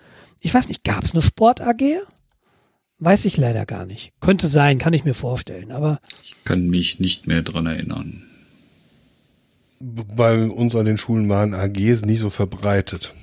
Ich 0.41 0.53
weiß 0.53 0.67
nicht, 0.67 0.83
gab 0.83 1.05
es 1.05 1.13
eine 1.13 1.23
Sport 1.23 1.61
AG? 1.61 1.83
Weiß 2.99 3.25
ich 3.25 3.37
leider 3.37 3.65
gar 3.65 3.87
nicht. 3.87 4.13
Könnte 4.21 4.49
sein, 4.49 4.79
kann 4.79 4.93
ich 4.93 5.05
mir 5.05 5.15
vorstellen, 5.15 5.71
aber 5.71 6.01
Ich 6.25 6.35
kann 6.45 6.69
mich 6.69 6.99
nicht 6.99 7.29
mehr 7.29 7.43
dran 7.43 7.67
erinnern. 7.67 8.25
Bei 9.83 10.45
uns 10.45 10.75
an 10.77 10.85
den 10.87 10.99
Schulen 10.99 11.29
waren 11.29 11.55
AGs 11.55 12.03
nicht 12.03 12.21
so 12.21 12.31
verbreitet. 12.31 13.15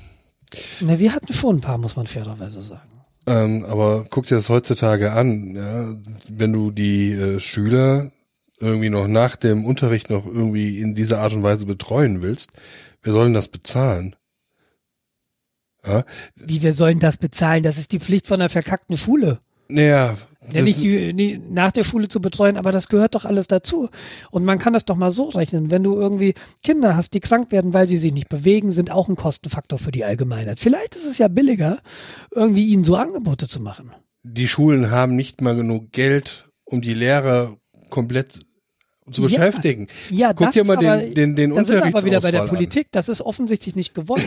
na, 0.82 1.00
wir 1.00 1.14
hatten 1.14 1.32
schon 1.34 1.58
ein 1.58 1.62
paar, 1.62 1.78
muss 1.78 1.96
man 1.96 2.08
fairerweise 2.08 2.62
sagen. 2.62 2.90
Ähm, 3.28 3.64
aber 3.66 4.06
guck 4.10 4.26
dir 4.26 4.36
das 4.36 4.50
heutzutage 4.50 5.12
an, 5.14 5.56
ja, 5.56 5.96
wenn 6.30 6.52
du 6.52 6.72
die 6.72 7.12
äh, 7.14 7.40
Schüler 7.40 8.12
irgendwie 8.60 8.90
noch 8.90 9.08
nach 9.08 9.36
dem 9.36 9.64
Unterricht 9.66 10.10
noch 10.10 10.26
irgendwie 10.26 10.80
in 10.80 10.96
dieser 10.96 11.20
Art 11.22 11.34
und 11.34 11.44
Weise 11.44 11.66
betreuen 11.66 12.22
willst, 12.22 12.52
wer 13.04 13.14
soll 13.14 13.26
denn 13.26 13.34
das 13.34 13.48
bezahlen? 13.48 14.16
Ja, 15.86 16.04
Wie 16.36 16.62
wir 16.62 16.74
sollen 16.74 17.00
das 17.00 17.18
bezahlen? 17.18 17.64
Das 17.64 17.78
ist 17.78 17.94
die 17.94 18.00
Pflicht 18.00 18.28
von 18.28 18.42
einer 18.42 18.50
verkackten 18.50 18.98
Schule. 18.98 19.40
naja, 19.70 20.18
Ja, 20.52 20.62
nicht 20.62 20.82
die, 20.82 21.40
nach 21.50 21.72
der 21.72 21.84
Schule 21.84 22.08
zu 22.08 22.22
betreuen, 22.22 22.58
aber 22.58 22.72
das 22.72 22.88
gehört 22.90 23.16
doch 23.16 23.26
alles 23.26 23.48
dazu. 23.48 23.90
Und 24.32 24.46
man 24.46 24.60
kann 24.60 24.74
das 24.74 24.86
doch 24.86 24.96
mal 24.96 25.12
so 25.12 25.26
rechnen. 25.30 25.72
Wenn 25.72 25.84
du 25.84 25.96
irgendwie 25.96 26.34
Kinder 26.64 26.96
hast, 26.96 27.14
die 27.14 27.20
krank 27.20 27.52
werden, 27.52 27.74
weil 27.74 27.88
sie 27.88 27.98
sich 27.98 28.14
nicht 28.14 28.30
bewegen, 28.30 28.72
sind 28.72 28.92
auch 28.92 29.10
ein 29.10 29.16
Kostenfaktor 29.16 29.80
für 29.80 29.92
die 29.92 30.06
Allgemeinheit. 30.06 30.60
Vielleicht 30.60 30.96
ist 30.96 31.06
es 31.06 31.18
ja 31.18 31.28
billiger, 31.28 31.80
irgendwie 32.32 32.68
ihnen 32.68 32.84
so 32.84 32.96
Angebote 32.96 33.48
zu 33.48 33.62
machen. 33.62 33.92
die 34.24 34.48
Schulen 34.48 34.92
haben 34.92 35.16
nicht 35.16 35.42
mal 35.42 35.56
genug 35.56 35.92
Geld, 35.92 36.50
um 36.66 36.82
die 36.82 36.94
Lehrer 36.94 37.56
komplett 37.90 38.40
zu 39.12 39.24
Ja. 39.24 39.28
beschäftigen. 39.28 39.88
Ja, 40.12 40.34
Guck 40.34 40.48
das 40.48 40.54
dir 40.54 40.64
mal 40.66 40.74
ist 40.74 40.86
aber, 40.88 40.98
den, 40.98 41.36
den, 41.36 41.36
den 41.36 41.56
sind 41.66 41.70
wir 41.70 41.84
aber 41.86 42.04
wieder 42.06 42.22
bei 42.22 42.30
der 42.30 42.44
Politik. 42.44 42.88
Das 42.92 43.10
ist 43.10 43.22
offensichtlich 43.22 43.76
nicht 43.76 43.96
gewollt. 43.96 44.24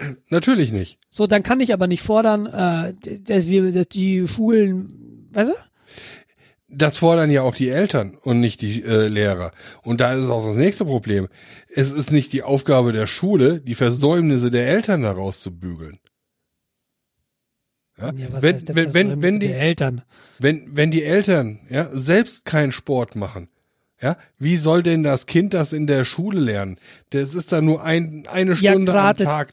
An. 0.00 0.16
Natürlich 0.28 0.72
nicht. 0.72 0.98
So, 1.08 1.28
dann 1.28 1.44
kann 1.44 1.60
ich 1.60 1.72
aber 1.72 1.86
nicht 1.86 2.02
fordern, 2.02 2.46
äh, 2.46 2.94
dass 3.20 3.46
wir, 3.46 3.70
dass 3.70 3.86
die 3.88 4.26
Schulen, 4.26 5.13
weißt 5.34 5.50
du? 5.50 5.54
Das 6.68 6.98
fordern 6.98 7.30
ja 7.30 7.42
auch 7.42 7.54
die 7.54 7.68
Eltern 7.68 8.16
und 8.20 8.40
nicht 8.40 8.60
die 8.60 8.82
äh, 8.82 9.06
Lehrer. 9.06 9.52
Und 9.82 10.00
da 10.00 10.14
ist 10.14 10.28
auch 10.28 10.44
das 10.44 10.56
nächste 10.56 10.84
Problem. 10.84 11.28
Es 11.68 11.92
ist 11.92 12.10
nicht 12.10 12.32
die 12.32 12.42
Aufgabe 12.42 12.92
der 12.92 13.06
Schule, 13.06 13.60
die 13.60 13.74
Versäumnisse 13.76 14.50
der 14.50 14.66
Eltern 14.66 15.02
daraus 15.02 15.40
zu 15.40 15.56
bügeln. 15.56 15.98
Ja? 17.98 18.12
Ja, 18.12 18.42
wenn, 18.42 18.54
heißt 18.56 18.74
wenn, 18.74 18.94
wenn, 18.94 19.22
wenn, 19.22 19.40
die, 19.40 19.52
Eltern. 19.52 20.02
wenn, 20.38 20.76
wenn 20.76 20.90
die 20.90 21.04
Eltern 21.04 21.60
ja, 21.70 21.88
selbst 21.92 22.44
keinen 22.44 22.72
Sport 22.72 23.14
machen, 23.14 23.48
ja, 24.00 24.16
wie 24.38 24.56
soll 24.56 24.82
denn 24.82 25.02
das 25.02 25.26
Kind 25.26 25.54
das 25.54 25.72
in 25.72 25.86
der 25.86 26.04
Schule 26.04 26.40
lernen? 26.40 26.78
Das 27.10 27.34
ist 27.34 27.52
da 27.52 27.60
nur 27.60 27.82
ein, 27.82 28.26
eine 28.28 28.52
Ja, 28.54 28.72
Stunde 28.72 29.00
am 29.00 29.16
Tag 29.16 29.52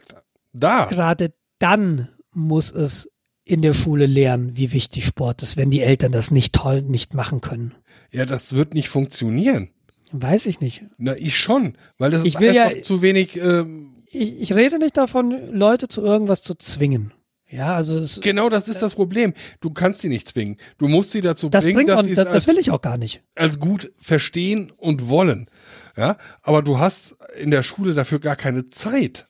da. 0.53 0.85
Gerade 0.85 1.33
dann 1.59 2.09
muss 2.33 2.71
es 2.71 3.09
in 3.43 3.61
der 3.61 3.73
Schule 3.73 4.05
lernen, 4.05 4.55
wie 4.55 4.71
wichtig 4.71 5.05
Sport 5.05 5.41
ist, 5.43 5.57
wenn 5.57 5.69
die 5.71 5.81
Eltern 5.81 6.11
das 6.11 6.31
nicht 6.31 6.53
toll 6.53 6.81
nicht 6.83 7.13
machen 7.13 7.41
können. 7.41 7.73
Ja, 8.11 8.25
das 8.25 8.55
wird 8.55 8.73
nicht 8.73 8.89
funktionieren. 8.89 9.69
Weiß 10.11 10.45
ich 10.45 10.59
nicht. 10.59 10.83
Na, 10.97 11.15
ich 11.17 11.37
schon, 11.39 11.77
weil 11.97 12.11
das 12.11 12.25
Ich 12.25 12.35
ist 12.35 12.39
will 12.41 12.53
ja- 12.53 12.67
einfach 12.67 12.81
zu 12.81 13.01
wenig. 13.01 13.37
Ähm, 13.37 13.95
Ich, 14.13 14.41
ich 14.41 14.53
rede 14.53 14.77
nicht 14.77 14.97
davon, 14.97 15.31
Leute 15.53 15.87
zu 15.87 16.01
irgendwas 16.01 16.41
zu 16.43 16.53
zwingen. 16.55 17.13
Ja, 17.49 17.75
also 17.75 17.97
es, 17.97 18.19
genau, 18.21 18.49
das 18.49 18.67
ist 18.69 18.81
das 18.81 18.95
Problem. 18.95 19.33
Du 19.59 19.71
kannst 19.71 19.99
sie 20.01 20.09
nicht 20.09 20.27
zwingen. 20.27 20.57
Du 20.77 20.87
musst 20.87 21.11
sie 21.11 21.19
dazu 21.21 21.49
das 21.49 21.63
bringen, 21.65 21.85
dass 21.87 22.05
sie 22.05 22.11
es 22.11 22.15
das, 22.17 22.29
das 22.31 22.47
will 22.47 22.57
ich 22.57 22.71
auch 22.71 22.81
gar 22.81 22.97
nicht. 22.97 23.23
als 23.35 23.59
gut 23.59 23.91
verstehen 23.97 24.71
und 24.77 25.09
wollen. 25.09 25.49
Ja, 25.97 26.17
aber 26.41 26.61
du 26.61 26.77
hast 26.79 27.17
in 27.39 27.51
der 27.51 27.63
Schule 27.63 27.93
dafür 27.93 28.19
gar 28.19 28.35
keine 28.37 28.69
Zeit. 28.69 29.27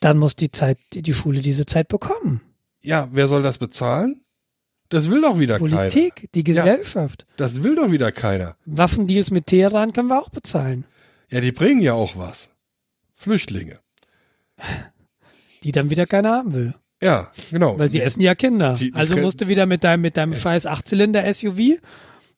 Dann 0.00 0.18
muss 0.18 0.36
die 0.36 0.50
Zeit, 0.52 0.78
die 0.94 1.14
Schule 1.14 1.40
diese 1.40 1.66
Zeit 1.66 1.88
bekommen. 1.88 2.40
Ja, 2.88 3.08
wer 3.12 3.28
soll 3.28 3.42
das 3.42 3.58
bezahlen? 3.58 4.22
Das 4.88 5.10
will 5.10 5.20
doch 5.20 5.38
wieder 5.38 5.58
keiner. 5.58 5.76
Politik, 5.76 6.30
die 6.34 6.42
Gesellschaft. 6.44 7.26
Das 7.36 7.62
will 7.62 7.74
doch 7.76 7.90
wieder 7.92 8.10
keiner. 8.12 8.56
Waffendeals 8.64 9.30
mit 9.30 9.46
Teheran 9.46 9.92
können 9.92 10.08
wir 10.08 10.18
auch 10.18 10.30
bezahlen. 10.30 10.84
Ja, 11.28 11.42
die 11.42 11.52
bringen 11.52 11.82
ja 11.82 11.92
auch 11.92 12.16
was. 12.16 12.48
Flüchtlinge. 13.12 13.78
Die 15.64 15.72
dann 15.72 15.90
wieder 15.90 16.06
keiner 16.06 16.30
haben 16.30 16.54
will. 16.54 16.74
Ja, 17.02 17.30
genau. 17.50 17.78
Weil 17.78 17.90
sie 17.90 18.00
essen 18.00 18.22
ja 18.22 18.34
Kinder. 18.34 18.74
Die- 18.80 18.90
die 18.90 18.96
also 18.96 19.18
musst 19.18 19.40
du 19.42 19.48
wieder 19.48 19.66
mit 19.66 19.84
deinem, 19.84 20.00
mit 20.00 20.16
deinem 20.16 20.32
scheiß 20.34 20.64
Achtzylinder-SUV. 20.66 21.78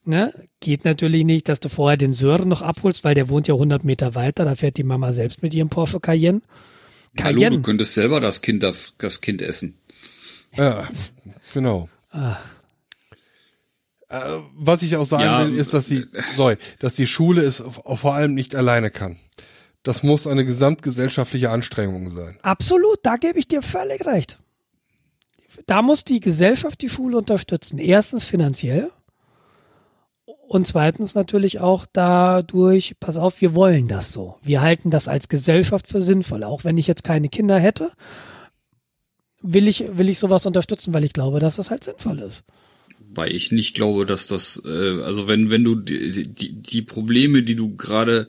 Ne? 0.04 0.34
Geht 0.58 0.84
natürlich 0.84 1.24
nicht, 1.24 1.48
dass 1.48 1.60
du 1.60 1.68
vorher 1.68 1.96
den 1.96 2.12
Sören 2.12 2.48
noch 2.48 2.62
abholst, 2.62 3.04
weil 3.04 3.14
der 3.14 3.28
wohnt 3.28 3.46
ja 3.46 3.54
100 3.54 3.84
Meter 3.84 4.16
weiter. 4.16 4.44
Da 4.44 4.56
fährt 4.56 4.76
die 4.76 4.82
Mama 4.82 5.12
selbst 5.12 5.42
mit 5.42 5.54
ihrem 5.54 5.68
Porsche 5.68 6.00
Cayenne. 6.00 6.40
Hallo, 7.20 7.34
du 7.34 7.40
Cayenne. 7.40 7.62
könntest 7.62 7.94
selber 7.94 8.20
das 8.20 8.40
Kind, 8.42 8.62
das 8.64 9.20
Kind 9.20 9.42
essen. 9.42 9.76
Ja, 10.56 10.88
genau. 11.54 11.88
Ach, 12.10 12.40
Äh, 14.08 14.40
was 14.54 14.82
ich 14.82 14.96
auch 14.96 15.04
sagen 15.04 15.22
Ja, 15.22 15.46
will, 15.46 15.54
ist, 15.56 15.72
dass 15.72 15.86
die, 15.86 16.04
sorry, 16.34 16.56
dass 16.80 16.96
die 16.96 17.06
Schule 17.06 17.42
es 17.42 17.62
vor 17.62 18.14
allem 18.14 18.34
nicht 18.34 18.56
alleine 18.56 18.90
kann. 18.90 19.16
Das 19.84 20.02
muss 20.02 20.26
eine 20.26 20.44
gesamtgesellschaftliche 20.44 21.50
Anstrengung 21.50 22.10
sein. 22.10 22.36
absolut, 22.42 22.98
da 23.04 23.16
gebe 23.16 23.38
ich 23.38 23.46
dir 23.48 23.62
völlig 23.62 24.04
recht. 24.04 24.38
Da 25.66 25.80
muss 25.82 26.04
die 26.04 26.20
Gesellschaft 26.20 26.82
die 26.82 26.88
Schule 26.88 27.16
unterstützen. 27.18 27.78
Erstens 27.78 28.24
finanziell 28.24 28.90
und 30.48 30.66
zweitens 30.66 31.14
natürlich 31.14 31.60
auch 31.60 31.86
dadurch, 31.92 32.96
pass 33.00 33.16
auf, 33.16 33.40
wir 33.40 33.54
wollen 33.54 33.86
das 33.88 34.12
so. 34.12 34.36
Wir 34.42 34.60
halten 34.60 34.90
das 34.90 35.06
als 35.08 35.28
Gesellschaft 35.28 35.86
für 35.86 36.00
sinnvoll. 36.00 36.42
Auch 36.44 36.64
wenn 36.64 36.76
ich 36.78 36.86
jetzt 36.88 37.04
keine 37.04 37.28
Kinder 37.28 37.58
hätte, 37.58 37.92
will 39.42 39.68
ich, 39.68 39.84
will 39.92 40.08
ich 40.08 40.18
sowas 40.18 40.46
unterstützen, 40.46 40.92
weil 40.92 41.04
ich 41.04 41.12
glaube, 41.12 41.40
dass 41.40 41.58
es 41.58 41.70
halt 41.70 41.84
sinnvoll 41.84 42.18
ist. 42.20 42.44
Weil 43.12 43.34
ich 43.34 43.50
nicht 43.50 43.74
glaube, 43.74 44.06
dass 44.06 44.26
das, 44.26 44.62
äh, 44.64 45.02
also 45.02 45.26
wenn, 45.26 45.50
wenn 45.50 45.64
du 45.64 45.74
die, 45.74 46.28
die, 46.28 46.52
die 46.52 46.82
Probleme, 46.82 47.42
die 47.42 47.56
du 47.56 47.76
gerade, 47.76 48.28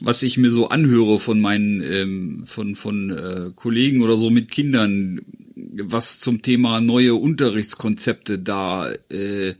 was 0.00 0.22
ich 0.22 0.38
mir 0.38 0.50
so 0.50 0.68
anhöre 0.68 1.18
von 1.18 1.40
meinen, 1.40 1.82
ähm, 1.82 2.44
von, 2.44 2.74
von 2.74 3.10
äh, 3.10 3.50
Kollegen 3.54 4.02
oder 4.02 4.16
so 4.16 4.30
mit 4.30 4.50
Kindern, 4.50 5.20
was 5.54 6.18
zum 6.18 6.40
Thema 6.42 6.80
neue 6.80 7.14
Unterrichtskonzepte 7.14 8.38
da 8.38 8.90
äh, 9.10 9.54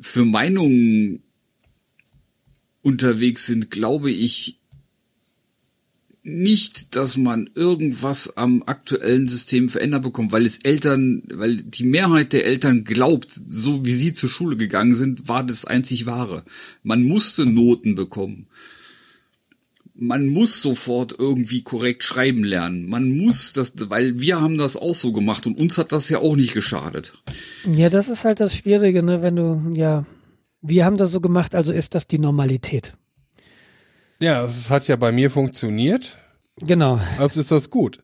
für 0.00 0.24
Meinungen 0.24 1.22
unterwegs 2.80 3.46
sind, 3.46 3.70
glaube 3.70 4.10
ich 4.10 4.61
nicht, 6.24 6.94
dass 6.94 7.16
man 7.16 7.50
irgendwas 7.54 8.36
am 8.36 8.62
aktuellen 8.64 9.28
System 9.28 9.68
verändert 9.68 10.02
bekommt, 10.02 10.30
weil 10.30 10.46
es 10.46 10.58
Eltern, 10.58 11.22
weil 11.32 11.56
die 11.56 11.84
Mehrheit 11.84 12.32
der 12.32 12.46
Eltern 12.46 12.84
glaubt, 12.84 13.40
so 13.48 13.84
wie 13.84 13.94
sie 13.94 14.12
zur 14.12 14.28
Schule 14.28 14.56
gegangen 14.56 14.94
sind, 14.94 15.28
war 15.28 15.44
das 15.44 15.64
einzig 15.64 16.06
wahre. 16.06 16.44
Man 16.82 17.02
musste 17.02 17.44
Noten 17.44 17.96
bekommen. 17.96 18.46
Man 19.94 20.28
muss 20.28 20.62
sofort 20.62 21.16
irgendwie 21.18 21.62
korrekt 21.62 22.02
schreiben 22.02 22.44
lernen. 22.44 22.88
Man 22.88 23.16
muss 23.16 23.52
das, 23.52 23.72
weil 23.76 24.20
wir 24.20 24.40
haben 24.40 24.58
das 24.58 24.76
auch 24.76 24.94
so 24.94 25.12
gemacht 25.12 25.46
und 25.46 25.58
uns 25.58 25.76
hat 25.76 25.92
das 25.92 26.08
ja 26.08 26.18
auch 26.18 26.36
nicht 26.36 26.54
geschadet. 26.54 27.20
Ja, 27.70 27.88
das 27.88 28.08
ist 28.08 28.24
halt 28.24 28.40
das 28.40 28.56
Schwierige, 28.56 29.02
ne, 29.02 29.22
wenn 29.22 29.36
du, 29.36 29.72
ja, 29.74 30.06
wir 30.60 30.84
haben 30.84 30.96
das 30.96 31.10
so 31.10 31.20
gemacht, 31.20 31.54
also 31.54 31.72
ist 31.72 31.94
das 31.94 32.06
die 32.06 32.18
Normalität. 32.18 32.94
Ja, 34.22 34.44
es 34.44 34.70
hat 34.70 34.86
ja 34.88 34.96
bei 34.96 35.10
mir 35.12 35.30
funktioniert, 35.30 36.16
Genau. 36.60 37.00
also 37.18 37.40
ist 37.40 37.50
das 37.50 37.70
gut. 37.70 37.98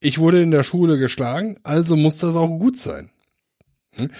Ich 0.00 0.18
wurde 0.18 0.40
in 0.42 0.50
der 0.50 0.62
Schule 0.62 0.98
geschlagen, 0.98 1.56
also 1.64 1.96
muss 1.96 2.18
das 2.18 2.36
auch 2.36 2.46
gut 2.58 2.78
sein. 2.78 3.10
Hm? 3.96 4.10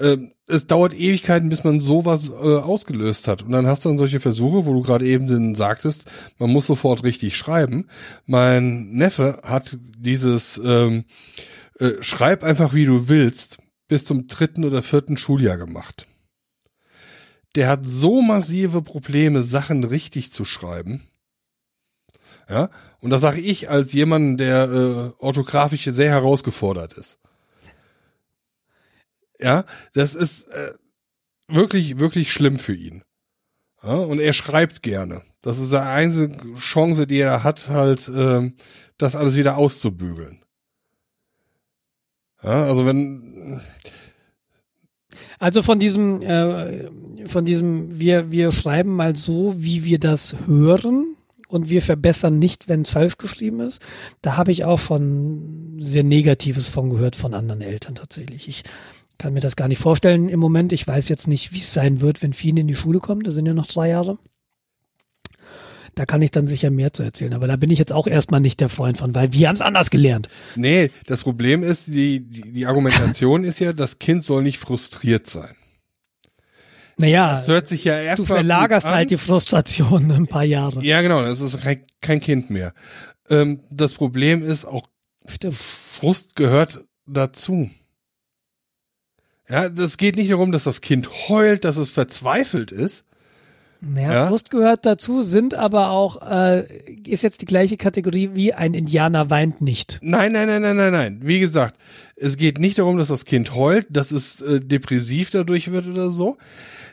Ähm, 0.00 0.30
Es 0.46 0.66
dauert 0.66 0.92
Ewigkeiten, 0.92 1.48
bis 1.48 1.64
man 1.64 1.80
sowas 1.80 2.28
äh, 2.28 2.32
ausgelöst 2.32 3.28
hat. 3.28 3.42
Und 3.42 3.52
dann 3.52 3.66
hast 3.66 3.84
du 3.84 3.88
dann 3.88 3.96
solche 3.98 4.20
Versuche, 4.20 4.66
wo 4.66 4.74
du 4.74 4.82
gerade 4.82 5.06
eben 5.06 5.54
sagtest, 5.54 6.04
man 6.38 6.50
muss 6.50 6.66
sofort 6.66 7.02
richtig 7.02 7.36
schreiben. 7.36 7.88
Mein 8.26 8.90
Neffe 8.90 9.40
hat 9.42 9.78
dieses 9.98 10.60
ähm, 10.62 11.04
äh, 11.78 11.92
Schreib 12.00 12.44
einfach 12.44 12.74
wie 12.74 12.84
du 12.84 13.08
willst 13.08 13.58
bis 13.88 14.04
zum 14.04 14.26
dritten 14.26 14.64
oder 14.64 14.82
vierten 14.82 15.16
Schuljahr 15.16 15.56
gemacht. 15.56 16.06
Der 17.54 17.68
hat 17.68 17.86
so 17.86 18.20
massive 18.20 18.82
Probleme, 18.82 19.42
Sachen 19.42 19.84
richtig 19.84 20.32
zu 20.32 20.44
schreiben. 20.44 21.02
Ja, 22.48 22.70
und 23.00 23.10
das 23.10 23.22
sage 23.22 23.40
ich 23.40 23.70
als 23.70 23.92
jemand, 23.92 24.40
der 24.40 24.64
äh, 24.70 25.22
orthografisch 25.22 25.84
sehr 25.84 26.10
herausgefordert 26.10 26.94
ist. 26.94 27.18
Ja, 29.38 29.64
das 29.92 30.14
ist 30.14 30.48
äh, 30.48 30.74
wirklich, 31.48 31.98
wirklich 31.98 32.32
schlimm 32.32 32.58
für 32.58 32.74
ihn. 32.74 33.02
Ja, 33.82 33.94
und 33.94 34.20
er 34.20 34.32
schreibt 34.32 34.82
gerne. 34.82 35.22
Das 35.42 35.58
ist 35.58 35.70
seine 35.70 35.90
einzige 35.90 36.54
Chance, 36.54 37.06
die 37.06 37.18
er 37.18 37.44
hat, 37.44 37.68
halt 37.68 38.08
ähm, 38.08 38.56
das 38.96 39.16
alles 39.16 39.36
wieder 39.36 39.56
auszubügeln. 39.58 40.42
Ja, 42.42 42.64
also 42.64 42.86
wenn 42.86 43.60
Also 45.38 45.62
von 45.62 45.78
diesem, 45.78 46.22
äh, 46.22 46.88
von 47.26 47.44
diesem, 47.44 47.98
wir, 47.98 48.30
wir 48.30 48.52
schreiben 48.52 48.94
mal 48.94 49.16
so, 49.16 49.54
wie 49.58 49.84
wir 49.84 49.98
das 49.98 50.36
hören 50.46 51.16
und 51.48 51.68
wir 51.68 51.82
verbessern 51.82 52.38
nicht, 52.38 52.68
wenn 52.68 52.82
es 52.82 52.90
falsch 52.90 53.16
geschrieben 53.16 53.60
ist. 53.60 53.80
Da 54.22 54.36
habe 54.36 54.52
ich 54.52 54.64
auch 54.64 54.78
schon 54.78 55.76
sehr 55.80 56.04
Negatives 56.04 56.68
von 56.68 56.90
gehört 56.90 57.16
von 57.16 57.34
anderen 57.34 57.60
Eltern 57.60 57.94
tatsächlich. 57.94 58.48
Ich 58.48 58.62
kann 59.18 59.32
mir 59.32 59.40
das 59.40 59.56
gar 59.56 59.68
nicht 59.68 59.78
vorstellen 59.78 60.28
im 60.28 60.40
Moment. 60.40 60.72
Ich 60.72 60.86
weiß 60.86 61.08
jetzt 61.08 61.28
nicht, 61.28 61.52
wie 61.52 61.58
es 61.58 61.72
sein 61.72 62.00
wird, 62.00 62.22
wenn 62.22 62.32
Fien 62.32 62.56
in 62.56 62.66
die 62.66 62.74
Schule 62.74 63.00
kommt. 63.00 63.26
Da 63.26 63.30
sind 63.30 63.46
ja 63.46 63.54
noch 63.54 63.66
drei 63.66 63.88
Jahre. 63.88 64.18
Da 65.94 66.06
kann 66.06 66.22
ich 66.22 66.30
dann 66.30 66.46
sicher 66.46 66.70
mehr 66.70 66.92
zu 66.92 67.02
erzählen. 67.02 67.32
Aber 67.34 67.46
da 67.46 67.56
bin 67.56 67.70
ich 67.70 67.78
jetzt 67.78 67.92
auch 67.92 68.06
erstmal 68.06 68.40
nicht 68.40 68.60
der 68.60 68.68
Freund 68.68 68.98
von, 68.98 69.14
weil 69.14 69.32
wir 69.32 69.48
haben 69.48 69.54
es 69.54 69.60
anders 69.60 69.90
gelernt. 69.90 70.28
Nee, 70.56 70.90
das 71.06 71.22
Problem 71.22 71.62
ist, 71.62 71.86
die, 71.88 72.20
die, 72.28 72.52
die 72.52 72.66
Argumentation 72.66 73.44
ist 73.44 73.58
ja, 73.60 73.72
das 73.72 73.98
Kind 73.98 74.22
soll 74.24 74.42
nicht 74.42 74.58
frustriert 74.58 75.26
sein. 75.26 75.54
Naja, 76.96 77.32
Das 77.34 77.48
hört 77.48 77.66
sich 77.66 77.84
ja 77.84 77.98
du 77.98 78.04
erstmal. 78.04 78.26
verlagerst 78.38 78.86
halt 78.86 79.10
die 79.10 79.16
Frustration 79.16 80.10
ein 80.12 80.26
paar 80.26 80.44
Jahre. 80.44 80.82
Ja, 80.84 81.00
genau, 81.00 81.22
das 81.22 81.40
ist 81.40 81.60
kein, 81.60 81.82
kein 82.00 82.20
Kind 82.20 82.50
mehr. 82.50 82.72
Ähm, 83.30 83.60
das 83.70 83.94
Problem 83.94 84.42
ist, 84.42 84.64
auch 84.64 84.88
Stimmt. 85.26 85.54
Frust 85.54 86.36
gehört 86.36 86.80
dazu. 87.06 87.70
Ja, 89.48 89.68
das 89.68 89.96
geht 89.96 90.16
nicht 90.16 90.30
darum, 90.30 90.52
dass 90.52 90.64
das 90.64 90.80
Kind 90.80 91.08
heult, 91.28 91.64
dass 91.64 91.76
es 91.76 91.90
verzweifelt 91.90 92.72
ist. 92.72 93.04
Naja, 93.86 94.12
Ja. 94.12 94.28
Frust 94.28 94.50
gehört 94.50 94.86
dazu, 94.86 95.22
sind 95.22 95.54
aber 95.54 95.90
auch, 95.90 96.22
äh, 96.22 96.64
ist 97.06 97.22
jetzt 97.22 97.42
die 97.42 97.46
gleiche 97.46 97.76
Kategorie 97.76 98.30
wie 98.34 98.52
ein 98.54 98.74
Indianer 98.74 99.30
weint 99.30 99.60
nicht. 99.60 99.98
Nein, 100.02 100.32
nein, 100.32 100.46
nein, 100.46 100.62
nein, 100.62 100.76
nein, 100.76 100.92
nein. 100.92 101.20
Wie 101.22 101.40
gesagt, 101.40 101.78
es 102.16 102.36
geht 102.36 102.58
nicht 102.58 102.78
darum, 102.78 102.98
dass 102.98 103.08
das 103.08 103.24
Kind 103.24 103.54
heult, 103.54 103.86
dass 103.90 104.10
es 104.10 104.40
äh, 104.40 104.60
depressiv 104.60 105.30
dadurch 105.30 105.70
wird 105.72 105.86
oder 105.86 106.10
so. 106.10 106.38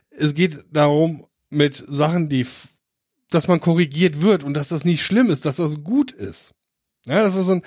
Es 0.09 0.33
geht 0.33 0.65
darum, 0.71 1.25
mit 1.49 1.83
Sachen, 1.87 2.29
die, 2.29 2.45
dass 3.29 3.47
man 3.47 3.59
korrigiert 3.59 4.21
wird 4.21 4.43
und 4.43 4.55
dass 4.55 4.69
das 4.69 4.83
nicht 4.85 5.03
schlimm 5.03 5.29
ist, 5.29 5.45
dass 5.45 5.57
das 5.57 5.83
gut 5.83 6.11
ist. 6.11 6.53
Ja, 7.07 7.21
das 7.21 7.35
ist 7.35 7.45
so 7.45 7.53
ein 7.53 7.61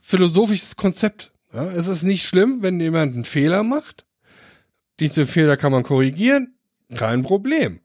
philosophisches 0.00 0.76
Konzept. 0.76 1.32
Ja, 1.52 1.70
es 1.70 1.86
ist 1.88 2.02
nicht 2.02 2.24
schlimm, 2.24 2.58
wenn 2.62 2.80
jemand 2.80 3.14
einen 3.14 3.24
Fehler 3.24 3.62
macht. 3.62 4.06
Diese 5.00 5.26
Fehler 5.26 5.56
kann 5.56 5.72
man 5.72 5.82
korrigieren, 5.82 6.54
kein 6.94 7.22
Problem. 7.22 7.80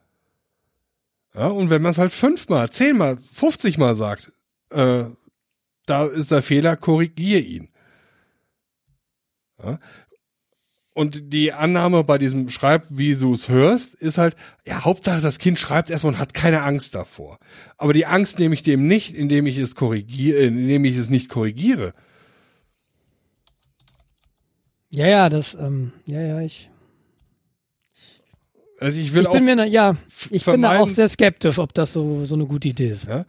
Ja, 1.36 1.48
und 1.48 1.70
wenn 1.70 1.82
man 1.82 1.92
es 1.92 1.98
halt 1.98 2.14
fünfmal, 2.14 2.70
zehnmal, 2.70 3.18
50 3.34 3.78
Mal 3.78 3.96
sagt, 3.96 4.32
äh, 4.70 5.04
da 5.86 6.06
ist 6.06 6.32
der 6.32 6.42
Fehler, 6.42 6.78
korrigier 6.78 7.46
ihn. 7.46 7.70
Ja? 9.62 9.80
Und 10.94 11.34
die 11.34 11.52
Annahme 11.52 12.06
bei 12.06 12.18
diesem 12.18 12.50
Schreib, 12.50 12.86
wie 12.90 13.14
du 13.14 13.34
es 13.34 13.50
hörst, 13.50 13.96
ist 13.96 14.18
halt, 14.18 14.38
ja, 14.66 14.86
Hauptsache 14.86 15.20
das 15.20 15.40
Kind 15.40 15.60
schreibt 15.60 15.90
erstmal 15.90 16.14
und 16.14 16.20
hat 16.20 16.34
keine 16.34 16.64
Angst 16.64 16.96
davor. 16.96 17.38
Aber 17.78 17.92
die 17.92 18.06
Angst 18.06 18.40
nehme 18.40 18.56
ich 18.56 18.64
dem 18.64 18.88
nicht, 18.88 19.14
indem 19.14 19.46
ich 19.46 19.58
es 19.58 19.76
korrigiere, 19.76 20.40
äh, 20.40 20.48
indem 20.48 20.86
ich 20.86 20.96
es 20.96 21.10
nicht 21.10 21.28
korrigiere. 21.28 21.94
Ja, 24.90 25.08
ja, 25.08 25.28
das, 25.28 25.54
ähm, 25.56 25.92
ja, 26.06 26.22
ja, 26.22 26.40
ich. 26.40 26.70
Also 28.80 29.00
ich 29.00 29.14
will 29.14 29.22
ich 29.22 29.28
auch. 29.28 29.34
bin 29.34 29.46
mir, 29.46 29.66
ja, 29.66 29.96
ich 30.30 30.44
bin 30.44 30.62
da 30.62 30.80
auch 30.80 30.90
sehr 30.90 31.08
skeptisch, 31.10 31.60
ob 31.60 31.74
das 31.74 31.94
so, 31.94 32.26
so 32.26 32.36
eine 32.36 32.46
gute 32.46 32.68
Idee 32.68 32.90
ist. 32.90 33.08
Ja? 33.08 33.26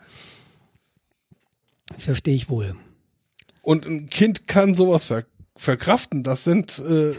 Verstehe 1.96 2.34
ich 2.34 2.48
wohl. 2.48 2.74
Und 3.62 3.86
ein 3.86 4.06
Kind 4.08 4.46
kann 4.46 4.74
sowas 4.74 5.04
ver 5.04 5.24
verkraften. 5.58 6.22
Das 6.22 6.44
sind 6.44 6.78
äh, 6.80 7.14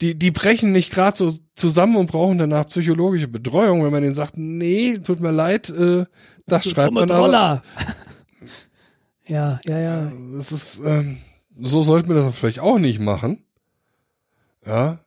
die 0.00 0.16
die 0.16 0.30
brechen 0.30 0.72
nicht 0.72 0.92
gerade 0.92 1.16
so 1.16 1.34
zusammen 1.54 1.96
und 1.96 2.10
brauchen 2.10 2.38
danach 2.38 2.68
psychologische 2.68 3.28
Betreuung, 3.28 3.84
wenn 3.84 3.90
man 3.90 4.02
denen 4.02 4.14
sagt, 4.14 4.36
nee, 4.36 4.98
tut 4.98 5.20
mir 5.20 5.32
leid, 5.32 5.68
äh, 5.70 6.04
das 6.46 6.68
schreibt 6.68 6.90
Dumme 6.90 7.06
man 7.06 7.10
aber. 7.10 7.62
Ja, 9.28 9.58
ja, 9.66 9.78
ja. 9.80 10.12
Das 10.36 10.52
ist 10.52 10.80
ähm, 10.84 11.18
so 11.58 11.82
sollte 11.82 12.08
man 12.08 12.18
das 12.18 12.36
vielleicht 12.36 12.60
auch 12.60 12.78
nicht 12.78 13.00
machen. 13.00 13.44
Ja. 14.64 15.00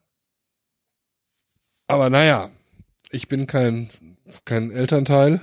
Aber 1.90 2.12
naja, 2.12 2.52
ich 3.10 3.28
bin 3.28 3.48
kein 3.48 3.90
kein 4.46 4.70
Elternteil. 4.70 5.42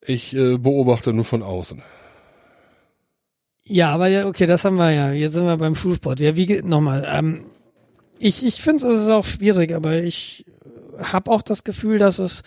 Ich 0.00 0.34
äh, 0.34 0.56
beobachte 0.56 1.12
nur 1.12 1.26
von 1.26 1.42
außen. 1.42 1.82
Ja, 3.64 3.90
aber 3.90 4.06
ja, 4.06 4.26
okay, 4.26 4.46
das 4.46 4.64
haben 4.64 4.76
wir 4.76 4.90
ja. 4.92 5.12
Jetzt 5.12 5.34
sind 5.34 5.44
wir 5.44 5.58
beim 5.58 5.74
Schulsport. 5.74 6.18
Ja, 6.18 6.34
wie 6.34 6.46
geht 6.46 6.64
nochmal? 6.64 7.06
Ähm, 7.06 7.44
ich 8.18 8.42
ich 8.42 8.62
finde 8.62 8.86
es 8.86 9.02
ist 9.02 9.10
auch 9.10 9.26
schwierig, 9.26 9.74
aber 9.74 10.02
ich 10.02 10.46
habe 10.98 11.30
auch 11.30 11.42
das 11.42 11.62
Gefühl, 11.62 11.98
dass 11.98 12.18
es 12.18 12.42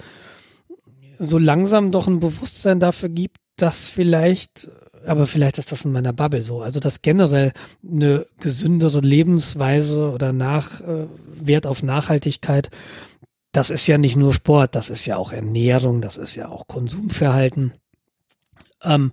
so 1.19 1.37
langsam 1.37 1.91
doch 1.91 2.07
ein 2.07 2.17
Bewusstsein 2.17 2.79
dafür 2.79 3.09
gibt, 3.09 3.37
dass 3.57 3.89
vielleicht, 3.89 4.69
aber 5.05 5.27
vielleicht 5.27 5.57
ist 5.57 5.71
das 5.71 5.85
in 5.85 5.91
meiner 5.91 6.13
Bubble 6.13 6.41
so, 6.41 6.61
also 6.61 6.79
dass 6.79 7.01
generell 7.01 7.53
eine 7.83 8.25
gesündere 8.39 8.99
Lebensweise 8.99 10.11
oder 10.11 10.33
nach 10.33 10.81
äh, 10.81 11.07
Wert 11.35 11.67
auf 11.67 11.83
Nachhaltigkeit, 11.83 12.69
das 13.51 13.69
ist 13.69 13.87
ja 13.87 13.97
nicht 13.97 14.15
nur 14.15 14.33
Sport, 14.33 14.75
das 14.75 14.89
ist 14.89 15.05
ja 15.05 15.17
auch 15.17 15.31
Ernährung, 15.31 16.01
das 16.01 16.17
ist 16.17 16.35
ja 16.35 16.49
auch 16.49 16.67
Konsumverhalten. 16.67 17.73
Ähm, 18.83 19.11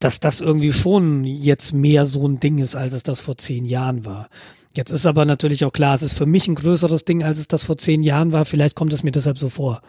dass 0.00 0.18
das 0.18 0.40
irgendwie 0.40 0.72
schon 0.72 1.24
jetzt 1.24 1.72
mehr 1.72 2.06
so 2.06 2.26
ein 2.26 2.40
Ding 2.40 2.58
ist, 2.58 2.74
als 2.74 2.92
es 2.92 3.04
das 3.04 3.20
vor 3.20 3.38
zehn 3.38 3.64
Jahren 3.64 4.04
war. 4.04 4.28
Jetzt 4.74 4.90
ist 4.90 5.06
aber 5.06 5.24
natürlich 5.24 5.64
auch 5.64 5.72
klar, 5.72 5.94
es 5.94 6.02
ist 6.02 6.16
für 6.16 6.26
mich 6.26 6.48
ein 6.48 6.54
größeres 6.54 7.04
Ding, 7.04 7.22
als 7.22 7.38
es 7.38 7.46
das 7.46 7.62
vor 7.62 7.76
zehn 7.76 8.02
Jahren 8.02 8.32
war. 8.32 8.44
Vielleicht 8.44 8.74
kommt 8.74 8.92
es 8.92 9.02
mir 9.02 9.12
deshalb 9.12 9.38
so 9.38 9.48
vor. 9.48 9.82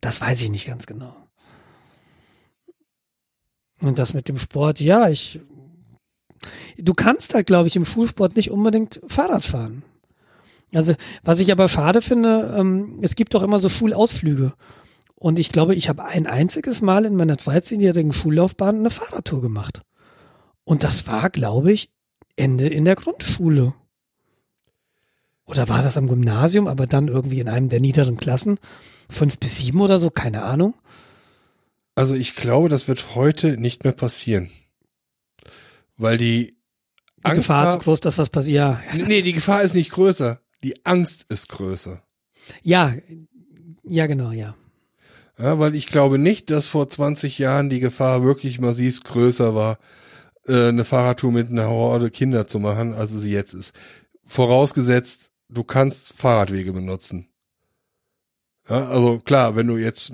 Das 0.00 0.20
weiß 0.20 0.40
ich 0.42 0.50
nicht 0.50 0.66
ganz 0.66 0.86
genau. 0.86 1.14
Und 3.82 3.98
das 3.98 4.14
mit 4.14 4.28
dem 4.28 4.38
Sport, 4.38 4.80
ja, 4.80 5.08
ich. 5.08 5.40
Du 6.78 6.94
kannst 6.94 7.34
halt, 7.34 7.46
glaube 7.46 7.68
ich, 7.68 7.76
im 7.76 7.84
Schulsport 7.84 8.36
nicht 8.36 8.50
unbedingt 8.50 9.00
Fahrrad 9.06 9.44
fahren. 9.44 9.84
Also, 10.74 10.94
was 11.22 11.40
ich 11.40 11.52
aber 11.52 11.68
schade 11.68 12.00
finde, 12.00 12.54
ähm, 12.58 12.98
es 13.02 13.14
gibt 13.14 13.34
doch 13.34 13.42
immer 13.42 13.58
so 13.58 13.68
Schulausflüge. 13.68 14.54
Und 15.16 15.38
ich 15.38 15.50
glaube, 15.50 15.74
ich 15.74 15.88
habe 15.88 16.04
ein 16.04 16.26
einziges 16.26 16.80
Mal 16.80 17.04
in 17.04 17.14
meiner 17.14 17.36
13-jährigen 17.36 18.12
Schullaufbahn 18.12 18.78
eine 18.78 18.90
Fahrradtour 18.90 19.42
gemacht. 19.42 19.82
Und 20.64 20.82
das 20.82 21.06
war, 21.06 21.30
glaube 21.30 21.72
ich, 21.72 21.90
Ende 22.36 22.68
in 22.68 22.84
der 22.84 22.96
Grundschule. 22.96 23.74
Oder 25.44 25.68
war 25.68 25.82
das 25.82 25.96
am 25.96 26.08
Gymnasium, 26.08 26.66
aber 26.66 26.86
dann 26.86 27.08
irgendwie 27.08 27.40
in 27.40 27.48
einem 27.48 27.68
der 27.68 27.80
niederen 27.80 28.16
Klassen? 28.16 28.58
Fünf 29.08 29.38
bis 29.38 29.58
sieben 29.58 29.80
oder 29.80 29.98
so, 29.98 30.10
keine 30.10 30.42
Ahnung. 30.42 30.74
Also 31.94 32.14
ich 32.14 32.36
glaube, 32.36 32.68
das 32.68 32.88
wird 32.88 33.14
heute 33.14 33.56
nicht 33.58 33.84
mehr 33.84 33.92
passieren. 33.92 34.50
Weil 35.96 36.16
die, 36.16 36.56
Die 37.18 37.24
Angst 37.24 37.42
Gefahr 37.42 37.70
zu 37.70 37.78
groß, 37.78 38.00
dass 38.00 38.18
was 38.18 38.30
passiert. 38.30 38.56
Ja, 38.56 38.82
Nee, 39.06 39.22
die 39.22 39.34
Gefahr 39.34 39.62
ist 39.62 39.74
nicht 39.74 39.90
größer. 39.90 40.40
Die 40.62 40.84
Angst 40.86 41.26
ist 41.28 41.48
größer. 41.48 42.02
ja, 42.62 42.94
ja, 43.84 44.06
genau, 44.06 44.30
ja. 44.30 44.54
Ja, 45.38 45.58
weil 45.58 45.74
ich 45.74 45.86
glaube 45.86 46.18
nicht, 46.18 46.50
dass 46.50 46.68
vor 46.68 46.88
20 46.88 47.38
Jahren 47.38 47.68
die 47.68 47.80
Gefahr 47.80 48.22
wirklich 48.22 48.60
massiv 48.60 49.02
größer 49.02 49.54
war, 49.54 49.78
äh, 50.46 50.68
eine 50.68 50.84
Fahrradtour 50.84 51.32
mit 51.32 51.48
einer 51.50 51.68
Horde 51.68 52.10
Kinder 52.10 52.46
zu 52.46 52.60
machen, 52.60 52.94
als 52.94 53.10
sie 53.12 53.32
jetzt 53.32 53.54
ist. 53.54 53.74
Vorausgesetzt, 54.24 55.30
du 55.48 55.64
kannst 55.64 56.14
Fahrradwege 56.16 56.72
benutzen. 56.72 57.28
Ja, 58.68 58.88
also 58.88 59.18
klar, 59.18 59.56
wenn 59.56 59.66
du 59.66 59.76
jetzt, 59.76 60.12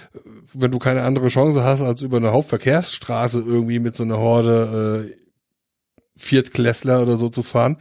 wenn 0.52 0.70
du 0.70 0.78
keine 0.78 1.02
andere 1.02 1.28
Chance 1.28 1.64
hast, 1.64 1.80
als 1.80 2.02
über 2.02 2.18
eine 2.18 2.32
Hauptverkehrsstraße 2.32 3.40
irgendwie 3.40 3.78
mit 3.78 3.96
so 3.96 4.02
einer 4.02 4.18
Horde 4.18 5.08
äh, 5.14 5.26
Viertklässler 6.16 7.02
oder 7.02 7.16
so 7.16 7.28
zu 7.28 7.42
fahren, 7.42 7.78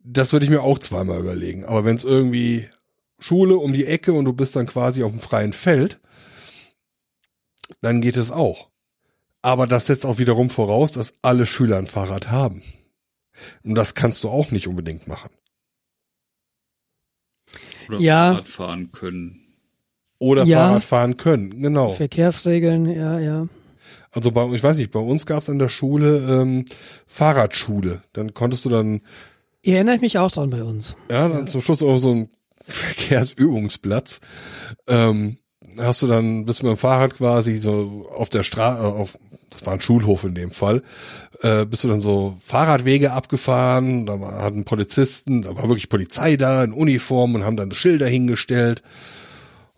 das 0.00 0.32
würde 0.32 0.44
ich 0.44 0.50
mir 0.50 0.62
auch 0.62 0.78
zweimal 0.78 1.20
überlegen. 1.20 1.64
Aber 1.64 1.84
wenn 1.84 1.96
es 1.96 2.04
irgendwie 2.04 2.68
Schule 3.18 3.56
um 3.56 3.72
die 3.72 3.86
Ecke 3.86 4.12
und 4.12 4.24
du 4.24 4.32
bist 4.32 4.56
dann 4.56 4.66
quasi 4.66 5.02
auf 5.02 5.10
dem 5.10 5.20
freien 5.20 5.52
Feld, 5.52 6.00
dann 7.80 8.00
geht 8.00 8.16
es 8.16 8.30
auch. 8.30 8.68
Aber 9.42 9.66
das 9.66 9.86
setzt 9.86 10.06
auch 10.06 10.18
wiederum 10.18 10.50
voraus, 10.50 10.92
dass 10.92 11.18
alle 11.22 11.46
Schüler 11.46 11.78
ein 11.78 11.86
Fahrrad 11.86 12.30
haben. 12.30 12.62
Und 13.62 13.74
das 13.74 13.94
kannst 13.94 14.24
du 14.24 14.30
auch 14.30 14.50
nicht 14.50 14.66
unbedingt 14.66 15.06
machen. 15.06 15.30
Oder 17.88 17.98
Ja. 18.00 18.30
Fahrrad 18.32 18.48
fahren 18.48 18.92
können. 18.92 19.40
Oder 20.18 20.44
Ja. 20.44 20.66
Fahrrad 20.68 20.84
fahren 20.84 21.16
können, 21.16 21.62
genau. 21.62 21.92
Verkehrsregeln, 21.92 22.86
ja, 22.86 23.18
ja. 23.18 23.48
Also 24.10 24.32
bei, 24.32 24.46
ich 24.52 24.62
weiß 24.62 24.78
nicht, 24.78 24.90
bei 24.90 25.00
uns 25.00 25.26
gab 25.26 25.42
es 25.42 25.50
an 25.50 25.58
der 25.58 25.68
Schule 25.68 26.18
ähm, 26.42 26.64
Fahrradschule. 27.06 28.02
Dann 28.12 28.34
konntest 28.34 28.64
du 28.64 28.68
dann, 28.70 29.00
Erinnere 29.62 29.96
ich 29.96 30.00
mich 30.00 30.18
auch 30.18 30.30
dran 30.30 30.50
bei 30.50 30.62
uns. 30.62 30.96
ja, 31.10 31.28
dann 31.28 31.46
zum 31.46 31.60
Schluss 31.60 31.82
auch 31.82 31.98
so 31.98 32.14
ein 32.14 32.28
Verkehrsübungsplatz. 33.18 34.20
Ähm, 34.86 35.38
hast 35.78 36.02
du 36.02 36.06
dann, 36.06 36.44
bist 36.46 36.60
du 36.62 36.66
mit 36.66 36.76
dem 36.76 36.78
Fahrrad 36.78 37.16
quasi 37.16 37.56
so 37.56 38.08
auf 38.14 38.28
der 38.28 38.42
Straße, 38.44 38.82
auf, 38.82 39.18
das 39.50 39.66
war 39.66 39.72
ein 39.72 39.80
Schulhof 39.80 40.24
in 40.24 40.34
dem 40.34 40.50
Fall, 40.50 40.82
äh, 41.42 41.64
bist 41.64 41.84
du 41.84 41.88
dann 41.88 42.00
so 42.00 42.36
Fahrradwege 42.40 43.12
abgefahren, 43.12 44.06
da 44.06 44.20
war, 44.20 44.42
hatten 44.42 44.64
Polizisten, 44.64 45.42
da 45.42 45.56
war 45.56 45.68
wirklich 45.68 45.88
Polizei 45.88 46.36
da 46.36 46.64
in 46.64 46.72
Uniform 46.72 47.34
und 47.34 47.44
haben 47.44 47.56
dann 47.56 47.72
Schilder 47.72 48.06
hingestellt 48.06 48.82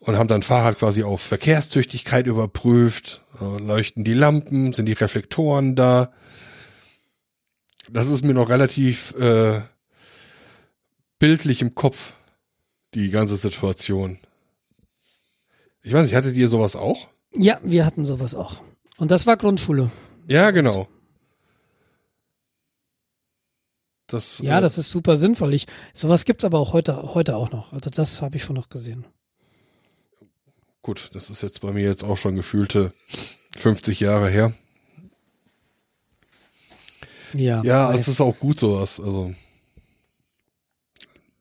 und 0.01 0.17
haben 0.17 0.29
dann 0.29 0.43
Fahrrad 0.43 0.79
quasi 0.79 1.03
auf 1.03 1.21
Verkehrstüchtigkeit 1.21 2.27
überprüft, 2.27 3.23
äh, 3.41 3.63
leuchten 3.63 4.05
die 4.05 4.15
Lampen, 4.15 4.73
sind 4.73 4.87
die 4.87 4.95
Reflektoren 4.95 5.77
da. 5.77 6.13
Das 7.91 8.09
ist 8.09 8.25
mir 8.25 8.35
noch 8.35 8.49
relativ 8.49 9.15
äh, 9.19 9.61
bildlich 11.19 11.61
im 11.61 11.75
Kopf, 11.75 12.15
die 12.95 13.11
ganze 13.11 13.37
Situation. 13.37 14.19
Ich 15.83 15.93
weiß 15.93 16.07
nicht, 16.07 16.15
hattet 16.15 16.37
ihr 16.37 16.49
sowas 16.49 16.77
auch? 16.77 17.09
Ja, 17.33 17.59
wir 17.63 17.87
hatten 17.87 18.05
sowas 18.05 18.35
auch. 18.35 18.61
Und 19.01 19.11
das 19.11 19.27
war 19.27 19.39
Grundschule. 19.39 19.91
Ja, 20.29 20.51
genau. 20.51 20.87
Das, 24.07 24.41
Ja, 24.41 24.59
äh, 24.59 24.61
das 24.61 24.77
ist 24.77 24.91
super 24.91 25.17
sinnvoll. 25.17 25.55
Ich, 25.55 25.67
sowas 25.95 26.27
gibt's 26.27 26.45
aber 26.45 26.59
auch 26.59 26.75
heute, 26.75 27.15
heute 27.15 27.37
auch 27.37 27.51
noch. 27.51 27.73
Also 27.73 27.89
das 27.89 28.21
habe 28.21 28.37
ich 28.37 28.45
schon 28.45 28.57
noch 28.57 28.69
gesehen. 28.69 29.07
gut, 30.83 31.11
das 31.15 31.31
ist 31.31 31.41
jetzt 31.41 31.63
bei 31.63 31.73
mir 31.73 31.85
jetzt 31.85 32.05
auch 32.05 32.17
schon 32.17 32.37
gefühlte 32.37 32.93
50 33.57 34.01
Jahre 34.01 34.29
her. 34.29 34.53
Ja. 37.33 37.63
Ja, 37.65 37.95
es 37.95 38.07
ist 38.07 38.21
auch 38.21 38.39
gut 38.39 38.61
sowas. 38.61 39.01
Also 39.01 39.35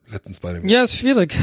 letztens 0.08 0.40
bei 0.40 0.54
dem. 0.54 0.68
ja, 0.68 0.84
ist 0.84 0.96
schwierig. 0.96 1.36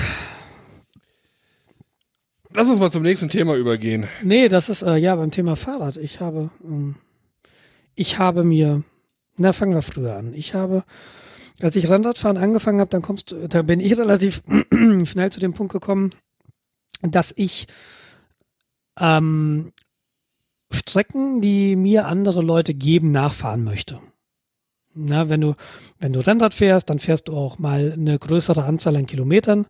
Lass 2.56 2.70
uns 2.70 2.80
mal 2.80 2.90
zum 2.90 3.02
nächsten 3.02 3.28
Thema 3.28 3.54
übergehen. 3.54 4.08
Nee, 4.22 4.48
das 4.48 4.70
ist 4.70 4.80
äh, 4.80 4.96
ja 4.96 5.14
beim 5.14 5.30
Thema 5.30 5.56
Fahrrad. 5.56 5.98
Ich 5.98 6.20
habe, 6.20 6.48
ähm, 6.64 6.94
ich 7.94 8.18
habe 8.18 8.44
mir, 8.44 8.82
na 9.36 9.52
fangen 9.52 9.74
wir 9.74 9.82
früher 9.82 10.16
an. 10.16 10.32
Ich 10.32 10.54
habe, 10.54 10.82
als 11.60 11.76
ich 11.76 11.90
Rennradfahren 11.90 12.38
angefangen 12.38 12.80
habe, 12.80 12.88
dann 12.88 13.02
kommst 13.02 13.36
da 13.50 13.60
bin 13.60 13.78
ich 13.78 13.98
relativ 13.98 14.42
schnell 15.04 15.30
zu 15.30 15.38
dem 15.38 15.52
Punkt 15.52 15.74
gekommen, 15.74 16.12
dass 17.02 17.34
ich 17.36 17.66
ähm, 18.98 19.72
Strecken, 20.70 21.42
die 21.42 21.76
mir 21.76 22.06
andere 22.06 22.40
Leute 22.40 22.72
geben, 22.72 23.10
nachfahren 23.10 23.64
möchte. 23.64 24.00
Na, 24.94 25.28
wenn 25.28 25.42
du, 25.42 25.56
wenn 25.98 26.14
du 26.14 26.20
Rennrad 26.20 26.54
fährst, 26.54 26.88
dann 26.88 27.00
fährst 27.00 27.28
du 27.28 27.36
auch 27.36 27.58
mal 27.58 27.92
eine 27.92 28.18
größere 28.18 28.64
Anzahl 28.64 28.96
an 28.96 29.04
Kilometern 29.04 29.66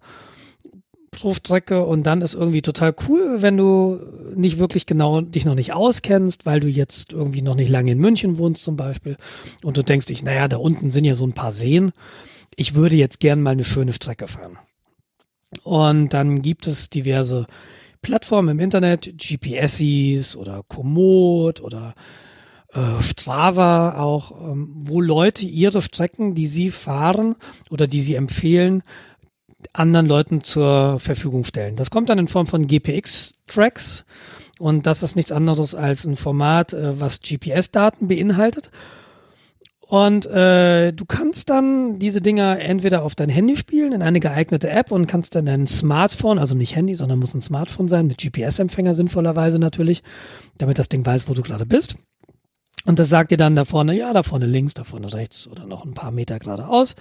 pro 1.16 1.34
Strecke 1.34 1.84
und 1.84 2.04
dann 2.04 2.20
ist 2.20 2.34
irgendwie 2.34 2.62
total 2.62 2.94
cool, 3.08 3.38
wenn 3.40 3.56
du 3.56 3.98
nicht 4.34 4.58
wirklich 4.58 4.86
genau 4.86 5.22
dich 5.22 5.44
noch 5.44 5.54
nicht 5.54 5.72
auskennst, 5.72 6.46
weil 6.46 6.60
du 6.60 6.68
jetzt 6.68 7.12
irgendwie 7.12 7.42
noch 7.42 7.54
nicht 7.54 7.70
lange 7.70 7.92
in 7.92 7.98
München 7.98 8.38
wohnst 8.38 8.62
zum 8.62 8.76
Beispiel 8.76 9.16
und 9.64 9.76
du 9.76 9.82
denkst 9.82 10.06
dich, 10.06 10.22
naja, 10.22 10.46
da 10.46 10.58
unten 10.58 10.90
sind 10.90 11.04
ja 11.04 11.14
so 11.14 11.26
ein 11.26 11.32
paar 11.32 11.52
Seen. 11.52 11.92
Ich 12.54 12.74
würde 12.74 12.96
jetzt 12.96 13.20
gern 13.20 13.42
mal 13.42 13.50
eine 13.50 13.64
schöne 13.64 13.92
Strecke 13.92 14.28
fahren. 14.28 14.58
Und 15.62 16.12
dann 16.12 16.42
gibt 16.42 16.66
es 16.66 16.90
diverse 16.90 17.46
Plattformen 18.02 18.50
im 18.50 18.60
Internet, 18.60 19.14
GPSs 19.16 20.36
oder 20.36 20.62
Komoot 20.68 21.60
oder 21.60 21.94
äh, 22.72 23.02
Strava 23.02 23.98
auch, 23.98 24.32
ähm, 24.32 24.74
wo 24.76 25.00
Leute 25.00 25.46
ihre 25.46 25.80
Strecken, 25.80 26.34
die 26.34 26.46
sie 26.46 26.70
fahren 26.70 27.36
oder 27.70 27.86
die 27.86 28.00
sie 28.00 28.14
empfehlen, 28.14 28.82
anderen 29.72 30.06
Leuten 30.06 30.42
zur 30.42 30.98
Verfügung 31.00 31.44
stellen. 31.44 31.76
Das 31.76 31.90
kommt 31.90 32.08
dann 32.08 32.18
in 32.18 32.28
Form 32.28 32.46
von 32.46 32.66
GPX-Tracks 32.66 34.04
und 34.58 34.86
das 34.86 35.02
ist 35.02 35.16
nichts 35.16 35.32
anderes 35.32 35.74
als 35.74 36.04
ein 36.06 36.16
Format, 36.16 36.72
äh, 36.72 36.98
was 36.98 37.20
GPS-Daten 37.20 38.08
beinhaltet. 38.08 38.70
Und 39.88 40.26
äh, 40.26 40.92
du 40.92 41.04
kannst 41.04 41.48
dann 41.48 42.00
diese 42.00 42.20
Dinger 42.20 42.58
entweder 42.58 43.04
auf 43.04 43.14
dein 43.14 43.28
Handy 43.28 43.56
spielen, 43.56 43.92
in 43.92 44.02
eine 44.02 44.18
geeignete 44.18 44.68
App 44.68 44.90
und 44.90 45.06
kannst 45.06 45.36
dann 45.36 45.46
dein 45.46 45.68
Smartphone, 45.68 46.40
also 46.40 46.56
nicht 46.56 46.74
Handy, 46.74 46.96
sondern 46.96 47.20
muss 47.20 47.34
ein 47.34 47.40
Smartphone 47.40 47.86
sein, 47.86 48.08
mit 48.08 48.18
GPS-Empfänger 48.18 48.94
sinnvollerweise 48.94 49.60
natürlich, 49.60 50.02
damit 50.58 50.80
das 50.80 50.88
Ding 50.88 51.06
weiß, 51.06 51.28
wo 51.28 51.34
du 51.34 51.42
gerade 51.42 51.66
bist. 51.66 51.94
Und 52.84 52.98
das 52.98 53.08
sagt 53.08 53.30
dir 53.30 53.36
dann 53.36 53.54
da 53.54 53.64
vorne, 53.64 53.94
ja, 53.94 54.12
da 54.12 54.24
vorne 54.24 54.46
links, 54.46 54.74
da 54.74 54.82
vorne 54.82 55.12
rechts 55.12 55.46
oder 55.46 55.66
noch 55.66 55.84
ein 55.84 55.94
paar 55.94 56.10
Meter 56.10 56.40
geradeaus. 56.40 56.96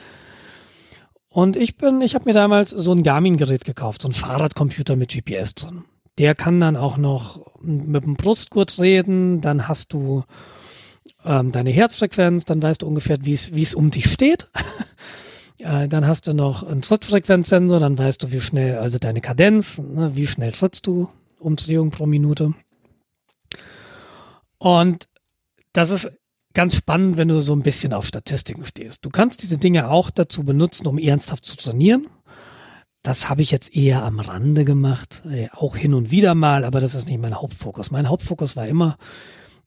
Und 1.35 1.57
ich 1.57 1.75
bin, 1.75 1.99
ich 1.99 2.15
habe 2.15 2.23
mir 2.29 2.33
damals 2.33 2.69
so 2.69 2.93
ein 2.93 3.03
Garmin-Gerät 3.03 3.65
gekauft, 3.65 4.03
so 4.03 4.07
ein 4.07 4.13
Fahrradcomputer 4.13 4.95
mit 4.95 5.11
GPS 5.11 5.53
drin. 5.53 5.83
Der 6.17 6.33
kann 6.33 6.61
dann 6.61 6.77
auch 6.77 6.95
noch 6.95 7.59
mit 7.59 8.05
dem 8.05 8.13
Brustgurt 8.13 8.79
reden, 8.79 9.41
dann 9.41 9.67
hast 9.67 9.91
du 9.91 10.23
ähm, 11.25 11.51
deine 11.51 11.71
Herzfrequenz, 11.71 12.45
dann 12.45 12.61
weißt 12.61 12.83
du 12.83 12.87
ungefähr, 12.87 13.17
wie 13.25 13.33
es 13.33 13.75
um 13.75 13.91
dich 13.91 14.09
steht. 14.09 14.49
äh, 15.59 15.89
dann 15.89 16.07
hast 16.07 16.27
du 16.27 16.33
noch 16.33 16.63
einen 16.63 16.81
Trittfrequenzsensor, 16.81 17.81
dann 17.81 17.97
weißt 17.97 18.23
du, 18.23 18.31
wie 18.31 18.39
schnell, 18.39 18.77
also 18.77 18.97
deine 18.97 19.19
Kadenz, 19.19 19.77
ne, 19.77 20.15
wie 20.15 20.27
schnell 20.27 20.53
trittst 20.53 20.87
du, 20.87 21.09
Umdrehung 21.37 21.91
pro 21.91 22.05
Minute. 22.05 22.53
Und 24.57 25.09
das 25.73 25.89
ist 25.89 26.11
ganz 26.55 26.75
spannend, 26.75 27.17
wenn 27.17 27.27
du 27.27 27.41
so 27.41 27.53
ein 27.53 27.61
bisschen 27.61 27.93
auf 27.93 28.07
Statistiken 28.07 28.65
stehst. 28.65 29.05
Du 29.05 29.11
kannst 29.11 29.43
diese 29.43 29.57
Dinge 29.57 29.91
auch 29.91 30.09
dazu 30.09 30.43
benutzen, 30.43 30.87
um 30.87 30.97
ernsthaft 30.97 31.45
zu 31.45 31.55
trainieren. 31.57 32.07
Das 33.03 33.29
habe 33.29 33.43
ich 33.43 33.51
jetzt 33.51 33.75
eher 33.75 34.03
am 34.03 34.19
Rande 34.19 34.65
gemacht, 34.65 35.21
äh, 35.29 35.49
auch 35.51 35.75
hin 35.75 35.93
und 35.93 36.09
wieder 36.09 36.33
mal, 36.33 36.63
aber 36.63 36.79
das 36.79 36.95
ist 36.95 37.07
nicht 37.07 37.21
mein 37.21 37.39
Hauptfokus. 37.39 37.91
Mein 37.91 38.09
Hauptfokus 38.09 38.55
war 38.55 38.65
immer, 38.65 38.97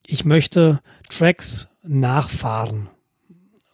ich 0.05 0.25
möchte 0.25 0.81
Tracks 1.09 1.69
nachfahren. 1.85 2.89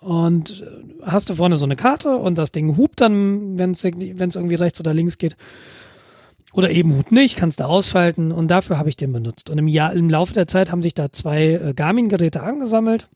Und 0.01 0.61
äh, 0.61 1.07
hast 1.07 1.31
du 1.31 1.37
vorne 1.37 1.57
so 1.57 1.65
eine 1.65 1.77
Karte 1.77 2.17
und 2.17 2.37
das 2.37 2.53
Ding 2.53 2.77
hupt 2.77 3.01
dann, 3.01 3.57
wenn 3.57 3.71
es 3.71 3.85
irgendwie 3.85 4.55
rechts 4.55 4.81
oder 4.81 4.93
links 4.93 5.17
geht. 5.17 5.37
Oder 6.55 6.71
eben 6.71 7.03
nicht, 7.11 7.37
kannst 7.37 7.61
du 7.61 7.65
ausschalten 7.65 8.31
und 8.33 8.49
dafür 8.49 8.79
habe 8.79 8.89
ich 8.89 8.97
den 8.97 9.13
benutzt. 9.13 9.51
Und 9.51 9.59
im, 9.59 9.69
Jahr, 9.69 9.93
im 9.93 10.09
Laufe 10.09 10.35
der 10.35 10.47
Zeit 10.47 10.71
haben 10.71 10.83
sich 10.83 10.95
da 10.95 11.11
zwei 11.11 11.53
äh, 11.53 11.75
Garmin-Geräte 11.75 12.43
angesammelt. 12.43 13.09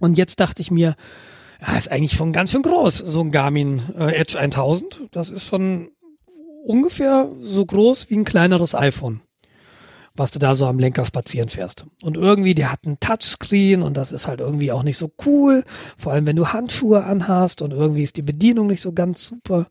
Und 0.00 0.18
jetzt 0.18 0.40
dachte 0.40 0.60
ich 0.60 0.70
mir, 0.70 0.96
ja, 1.60 1.78
ist 1.78 1.90
eigentlich 1.90 2.14
schon 2.14 2.32
ganz 2.32 2.50
schön 2.50 2.62
groß, 2.62 2.98
so 2.98 3.20
ein 3.20 3.30
Garmin 3.30 3.82
äh, 3.96 4.16
Edge 4.16 4.38
1000. 4.38 5.02
Das 5.12 5.30
ist 5.30 5.46
schon 5.46 5.90
ungefähr 6.64 7.30
so 7.38 7.64
groß 7.64 8.10
wie 8.10 8.16
ein 8.16 8.24
kleineres 8.24 8.74
iPhone 8.74 9.20
was 10.14 10.30
du 10.30 10.38
da 10.38 10.54
so 10.54 10.66
am 10.66 10.78
Lenker 10.78 11.06
spazieren 11.06 11.48
fährst. 11.48 11.86
Und 12.02 12.16
irgendwie, 12.16 12.54
der 12.54 12.70
hat 12.70 12.80
einen 12.84 13.00
Touchscreen 13.00 13.82
und 13.82 13.96
das 13.96 14.12
ist 14.12 14.26
halt 14.26 14.40
irgendwie 14.40 14.72
auch 14.72 14.82
nicht 14.82 14.98
so 14.98 15.10
cool. 15.24 15.64
Vor 15.96 16.12
allem, 16.12 16.26
wenn 16.26 16.36
du 16.36 16.48
Handschuhe 16.48 17.04
anhast 17.04 17.62
und 17.62 17.72
irgendwie 17.72 18.02
ist 18.02 18.16
die 18.16 18.22
Bedienung 18.22 18.66
nicht 18.66 18.80
so 18.80 18.92
ganz 18.92 19.26
super. 19.26 19.68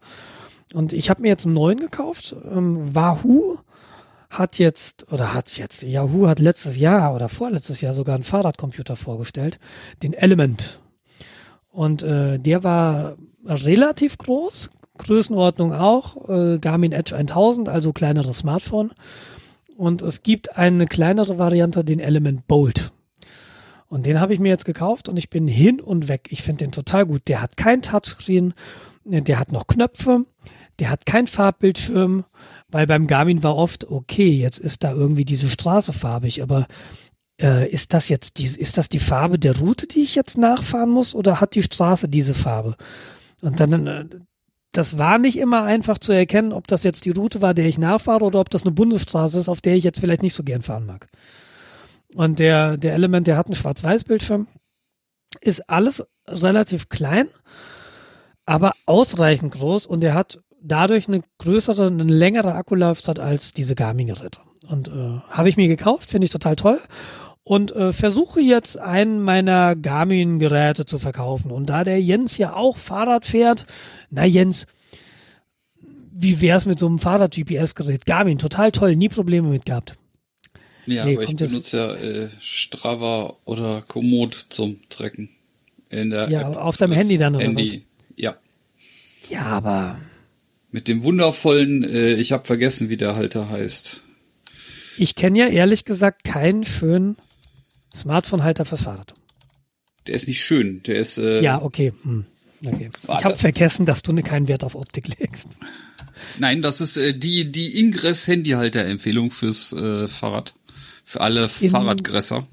Und 0.74 0.94
ich 0.94 1.10
habe 1.10 1.22
mir 1.22 1.30
jetzt 1.30 1.46
einen 1.46 1.56
neuen 1.56 1.80
gekauft. 1.80 2.36
Ähm, 2.50 2.96
Wahoo 2.96 3.60
hat 4.30 4.58
jetzt, 4.58 5.12
oder 5.12 5.34
hat 5.34 5.58
jetzt, 5.58 5.84
Yahoo 5.84 6.28
hat 6.28 6.40
letztes 6.40 6.78
Jahr 6.78 7.14
oder 7.14 7.28
vorletztes 7.28 7.82
Jahr 7.82 7.94
sogar 7.94 8.16
einen 8.16 8.24
Fahrradcomputer 8.24 8.96
vorgestellt, 8.96 9.60
den 10.04 10.14
Element. 10.14 10.80
Und 11.70 12.02
äh, 12.04 12.40
der 12.40 12.64
war 12.64 13.16
relativ 13.46 14.18
groß, 14.18 14.72
Größenordnung 14.98 15.74
auch, 15.74 16.30
äh, 16.30 16.60
Garmin 16.60 16.94
Edge 16.94 17.16
1000, 17.16 17.68
also 17.68 17.92
kleineres 17.92 18.40
Smartphone. 18.40 18.92
Und 19.78 20.02
es 20.02 20.24
gibt 20.24 20.58
eine 20.58 20.86
kleinere 20.86 21.38
Variante, 21.38 21.84
den 21.84 22.00
Element 22.00 22.48
Bolt. 22.48 22.92
Und 23.88 24.06
den 24.06 24.22
habe 24.22 24.34
ich 24.34 24.40
mir 24.40 24.50
jetzt 24.50 24.64
gekauft 24.64 25.10
und 25.10 25.18
ich 25.18 25.30
bin 25.30 25.48
hin 25.48 25.82
und 25.82 26.08
weg. 26.08 26.30
Ich 26.30 26.44
finde 26.44 26.64
den 26.64 26.72
total 26.72 27.06
gut. 27.06 27.24
Der 27.28 27.42
hat 27.42 27.58
kein 27.58 27.82
Touchscreen, 27.82 28.54
der 29.04 29.40
hat 29.40 29.52
noch 29.52 29.68
Knöpfe, 29.68 30.26
der 30.80 30.90
hat 30.90 31.06
kein 31.06 31.28
Farbbildschirm, 31.28 32.26
weil 32.70 32.88
beim 32.88 33.08
Garmin 33.08 33.44
war 33.44 33.56
oft, 33.56 33.90
okay, 33.90 34.30
jetzt 34.30 34.58
ist 34.58 34.84
da 34.84 34.92
irgendwie 34.92 35.26
diese 35.26 35.50
Straße 35.50 35.94
farbig, 35.94 36.42
aber 36.42 36.68
äh, 37.42 37.70
ist 37.70 37.94
das 37.94 38.10
jetzt 38.10 38.38
die, 38.38 38.46
ist 38.46 38.78
das 38.78 38.90
die 38.90 39.00
Farbe 39.00 39.38
der 39.40 39.58
Route, 39.58 39.88
die 39.88 40.02
ich 40.02 40.16
jetzt 40.16 40.38
nachfahren 40.38 40.90
muss, 40.90 41.14
oder 41.14 41.42
hat 41.42 41.56
die 41.56 41.64
Straße 41.64 42.08
diese 42.08 42.34
Farbe? 42.34 42.76
Und 43.42 43.60
dann, 43.60 43.88
äh, 43.88 44.06
das 44.72 44.98
war 44.98 45.18
nicht 45.18 45.38
immer 45.38 45.64
einfach 45.64 45.98
zu 45.98 46.14
erkennen, 46.14 46.54
ob 46.54 46.68
das 46.68 46.84
jetzt 46.84 47.06
die 47.06 47.12
Route 47.12 47.42
war, 47.42 47.54
der 47.54 47.66
ich 47.66 47.78
nachfahre 47.78 48.24
oder 48.24 48.40
ob 48.40 48.50
das 48.50 48.64
eine 48.64 48.72
Bundesstraße 48.72 49.38
ist, 49.38 49.50
auf 49.50 49.62
der 49.62 49.76
ich 49.76 49.84
jetzt 49.84 50.00
vielleicht 50.00 50.24
nicht 50.24 50.34
so 50.34 50.44
gern 50.44 50.62
fahren 50.62 50.86
mag. 50.86 51.10
Und 52.16 52.40
der, 52.40 52.78
der 52.78 52.94
Element, 52.94 53.28
der 53.28 53.38
hat 53.38 53.48
einen 53.48 53.56
Schwarz-Weiß-Bildschirm, 53.56 54.48
ist 55.42 55.70
alles 55.70 56.04
relativ 56.28 56.90
klein, 56.90 57.28
aber 58.46 58.74
ausreichend 58.86 59.54
groß 59.54 59.86
und 59.86 60.02
der 60.02 60.14
hat 60.14 60.40
dadurch 60.62 61.08
eine 61.08 61.22
größere, 61.40 61.88
eine 61.88 62.04
längere 62.04 62.54
Akkulaufzeit 62.54 63.20
als 63.20 63.54
diese 63.54 63.76
Garmin-Geräte. 63.76 64.40
Und 64.68 64.88
äh, 64.88 65.20
habe 65.30 65.50
ich 65.50 65.58
mir 65.58 65.68
gekauft, 65.68 66.10
finde 66.10 66.26
ich 66.26 66.32
total 66.32 66.56
toll 66.56 66.80
und 67.44 67.76
äh, 67.76 67.92
versuche 67.92 68.40
jetzt 68.40 68.80
einen 68.80 69.22
meiner 69.22 69.76
Garmin-Geräte 69.76 70.86
zu 70.86 71.00
verkaufen. 71.00 71.52
Und 71.52 71.68
da 71.68 71.84
der 71.84 72.02
Jens 72.02 72.38
ja 72.38 72.54
auch 72.54 72.78
Fahrrad 72.78 73.26
fährt, 73.26 73.66
na 74.10 74.26
Jens, 74.26 74.68
wie 76.12 76.40
wär's 76.42 76.66
mit 76.66 76.78
so 76.78 76.88
einem 76.88 77.00
Fahrrad-GPS-Gerät? 77.00 78.06
Garmin, 78.06 78.38
total 78.38 78.72
toll, 78.72 78.96
nie 78.96 79.10
Probleme 79.10 79.50
mit 79.50 79.66
gehabt. 79.66 79.98
Ja, 80.86 81.06
nee, 81.06 81.14
aber 81.14 81.24
ich 81.24 81.36
benutze 81.36 81.78
ja 81.78 81.94
äh, 81.94 82.30
Strava 82.40 83.36
oder 83.46 83.84
Komoot 83.88 84.46
zum 84.50 84.80
Trecken. 84.90 85.30
In 85.90 86.10
der 86.10 86.30
ja, 86.30 86.50
App 86.50 86.58
auf 86.58 86.78
deinem 86.78 86.94
Handy 86.94 87.18
dann 87.18 87.36
oder 87.36 87.44
Handy. 87.44 87.84
was? 88.10 88.18
Ja. 88.18 88.36
Ja, 89.30 89.44
aber 89.44 89.98
mit 90.72 90.88
dem 90.88 91.04
wundervollen, 91.04 91.84
äh, 91.84 92.14
ich 92.14 92.32
habe 92.32 92.46
vergessen, 92.46 92.90
wie 92.90 92.98
der 92.98 93.16
Halter 93.16 93.50
heißt. 93.50 94.02
Ich 94.98 95.16
kenne 95.16 95.40
ja 95.40 95.48
ehrlich 95.48 95.86
gesagt 95.86 96.24
keinen 96.24 96.66
schönen 96.66 97.18
Smartphone-Halter 97.96 98.66
fürs 98.66 98.84
Fahrrad. 98.84 99.14
Der 100.08 100.16
ist 100.16 100.28
nicht 100.28 100.44
schön. 100.44 100.82
Der 100.84 101.00
ist. 101.00 101.18
Äh, 101.18 101.42
ja, 101.42 101.62
okay. 101.62 101.94
Hm. 102.04 102.26
okay. 102.66 102.90
Ich 103.04 103.26
habe 103.26 103.38
vergessen, 103.38 103.86
dass 103.86 104.02
du 104.02 104.14
ne, 104.14 104.24
keinen 104.24 104.48
Wert 104.48 104.64
auf 104.64 104.76
Optik 104.76 105.20
legst. 105.20 105.48
Nein, 106.40 106.62
das 106.62 106.82
ist 106.82 106.98
äh, 106.98 107.14
die 107.14 107.52
die 107.52 107.80
Ingress 107.80 108.28
Handyhalter-Empfehlung 108.28 109.32
fürs 109.32 109.74
äh, 109.74 110.08
Fahrrad 110.08 110.54
für 111.04 111.22
alle 111.22 111.50
In 111.60 111.70
Fahrradgresser. 111.70 112.48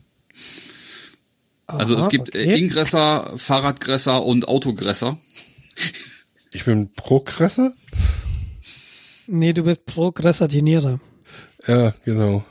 Also 1.66 1.96
Aha, 1.96 2.02
es 2.02 2.08
gibt 2.08 2.34
äh, 2.34 2.42
okay. 2.42 2.58
Ingresser, 2.58 3.34
Fahrradgresser 3.36 4.24
und 4.24 4.48
Autogresser. 4.48 5.18
Ich 6.50 6.64
bin 6.64 6.92
Progresser? 6.92 7.74
Nee, 9.30 9.52
du 9.52 9.62
bist 9.62 9.84
Progressatinierer. 9.84 11.00
Ja, 11.66 11.92
genau. 12.04 12.46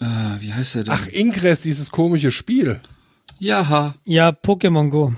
Äh, 0.00 0.04
wie 0.40 0.52
heißt 0.52 0.74
der 0.74 0.84
denn? 0.84 0.92
Ach, 0.92 1.06
Ingress, 1.06 1.60
dieses 1.60 1.90
komische 1.90 2.32
Spiel. 2.32 2.80
Ja. 3.38 3.94
Ja, 4.04 4.30
Pokémon 4.30 4.88
Go. 4.88 5.14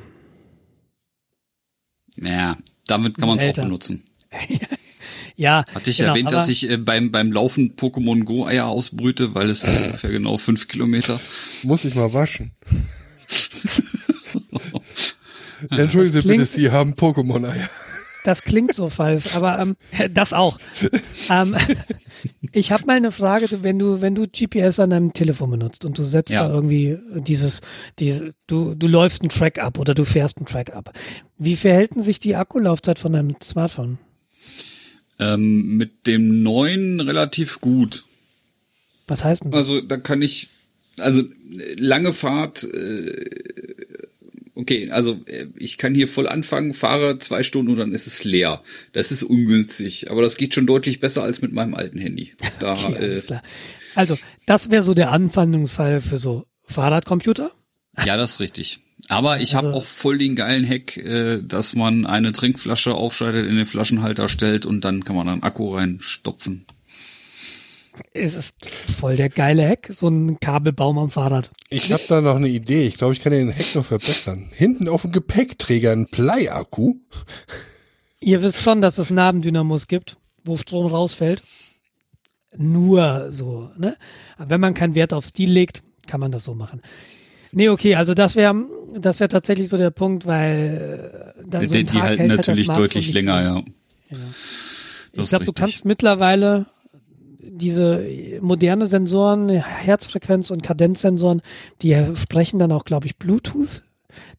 Naja, 2.17 2.59
damit 2.87 3.17
kann 3.17 3.29
man 3.29 3.39
es 3.39 3.59
auch 3.59 3.63
benutzen. 3.63 4.05
ja. 5.37 5.65
Hatte 5.75 5.89
ich 5.89 5.97
genau, 5.97 6.11
erwähnt, 6.11 6.31
dass 6.31 6.51
ich 6.51 6.69
äh, 6.69 6.77
beim, 6.77 7.11
beim 7.11 7.33
Laufen 7.33 7.75
Pokémon 7.77 8.25
Go 8.25 8.45
Eier 8.45 8.67
ausbrüte, 8.67 9.35
weil 9.35 9.49
es 9.49 9.65
ungefähr 9.65 10.11
genau 10.11 10.37
fünf 10.37 10.69
Kilometer. 10.69 11.19
Muss 11.63 11.87
ich 11.87 11.95
mal 11.95 12.13
waschen. 12.13 12.53
Entschuldigen 15.71 16.21
Sie 16.21 16.29
bitte, 16.29 16.45
Sie 16.45 16.71
haben 16.71 16.93
Pokémon 16.93 17.49
Eier. 17.49 17.71
Das 18.25 18.43
klingt 18.43 18.75
so 18.75 18.89
falsch, 18.89 19.37
aber 19.37 19.59
ähm, 19.59 19.77
das 20.11 20.33
auch. 20.33 20.59
ähm, 21.31 21.55
ich 22.53 22.73
habe 22.73 22.87
mal 22.87 22.97
eine 22.97 23.13
Frage, 23.13 23.63
wenn 23.63 23.79
du 23.79 24.01
wenn 24.01 24.15
du 24.15 24.27
GPS 24.27 24.81
an 24.81 24.91
deinem 24.91 25.13
Telefon 25.13 25.51
benutzt 25.51 25.85
und 25.85 25.99
du 25.99 26.03
setzt 26.03 26.33
ja. 26.33 26.49
da 26.49 26.55
irgendwie 26.55 26.99
dieses 27.19 27.61
diese 27.99 28.33
du 28.47 28.75
du 28.75 28.87
läufst 28.89 29.21
einen 29.21 29.29
Track 29.29 29.59
ab 29.59 29.79
oder 29.79 29.95
du 29.95 30.07
fährst 30.07 30.39
einen 30.39 30.47
Track 30.47 30.75
ab. 30.75 30.91
Wie 31.37 31.55
verhält 31.55 31.93
sich 32.03 32.19
die 32.19 32.35
Akkulaufzeit 32.35 32.99
von 32.99 33.13
deinem 33.13 33.37
Smartphone? 33.43 33.99
Ähm, 35.19 35.77
mit 35.77 36.07
dem 36.07 36.43
neuen 36.43 37.01
relativ 37.01 37.61
gut. 37.61 38.05
Was 39.07 39.23
heißt 39.23 39.45
denn 39.45 39.51
das? 39.51 39.59
Also 39.59 39.83
da 39.83 39.99
kann 39.99 40.23
ich 40.23 40.49
also 40.99 41.23
lange 41.77 42.15
Fahrt 42.15 42.65
äh, 42.65 43.25
okay, 44.55 44.91
also 44.91 45.21
äh, 45.27 45.47
ich 45.57 45.79
kann 45.79 45.95
hier 45.95 46.09
voll 46.09 46.29
anfangen, 46.29 46.75
fahre 46.75 47.19
zwei 47.19 47.43
Stunden 47.43 47.73
und 47.73 47.79
dann 47.79 47.93
ist 47.93 48.07
es 48.07 48.25
leer. 48.25 48.63
Das 48.93 49.11
ist 49.11 49.23
ungünstig, 49.23 50.11
aber 50.11 50.23
das 50.23 50.37
geht 50.37 50.55
schon 50.55 50.67
deutlich 50.67 51.01
besser 51.01 51.23
als 51.23 51.43
mit 51.43 51.53
meinem 51.53 51.75
alten 51.75 51.99
Handy. 51.99 52.35
Da, 52.61 52.75
okay, 52.75 53.17
äh, 53.17 53.21
klar. 53.21 53.43
Also 53.95 54.17
das 54.47 54.71
wäre 54.71 54.83
so 54.83 54.95
der 54.95 55.11
Anwendungsfall 55.13 56.01
für 56.01 56.19
so 56.19 56.47
Fahrradcomputer. 56.67 57.51
Ja, 58.05 58.17
das 58.17 58.33
ist 58.33 58.41
richtig. 58.41 58.81
Aber 59.09 59.41
ich 59.41 59.55
habe 59.55 59.69
Also- 59.69 59.79
auch 59.79 59.85
voll 59.85 60.19
den 60.19 60.35
geilen 60.35 60.67
Hack, 60.69 60.97
äh, 60.97 61.43
dass 61.43 61.75
man 61.75 62.07
eine 62.07 62.33
Trinkflasche 62.33 62.95
aufschaltet, 62.95 63.47
in 63.47 63.57
den 63.57 63.67
Flaschenhalter 63.67 64.29
stellt 64.29 64.67
und 64.67 64.85
dann 64.85 65.05
kann 65.05 65.15
man 65.17 65.29
einen 65.29 65.43
Akku 65.43 65.75
reinstopfen. 65.75 66.65
Es 68.13 68.35
ist 68.35 68.57
voll 68.67 69.17
der 69.17 69.29
geile 69.29 69.69
Hack, 69.69 69.89
so 69.93 70.09
ein 70.09 70.41
Kabelbaum 70.41 70.99
am 70.99 71.11
Fahrrad. 71.11 71.51
Ich 71.71 71.93
habe 71.93 72.03
da 72.09 72.21
noch 72.21 72.37
eine 72.37 72.49
Idee. 72.49 72.87
Ich 72.87 72.97
glaube, 72.97 73.13
ich 73.13 73.21
kann 73.21 73.33
den 73.33 73.51
Heck 73.51 73.75
noch 73.75 73.85
verbessern. 73.85 74.49
Hinten 74.55 74.89
auf 74.89 75.03
dem 75.03 75.13
Gepäckträger 75.13 75.93
ein 75.93 76.07
Bleiakku. 76.07 76.97
Ihr 78.21 78.43
wisst 78.43 78.61
schon, 78.61 78.81
dass 78.81 78.99
es 78.99 79.11
Nabendynamos 79.11 79.87
gibt, 79.87 80.17
wo 80.45 80.57
Strom 80.57 80.87
rausfällt. 80.87 81.43
Nur 82.57 83.33
so, 83.33 83.71
ne? 83.77 83.97
Aber 84.37 84.51
wenn 84.51 84.61
man 84.61 84.75
keinen 84.75 84.95
Wert 84.95 85.13
auf 85.13 85.27
Stil 85.27 85.51
legt, 85.51 85.83
kann 86.07 86.21
man 86.21 86.33
das 86.33 86.45
so 86.45 86.55
machen. 86.55 86.83
Nee, 87.53 87.69
okay, 87.69 87.95
also 87.95 88.15
das 88.15 88.37
wäre 88.37 88.55
das 88.99 89.21
wäre 89.21 89.29
tatsächlich 89.29 89.69
so 89.69 89.77
der 89.77 89.91
Punkt, 89.91 90.27
weil 90.27 91.35
äh, 91.39 91.45
dann 91.47 91.67
so 91.67 91.75
die, 91.75 91.85
die 91.85 92.01
halten 92.01 92.19
hält 92.19 92.31
halt 92.31 92.39
natürlich 92.39 92.67
Smartphone 92.67 92.85
deutlich 92.85 93.13
länger, 93.13 93.37
mehr. 93.37 93.65
ja. 94.11 94.19
Ich 95.13 95.29
glaube, 95.29 95.45
du 95.45 95.53
kannst 95.53 95.85
mittlerweile 95.85 96.67
diese 97.49 98.05
moderne 98.41 98.87
Sensoren, 98.87 99.49
Herzfrequenz- 99.49 100.51
und 100.51 100.63
Kadenzsensoren, 100.63 101.43
die 101.83 101.97
sprechen 102.15 102.59
dann 102.59 102.73
auch, 102.73 102.85
glaube 102.85 103.07
ich, 103.07 103.17
Bluetooth. 103.19 103.83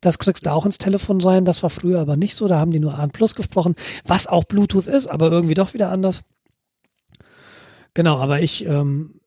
Das 0.01 0.19
kriegst 0.19 0.45
du 0.45 0.51
auch 0.51 0.66
ins 0.66 0.77
Telefon 0.77 1.22
rein. 1.22 1.45
Das 1.45 1.64
war 1.64 1.69
früher 1.69 2.00
aber 2.00 2.16
nicht 2.16 2.35
so. 2.35 2.48
Da 2.48 2.59
haben 2.59 2.72
die 2.72 2.80
nur 2.80 2.98
A 2.98 3.08
Plus 3.08 3.35
gesprochen, 3.35 3.75
was 4.06 4.27
auch 4.27 4.45
Bluetooth 4.45 4.88
ist, 4.88 5.08
aber 5.08 5.32
irgendwie 5.32 5.53
doch 5.53 5.74
wieder 5.74 5.90
anders. 5.90 6.24
Genau, 7.93 8.17
aber 8.17 8.42
ich, 8.42 8.66
ähm, 8.66 9.22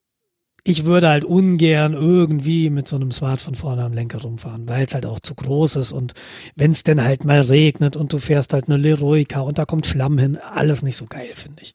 ich 0.69 0.85
würde 0.85 1.09
halt 1.09 1.25
ungern 1.25 1.95
irgendwie 1.95 2.69
mit 2.69 2.87
so 2.87 2.97
einem 2.97 3.11
Smartphone 3.11 3.55
vorne 3.55 3.83
am 3.83 3.95
Lenker 3.95 4.21
rumfahren, 4.21 4.69
weil 4.69 4.85
es 4.85 4.93
halt 4.93 5.07
auch 5.07 5.21
zu 5.21 5.35
groß 5.35 5.77
ist 5.77 5.93
und 5.93 6.13
wenn 6.57 6.73
es 6.73 6.83
denn 6.83 7.03
halt 7.03 7.25
mal 7.25 7.41
regnet 7.41 7.97
und 7.97 8.13
du 8.13 8.19
fährst 8.19 8.53
halt 8.53 8.69
eine 8.69 8.77
Leroica 8.77 9.41
und 9.41 9.59
da 9.59 9.65
kommt 9.65 9.87
Schlamm 9.87 10.19
hin, 10.19 10.37
alles 10.37 10.83
nicht 10.83 10.97
so 10.97 11.07
geil, 11.07 11.31
finde 11.35 11.63
ich. 11.63 11.75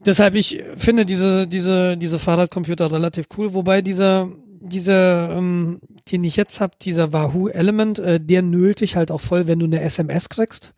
Deshalb, 0.00 0.34
ich 0.36 0.62
finde 0.76 1.04
diese, 1.04 1.46
diese, 1.46 1.96
diese 1.96 2.18
Fahrradcomputer 2.18 2.92
relativ 2.92 3.26
cool, 3.36 3.52
wobei 3.54 3.82
dieser, 3.82 4.28
dieser, 4.60 5.36
ähm, 5.36 5.80
den 6.10 6.24
ich 6.24 6.36
jetzt 6.36 6.60
hab, 6.60 6.78
dieser 6.78 7.12
Wahoo 7.12 7.48
Element, 7.48 7.98
äh, 7.98 8.20
der 8.20 8.42
nölt 8.42 8.80
dich 8.80 8.96
halt 8.96 9.10
auch 9.10 9.20
voll, 9.20 9.46
wenn 9.46 9.58
du 9.58 9.66
eine 9.66 9.80
SMS 9.80 10.28
kriegst. 10.28 10.72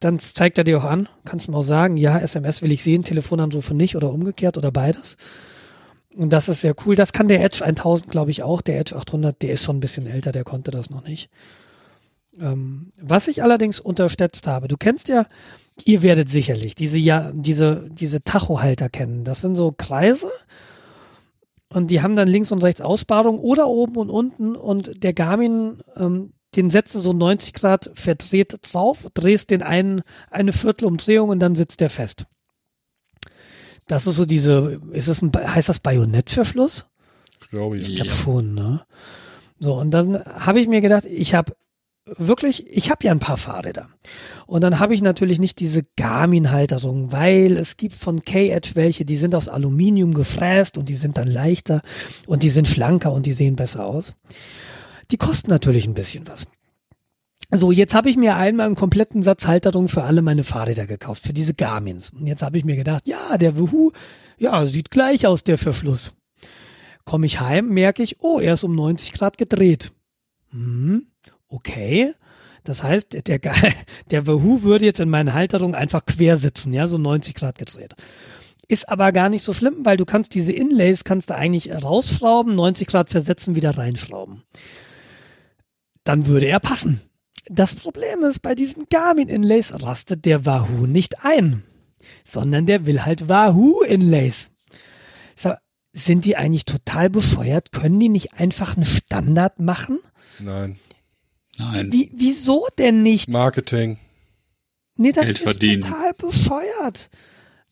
Dann 0.00 0.18
zeigt 0.18 0.58
er 0.58 0.64
dir 0.64 0.78
auch 0.78 0.84
an, 0.84 1.08
kannst 1.24 1.48
ihm 1.48 1.54
auch 1.54 1.62
sagen, 1.62 1.96
ja, 1.96 2.18
SMS 2.18 2.62
will 2.62 2.72
ich 2.72 2.82
sehen, 2.82 3.04
Telefonanrufe 3.04 3.74
nicht 3.74 3.96
oder 3.96 4.10
umgekehrt 4.12 4.56
oder 4.56 4.70
beides. 4.70 5.16
Und 6.16 6.32
das 6.32 6.48
ist 6.48 6.60
sehr 6.60 6.74
cool. 6.86 6.94
Das 6.94 7.12
kann 7.12 7.28
der 7.28 7.42
Edge 7.42 7.64
1000, 7.64 8.10
glaube 8.10 8.30
ich, 8.30 8.42
auch. 8.42 8.60
Der 8.60 8.78
Edge 8.78 8.96
800, 8.96 9.42
der 9.42 9.50
ist 9.50 9.64
schon 9.64 9.76
ein 9.76 9.80
bisschen 9.80 10.06
älter, 10.06 10.32
der 10.32 10.44
konnte 10.44 10.70
das 10.70 10.90
noch 10.90 11.06
nicht. 11.06 11.28
Ähm, 12.40 12.92
was 13.00 13.28
ich 13.28 13.42
allerdings 13.42 13.80
unterschätzt 13.80 14.46
habe, 14.46 14.68
du 14.68 14.76
kennst 14.76 15.08
ja, 15.08 15.26
ihr 15.84 16.02
werdet 16.02 16.28
sicherlich 16.28 16.74
diese 16.74 16.98
ja 16.98 17.32
diese 17.34 17.88
diese 17.90 18.22
Tachohalter 18.22 18.88
kennen. 18.88 19.24
Das 19.24 19.40
sind 19.40 19.56
so 19.56 19.72
Kreise 19.76 20.30
und 21.68 21.90
die 21.90 22.00
haben 22.02 22.16
dann 22.16 22.28
links 22.28 22.52
und 22.52 22.62
rechts 22.62 22.80
Aussparung 22.80 23.38
oder 23.38 23.66
oben 23.66 23.96
und 23.96 24.10
unten 24.10 24.54
und 24.56 25.02
der 25.02 25.12
Garmin 25.12 25.80
ähm, 25.96 26.32
den 26.56 26.70
setzt 26.70 26.94
du 26.94 27.00
so 27.00 27.12
90 27.12 27.52
Grad 27.52 27.90
verdreht 27.94 28.56
drauf, 28.62 29.08
drehst 29.14 29.50
den 29.50 29.62
einen 29.62 30.02
eine 30.30 30.52
Viertelumdrehung 30.52 31.30
und 31.30 31.40
dann 31.40 31.56
sitzt 31.56 31.80
der 31.80 31.90
fest. 31.90 32.26
Das 33.86 34.06
ist 34.06 34.16
so 34.16 34.24
diese, 34.24 34.80
ist 34.92 35.08
es 35.08 35.20
ein, 35.20 35.32
heißt 35.34 35.68
das 35.68 35.80
Bajonettverschluss? 35.80 36.86
Glaube 37.50 37.78
ich. 37.78 37.88
Ich 37.88 37.94
glaube 37.96 38.10
Ja. 38.10 38.16
schon, 38.16 38.54
ne? 38.54 38.86
So, 39.58 39.74
und 39.74 39.90
dann 39.90 40.24
habe 40.24 40.60
ich 40.60 40.68
mir 40.68 40.80
gedacht, 40.80 41.04
ich 41.06 41.34
habe 41.34 41.54
wirklich, 42.06 42.66
ich 42.68 42.90
habe 42.90 43.04
ja 43.04 43.12
ein 43.12 43.18
paar 43.18 43.36
Fahrräder. 43.36 43.88
Und 44.46 44.62
dann 44.62 44.78
habe 44.78 44.94
ich 44.94 45.02
natürlich 45.02 45.38
nicht 45.38 45.58
diese 45.60 45.82
Garmin-Halterung, 45.96 47.12
weil 47.12 47.56
es 47.56 47.76
gibt 47.76 47.94
von 47.94 48.24
K-Edge 48.24 48.72
welche, 48.74 49.04
die 49.04 49.16
sind 49.16 49.34
aus 49.34 49.48
Aluminium 49.48 50.14
gefräst 50.14 50.76
und 50.76 50.88
die 50.88 50.96
sind 50.96 51.16
dann 51.16 51.28
leichter 51.28 51.82
und 52.26 52.42
die 52.42 52.50
sind 52.50 52.68
schlanker 52.68 53.12
und 53.12 53.26
die 53.26 53.32
sehen 53.32 53.56
besser 53.56 53.86
aus. 53.86 54.14
Die 55.10 55.16
kosten 55.16 55.50
natürlich 55.50 55.86
ein 55.86 55.94
bisschen 55.94 56.26
was. 56.26 56.46
So, 57.50 57.72
jetzt 57.72 57.94
habe 57.94 58.10
ich 58.10 58.16
mir 58.16 58.36
einmal 58.36 58.66
einen 58.66 58.74
kompletten 58.74 59.22
Satz 59.22 59.46
Halterung 59.46 59.88
für 59.88 60.02
alle 60.02 60.22
meine 60.22 60.44
Fahrräder 60.44 60.86
gekauft, 60.86 61.22
für 61.22 61.32
diese 61.32 61.54
Garmins. 61.54 62.10
Und 62.10 62.26
jetzt 62.26 62.42
habe 62.42 62.58
ich 62.58 62.64
mir 62.64 62.76
gedacht, 62.76 63.06
ja, 63.06 63.38
der 63.38 63.56
Woohoo, 63.58 63.92
ja, 64.38 64.66
sieht 64.66 64.90
gleich 64.90 65.26
aus, 65.26 65.44
der 65.44 65.58
Verschluss. 65.58 66.12
Komme 67.04 67.26
ich 67.26 67.40
heim, 67.40 67.68
merke 67.68 68.02
ich, 68.02 68.20
oh, 68.20 68.40
er 68.40 68.54
ist 68.54 68.64
um 68.64 68.74
90 68.74 69.12
Grad 69.12 69.38
gedreht. 69.38 69.92
Hm, 70.50 71.06
okay. 71.54 72.14
Das 72.64 72.82
heißt, 72.82 73.28
der, 73.28 73.38
der 74.10 74.26
Wahoo 74.26 74.62
würde 74.62 74.86
jetzt 74.86 75.00
in 75.00 75.10
meinen 75.10 75.34
Halterungen 75.34 75.74
einfach 75.74 76.04
quer 76.06 76.38
sitzen, 76.38 76.72
ja, 76.72 76.88
so 76.88 76.98
90 76.98 77.34
Grad 77.34 77.58
gedreht. 77.58 77.94
Ist 78.66 78.88
aber 78.88 79.12
gar 79.12 79.28
nicht 79.28 79.42
so 79.42 79.52
schlimm, 79.52 79.84
weil 79.84 79.98
du 79.98 80.06
kannst 80.06 80.34
diese 80.34 80.52
Inlays 80.52 81.04
kannst 81.04 81.28
du 81.30 81.34
eigentlich 81.34 81.70
rausschrauben, 81.70 82.54
90 82.54 82.88
Grad 82.88 83.10
versetzen, 83.10 83.54
wieder 83.54 83.76
reinschrauben. 83.76 84.42
Dann 86.02 86.26
würde 86.26 86.46
er 86.46 86.60
passen. 86.60 87.02
Das 87.46 87.74
Problem 87.74 88.24
ist, 88.24 88.40
bei 88.40 88.54
diesen 88.54 88.84
Garmin-Inlays 88.88 89.82
rastet 89.82 90.24
der 90.24 90.46
Wahoo 90.46 90.86
nicht 90.86 91.24
ein, 91.24 91.62
sondern 92.24 92.64
der 92.64 92.86
will 92.86 93.04
halt 93.04 93.28
Wahoo-Inlays. 93.28 94.50
Sind 95.96 96.24
die 96.24 96.36
eigentlich 96.36 96.64
total 96.64 97.08
bescheuert? 97.08 97.70
Können 97.70 98.00
die 98.00 98.08
nicht 98.08 98.34
einfach 98.34 98.76
einen 98.76 98.84
Standard 98.84 99.60
machen? 99.60 100.00
Nein. 100.40 100.76
Nein. 101.58 101.92
Wie, 101.92 102.10
wieso 102.14 102.66
denn 102.78 103.02
nicht? 103.02 103.30
Marketing. 103.30 103.98
Nee, 104.96 105.12
das 105.12 105.24
Geld 105.24 105.36
ist 105.36 105.42
verdienen. 105.42 105.82
total 105.82 106.12
bescheuert. 106.14 107.10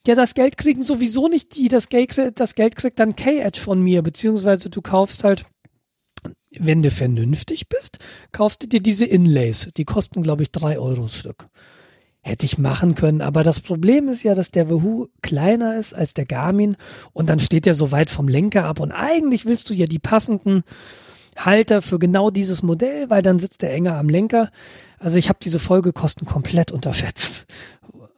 Ja, 0.06 0.16
das 0.16 0.34
Geld 0.34 0.56
kriegen 0.56 0.82
sowieso 0.82 1.28
nicht 1.28 1.56
die. 1.56 1.68
Das 1.68 1.88
Geld, 1.88 2.32
das 2.34 2.54
Geld 2.54 2.74
kriegt 2.74 2.98
dann 2.98 3.14
K-Edge 3.14 3.60
von 3.60 3.80
mir, 3.80 4.02
beziehungsweise 4.02 4.68
du 4.68 4.82
kaufst 4.82 5.22
halt, 5.22 5.46
wenn 6.58 6.82
du 6.82 6.90
vernünftig 6.90 7.68
bist, 7.68 7.98
kaufst 8.32 8.62
du 8.62 8.66
dir 8.66 8.80
diese 8.80 9.04
Inlays. 9.04 9.68
Die 9.76 9.84
kosten, 9.84 10.22
glaube 10.22 10.42
ich, 10.42 10.50
drei 10.50 10.78
Euro 10.78 11.08
Stück. 11.08 11.46
Hätte 12.20 12.46
ich 12.46 12.58
machen 12.58 12.94
können, 12.94 13.20
aber 13.20 13.42
das 13.42 13.60
Problem 13.60 14.08
ist 14.08 14.22
ja, 14.22 14.36
dass 14.36 14.52
der 14.52 14.70
Wahoo 14.70 15.08
kleiner 15.22 15.76
ist 15.76 15.92
als 15.92 16.14
der 16.14 16.24
Garmin 16.24 16.76
und 17.12 17.28
dann 17.28 17.40
steht 17.40 17.66
der 17.66 17.74
so 17.74 17.90
weit 17.90 18.10
vom 18.10 18.28
Lenker 18.28 18.64
ab 18.64 18.78
und 18.78 18.92
eigentlich 18.92 19.44
willst 19.44 19.70
du 19.70 19.74
ja 19.74 19.86
die 19.86 19.98
passenden 19.98 20.62
Halter 21.36 21.82
für 21.82 21.98
genau 21.98 22.30
dieses 22.30 22.62
Modell, 22.62 23.08
weil 23.10 23.22
dann 23.22 23.38
sitzt 23.38 23.62
der 23.62 23.72
enger 23.72 23.96
am 23.96 24.08
Lenker. 24.08 24.50
Also 24.98 25.16
ich 25.18 25.28
habe 25.28 25.38
diese 25.42 25.58
Folgekosten 25.58 26.26
komplett 26.26 26.70
unterschätzt. 26.72 27.46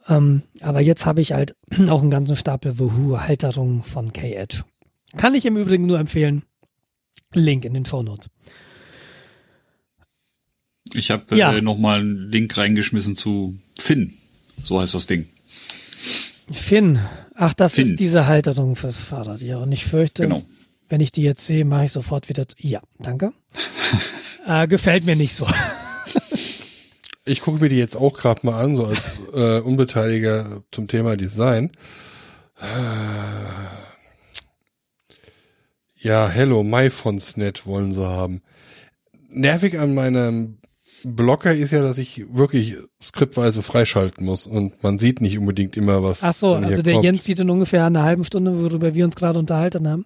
Ähm, 0.07 0.43
aber 0.61 0.81
jetzt 0.81 1.05
habe 1.05 1.21
ich 1.21 1.31
halt 1.31 1.55
auch 1.89 2.01
einen 2.01 2.11
ganzen 2.11 2.35
Stapel 2.35 2.77
Wahoo-Halterungen 2.77 3.83
von 3.83 4.13
K-Edge. 4.13 4.63
Kann 5.17 5.33
ich 5.33 5.45
im 5.45 5.57
Übrigen 5.57 5.85
nur 5.85 5.97
empfehlen. 5.99 6.43
Link 7.33 7.65
in 7.65 7.73
den 7.73 7.85
Show 7.85 8.03
Notes. 8.03 8.27
Ich 10.93 11.11
habe 11.11 11.35
Ja. 11.35 11.53
äh, 11.53 11.61
noch 11.61 11.77
mal 11.77 11.99
einen 11.99 12.31
Link 12.31 12.55
reingeschmissen 12.57 13.15
zu 13.15 13.57
Finn. 13.77 14.13
So 14.61 14.79
heißt 14.79 14.93
das 14.93 15.07
Ding. 15.07 15.27
Finn. 16.51 16.99
Ach, 17.33 17.53
das 17.53 17.73
Finn. 17.73 17.87
ist 17.91 17.99
diese 17.99 18.27
Halterung 18.27 18.75
fürs 18.75 18.99
Fahrrad. 19.01 19.41
Ja, 19.41 19.57
und 19.57 19.71
ich 19.71 19.85
fürchte, 19.85 20.23
Genau. 20.23 20.43
Wenn 20.89 21.01
ich 21.01 21.11
die 21.11 21.23
jetzt 21.23 21.45
sehe, 21.45 21.65
mache 21.65 21.85
ich 21.85 21.91
sofort 21.91 22.29
wieder. 22.29 22.45
Ja, 22.57 22.81
danke. 22.99 23.33
äh, 24.47 24.67
gefällt 24.67 25.05
mir 25.05 25.15
nicht 25.15 25.33
so. 25.33 25.47
Ich 27.25 27.41
gucke 27.41 27.61
mir 27.61 27.69
die 27.69 27.77
jetzt 27.77 27.97
auch 27.97 28.13
gerade 28.13 28.45
mal 28.45 28.63
an, 28.63 28.75
so 28.75 28.85
als 28.85 28.99
äh, 29.33 29.59
Unbeteiligter 29.59 30.63
zum 30.71 30.87
Thema 30.87 31.17
Design. 31.17 31.71
Ja, 35.97 36.29
hello, 36.29 36.63
MyFontsNet 36.63 37.65
wollen 37.65 37.91
sie 37.91 38.05
haben. 38.05 38.41
Nervig 39.29 39.79
an 39.79 39.95
meinem 39.95 40.59
Blocker 41.03 41.53
ist 41.53 41.71
ja, 41.71 41.81
dass 41.81 41.97
ich 41.97 42.25
wirklich 42.31 42.77
skriptweise 43.01 43.61
freischalten 43.61 44.25
muss 44.25 44.47
und 44.47 44.83
man 44.83 44.97
sieht 44.97 45.21
nicht 45.21 45.37
unbedingt 45.37 45.77
immer, 45.77 46.03
was 46.03 46.23
Ach 46.23 46.33
so, 46.33 46.53
also 46.53 46.81
der 46.81 46.93
kommt. 46.93 47.05
Jens 47.05 47.23
sieht 47.25 47.39
in 47.39 47.49
ungefähr 47.49 47.85
einer 47.85 48.03
halben 48.03 48.23
Stunde, 48.23 48.57
worüber 48.57 48.93
wir 48.93 49.05
uns 49.05 49.15
gerade 49.15 49.37
unterhalten 49.37 49.87
haben. 49.87 50.05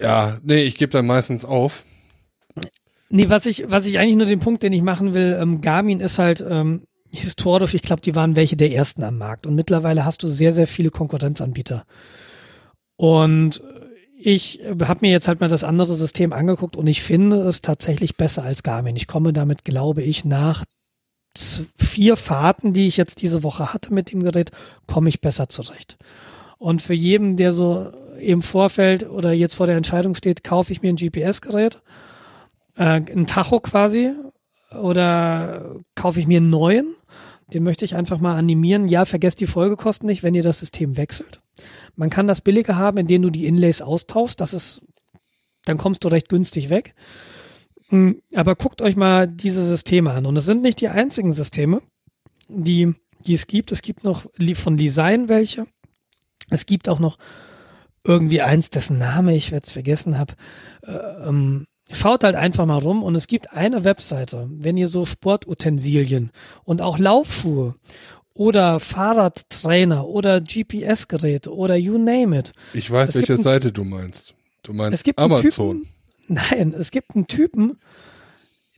Ja, 0.00 0.38
nee, 0.42 0.62
ich 0.62 0.76
gebe 0.76 0.92
dann 0.92 1.06
meistens 1.06 1.44
auf. 1.44 1.84
Nee, 3.10 3.30
was 3.30 3.46
ich, 3.46 3.70
was 3.70 3.86
ich 3.86 3.98
eigentlich 3.98 4.16
nur 4.16 4.26
den 4.26 4.40
Punkt, 4.40 4.62
den 4.62 4.72
ich 4.72 4.82
machen 4.82 5.14
will, 5.14 5.36
ähm, 5.40 5.60
Garmin 5.60 6.00
ist 6.00 6.18
halt 6.18 6.44
ähm, 6.46 6.82
historisch, 7.10 7.74
ich 7.74 7.82
glaube, 7.82 8.02
die 8.02 8.14
waren 8.14 8.36
welche 8.36 8.56
der 8.56 8.72
ersten 8.72 9.02
am 9.02 9.18
Markt. 9.18 9.46
Und 9.46 9.54
mittlerweile 9.54 10.04
hast 10.04 10.22
du 10.22 10.28
sehr, 10.28 10.52
sehr 10.52 10.66
viele 10.66 10.90
Konkurrenzanbieter. 10.90 11.84
Und 12.96 13.62
ich 14.18 14.60
habe 14.82 15.00
mir 15.02 15.12
jetzt 15.12 15.28
halt 15.28 15.40
mal 15.40 15.48
das 15.48 15.64
andere 15.64 15.94
System 15.94 16.32
angeguckt 16.32 16.76
und 16.76 16.86
ich 16.86 17.02
finde 17.02 17.36
es 17.42 17.62
tatsächlich 17.62 18.16
besser 18.16 18.42
als 18.42 18.62
Garmin. 18.62 18.96
Ich 18.96 19.06
komme 19.06 19.32
damit, 19.32 19.64
glaube 19.64 20.02
ich, 20.02 20.24
nach 20.24 20.64
vier 21.36 22.16
Fahrten, 22.16 22.72
die 22.72 22.88
ich 22.88 22.96
jetzt 22.96 23.22
diese 23.22 23.44
Woche 23.44 23.72
hatte 23.72 23.94
mit 23.94 24.12
dem 24.12 24.24
Gerät, 24.24 24.50
komme 24.86 25.08
ich 25.08 25.20
besser 25.20 25.48
zurecht. 25.48 25.96
Und 26.58 26.82
für 26.82 26.94
jeden, 26.94 27.36
der 27.36 27.52
so 27.52 27.92
im 28.20 28.42
Vorfeld 28.42 29.08
oder 29.08 29.32
jetzt 29.32 29.54
vor 29.54 29.66
der 29.66 29.76
Entscheidung 29.76 30.14
steht, 30.14 30.42
kaufe 30.42 30.72
ich 30.72 30.82
mir 30.82 30.92
ein 30.92 30.96
GPS-Gerät, 30.96 31.82
äh, 32.76 33.00
ein 33.00 33.26
Tacho 33.26 33.60
quasi, 33.60 34.12
oder 34.72 35.76
kaufe 35.94 36.20
ich 36.20 36.26
mir 36.26 36.38
einen 36.38 36.50
neuen, 36.50 36.94
den 37.52 37.62
möchte 37.62 37.84
ich 37.84 37.94
einfach 37.94 38.18
mal 38.18 38.36
animieren. 38.36 38.88
Ja, 38.88 39.04
vergesst 39.04 39.40
die 39.40 39.46
Folgekosten 39.46 40.06
nicht, 40.06 40.22
wenn 40.22 40.34
ihr 40.34 40.42
das 40.42 40.58
System 40.58 40.96
wechselt. 40.96 41.40
Man 41.96 42.10
kann 42.10 42.26
das 42.26 42.40
billiger 42.40 42.76
haben, 42.76 42.98
indem 42.98 43.22
du 43.22 43.30
die 43.30 43.46
Inlays 43.46 43.80
austauschst. 43.80 44.40
Das 44.40 44.52
ist, 44.52 44.82
dann 45.64 45.78
kommst 45.78 46.04
du 46.04 46.08
recht 46.08 46.28
günstig 46.28 46.68
weg. 46.68 46.94
Hm, 47.88 48.20
aber 48.34 48.54
guckt 48.54 48.82
euch 48.82 48.96
mal 48.96 49.26
diese 49.26 49.64
Systeme 49.64 50.10
an. 50.10 50.26
Und 50.26 50.36
es 50.36 50.44
sind 50.44 50.62
nicht 50.62 50.80
die 50.80 50.88
einzigen 50.88 51.32
Systeme, 51.32 51.80
die, 52.48 52.92
die 53.26 53.34
es 53.34 53.46
gibt. 53.46 53.72
Es 53.72 53.80
gibt 53.80 54.04
noch 54.04 54.26
von 54.54 54.76
Design 54.76 55.28
welche. 55.28 55.66
Es 56.50 56.66
gibt 56.66 56.88
auch 56.88 56.98
noch 56.98 57.18
irgendwie 58.04 58.40
eins, 58.42 58.70
dessen 58.70 58.98
Name 58.98 59.34
ich 59.36 59.50
jetzt 59.50 59.72
vergessen 59.72 60.18
habe. 60.18 60.34
Äh, 60.82 60.92
ähm, 61.28 61.66
schaut 61.90 62.24
halt 62.24 62.36
einfach 62.36 62.66
mal 62.66 62.78
rum 62.78 63.02
und 63.02 63.14
es 63.14 63.26
gibt 63.26 63.52
eine 63.52 63.84
Webseite, 63.84 64.48
wenn 64.50 64.76
ihr 64.76 64.88
so 64.88 65.04
Sportutensilien 65.06 66.30
und 66.64 66.80
auch 66.80 66.98
Laufschuhe 66.98 67.74
oder 68.34 68.78
Fahrradtrainer 68.78 70.06
oder 70.06 70.40
GPS-Geräte 70.40 71.54
oder 71.54 71.76
you 71.76 71.98
name 71.98 72.38
it. 72.38 72.52
Ich 72.72 72.90
weiß, 72.90 73.10
Es 73.10 73.14
welche 73.16 73.34
ein- 73.34 73.42
Seite 73.42 73.72
du 73.72 73.84
meinst. 73.84 74.34
Du 74.62 74.72
meinst 74.72 75.06
Amazon. 75.18 75.82
Typen, 75.82 75.92
nein, 76.50 76.72
es 76.74 76.90
gibt 76.90 77.14
einen 77.16 77.26
Typen, 77.26 77.78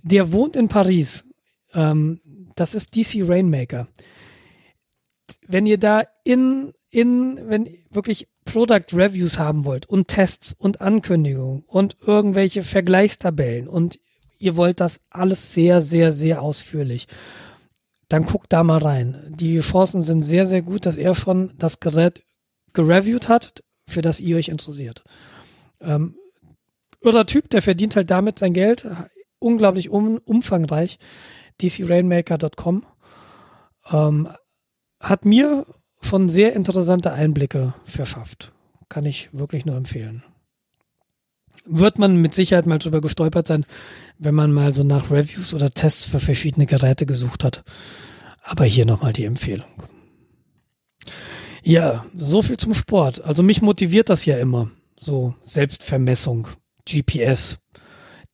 der 0.02 0.32
wohnt 0.32 0.56
in 0.56 0.68
Paris. 0.68 1.24
Ähm, 1.74 2.20
das 2.56 2.74
ist 2.74 2.96
DC 2.96 3.22
Rainmaker. 3.28 3.86
Wenn 5.46 5.66
ihr 5.66 5.78
da 5.78 6.02
in, 6.30 6.72
in, 6.90 7.40
wenn 7.48 7.68
wirklich 7.90 8.28
Product 8.44 8.92
Reviews 8.92 9.38
haben 9.40 9.64
wollt 9.64 9.86
und 9.86 10.06
Tests 10.06 10.52
und 10.52 10.80
Ankündigungen 10.80 11.64
und 11.66 11.96
irgendwelche 12.06 12.62
Vergleichstabellen 12.62 13.66
und 13.66 13.98
ihr 14.38 14.54
wollt 14.54 14.78
das 14.78 15.00
alles 15.10 15.52
sehr, 15.52 15.82
sehr, 15.82 16.12
sehr 16.12 16.40
ausführlich, 16.40 17.08
dann 18.08 18.24
guckt 18.24 18.52
da 18.52 18.62
mal 18.62 18.78
rein. 18.78 19.34
Die 19.40 19.58
Chancen 19.58 20.02
sind 20.02 20.22
sehr, 20.22 20.46
sehr 20.46 20.62
gut, 20.62 20.86
dass 20.86 20.96
er 20.96 21.16
schon 21.16 21.52
das 21.58 21.80
Gerät 21.80 22.22
gereviewt 22.74 23.28
hat, 23.28 23.64
für 23.88 24.00
das 24.00 24.20
ihr 24.20 24.36
euch 24.36 24.48
interessiert. 24.48 25.02
Ähm, 25.80 26.14
irrer 27.00 27.26
Typ, 27.26 27.50
der 27.50 27.60
verdient 27.60 27.96
halt 27.96 28.08
damit 28.08 28.38
sein 28.38 28.52
Geld, 28.52 28.86
unglaublich 29.40 29.90
um, 29.90 30.18
umfangreich. 30.18 31.00
DCRainmaker.com 31.60 32.86
ähm, 33.90 34.28
hat 35.00 35.24
mir 35.24 35.66
schon 36.00 36.28
sehr 36.28 36.54
interessante 36.54 37.12
Einblicke 37.12 37.74
verschafft. 37.84 38.52
Kann 38.88 39.06
ich 39.06 39.28
wirklich 39.32 39.66
nur 39.66 39.76
empfehlen. 39.76 40.24
Wird 41.64 41.98
man 41.98 42.16
mit 42.16 42.34
Sicherheit 42.34 42.66
mal 42.66 42.78
drüber 42.78 43.00
gestolpert 43.00 43.46
sein, 43.46 43.66
wenn 44.18 44.34
man 44.34 44.52
mal 44.52 44.72
so 44.72 44.82
nach 44.82 45.10
Reviews 45.10 45.54
oder 45.54 45.70
Tests 45.70 46.04
für 46.04 46.20
verschiedene 46.20 46.66
Geräte 46.66 47.06
gesucht 47.06 47.44
hat. 47.44 47.64
Aber 48.42 48.64
hier 48.64 48.86
nochmal 48.86 49.12
die 49.12 49.24
Empfehlung. 49.24 49.68
Ja, 51.62 52.06
so 52.16 52.42
viel 52.42 52.56
zum 52.56 52.74
Sport. 52.74 53.22
Also 53.22 53.42
mich 53.42 53.62
motiviert 53.62 54.08
das 54.08 54.24
ja 54.24 54.38
immer. 54.38 54.70
So 54.98 55.34
Selbstvermessung, 55.42 56.48
GPS, 56.88 57.58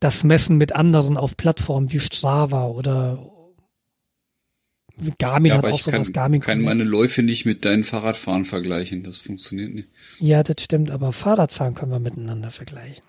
das 0.01 0.25
Messen 0.25 0.57
mit 0.57 0.73
anderen 0.75 1.17
auf 1.17 1.37
Plattformen 1.37 1.93
wie 1.93 2.01
Strava 2.01 2.67
oder 2.67 3.19
Garmin 5.19 5.51
Ja, 5.53 5.59
hat 5.59 5.67
auch 5.67 5.77
ich 5.79 5.85
kann, 5.85 5.95
sowas. 5.95 6.13
Garmin 6.13 6.41
kann 6.41 6.63
meine 6.63 6.85
Läufe 6.85 7.23
nicht 7.23 7.45
mit 7.45 7.65
deinen 7.65 7.85
Fahrradfahren 7.85 8.45
vergleichen. 8.45 9.03
Das 9.03 9.19
funktioniert 9.19 9.75
nicht. 9.75 9.89
Ja, 10.21 10.43
das 10.43 10.57
stimmt, 10.63 10.91
aber 10.91 11.13
Fahrradfahren 11.13 11.75
können 11.75 11.93
wir 11.93 12.01
miteinander 12.01 12.51
vergleichen. 12.51 13.05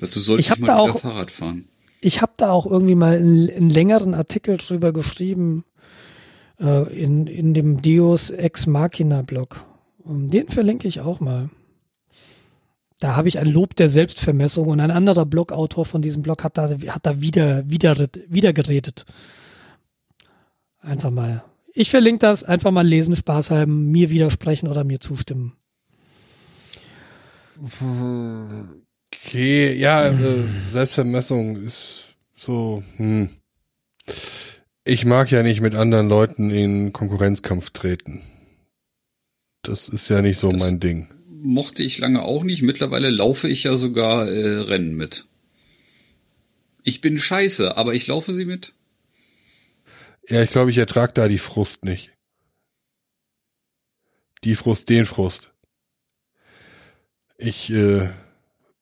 Dazu 0.00 0.20
sollte 0.20 0.40
Ich 0.40 0.50
ich, 0.50 0.58
mal 0.58 0.66
da 0.66 0.84
wieder 0.84 0.94
auch- 0.94 1.00
Fahrrad 1.00 1.30
fahren. 1.30 1.68
Ich 2.00 2.20
habe 2.20 2.32
da 2.36 2.50
auch 2.50 2.66
irgendwie 2.66 2.94
mal 2.96 3.16
einen, 3.16 3.48
einen 3.48 3.70
längeren 3.70 4.12
Artikel 4.12 4.58
drüber 4.58 4.92
geschrieben 4.92 5.64
äh, 6.60 6.92
in, 6.94 7.26
in 7.26 7.54
dem 7.54 7.80
Deus 7.80 8.30
Ex 8.30 8.66
Machina 8.66 9.22
Blog. 9.22 9.64
Und 10.00 10.30
Den 10.32 10.48
verlinke 10.48 10.86
ich 10.86 11.00
auch 11.00 11.20
mal. 11.20 11.48
Da 13.00 13.16
habe 13.16 13.28
ich 13.28 13.38
ein 13.38 13.46
Lob 13.46 13.74
der 13.76 13.88
Selbstvermessung 13.88 14.68
und 14.68 14.80
ein 14.80 14.90
anderer 14.90 15.24
Blogautor 15.26 15.84
von 15.86 16.02
diesem 16.02 16.22
Blog 16.22 16.44
hat 16.44 16.58
da, 16.58 16.68
hat 16.70 17.06
da 17.06 17.20
wieder, 17.20 17.68
wieder, 17.70 17.96
wieder 18.28 18.52
geredet. 18.52 19.06
Einfach 20.84 21.10
mal. 21.10 21.44
Ich 21.72 21.90
verlinke 21.90 22.20
das, 22.20 22.44
einfach 22.44 22.70
mal 22.70 22.86
lesen, 22.86 23.16
Spaß 23.16 23.50
haben, 23.50 23.90
mir 23.90 24.10
widersprechen 24.10 24.68
oder 24.68 24.84
mir 24.84 25.00
zustimmen. 25.00 25.56
Okay, 29.12 29.74
ja, 29.74 30.08
äh, 30.08 30.44
Selbstvermessung 30.70 31.56
ist 31.64 32.16
so, 32.36 32.82
hm. 32.96 33.28
Ich 34.84 35.06
mag 35.06 35.30
ja 35.30 35.42
nicht 35.42 35.60
mit 35.62 35.74
anderen 35.74 36.08
Leuten 36.08 36.50
in 36.50 36.92
Konkurrenzkampf 36.92 37.70
treten. 37.70 38.20
Das 39.62 39.88
ist 39.88 40.08
ja 40.10 40.20
nicht 40.20 40.38
so 40.38 40.50
Das- 40.50 40.60
mein 40.60 40.78
Ding. 40.80 41.08
Mochte 41.46 41.82
ich 41.82 41.98
lange 41.98 42.22
auch 42.22 42.42
nicht. 42.42 42.62
Mittlerweile 42.62 43.10
laufe 43.10 43.48
ich 43.48 43.64
ja 43.64 43.76
sogar 43.76 44.28
äh, 44.30 44.60
Rennen 44.60 44.94
mit. 44.94 45.26
Ich 46.84 47.00
bin 47.02 47.18
scheiße, 47.18 47.76
aber 47.76 47.94
ich 47.94 48.06
laufe 48.06 48.32
sie 48.32 48.44
mit. 48.46 48.72
Ja, 50.28 50.42
ich 50.42 50.50
glaube, 50.50 50.70
ich 50.70 50.78
ertrag 50.78 51.14
da 51.14 51.28
die 51.28 51.38
Frust 51.38 51.84
nicht. 51.84 52.12
Die 54.44 54.54
Frust, 54.54 54.88
den 54.88 55.06
Frust. 55.06 55.50
Ich 57.38 57.70
äh, 57.70 58.08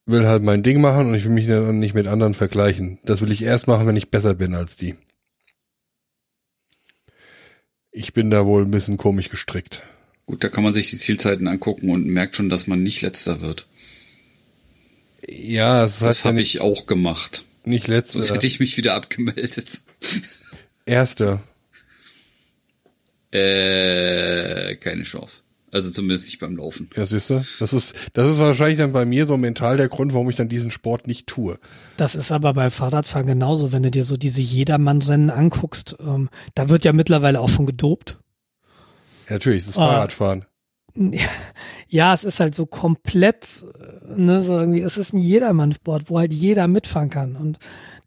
will 0.07 0.27
halt 0.27 0.43
mein 0.43 0.63
Ding 0.63 0.81
machen 0.81 1.09
und 1.09 1.15
ich 1.15 1.25
will 1.25 1.31
mich 1.33 1.47
dann 1.47 1.79
nicht 1.79 1.95
mit 1.95 2.07
anderen 2.07 2.35
vergleichen. 2.35 2.99
Das 3.05 3.21
will 3.21 3.33
ich 3.33 3.43
erst 3.43 3.67
machen, 3.67 3.87
wenn 3.87 3.97
ich 3.97 4.11
besser 4.11 4.35
bin 4.35 4.55
als 4.55 4.77
die. 4.77 4.97
Ich 7.91 8.13
bin 8.13 8.31
da 8.31 8.47
wohl 8.47 8.65
ein 8.65 8.71
bisschen 8.71 8.97
komisch 8.97 9.29
gestrickt. 9.29 9.83
Gut, 10.27 10.43
da 10.43 10.49
kann 10.49 10.65
man 10.65 10.75
sich 10.75 10.91
die 10.91 10.99
Zielzeiten 10.99 11.47
angucken 11.49 11.91
und 11.91 12.07
merkt 12.07 12.37
schon, 12.37 12.49
dass 12.49 12.67
man 12.67 12.83
nicht 12.83 13.03
letzter 13.03 13.41
wird. 13.41 13.67
Ja, 15.27 15.83
Das 15.83 16.01
heißt 16.03 16.25
ja 16.25 16.31
habe 16.31 16.41
ich 16.41 16.61
auch 16.61 16.87
gemacht. 16.87 17.45
nicht 17.65 17.89
letzter, 17.89 18.15
Sonst 18.21 18.33
hätte 18.35 18.47
ich 18.47 18.61
mich 18.61 18.77
wieder 18.77 18.95
abgemeldet. 18.95 19.83
Erster. 20.87 21.43
Äh, 23.33 24.77
keine 24.77 25.03
Chance. 25.03 25.41
Also 25.71 25.91
zumindest 25.91 26.27
nicht 26.27 26.39
beim 26.39 26.55
Laufen. 26.57 26.91
Ja, 26.95 27.07
siehst 27.07 27.31
du? 27.31 27.43
Das 27.59 27.73
ist, 27.73 27.95
das 28.13 28.29
ist 28.29 28.39
wahrscheinlich 28.39 28.77
dann 28.77 28.93
bei 28.93 29.07
mir 29.07 29.25
so 29.25 29.39
mental 29.39 29.79
der 29.79 29.89
Grund, 29.89 30.13
warum 30.13 30.29
ich 30.29 30.37
dann 30.37 30.51
diesen 30.51 30.71
Sport 30.71 31.07
nicht 31.07 31.27
tue. 31.27 31.59
Das 31.97 32.15
ist 32.15 32.31
aber 32.31 32.53
bei 32.53 32.71
Fahrradfahren 32.71 33.27
genauso, 33.27 33.73
wenn 33.73 33.83
du 33.83 33.91
dir 33.91 34.05
so 34.05 34.19
diese 34.19 34.43
Jedermann-Rennen 34.43 35.31
anguckst. 35.31 35.97
Ähm, 36.01 36.29
da 36.55 36.69
wird 36.69 36.85
ja 36.85 36.93
mittlerweile 36.93 37.41
auch 37.41 37.49
schon 37.49 37.65
gedopt. 37.65 38.19
Ja, 39.29 39.35
natürlich, 39.35 39.63
es 39.63 39.69
ist 39.71 39.79
Ah. 39.79 39.89
Fahrradfahren. 39.93 40.45
Ja, 41.89 42.15
es 42.15 42.25
ist 42.25 42.41
halt 42.41 42.55
so 42.55 42.65
komplett, 42.65 43.67
äh, 44.09 44.19
ne, 44.19 44.43
so 44.43 44.59
irgendwie, 44.59 44.81
es 44.81 44.97
ist 44.97 45.13
ein 45.13 45.19
Jedermann-Sport, 45.19 46.05
wo 46.09 46.19
halt 46.19 46.33
jeder 46.33 46.67
mitfahren 46.67 47.11
kann. 47.11 47.37
Und 47.37 47.59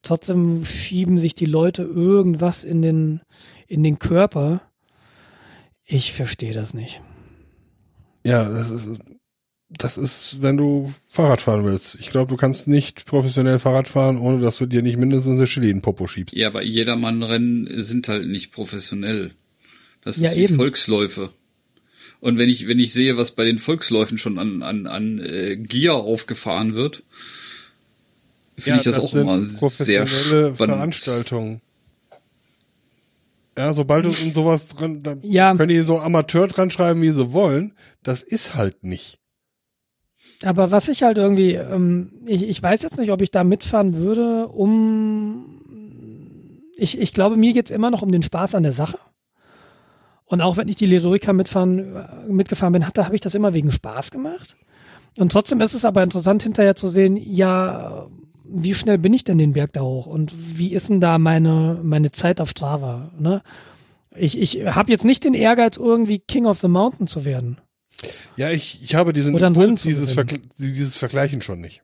trotzdem 0.06 0.64
schieben 0.66 1.18
sich 1.20 1.36
die 1.36 1.46
Leute 1.46 1.84
irgendwas 1.84 2.64
in 2.64 2.82
den, 2.82 3.22
in 3.68 3.84
den 3.84 4.00
Körper. 4.00 4.62
Ich 5.84 6.14
verstehe 6.14 6.54
das 6.54 6.74
nicht. 6.74 7.02
Ja, 8.24 8.50
das 8.50 8.72
ist, 8.72 8.98
das 9.70 9.98
ist, 9.98 10.42
wenn 10.42 10.58
du 10.58 10.92
Fahrrad 11.08 11.42
fahren 11.42 11.66
willst. 11.66 11.96
Ich 12.00 12.08
glaube, 12.08 12.30
du 12.30 12.38
kannst 12.38 12.68
nicht 12.68 13.06
professionell 13.06 13.60
Fahrrad 13.60 13.88
fahren, 13.88 14.18
ohne 14.18 14.40
dass 14.42 14.58
du 14.58 14.66
dir 14.66 14.82
nicht 14.82 14.98
mindestens 14.98 15.38
eine 15.38 15.46
Chili 15.46 15.70
in 15.70 15.78
den 15.78 15.82
Popo 15.82 16.08
schiebst. 16.08 16.36
Ja, 16.36 16.48
aber 16.48 16.64
Jedermann-Rennen 16.64 17.84
sind 17.84 18.08
halt 18.08 18.28
nicht 18.28 18.52
professionell. 18.52 19.32
Das 20.02 20.18
Ja, 20.18 20.30
ist 20.30 20.38
eben. 20.38 20.56
Volksläufe. 20.56 21.32
Und 22.20 22.38
wenn 22.38 22.50
ich, 22.50 22.68
wenn 22.68 22.80
ich 22.80 22.94
sehe, 22.94 23.18
was 23.18 23.32
bei 23.32 23.44
den 23.44 23.60
Volksläufen 23.60 24.18
schon 24.18 24.40
an, 24.40 24.64
an, 24.64 24.88
an 24.88 25.20
äh, 25.20 25.58
Gier 25.58 25.96
aufgefahren 25.96 26.74
wird, 26.74 27.04
finde 28.58 28.80
ich 28.80 28.86
das, 28.86 29.00
auch 29.00 29.14
immer 29.14 29.40
sehr 29.40 30.08
spannend. 30.08 30.58
Veranstaltungen. 30.58 31.62
Ja, 33.58 33.72
sobald 33.74 34.06
du 34.06 34.10
in 34.10 34.34
sowas 34.34 34.68
dran, 34.68 35.02
da 35.02 35.16
Ja. 35.22 35.56
können 35.56 35.70
die 35.70 35.82
so 35.82 36.00
Amateur 36.00 36.48
dran 36.48 36.72
schreiben, 36.72 37.02
wie 37.02 37.12
sie 37.12 37.32
wollen. 37.32 37.74
Das 38.04 38.22
ist 38.22 38.56
halt 38.56 38.84
nicht. 38.84 39.18
Aber 40.44 40.72
was 40.72 40.90
ich 40.90 41.04
halt 41.04 41.18
irgendwie, 41.18 41.54
ähm, 41.54 42.12
ich, 42.28 42.44
ich 42.44 42.62
weiß 42.62 42.82
jetzt 42.82 42.98
nicht, 42.98 43.12
ob 43.12 43.22
ich 43.22 43.32
da 43.32 43.44
mitfahren 43.46 43.94
würde, 43.96 44.48
um, 44.48 45.46
ich, 46.76 47.00
ich 47.00 47.14
glaube, 47.14 47.38
mir 47.38 47.54
geht's 47.54 47.72
immer 47.72 47.90
noch 47.92 48.02
um 48.02 48.12
den 48.12 48.24
Spaß 48.24 48.56
an 48.56 48.64
der 48.64 48.74
Sache. 48.74 49.00
Und 50.26 50.42
auch 50.42 50.58
wenn 50.58 50.68
ich 50.68 50.76
die 50.76 50.88
Lyrica 50.88 51.32
mitfahren, 51.32 51.96
mitgefahren 52.28 52.74
bin, 52.74 52.86
hatte, 52.86 53.06
habe 53.06 53.16
ich 53.16 53.22
das 53.22 53.36
immer 53.36 53.54
wegen 53.54 53.72
Spaß 53.72 54.12
gemacht. 54.12 54.58
Und 55.18 55.32
trotzdem 55.32 55.62
ist 55.62 55.74
es 55.74 55.86
aber 55.86 56.04
interessant 56.04 56.44
hinterher 56.44 56.76
zu 56.76 56.90
sehen, 56.90 57.16
ja, 57.16 58.08
wie 58.64 58.74
schnell 58.74 58.98
bin 58.98 59.14
ich 59.14 59.24
denn 59.24 59.38
den 59.38 59.54
Berg 59.54 59.74
da 59.74 59.82
hoch 59.82 60.06
und 60.06 60.34
wie 60.38 60.74
ist 60.74 60.90
denn 60.90 61.02
da 61.02 61.18
meine, 61.20 61.80
meine 61.84 62.12
Zeit 62.12 62.42
auf 62.42 62.50
Strava, 62.50 63.12
ne? 63.20 63.42
Ich, 64.18 64.40
ich 64.40 64.66
habe 64.66 64.92
jetzt 64.92 65.04
nicht 65.04 65.26
den 65.26 65.34
Ehrgeiz, 65.34 65.76
irgendwie 65.76 66.20
King 66.20 66.46
of 66.46 66.60
the 66.60 66.70
Mountain 66.70 67.06
zu 67.08 67.26
werden. 67.26 67.58
Ja, 68.38 68.50
ich, 68.50 68.82
ich 68.82 68.96
habe 68.96 69.12
diesen 69.12 69.36
Impuls, 69.36 69.82
dieses. 69.84 70.14
Vergl 70.14 70.40
dieses 70.58 70.96
Vergleichen 70.96 71.42
schon 71.42 71.60
nicht. 71.60 71.82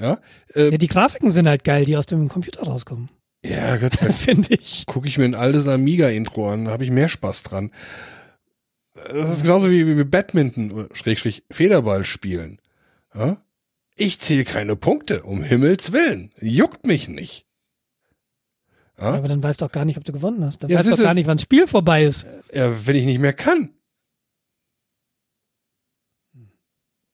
Ja, 0.00 0.18
äh, 0.54 0.70
Ja, 0.70 0.78
die 0.78 0.86
Grafiken 0.88 1.30
sind 1.30 1.46
halt 1.46 1.64
geil, 1.64 1.84
die 1.84 1.96
aus 1.96 2.06
dem 2.06 2.28
Computer 2.28 2.62
rauskommen, 2.64 3.08
ja 3.44 3.76
Gott, 3.76 4.00
dann 4.00 4.12
finde 4.14 4.54
ich. 4.54 4.86
gucke 4.86 5.08
ich 5.08 5.18
mir 5.18 5.24
ein 5.24 5.34
altes 5.34 5.68
Amiga-Intro 5.68 6.50
an, 6.50 6.64
da 6.66 6.70
habe 6.72 6.84
ich 6.84 6.90
mehr 6.90 7.08
Spaß 7.08 7.44
dran. 7.44 7.70
Das 8.94 9.30
ist 9.30 9.42
genauso 9.42 9.70
wie, 9.70 9.96
wie 9.96 10.04
Badminton, 10.04 10.88
Schrägstrich, 10.92 11.44
Federball 11.50 12.04
spielen. 12.04 12.58
Ja? 13.14 13.36
Ich 14.00 14.20
zähle 14.20 14.44
keine 14.44 14.76
Punkte, 14.76 15.24
um 15.24 15.42
Himmels 15.42 15.92
Willen. 15.92 16.30
Juckt 16.40 16.86
mich 16.86 17.08
nicht. 17.08 17.46
Ja? 18.96 19.14
Aber 19.14 19.26
dann 19.26 19.42
weißt 19.42 19.60
du 19.60 19.64
auch 19.64 19.72
gar 19.72 19.84
nicht, 19.84 19.98
ob 19.98 20.04
du 20.04 20.12
gewonnen 20.12 20.44
hast. 20.44 20.62
Dann 20.62 20.70
Ja, 20.70 20.78
weißt 20.78 20.98
du 20.98 21.02
gar 21.02 21.14
nicht, 21.14 21.26
wann 21.26 21.36
das 21.36 21.42
Spiel 21.42 21.66
vorbei 21.66 22.04
ist. 22.04 22.24
Ja, 22.52 22.86
wenn 22.86 22.94
ich 22.94 23.06
nicht 23.06 23.18
mehr 23.18 23.32
kann. 23.32 23.74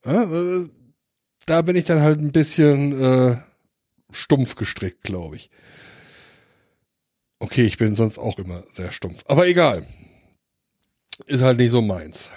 Ja, 0.04 0.24
äh, 0.24 0.68
da 1.46 1.62
bin 1.62 1.74
ich 1.74 1.86
dann 1.86 2.00
halt 2.00 2.18
ein 2.18 2.32
bisschen 2.32 3.02
äh, 3.02 3.36
stumpf 4.10 4.54
gestrickt, 4.54 5.02
glaube 5.04 5.36
ich. 5.36 5.50
Okay, 7.38 7.64
ich 7.64 7.78
bin 7.78 7.94
sonst 7.94 8.18
auch 8.18 8.38
immer 8.38 8.62
sehr 8.70 8.90
stumpf. 8.90 9.24
Aber 9.26 9.46
egal. 9.46 9.86
Ist 11.26 11.42
halt 11.42 11.56
nicht 11.56 11.70
so 11.70 11.80
meins. 11.80 12.30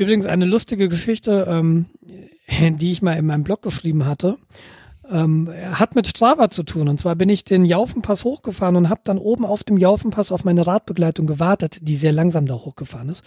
Übrigens 0.00 0.24
eine 0.24 0.46
lustige 0.46 0.88
Geschichte, 0.88 1.46
ähm, 1.46 1.84
die 2.48 2.90
ich 2.90 3.02
mal 3.02 3.18
in 3.18 3.26
meinem 3.26 3.44
Blog 3.44 3.60
geschrieben 3.60 4.06
hatte, 4.06 4.38
ähm, 5.10 5.50
hat 5.72 5.94
mit 5.94 6.08
Strava 6.08 6.48
zu 6.48 6.62
tun. 6.62 6.88
Und 6.88 6.98
zwar 6.98 7.16
bin 7.16 7.28
ich 7.28 7.44
den 7.44 7.66
Jaufenpass 7.66 8.24
hochgefahren 8.24 8.76
und 8.76 8.88
habe 8.88 9.02
dann 9.04 9.18
oben 9.18 9.44
auf 9.44 9.62
dem 9.62 9.76
Jaufenpass 9.76 10.32
auf 10.32 10.42
meine 10.42 10.66
Radbegleitung 10.66 11.26
gewartet, 11.26 11.80
die 11.82 11.96
sehr 11.96 12.12
langsam 12.12 12.46
da 12.46 12.54
hochgefahren 12.54 13.10
ist. 13.10 13.24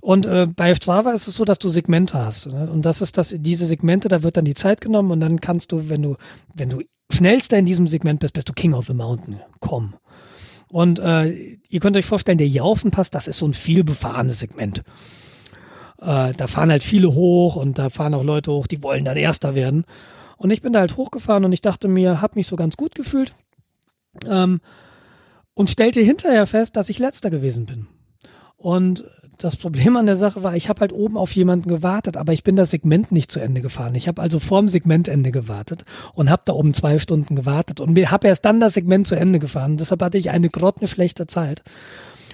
Und 0.00 0.26
äh, 0.26 0.46
bei 0.46 0.76
Strava 0.76 1.10
ist 1.10 1.26
es 1.26 1.34
so, 1.34 1.44
dass 1.44 1.58
du 1.58 1.68
Segmente 1.68 2.24
hast. 2.24 2.52
Ne? 2.52 2.70
Und 2.70 2.86
das 2.86 3.02
ist 3.02 3.18
das, 3.18 3.34
diese 3.36 3.66
Segmente, 3.66 4.06
da 4.06 4.22
wird 4.22 4.36
dann 4.36 4.44
die 4.44 4.54
Zeit 4.54 4.80
genommen 4.80 5.10
und 5.10 5.18
dann 5.18 5.40
kannst 5.40 5.72
du, 5.72 5.88
wenn 5.88 6.02
du, 6.02 6.14
wenn 6.54 6.68
du 6.68 6.82
schnellster 7.10 7.58
in 7.58 7.66
diesem 7.66 7.88
Segment 7.88 8.20
bist, 8.20 8.34
bist 8.34 8.48
du 8.48 8.52
King 8.52 8.74
of 8.74 8.86
the 8.86 8.94
Mountain. 8.94 9.40
Komm. 9.58 9.94
Und 10.68 11.00
äh, 11.00 11.56
ihr 11.68 11.80
könnt 11.80 11.96
euch 11.96 12.06
vorstellen, 12.06 12.38
der 12.38 12.46
Jaufenpass, 12.46 13.10
das 13.10 13.26
ist 13.26 13.38
so 13.38 13.48
ein 13.48 13.54
viel 13.54 13.82
befahrenes 13.82 14.38
Segment. 14.38 14.84
Äh, 16.00 16.32
da 16.32 16.46
fahren 16.46 16.70
halt 16.70 16.82
viele 16.82 17.14
hoch 17.14 17.56
und 17.56 17.78
da 17.78 17.90
fahren 17.90 18.14
auch 18.14 18.24
Leute 18.24 18.52
hoch, 18.52 18.66
die 18.66 18.82
wollen 18.82 19.04
dann 19.04 19.16
Erster 19.16 19.54
werden. 19.54 19.84
Und 20.36 20.50
ich 20.50 20.62
bin 20.62 20.72
da 20.72 20.80
halt 20.80 20.96
hochgefahren 20.96 21.44
und 21.44 21.52
ich 21.52 21.62
dachte 21.62 21.88
mir, 21.88 22.20
hab 22.20 22.36
mich 22.36 22.46
so 22.46 22.56
ganz 22.56 22.76
gut 22.76 22.94
gefühlt 22.94 23.32
ähm, 24.28 24.60
und 25.54 25.70
stellte 25.70 26.00
hinterher 26.00 26.46
fest, 26.46 26.76
dass 26.76 26.90
ich 26.90 26.98
Letzter 26.98 27.30
gewesen 27.30 27.66
bin. 27.66 27.86
Und 28.56 29.04
das 29.38 29.56
Problem 29.56 29.96
an 29.96 30.06
der 30.06 30.16
Sache 30.16 30.42
war, 30.42 30.56
ich 30.56 30.68
habe 30.68 30.80
halt 30.80 30.92
oben 30.92 31.18
auf 31.18 31.32
jemanden 31.32 31.68
gewartet, 31.68 32.16
aber 32.16 32.32
ich 32.32 32.42
bin 32.42 32.56
das 32.56 32.70
Segment 32.70 33.12
nicht 33.12 33.30
zu 33.30 33.38
Ende 33.38 33.60
gefahren. 33.60 33.94
Ich 33.94 34.08
habe 34.08 34.22
also 34.22 34.38
vorm 34.38 34.68
Segmentende 34.68 35.30
gewartet 35.30 35.84
und 36.14 36.30
habe 36.30 36.42
da 36.46 36.54
oben 36.54 36.72
zwei 36.72 36.98
Stunden 36.98 37.36
gewartet 37.36 37.80
und 37.80 37.98
habe 38.10 38.28
erst 38.28 38.46
dann 38.46 38.60
das 38.60 38.74
Segment 38.74 39.06
zu 39.06 39.14
Ende 39.14 39.38
gefahren. 39.38 39.76
Deshalb 39.76 40.02
hatte 40.02 40.16
ich 40.16 40.30
eine 40.30 40.48
grottenschlechte 40.48 41.26
Zeit. 41.26 41.62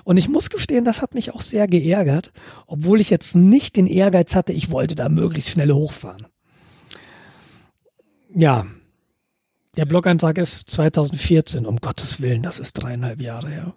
Und 0.04 0.16
ich 0.16 0.28
muss 0.28 0.50
gestehen, 0.50 0.84
das 0.84 1.02
hat 1.02 1.14
mich 1.14 1.32
auch 1.32 1.40
sehr 1.40 1.66
geärgert, 1.66 2.32
obwohl 2.66 3.00
ich 3.00 3.10
jetzt 3.10 3.34
nicht 3.34 3.76
den 3.76 3.86
Ehrgeiz 3.86 4.34
hatte, 4.34 4.52
ich 4.52 4.70
wollte 4.70 4.94
da 4.94 5.08
möglichst 5.08 5.50
schnell 5.50 5.72
hochfahren. 5.72 6.26
Ja, 8.34 8.66
der 9.76 9.86
Blog-Eintrag 9.86 10.36
ist 10.36 10.68
2014, 10.70 11.64
um 11.64 11.76
Gottes 11.78 12.20
Willen, 12.20 12.42
das 12.42 12.58
ist 12.58 12.74
dreieinhalb 12.74 13.20
Jahre 13.20 13.48
her. 13.48 13.72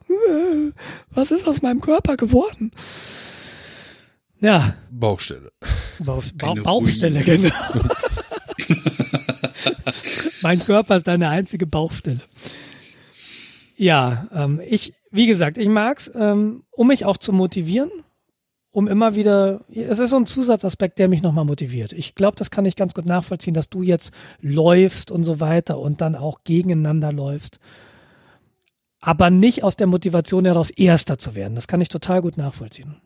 Was 1.12 1.32
ist 1.32 1.48
aus 1.48 1.62
meinem 1.62 1.80
Körper 1.80 2.18
geworden? 2.18 2.72
Ja, 4.42 4.76
Baustelle. 4.92 5.52
Bauch, 6.00 6.24
Bauch, 6.36 6.52
Eine 6.52 6.62
Bauchstelle, 6.62 7.24
genau. 7.24 7.50
mein 10.42 10.60
Körper 10.60 10.98
ist 10.98 11.08
eine 11.08 11.30
einzige 11.30 11.66
Bauchstelle. 11.66 12.20
Ja, 13.78 14.28
ähm, 14.34 14.62
ich, 14.68 14.94
wie 15.16 15.28
gesagt, 15.28 15.58
ich 15.58 15.70
mag's, 15.70 16.12
ähm, 16.14 16.64
um 16.72 16.88
mich 16.88 17.06
auch 17.06 17.18
zu 17.18 17.32
motivieren, 17.34 17.90
um 18.72 18.88
immer 18.90 19.16
wieder, 19.16 19.62
es 19.74 20.00
ist 20.00 20.10
so 20.10 20.18
ein 20.18 20.26
Zusatzaspekt, 20.26 21.00
der 21.00 21.08
mich 21.08 21.22
nochmal 21.22 21.46
motiviert. 21.46 21.94
Ich 21.94 22.14
glaube, 22.14 22.36
das 22.36 22.52
kann 22.52 22.66
ich 22.66 22.76
ganz 22.76 22.94
gut 22.94 23.06
nachvollziehen, 23.06 23.54
dass 23.54 23.70
du 23.70 23.84
jetzt 23.84 24.12
läufst 24.42 25.12
und 25.12 25.24
so 25.24 25.40
weiter 25.40 25.80
und 25.80 26.02
dann 26.02 26.16
auch 26.16 26.44
gegeneinander 26.44 27.14
läufst. 27.14 27.60
Aber 29.00 29.30
nicht 29.30 29.64
aus 29.64 29.78
der 29.78 29.88
Motivation 29.88 30.44
heraus, 30.46 30.70
Erster 30.72 31.18
zu 31.18 31.36
werden. 31.36 31.56
Das 31.56 31.68
kann 31.68 31.80
ich 31.80 31.90
total 31.90 32.22
gut 32.22 32.38
nachvollziehen. 32.38 32.98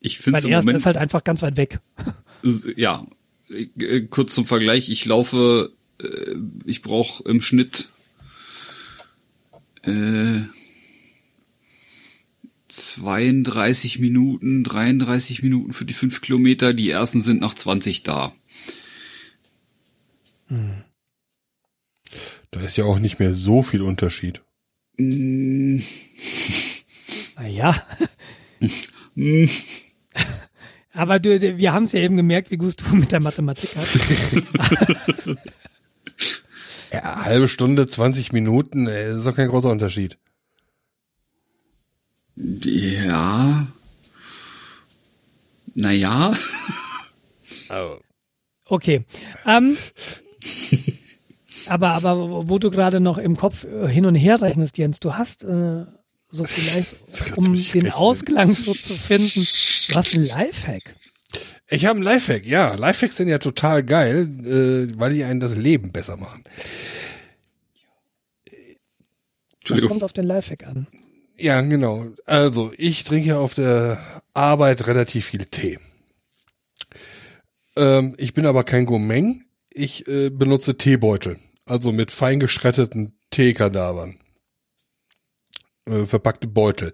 Ich 0.00 0.18
finde 0.18 0.38
es 0.38 0.44
Moment, 0.44 0.76
ist 0.76 0.86
halt 0.86 0.96
einfach 0.96 1.22
ganz 1.22 1.40
weit 1.42 1.56
weg. 1.56 1.78
ja, 2.76 3.06
äh, 3.48 4.00
kurz 4.02 4.34
zum 4.34 4.44
Vergleich, 4.44 4.88
ich 4.90 5.04
laufe, 5.04 5.72
äh, 6.02 6.06
ich 6.66 6.82
brauche 6.82 7.22
im 7.28 7.40
Schnitt 7.40 7.90
äh, 9.86 10.40
32 12.68 13.98
Minuten, 14.00 14.64
33 14.64 15.42
Minuten 15.42 15.72
für 15.72 15.84
die 15.84 15.94
fünf 15.94 16.20
Kilometer. 16.20 16.72
Die 16.74 16.90
ersten 16.90 17.22
sind 17.22 17.40
nach 17.40 17.54
20 17.54 18.02
da. 18.02 18.32
Da 22.50 22.60
ist 22.60 22.76
ja 22.76 22.84
auch 22.84 22.98
nicht 22.98 23.18
mehr 23.18 23.32
so 23.32 23.62
viel 23.62 23.82
Unterschied. 23.82 24.42
Mm, 24.96 25.78
Naja. 27.36 27.84
mm, 29.14 29.44
Aber 30.92 31.18
du, 31.18 31.38
du- 31.40 31.58
wir 31.58 31.72
haben 31.72 31.84
es 31.84 31.92
ja 31.92 32.00
eben 32.00 32.16
gemerkt, 32.16 32.50
wie 32.50 32.56
gut 32.56 32.80
du 32.80 32.94
mit 32.94 33.10
der 33.12 33.20
Mathematik 33.20 33.70
hast. 33.76 33.98
Ja, 36.94 37.24
halbe 37.24 37.48
Stunde, 37.48 37.88
20 37.88 38.32
Minuten, 38.32 38.86
ey, 38.86 39.08
das 39.08 39.18
ist 39.18 39.26
doch 39.26 39.34
kein 39.34 39.48
großer 39.48 39.68
Unterschied. 39.68 40.16
Ja. 42.36 43.66
Naja. 45.74 46.32
Okay. 48.66 49.04
Ähm, 49.44 49.76
aber, 51.66 51.90
aber 51.90 52.48
wo 52.48 52.58
du 52.60 52.70
gerade 52.70 53.00
noch 53.00 53.18
im 53.18 53.36
Kopf 53.36 53.64
äh, 53.64 53.88
hin 53.88 54.06
und 54.06 54.14
her 54.14 54.40
rechnest, 54.40 54.78
Jens, 54.78 55.00
du 55.00 55.14
hast 55.14 55.42
äh, 55.42 55.84
so 56.30 56.44
vielleicht, 56.44 56.94
um 57.36 57.46
den 57.46 57.54
rechnen. 57.54 57.90
Ausklang 57.90 58.54
so 58.54 58.72
zu 58.72 58.94
finden, 58.94 59.46
du 59.88 59.94
hast 59.96 60.14
einen 60.14 60.26
Lifehack. 60.26 60.94
Ich 61.68 61.86
habe 61.86 61.96
einen 61.96 62.04
Lifehack, 62.04 62.44
ja. 62.44 62.74
Lifehacks 62.74 63.16
sind 63.16 63.28
ja 63.28 63.38
total 63.38 63.82
geil, 63.82 64.28
äh, 64.44 64.98
weil 64.98 65.14
die 65.14 65.24
einen 65.24 65.40
das 65.40 65.56
Leben 65.56 65.92
besser 65.92 66.16
machen. 66.16 66.44
Das 68.44 68.52
Entschuldigung. 69.60 69.88
kommt 69.90 70.04
auf 70.04 70.12
den 70.12 70.24
Lifehack 70.24 70.66
an. 70.66 70.86
Ja, 71.36 71.60
genau. 71.62 72.12
Also, 72.26 72.72
ich 72.76 73.04
trinke 73.04 73.30
ja 73.30 73.38
auf 73.38 73.54
der 73.54 74.22
Arbeit 74.34 74.86
relativ 74.86 75.26
viel 75.26 75.46
Tee. 75.46 75.78
Ähm, 77.76 78.14
ich 78.18 78.34
bin 78.34 78.46
aber 78.46 78.64
kein 78.64 78.86
Gourmet. 78.86 79.40
Ich 79.70 80.06
äh, 80.06 80.30
benutze 80.30 80.76
Teebeutel, 80.76 81.38
also 81.64 81.92
mit 81.92 82.10
fein 82.10 82.38
geschreddeten 82.38 83.18
Teekadavern. 83.30 84.18
Äh, 85.86 86.06
verpackte 86.06 86.46
Beutel. 86.46 86.92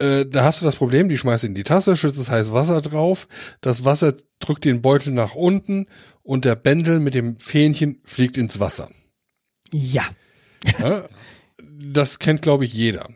Äh, 0.00 0.26
da 0.26 0.44
hast 0.44 0.60
du 0.60 0.64
das 0.64 0.76
Problem, 0.76 1.08
die 1.08 1.18
schmeißt 1.18 1.44
in 1.44 1.54
die 1.54 1.64
Tasse, 1.64 1.96
schützt 1.96 2.18
das 2.18 2.30
heiße 2.30 2.52
Wasser 2.52 2.80
drauf, 2.80 3.26
das 3.60 3.84
Wasser 3.84 4.14
drückt 4.40 4.64
den 4.64 4.80
Beutel 4.82 5.12
nach 5.12 5.34
unten 5.34 5.86
und 6.22 6.44
der 6.44 6.54
Bändel 6.56 7.00
mit 7.00 7.14
dem 7.14 7.38
Fähnchen 7.38 8.00
fliegt 8.04 8.36
ins 8.36 8.60
Wasser. 8.60 8.90
Ja, 9.72 10.04
Ja? 10.80 11.04
Das 11.80 12.18
kennt, 12.18 12.42
glaube 12.42 12.64
ich, 12.64 12.72
jeder. 12.74 13.08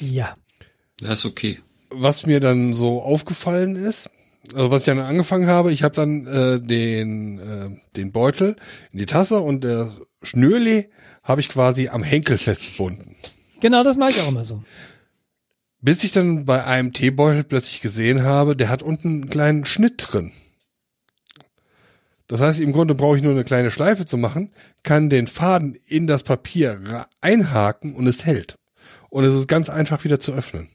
ja. 0.00 0.34
Das 1.00 1.20
ist 1.20 1.26
okay. 1.26 1.58
was 1.90 2.26
mir 2.26 2.40
dann 2.40 2.74
so 2.74 3.00
aufgefallen 3.02 3.76
ist, 3.76 4.10
also 4.52 4.70
was 4.72 4.80
ich 4.82 4.86
dann 4.86 4.98
angefangen 4.98 5.46
habe, 5.46 5.72
ich 5.72 5.84
habe 5.84 5.94
dann 5.94 6.26
äh, 6.26 6.60
den 6.60 7.38
äh, 7.38 7.68
den 7.94 8.10
Beutel 8.10 8.56
in 8.92 8.98
die 8.98 9.06
Tasse 9.06 9.38
und 9.38 9.62
der 9.62 9.92
Schnürli 10.22 10.88
habe 11.22 11.40
ich 11.40 11.48
quasi 11.48 11.88
am 11.88 12.02
Henkel 12.02 12.36
festgebunden. 12.36 13.14
Genau, 13.60 13.84
das 13.84 13.96
mache 13.96 14.10
ich 14.10 14.20
auch 14.22 14.28
immer 14.28 14.42
so. 14.44 14.62
Bis 15.80 16.02
ich 16.02 16.12
dann 16.12 16.44
bei 16.44 16.64
einem 16.64 16.92
Teebeutel 16.92 17.44
plötzlich 17.44 17.80
gesehen 17.80 18.22
habe, 18.22 18.56
der 18.56 18.68
hat 18.68 18.82
unten 18.82 19.08
einen 19.08 19.30
kleinen 19.30 19.64
Schnitt 19.64 19.94
drin. 19.98 20.32
Das 22.26 22.40
heißt, 22.40 22.60
im 22.60 22.72
Grunde 22.72 22.94
brauche 22.94 23.16
ich 23.16 23.22
nur 23.22 23.32
eine 23.32 23.44
kleine 23.44 23.70
Schleife 23.70 24.04
zu 24.04 24.18
machen, 24.18 24.50
kann 24.82 25.08
den 25.08 25.26
Faden 25.26 25.78
in 25.86 26.06
das 26.06 26.24
Papier 26.24 27.08
einhaken 27.20 27.94
und 27.94 28.06
es 28.06 28.26
hält. 28.26 28.58
Und 29.08 29.24
es 29.24 29.34
ist 29.34 29.48
ganz 29.48 29.70
einfach 29.70 30.04
wieder 30.04 30.20
zu 30.20 30.32
öffnen. 30.32 30.68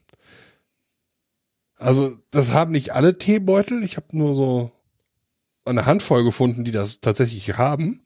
Also, 1.77 2.17
das 2.32 2.51
haben 2.51 2.72
nicht 2.72 2.91
alle 2.93 3.17
Teebeutel. 3.17 3.83
Ich 3.83 3.98
habe 3.98 4.07
nur 4.17 4.33
so 4.33 4.72
eine 5.65 5.85
Handvoll 5.85 6.23
gefunden, 6.23 6.64
die 6.64 6.72
das 6.72 7.01
tatsächlich 7.01 7.57
haben. 7.57 8.01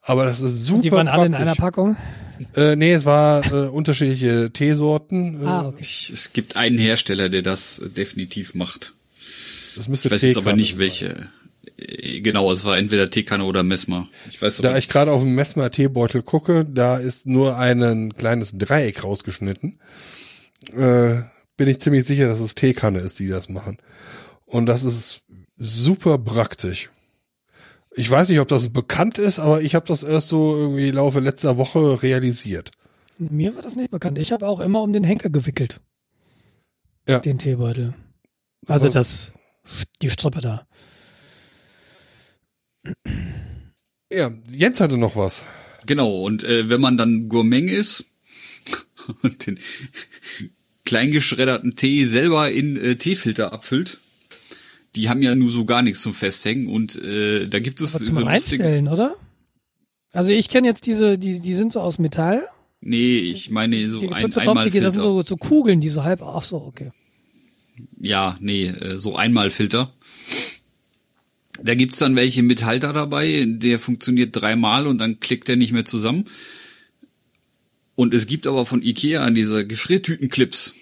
Aber 0.00 0.24
das 0.24 0.40
ist 0.40 0.64
super 0.64 0.82
Die 0.82 0.92
waren 0.92 1.08
alle 1.08 1.26
in 1.26 1.34
einer 1.34 1.54
Packung. 1.54 1.96
Äh, 2.56 2.76
nee, 2.76 2.92
es 2.92 3.04
war 3.04 3.44
äh, 3.52 3.68
unterschiedliche 3.68 4.50
Teesorten. 4.52 5.42
Äh, 5.42 5.46
Ah, 5.46 5.66
okay. 5.68 5.78
Ich, 5.80 6.10
es 6.12 6.32
gibt 6.32 6.56
einen 6.56 6.78
Hersteller, 6.78 7.28
der 7.28 7.42
das 7.42 7.78
äh, 7.78 7.88
definitiv 7.88 8.54
macht. 8.54 8.94
Das 9.76 9.88
müsste 9.88 10.08
Ich 10.08 10.12
weiß 10.14 10.22
jetzt 10.22 10.36
aber 10.36 10.44
Teekanne 10.46 10.56
nicht 10.60 10.70
sein. 10.72 10.78
welche. 10.80 11.28
Äh, 11.78 12.20
Genau, 12.20 12.52
es 12.52 12.64
war 12.64 12.76
entweder 12.78 13.10
Teekanne 13.10 13.44
oder 13.44 13.62
Messmer. 13.62 14.08
Ich 14.28 14.40
weiß 14.40 14.58
Da 14.58 14.76
ich 14.76 14.88
gerade 14.88 15.10
auf 15.10 15.22
dem 15.22 15.34
Messmer 15.34 15.70
Teebeutel 15.70 16.22
gucke, 16.22 16.64
da 16.64 16.96
ist 16.98 17.26
nur 17.26 17.56
ein 17.58 18.14
kleines 18.14 18.52
Dreieck 18.56 19.02
rausgeschnitten. 19.02 19.78
Äh, 20.76 21.22
bin 21.56 21.68
ich 21.68 21.80
ziemlich 21.80 22.04
sicher, 22.04 22.28
dass 22.28 22.40
es 22.40 22.54
Teekanne 22.54 22.98
ist, 23.00 23.18
die 23.18 23.28
das 23.28 23.48
machen. 23.48 23.78
Und 24.46 24.66
das 24.66 24.84
ist 24.84 25.22
super 25.58 26.18
praktisch. 26.18 26.90
Ich 27.94 28.10
weiß 28.10 28.28
nicht, 28.30 28.40
ob 28.40 28.48
das 28.48 28.72
bekannt 28.72 29.18
ist, 29.18 29.38
aber 29.38 29.60
ich 29.62 29.74
habe 29.74 29.86
das 29.86 30.02
erst 30.02 30.28
so 30.28 30.56
irgendwie 30.56 30.88
im 30.88 30.94
Laufe 30.96 31.20
letzter 31.20 31.58
Woche 31.58 32.02
realisiert. 32.02 32.70
Mir 33.18 33.54
war 33.54 33.62
das 33.62 33.76
nicht 33.76 33.90
bekannt. 33.90 34.18
Ich 34.18 34.32
habe 34.32 34.46
auch 34.48 34.60
immer 34.60 34.82
um 34.82 34.92
den 34.92 35.04
Henker 35.04 35.28
gewickelt. 35.30 35.76
Ja. 37.06 37.18
Den 37.18 37.38
Teebeutel. 37.38 37.94
Also 38.66 38.86
Was- 38.86 38.94
das, 38.94 39.32
die 40.00 40.10
Strippe 40.10 40.40
da. 40.40 40.66
Ja, 44.12 44.30
Jens 44.50 44.80
hatte 44.80 44.98
noch 44.98 45.16
was. 45.16 45.44
Genau, 45.86 46.22
und 46.22 46.44
äh, 46.44 46.68
wenn 46.68 46.80
man 46.80 46.96
dann 46.96 47.28
Gourmet 47.28 47.60
ist 47.70 48.06
und 49.22 49.46
den 49.46 49.58
kleingeschredderten 50.84 51.76
Tee 51.76 52.04
selber 52.06 52.50
in 52.50 52.76
äh, 52.76 52.96
Teefilter 52.96 53.52
abfüllt, 53.52 53.98
die 54.96 55.08
haben 55.08 55.22
ja 55.22 55.34
nur 55.34 55.50
so 55.50 55.64
gar 55.64 55.82
nichts 55.82 56.02
zum 56.02 56.12
Festhängen 56.12 56.68
und 56.68 56.96
äh, 57.02 57.46
da 57.46 57.60
gibt 57.60 57.80
es 57.80 57.94
Aber 57.94 58.04
zum 58.04 58.14
so 58.14 58.20
lustige, 58.20 58.64
Reinstellen, 58.64 58.88
oder? 58.88 59.16
Also 60.12 60.30
ich 60.30 60.48
kenne 60.48 60.68
jetzt 60.68 60.86
diese, 60.86 61.18
die, 61.18 61.40
die 61.40 61.54
sind 61.54 61.72
so 61.72 61.80
aus 61.80 61.98
Metall. 61.98 62.42
Nee, 62.80 63.18
ich 63.18 63.50
meine 63.50 63.88
so 63.88 64.00
die 64.00 64.08
ein 64.08 64.20
drückst 64.20 64.38
du 64.38 64.40
drauf, 64.42 64.62
die, 64.64 64.80
das 64.80 64.94
sind 64.94 65.02
so, 65.02 65.22
so 65.22 65.36
Kugeln, 65.36 65.80
die 65.80 65.88
so 65.88 66.04
halb, 66.04 66.22
ach 66.22 66.42
so, 66.42 66.56
okay. 66.56 66.90
Ja, 68.00 68.36
nee, 68.40 68.66
äh, 68.66 68.98
so 68.98 69.16
Einmalfilter. 69.16 69.90
Da 71.62 71.74
gibt's 71.74 71.98
dann 71.98 72.16
welche 72.16 72.42
mit 72.42 72.64
Halter 72.64 72.92
dabei, 72.92 73.44
der 73.46 73.78
funktioniert 73.78 74.34
dreimal 74.34 74.86
und 74.86 74.98
dann 74.98 75.20
klickt 75.20 75.48
der 75.48 75.56
nicht 75.56 75.72
mehr 75.72 75.84
zusammen. 75.84 76.24
Und 77.94 78.14
es 78.14 78.26
gibt 78.26 78.46
aber 78.46 78.66
von 78.66 78.82
Ikea 78.82 79.28
diese 79.30 79.66
Gefriertütenclips. 79.66 80.74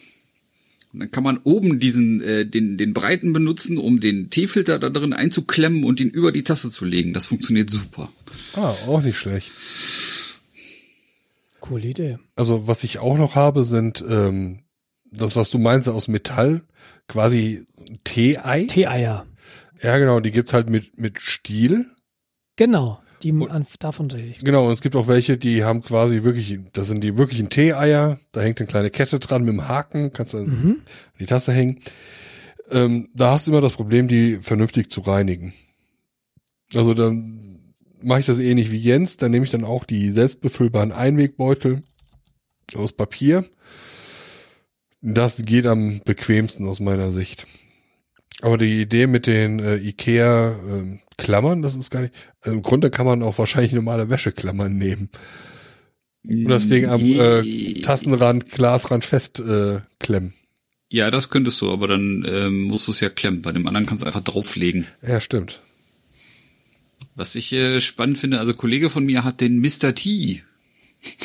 Und 0.93 1.01
dann 1.01 1.11
kann 1.11 1.23
man 1.23 1.39
oben 1.45 1.79
diesen, 1.79 2.21
äh, 2.21 2.47
den, 2.47 2.77
den 2.77 2.93
breiten 2.93 3.33
benutzen, 3.33 3.79
um 3.79 4.01
den 4.01 4.31
Teefilter 4.31 4.79
da 4.79 4.91
drin 4.91 5.13
einzuklemmen 5.13 5.85
und 5.85 6.01
ihn 6.01 6.11
über 6.11 6.33
die 6.33 6.43
Tasse 6.43 6.71
zu 6.71 6.85
legen. 6.85 7.13
Das 7.13 7.27
funktioniert 7.27 7.71
super. 7.71 8.11
Ah, 8.55 8.75
auch 8.87 9.03
nicht 9.03 9.17
schlecht. 9.17 9.53
Coole 11.61 11.89
Idee. 11.89 12.19
Also 12.35 12.67
was 12.67 12.83
ich 12.85 12.99
auch 12.99 13.19
noch 13.19 13.35
habe, 13.35 13.65
sind 13.65 14.05
ähm, 14.09 14.61
das, 15.13 15.37
was 15.37 15.51
du 15.51 15.59
meinst, 15.59 15.89
aus 15.89 16.09
Metall, 16.09 16.63
quasi 17.07 17.65
Tee-Ei. 18.05 18.65
Tee-Eier. 18.65 19.27
Ja, 19.83 19.99
genau, 19.99 20.21
die 20.21 20.31
gibt's 20.31 20.53
halt 20.53 20.71
mit, 20.71 20.99
mit 20.99 21.21
Stiel. 21.21 21.87
Genau. 22.57 23.01
Die, 23.23 23.33
an, 23.33 23.67
davon 23.79 24.11
rede 24.11 24.29
ich. 24.29 24.39
Genau, 24.39 24.67
und 24.67 24.73
es 24.73 24.81
gibt 24.81 24.97
auch 24.97 25.07
welche, 25.07 25.37
die 25.37 25.63
haben 25.63 25.83
quasi 25.83 26.23
wirklich, 26.23 26.59
das 26.73 26.89
sind 26.89 27.05
die 27.05 27.19
wirklichen 27.19 27.51
Tee-Eier, 27.51 28.19
da 28.33 28.41
hängt 28.41 28.61
eine 28.61 28.67
kleine 28.67 28.91
Kette 28.91 29.19
dran 29.19 29.45
mit 29.45 29.53
dem 29.53 29.69
Haken, 29.69 30.13
kannst 30.13 30.35
du 30.35 30.39
an 30.39 30.83
die 31.19 31.27
Tasse 31.27 31.53
hängen. 31.53 31.81
Ähm, 32.71 33.09
da 33.15 33.33
hast 33.33 33.47
du 33.47 33.51
immer 33.51 33.61
das 33.61 33.73
Problem, 33.73 34.09
die 34.09 34.37
vernünftig 34.37 34.91
zu 34.91 35.03
reinigen. 35.03 35.53
Also 36.75 36.95
dann 36.95 37.75
mache 38.01 38.21
ich 38.21 38.27
das 38.27 38.39
ähnlich 38.39 38.71
wie 38.73 38.79
Jens, 38.79 39.17
dann 39.17 39.31
nehme 39.33 39.45
ich 39.45 39.51
dann 39.51 39.65
auch 39.65 39.85
die 39.85 40.11
selbstbefüllbaren 40.11 40.93
Einwegbeutel 40.93 41.83
aus 42.75 42.93
Papier. 42.93 43.45
Das 45.03 45.45
geht 45.45 45.67
am 45.67 46.01
bequemsten 46.05 46.69
aus 46.69 46.81
meiner 46.81 47.11
Sicht. 47.11 47.47
Aber 48.43 48.59
die 48.59 48.81
Idee 48.81 49.07
mit 49.07 49.27
den 49.27 49.59
äh, 49.59 49.77
Ikea 49.77 50.59
ähm, 50.69 51.01
Klammern, 51.17 51.63
das 51.63 51.77
ist 51.77 51.91
gar 51.91 52.01
nicht. 52.01 52.15
Also 52.41 52.57
Im 52.57 52.63
Grunde 52.63 52.91
kann 52.91 53.07
man 53.07 53.23
auch 53.23 53.39
wahrscheinlich 53.39 53.73
normale 53.73 54.09
Wäscheklammern 54.09 54.77
nehmen 54.77 55.11
und 56.25 56.49
das 56.49 56.69
Ding 56.69 56.87
am 56.87 57.01
äh, 57.03 57.81
Tassenrand, 57.81 58.51
Glasrand 58.51 59.05
fest 59.05 59.41
äh, 59.41 59.81
klemmen. 59.99 60.35
Ja, 60.89 61.11
das 61.11 61.31
könntest 61.31 61.61
du, 61.61 61.71
aber 61.71 61.89
dann 61.89 62.25
ähm, 62.29 62.63
musst 62.65 62.89
du 62.89 62.93
es 62.93 63.01
ja 63.01 63.09
klemmen. 63.09 63.43
Bei 63.43 63.53
dem 63.53 63.67
anderen 63.67 63.87
kannst 63.87 64.03
du 64.03 64.07
einfach 64.07 64.23
drauflegen. 64.23 64.87
Ja, 65.03 65.21
stimmt. 65.21 65.61
Was 67.15 67.37
ich 67.37 67.53
äh, 67.53 67.81
spannend 67.81 68.19
finde, 68.19 68.41
also 68.41 68.55
Kollege 68.55 68.91
von 68.91 69.05
mir 69.05 69.25
hat 69.25 69.41
den 69.41 69.61
Mr. 69.61 69.95
T. 69.95 70.43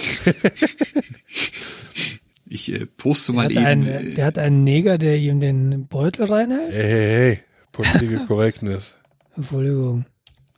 ich 2.48 2.72
äh, 2.72 2.86
poste 2.86 3.32
Der 3.32 3.36
mal 3.36 3.46
hat, 3.46 3.52
eben. 3.52 3.66
einen, 3.66 3.88
äh, 3.88 4.14
der 4.14 4.26
hat 4.26 4.38
einen 4.38 4.64
Neger, 4.64 4.98
der 4.98 5.18
ihm 5.18 5.40
den 5.40 5.88
Beutel 5.88 6.26
reinhält. 6.26 6.74
Hey, 6.74 6.84
hey, 6.84 7.08
hey. 7.08 7.40
Politische 7.72 8.26
Correctness. 8.28 8.96
Entschuldigung. 9.36 10.06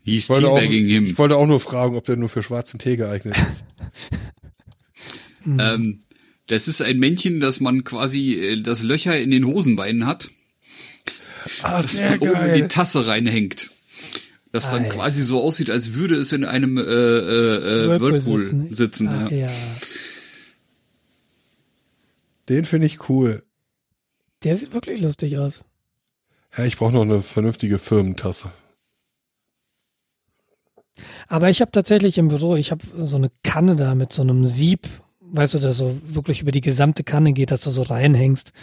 He's 0.04 0.24
Ich 0.24 0.30
wollte, 0.30 0.50
auch, 0.50 0.62
ich 0.62 1.18
wollte 1.18 1.36
auch 1.36 1.48
nur 1.48 1.60
fragen, 1.60 1.96
ob 1.96 2.06
der 2.06 2.16
nur 2.16 2.30
für 2.30 2.44
schwarzen 2.44 2.80
Tee 2.80 2.96
geeignet 2.98 3.36
ist. 3.48 3.66
Ähm, 5.60 6.00
das 6.48 6.68
ist 6.68 6.82
ein 6.82 7.00
Männchen, 7.00 7.40
das 7.40 7.62
man 7.62 7.86
quasi 7.86 8.34
äh, 8.34 8.62
das 8.62 8.84
Löcher 8.84 9.18
in 9.18 9.32
den 9.32 9.46
Hosenbeinen 9.46 10.06
hat, 10.06 10.30
Ah, 11.62 11.78
das 11.78 12.00
man 12.02 12.20
oben 12.20 12.46
in 12.48 12.54
die 12.56 12.68
Tasse 12.68 13.08
reinhängt. 13.08 13.70
Das 14.52 14.72
dann 14.72 14.86
Ei. 14.86 14.90
quasi 14.90 15.24
so 15.24 15.42
aussieht, 15.42 15.70
als 15.70 15.94
würde 15.94 16.16
es 16.16 16.32
in 16.34 16.44
einem 16.46 16.78
äh, 16.78 16.82
äh, 16.82 16.86
äh, 16.86 18.00
Whirlpool 18.00 18.44
sitzen. 18.72 19.08
Ach, 19.08 19.32
ja. 19.32 19.38
ja. 19.38 19.52
Den 22.50 22.66
finde 22.66 22.88
ich 22.88 23.10
cool. 23.10 23.44
Der 24.44 24.56
sieht 24.56 24.74
wirklich 24.74 25.02
lustig 25.02 25.38
aus. 25.38 25.62
Ja, 26.58 26.66
ich 26.66 26.78
brauche 26.78 26.94
noch 26.94 27.02
eine 27.02 27.22
vernünftige 27.22 27.80
Firmentasse. 27.80 28.52
Aber 31.28 31.50
ich 31.50 31.62
habe 31.62 31.72
tatsächlich 31.72 32.18
im 32.18 32.30
Büro, 32.30 32.56
ich 32.56 32.72
habe 32.72 32.86
so 32.98 33.18
eine 33.18 33.30
Kanne 33.44 33.76
da 33.76 33.94
mit 33.96 34.14
so 34.14 34.22
einem 34.22 34.46
Sieb, 34.46 34.88
weißt 35.20 35.56
du, 35.56 35.60
das 35.60 35.78
so 35.78 35.98
wirklich 36.04 36.42
über 36.42 36.52
die 36.52 36.62
gesamte 36.62 37.04
Kanne 37.04 37.34
geht, 37.34 37.52
dass 37.52 37.62
du 37.62 37.70
so 37.70 37.84
reinhängst. 37.84 38.54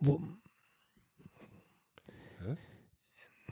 Wo, 0.00 0.20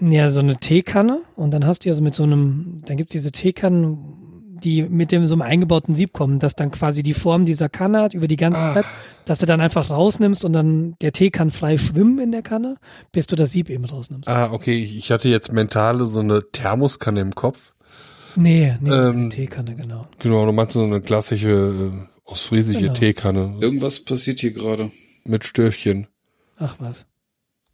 ja, 0.00 0.30
so 0.30 0.40
eine 0.40 0.56
Teekanne 0.56 1.20
und 1.36 1.50
dann 1.50 1.66
hast 1.66 1.84
du 1.84 1.90
ja 1.90 1.94
so 1.94 2.02
mit 2.02 2.14
so 2.14 2.22
einem, 2.22 2.82
dann 2.86 2.96
gibt 2.96 3.12
diese 3.12 3.32
Teekannen, 3.32 3.98
die 4.64 4.82
mit 4.82 5.12
dem 5.12 5.26
so 5.26 5.34
einem 5.34 5.42
eingebauten 5.42 5.94
Sieb 5.94 6.12
kommen, 6.12 6.38
dass 6.38 6.54
dann 6.54 6.70
quasi 6.70 7.02
die 7.02 7.14
Form 7.14 7.44
dieser 7.44 7.68
Kanne 7.68 8.00
hat 8.02 8.14
über 8.14 8.28
die 8.28 8.36
ganze 8.36 8.60
Ah. 8.60 8.74
Zeit, 8.74 8.84
dass 9.24 9.38
du 9.38 9.46
dann 9.46 9.60
einfach 9.60 9.90
rausnimmst 9.90 10.44
und 10.44 10.52
dann 10.52 10.94
der 11.00 11.12
Tee 11.12 11.30
kann 11.30 11.50
frei 11.50 11.78
schwimmen 11.78 12.18
in 12.18 12.32
der 12.32 12.42
Kanne, 12.42 12.76
bis 13.12 13.26
du 13.26 13.36
das 13.36 13.50
Sieb 13.52 13.70
eben 13.70 13.84
rausnimmst. 13.84 14.28
Ah, 14.28 14.52
okay. 14.52 14.82
Ich 14.82 14.96
ich 14.96 15.10
hatte 15.10 15.28
jetzt 15.28 15.52
mentale 15.52 16.04
so 16.04 16.20
eine 16.20 16.42
Thermoskanne 16.52 17.20
im 17.20 17.34
Kopf. 17.34 17.72
Nee, 18.36 18.76
nee, 18.80 18.90
Ähm, 18.90 19.16
eine 19.16 19.28
Teekanne, 19.30 19.74
genau. 19.74 20.06
Genau, 20.20 20.46
du 20.46 20.52
meinst 20.52 20.74
so 20.74 20.82
eine 20.84 21.00
klassische 21.00 21.48
äh, 21.92 22.30
ostfriesische 22.30 22.78
Genau. 22.80 22.92
Teekanne 22.92 23.56
Irgendwas 23.60 24.00
passiert 24.00 24.40
hier 24.40 24.52
gerade. 24.52 24.90
mit 25.24 25.44
Stöfchen. 25.44 26.06
Ach 26.58 26.76
was. 26.78 27.06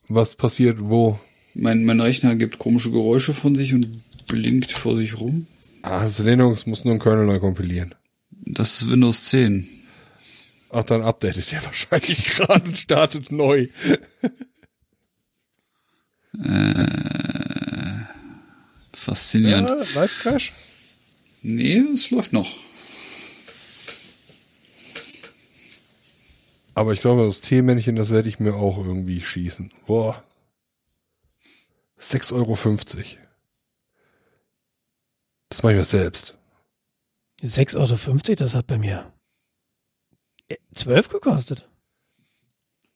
Was 0.08 0.34
passiert 0.36 0.78
wo? 0.80 1.18
Mein, 1.54 1.84
mein 1.84 2.00
Rechner 2.00 2.36
gibt 2.36 2.58
komische 2.58 2.90
Geräusche 2.90 3.32
von 3.34 3.54
sich 3.54 3.74
und 3.74 3.88
blinkt 4.28 4.72
vor 4.72 4.96
sich 4.96 5.18
rum. 5.20 5.46
Ah, 5.86 6.00
das 6.00 6.18
Linux 6.18 6.66
muss 6.66 6.84
nur 6.84 6.94
ein 6.94 6.98
Kernel 6.98 7.26
neu 7.26 7.38
kompilieren. 7.38 7.94
Das 8.30 8.82
ist 8.82 8.90
Windows 8.90 9.26
10. 9.26 9.68
Ach, 10.70 10.82
dann 10.82 11.02
updatet 11.02 11.52
der 11.52 11.64
wahrscheinlich 11.64 12.24
gerade 12.24 12.68
und 12.68 12.76
startet 12.76 13.30
neu. 13.30 13.68
Faszinierend. 18.92 19.68
Ja, 19.68 20.00
Live 20.00 20.22
Crash? 20.22 20.52
Nee, 21.42 21.78
es 21.94 22.10
läuft 22.10 22.32
noch. 22.32 22.52
Aber 26.74 26.94
ich 26.94 27.00
glaube, 27.00 27.26
das 27.26 27.42
Teemännchen, 27.42 27.94
das 27.94 28.10
werde 28.10 28.28
ich 28.28 28.40
mir 28.40 28.54
auch 28.56 28.76
irgendwie 28.78 29.20
schießen. 29.20 29.70
Boah. 29.86 30.24
6,50 32.00 32.32
Euro. 32.34 32.56
Das 35.48 35.62
mache 35.62 35.72
ich 35.72 35.78
mir 35.78 35.84
selbst. 35.84 36.36
6,50 37.42 37.76
Euro, 37.76 38.34
das 38.36 38.54
hat 38.54 38.66
bei 38.66 38.78
mir 38.78 39.12
äh, 40.48 40.56
12 40.74 41.08
gekostet. 41.08 41.68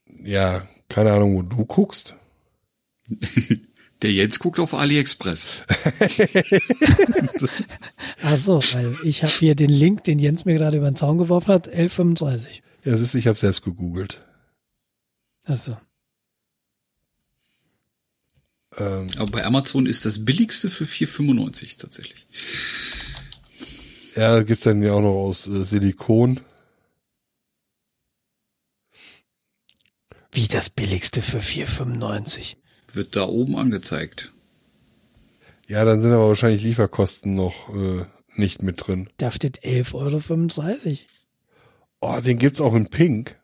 Ja, 0.07 0.67
keine 0.89 1.13
Ahnung, 1.13 1.37
wo 1.37 1.43
du 1.43 1.65
guckst. 1.65 2.15
Der 4.03 4.13
Jens 4.13 4.39
guckt 4.39 4.59
auf 4.59 4.73
AliExpress. 4.73 5.63
Ach 8.23 8.39
so, 8.39 8.63
weil 8.73 8.97
ich 9.05 9.23
habe 9.23 9.33
hier 9.33 9.55
den 9.55 9.69
Link, 9.69 10.05
den 10.05 10.19
Jens 10.19 10.47
mir 10.47 10.55
gerade 10.55 10.79
über 10.79 10.91
den 10.91 10.97
Zaun 10.97 11.19
geworfen 11.19 11.49
hat, 11.49 11.69
11,35. 11.69 12.61
Ja, 12.85 12.93
es 12.93 13.01
ist, 13.01 13.15
ich 13.15 13.27
habe 13.27 13.39
selbst 13.39 13.61
gegoogelt. 13.63 14.27
Ach 15.45 15.59
so. 15.59 15.77
Ähm, 18.79 19.09
Aber 19.17 19.31
bei 19.33 19.45
Amazon 19.45 19.87
ist 19.87 20.05
das 20.07 20.25
billigste 20.25 20.71
für 20.71 20.85
4,95 20.85 21.79
tatsächlich. 21.79 22.27
Ja, 24.17 24.43
gibt's 24.43 24.65
dann 24.65 24.83
ja 24.83 24.93
auch 24.93 25.01
noch 25.01 25.15
aus 25.15 25.47
äh, 25.47 25.65
Silikon. 25.65 26.41
Wie 30.33 30.47
das 30.47 30.71
billigste 30.71 31.23
für 31.23 31.41
4,95. 31.41 32.57
Wird 32.93 33.17
da 33.17 33.25
oben 33.25 33.57
angezeigt. 33.57 34.33
Ja, 35.69 35.85
dann 35.85 36.03
sind 36.03 36.13
aber 36.13 36.29
wahrscheinlich 36.29 36.63
Lieferkosten 36.63 37.35
noch 37.35 37.73
äh, 37.75 38.05
nicht 38.35 38.63
mit 38.63 38.87
drin. 38.87 39.09
Da 39.19 39.31
steht 39.31 39.63
11,35 39.63 40.59
Euro. 40.59 40.99
Oh, 42.01 42.21
den 42.21 42.39
gibt's 42.39 42.61
auch 42.61 42.75
in 42.75 42.89
Pink. 42.89 43.40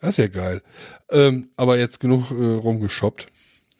Das 0.00 0.10
ist 0.10 0.18
ja 0.18 0.28
geil. 0.28 0.62
Ähm, 1.10 1.50
aber 1.56 1.78
jetzt 1.78 2.00
genug 2.00 2.30
äh, 2.30 2.34
rumgeshoppt. 2.34 3.26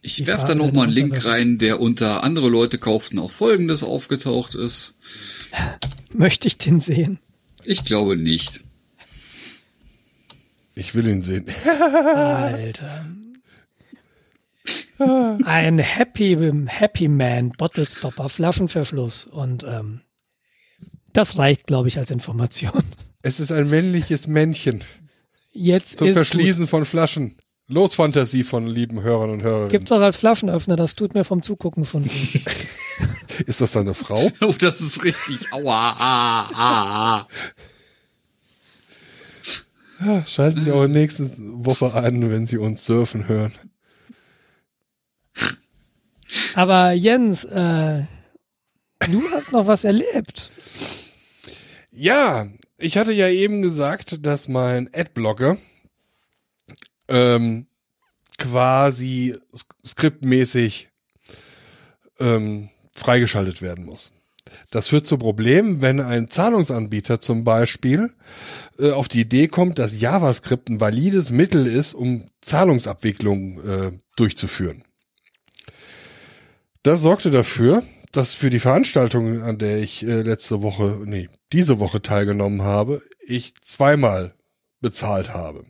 Ich 0.03 0.17
Die 0.17 0.27
werf 0.27 0.45
da 0.45 0.55
noch 0.55 0.73
mal 0.73 0.85
einen 0.85 0.93
Link 0.93 1.25
rein, 1.25 1.59
der 1.59 1.81
unter 1.81 2.23
andere 2.23 2.49
Leute 2.49 2.79
kauften 2.79 3.19
auch 3.19 3.31
folgendes 3.31 3.83
aufgetaucht 3.83 4.55
ist. 4.55 4.95
Möchte 6.13 6.47
ich 6.47 6.59
den 6.59 6.81
sehen? 6.81 7.19
Ich 7.65 7.85
glaube 7.85 8.17
nicht. 8.17 8.63
Ich 10.75 10.95
will 10.95 11.09
ihn 11.09 11.23
sehen. 11.23 11.47
Alter. 12.15 13.07
Ein 14.99 15.79
Happy, 15.79 16.37
Happy 16.67 17.09
Man 17.09 17.51
Bottle 17.51 17.89
Stopper, 17.89 18.29
Flaschenverschluss. 18.29 19.25
Und 19.25 19.65
ähm, 19.65 20.03
das 21.13 21.37
reicht, 21.37 21.67
glaube 21.67 21.89
ich, 21.89 21.99
als 21.99 22.11
Information. 22.11 22.83
Es 23.23 23.41
ist 23.41 23.51
ein 23.51 23.69
männliches 23.69 24.29
Männchen 24.29 24.85
Jetzt 25.57 25.99
zum 25.99 26.09
ist 26.09 26.15
Verschließen 26.15 26.69
von 26.69 26.85
Flaschen. 26.85 27.37
Los 27.69 27.95
Fantasie 27.95 28.45
von 28.45 28.67
lieben 28.67 29.03
Hörern 29.03 29.31
und 29.31 29.43
Hörerinnen. 29.43 29.71
Gibt's 29.71 29.91
auch 29.91 30.01
als 30.01 30.17
Flaschenöffner, 30.17 30.77
das 30.77 30.95
tut 30.95 31.15
mir 31.15 31.25
vom 31.25 31.43
Zugucken 31.43 31.85
schon 31.85 32.03
gut. 32.03 32.41
Ist 33.47 33.61
das 33.61 33.77
eine 33.77 33.95
Frau? 33.95 34.31
Oh, 34.41 34.55
das 34.59 34.81
ist 34.81 35.05
richtig. 35.05 35.53
Aua. 35.53 35.95
Ah, 35.99 36.49
ah, 36.55 37.19
ah. 37.19 37.27
Ja, 40.01 40.27
schalten 40.27 40.61
Sie 40.63 40.73
auch 40.73 40.87
nächste 40.87 41.31
Woche 41.37 41.93
ein, 41.95 42.31
wenn 42.31 42.47
Sie 42.47 42.57
uns 42.59 42.87
surfen 42.87 43.29
hören. 43.29 43.53
Aber 46.55 46.93
Jens, 46.93 47.45
äh, 47.45 48.05
du 49.11 49.23
hast 49.33 49.53
noch 49.53 49.67
was 49.67 49.85
erlebt. 49.85 50.51
Ja, 51.91 52.47
ich 52.79 52.97
hatte 52.97 53.13
ja 53.13 53.29
eben 53.29 53.63
gesagt, 53.63 54.27
dass 54.27 54.49
mein 54.49 54.89
Adblocker 54.93 55.57
ähm, 57.09 57.67
quasi 58.39 59.37
sk- 59.53 59.87
skriptmäßig 59.87 60.91
ähm, 62.19 62.71
freigeschaltet 62.93 63.63
werden 63.63 63.85
muss. 63.85 64.13
Das 64.71 64.89
führt 64.89 65.07
zu 65.07 65.19
Problemen, 65.19 65.83
wenn 65.83 66.01
ein 66.01 66.29
Zahlungsanbieter 66.29 67.21
zum 67.21 67.45
Beispiel 67.45 68.13
äh, 68.79 68.91
auf 68.91 69.09
die 69.09 69.21
Idee 69.21 69.49
kommt, 69.49 69.79
dass 69.79 70.01
JavaScript 70.01 70.69
ein 70.69 70.81
valides 70.81 71.31
Mittel 71.31 71.67
ist, 71.67 71.95
um 71.95 72.29
Zahlungsabwicklung 72.43 73.61
äh, 73.69 73.93
durchzuführen. 74.17 74.85
Das 76.83 77.01
sorgte 77.01 77.31
dafür, 77.31 77.83
dass 78.17 78.35
für 78.35 78.51
die 78.51 78.59
Veranstaltung, 78.59 79.43
an 79.43 79.59
der 79.59 79.79
ich 79.79 80.03
äh, 80.03 80.23
letzte 80.23 80.63
Woche, 80.63 81.01
nee, 81.05 81.29
diese 81.53 81.79
Woche 81.79 82.01
teilgenommen 82.01 82.63
habe, 82.63 83.03
ich 83.21 83.55
zweimal 83.61 84.35
bezahlt 84.81 85.35
habe. 85.35 85.65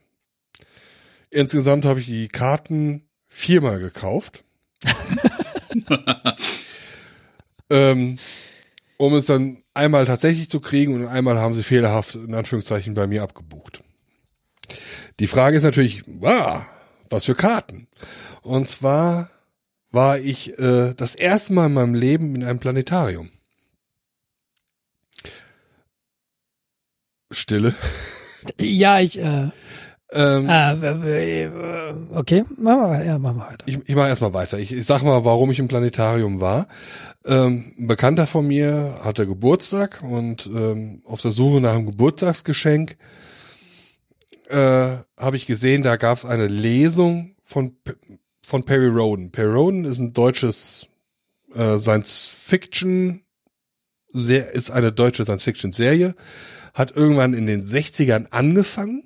Insgesamt 1.30 1.84
habe 1.84 2.00
ich 2.00 2.06
die 2.06 2.28
Karten 2.28 3.08
viermal 3.26 3.78
gekauft. 3.78 4.44
ähm, 7.70 8.18
um 8.96 9.14
es 9.14 9.26
dann 9.26 9.62
einmal 9.74 10.06
tatsächlich 10.06 10.48
zu 10.48 10.60
kriegen 10.60 10.94
und 10.94 11.06
einmal 11.06 11.38
haben 11.38 11.54
sie 11.54 11.62
fehlerhaft 11.62 12.14
in 12.14 12.34
Anführungszeichen 12.34 12.94
bei 12.94 13.06
mir 13.06 13.22
abgebucht. 13.22 13.82
Die 15.20 15.26
Frage 15.26 15.56
ist 15.56 15.64
natürlich, 15.64 16.02
wow, 16.06 16.64
was 17.10 17.24
für 17.24 17.34
Karten? 17.34 17.88
Und 18.42 18.68
zwar 18.68 19.30
war 19.90 20.18
ich 20.18 20.58
äh, 20.58 20.94
das 20.94 21.14
erste 21.14 21.52
Mal 21.52 21.66
in 21.66 21.74
meinem 21.74 21.94
Leben 21.94 22.34
in 22.34 22.44
einem 22.44 22.58
Planetarium. 22.58 23.30
Stille. 27.30 27.74
Ja, 28.60 29.00
ich, 29.00 29.18
äh, 29.18 29.48
Ähm, 30.12 30.48
äh, 30.48 31.48
okay, 32.14 32.44
machen 32.56 32.78
wir 32.80 32.88
weiter. 32.90 33.04
Ja, 33.04 33.18
machen 33.18 33.38
wir 33.38 33.46
weiter. 33.48 33.64
ich 33.66 33.76
ich 33.88 33.94
mache 33.96 34.06
erstmal 34.06 34.34
weiter. 34.34 34.56
Ich, 34.60 34.72
ich 34.72 34.86
sag 34.86 35.02
mal, 35.02 35.24
warum 35.24 35.50
ich 35.50 35.58
im 35.58 35.66
Planetarium 35.66 36.40
war. 36.40 36.68
Ähm, 37.24 37.72
ein 37.76 37.88
Bekannter 37.88 38.28
von 38.28 38.46
mir 38.46 39.00
hatte 39.02 39.26
Geburtstag 39.26 40.00
und 40.04 40.46
ähm, 40.46 41.02
auf 41.06 41.22
der 41.22 41.32
Suche 41.32 41.60
nach 41.60 41.74
einem 41.74 41.86
Geburtstagsgeschenk 41.86 42.96
äh, 44.48 44.56
habe 45.16 45.36
ich 45.36 45.46
gesehen, 45.46 45.82
da 45.82 45.96
gab 45.96 46.18
es 46.18 46.24
eine 46.24 46.46
Lesung 46.46 47.34
von 47.42 47.74
P- 47.82 47.94
von 48.46 48.64
Perry 48.64 48.86
Roden. 48.86 49.32
Perry 49.32 49.52
Roden 49.52 49.84
ist 49.84 49.98
ein 49.98 50.12
deutsches 50.12 50.88
äh, 51.52 51.78
Science-Fiction, 51.78 53.24
sehr 54.12 54.52
ist 54.52 54.70
eine 54.70 54.92
deutsche 54.92 55.24
Science-Fiction-Serie, 55.24 56.14
hat 56.72 56.94
irgendwann 56.94 57.34
in 57.34 57.46
den 57.46 57.66
60ern 57.66 58.28
angefangen 58.30 59.02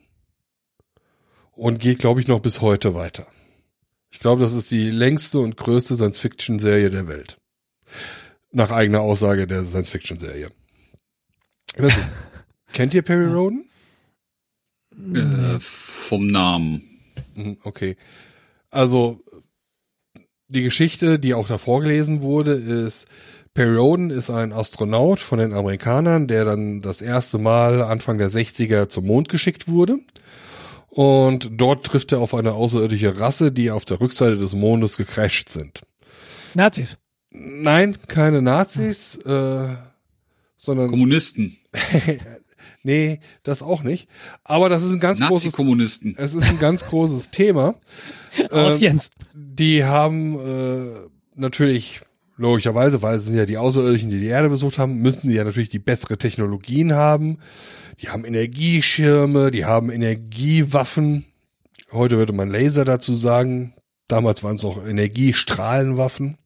und 1.52 1.80
geht, 1.80 2.00
glaube 2.00 2.20
ich, 2.20 2.28
noch 2.28 2.40
bis 2.40 2.60
heute 2.60 2.94
weiter. 2.94 3.26
Ich 4.10 4.18
glaube, 4.18 4.42
das 4.42 4.52
ist 4.52 4.70
die 4.70 4.90
längste 4.90 5.38
und 5.38 5.56
größte 5.56 5.96
Science-Fiction-Serie 5.96 6.90
der 6.90 7.08
Welt. 7.08 7.38
Nach 8.52 8.70
eigener 8.70 9.00
Aussage 9.00 9.46
der 9.46 9.64
Science-Fiction-Serie. 9.64 10.50
Kennt 12.74 12.92
ihr 12.92 13.02
Perry 13.02 13.32
Roden? 13.32 13.70
Äh, 15.14 15.58
vom 15.60 16.26
Namen. 16.26 17.00
Mhm, 17.34 17.56
Okay. 17.62 17.96
Also 18.70 19.24
die 20.50 20.62
Geschichte, 20.62 21.18
die 21.18 21.34
auch 21.34 21.48
da 21.48 21.58
vorgelesen 21.58 22.22
wurde, 22.22 22.52
ist 22.52 23.06
Perry 23.54 23.76
Roden 23.76 24.10
ist 24.10 24.30
ein 24.30 24.52
Astronaut 24.52 25.18
von 25.18 25.38
den 25.38 25.52
Amerikanern, 25.52 26.28
der 26.28 26.44
dann 26.44 26.82
das 26.82 27.02
erste 27.02 27.38
Mal 27.38 27.82
Anfang 27.82 28.18
der 28.18 28.30
60er 28.30 28.88
zum 28.88 29.06
Mond 29.06 29.28
geschickt 29.28 29.66
wurde. 29.66 29.98
Und 30.88 31.50
dort 31.52 31.86
trifft 31.86 32.12
er 32.12 32.20
auf 32.20 32.34
eine 32.34 32.52
außerirdische 32.52 33.18
Rasse, 33.18 33.52
die 33.52 33.70
auf 33.70 33.84
der 33.84 34.00
Rückseite 34.00 34.36
des 34.36 34.54
Mondes 34.54 34.96
gecrasht 34.96 35.48
sind. 35.48 35.80
Nazis. 36.54 36.98
Nein, 37.30 37.96
keine 38.08 38.42
Nazis, 38.42 39.16
äh, 39.18 39.68
sondern 40.56 40.90
Kommunisten. 40.90 41.56
nee, 42.82 43.20
das 43.42 43.62
auch 43.62 43.82
nicht. 43.82 44.08
Aber 44.44 44.68
das 44.68 44.82
ist 44.82 44.94
ein 44.94 45.00
ganz 45.00 45.20
großes, 45.20 45.52
Nazi-Kommunisten. 45.52 46.14
es 46.16 46.34
ist 46.34 46.42
ein 46.44 46.58
ganz 46.58 46.84
großes 46.86 47.30
Thema. 47.30 47.76
Auf 48.50 48.74
Ähm, 48.74 48.78
Jens. 48.78 49.10
Die 49.34 49.84
haben 49.84 50.38
äh, 50.38 51.08
natürlich 51.34 52.00
logischerweise, 52.36 53.02
weil 53.02 53.16
es 53.16 53.26
sind 53.26 53.36
ja 53.36 53.46
die 53.46 53.58
Außerirdischen, 53.58 54.10
die 54.10 54.18
die 54.18 54.26
Erde 54.26 54.48
besucht 54.48 54.78
haben, 54.78 54.98
müssen 54.98 55.28
sie 55.28 55.34
ja 55.34 55.44
natürlich 55.44 55.68
die 55.68 55.78
bessere 55.78 56.16
Technologien 56.16 56.94
haben. 56.94 57.38
Die 58.00 58.08
haben 58.08 58.24
Energieschirme, 58.24 59.50
die 59.50 59.66
haben 59.66 59.90
Energiewaffen. 59.90 61.26
Heute 61.92 62.16
würde 62.16 62.32
man 62.32 62.50
Laser 62.50 62.84
dazu 62.84 63.14
sagen. 63.14 63.74
Damals 64.08 64.42
waren 64.42 64.56
es 64.56 64.64
auch 64.64 64.84
Energiestrahlenwaffen. 64.84 66.38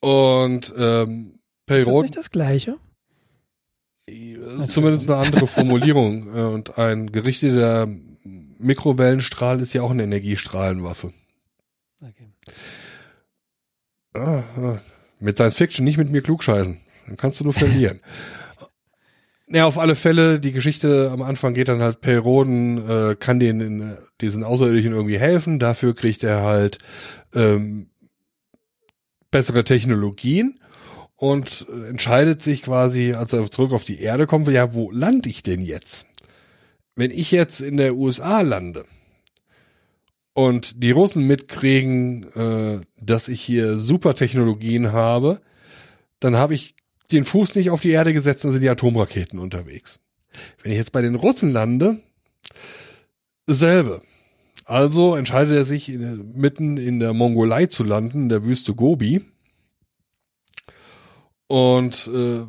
Und 0.00 0.72
ähm, 0.76 1.38
Perry 1.66 1.82
Ist 1.82 1.88
das 1.88 2.02
nicht 2.02 2.16
das 2.16 2.30
Gleiche? 2.30 2.76
Zumindest 4.66 5.10
eine 5.10 5.20
andere 5.26 5.46
Formulierung. 5.46 6.34
Äh, 6.34 6.40
Und 6.40 6.78
ein 6.78 7.12
gerichteter 7.12 7.88
Mikrowellenstrahl 8.58 9.60
ist 9.60 9.72
ja 9.72 9.82
auch 9.82 9.90
eine 9.90 10.04
Energiestrahlenwaffe. 10.04 11.12
Okay. 12.00 12.28
Ah, 14.14 14.42
ah. 14.56 14.78
Mit 15.20 15.36
Science 15.36 15.56
Fiction 15.56 15.84
nicht 15.84 15.98
mit 15.98 16.10
mir 16.10 16.22
klugscheißen. 16.22 16.78
Dann 17.06 17.16
kannst 17.16 17.40
du 17.40 17.44
nur 17.44 17.52
verlieren. 17.52 18.00
Ja, 19.54 19.66
auf 19.66 19.76
alle 19.76 19.96
Fälle, 19.96 20.40
die 20.40 20.52
Geschichte 20.52 21.10
am 21.10 21.20
Anfang 21.20 21.52
geht 21.52 21.68
dann 21.68 21.82
halt, 21.82 22.00
Perroden 22.00 22.88
äh, 22.88 23.16
kann 23.16 23.38
den 23.38 23.60
in, 23.60 23.98
diesen 24.22 24.44
Außerirdischen 24.44 24.94
irgendwie 24.94 25.18
helfen. 25.18 25.58
Dafür 25.58 25.94
kriegt 25.94 26.24
er 26.24 26.42
halt 26.42 26.78
ähm, 27.34 27.90
bessere 29.30 29.62
Technologien 29.64 30.58
und 31.22 31.68
entscheidet 31.88 32.42
sich 32.42 32.62
quasi, 32.62 33.12
als 33.12 33.32
er 33.32 33.48
zurück 33.48 33.72
auf 33.74 33.84
die 33.84 34.00
Erde 34.00 34.26
kommt, 34.26 34.48
ja, 34.48 34.74
wo 34.74 34.90
lande 34.90 35.28
ich 35.28 35.44
denn 35.44 35.60
jetzt? 35.60 36.08
Wenn 36.96 37.12
ich 37.12 37.30
jetzt 37.30 37.60
in 37.60 37.76
der 37.76 37.94
USA 37.94 38.40
lande 38.40 38.84
und 40.32 40.82
die 40.82 40.90
Russen 40.90 41.28
mitkriegen, 41.28 42.24
äh, 42.32 42.80
dass 43.00 43.28
ich 43.28 43.40
hier 43.40 43.76
super 43.78 44.16
Technologien 44.16 44.90
habe, 44.90 45.40
dann 46.18 46.34
habe 46.34 46.54
ich 46.54 46.74
den 47.12 47.24
Fuß 47.24 47.54
nicht 47.54 47.70
auf 47.70 47.80
die 47.80 47.90
Erde 47.90 48.12
gesetzt, 48.12 48.42
dann 48.44 48.50
sind 48.50 48.62
die 48.62 48.68
Atomraketen 48.68 49.38
unterwegs. 49.38 50.00
Wenn 50.60 50.72
ich 50.72 50.78
jetzt 50.78 50.90
bei 50.90 51.02
den 51.02 51.14
Russen 51.14 51.52
lande, 51.52 52.00
dasselbe. 53.46 54.02
Also 54.64 55.14
entscheidet 55.14 55.54
er 55.54 55.64
sich 55.64 55.86
mitten 55.86 56.78
in 56.78 56.98
der 56.98 57.12
Mongolei 57.12 57.66
zu 57.66 57.84
landen, 57.84 58.22
in 58.22 58.28
der 58.28 58.44
Wüste 58.44 58.74
Gobi. 58.74 59.20
Und 61.52 62.06
äh, 62.06 62.46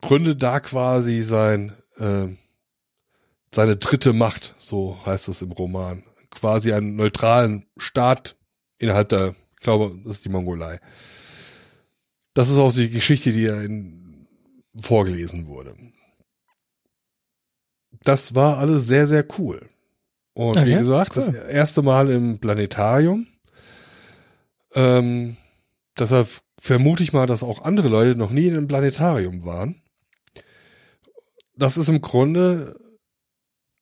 gründet 0.00 0.42
da 0.42 0.58
quasi 0.60 1.20
sein 1.20 1.76
äh, 1.98 2.28
seine 3.54 3.76
dritte 3.76 4.14
Macht, 4.14 4.54
so 4.56 4.98
heißt 5.04 5.28
es 5.28 5.42
im 5.42 5.52
Roman. 5.52 6.02
Quasi 6.30 6.72
einen 6.72 6.96
neutralen 6.96 7.66
Staat 7.76 8.36
innerhalb 8.78 9.10
der, 9.10 9.34
ich 9.52 9.60
glaube, 9.60 9.94
das 10.02 10.16
ist 10.16 10.24
die 10.24 10.30
Mongolei. 10.30 10.78
Das 12.32 12.48
ist 12.48 12.56
auch 12.56 12.72
die 12.72 12.88
Geschichte, 12.88 13.32
die 13.32 13.44
er 13.44 13.64
in, 13.64 14.26
vorgelesen 14.78 15.46
wurde. 15.46 15.76
Das 18.02 18.34
war 18.34 18.56
alles 18.56 18.86
sehr, 18.86 19.06
sehr 19.06 19.26
cool. 19.38 19.68
Und 20.32 20.56
Okay, 20.56 20.70
wie 20.70 20.78
gesagt, 20.78 21.18
cool. 21.18 21.22
das 21.26 21.34
erste 21.34 21.82
Mal 21.82 22.08
im 22.08 22.38
Planetarium. 22.38 23.26
Ähm, 24.74 25.36
deshalb 25.98 26.28
vermute 26.62 27.02
ich 27.02 27.12
mal, 27.12 27.26
dass 27.26 27.42
auch 27.42 27.64
andere 27.64 27.88
Leute 27.88 28.16
noch 28.16 28.30
nie 28.30 28.46
in 28.46 28.56
einem 28.56 28.68
Planetarium 28.68 29.44
waren. 29.44 29.82
Das 31.56 31.76
ist 31.76 31.88
im 31.88 32.00
Grunde 32.00 32.78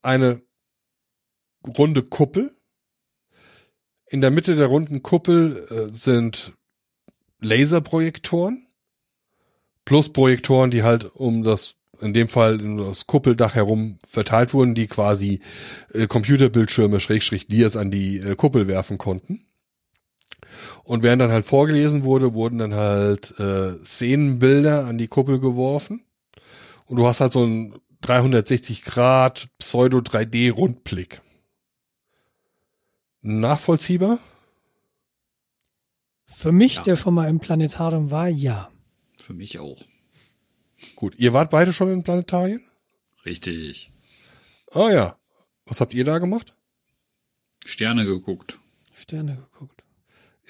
eine 0.00 0.40
runde 1.76 2.02
Kuppel. 2.02 2.56
In 4.06 4.22
der 4.22 4.30
Mitte 4.30 4.56
der 4.56 4.68
runden 4.68 5.02
Kuppel 5.02 5.66
äh, 5.68 5.92
sind 5.92 6.54
Laserprojektoren 7.40 8.66
plus 9.84 10.10
Projektoren, 10.10 10.70
die 10.70 10.82
halt 10.82 11.04
um 11.04 11.42
das 11.42 11.76
in 12.00 12.14
dem 12.14 12.28
Fall 12.28 12.62
um 12.62 12.78
das 12.78 13.06
Kuppeldach 13.06 13.54
herum 13.54 13.98
verteilt 14.08 14.54
wurden, 14.54 14.74
die 14.74 14.86
quasi 14.86 15.40
äh, 15.92 16.06
Computerbildschirme 16.06 16.98
Schrägstrich 16.98 17.46
Dias 17.46 17.76
an 17.76 17.90
die 17.90 18.16
äh, 18.16 18.36
Kuppel 18.36 18.68
werfen 18.68 18.96
konnten. 18.96 19.44
Und 20.84 21.02
während 21.02 21.20
dann 21.22 21.30
halt 21.32 21.46
vorgelesen 21.46 22.04
wurde, 22.04 22.34
wurden 22.34 22.58
dann 22.58 22.74
halt 22.74 23.38
äh, 23.38 23.76
Szenenbilder 23.84 24.86
an 24.86 24.98
die 24.98 25.08
Kuppel 25.08 25.38
geworfen. 25.40 26.04
Und 26.86 26.96
du 26.96 27.06
hast 27.06 27.20
halt 27.20 27.32
so 27.32 27.42
einen 27.44 27.74
360 28.02 28.82
Grad 28.82 29.48
Pseudo 29.58 29.98
3D 29.98 30.52
Rundblick. 30.52 31.20
Nachvollziehbar? 33.22 34.18
Für 36.24 36.52
mich, 36.52 36.76
Ja. 36.76 36.82
der 36.82 36.96
schon 36.96 37.14
mal 37.14 37.28
im 37.28 37.38
Planetarium 37.40 38.10
war, 38.10 38.28
ja. 38.28 38.70
Für 39.18 39.34
mich 39.34 39.58
auch. 39.58 39.82
Gut. 40.96 41.14
Ihr 41.18 41.32
wart 41.34 41.50
beide 41.50 41.72
schon 41.72 41.92
in 41.92 42.02
Planetarien? 42.02 42.64
Richtig. 43.26 43.92
Ah 44.72 44.90
ja. 44.90 45.16
Was 45.66 45.80
habt 45.80 45.92
ihr 45.92 46.04
da 46.04 46.18
gemacht? 46.18 46.54
Sterne 47.66 48.06
geguckt. 48.06 48.58
Sterne 48.94 49.36
geguckt. 49.36 49.79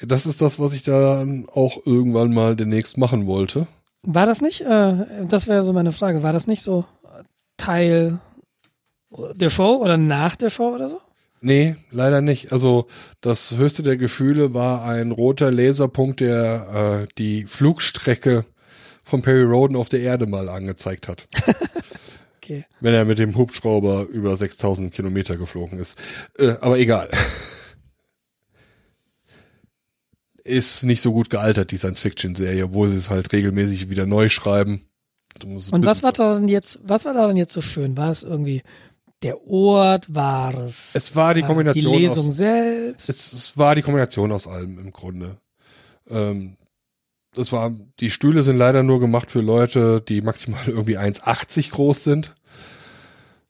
Das 0.02 0.26
ist 0.26 0.40
das, 0.40 0.58
was 0.58 0.72
ich 0.72 0.82
dann 0.82 1.46
auch 1.52 1.78
irgendwann 1.84 2.32
mal 2.32 2.56
demnächst 2.56 2.98
machen 2.98 3.26
wollte. 3.26 3.66
War 4.02 4.26
das 4.26 4.40
nicht, 4.40 4.62
äh, 4.62 4.94
das 5.28 5.46
wäre 5.46 5.62
so 5.62 5.72
meine 5.72 5.92
Frage, 5.92 6.22
war 6.22 6.32
das 6.32 6.46
nicht 6.46 6.62
so 6.62 6.84
Teil 7.56 8.18
der 9.34 9.50
Show 9.50 9.76
oder 9.76 9.96
nach 9.96 10.36
der 10.36 10.50
Show 10.50 10.74
oder 10.74 10.88
so? 10.88 11.00
Nee, 11.42 11.76
leider 11.90 12.20
nicht. 12.20 12.52
Also 12.52 12.86
das 13.20 13.56
höchste 13.56 13.82
der 13.82 13.96
Gefühle 13.96 14.52
war 14.54 14.84
ein 14.84 15.10
roter 15.10 15.50
Laserpunkt, 15.50 16.20
der 16.20 17.02
äh, 17.02 17.06
die 17.18 17.44
Flugstrecke 17.46 18.44
von 19.02 19.22
Perry 19.22 19.42
Roden 19.44 19.76
auf 19.76 19.88
der 19.88 20.00
Erde 20.00 20.26
mal 20.26 20.48
angezeigt 20.48 21.08
hat, 21.08 21.26
Okay. 22.42 22.64
wenn 22.80 22.94
er 22.94 23.04
mit 23.04 23.18
dem 23.18 23.36
Hubschrauber 23.36 24.06
über 24.06 24.36
6000 24.36 24.92
Kilometer 24.92 25.36
geflogen 25.36 25.78
ist. 25.78 25.98
Äh, 26.38 26.54
aber 26.60 26.78
egal. 26.78 27.08
Ist 30.44 30.84
nicht 30.84 31.00
so 31.02 31.12
gut 31.12 31.30
gealtert, 31.30 31.70
die 31.70 31.76
Science-Fiction-Serie, 31.76 32.64
obwohl 32.64 32.88
sie 32.88 32.96
es 32.96 33.10
halt 33.10 33.32
regelmäßig 33.32 33.90
wieder 33.90 34.06
neu 34.06 34.28
schreiben. 34.28 34.82
Und 35.44 35.86
was 35.86 36.02
war 36.02 36.12
daran 36.12 36.48
jetzt, 36.48 36.80
was 36.82 37.04
war 37.04 37.14
daran 37.14 37.36
jetzt 37.36 37.52
so 37.52 37.62
schön? 37.62 37.96
War 37.96 38.10
es 38.10 38.22
irgendwie 38.22 38.62
der 39.22 39.46
Ort, 39.46 40.14
war 40.14 40.54
es 40.54 40.90
Es 40.94 41.14
war 41.14 41.34
die 41.34 41.42
äh, 41.42 41.46
Kombination 41.46 41.92
die 41.92 41.98
Lesung 41.98 42.28
aus, 42.28 42.36
selbst? 42.36 43.08
es, 43.08 43.32
es 43.32 43.58
war 43.58 43.74
die 43.74 43.82
Kombination 43.82 44.32
aus 44.32 44.46
allem 44.46 44.78
im 44.78 44.90
Grunde. 44.90 45.38
Ähm, 46.08 46.56
das 47.34 47.52
war, 47.52 47.72
die 48.00 48.10
Stühle 48.10 48.42
sind 48.42 48.56
leider 48.56 48.82
nur 48.82 48.98
gemacht 48.98 49.30
für 49.30 49.40
Leute, 49.40 50.00
die 50.00 50.20
maximal 50.20 50.62
irgendwie 50.66 50.98
1,80 50.98 51.70
groß 51.70 52.04
sind. 52.04 52.34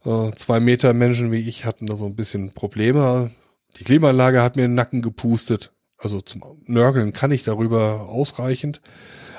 Äh, 0.05 0.33
zwei 0.33 0.61
Meter 0.61 0.93
Menschen 0.93 1.31
wie 1.33 1.49
ich 1.49 1.65
hatten 1.65 1.87
da 1.87 1.97
so 1.97 2.07
ein 2.07 2.17
bisschen 2.17 2.53
Probleme. 2.53 3.31
Die 3.79 3.85
Klimaanlage 3.85 4.43
hat 4.43 4.57
mir 4.57 4.63
den 4.63 4.75
Nacken 4.75 5.03
gepustet. 5.03 5.73
Also 6.01 6.21
zum 6.21 6.43
Nörgeln 6.65 7.13
kann 7.13 7.31
ich 7.31 7.45
darüber 7.45 8.09
ausreichend. 8.09 8.81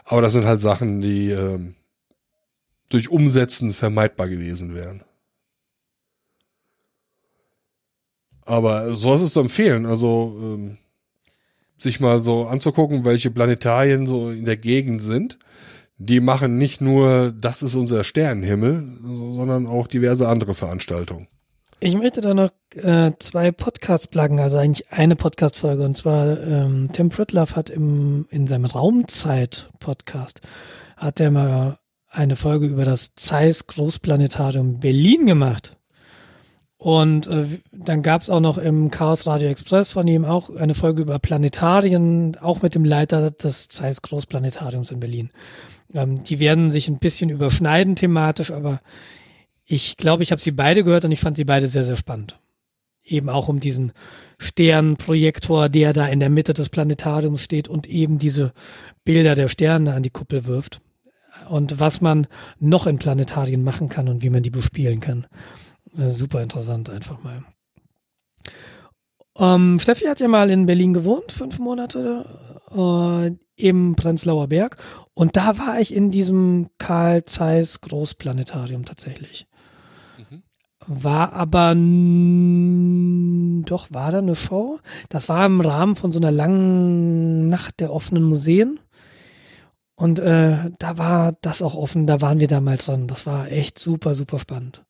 Aber 0.06 0.22
das 0.22 0.34
sind 0.34 0.46
halt 0.46 0.62
Sachen, 0.62 1.02
die 1.02 1.32
ähm, 1.32 1.76
durch 2.90 3.10
Umsetzen 3.10 3.74
vermeidbar 3.74 4.30
gewesen 4.30 4.76
wären. 4.76 5.04
Aber 8.46 8.94
so 8.94 9.14
ist 9.14 9.34
zu 9.34 9.40
empfehlen. 9.40 9.86
Also 9.86 10.38
ähm, 10.40 10.78
sich 11.78 12.00
mal 12.00 12.22
so 12.22 12.46
anzugucken, 12.46 13.06
welche 13.06 13.32
Planetarien 13.32 14.06
so 14.06 14.30
in 14.30 14.46
der 14.46 14.58
Gegend 14.58 15.02
sind. 15.02 15.40
Die 15.98 16.20
machen 16.20 16.58
nicht 16.58 16.82
nur, 16.82 17.32
das 17.32 17.64
ist 17.64 17.76
unser 17.76 18.04
Sternenhimmel, 18.04 19.00
so, 19.04 19.34
sondern 19.34 19.68
auch 19.68 19.88
diverse 19.88 20.28
andere 20.28 20.54
Veranstaltungen. 20.54 21.28
Ich 21.84 21.96
möchte 21.96 22.22
da 22.22 22.36
noch 22.36 22.52
äh, 22.76 23.12
zwei 23.18 23.52
Podcasts 23.52 24.06
pluggen, 24.06 24.40
also 24.40 24.58
eigentlich 24.58 24.92
eine 24.92 25.16
Podcast-Folge. 25.16 25.84
Und 25.84 25.98
zwar 25.98 26.40
ähm, 26.40 26.90
Tim 26.94 27.10
Pritlove 27.10 27.56
hat 27.56 27.72
im, 27.72 28.28
in 28.30 28.46
seinem 28.46 28.66
Raumzeit-Podcast 28.66 30.42
hat 30.96 31.20
er 31.20 31.32
mal 31.32 31.80
eine 32.08 32.36
Folge 32.36 32.68
über 32.68 32.86
das 32.86 33.16
Zeiss 33.16 33.66
Großplanetarium 33.66 34.80
Berlin 34.80 35.26
gemacht. 35.26 35.76
Und 36.78 37.26
äh, 37.26 37.46
dann 37.72 38.04
gab 38.04 38.22
es 38.22 38.30
auch 38.30 38.42
noch 38.42 38.60
im 38.60 38.92
Chaos 38.92 39.26
Radio 39.26 39.50
Express 39.50 39.92
von 39.92 40.08
ihm 40.08 40.24
auch 40.24 40.56
eine 40.56 40.76
Folge 40.76 41.02
über 41.02 41.18
Planetarien, 41.18 42.38
auch 42.40 42.62
mit 42.62 42.76
dem 42.76 42.86
Leiter 42.86 43.32
des 43.32 43.70
Zeiss 43.70 44.04
Großplanetariums 44.04 44.92
in 44.92 45.00
Berlin. 45.00 45.32
Ähm, 45.96 46.24
die 46.24 46.40
werden 46.40 46.70
sich 46.70 46.88
ein 46.88 47.00
bisschen 47.00 47.32
überschneiden 47.32 47.96
thematisch, 47.96 48.52
aber 48.52 48.82
ich 49.72 49.96
glaube, 49.96 50.22
ich 50.22 50.32
habe 50.32 50.42
sie 50.42 50.52
beide 50.52 50.84
gehört 50.84 51.06
und 51.06 51.12
ich 51.12 51.22
fand 51.22 51.38
sie 51.38 51.46
beide 51.46 51.70
sehr, 51.70 51.86
sehr 51.86 51.96
spannend. 51.96 52.38
Eben 53.04 53.30
auch 53.30 53.48
um 53.48 53.62
diesen 53.62 53.94
Sternprojektor, 54.38 55.70
der 55.70 55.94
da 55.94 56.08
in 56.08 56.20
der 56.20 56.30
Mitte 56.30 56.54
des 56.54 56.68
Planetariums 56.68 57.42
steht 57.42 57.70
und 57.70 57.88
eben 57.88 58.20
diese 58.20 58.52
Bilder 59.06 59.34
der 59.34 59.48
Sterne 59.48 59.94
an 59.94 60.04
die 60.04 60.10
Kuppel 60.10 60.46
wirft. 60.46 60.82
Und 61.50 61.80
was 61.80 62.02
man 62.02 62.28
noch 62.60 62.86
in 62.86 63.00
Planetarien 63.00 63.64
machen 63.64 63.88
kann 63.88 64.10
und 64.10 64.24
wie 64.24 64.30
man 64.30 64.44
die 64.44 64.50
bespielen 64.50 65.00
kann. 65.00 65.26
Äh, 65.98 66.10
Super 66.10 66.42
interessant 66.42 66.90
einfach 66.90 67.24
mal. 67.24 67.42
Ähm, 69.38 69.80
Steffi 69.80 70.04
hat 70.06 70.20
ja 70.20 70.28
mal 70.28 70.52
in 70.52 70.66
Berlin 70.66 70.94
gewohnt, 70.94 71.32
fünf 71.32 71.60
Monate 71.60 72.26
äh, 72.76 73.32
im 73.56 73.96
Prenzlauer 73.96 74.48
Berg. 74.48 74.76
Und 75.14 75.38
da 75.38 75.58
war 75.58 75.80
ich 75.80 75.94
in 75.94 76.12
diesem 76.12 76.68
Karl 76.78 77.24
Zeiss 77.24 77.80
Großplanetarium 77.80 78.84
tatsächlich. 78.84 79.48
War 80.94 81.32
aber 81.32 81.74
doch, 83.66 83.92
war 83.92 84.12
da 84.12 84.18
eine 84.18 84.36
Show? 84.36 84.80
Das 85.08 85.30
war 85.30 85.46
im 85.46 85.62
Rahmen 85.62 85.96
von 85.96 86.12
so 86.12 86.20
einer 86.20 86.32
langen 86.32 87.48
Nacht 87.48 87.80
der 87.80 87.94
offenen 87.94 88.24
Museen. 88.24 88.78
Und 89.96 90.20
äh, 90.20 90.70
da 90.80 90.98
war 90.98 91.34
das 91.40 91.62
auch 91.62 91.76
offen, 91.76 92.08
da 92.08 92.20
waren 92.20 92.42
wir 92.42 92.48
da 92.48 92.60
mal 92.60 92.76
dran. 92.76 93.08
Das 93.08 93.26
war 93.26 93.50
echt 93.50 93.80
super, 93.80 94.16
super 94.16 94.38
spannend. 94.38 94.84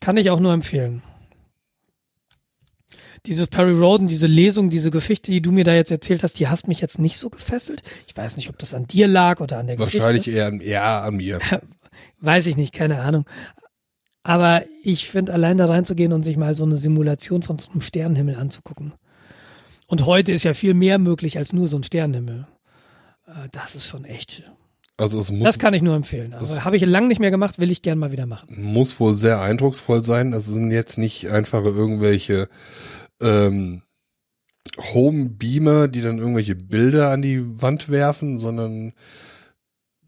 Kann 0.00 0.16
ich 0.16 0.30
auch 0.30 0.38
nur 0.38 0.52
empfehlen. 0.52 1.02
Dieses 3.24 3.48
Perry 3.48 3.72
Roden, 3.72 4.06
diese 4.06 4.28
Lesung, 4.28 4.70
diese 4.70 4.92
Geschichte, 4.92 5.32
die 5.32 5.42
du 5.42 5.50
mir 5.50 5.64
da 5.64 5.74
jetzt 5.74 5.90
erzählt 5.90 6.22
hast, 6.22 6.38
die 6.38 6.46
hast 6.46 6.68
mich 6.68 6.80
jetzt 6.80 7.00
nicht 7.00 7.18
so 7.18 7.30
gefesselt. 7.30 7.82
Ich 8.06 8.16
weiß 8.16 8.36
nicht, 8.36 8.48
ob 8.48 8.58
das 8.60 8.74
an 8.74 8.86
dir 8.86 9.08
lag 9.08 9.40
oder 9.40 9.58
an 9.58 9.66
der 9.66 9.76
Wahrscheinlich 9.80 10.26
Geschichte. 10.26 10.38
eher, 10.38 10.60
eher 10.60 11.02
an 11.02 11.16
mir. 11.16 11.40
Weiß 12.20 12.46
ich 12.46 12.56
nicht, 12.56 12.72
keine 12.72 13.00
Ahnung. 13.00 13.24
Aber 14.26 14.62
ich 14.82 15.08
finde, 15.08 15.32
allein 15.32 15.56
da 15.56 15.66
reinzugehen 15.66 16.12
und 16.12 16.24
sich 16.24 16.36
mal 16.36 16.56
so 16.56 16.64
eine 16.64 16.76
Simulation 16.76 17.42
von 17.42 17.58
so 17.58 17.70
einem 17.70 17.80
Sternenhimmel 17.80 18.34
anzugucken. 18.36 18.92
Und 19.86 20.04
heute 20.04 20.32
ist 20.32 20.42
ja 20.42 20.52
viel 20.52 20.74
mehr 20.74 20.98
möglich 20.98 21.38
als 21.38 21.52
nur 21.52 21.68
so 21.68 21.76
ein 21.76 21.84
Sternenhimmel. 21.84 22.46
Äh, 23.28 23.48
Das 23.52 23.74
ist 23.76 23.86
schon 23.86 24.04
echt. 24.04 24.42
Also 24.96 25.20
es 25.20 25.30
muss, 25.30 25.44
Das 25.44 25.58
kann 25.58 25.74
ich 25.74 25.82
nur 25.82 25.94
empfehlen. 25.94 26.32
Also 26.34 26.64
habe 26.64 26.76
ich 26.76 26.84
lange 26.84 27.06
nicht 27.06 27.20
mehr 27.20 27.30
gemacht, 27.30 27.58
will 27.60 27.70
ich 27.70 27.82
gern 27.82 27.98
mal 27.98 28.12
wieder 28.12 28.26
machen. 28.26 28.48
muss 28.60 28.98
wohl 28.98 29.14
sehr 29.14 29.40
eindrucksvoll 29.40 30.02
sein. 30.02 30.32
Das 30.32 30.46
sind 30.46 30.70
jetzt 30.72 30.96
nicht 30.98 31.30
einfache 31.30 31.68
irgendwelche 31.68 32.48
ähm, 33.20 33.82
Home-Beamer, 34.92 35.88
die 35.88 36.00
dann 36.00 36.18
irgendwelche 36.18 36.56
Bilder 36.56 37.10
an 37.10 37.22
die 37.22 37.62
Wand 37.62 37.90
werfen, 37.90 38.38
sondern 38.38 38.92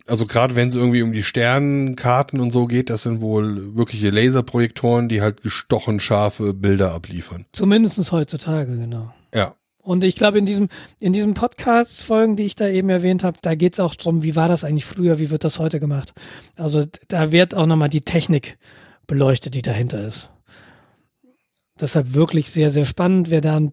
also 0.09 0.27
gerade 0.27 0.57
wenn 0.57 0.69
es 0.69 0.77
irgendwie 0.77 1.03
um 1.03 1.13
die 1.13 1.23
Sternenkarten 1.23 2.41
und 2.41 2.51
so 2.51 2.67
geht, 2.67 2.91
das 2.91 3.03
sind 3.03 3.21
wohl 3.21 3.77
wirkliche 3.77 4.11
Laserprojektoren, 4.11 5.09
die 5.09 5.21
halt 5.21 5.43
gestochen 5.43 6.01
scharfe 6.01 6.55
Bilder 6.55 6.93
abliefern. 6.93 7.45
Zumindestens 7.53 8.11
heutzutage, 8.11 8.77
genau. 8.77 9.13
Ja. 9.35 9.55
Und 9.83 10.05
ich 10.05 10.17
glaube, 10.17 10.39
in 10.39 10.47
diesem, 10.47 10.69
in 10.99 11.13
diesem 11.13 11.35
Podcast-Folgen, 11.35 12.37
die 12.37 12.45
ich 12.45 12.57
da 12.57 12.69
eben 12.69 12.91
erwähnt 12.91 13.23
habe, 13.23 13.39
da 13.41 13.55
geht's 13.55 13.81
auch 13.81 13.95
drum, 13.95 14.23
wie 14.23 14.37
war 14.37 14.49
das 14.49 14.65
eigentlich 14.65 14.85
früher, 14.85 15.19
wie 15.19 15.31
wird 15.31 15.45
das 15.45 15.59
heute 15.59 15.81
gemacht. 15.81 16.13
Also 16.57 16.85
da 17.09 17.33
wird 17.33 17.55
auch 17.55 17.67
nochmal 17.67 17.89
die 17.89 18.03
Technik 18.03 18.59
beleuchtet, 19.07 19.55
die 19.55 19.63
dahinter 19.63 20.01
ist. 20.07 20.31
Deshalb 21.81 22.15
wirklich 22.15 22.51
sehr, 22.51 22.71
sehr 22.71 22.87
spannend. 22.87 23.31
Wer 23.31 23.41
da 23.41 23.57
ein 23.57 23.73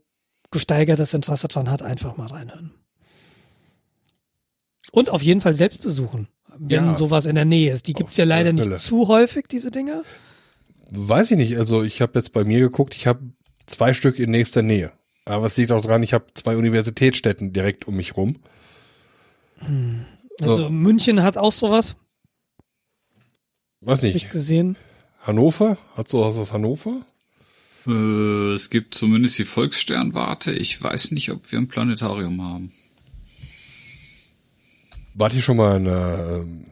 gesteigertes 0.52 1.14
Interesse 1.14 1.48
dran 1.48 1.70
hat, 1.70 1.82
einfach 1.82 2.18
mal 2.18 2.28
reinhören. 2.28 2.72
Und 4.92 5.10
auf 5.10 5.22
jeden 5.22 5.42
Fall 5.42 5.56
selbst 5.56 5.82
besuchen, 5.82 6.28
wenn 6.58 6.86
Ja. 6.86 6.96
sowas 6.96 7.26
in 7.26 7.36
der 7.36 7.46
Nähe 7.46 7.72
ist. 7.74 7.88
Die 7.88 7.94
gibt's 7.94 8.18
ja 8.18 8.26
leider 8.26 8.54
nicht 8.54 8.80
zu 8.80 9.08
häufig, 9.08 9.46
diese 9.50 9.72
Dinger. 9.72 10.04
Weiß 10.92 11.32
ich 11.32 11.38
nicht. 11.38 11.58
Also 11.58 11.84
ich 11.84 12.02
habe 12.02 12.18
jetzt 12.20 12.32
bei 12.34 12.44
mir 12.44 12.60
geguckt, 12.60 12.96
ich 12.96 13.08
habe 13.08 13.20
zwei 13.66 13.94
Stück 13.94 14.20
in 14.20 14.32
nächster 14.32 14.62
Nähe. 14.62 14.92
Aber 15.26 15.46
es 15.48 15.58
liegt 15.58 15.72
auch 15.72 15.84
dran, 15.84 16.04
ich 16.04 16.14
habe 16.14 16.26
zwei 16.36 16.56
Universitätsstätten 16.56 17.52
direkt 17.54 17.88
um 17.88 17.96
mich 17.96 18.16
rum. 18.16 18.38
Also 20.42 20.58
So. 20.58 20.70
München 20.70 21.24
hat 21.24 21.38
auch 21.38 21.52
sowas, 21.52 21.96
Weiß 23.82 24.00
hab 24.00 24.06
ich 24.06 24.14
nicht. 24.14 24.30
gesehen. 24.30 24.76
Hannover? 25.22 25.78
Hat 25.96 26.08
sowas 26.10 26.38
aus 26.38 26.52
Hannover? 26.54 27.02
Äh, 27.88 28.54
es 28.54 28.70
gibt 28.70 28.94
zumindest 28.96 29.40
die 29.40 29.46
Volkssternwarte. 29.46 30.52
Ich 30.52 30.82
weiß 30.82 31.12
nicht, 31.12 31.32
ob 31.32 31.52
wir 31.52 31.58
ein 31.60 31.68
Planetarium 31.68 32.42
haben. 32.44 32.72
Wart 35.18 35.34
ihr 35.34 35.42
schon 35.42 35.56
mal 35.56 35.78
in 35.78 35.88
einer 35.88 36.42
ähm, 36.42 36.66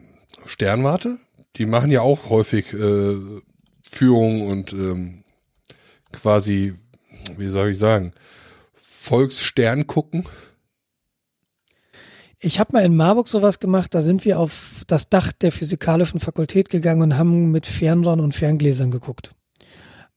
Sternwarte? 0.46 1.18
Die 1.56 1.66
machen 1.66 1.92
ja 1.92 2.02
auch 2.02 2.30
häufig 2.30 2.74
äh, 2.74 3.16
Führungen 3.90 4.42
und 4.48 4.74
ähm, 4.74 5.24
quasi, 6.12 6.74
wie 7.38 7.48
soll 7.48 7.70
ich 7.70 7.80
sagen, 7.80 8.12
Volksstern 8.74 9.88
gucken. 9.88 10.26
Ich 12.40 12.60
habe 12.60 12.74
mal 12.74 12.84
in 12.84 12.98
Marburg 12.98 13.30
sowas 13.30 13.62
gemacht, 13.62 13.96
da 13.96 14.02
sind 14.02 14.26
wir 14.26 14.38
auf 14.40 14.84
das 14.88 15.10
Dach 15.10 15.32
der 15.32 15.54
physikalischen 15.54 16.20
Fakultät 16.20 16.70
gegangen 16.70 17.02
und 17.02 17.18
haben 17.18 17.52
mit 17.52 17.66
Fernrohren 17.66 18.20
und 18.20 18.36
Ferngläsern 18.36 18.92
geguckt. 18.92 19.32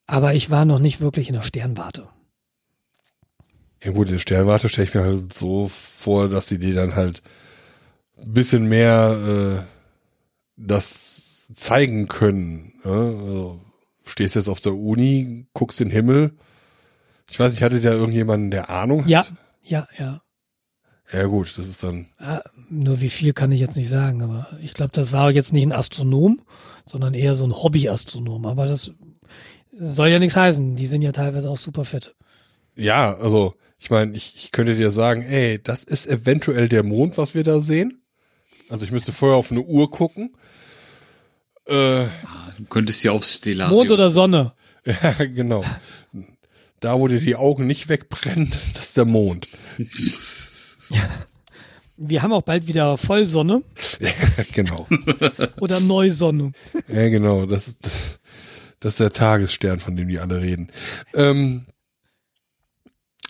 Aber 0.08 0.34
ich 0.34 0.50
war 0.50 0.64
noch 0.64 0.80
nicht 0.80 1.00
wirklich 1.00 1.28
in 1.28 1.34
der 1.34 1.42
Sternwarte. 1.42 2.08
Ja 3.84 3.92
gut, 3.92 4.10
in 4.10 4.18
Sternwarte 4.18 4.68
stelle 4.68 4.88
ich 4.88 4.94
mir 4.94 5.04
halt 5.04 5.32
so 5.32 5.68
vor, 5.68 6.28
dass 6.28 6.46
die 6.46 6.58
dir 6.58 6.74
dann 6.74 6.96
halt 6.96 7.22
bisschen 8.24 8.68
mehr 8.68 9.64
äh, 9.64 9.66
das 10.56 11.46
zeigen 11.54 12.08
können. 12.08 12.72
Ne? 12.84 12.90
Also, 12.90 13.60
stehst 14.04 14.34
jetzt 14.36 14.48
auf 14.48 14.60
der 14.60 14.74
Uni, 14.74 15.46
guckst 15.52 15.80
den 15.80 15.90
Himmel. 15.90 16.32
Ich 17.30 17.38
weiß 17.40 17.52
nicht, 17.52 17.62
hattet 17.62 17.84
ihr 17.84 17.92
irgendjemanden, 17.92 18.50
der 18.50 18.70
Ahnung 18.70 19.02
hat? 19.02 19.08
Ja, 19.08 19.26
ja, 19.62 19.86
ja. 19.98 20.22
Ja 21.12 21.26
gut, 21.26 21.56
das 21.56 21.68
ist 21.68 21.84
dann, 21.84 22.06
Ah, 22.18 22.42
Nur 22.68 23.00
wie 23.00 23.10
viel 23.10 23.32
kann 23.32 23.52
ich 23.52 23.60
jetzt 23.60 23.76
nicht 23.76 23.88
sagen, 23.88 24.22
aber 24.22 24.48
ich 24.60 24.74
glaube, 24.74 24.90
das 24.92 25.12
war 25.12 25.30
jetzt 25.30 25.52
nicht 25.52 25.64
ein 25.64 25.72
Astronom, 25.72 26.40
sondern 26.84 27.14
eher 27.14 27.36
so 27.36 27.44
ein 27.44 27.54
Hobbyastronom. 27.54 28.44
Aber 28.46 28.66
das 28.66 28.90
soll 29.72 30.08
ja 30.08 30.18
nichts 30.18 30.34
heißen. 30.36 30.74
Die 30.74 30.86
sind 30.86 31.02
ja 31.02 31.12
teilweise 31.12 31.48
auch 31.48 31.56
super 31.58 31.84
fit. 31.84 32.14
ja, 32.74 33.16
also 33.16 33.54
ich 33.78 33.90
meine, 33.90 34.16
ich, 34.16 34.34
ich 34.36 34.52
könnte 34.52 34.74
dir 34.74 34.90
sagen, 34.90 35.22
ey, 35.22 35.62
das 35.62 35.84
ist 35.84 36.06
eventuell 36.06 36.68
der 36.68 36.82
Mond, 36.82 37.18
was 37.18 37.34
wir 37.34 37.44
da 37.44 37.60
sehen. 37.60 38.00
Also 38.68 38.84
ich 38.84 38.92
müsste 38.92 39.12
vorher 39.12 39.36
auf 39.38 39.50
eine 39.50 39.60
Uhr 39.62 39.90
gucken. 39.90 40.36
Äh, 41.66 42.06
Du 42.58 42.64
könntest 42.70 43.04
ja 43.04 43.12
aufs 43.12 43.34
Stellarium. 43.34 43.76
Mond 43.76 43.90
oder 43.90 44.10
Sonne? 44.10 44.52
Ja, 44.86 45.12
genau. 45.24 45.64
Da, 46.78 46.98
wo 46.98 47.08
dir 47.08 47.18
die 47.18 47.34
Augen 47.34 47.66
nicht 47.66 47.88
wegbrennen, 47.88 48.50
das 48.74 48.86
ist 48.88 48.96
der 48.96 49.04
Mond. 49.04 49.48
Wir 51.96 52.22
haben 52.22 52.32
auch 52.32 52.42
bald 52.42 52.66
wieder 52.68 52.96
Vollsonne 52.98 53.62
Ja, 54.00 54.10
genau. 54.52 54.86
oder 55.60 55.80
Neusonne. 55.80 56.52
Ja, 56.88 57.08
genau. 57.08 57.46
Das 57.46 57.68
ist, 57.68 57.78
das 58.80 58.92
ist 58.94 59.00
der 59.00 59.12
Tagesstern, 59.12 59.80
von 59.80 59.96
dem 59.96 60.06
die 60.08 60.18
alle 60.18 60.40
reden. 60.40 60.68
Ähm, 61.14 61.64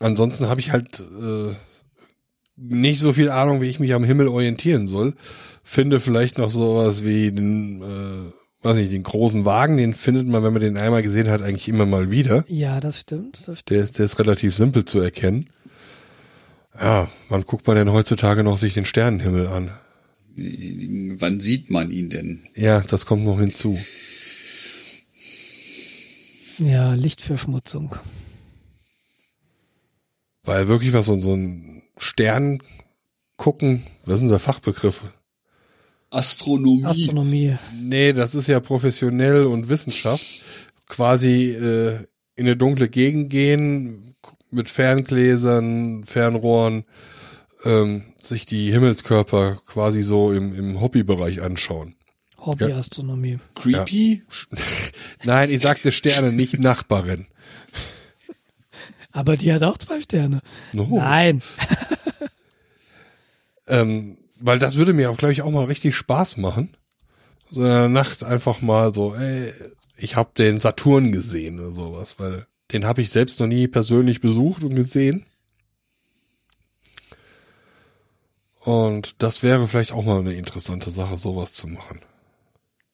ansonsten 0.00 0.46
habe 0.48 0.60
ich 0.60 0.72
halt 0.72 0.98
äh, 1.00 1.54
nicht 2.56 3.00
so 3.00 3.12
viel 3.12 3.28
Ahnung, 3.30 3.60
wie 3.60 3.68
ich 3.68 3.80
mich 3.80 3.94
am 3.94 4.04
Himmel 4.04 4.28
orientieren 4.28 4.86
soll. 4.86 5.14
Finde 5.62 6.00
vielleicht 6.00 6.38
noch 6.38 6.50
sowas 6.50 7.04
wie 7.04 7.32
den, 7.32 7.82
äh, 7.82 8.64
weiß 8.64 8.76
nicht, 8.76 8.92
den 8.92 9.02
großen 9.02 9.44
Wagen, 9.44 9.76
den 9.76 9.94
findet 9.94 10.26
man, 10.26 10.42
wenn 10.42 10.52
man 10.52 10.62
den 10.62 10.76
einmal 10.76 11.02
gesehen 11.02 11.28
hat, 11.28 11.42
eigentlich 11.42 11.68
immer 11.68 11.86
mal 11.86 12.10
wieder. 12.10 12.44
Ja, 12.48 12.80
das 12.80 13.00
stimmt. 13.00 13.38
Das 13.46 13.60
stimmt. 13.60 13.70
Der 13.70 13.82
ist, 13.82 13.98
der 13.98 14.04
ist 14.06 14.18
relativ 14.18 14.54
simpel 14.54 14.84
zu 14.84 15.00
erkennen. 15.00 15.50
Ja, 16.80 17.08
wann 17.28 17.42
guckt 17.42 17.66
man 17.66 17.76
denn 17.76 17.92
heutzutage 17.92 18.44
noch 18.44 18.58
sich 18.58 18.74
den 18.74 18.84
Sternenhimmel 18.84 19.46
an? 19.48 19.70
Wann 21.18 21.40
sieht 21.40 21.70
man 21.70 21.90
ihn 21.90 22.10
denn? 22.10 22.46
Ja, 22.54 22.80
das 22.80 23.06
kommt 23.06 23.24
noch 23.24 23.38
hinzu. 23.38 23.78
Ja, 26.58 26.94
Lichtverschmutzung. 26.94 27.96
Weil 30.44 30.68
wirklich 30.68 30.92
was 30.92 31.06
so, 31.06 31.18
so 31.20 31.34
ein 31.34 31.75
Stern 31.96 32.60
gucken, 33.36 33.82
was 34.04 34.20
sind 34.20 34.30
da 34.30 34.38
Fachbegriffe? 34.38 35.12
Astronomie. 36.10 36.84
Astronomie. 36.84 37.56
Nee, 37.78 38.12
das 38.12 38.34
ist 38.34 38.46
ja 38.46 38.60
professionell 38.60 39.44
und 39.44 39.68
Wissenschaft. 39.68 40.24
Quasi 40.88 41.50
äh, 41.50 41.98
in 42.36 42.46
eine 42.46 42.56
dunkle 42.56 42.88
Gegend 42.88 43.30
gehen, 43.30 44.14
mit 44.50 44.68
Ferngläsern, 44.68 46.04
Fernrohren, 46.04 46.84
ähm, 47.64 48.02
sich 48.20 48.46
die 48.46 48.70
Himmelskörper 48.70 49.58
quasi 49.66 50.02
so 50.02 50.32
im, 50.32 50.54
im 50.54 50.80
Hobbybereich 50.80 51.42
anschauen. 51.42 51.96
Hobbyastronomie. 52.38 53.38
Creepy. 53.54 54.22
Nein, 55.24 55.50
ich 55.50 55.62
sagte 55.62 55.90
Sterne, 55.90 56.32
nicht 56.32 56.58
Nachbarin. 56.60 57.26
Aber 59.16 59.34
die 59.38 59.50
hat 59.50 59.62
auch 59.62 59.78
zwei 59.78 59.98
Sterne. 60.02 60.42
No. 60.72 60.88
Nein. 60.98 61.42
Ähm, 63.68 64.16
weil 64.38 64.60
das 64.60 64.76
würde 64.76 64.92
mir 64.92 65.10
auch, 65.10 65.16
glaube 65.16 65.32
ich, 65.32 65.42
auch 65.42 65.50
mal 65.50 65.64
richtig 65.64 65.96
Spaß 65.96 66.36
machen. 66.36 66.76
So 67.50 67.62
in 67.62 67.66
der 67.66 67.88
Nacht 67.88 68.22
einfach 68.22 68.62
mal 68.62 68.94
so, 68.94 69.16
ey, 69.16 69.52
ich 69.96 70.14
habe 70.14 70.30
den 70.38 70.60
Saturn 70.60 71.10
gesehen 71.10 71.58
oder 71.58 71.74
sowas, 71.74 72.20
weil 72.20 72.46
den 72.70 72.84
habe 72.84 73.02
ich 73.02 73.10
selbst 73.10 73.40
noch 73.40 73.48
nie 73.48 73.66
persönlich 73.66 74.20
besucht 74.20 74.62
und 74.62 74.76
gesehen. 74.76 75.26
Und 78.60 79.20
das 79.20 79.42
wäre 79.42 79.66
vielleicht 79.66 79.90
auch 79.90 80.04
mal 80.04 80.20
eine 80.20 80.34
interessante 80.34 80.92
Sache, 80.92 81.18
sowas 81.18 81.54
zu 81.54 81.66
machen. 81.66 81.98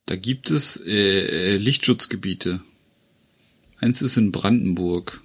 Da 0.07 0.17
gibt 0.17 0.51
es 0.51 0.83
äh, 0.87 1.59
Lichtschutzgebiete. 1.59 2.63
Eins 3.79 4.01
ist 4.01 4.17
in 4.17 4.33
Brandenburg. 4.33 5.21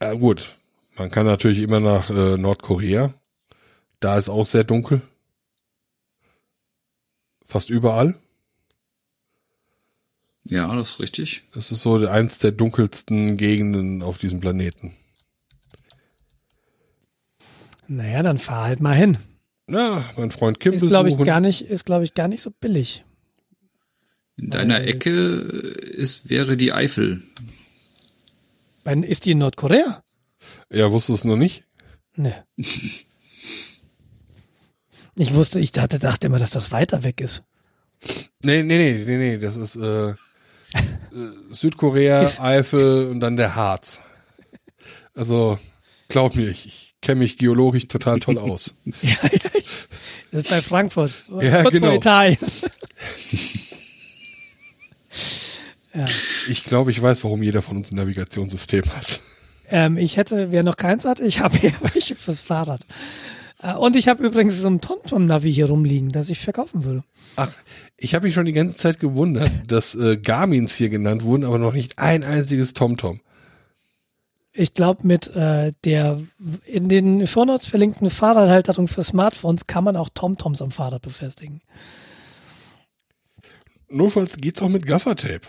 Ja 0.00 0.14
gut, 0.14 0.54
man 0.96 1.10
kann 1.10 1.26
natürlich 1.26 1.60
immer 1.60 1.80
nach 1.80 2.10
äh, 2.10 2.36
Nordkorea. 2.36 3.14
Da 4.00 4.16
ist 4.16 4.28
auch 4.28 4.46
sehr 4.46 4.64
dunkel. 4.64 5.00
Fast 7.44 7.70
überall. 7.70 8.14
Ja, 10.44 10.74
das 10.74 10.90
ist 10.90 11.00
richtig. 11.00 11.44
Das 11.52 11.72
ist 11.72 11.82
so 11.82 11.96
eins 12.06 12.38
der 12.38 12.52
dunkelsten 12.52 13.36
Gegenden 13.36 14.02
auf 14.02 14.18
diesem 14.18 14.40
Planeten. 14.40 14.92
Naja, 17.86 18.22
dann 18.22 18.38
fahr 18.38 18.64
halt 18.64 18.80
mal 18.80 18.94
hin. 18.94 19.18
Na, 19.66 20.04
mein 20.16 20.30
Freund 20.30 20.60
Kim 20.60 20.72
Ist, 20.72 20.86
glaube 20.86 21.08
ich, 21.08 21.18
gar 21.18 21.40
nicht, 21.40 21.62
ist, 21.62 21.84
glaube 21.84 22.04
ich, 22.04 22.14
gar 22.14 22.28
nicht 22.28 22.42
so 22.42 22.50
billig. 22.50 23.04
In 24.36 24.50
deiner 24.50 24.82
Ecke 24.84 25.10
ist, 25.10 26.30
wäre 26.30 26.56
die 26.56 26.72
Eifel. 26.72 27.22
Weil, 28.84 29.04
ist 29.04 29.24
die 29.26 29.32
in 29.32 29.38
Nordkorea? 29.38 30.02
Ja, 30.70 30.90
wusste 30.92 31.12
es 31.12 31.24
noch 31.24 31.36
nicht. 31.36 31.64
Nee. 32.16 32.32
Ich 35.14 35.34
wusste, 35.34 35.60
ich 35.60 35.72
dachte, 35.72 35.98
dachte 35.98 36.26
immer, 36.28 36.38
dass 36.38 36.50
das 36.50 36.70
weiter 36.72 37.02
weg 37.04 37.20
ist. 37.20 37.42
Nee, 38.42 38.62
nee, 38.62 38.78
nee, 38.78 39.04
nee, 39.04 39.16
nee, 39.16 39.38
das 39.38 39.56
ist 39.56 39.76
äh, 39.76 40.10
äh, 40.10 40.14
Südkorea, 41.50 42.22
Ist- 42.22 42.40
Eifel 42.40 43.08
und 43.08 43.20
dann 43.20 43.36
der 43.36 43.54
Harz. 43.56 44.00
Also, 45.14 45.58
glaub 46.08 46.36
mir, 46.36 46.48
ich, 46.48 46.66
ich 46.66 46.94
kenne 47.00 47.18
mich 47.20 47.36
geologisch 47.38 47.88
total 47.88 48.20
toll 48.20 48.38
aus. 48.38 48.74
Ja, 49.02 49.16
ja, 49.22 49.50
ich- 49.54 49.88
das 50.30 50.42
ist 50.42 50.50
bei 50.50 50.60
Frankfurt. 50.62 51.10
Ja, 51.40 51.62
Kurz 51.62 51.72
genau. 51.74 51.86
vor 51.88 51.96
Italien. 51.96 52.38
Ich 56.48 56.64
glaube, 56.64 56.90
ich 56.90 57.00
weiß, 57.00 57.24
warum 57.24 57.42
jeder 57.42 57.62
von 57.62 57.76
uns 57.76 57.90
ein 57.90 57.96
Navigationssystem 57.96 58.84
hat. 58.96 59.20
Ähm, 59.70 59.96
ich 59.98 60.16
hätte, 60.16 60.50
wer 60.50 60.62
noch 60.62 60.76
keins 60.76 61.04
hat, 61.04 61.20
ich 61.20 61.40
habe 61.40 61.56
hier 61.58 61.72
welche 61.92 62.16
fürs 62.16 62.40
Fahrrad. 62.40 62.80
Äh, 63.62 63.74
Und 63.74 63.96
ich 63.96 64.08
habe 64.08 64.24
übrigens 64.24 64.58
so 64.58 64.68
ein 64.68 64.80
TomTom-Navi 64.80 65.52
hier 65.52 65.66
rumliegen, 65.66 66.10
das 66.10 66.28
ich 66.30 66.38
verkaufen 66.40 66.84
würde. 66.84 67.04
Ach, 67.36 67.50
ich 67.96 68.14
habe 68.14 68.26
mich 68.26 68.34
schon 68.34 68.46
die 68.46 68.52
ganze 68.52 68.76
Zeit 68.76 68.98
gewundert, 69.00 69.50
dass 69.66 69.94
äh, 69.94 70.16
Garmins 70.16 70.74
hier 70.74 70.88
genannt 70.88 71.22
wurden, 71.22 71.44
aber 71.44 71.58
noch 71.58 71.72
nicht 71.74 71.98
ein 71.98 72.24
einziges 72.24 72.74
TomTom. 72.74 73.20
Ich 74.52 74.74
glaube, 74.74 75.06
mit 75.06 75.28
äh, 75.36 75.72
der 75.84 76.20
in 76.66 76.88
den 76.88 77.26
Shownotes 77.28 77.68
verlinkten 77.68 78.10
Fahrradhalterung 78.10 78.88
für 78.88 79.04
Smartphones 79.04 79.68
kann 79.68 79.84
man 79.84 79.96
auch 79.96 80.08
TomToms 80.12 80.62
am 80.62 80.72
Fahrrad 80.72 81.02
befestigen. 81.02 81.60
Notfalls 83.88 84.36
geht's 84.36 84.60
auch 84.60 84.68
mit 84.68 84.84
Gaffertape. 84.84 85.42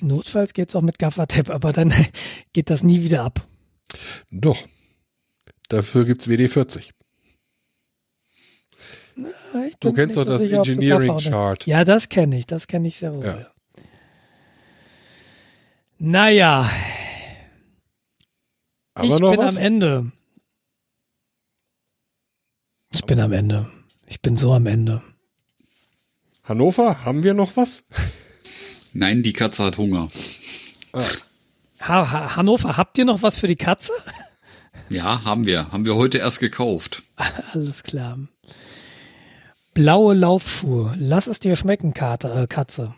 Notfalls 0.00 0.54
geht's 0.54 0.74
auch 0.74 0.82
mit 0.82 0.98
Gaffertape, 0.98 1.52
aber 1.52 1.72
dann 1.72 1.92
geht 2.52 2.70
das 2.70 2.82
nie 2.82 3.02
wieder 3.02 3.22
ab. 3.24 3.46
Doch. 4.30 4.66
Dafür 5.68 6.04
gibt's 6.04 6.28
WD40. 6.28 6.90
Ich 9.66 9.76
Du 9.78 9.92
kennst 9.92 10.16
doch 10.16 10.24
das 10.24 10.40
Engineering 10.40 11.18
Chart. 11.18 11.64
Ja, 11.66 11.84
das 11.84 12.08
kenne 12.08 12.38
ich, 12.38 12.46
das 12.46 12.66
kenne 12.66 12.88
ich 12.88 12.96
sehr 12.96 13.14
wohl. 13.14 13.24
Ja. 13.24 13.38
Ja. 13.38 13.50
Naja, 15.98 16.70
Aber 18.94 19.06
ich 19.06 19.20
bin 19.20 19.38
was? 19.38 19.56
am 19.56 19.62
Ende. 19.62 20.12
Ich 22.92 23.04
bin 23.04 23.20
am 23.20 23.32
Ende. 23.32 23.70
Ich 24.06 24.20
bin 24.20 24.36
so 24.36 24.52
am 24.52 24.66
Ende. 24.66 25.02
Hannover, 26.42 27.04
haben 27.04 27.22
wir 27.22 27.34
noch 27.34 27.56
was? 27.56 27.84
Nein, 28.94 29.22
die 29.24 29.32
Katze 29.32 29.64
hat 29.64 29.76
Hunger. 29.76 30.08
Ha 31.80 32.10
ha 32.10 32.36
Hannover, 32.36 32.76
habt 32.76 32.96
ihr 32.96 33.04
noch 33.04 33.22
was 33.22 33.36
für 33.36 33.48
die 33.48 33.56
Katze? 33.56 33.92
Ja, 34.88 35.24
haben 35.24 35.46
wir. 35.46 35.72
Haben 35.72 35.84
wir 35.84 35.96
heute 35.96 36.18
erst 36.18 36.38
gekauft. 36.38 37.02
Alles 37.52 37.82
klar. 37.82 38.18
Blaue 39.74 40.14
Laufschuhe. 40.14 40.94
Lass 40.96 41.26
es 41.26 41.40
dir 41.40 41.56
schmecken, 41.56 41.92
Karte, 41.92 42.32
äh, 42.32 42.46
Katze. 42.46 42.94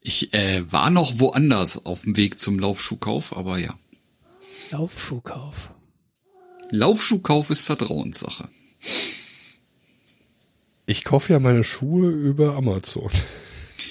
Ich 0.00 0.34
äh, 0.34 0.70
war 0.70 0.90
noch 0.90 1.20
woanders 1.20 1.86
auf 1.86 2.02
dem 2.02 2.16
Weg 2.16 2.40
zum 2.40 2.58
Laufschuhkauf, 2.58 3.36
aber 3.36 3.58
ja. 3.58 3.74
Laufschuhkauf. 4.72 5.70
Laufschuhkauf 6.70 7.50
ist 7.50 7.64
Vertrauenssache. 7.64 8.48
Ich 10.86 11.04
kaufe 11.04 11.32
ja 11.32 11.38
meine 11.38 11.62
Schuhe 11.62 12.10
über 12.10 12.56
Amazon. 12.56 13.10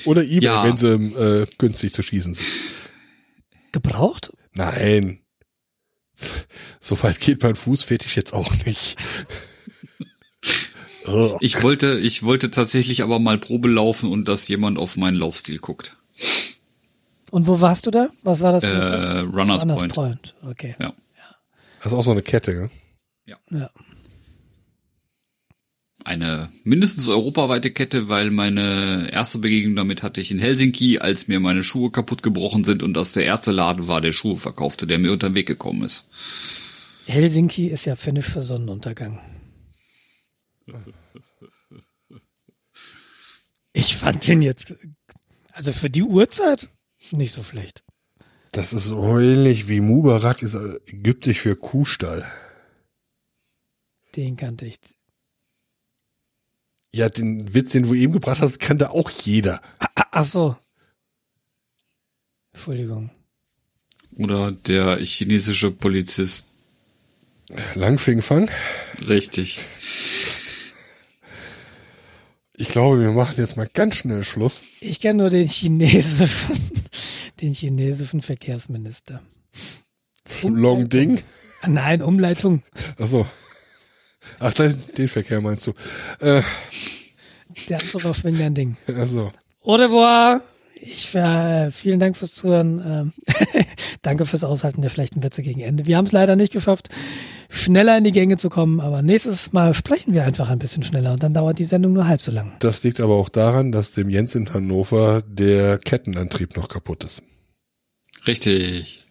Oder 0.05 0.23
eBay, 0.23 0.39
Ja. 0.43 0.63
wenn 0.65 0.77
sie 0.77 0.87
äh, 0.93 1.45
günstig 1.57 1.93
zu 1.93 2.01
schießen 2.03 2.33
sind. 2.33 2.45
Gebraucht? 3.71 4.31
Nein. 4.53 5.19
So 6.79 7.01
weit 7.01 7.19
geht 7.19 7.41
mein 7.41 7.55
Fußfetisch 7.55 8.15
jetzt 8.15 8.33
auch 8.33 8.53
nicht. 8.65 8.97
Ich 11.41 11.61
wollte, 11.63 11.99
ich 11.99 12.23
wollte 12.23 12.49
tatsächlich 12.49 13.03
aber 13.03 13.19
mal 13.19 13.37
Probe 13.37 13.67
laufen 13.67 14.09
und 14.09 14.25
dass 14.29 14.47
jemand 14.47 14.77
auf 14.77 14.95
meinen 14.95 15.15
Laufstil 15.17 15.59
guckt. 15.59 15.97
Und 17.29 17.45
wo 17.45 17.59
warst 17.59 17.85
du 17.85 17.91
da? 17.91 18.07
Was 18.23 18.39
war 18.39 18.53
das? 18.53 18.63
für 18.63 18.69
Äh, 18.69 19.19
ein 19.19 19.25
Runners 19.27 19.63
Runners 19.63 19.79
Point. 19.79 19.93
Point. 19.93 20.35
Okay. 20.43 20.75
Ja. 20.79 20.93
Das 21.79 21.91
ist 21.91 21.97
auch 21.97 22.03
so 22.03 22.11
eine 22.11 22.21
Kette, 22.21 22.53
ne? 22.53 22.69
Ja. 23.25 23.69
Eine 26.05 26.49
mindestens 26.63 27.07
europaweite 27.07 27.71
Kette, 27.71 28.09
weil 28.09 28.29
meine 28.29 29.09
erste 29.11 29.39
Begegnung 29.39 29.75
damit 29.75 30.03
hatte 30.03 30.19
ich 30.19 30.31
in 30.31 30.39
Helsinki, 30.39 30.99
als 30.99 31.27
mir 31.27 31.39
meine 31.39 31.63
Schuhe 31.63 31.91
kaputt 31.91 32.23
gebrochen 32.23 32.63
sind 32.63 32.83
und 32.83 32.93
das 32.93 33.13
der 33.13 33.25
erste 33.25 33.51
Laden 33.51 33.87
war, 33.87 34.01
der 34.01 34.11
Schuhe 34.11 34.37
verkaufte, 34.37 34.85
der 34.85 34.99
mir 34.99 35.13
unter 35.13 35.29
den 35.29 35.35
Weg 35.35 35.47
gekommen 35.47 35.83
ist. 35.83 36.07
Helsinki 37.05 37.67
ist 37.67 37.85
ja 37.85 37.95
finnisch 37.95 38.27
für 38.27 38.41
Sonnenuntergang. 38.41 39.19
Ich 43.73 43.95
fand 43.95 44.27
den 44.27 44.41
jetzt, 44.41 44.73
also 45.51 45.73
für 45.73 45.89
die 45.89 46.03
Uhrzeit, 46.03 46.67
nicht 47.11 47.33
so 47.33 47.43
schlecht. 47.43 47.83
Das 48.51 48.71
ist 48.71 48.85
so 48.85 49.19
ähnlich 49.19 49.67
wie 49.67 49.81
Mubarak 49.81 50.43
ist 50.43 50.53
äh, 50.53 50.79
ägyptisch 50.87 51.39
für 51.39 51.55
Kuhstall. 51.55 52.25
Den 54.15 54.37
kannte 54.37 54.65
ich. 54.65 54.77
Ja, 56.93 57.09
den 57.09 57.53
Witz, 57.55 57.71
den 57.71 57.83
du 57.83 57.93
eben 57.95 58.13
gebracht 58.13 58.41
hast, 58.41 58.59
kannte 58.59 58.91
auch 58.91 59.09
jeder. 59.09 59.61
Ah, 59.79 60.05
ach 60.11 60.25
so. 60.25 60.55
Entschuldigung. 62.53 63.09
Oder 64.17 64.51
der 64.51 64.97
chinesische 64.99 65.71
Polizist. 65.71 66.45
Langfingfang. 67.73 68.49
Richtig. 69.07 69.59
Ich 72.55 72.69
glaube, 72.69 73.01
wir 73.01 73.11
machen 73.11 73.35
jetzt 73.37 73.57
mal 73.57 73.67
ganz 73.67 73.95
schnell 73.95 74.23
Schluss. 74.23 74.65
Ich 74.79 74.99
kenne 74.99 75.23
nur 75.23 75.29
den 75.31 75.47
chinesischen, 75.47 76.59
den 77.41 77.53
chinesischen 77.53 78.21
Verkehrsminister. 78.21 79.21
Long 80.43 80.89
Ding. 80.89 81.21
Nein, 81.65 82.01
Umleitung. 82.01 82.61
Achso. 82.99 83.25
Ach, 84.39 84.53
den, 84.53 84.75
den 84.97 85.07
Verkehr 85.07 85.41
meinst 85.41 85.67
du. 85.67 85.71
Äh, 86.19 86.41
Der 87.69 87.77
hat 87.77 87.85
sogar 87.85 88.13
schwingend 88.13 88.57
Ding. 88.57 88.77
also. 88.87 89.31
Au 89.61 89.75
revoir. 89.75 90.41
Ich 90.85 91.15
äh, 91.15 91.71
vielen 91.71 91.99
Dank 91.99 92.17
fürs 92.17 92.33
Zuhören. 92.33 92.81
Ähm, 92.85 93.65
danke 94.01 94.25
fürs 94.25 94.43
Aushalten 94.43 94.81
der 94.81 94.89
schlechten 94.89 95.23
Witze 95.23 95.41
gegen 95.41 95.61
Ende. 95.61 95.85
Wir 95.85 95.95
haben 95.95 96.05
es 96.05 96.11
leider 96.11 96.35
nicht 96.35 96.51
geschafft, 96.51 96.89
schneller 97.49 97.97
in 97.97 98.03
die 98.03 98.11
Gänge 98.11 98.35
zu 98.35 98.49
kommen, 98.49 98.81
aber 98.81 99.01
nächstes 99.01 99.53
Mal 99.53 99.73
sprechen 99.73 100.13
wir 100.13 100.25
einfach 100.25 100.49
ein 100.49 100.59
bisschen 100.59 100.83
schneller 100.83 101.13
und 101.13 101.23
dann 101.23 101.33
dauert 101.33 101.57
die 101.57 101.63
Sendung 101.63 101.93
nur 101.93 102.05
halb 102.07 102.21
so 102.21 102.33
lang. 102.33 102.51
Das 102.59 102.83
liegt 102.83 102.99
aber 102.99 103.13
auch 103.15 103.29
daran, 103.29 103.71
dass 103.71 103.91
dem 103.91 104.09
Jens 104.09 104.35
in 104.35 104.53
Hannover 104.53 105.21
der 105.25 105.77
Kettenantrieb 105.77 106.57
noch 106.57 106.67
kaputt 106.67 107.05
ist. 107.05 107.23
Richtig. 108.27 109.03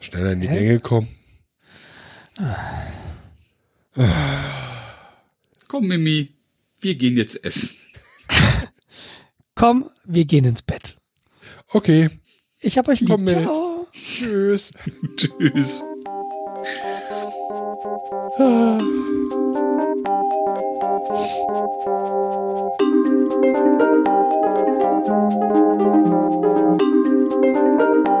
Schneller 0.00 0.32
in 0.32 0.40
die 0.40 0.48
Hä? 0.48 0.58
Gänge 0.60 0.80
kommen. 0.80 1.08
Komm, 5.68 5.88
Mimi, 5.88 6.34
wir 6.80 6.94
gehen 6.94 7.16
jetzt 7.16 7.44
essen. 7.44 7.76
Komm, 9.54 9.90
wir 10.04 10.24
gehen 10.24 10.44
ins 10.44 10.62
Bett. 10.62 10.96
Okay. 11.68 12.08
Ich 12.60 12.78
hab 12.78 12.88
euch 12.88 13.00
lieb. 13.00 13.10
Komm 13.10 13.24
mit. 13.24 13.34
Ciao. 13.34 13.86
Tschüss. 13.92 14.72
Tschüss. 15.16 15.82
Ah. 18.38 18.78
Thank 25.08 25.18
you. 28.08 28.17